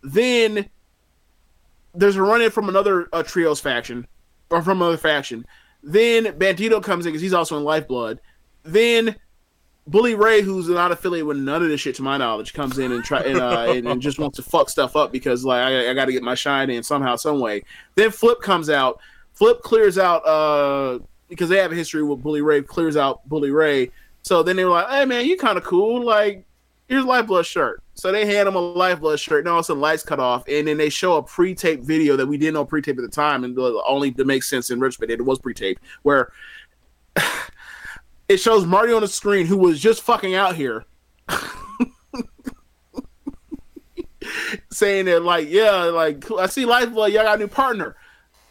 Then 0.02 0.68
there's 1.94 2.16
a 2.16 2.22
run-in 2.22 2.50
from 2.50 2.68
another 2.68 3.08
uh, 3.12 3.22
trios 3.22 3.60
faction 3.60 4.06
or 4.50 4.62
from 4.62 4.82
another 4.82 4.96
faction. 4.96 5.46
Then 5.82 6.26
Bandito 6.26 6.82
comes 6.82 7.06
in 7.06 7.12
because 7.12 7.22
he's 7.22 7.34
also 7.34 7.56
in 7.56 7.64
Lifeblood. 7.64 8.20
Then 8.62 9.16
Bully 9.86 10.14
Ray, 10.14 10.42
who's 10.42 10.68
not 10.68 10.92
affiliated 10.92 11.26
with 11.26 11.38
none 11.38 11.62
of 11.62 11.68
this 11.68 11.80
shit 11.80 11.96
to 11.96 12.02
my 12.02 12.16
knowledge, 12.16 12.52
comes 12.52 12.78
in 12.78 12.92
and 12.92 13.02
try 13.02 13.20
and, 13.20 13.38
uh, 13.38 13.66
and, 13.68 13.88
and 13.88 14.00
just 14.00 14.18
wants 14.18 14.36
to 14.36 14.42
fuck 14.42 14.70
stuff 14.70 14.94
up 14.94 15.10
because 15.10 15.44
like 15.44 15.60
I, 15.60 15.90
I 15.90 15.94
got 15.94 16.04
to 16.04 16.12
get 16.12 16.22
my 16.22 16.34
shine 16.34 16.70
in 16.70 16.82
somehow, 16.82 17.16
some 17.16 17.40
way. 17.40 17.64
Then 17.96 18.10
Flip 18.10 18.40
comes 18.40 18.70
out. 18.70 19.00
Flip 19.34 19.60
clears 19.62 19.98
out 19.98 20.26
uh 20.26 20.98
because 21.28 21.48
they 21.48 21.56
have 21.56 21.72
a 21.72 21.74
history 21.74 22.02
with 22.02 22.22
Bully 22.22 22.42
Ray. 22.42 22.62
Clears 22.62 22.96
out 22.96 23.28
Bully 23.28 23.50
Ray. 23.50 23.90
So 24.22 24.42
then 24.42 24.56
they 24.56 24.64
were 24.64 24.70
like, 24.70 24.88
"Hey 24.88 25.04
man, 25.04 25.26
you 25.26 25.36
kind 25.36 25.58
of 25.58 25.64
cool. 25.64 26.04
Like, 26.04 26.44
here's 26.88 27.04
Lifeblood 27.04 27.46
shirt." 27.46 27.82
So 27.94 28.10
they 28.10 28.24
hand 28.26 28.48
him 28.48 28.54
a 28.54 28.60
Lifeblood 28.60 29.20
shirt. 29.20 29.40
And 29.40 29.48
all 29.48 29.58
of 29.58 29.60
a 29.60 29.64
sudden, 29.64 29.80
lights 29.80 30.02
cut 30.02 30.20
off, 30.20 30.44
and 30.48 30.66
then 30.66 30.78
they 30.78 30.88
show 30.88 31.16
a 31.16 31.22
pre-taped 31.22 31.84
video 31.84 32.16
that 32.16 32.26
we 32.26 32.38
didn't 32.38 32.54
know 32.54 32.64
pre-taped 32.64 32.98
at 32.98 33.02
the 33.02 33.10
time, 33.10 33.44
and 33.44 33.58
only 33.58 34.12
to 34.12 34.24
make 34.24 34.42
sense 34.42 34.70
in 34.70 34.80
retrospect, 34.80 35.10
it 35.12 35.24
was 35.24 35.38
pre-taped, 35.38 35.82
where 36.02 36.32
it 38.28 38.38
shows 38.38 38.64
Marty 38.64 38.92
on 38.92 39.02
the 39.02 39.08
screen 39.08 39.46
who 39.46 39.58
was 39.58 39.78
just 39.80 40.02
fucking 40.02 40.34
out 40.34 40.56
here. 40.56 40.84
saying 44.70 45.06
that 45.06 45.22
like 45.22 45.48
yeah, 45.48 45.84
like 45.84 46.30
I 46.32 46.46
see 46.46 46.64
Lifeblood, 46.64 47.12
y'all 47.12 47.24
got 47.24 47.36
a 47.36 47.38
new 47.38 47.48
partner. 47.48 47.96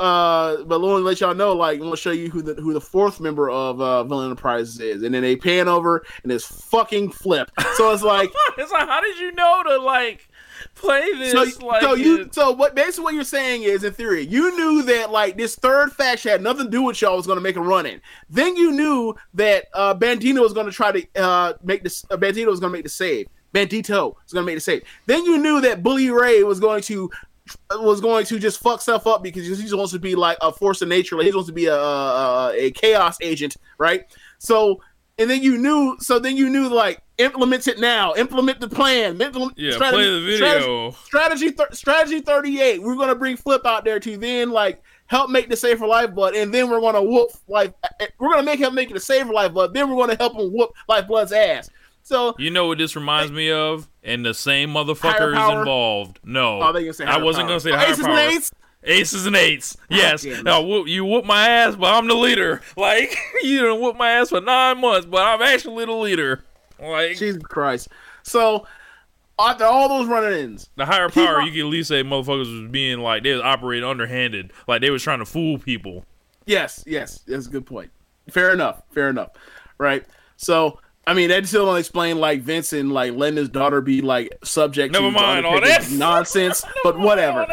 Uh, 0.02 0.64
but 0.64 0.80
let 0.80 1.20
y'all 1.22 1.36
know, 1.36 1.54
like, 1.54 1.76
I'm 1.78 1.84
gonna 1.86 1.96
show 1.96 2.10
you 2.10 2.30
who 2.32 2.42
the 2.42 2.56
who 2.56 2.74
the 2.74 2.82
fourth 2.82 3.20
member 3.20 3.52
of 3.52 3.80
uh, 3.80 4.04
Villain 4.04 4.26
Enterprises 4.32 4.80
is, 4.80 5.04
and 5.04 5.14
then 5.14 5.22
they 5.22 5.36
pan 5.36 5.68
over 5.68 6.04
and 6.24 6.32
it's 6.32 6.46
fucking 6.46 7.12
Flip. 7.12 7.52
So 7.76 7.94
it's 7.94 8.02
like, 8.16 8.32
It's 8.58 8.72
like, 8.72 8.88
how 8.88 9.00
did 9.02 9.20
you 9.20 9.32
know 9.34 9.62
to 9.64 9.78
like 9.78 10.28
play 10.74 11.12
this? 11.20 11.34
so, 11.54 11.66
like, 11.68 11.82
so 11.84 11.94
you, 11.94 12.22
it- 12.22 12.34
so 12.34 12.52
what? 12.52 12.74
Basically, 12.74 13.04
what 13.04 13.14
you're 13.14 13.24
saying 13.24 13.62
is, 13.62 13.84
in 13.84 13.94
theory, 13.94 14.26
you 14.26 14.56
knew 14.58 14.82
that 14.84 15.12
like 15.12 15.38
this 15.38 15.56
third 15.56 15.92
faction 15.92 16.32
had 16.32 16.42
nothing 16.42 16.66
to 16.66 16.72
do 16.72 16.82
with 16.82 17.00
y'all 17.00 17.16
was 17.16 17.28
gonna 17.28 17.40
make 17.40 17.56
a 17.56 17.62
run 17.62 17.86
in. 17.86 18.02
Then 18.28 18.56
you 18.56 18.72
knew 18.72 19.14
that 19.36 19.66
uh, 19.76 19.94
Bandito 19.94 20.42
was 20.42 20.54
gonna 20.54 20.72
try 20.72 20.92
to 20.92 21.22
uh, 21.22 21.54
make 21.64 21.84
this. 21.84 22.04
Uh, 22.10 22.18
Bandito 22.18 22.48
was 22.48 22.60
gonna 22.60 22.74
make 22.74 22.84
the 22.84 22.90
save. 22.90 23.28
Bandito 23.54 24.16
was 24.24 24.34
gonna 24.34 24.46
make 24.46 24.56
the 24.56 24.62
save. 24.62 24.82
Then 25.06 25.26
you 25.26 25.38
knew 25.38 25.62
that 25.62 25.84
Bully 25.84 26.10
Ray 26.10 26.42
was 26.42 26.60
going 26.60 26.82
to 26.84 27.12
was 27.72 28.02
going 28.02 28.26
to 28.26 28.40
just 28.40 28.60
fuck 28.60 28.82
stuff 28.82 29.08
up 29.08 29.24
because 29.24 29.46
he 29.48 29.56
just 29.56 29.76
wants 29.76 29.92
to 29.94 30.00
be 30.00 30.16
like 30.16 30.38
a 30.42 30.52
force 30.52 30.82
of 30.82 30.88
nature. 30.88 31.16
Like 31.18 31.26
he 31.28 31.32
wants 31.32 31.48
to 31.48 31.54
be 31.54 31.66
a, 31.68 31.76
a, 31.76 32.54
a 32.56 32.72
chaos 32.72 33.18
agent, 33.22 33.58
right? 33.78 34.04
So, 34.40 34.82
and 35.18 35.30
then 35.30 35.42
you 35.44 35.58
knew. 35.58 35.98
So 36.00 36.20
then 36.20 36.36
you 36.38 36.50
knew 36.50 36.70
like 36.70 37.02
implement 37.18 37.68
it 37.68 37.80
now. 37.80 38.14
Implement 38.16 38.60
the 38.60 38.68
plan. 38.70 39.22
Implement, 39.22 39.54
yeah, 39.58 39.72
strategy- 39.74 39.98
play 39.98 40.10
the 40.10 40.26
video. 40.26 40.92
strategy 40.92 41.52
th- 41.52 41.74
strategy 41.74 42.20
38 42.22 42.82
we're 42.82 42.96
gonna 42.96 43.14
bring 43.16 43.38
flip 43.38 43.66
out 43.66 43.86
there 43.86 44.00
to 44.00 44.18
then 44.18 44.50
like 44.50 44.82
help 45.06 45.30
make 45.30 45.50
the 45.50 45.56
safer 45.56 45.86
lifeblood 45.86 46.34
and 46.36 46.54
then 46.54 46.70
we're 46.70 46.80
gonna 46.80 47.04
whoop 47.04 47.30
like 47.48 47.74
eh, 48.00 48.08
we're 48.18 48.30
gonna 48.32 48.42
make 48.44 48.60
him 48.60 48.74
make 48.74 48.90
it 48.90 48.96
a 48.96 49.00
safer 49.00 49.32
lifeblood 49.34 49.74
then 49.74 49.90
we're 49.90 49.98
gonna 49.98 50.16
help 50.18 50.34
him 50.34 50.52
whoop 50.54 50.72
lifeblood's 50.88 51.32
ass 51.34 51.70
so 52.04 52.36
You 52.38 52.50
know 52.50 52.68
what 52.68 52.78
this 52.78 52.96
reminds 52.96 53.32
eh, 53.32 53.36
me 53.36 53.52
of? 53.52 53.88
And 54.04 54.26
the 54.26 54.34
same 54.34 54.70
motherfucker 54.74 55.32
is 55.34 55.60
involved. 55.60 56.20
No, 56.24 56.62
Oh, 56.62 56.74
gonna 56.74 57.12
I 57.12 57.18
wasn't 57.18 57.48
power. 57.48 57.48
gonna 57.48 57.60
say 57.60 57.72
Oh, 57.72 57.80
aces 57.80 58.06
power. 58.06 58.18
and 58.18 58.34
eights? 58.34 58.52
Aces 58.84 59.26
and 59.28 59.36
eights. 59.36 59.78
Oh, 59.80 59.86
yes. 59.96 60.24
damn 60.24 60.40
it. 60.40 60.44
Now 60.44 60.62
whoop, 60.62 60.88
you 60.88 61.06
whoop 61.06 61.24
my 61.26 61.48
ass, 61.48 61.76
but 61.76 61.94
I'm 61.94 62.08
the 62.08 62.16
leader. 62.16 62.62
Like 62.78 63.16
you 63.44 63.62
done 63.62 63.80
whoop 63.82 63.96
my 63.96 64.12
ass 64.12 64.30
for 64.30 64.42
nine 64.42 64.80
months, 64.80 65.06
but 65.06 65.22
I'm 65.26 65.42
actually 65.42 65.86
the 65.86 65.92
leader. 65.94 66.44
Like 66.80 67.16
jesus 67.18 67.44
christ 67.44 67.90
so 68.24 68.66
after 69.40 69.66
all 69.66 69.88
those 69.90 70.08
running-ins, 70.08 70.70
the 70.76 70.86
higher 70.86 71.10
power, 71.10 71.42
you 71.42 71.52
can 71.52 71.62
at 71.62 71.66
least 71.68 71.90
say 71.90 72.04
motherfuckers 72.04 72.62
was 72.62 72.72
being 72.72 73.00
like 73.00 73.24
they 73.24 73.34
was 73.34 73.42
operating 73.42 73.88
underhanded, 73.88 74.52
like 74.68 74.82
they 74.82 74.90
was 74.92 75.02
trying 75.04 75.20
to 75.20 75.26
fool 75.26 75.58
people. 75.60 76.06
yes 76.48 76.84
yes 76.88 77.20
that's 77.28 77.46
a 77.48 77.50
good 77.52 77.66
point 77.68 77.92
fair 78.32 78.52
enough 78.52 78.82
fair 78.94 79.10
enough 79.10 79.30
right 79.78 80.06
so 80.38 80.80
I 81.12 81.14
mean, 81.14 81.28
that 81.28 81.46
still 81.46 81.66
don't 81.66 81.78
explain 81.78 82.20
like 82.20 82.42
Vincent 82.42 82.90
like 82.90 83.12
letting 83.12 83.36
his 83.36 83.50
daughter 83.50 83.82
be 83.82 84.00
like 84.02 84.34
subject 84.46 84.94
Never 84.94 85.08
to 85.08 85.12
mind 85.12 85.46
all 85.46 85.60
that. 85.60 85.92
nonsense, 85.92 86.64
but 86.86 86.98
whatever. 86.98 87.46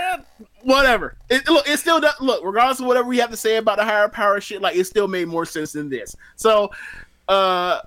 Whatever. 0.62 1.16
It, 1.28 1.48
look, 1.48 1.68
it 1.68 1.76
still 1.78 2.00
does. 2.00 2.14
Look, 2.20 2.44
regardless 2.44 2.78
of 2.78 2.86
whatever 2.86 3.08
we 3.08 3.18
have 3.18 3.32
to 3.32 3.36
say 3.36 3.56
about 3.56 3.78
the 3.78 3.84
higher 3.84 4.08
power 4.08 4.40
shit, 4.40 4.62
like 4.62 4.76
it 4.76 4.84
still 4.84 5.08
made 5.08 5.26
more 5.26 5.44
sense 5.44 5.72
than 5.72 5.88
this. 5.88 6.14
So, 6.36 6.70
uh, 7.26 7.80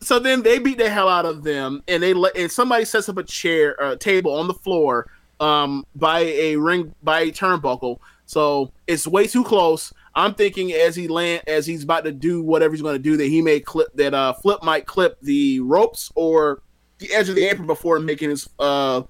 so 0.00 0.18
then 0.18 0.42
they 0.42 0.58
beat 0.58 0.78
the 0.78 0.88
hell 0.88 1.10
out 1.10 1.26
of 1.26 1.42
them, 1.42 1.82
and 1.86 2.02
they 2.02 2.14
let 2.14 2.34
and 2.34 2.50
somebody 2.50 2.86
sets 2.86 3.10
up 3.10 3.18
a 3.18 3.24
chair, 3.24 3.76
uh, 3.82 3.96
table 3.96 4.32
on 4.32 4.48
the 4.48 4.54
floor, 4.54 5.10
um, 5.38 5.84
by 5.96 6.20
a 6.20 6.56
ring 6.56 6.94
by 7.02 7.20
a 7.20 7.30
turnbuckle. 7.30 7.98
So 8.24 8.72
it's 8.86 9.06
way 9.06 9.26
too 9.26 9.44
close. 9.44 9.92
I'm 10.16 10.34
thinking 10.34 10.72
as 10.72 10.94
he 10.94 11.08
land 11.08 11.42
as 11.46 11.66
he's 11.66 11.84
about 11.84 12.04
to 12.04 12.12
do 12.12 12.42
whatever 12.42 12.72
he's 12.72 12.82
going 12.82 12.96
to 12.96 13.02
do 13.02 13.16
that 13.16 13.26
he 13.26 13.42
may 13.42 13.60
clip 13.60 13.92
that 13.94 14.14
uh 14.14 14.32
Flip 14.34 14.62
might 14.62 14.86
clip 14.86 15.18
the 15.20 15.60
ropes 15.60 16.12
or 16.14 16.62
the 16.98 17.12
edge 17.12 17.28
of 17.28 17.34
the 17.34 17.44
apron 17.44 17.66
before 17.66 17.98
making 17.98 18.30
his 18.30 18.48
uh 18.58 19.02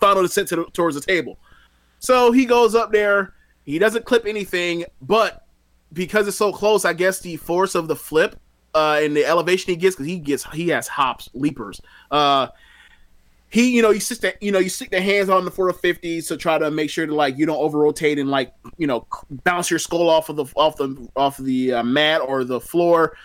final 0.00 0.22
descent 0.22 0.48
to 0.48 0.56
the, 0.56 0.64
towards 0.72 0.96
the 0.96 1.02
table. 1.02 1.38
So 1.98 2.32
he 2.32 2.44
goes 2.44 2.74
up 2.74 2.92
there. 2.92 3.34
He 3.64 3.78
doesn't 3.78 4.04
clip 4.04 4.26
anything, 4.26 4.84
but 5.00 5.46
because 5.92 6.28
it's 6.28 6.36
so 6.36 6.52
close, 6.52 6.84
I 6.84 6.92
guess 6.92 7.20
the 7.20 7.36
force 7.36 7.74
of 7.74 7.88
the 7.88 7.96
flip 7.96 8.38
uh, 8.74 9.00
and 9.00 9.16
the 9.16 9.24
elevation 9.24 9.70
he 9.70 9.76
gets, 9.76 9.94
because 9.96 10.06
he 10.06 10.18
gets 10.18 10.44
he 10.52 10.68
has 10.68 10.86
hops, 10.88 11.30
leapers. 11.32 11.80
Uh, 12.10 12.48
he, 13.54 13.70
you 13.70 13.82
know, 13.82 13.90
you 13.90 14.00
stick 14.00 14.18
the, 14.20 14.34
you 14.44 14.50
know, 14.50 14.58
you 14.58 14.68
stick 14.68 14.90
the 14.90 15.00
hands 15.00 15.28
on 15.28 15.44
the 15.44 15.50
450s 15.50 16.26
to 16.26 16.36
try 16.36 16.58
to 16.58 16.72
make 16.72 16.90
sure 16.90 17.06
to 17.06 17.14
like 17.14 17.38
you 17.38 17.46
don't 17.46 17.56
over 17.56 17.78
rotate 17.78 18.18
and 18.18 18.28
like 18.28 18.52
you 18.78 18.88
know 18.88 19.06
bounce 19.44 19.70
your 19.70 19.78
skull 19.78 20.10
off 20.10 20.28
of 20.28 20.34
the 20.34 20.46
off 20.56 20.76
the 20.76 21.08
off 21.14 21.36
the 21.36 21.74
uh, 21.74 21.82
mat 21.84 22.20
or 22.20 22.42
the 22.42 22.60
floor. 22.60 23.16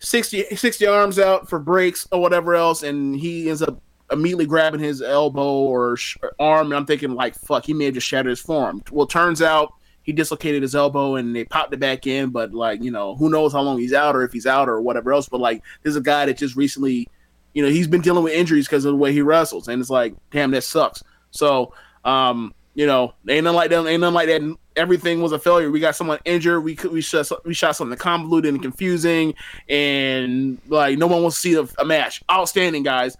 60, 0.00 0.56
60 0.56 0.86
arms 0.86 1.20
out 1.20 1.48
for 1.48 1.60
breaks 1.60 2.08
or 2.10 2.20
whatever 2.20 2.56
else, 2.56 2.82
and 2.82 3.14
he 3.14 3.48
ends 3.48 3.62
up 3.62 3.80
immediately 4.10 4.46
grabbing 4.46 4.80
his 4.80 5.02
elbow 5.02 5.52
or 5.52 5.96
sh- 5.96 6.16
arm, 6.40 6.68
and 6.68 6.74
I'm 6.74 6.86
thinking 6.86 7.14
like, 7.14 7.36
fuck, 7.36 7.64
he 7.64 7.72
may 7.72 7.84
have 7.84 7.94
just 7.94 8.08
shattered 8.08 8.30
his 8.30 8.40
forearm. 8.40 8.82
Well, 8.90 9.06
turns 9.06 9.40
out 9.40 9.72
he 10.02 10.12
dislocated 10.12 10.62
his 10.62 10.74
elbow 10.74 11.14
and 11.14 11.36
they 11.36 11.44
popped 11.44 11.74
it 11.74 11.78
back 11.78 12.08
in, 12.08 12.30
but 12.30 12.52
like, 12.52 12.82
you 12.82 12.90
know, 12.90 13.14
who 13.14 13.28
knows 13.28 13.52
how 13.52 13.60
long 13.60 13.78
he's 13.78 13.92
out 13.92 14.16
or 14.16 14.24
if 14.24 14.32
he's 14.32 14.46
out 14.46 14.68
or 14.68 14.80
whatever 14.80 15.12
else. 15.12 15.28
But 15.28 15.40
like, 15.40 15.62
there's 15.82 15.96
a 15.96 16.00
guy 16.00 16.26
that 16.26 16.38
just 16.38 16.56
recently, 16.56 17.06
you 17.54 17.62
know, 17.62 17.68
he's 17.68 17.86
been 17.88 18.00
dealing 18.00 18.22
with 18.24 18.32
injuries 18.32 18.66
because 18.66 18.84
of 18.84 18.92
the 18.92 18.96
way 18.96 19.12
he 19.12 19.22
wrestles, 19.22 19.68
and 19.68 19.80
it's 19.80 19.90
like, 19.90 20.14
damn, 20.30 20.50
that 20.52 20.62
sucks. 20.64 21.02
So, 21.30 21.72
um, 22.04 22.54
you 22.74 22.86
know, 22.86 23.14
ain't 23.28 23.44
nothing 23.44 23.56
like 23.56 23.70
that. 23.70 23.86
Ain't 23.86 24.00
nothing 24.00 24.14
like 24.14 24.28
that. 24.28 24.56
Everything 24.76 25.20
was 25.20 25.32
a 25.32 25.38
failure. 25.38 25.70
We 25.70 25.80
got 25.80 25.96
someone 25.96 26.18
injured. 26.24 26.62
We 26.62 26.76
could 26.76 26.92
we 26.92 27.00
shot 27.00 27.28
we 27.44 27.52
shot 27.52 27.76
something 27.76 27.98
convoluted 27.98 28.54
and 28.54 28.62
confusing, 28.62 29.34
and 29.68 30.58
like 30.68 30.96
no 30.98 31.06
one 31.06 31.22
wants 31.22 31.36
to 31.36 31.40
see 31.42 31.54
a, 31.54 31.66
a 31.82 31.84
match. 31.84 32.22
Outstanding, 32.30 32.82
guys. 32.84 33.16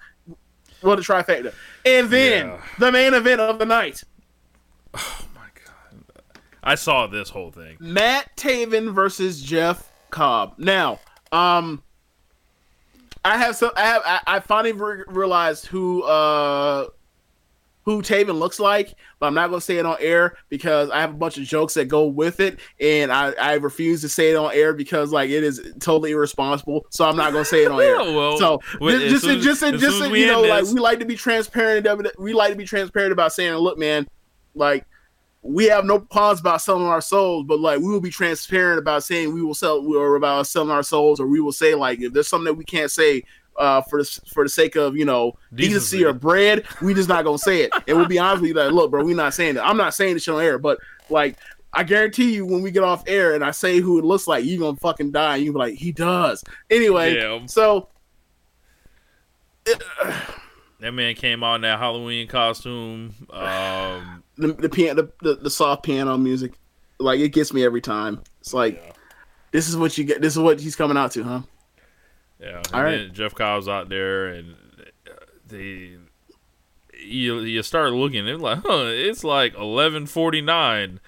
What 0.81 0.99
a 0.99 1.03
trifecta. 1.03 1.53
And 1.85 2.09
then 2.09 2.47
Yeah. 2.47 2.63
the 2.79 2.91
main 2.93 3.13
event 3.13 3.41
of 3.41 3.59
the 3.59 3.67
night: 3.67 4.03
Oh 4.95 5.27
my 5.35 5.49
god! 5.55 6.23
I 6.63 6.75
saw 6.77 7.07
this 7.07 7.29
whole 7.29 7.51
thing. 7.51 7.77
Matt 7.81 8.35
Taven 8.37 8.95
versus 8.95 9.43
Jeff 9.43 9.91
Cobb. 10.11 10.55
Now, 10.57 11.01
um, 11.33 11.83
I 13.25 13.37
have 13.39 13.57
some. 13.57 13.71
I 13.77 13.81
have. 13.83 14.03
I, 14.05 14.21
I 14.27 14.41
finally 14.41 14.73
re- 14.73 15.05
realized 15.09 15.67
who 15.67 16.03
uh 16.05 16.87
who 17.85 18.03
Taven 18.03 18.39
looks 18.39 18.61
like, 18.61 18.95
but 19.19 19.27
I'm 19.27 19.35
not 19.35 19.49
going 19.49 19.59
to 19.59 19.65
say 19.65 19.79
it 19.79 19.87
on 19.87 19.97
air 20.01 20.37
because 20.51 20.91
I 20.91 21.01
have 21.01 21.11
a 21.11 21.15
bunch 21.15 21.39
of 21.39 21.45
jokes 21.45 21.75
that 21.75 21.87
go 21.87 22.07
with 22.07 22.39
it, 22.39 22.61
and 22.79 23.11
I, 23.11 23.31
I 23.33 23.55
refuse 23.55 24.03
to 24.03 24.09
say 24.09 24.31
it 24.31 24.37
on 24.37 24.53
air 24.55 24.75
because 24.75 25.13
like 25.13 25.31
it 25.31 25.43
is 25.43 25.61
totally 25.81 26.13
irresponsible. 26.13 26.87
So 26.91 27.09
I'm 27.09 27.17
not 27.17 27.33
going 27.33 27.45
to 27.45 27.49
say 27.51 27.65
it 27.65 27.71
on 27.71 27.81
air. 27.83 28.01
Yeah, 28.01 28.17
well, 28.17 28.39
so 28.39 28.61
well, 28.81 28.99
just 28.99 29.25
just 29.25 29.43
just 29.43 29.63
as 29.63 29.81
just, 29.81 30.03
as 30.03 30.11
you 30.11 30.27
know 30.27 30.43
like 30.43 30.65
this- 30.65 30.75
we 30.75 30.81
like 30.81 30.99
to 31.01 31.07
be 31.07 31.17
transparent. 31.17 31.87
We 32.19 32.33
like 32.35 32.51
to 32.51 32.57
be 32.57 32.67
transparent 32.67 33.13
about 33.13 33.33
saying, 33.33 33.55
look, 33.55 33.79
man, 33.79 34.07
like 34.55 34.87
we 35.43 35.65
have 35.67 35.85
no 35.85 36.01
qualms 36.01 36.41
about 36.41 36.61
selling 36.61 36.87
our 36.87 37.01
souls, 37.01 37.45
but 37.47 37.61
like 37.61 37.79
we 37.81 37.87
will 37.89 38.01
be 38.01 38.11
transparent 38.11 38.79
about 38.79 39.03
saying 39.05 39.33
we 39.33 39.43
will 39.43 39.55
sell 39.55 39.79
or 39.79 40.17
about 40.17 40.47
selling 40.47 40.71
our 40.71 40.83
souls, 40.83 41.19
or 41.21 41.27
we 41.27 41.41
will 41.41 41.53
say 41.53 41.75
like 41.75 42.01
if 42.01 42.13
there's 42.13 42.29
something 42.29 42.45
that 42.47 42.55
we 42.55 42.65
can't 42.65 42.91
say 42.91 43.23
uh, 43.59 43.81
for 43.83 44.03
the 44.03 44.21
for 44.33 44.45
the 44.45 44.49
sake 44.51 44.77
of 44.77 44.97
you 44.97 45.05
know 45.05 45.33
decency 45.55 45.99
Decency. 45.99 46.05
or 46.05 46.13
bread, 46.13 46.65
we 46.83 46.93
just 46.95 47.09
not 47.09 47.25
gonna 47.25 47.39
say 47.39 47.63
it. 47.63 47.73
And 47.89 47.97
we'll 47.97 48.07
be 48.07 48.19
honest 48.19 48.43
with 48.43 48.49
you, 48.51 48.55
like, 48.55 48.73
look, 48.73 48.91
bro, 48.91 49.05
we're 49.05 49.17
not 49.17 49.35
saying 49.35 49.57
it. 49.57 49.61
I'm 49.61 49.77
not 49.77 49.95
saying 49.95 50.15
this 50.15 50.25
shit 50.25 50.35
on 50.35 50.43
air, 50.43 50.59
but 50.59 50.79
like 51.09 51.37
I 51.73 51.85
guarantee 51.85 52.35
you, 52.35 52.45
when 52.45 52.63
we 52.63 52.71
get 52.71 52.83
off 52.85 53.05
air 53.07 53.35
and 53.35 53.45
I 53.45 53.53
say 53.53 53.79
who 53.81 53.99
it 53.99 54.05
looks 54.05 54.27
like, 54.27 54.45
you 54.45 54.59
gonna 54.59 54.77
fucking 54.77 55.13
die. 55.13 55.37
And 55.37 55.45
you 55.45 55.53
be 55.53 55.59
like, 55.59 55.75
he 55.75 55.93
does. 55.93 56.43
Anyway, 56.71 57.15
Yeah. 57.17 57.47
so 57.47 57.89
That 60.81 60.93
man 60.93 61.15
came 61.15 61.45
out 61.45 61.57
in 61.57 61.61
that 61.63 61.79
Halloween 61.79 62.27
costume. 62.27 63.15
Um, 63.31 64.20
the 64.41 64.53
the 64.55 64.69
piano, 64.69 65.03
the, 65.03 65.13
the, 65.23 65.35
the 65.43 65.51
soft 65.51 65.83
piano 65.83 66.17
music, 66.19 66.53
like 66.99 67.21
it 67.21 67.31
gets 67.31 67.53
me 67.53 67.65
every 67.65 67.81
time. 67.81 68.21
It's 68.41 68.55
like 68.55 68.95
this 69.53 69.69
is 69.69 69.77
what 69.77 69.97
you 69.99 70.05
get. 70.05 70.21
This 70.23 70.33
is 70.35 70.39
what 70.39 70.61
he's 70.61 70.77
coming 70.77 70.97
out 70.97 71.13
to, 71.13 71.23
huh? 71.25 71.41
yeah. 72.41 72.57
And 72.59 72.69
All 72.75 72.83
right. 72.83 72.97
then 72.97 73.15
Jeff 73.15 73.35
Cobb's 73.35 73.69
out 73.69 73.89
there, 73.89 74.27
and 74.29 74.55
uh, 75.09 75.13
the 75.47 75.97
you 77.03 77.41
you 77.41 77.63
start 77.63 77.93
looking, 77.93 78.27
it's 78.27 78.43
like, 78.43 78.59
huh, 78.67 78.85
it's 78.87 79.25
like 79.25 79.55
eleven 79.57 80.07
forty 80.07 80.41
nine. 80.41 81.01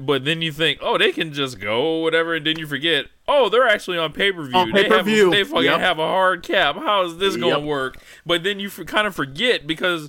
But 0.00 0.24
then 0.24 0.40
you 0.40 0.50
think, 0.50 0.78
oh, 0.80 0.96
they 0.96 1.12
can 1.12 1.34
just 1.34 1.60
go, 1.60 1.98
whatever, 1.98 2.34
and 2.34 2.46
then 2.46 2.58
you 2.58 2.66
forget, 2.66 3.04
oh, 3.28 3.50
they're 3.50 3.68
actually 3.68 3.98
on 3.98 4.14
pay 4.14 4.32
per 4.32 4.42
view. 4.42 4.72
They 4.72 4.84
have 4.84 4.90
pay-per-view. 4.90 5.30
they 5.30 5.44
fucking 5.44 5.64
Yep. 5.64 5.78
have 5.80 5.98
a 5.98 6.06
hard 6.06 6.42
cap. 6.42 6.76
How 6.76 7.04
is 7.04 7.18
this 7.18 7.36
Yep. 7.36 7.58
to 7.58 7.60
work? 7.60 7.98
But 8.24 8.44
then 8.44 8.58
you 8.60 8.68
f- 8.68 8.86
kind 8.86 9.06
of 9.06 9.14
forget 9.14 9.66
because 9.66 10.08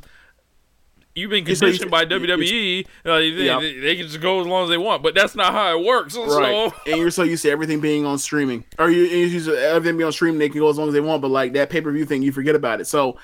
you've 1.16 1.32
been 1.32 1.46
conditioned 1.46 1.90
by 1.90 2.06
WWE. 2.06 2.86
Uh, 3.06 3.18
they, 3.18 3.28
Yep. 3.30 3.62
they, 3.82 3.96
can 3.96 4.06
just 4.08 4.22
go 4.22 4.42
as 4.42 4.46
long 4.48 4.64
as 4.66 4.70
they 4.70 4.78
want, 4.78 5.02
but 5.02 5.16
that's 5.16 5.36
not 5.36 5.54
how 5.54 5.78
it 5.80 5.84
works. 5.86 6.14
So, 6.26 6.40
Right. 6.40 6.72
and 6.88 6.98
you're 6.98 7.12
so 7.12 7.24
used 7.24 7.44
to 7.44 7.50
everything 7.50 7.80
being 7.80 8.06
on 8.06 8.18
streaming, 8.18 8.64
or 8.78 8.90
you 8.92 9.04
used 9.04 9.48
to 9.48 9.58
everything 9.58 9.98
being 9.98 10.06
on 10.08 10.12
streaming. 10.12 10.40
They 10.40 10.50
can 10.50 10.60
go 10.60 10.70
as 10.70 10.78
long 10.78 10.88
as 10.90 10.94
they 10.94 11.00
want, 11.02 11.22
but 11.22 11.30
like 11.32 11.54
that 11.54 11.70
pay 11.70 11.82
per 11.82 11.92
view 11.92 12.06
thing, 12.06 12.22
you 12.22 12.32
forget 12.32 12.56
about 12.56 12.82
it. 12.82 12.86
So 12.86 13.18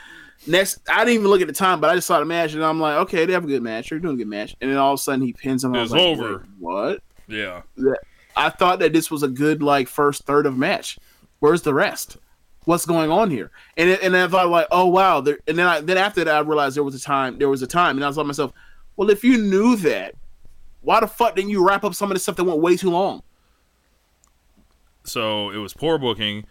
next, 0.48 0.80
I 0.90 1.00
didn't 1.00 1.16
even 1.16 1.28
look 1.28 1.42
at 1.42 1.48
the 1.48 1.54
time, 1.54 1.80
but 1.82 1.90
I 1.90 1.96
just 1.96 2.08
saw 2.08 2.20
the 2.20 2.26
match, 2.26 2.54
and 2.54 2.64
I'm 2.64 2.80
like, 2.80 2.98
okay, 3.00 3.26
they 3.26 3.34
have 3.34 3.44
a 3.44 3.48
good 3.48 3.62
match. 3.62 3.90
They're 3.90 4.00
doing 4.00 4.16
a 4.16 4.18
good 4.18 4.28
match, 4.28 4.56
and 4.62 4.70
then 4.72 4.78
all 4.78 4.94
of 4.94 5.00
a 5.00 5.02
sudden 5.02 5.22
he 5.26 5.34
pins 5.34 5.64
him. 5.64 5.76
It's 5.76 5.92
like, 5.92 6.02
over. 6.02 6.38
"Wait, 6.38 6.42
what? 6.60 7.04
yeah. 7.28 7.62
I 8.36 8.50
thought 8.50 8.80
that 8.80 8.94
this 8.94 9.12
was 9.12 9.24
a 9.24 9.28
good 9.28 9.62
like 9.62 9.88
first 9.88 10.24
third 10.24 10.46
of 10.46 10.58
match. 10.58 10.98
Where's 11.40 11.64
the 11.64 11.74
rest? 11.74 12.18
What's 12.66 12.86
going 12.86 13.10
on 13.12 13.30
here? 13.32 13.52
And 13.78 13.90
it, 13.90 14.02
and 14.04 14.16
I 14.16 14.28
thought 14.28 14.50
like, 14.50 14.68
oh 14.72 14.88
wow. 14.88 15.22
There, 15.22 15.40
and 15.48 15.58
then 15.58 15.68
I 15.68 15.82
then 15.82 15.98
after 15.98 16.24
that 16.24 16.36
I 16.36 16.40
realized 16.40 16.76
there 16.76 16.84
was 16.84 16.96
a 16.96 17.00
time. 17.00 17.38
There 17.38 17.50
was 17.50 17.62
a 17.62 17.68
time, 17.68 17.98
and 17.98 18.04
I 18.04 18.08
was 18.08 18.18
like 18.18 18.28
myself, 18.28 18.54
well, 18.96 19.10
if 19.10 19.24
you 19.24 19.38
knew 19.38 19.76
that, 19.78 20.16
why 20.82 21.00
the 21.00 21.08
fuck 21.08 21.36
didn't 21.36 21.52
you 21.52 21.66
wrap 21.68 21.84
up 21.84 21.94
some 21.96 22.12
of 22.12 22.16
the 22.16 22.20
stuff 22.20 22.36
that 22.38 22.44
went 22.44 22.60
way 22.60 22.76
too 22.78 22.90
long? 22.92 23.22
So 25.04 25.50
it 25.50 25.58
was 25.58 25.74
poor 25.74 25.98
booking 25.98 26.46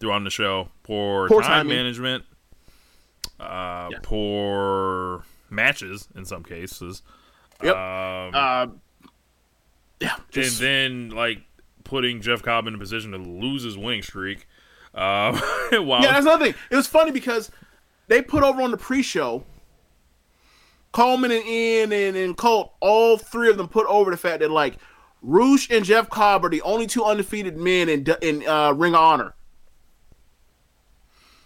throughout 0.00 0.24
the 0.24 0.30
show, 0.30 0.68
poor, 0.82 1.28
Poor 1.28 1.42
time 1.42 1.66
timing. 1.66 1.76
management, 1.76 2.24
uh, 3.38 3.88
Yeah. 3.92 3.98
poor 4.02 5.24
matches 5.50 6.08
in 6.16 6.24
some 6.24 6.42
cases. 6.42 7.02
Yep. 7.62 7.76
Um, 7.76 8.34
Uh, 8.34 8.66
yeah, 10.00 10.16
and 10.34 10.44
then 10.54 11.10
like 11.10 11.42
putting 11.84 12.20
Jeff 12.22 12.42
Cobb 12.42 12.66
in 12.66 12.74
a 12.74 12.78
position 12.78 13.12
to 13.12 13.18
lose 13.18 13.62
his 13.62 13.76
winning 13.76 14.02
streak. 14.02 14.48
Uh, 14.94 15.32
while 15.80 16.02
yeah, 16.02 16.12
that's 16.12 16.26
another 16.26 16.44
thing. 16.44 16.54
It 16.70 16.76
was 16.76 16.86
funny 16.86 17.12
because 17.12 17.50
they 18.08 18.20
put 18.20 18.42
over 18.44 18.60
on 18.60 18.70
the 18.70 18.76
pre-show. 18.76 19.42
Coleman 20.92 21.30
and 21.30 21.46
Ian 21.46 21.92
and, 21.92 22.14
and 22.14 22.36
Colt, 22.36 22.74
all 22.80 23.16
three 23.16 23.48
of 23.48 23.56
them 23.56 23.68
put 23.68 23.86
over 23.86 24.10
the 24.10 24.18
fact 24.18 24.40
that 24.40 24.50
like 24.50 24.76
Rush 25.22 25.70
and 25.70 25.82
Jeff 25.82 26.10
Cobb 26.10 26.44
are 26.44 26.50
the 26.50 26.60
only 26.60 26.86
two 26.86 27.02
undefeated 27.04 27.56
men 27.56 27.88
in 27.88 28.06
in 28.20 28.46
uh, 28.46 28.72
Ring 28.72 28.94
of 28.94 29.00
Honor. 29.00 29.34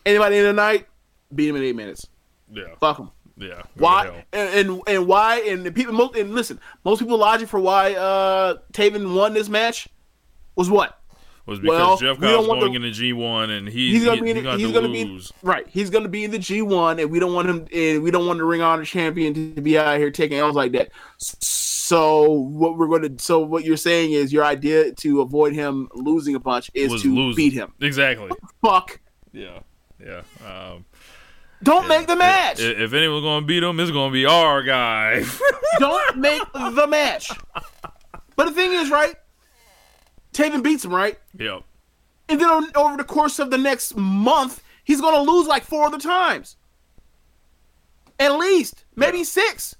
Anybody 0.04 0.38
in 0.38 0.44
the 0.44 0.52
night, 0.52 0.86
beat 1.34 1.48
him 1.48 1.56
in 1.56 1.62
eight 1.62 1.76
minutes. 1.76 2.06
yeah, 2.52 2.64
Fuck 2.80 2.96
them. 2.96 3.10
yeah. 3.36 3.62
Why 3.76 4.24
and, 4.32 4.68
and 4.70 4.82
and 4.88 5.06
why 5.06 5.40
and 5.40 5.64
the 5.64 5.70
people 5.72 5.92
most 5.94 6.16
and 6.16 6.34
listen, 6.34 6.58
most 6.84 6.98
people 7.00 7.18
logic 7.18 7.48
for 7.48 7.60
why 7.60 7.94
uh 7.94 8.56
Taven 8.72 9.14
won 9.14 9.34
this 9.34 9.48
match 9.48 9.88
was 10.56 10.68
what? 10.70 11.00
Was 11.46 11.58
because 11.60 11.78
well, 11.78 11.96
Jeff 11.96 12.18
Cobb's 12.20 12.46
going 12.46 12.60
the- 12.72 12.76
into 12.76 12.90
G 12.90 13.12
one 13.12 13.50
and 13.50 13.68
he, 13.68 13.92
He's 13.92 14.04
gonna 14.04 14.16
he, 14.16 14.22
be 14.22 14.30
in, 14.30 14.36
he 14.36 14.42
got 14.42 14.58
he's 14.58 14.68
to 14.68 14.74
gonna 14.74 14.88
be 14.92 15.20
right. 15.42 15.66
He's 15.68 15.90
gonna 15.90 16.08
be 16.08 16.24
in 16.24 16.30
the 16.32 16.38
G 16.38 16.60
one, 16.62 16.98
and 16.98 17.10
we 17.10 17.18
don't 17.20 17.32
want 17.34 17.48
him. 17.48 17.66
And 17.72 18.02
we 18.02 18.10
don't 18.10 18.26
want 18.26 18.38
the 18.38 18.44
Ring 18.44 18.62
Honor 18.62 18.84
champion 18.84 19.54
to 19.54 19.60
be 19.62 19.78
out 19.78 19.98
here 19.98 20.10
taking 20.10 20.38
L's 20.38 20.56
like 20.56 20.72
that. 20.72 20.90
So 21.18 22.30
what 22.30 22.76
we're 22.76 22.88
gonna, 22.88 23.18
so 23.18 23.38
what 23.38 23.64
you're 23.64 23.76
saying 23.76 24.12
is 24.12 24.32
your 24.32 24.44
idea 24.44 24.92
to 24.92 25.20
avoid 25.20 25.52
him 25.52 25.88
losing 25.94 26.34
a 26.34 26.40
bunch 26.40 26.70
is 26.74 26.90
was 26.90 27.02
to 27.02 27.14
losing. 27.14 27.36
beat 27.36 27.52
him. 27.52 27.72
exactly. 27.80 28.30
Fuck! 28.60 28.98
Yeah, 29.32 29.60
yeah. 30.04 30.22
Um, 30.44 30.84
Don't 31.62 31.86
make 31.86 32.08
the 32.08 32.16
match. 32.16 32.60
i- 32.60 32.64
if 32.64 32.92
anyone's 32.92 33.22
going 33.22 33.42
to 33.42 33.46
beat 33.46 33.62
him, 33.62 33.78
it's 33.78 33.90
going 33.92 34.10
to 34.10 34.12
be 34.12 34.26
our 34.26 34.62
guy. 34.64 35.24
don't 35.78 36.16
make 36.18 36.42
the 36.52 36.86
match. 36.88 37.30
But 38.36 38.46
the 38.48 38.52
thing 38.52 38.72
is, 38.72 38.90
right? 38.90 39.14
Taven 40.36 40.62
beats 40.62 40.84
him, 40.84 40.94
right? 40.94 41.18
yep. 41.38 41.62
And 42.28 42.40
then 42.40 42.48
on, 42.48 42.70
over 42.74 42.96
the 42.96 43.04
course 43.04 43.38
of 43.38 43.50
the 43.50 43.58
next 43.58 43.96
month, 43.96 44.62
he's 44.84 45.00
going 45.00 45.14
to 45.14 45.30
lose 45.30 45.46
like 45.46 45.62
four 45.64 45.86
other 45.86 45.98
times. 45.98 46.56
At 48.18 48.36
least, 48.38 48.84
maybe 48.96 49.24
six. 49.24 49.76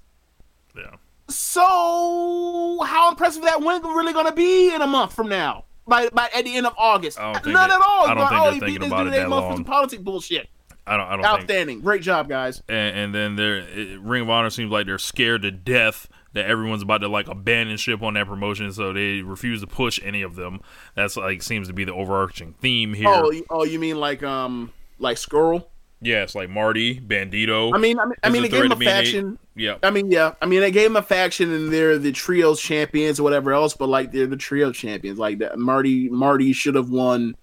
Yeah. 0.77 0.97
So, 1.28 2.81
how 2.87 3.11
impressive 3.11 3.43
that 3.43 3.61
win 3.61 3.83
really 3.83 4.12
going 4.12 4.27
to 4.27 4.33
be 4.33 4.73
in 4.74 4.81
a 4.81 4.87
month 4.87 5.12
from 5.15 5.28
now? 5.28 5.65
By, 5.89 6.09
by 6.11 6.28
at 6.35 6.45
the 6.45 6.57
end 6.57 6.66
of 6.66 6.74
August, 6.78 7.16
think 7.19 7.47
none 7.47 7.55
that- 7.55 7.70
at 7.70 7.81
all. 7.81 8.07
I 8.07 8.15
don't 8.15 8.19
You're 8.19 8.28
think 8.28 8.31
they're 8.31 8.53
he 8.53 8.61
beat 8.61 8.61
thinking 8.66 8.81
this 8.81 8.89
about 8.89 9.05
dude 9.05 9.12
it 9.15 9.16
that 9.16 9.28
long. 9.28 9.65
politics 9.65 10.03
bullshit. 10.03 10.49
I 10.87 10.97
don't. 10.97 11.07
I 11.07 11.11
don't 11.16 11.23
think. 11.24 11.33
Outstanding, 11.43 11.81
great 11.81 12.03
job, 12.03 12.28
guys. 12.28 12.62
And, 12.69 12.97
and 12.97 13.15
then 13.15 13.37
they're 13.37 13.59
it, 13.59 14.01
Ring 14.01 14.23
of 14.23 14.31
Honor 14.31 14.51
seems 14.51 14.70
like 14.70 14.87
they're 14.87 14.99
scared 14.99 15.43
to 15.43 15.51
death 15.51 16.09
that 16.37 16.47
everyone's 16.47 16.83
about 16.83 16.99
to 16.99 17.09
like 17.09 17.27
abandon 17.29 17.77
ship 17.77 18.03
on 18.03 18.15
that 18.15 18.27
promotion, 18.27 18.73
so 18.73 18.93
they 18.93 19.23
refuse 19.23 19.61
to 19.63 19.67
push 19.67 19.99
any 20.05 20.23
of 20.23 20.37
them. 20.37 20.61
That's 20.95 21.17
like 21.17 21.43
seems 21.43 21.67
to 21.69 21.75
be 21.75 21.85
the 21.85 21.93
overarching 21.93 22.53
theme 22.61 22.95
here. 22.95 23.09
Oh, 23.11 23.31
you- 23.33 23.47
oh, 23.51 23.65
you 23.65 23.79
mean 23.79 23.99
like 23.99 24.23
um, 24.23 24.73
like 24.99 25.17
Scurll? 25.17 25.67
yeah, 26.03 26.23
it's 26.23 26.35
like 26.35 26.51
Marty, 26.51 27.01
Bandito. 27.01 27.75
I 27.75 27.79
mean, 27.79 27.99
I 27.99 28.05
mean, 28.05 28.15
I 28.23 28.29
mean, 28.31 28.43
they 28.43 28.49
gave 28.49 28.65
him 28.65 28.71
a 28.73 28.75
to 28.75 28.79
being 28.79 28.91
eight. 28.91 28.95
faction. 28.95 29.39
Yeah, 29.57 29.79
I 29.83 29.91
mean, 29.91 30.11
yeah. 30.11 30.35
I 30.43 30.47
mean, 30.47 30.61
they 30.61 30.71
gave 30.71 30.87
him 30.87 30.97
a 30.97 31.03
faction, 31.03 31.53
and 31.53 31.73
they're 31.73 31.99
the 31.99 32.13
trios 32.13 32.61
champions 32.61 33.19
or 33.19 33.23
whatever 33.25 33.53
else. 33.53 33.75
But 33.75 33.89
like, 33.89 34.13
they're 34.13 34.27
the 34.27 34.37
trio 34.37 34.71
champions. 34.73 35.19
Like 35.19 35.39
that, 35.39 35.59
Marty, 35.59 36.09
Marty 36.11 36.53
should 36.53 36.75
have 36.75 36.91
won 36.91 37.35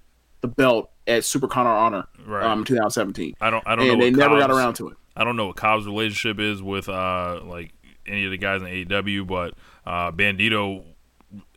the 0.42 0.48
belt 0.48 0.92
at 1.08 1.24
Supercard 1.24 1.66
Honor, 1.66 2.06
Right. 2.26 2.44
um, 2.46 2.64
2017, 2.64 3.34
I 3.42 3.50
don't. 3.50 3.64
I 3.68 3.76
don't 3.76 3.88
know. 3.88 3.94
and 3.94 4.02
they 4.02 4.12
what 4.12 4.18
never 4.20 4.40
got 4.40 4.52
around 4.52 4.76
to 4.76 4.90
it. 4.90 4.98
I 5.16 5.24
don't 5.24 5.36
know 5.36 5.48
what 5.48 5.56
Cobb's 5.58 5.86
relationship 5.86 6.40
is 6.40 6.62
with 6.62 6.90
uh 6.90 7.42
like 7.44 7.72
any 8.08 8.26
of 8.26 8.32
the 8.32 8.38
guys 8.38 8.62
in 8.62 8.68
AEW, 8.68 9.26
but 9.28 9.54
uh 9.86 10.12
Bandito 10.12 10.84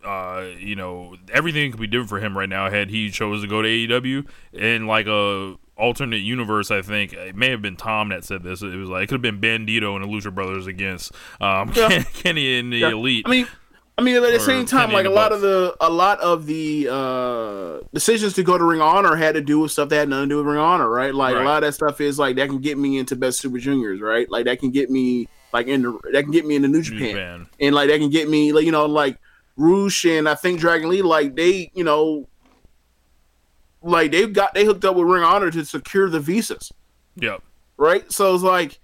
uh 0.04 0.44
you 0.58 0.74
know 0.76 1.16
everything 1.32 1.70
could 1.70 1.80
be 1.80 1.86
different 1.86 2.08
for 2.08 2.18
him 2.20 2.36
right 2.36 2.48
now 2.48 2.70
had 2.70 2.88
he 2.90 3.10
chose 3.10 3.42
to 3.42 3.48
go 3.48 3.60
to 3.62 3.68
AEW 3.68 4.26
in 4.52 4.86
like 4.86 5.06
a 5.06 5.56
alternate 5.76 6.22
universe 6.22 6.70
I 6.70 6.80
think 6.80 7.12
it 7.12 7.36
may 7.36 7.50
have 7.50 7.60
been 7.60 7.76
Tom 7.76 8.08
that 8.08 8.24
said 8.24 8.42
this 8.42 8.62
it 8.62 8.74
was 8.76 8.88
like 8.88 9.04
it 9.04 9.06
could 9.08 9.22
have 9.24 9.40
been 9.40 9.40
Bandito 9.40 9.94
and 9.94 10.02
the 10.02 10.08
Lucha 10.08 10.34
Brothers 10.34 10.66
against 10.66 11.12
um 11.40 11.72
Yeah. 11.74 12.02
Kenny 12.14 12.58
and 12.58 12.72
the 12.72 12.78
Yeah. 12.78 12.90
Elite 12.90 13.24
I 13.26 13.30
mean, 13.30 13.46
I 13.98 14.02
mean, 14.02 14.14
at 14.16 14.20
the 14.30 14.38
same 14.40 14.66
time, 14.66 14.92
like 14.92 15.06
a 15.06 15.10
lot 15.10 15.32
of 15.32 15.40
the 15.40 15.74
a 15.80 15.88
lot 15.88 16.20
of 16.20 16.44
the 16.44 16.86
uh 16.90 17.78
decisions 17.94 18.34
to 18.34 18.42
go 18.42 18.58
to 18.58 18.62
Ring 18.64 18.80
of 18.82 18.86
Honor 18.94 19.16
had 19.16 19.36
to 19.36 19.40
do 19.40 19.58
with 19.60 19.72
stuff 19.72 19.88
that 19.88 19.96
had 19.96 20.08
nothing 20.10 20.28
to 20.28 20.34
do 20.34 20.36
with 20.36 20.46
Ring 20.46 20.58
of 20.58 20.64
Honor, 20.64 20.88
right? 20.90 21.14
Like 21.14 21.34
Right. 21.34 21.42
a 21.42 21.44
lot 21.46 21.62
of 21.62 21.68
that 21.68 21.72
stuff 21.72 21.98
is 22.02 22.18
like 22.18 22.36
that 22.36 22.48
can 22.50 22.58
get 22.58 22.76
me 22.76 22.98
into 22.98 23.16
Best 23.16 23.40
Super 23.40 23.56
Juniors, 23.58 24.02
right? 24.02 24.30
Like 24.30 24.44
that 24.44 24.60
can 24.60 24.70
get 24.70 24.90
me 24.90 25.28
like 25.52 25.66
in 25.68 25.82
the 25.82 25.98
that 26.12 26.22
can 26.24 26.32
get 26.32 26.44
me 26.46 26.56
into 26.56 26.68
New 26.68 26.78
New 26.78 26.82
Japan. 26.82 27.08
Japan. 27.14 27.46
and 27.60 27.74
like 27.74 27.88
that 27.88 27.98
can 27.98 28.10
get 28.10 28.28
me 28.28 28.52
like 28.52 28.64
you 28.64 28.72
know 28.72 28.86
like 28.86 29.18
Rush 29.56 30.04
and 30.04 30.28
I 30.28 30.34
think 30.34 30.60
Dragon 30.60 30.88
Lee 30.88 31.02
like 31.02 31.34
they 31.36 31.70
you 31.74 31.84
know 31.84 32.28
like 33.82 34.10
they 34.12 34.26
got 34.26 34.54
they 34.54 34.64
hooked 34.64 34.84
up 34.84 34.96
with 34.96 35.06
Ring 35.06 35.22
Honor 35.22 35.50
to 35.50 35.64
secure 35.64 36.08
the 36.10 36.20
visas 36.20 36.72
Yep. 37.16 37.42
right 37.76 38.10
so 38.12 38.34
it's 38.34 38.42
like 38.44 38.78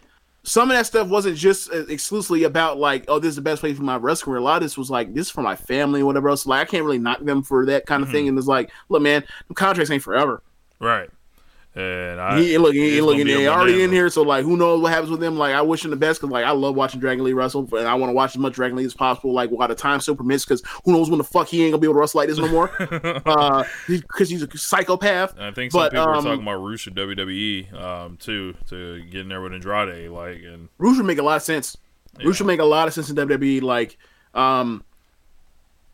some 0.44 0.70
of 0.70 0.76
that 0.76 0.86
stuff 0.86 1.09
wasn't 1.09 1.36
just 1.36 1.70
uh, 1.72 1.84
exclusively 1.86 2.44
about 2.44 2.78
like 2.78 3.05
oh 3.09 3.18
this 3.18 3.30
is 3.30 3.36
the 3.36 3.43
best 3.43 3.60
place 3.60 3.76
for 3.76 3.82
my 3.82 3.97
wrestling 3.97 4.36
a 4.36 4.40
lot 4.40 4.56
of 4.56 4.62
this 4.62 4.78
was 4.78 4.90
like 4.90 5.12
this 5.14 5.26
is 5.26 5.30
for 5.30 5.43
my 5.43 5.55
family 5.56 6.01
and 6.01 6.06
whatever 6.06 6.28
else 6.28 6.47
like 6.47 6.60
I 6.66 6.70
can't 6.70 6.84
really 6.84 6.98
knock 6.98 7.20
them 7.20 7.43
for 7.43 7.66
that 7.66 7.84
kind 7.86 8.02
of 8.02 8.10
thing 8.10 8.28
and 8.28 8.39
it's 8.39 8.47
like 8.47 8.70
look 8.89 9.02
man 9.02 9.24
the 9.48 9.55
contracts 9.55 9.90
ain't 9.90 10.02
forever 10.02 10.43
Right. 10.80 11.10
And 11.74 12.20
I 12.20 12.39
he 12.39 12.59
look, 12.59 12.74
he, 12.74 13.01
look, 13.01 13.19
and 13.19 13.31
a 13.31 13.47
already 13.49 13.82
in 13.82 13.90
here. 13.90 14.11
So 14.11 14.20
like, 14.20 14.44
who 14.44 14.59
knows 14.59 14.83
what 14.83 14.92
happens 14.92 15.10
with 15.10 15.20
them? 15.20 15.39
Like, 15.39 15.55
I 15.55 15.62
wish 15.62 15.83
him 15.84 15.91
the 15.91 15.97
best 15.97 16.20
because 16.20 16.31
like 16.31 16.44
I 16.44 16.51
love 16.51 16.75
watching 16.75 17.01
Dragon 17.01 17.25
Lee 17.25 17.33
wrestle, 17.33 17.67
and 17.75 17.89
I 17.89 17.94
want 17.94 18.10
to 18.10 18.15
watch 18.15 18.33
as 18.33 18.39
much 18.39 18.52
Dragon 18.52 18.76
Lee 18.76 18.84
as 18.84 18.92
possible. 18.92 19.33
Like 19.33 19.49
while 19.49 19.68
the 19.68 19.75
time 19.75 20.01
still 20.01 20.15
permits, 20.15 20.44
because 20.44 20.62
who 20.84 20.92
knows 20.92 21.09
when 21.09 21.17
the 21.17 21.25
fuck 21.25 21.49
he 21.49 21.62
ain't 21.62 21.73
gonna 21.73 21.81
be 21.81 21.86
able 21.86 21.94
to 21.94 22.01
wrestle 22.01 22.18
like 22.18 22.28
this 22.28 22.36
no 22.36 22.49
more? 22.49 22.70
uh, 23.26 23.65
because 23.89 24.28
he's 24.28 24.42
a 24.42 24.59
psychopath. 24.59 25.39
I 25.39 25.51
think 25.52 25.73
some 25.73 25.81
But, 25.81 25.92
people 25.92 26.09
are 26.09 26.15
um, 26.15 26.25
talking 26.25 26.42
about 26.42 26.57
Rush 26.57 26.86
at 26.86 26.94
WWE 26.94 27.73
um, 27.73 28.17
too 28.18 28.55
to 28.68 29.02
get 29.05 29.23
in 29.23 29.28
there 29.28 29.41
with 29.41 29.55
Andrade, 29.55 30.10
like, 30.10 30.42
and 30.42 30.68
Rush 30.76 30.99
would 30.99 31.07
make 31.07 31.18
a 31.18 31.23
lot 31.23 31.36
of 31.36 31.42
sense. 31.42 31.78
Rush 32.23 32.39
would 32.39 32.47
make 32.47 32.60
a 32.60 32.65
lot 32.65 32.86
of 32.86 32.92
sense 32.92 33.09
in 33.09 33.17
WWE. 33.17 33.62
Like, 33.62 33.97
um, 34.34 34.84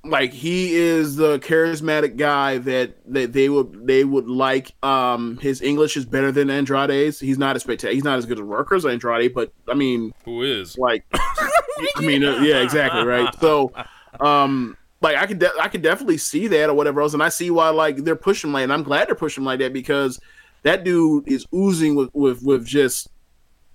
like 0.04 0.32
he 0.32 0.74
is 0.74 1.16
the 1.16 1.38
charismatic 1.40 2.16
guy 2.16 2.58
that 2.58 2.96
that 3.12 3.32
they 3.32 3.48
would 3.48 3.86
they 3.86 4.04
would 4.04 4.28
like. 4.28 4.72
Um, 4.82 5.38
his 5.38 5.60
English 5.60 5.96
is 5.96 6.04
better 6.06 6.30
than 6.30 6.50
Andrade's. 6.50 7.18
He's 7.18 7.38
not 7.38 7.56
as 7.56 7.62
spectacular. 7.62 7.94
He's 7.94 8.04
not 8.04 8.18
as 8.18 8.26
good 8.26 8.38
a 8.38 8.44
worker 8.44 8.74
as 8.76 8.86
Andrade, 8.86 9.34
but 9.34 9.52
I 9.68 9.74
mean, 9.74 10.12
who 10.24 10.42
is? 10.42 10.78
like 10.78 11.04
I 11.12 12.00
mean, 12.00 12.24
uh, 12.24 12.38
yeah, 12.38 12.62
exactly, 12.62 13.04
right. 13.04 13.32
So, 13.40 13.72
um, 14.20 14.76
like 15.00 15.16
I 15.16 15.26
could, 15.26 15.38
de- 15.38 15.60
I 15.60 15.68
could 15.68 15.82
definitely 15.82 16.18
see 16.18 16.46
that 16.48 16.70
or 16.70 16.74
whatever 16.74 17.00
else, 17.00 17.14
and 17.14 17.22
I 17.22 17.28
see 17.28 17.50
why 17.50 17.68
like 17.70 17.98
they're 17.98 18.16
pushing 18.16 18.52
like, 18.52 18.64
and 18.64 18.72
I'm 18.72 18.82
glad 18.82 19.08
they're 19.08 19.14
pushing 19.14 19.44
like 19.44 19.58
that 19.60 19.72
because 19.72 20.20
that 20.62 20.84
dude 20.84 21.26
is 21.26 21.46
oozing 21.54 21.94
with 21.94 22.10
with 22.14 22.42
with 22.42 22.64
just 22.64 23.08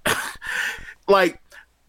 like. 1.08 1.40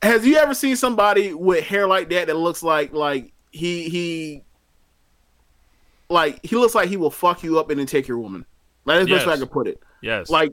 Has 0.02 0.26
you 0.26 0.36
ever 0.36 0.52
seen 0.52 0.76
somebody 0.76 1.32
with 1.32 1.64
hair 1.64 1.86
like 1.86 2.10
that 2.10 2.26
that 2.26 2.36
looks 2.36 2.62
like 2.62 2.92
like 2.92 3.32
he 3.54 3.88
he 3.88 4.42
like 6.08 6.44
he 6.44 6.56
looks 6.56 6.74
like 6.74 6.88
he 6.88 6.96
will 6.96 7.10
fuck 7.10 7.42
you 7.42 7.58
up 7.58 7.70
and 7.70 7.78
then 7.78 7.86
take 7.86 8.06
your 8.08 8.18
woman? 8.18 8.44
Like 8.84 8.98
that's 8.98 9.08
the 9.08 9.14
best 9.16 9.26
way 9.26 9.32
I 9.34 9.36
could 9.38 9.50
put 9.50 9.66
it. 9.66 9.80
Yes, 10.02 10.28
Like, 10.28 10.52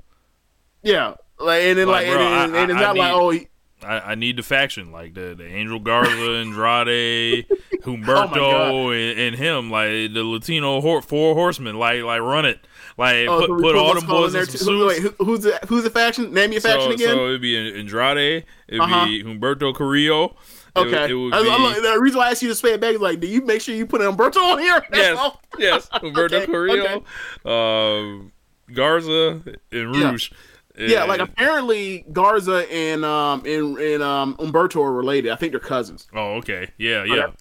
yeah, 0.82 1.16
like 1.40 1.64
and 1.64 1.78
then 1.78 1.88
Like, 1.88 2.08
like, 2.08 2.16
bro, 2.16 2.26
and, 2.26 2.56
and, 2.56 2.56
I- 2.56 2.62
and 2.62 2.72
it's 2.72 2.80
I- 2.80 2.84
I 2.84 2.86
not 2.88 2.96
like 2.98 3.12
need- 3.12 3.18
oh. 3.20 3.30
He, 3.32 3.48
I, 3.84 4.12
I 4.12 4.16
need 4.16 4.38
the 4.38 4.44
faction 4.44 4.92
like 4.92 5.16
the, 5.16 5.34
the 5.36 5.44
Angel 5.46 5.80
Garza, 5.80 6.12
Andrade, 6.12 7.48
Humberto, 7.82 8.38
Oh 8.38 8.92
and, 8.92 9.20
and 9.20 9.36
him, 9.36 9.72
like 9.72 9.90
the 10.14 10.24
Latino 10.24 10.80
hor- 10.82 11.02
four 11.02 11.34
horsemen. 11.34 11.78
Like 11.80 12.04
like 12.04 12.22
run 12.22 12.46
it, 12.46 12.60
like 12.98 13.28
Oh, 13.28 13.40
put, 13.40 13.48
so 13.50 13.58
put 13.60 13.76
all 13.76 13.96
them 13.96 14.06
boys 14.06 14.36
in 14.36 14.42
in 14.42 14.46
there 14.46 14.56
some. 14.58 14.86
Wait, 14.88 15.02
who, 15.02 15.10
who's 15.26 15.40
the 15.42 15.60
who's 15.68 15.84
the 15.84 15.90
faction? 15.90 16.32
Name 16.32 16.52
your 16.52 16.62
faction 16.62 16.90
so, 16.92 16.94
again. 16.94 17.08
so 17.10 17.26
it'd 17.30 17.42
be 17.42 17.58
Andrade, 17.80 18.46
it'd 18.68 18.80
Uh-huh. 18.82 19.06
be 19.06 19.24
Humberto 19.24 19.74
Carrillo. 19.76 20.36
It 20.76 20.80
okay. 20.80 21.10
it 21.10 21.14
would 21.14 21.34
I- 21.34 21.40
I- 21.40 21.74
be 21.76 21.82
the 21.82 22.00
reason 22.00 22.20
why 22.20 22.28
I 22.28 22.32
asked 22.32 22.42
you 22.42 22.54
to 22.54 22.56
spay 22.56 22.74
it 22.74 22.82
back 22.82 22.94
is 22.96 23.02
like, 23.02 23.20
do 23.20 23.28
you 23.28 23.42
make 23.46 23.62
sure 23.62 23.76
you 23.76 23.86
put 23.86 24.02
Umberto 24.02 24.40
on 24.40 24.60
here? 24.60 24.80
That's 24.92 24.98
yes, 24.98 25.18
all. 25.20 25.42
yes, 25.60 25.90
Umberto 26.02 26.38
Okay, 26.38 26.46
Carrillo, 26.52 27.04
um, 27.46 28.32
Garza, 28.74 29.42
and 29.72 29.96
Yeah. 29.96 30.12
Rush. 30.12 30.32
Yeah, 30.80 31.04
like 31.04 31.20
apparently 31.20 32.06
Garza 32.14 32.66
and 32.72 33.04
um 33.04 33.44
and, 33.46 33.78
and 33.78 34.02
um 34.02 34.36
Umberto 34.40 34.82
are 34.82 34.94
related. 34.94 35.32
I 35.32 35.36
think 35.36 35.52
they're 35.52 35.60
cousins. 35.60 36.08
oh, 36.16 36.36
okay, 36.36 36.70
yeah, 36.78 37.04
yeah, 37.04 37.14
Okay. 37.26 37.34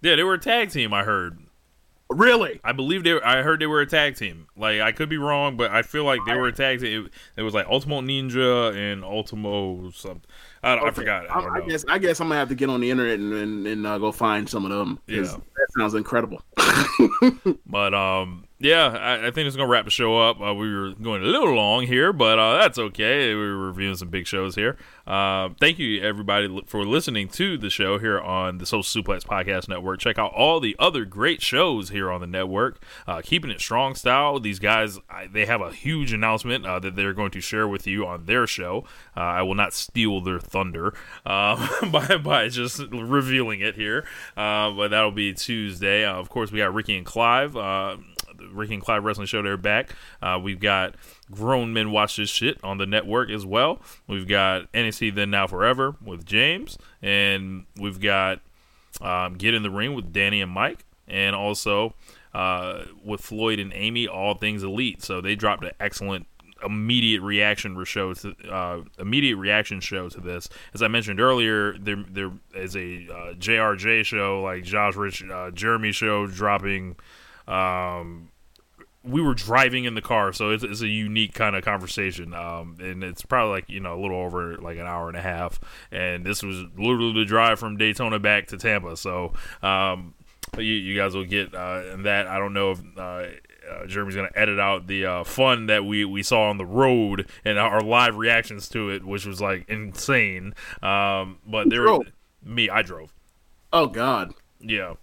yeah. 0.00 0.16
They 0.16 0.22
were 0.24 0.34
a 0.34 0.38
tag 0.40 0.70
team. 0.70 0.94
I 0.94 1.04
heard. 1.04 1.38
Really? 2.08 2.58
I 2.64 2.72
believe 2.72 3.04
they. 3.04 3.12
Were, 3.12 3.24
I 3.24 3.42
heard 3.42 3.60
they 3.60 3.66
were 3.66 3.82
a 3.82 3.86
tag 3.86 4.16
team. 4.16 4.46
Like 4.56 4.80
I 4.80 4.90
could 4.92 5.08
be 5.10 5.18
wrong, 5.18 5.56
but 5.58 5.70
I 5.70 5.82
feel 5.82 6.04
like 6.04 6.20
they 6.26 6.34
were 6.34 6.48
a 6.48 6.52
tag 6.52 6.80
team. 6.80 7.06
It, 7.36 7.40
it 7.40 7.42
was 7.44 7.52
like 7.54 7.66
Ultimo 7.68 8.00
Ninja 8.00 8.74
and 8.74 9.04
Ultimo 9.04 9.90
something. 9.90 10.22
I, 10.62 10.74
don't, 10.74 10.86
I 10.88 10.90
forgot. 10.90 11.30
I, 11.30 11.38
I, 11.38 11.40
don't 11.40 11.56
I 11.56 11.58
know. 11.60 11.66
guess 11.66 11.84
I 11.88 11.98
guess 11.98 12.20
I'm 12.20 12.28
gonna 12.28 12.38
have 12.38 12.48
to 12.50 12.54
get 12.54 12.68
on 12.68 12.80
the 12.80 12.90
internet 12.90 13.18
and 13.18 13.32
and, 13.32 13.66
and 13.66 13.86
uh, 13.86 13.98
go 13.98 14.12
find 14.12 14.48
some 14.48 14.64
of 14.64 14.70
them. 14.70 14.98
Yeah. 15.06 15.22
that 15.22 15.68
sounds 15.76 15.94
incredible. 15.94 16.42
But 17.66 17.94
um, 17.94 18.44
yeah, 18.60 18.88
I, 18.88 19.28
I 19.28 19.30
think 19.30 19.46
it's 19.46 19.56
gonna 19.56 19.68
wrap 19.68 19.86
the 19.86 19.90
show 19.90 20.18
up. 20.18 20.38
Uh, 20.38 20.52
we 20.54 20.72
were 20.72 20.92
going 20.92 21.22
a 21.22 21.26
little 21.26 21.54
long 21.54 21.86
here, 21.86 22.12
but 22.12 22.38
uh, 22.38 22.58
that's 22.58 22.78
okay. 22.78 23.34
We 23.34 23.40
were 23.40 23.68
reviewing 23.68 23.96
some 23.96 24.08
big 24.08 24.26
shows 24.26 24.54
here. 24.54 24.76
Uh, 25.06 25.48
thank 25.58 25.78
you 25.78 26.02
everybody 26.02 26.62
for 26.66 26.84
listening 26.84 27.28
to 27.28 27.56
the 27.56 27.70
show 27.70 27.98
here 27.98 28.20
on 28.20 28.58
the 28.58 28.66
Social 28.66 29.02
Suplex 29.02 29.24
Podcast 29.24 29.66
Network. 29.66 29.98
Check 29.98 30.18
out 30.18 30.34
all 30.34 30.60
the 30.60 30.76
other 30.78 31.06
great 31.06 31.40
shows 31.40 31.88
here 31.88 32.10
on 32.10 32.20
the 32.20 32.26
network. 32.26 32.82
Uh, 33.06 33.22
keeping 33.22 33.50
it 33.50 33.60
strong 33.60 33.94
style. 33.94 34.38
These 34.38 34.58
guys, 34.58 34.98
I, 35.08 35.26
they 35.26 35.46
have 35.46 35.62
a 35.62 35.72
huge 35.72 36.12
announcement 36.12 36.66
uh, 36.66 36.78
that 36.80 36.96
they're 36.96 37.14
going 37.14 37.30
to 37.30 37.40
share 37.40 37.66
with 37.66 37.86
you 37.86 38.06
on 38.06 38.26
their 38.26 38.46
show. 38.46 38.84
Uh, 39.16 39.20
I 39.20 39.42
will 39.42 39.54
not 39.54 39.72
steal 39.72 40.20
their 40.20 40.38
thunder 40.38 40.92
by 41.24 42.18
by 42.22 42.48
just 42.50 42.80
revealing 42.92 43.62
it 43.62 43.74
here, 43.74 44.04
but 44.36 44.88
that'll 44.88 45.12
be 45.12 45.32
Tuesday. 45.32 46.04
Of 46.04 46.28
course, 46.28 46.52
we 46.52 46.58
got 46.58 46.74
Ricky 46.74 46.98
and 46.98 47.06
Clive. 47.06 47.56
Ricky 48.52 48.74
and 48.74 48.82
Clyde 48.82 49.04
Wrestling 49.04 49.26
Show. 49.26 49.42
They're 49.42 49.56
back. 49.56 49.94
Uh, 50.20 50.38
we've 50.42 50.60
got 50.60 50.94
Grown 51.30 51.72
Men 51.72 51.90
Watch 51.90 52.16
This 52.16 52.30
Shit 52.30 52.62
on 52.62 52.78
the 52.78 52.86
network 52.86 53.30
as 53.30 53.44
well. 53.46 53.80
We've 54.06 54.26
got 54.28 54.70
NXT 54.72 55.14
Then 55.14 55.30
Now 55.30 55.46
Forever 55.46 55.96
with 56.04 56.24
James, 56.24 56.78
and 57.02 57.66
we've 57.76 58.00
got 58.00 58.40
um, 59.00 59.34
Get 59.34 59.54
in 59.54 59.62
the 59.62 59.70
Ring 59.70 59.94
with 59.94 60.12
Danny 60.12 60.40
and 60.40 60.50
Mike, 60.50 60.84
and 61.06 61.34
also 61.34 61.94
uh, 62.34 62.84
with 63.04 63.20
Floyd 63.20 63.58
and 63.58 63.72
Amy, 63.74 64.06
All 64.06 64.34
Things 64.34 64.62
Elite. 64.62 65.02
So 65.02 65.20
they 65.20 65.34
dropped 65.34 65.64
an 65.64 65.72
excellent 65.80 66.26
immediate 66.64 67.22
reaction 67.22 67.82
show 67.84 68.14
to 68.14 68.34
uh, 68.50 68.82
immediate 68.98 69.36
reaction 69.36 69.80
show 69.80 70.08
to 70.08 70.20
this. 70.20 70.48
As 70.74 70.82
I 70.82 70.88
mentioned 70.88 71.20
earlier, 71.20 71.76
there 71.78 72.04
there 72.08 72.32
is 72.54 72.76
a 72.76 73.06
uh, 73.10 73.34
JRJ 73.34 74.04
show 74.04 74.42
like 74.42 74.64
Josh 74.64 74.96
Rich 74.96 75.24
uh, 75.30 75.50
Jeremy 75.50 75.92
show 75.92 76.26
dropping. 76.26 76.96
Um, 77.50 78.30
we 79.02 79.22
were 79.22 79.34
driving 79.34 79.84
in 79.84 79.94
the 79.94 80.02
car, 80.02 80.32
so 80.32 80.50
it's, 80.50 80.62
it's 80.62 80.82
a 80.82 80.88
unique 80.88 81.32
kind 81.32 81.56
of 81.56 81.64
conversation. 81.64 82.34
Um, 82.34 82.76
and 82.80 83.02
it's 83.02 83.22
probably 83.22 83.52
like 83.52 83.70
you 83.70 83.80
know 83.80 83.98
a 83.98 84.00
little 84.00 84.18
over 84.18 84.56
like 84.58 84.78
an 84.78 84.86
hour 84.86 85.08
and 85.08 85.16
a 85.16 85.22
half. 85.22 85.58
And 85.90 86.24
this 86.24 86.42
was 86.42 86.64
literally 86.76 87.14
the 87.14 87.24
drive 87.24 87.58
from 87.58 87.76
Daytona 87.76 88.18
back 88.18 88.48
to 88.48 88.58
Tampa. 88.58 88.96
So 88.96 89.32
um, 89.62 90.14
you, 90.56 90.64
you 90.64 90.96
guys 90.96 91.14
will 91.14 91.24
get 91.24 91.54
uh, 91.54 91.96
that. 91.98 92.26
I 92.26 92.38
don't 92.38 92.52
know 92.52 92.72
if. 92.72 92.80
Uh, 92.96 93.26
uh, 93.70 93.86
Jeremy's 93.86 94.16
gonna 94.16 94.30
edit 94.34 94.58
out 94.58 94.86
the 94.88 95.06
uh, 95.06 95.24
fun 95.24 95.66
that 95.66 95.84
we, 95.84 96.04
we 96.04 96.22
saw 96.24 96.48
on 96.48 96.58
the 96.58 96.66
road 96.66 97.30
and 97.44 97.58
our 97.58 97.80
live 97.80 98.16
reactions 98.16 98.68
to 98.70 98.90
it, 98.90 99.04
which 99.04 99.26
was 99.26 99.40
like 99.40 99.68
insane. 99.68 100.54
Um, 100.82 101.38
but 101.46 101.70
there, 101.70 101.86
me, 102.42 102.68
I 102.68 102.82
drove. 102.82 103.12
Oh 103.72 103.86
God. 103.86 104.34
Yeah. 104.58 104.94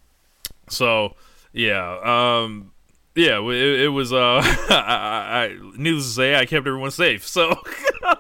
So 0.70 1.16
yeah, 1.58 2.42
um, 2.44 2.72
yeah, 3.16 3.40
it, 3.50 3.82
it 3.82 3.88
was. 3.90 4.14
Uh, 4.14 4.42
I, 4.70 5.50
I, 5.50 5.58
needless 5.76 6.06
to 6.06 6.12
say, 6.12 6.36
I 6.36 6.46
kept 6.46 6.68
everyone 6.68 6.92
safe. 6.92 7.28
So, 7.28 7.54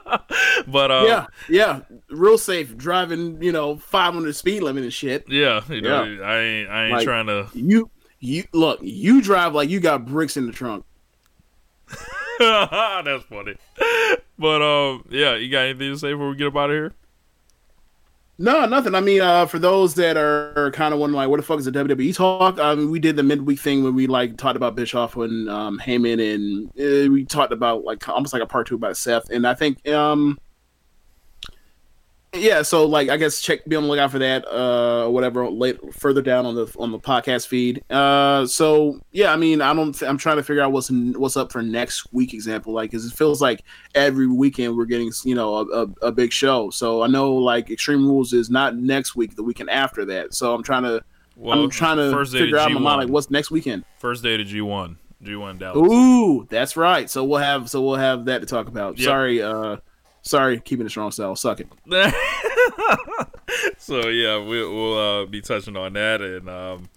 but 0.67 0.91
uh, 0.91 1.03
yeah, 1.07 1.25
yeah, 1.49 1.80
real 2.09 2.38
safe 2.38 2.75
driving. 2.75 3.41
You 3.41 3.51
know, 3.51 3.77
500 3.77 4.35
speed 4.35 4.64
limit 4.64 4.83
and 4.83 4.93
shit. 4.93 5.25
yeah, 5.30 5.61
you 5.69 5.82
know, 5.82 6.03
Yeah. 6.03 6.22
I 6.24 6.40
ain't, 6.40 6.69
I 6.69 6.83
ain't 6.85 6.93
Like- 6.93 7.06
trying 7.06 7.27
to. 7.27 7.48
You, 7.53 7.90
you 8.19 8.43
look. 8.53 8.80
You 8.82 9.22
drive 9.22 9.53
like 9.53 9.69
you 9.69 9.80
got 9.80 10.06
bricks 10.06 10.35
in 10.38 10.48
the 10.48 10.51
trunk. 10.53 10.83
That's 12.40 13.24
funny. 13.25 13.56
But 14.40 14.61
um, 14.61 15.06
yeah, 15.09 15.35
you 15.35 15.49
got 15.49 15.61
anything 15.66 15.91
to 15.93 15.98
say 15.99 16.11
before 16.14 16.30
we 16.30 16.35
get 16.35 16.48
up 16.48 16.56
out 16.56 16.69
of 16.69 16.75
here? 16.75 16.93
No, 18.40 18.66
nothing. 18.67 18.93
I 18.93 18.99
mean, 18.99 19.22
uh, 19.22 19.48
for 19.48 19.57
those 19.57 19.95
that 19.95 20.16
are 20.16 20.69
kind 20.72 20.93
of 20.93 20.99
wondering, 20.99 21.17
like, 21.17 21.30
what 21.30 21.38
the 21.38 21.43
fuck 21.43 21.57
is 21.57 21.66
the 21.66 21.72
WWE 21.72 22.16
talk? 22.16 22.59
I 22.59 22.75
mean, 22.75 22.91
we 22.91 22.99
did 22.99 23.16
the 23.16 23.24
midweek 23.24 23.59
thing 23.59 23.83
when 23.83 23.95
we 23.95 24.06
like 24.06 24.38
talked 24.38 24.56
about 24.56 24.75
Bischoff 24.75 25.16
and 25.16 25.49
um, 25.49 25.80
Heyman, 25.80 26.22
and 26.35 26.67
uh, 26.69 27.11
we 27.11 27.25
talked 27.25 27.51
about 27.51 27.83
like 27.83 28.07
almost 28.07 28.33
like 28.33 28.43
a 28.43 28.45
part 28.45 28.67
two 28.67 28.75
about 28.75 28.95
Seth. 28.95 29.32
And 29.32 29.48
I 29.48 29.56
think, 29.56 29.88
um, 29.90 30.38
yeah, 32.40 32.61
so 32.61 32.85
like, 32.85 33.09
I 33.09 33.17
guess 33.17 33.41
check 33.41 33.66
be 33.66 33.75
on 33.75 33.83
the 33.83 33.90
lookout 33.90 34.11
for 34.11 34.19
that, 34.19 34.48
uh, 34.48 35.07
whatever, 35.09 35.49
late 35.49 35.93
further 35.93 36.22
down 36.22 36.45
on 36.45 36.56
the 36.56 36.74
on 36.80 36.91
the 36.91 36.99
podcast 36.99 37.48
feed. 37.48 37.83
Uh, 37.91 38.45
so 38.45 38.99
yeah, 39.11 39.33
I 39.33 39.35
mean, 39.35 39.61
I 39.61 39.74
don't. 39.74 40.01
I'm 40.03 40.17
trying 40.17 40.38
to 40.38 40.43
figure 40.43 40.61
out 40.61 40.72
what's 40.72 40.90
what's 40.90 41.38
up 41.38 41.51
for 41.51 41.61
next 41.61 42.11
week. 42.14 42.33
Example, 42.33 42.74
like, 42.74 42.91
because 42.91 43.06
it 43.06 43.14
feels 43.14 43.41
like 43.41 43.64
every 43.95 44.27
weekend 44.27 44.77
we're 44.77 44.85
getting 44.85 45.11
you 45.24 45.35
know 45.35 45.56
a, 45.56 45.83
a, 45.83 45.88
a 46.03 46.11
big 46.11 46.32
show. 46.32 46.69
So 46.69 47.01
I 47.03 47.07
know 47.07 47.33
like 47.33 47.69
Extreme 47.69 48.06
Rules 48.06 48.33
is 48.33 48.49
not 48.49 48.75
next 48.75 49.16
week, 49.16 49.35
the 49.35 49.43
weekend 49.43 49.69
after 49.69 50.06
that. 50.06 50.33
So 50.33 50.53
I'm 50.53 50.64
trying 50.64 50.83
to 50.83 51.03
Well, 51.35 51.61
I'm 51.61 51.69
trying 51.69 51.98
to 51.98 52.25
figure 52.25 52.57
to 52.57 52.59
out 52.59 52.72
my 52.72 52.80
mind 52.80 53.01
like 53.01 53.09
what's 53.09 53.30
next 53.30 53.51
weekend. 53.51 53.85
First 53.99 54.24
day 54.24 54.38
to 54.38 54.43
G 54.43 54.61
one, 54.61 54.98
G 55.22 55.35
one 55.35 55.57
Dallas. 55.57 55.77
Ooh, 55.77 56.45
that's 56.49 56.75
right. 56.75 57.09
So 57.09 57.24
we'll 57.24 57.40
have 57.40 57.69
so 57.69 57.82
we'll 57.82 57.95
have 57.95 58.25
that 58.25 58.40
to 58.40 58.45
talk 58.48 58.67
about. 58.67 58.98
Yep. 58.98 59.06
Sorry, 59.06 59.41
uh, 59.41 59.77
sorry, 60.27 60.59
keeping 60.59 60.85
it 60.85 60.89
strong 60.89 61.11
style. 61.11 61.35
Suck 61.35 61.61
it. 61.61 61.67
so 63.77 64.07
yeah, 64.07 64.39
we, 64.39 64.61
we'll 64.61 64.97
uh, 64.97 65.25
be 65.25 65.41
touching 65.41 65.75
on 65.75 65.93
that 65.93 66.22
and 66.22 66.49
um, 66.49 66.89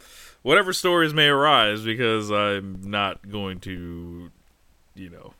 whatever 0.42 0.72
stories 0.72 1.14
may 1.14 1.28
arise 1.28 1.82
because 1.82 2.30
I'm 2.30 2.80
not 2.82 3.28
going 3.28 3.60
to, 3.60 4.30
you 4.94 5.10
know, 5.10 5.34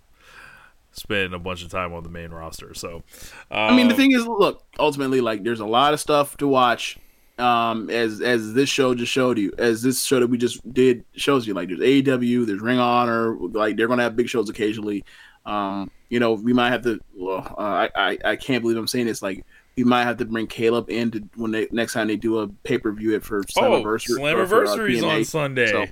spend 0.93 1.35
a 1.35 1.39
bunch 1.39 1.63
of 1.63 1.71
time 1.71 1.93
on 1.93 2.03
the 2.03 2.09
main 2.09 2.31
roster. 2.31 2.75
So, 2.75 3.03
I 3.51 3.75
mean, 3.75 3.89
the 3.89 3.95
um, 3.95 3.99
thing 3.99 4.13
is, 4.13 4.27
look, 4.27 4.65
ultimately, 4.79 5.21
like, 5.21 5.43
there's 5.43 5.61
a 5.61 5.67
lot 5.67 5.95
of 5.95 6.01
stuff 6.01 6.37
to 6.39 6.49
watch. 6.49 6.99
Um, 7.39 7.89
as 7.89 8.21
as 8.21 8.53
this 8.53 8.69
show 8.69 8.95
just 8.95 9.11
showed 9.11 9.39
you, 9.39 9.51
as 9.57 9.81
this 9.81 10.05
show 10.05 10.21
that 10.21 10.27
we 10.27 10.37
just 10.37 10.61
did 10.75 11.05
shows 11.15 11.47
you, 11.47 11.55
like, 11.55 11.69
there's 11.69 11.81
AEW, 11.81 12.47
there's 12.47 12.61
Ring 12.61 12.77
of 12.77 12.85
Honor, 12.85 13.35
like, 13.35 13.79
they're 13.79 13.89
gonna 13.89 14.03
have 14.03 14.15
big 14.15 14.29
shows 14.29 14.51
occasionally. 14.51 15.05
Um, 15.47 15.91
you 16.11 16.21
know, 16.21 16.35
we 16.35 16.53
might 16.53 16.71
have 16.71 16.83
to. 16.83 17.01
Well, 17.17 17.55
uh, 17.57 17.61
I, 17.63 17.91
I 17.97 18.19
I 18.25 18.37
can't 18.37 18.63
believe 18.63 18.77
I'm 18.77 18.87
saying 18.87 19.07
this. 19.07 19.23
Like, 19.23 19.47
we 19.77 19.85
might 19.85 20.05
have 20.05 20.19
to 20.19 20.25
bring 20.27 20.47
Caleb 20.47 20.91
in 20.91 21.11
to 21.13 21.21
when 21.37 21.53
they 21.53 21.69
next 21.71 21.95
time 21.95 22.09
they 22.09 22.17
do 22.17 22.41
a 22.41 22.49
pay 22.49 22.77
per 22.79 22.93
view 22.93 23.15
it 23.15 23.25
for 23.25 23.39
oh, 23.39 23.43
Slammiversary. 23.43 24.19
or 24.21 24.43
uh, 24.43 24.47
Slammiversary's 24.47 25.03
on 25.03 25.25
Sunday. 25.25 25.67
So- 25.71 25.87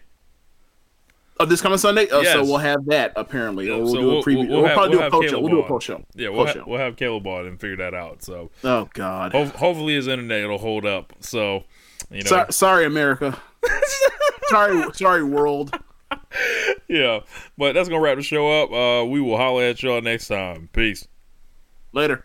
Oh, 1.41 1.45
this 1.45 1.61
coming 1.63 1.79
Sunday. 1.79 2.09
Oh, 2.11 2.21
Yes. 2.21 2.33
so 2.33 2.43
we'll 2.43 2.57
have 2.59 2.85
that 2.87 3.13
apparently. 3.15 3.69
Yeah, 3.69 3.75
or 3.75 3.83
we'll 3.85 3.95
so 3.95 4.01
do 4.01 4.07
we'll- 4.09 4.19
a 4.19 4.23
preview. 4.25 4.37
we'll- 4.49 4.59
We'll, 4.59 4.65
have- 4.67 4.75
probably 4.75 4.99
do 4.99 5.03
a 5.05 5.09
post 5.11 5.29
show. 5.31 5.39
We'll 5.39 5.51
do 5.51 5.61
a 5.61 5.69
post 5.69 5.87
show. 5.87 6.03
yeah, 6.17 6.31
we'll, 6.31 6.47
ha- 6.47 6.53
show. 6.53 6.65
we'll 6.67 6.81
have 6.81 6.97
Caleb 6.97 7.27
on 7.29 7.47
and 7.47 7.61
figure 7.61 7.77
that 7.77 7.95
out. 7.95 8.25
So 8.25 8.51
Oh 8.65 8.89
God. 8.93 9.31
ho- 9.31 9.45
hopefully 9.45 9.95
his 9.95 10.09
internet 10.09 10.49
will 10.49 10.59
hold 10.59 10.85
up. 10.85 11.13
So 11.21 11.63
you 12.11 12.25
know, 12.25 12.29
So- 12.29 12.47
sorry, 12.51 12.87
America. 12.87 13.41
sorry, 14.49 14.83
sorry, 14.95 15.23
world. 15.23 15.79
yeah. 16.89 17.21
But 17.57 17.73
that's 17.73 17.89
gonna 17.89 18.01
wrap 18.01 18.17
the 18.17 18.23
show 18.23 18.63
up. 18.63 18.73
Uh, 18.73 19.07
we 19.07 19.21
will 19.21 19.37
holler 19.37 19.65
at 19.65 19.83
y'all 19.83 20.01
next 20.01 20.29
time. 20.29 20.69
Peace. 20.73 21.07
Later. 21.93 22.25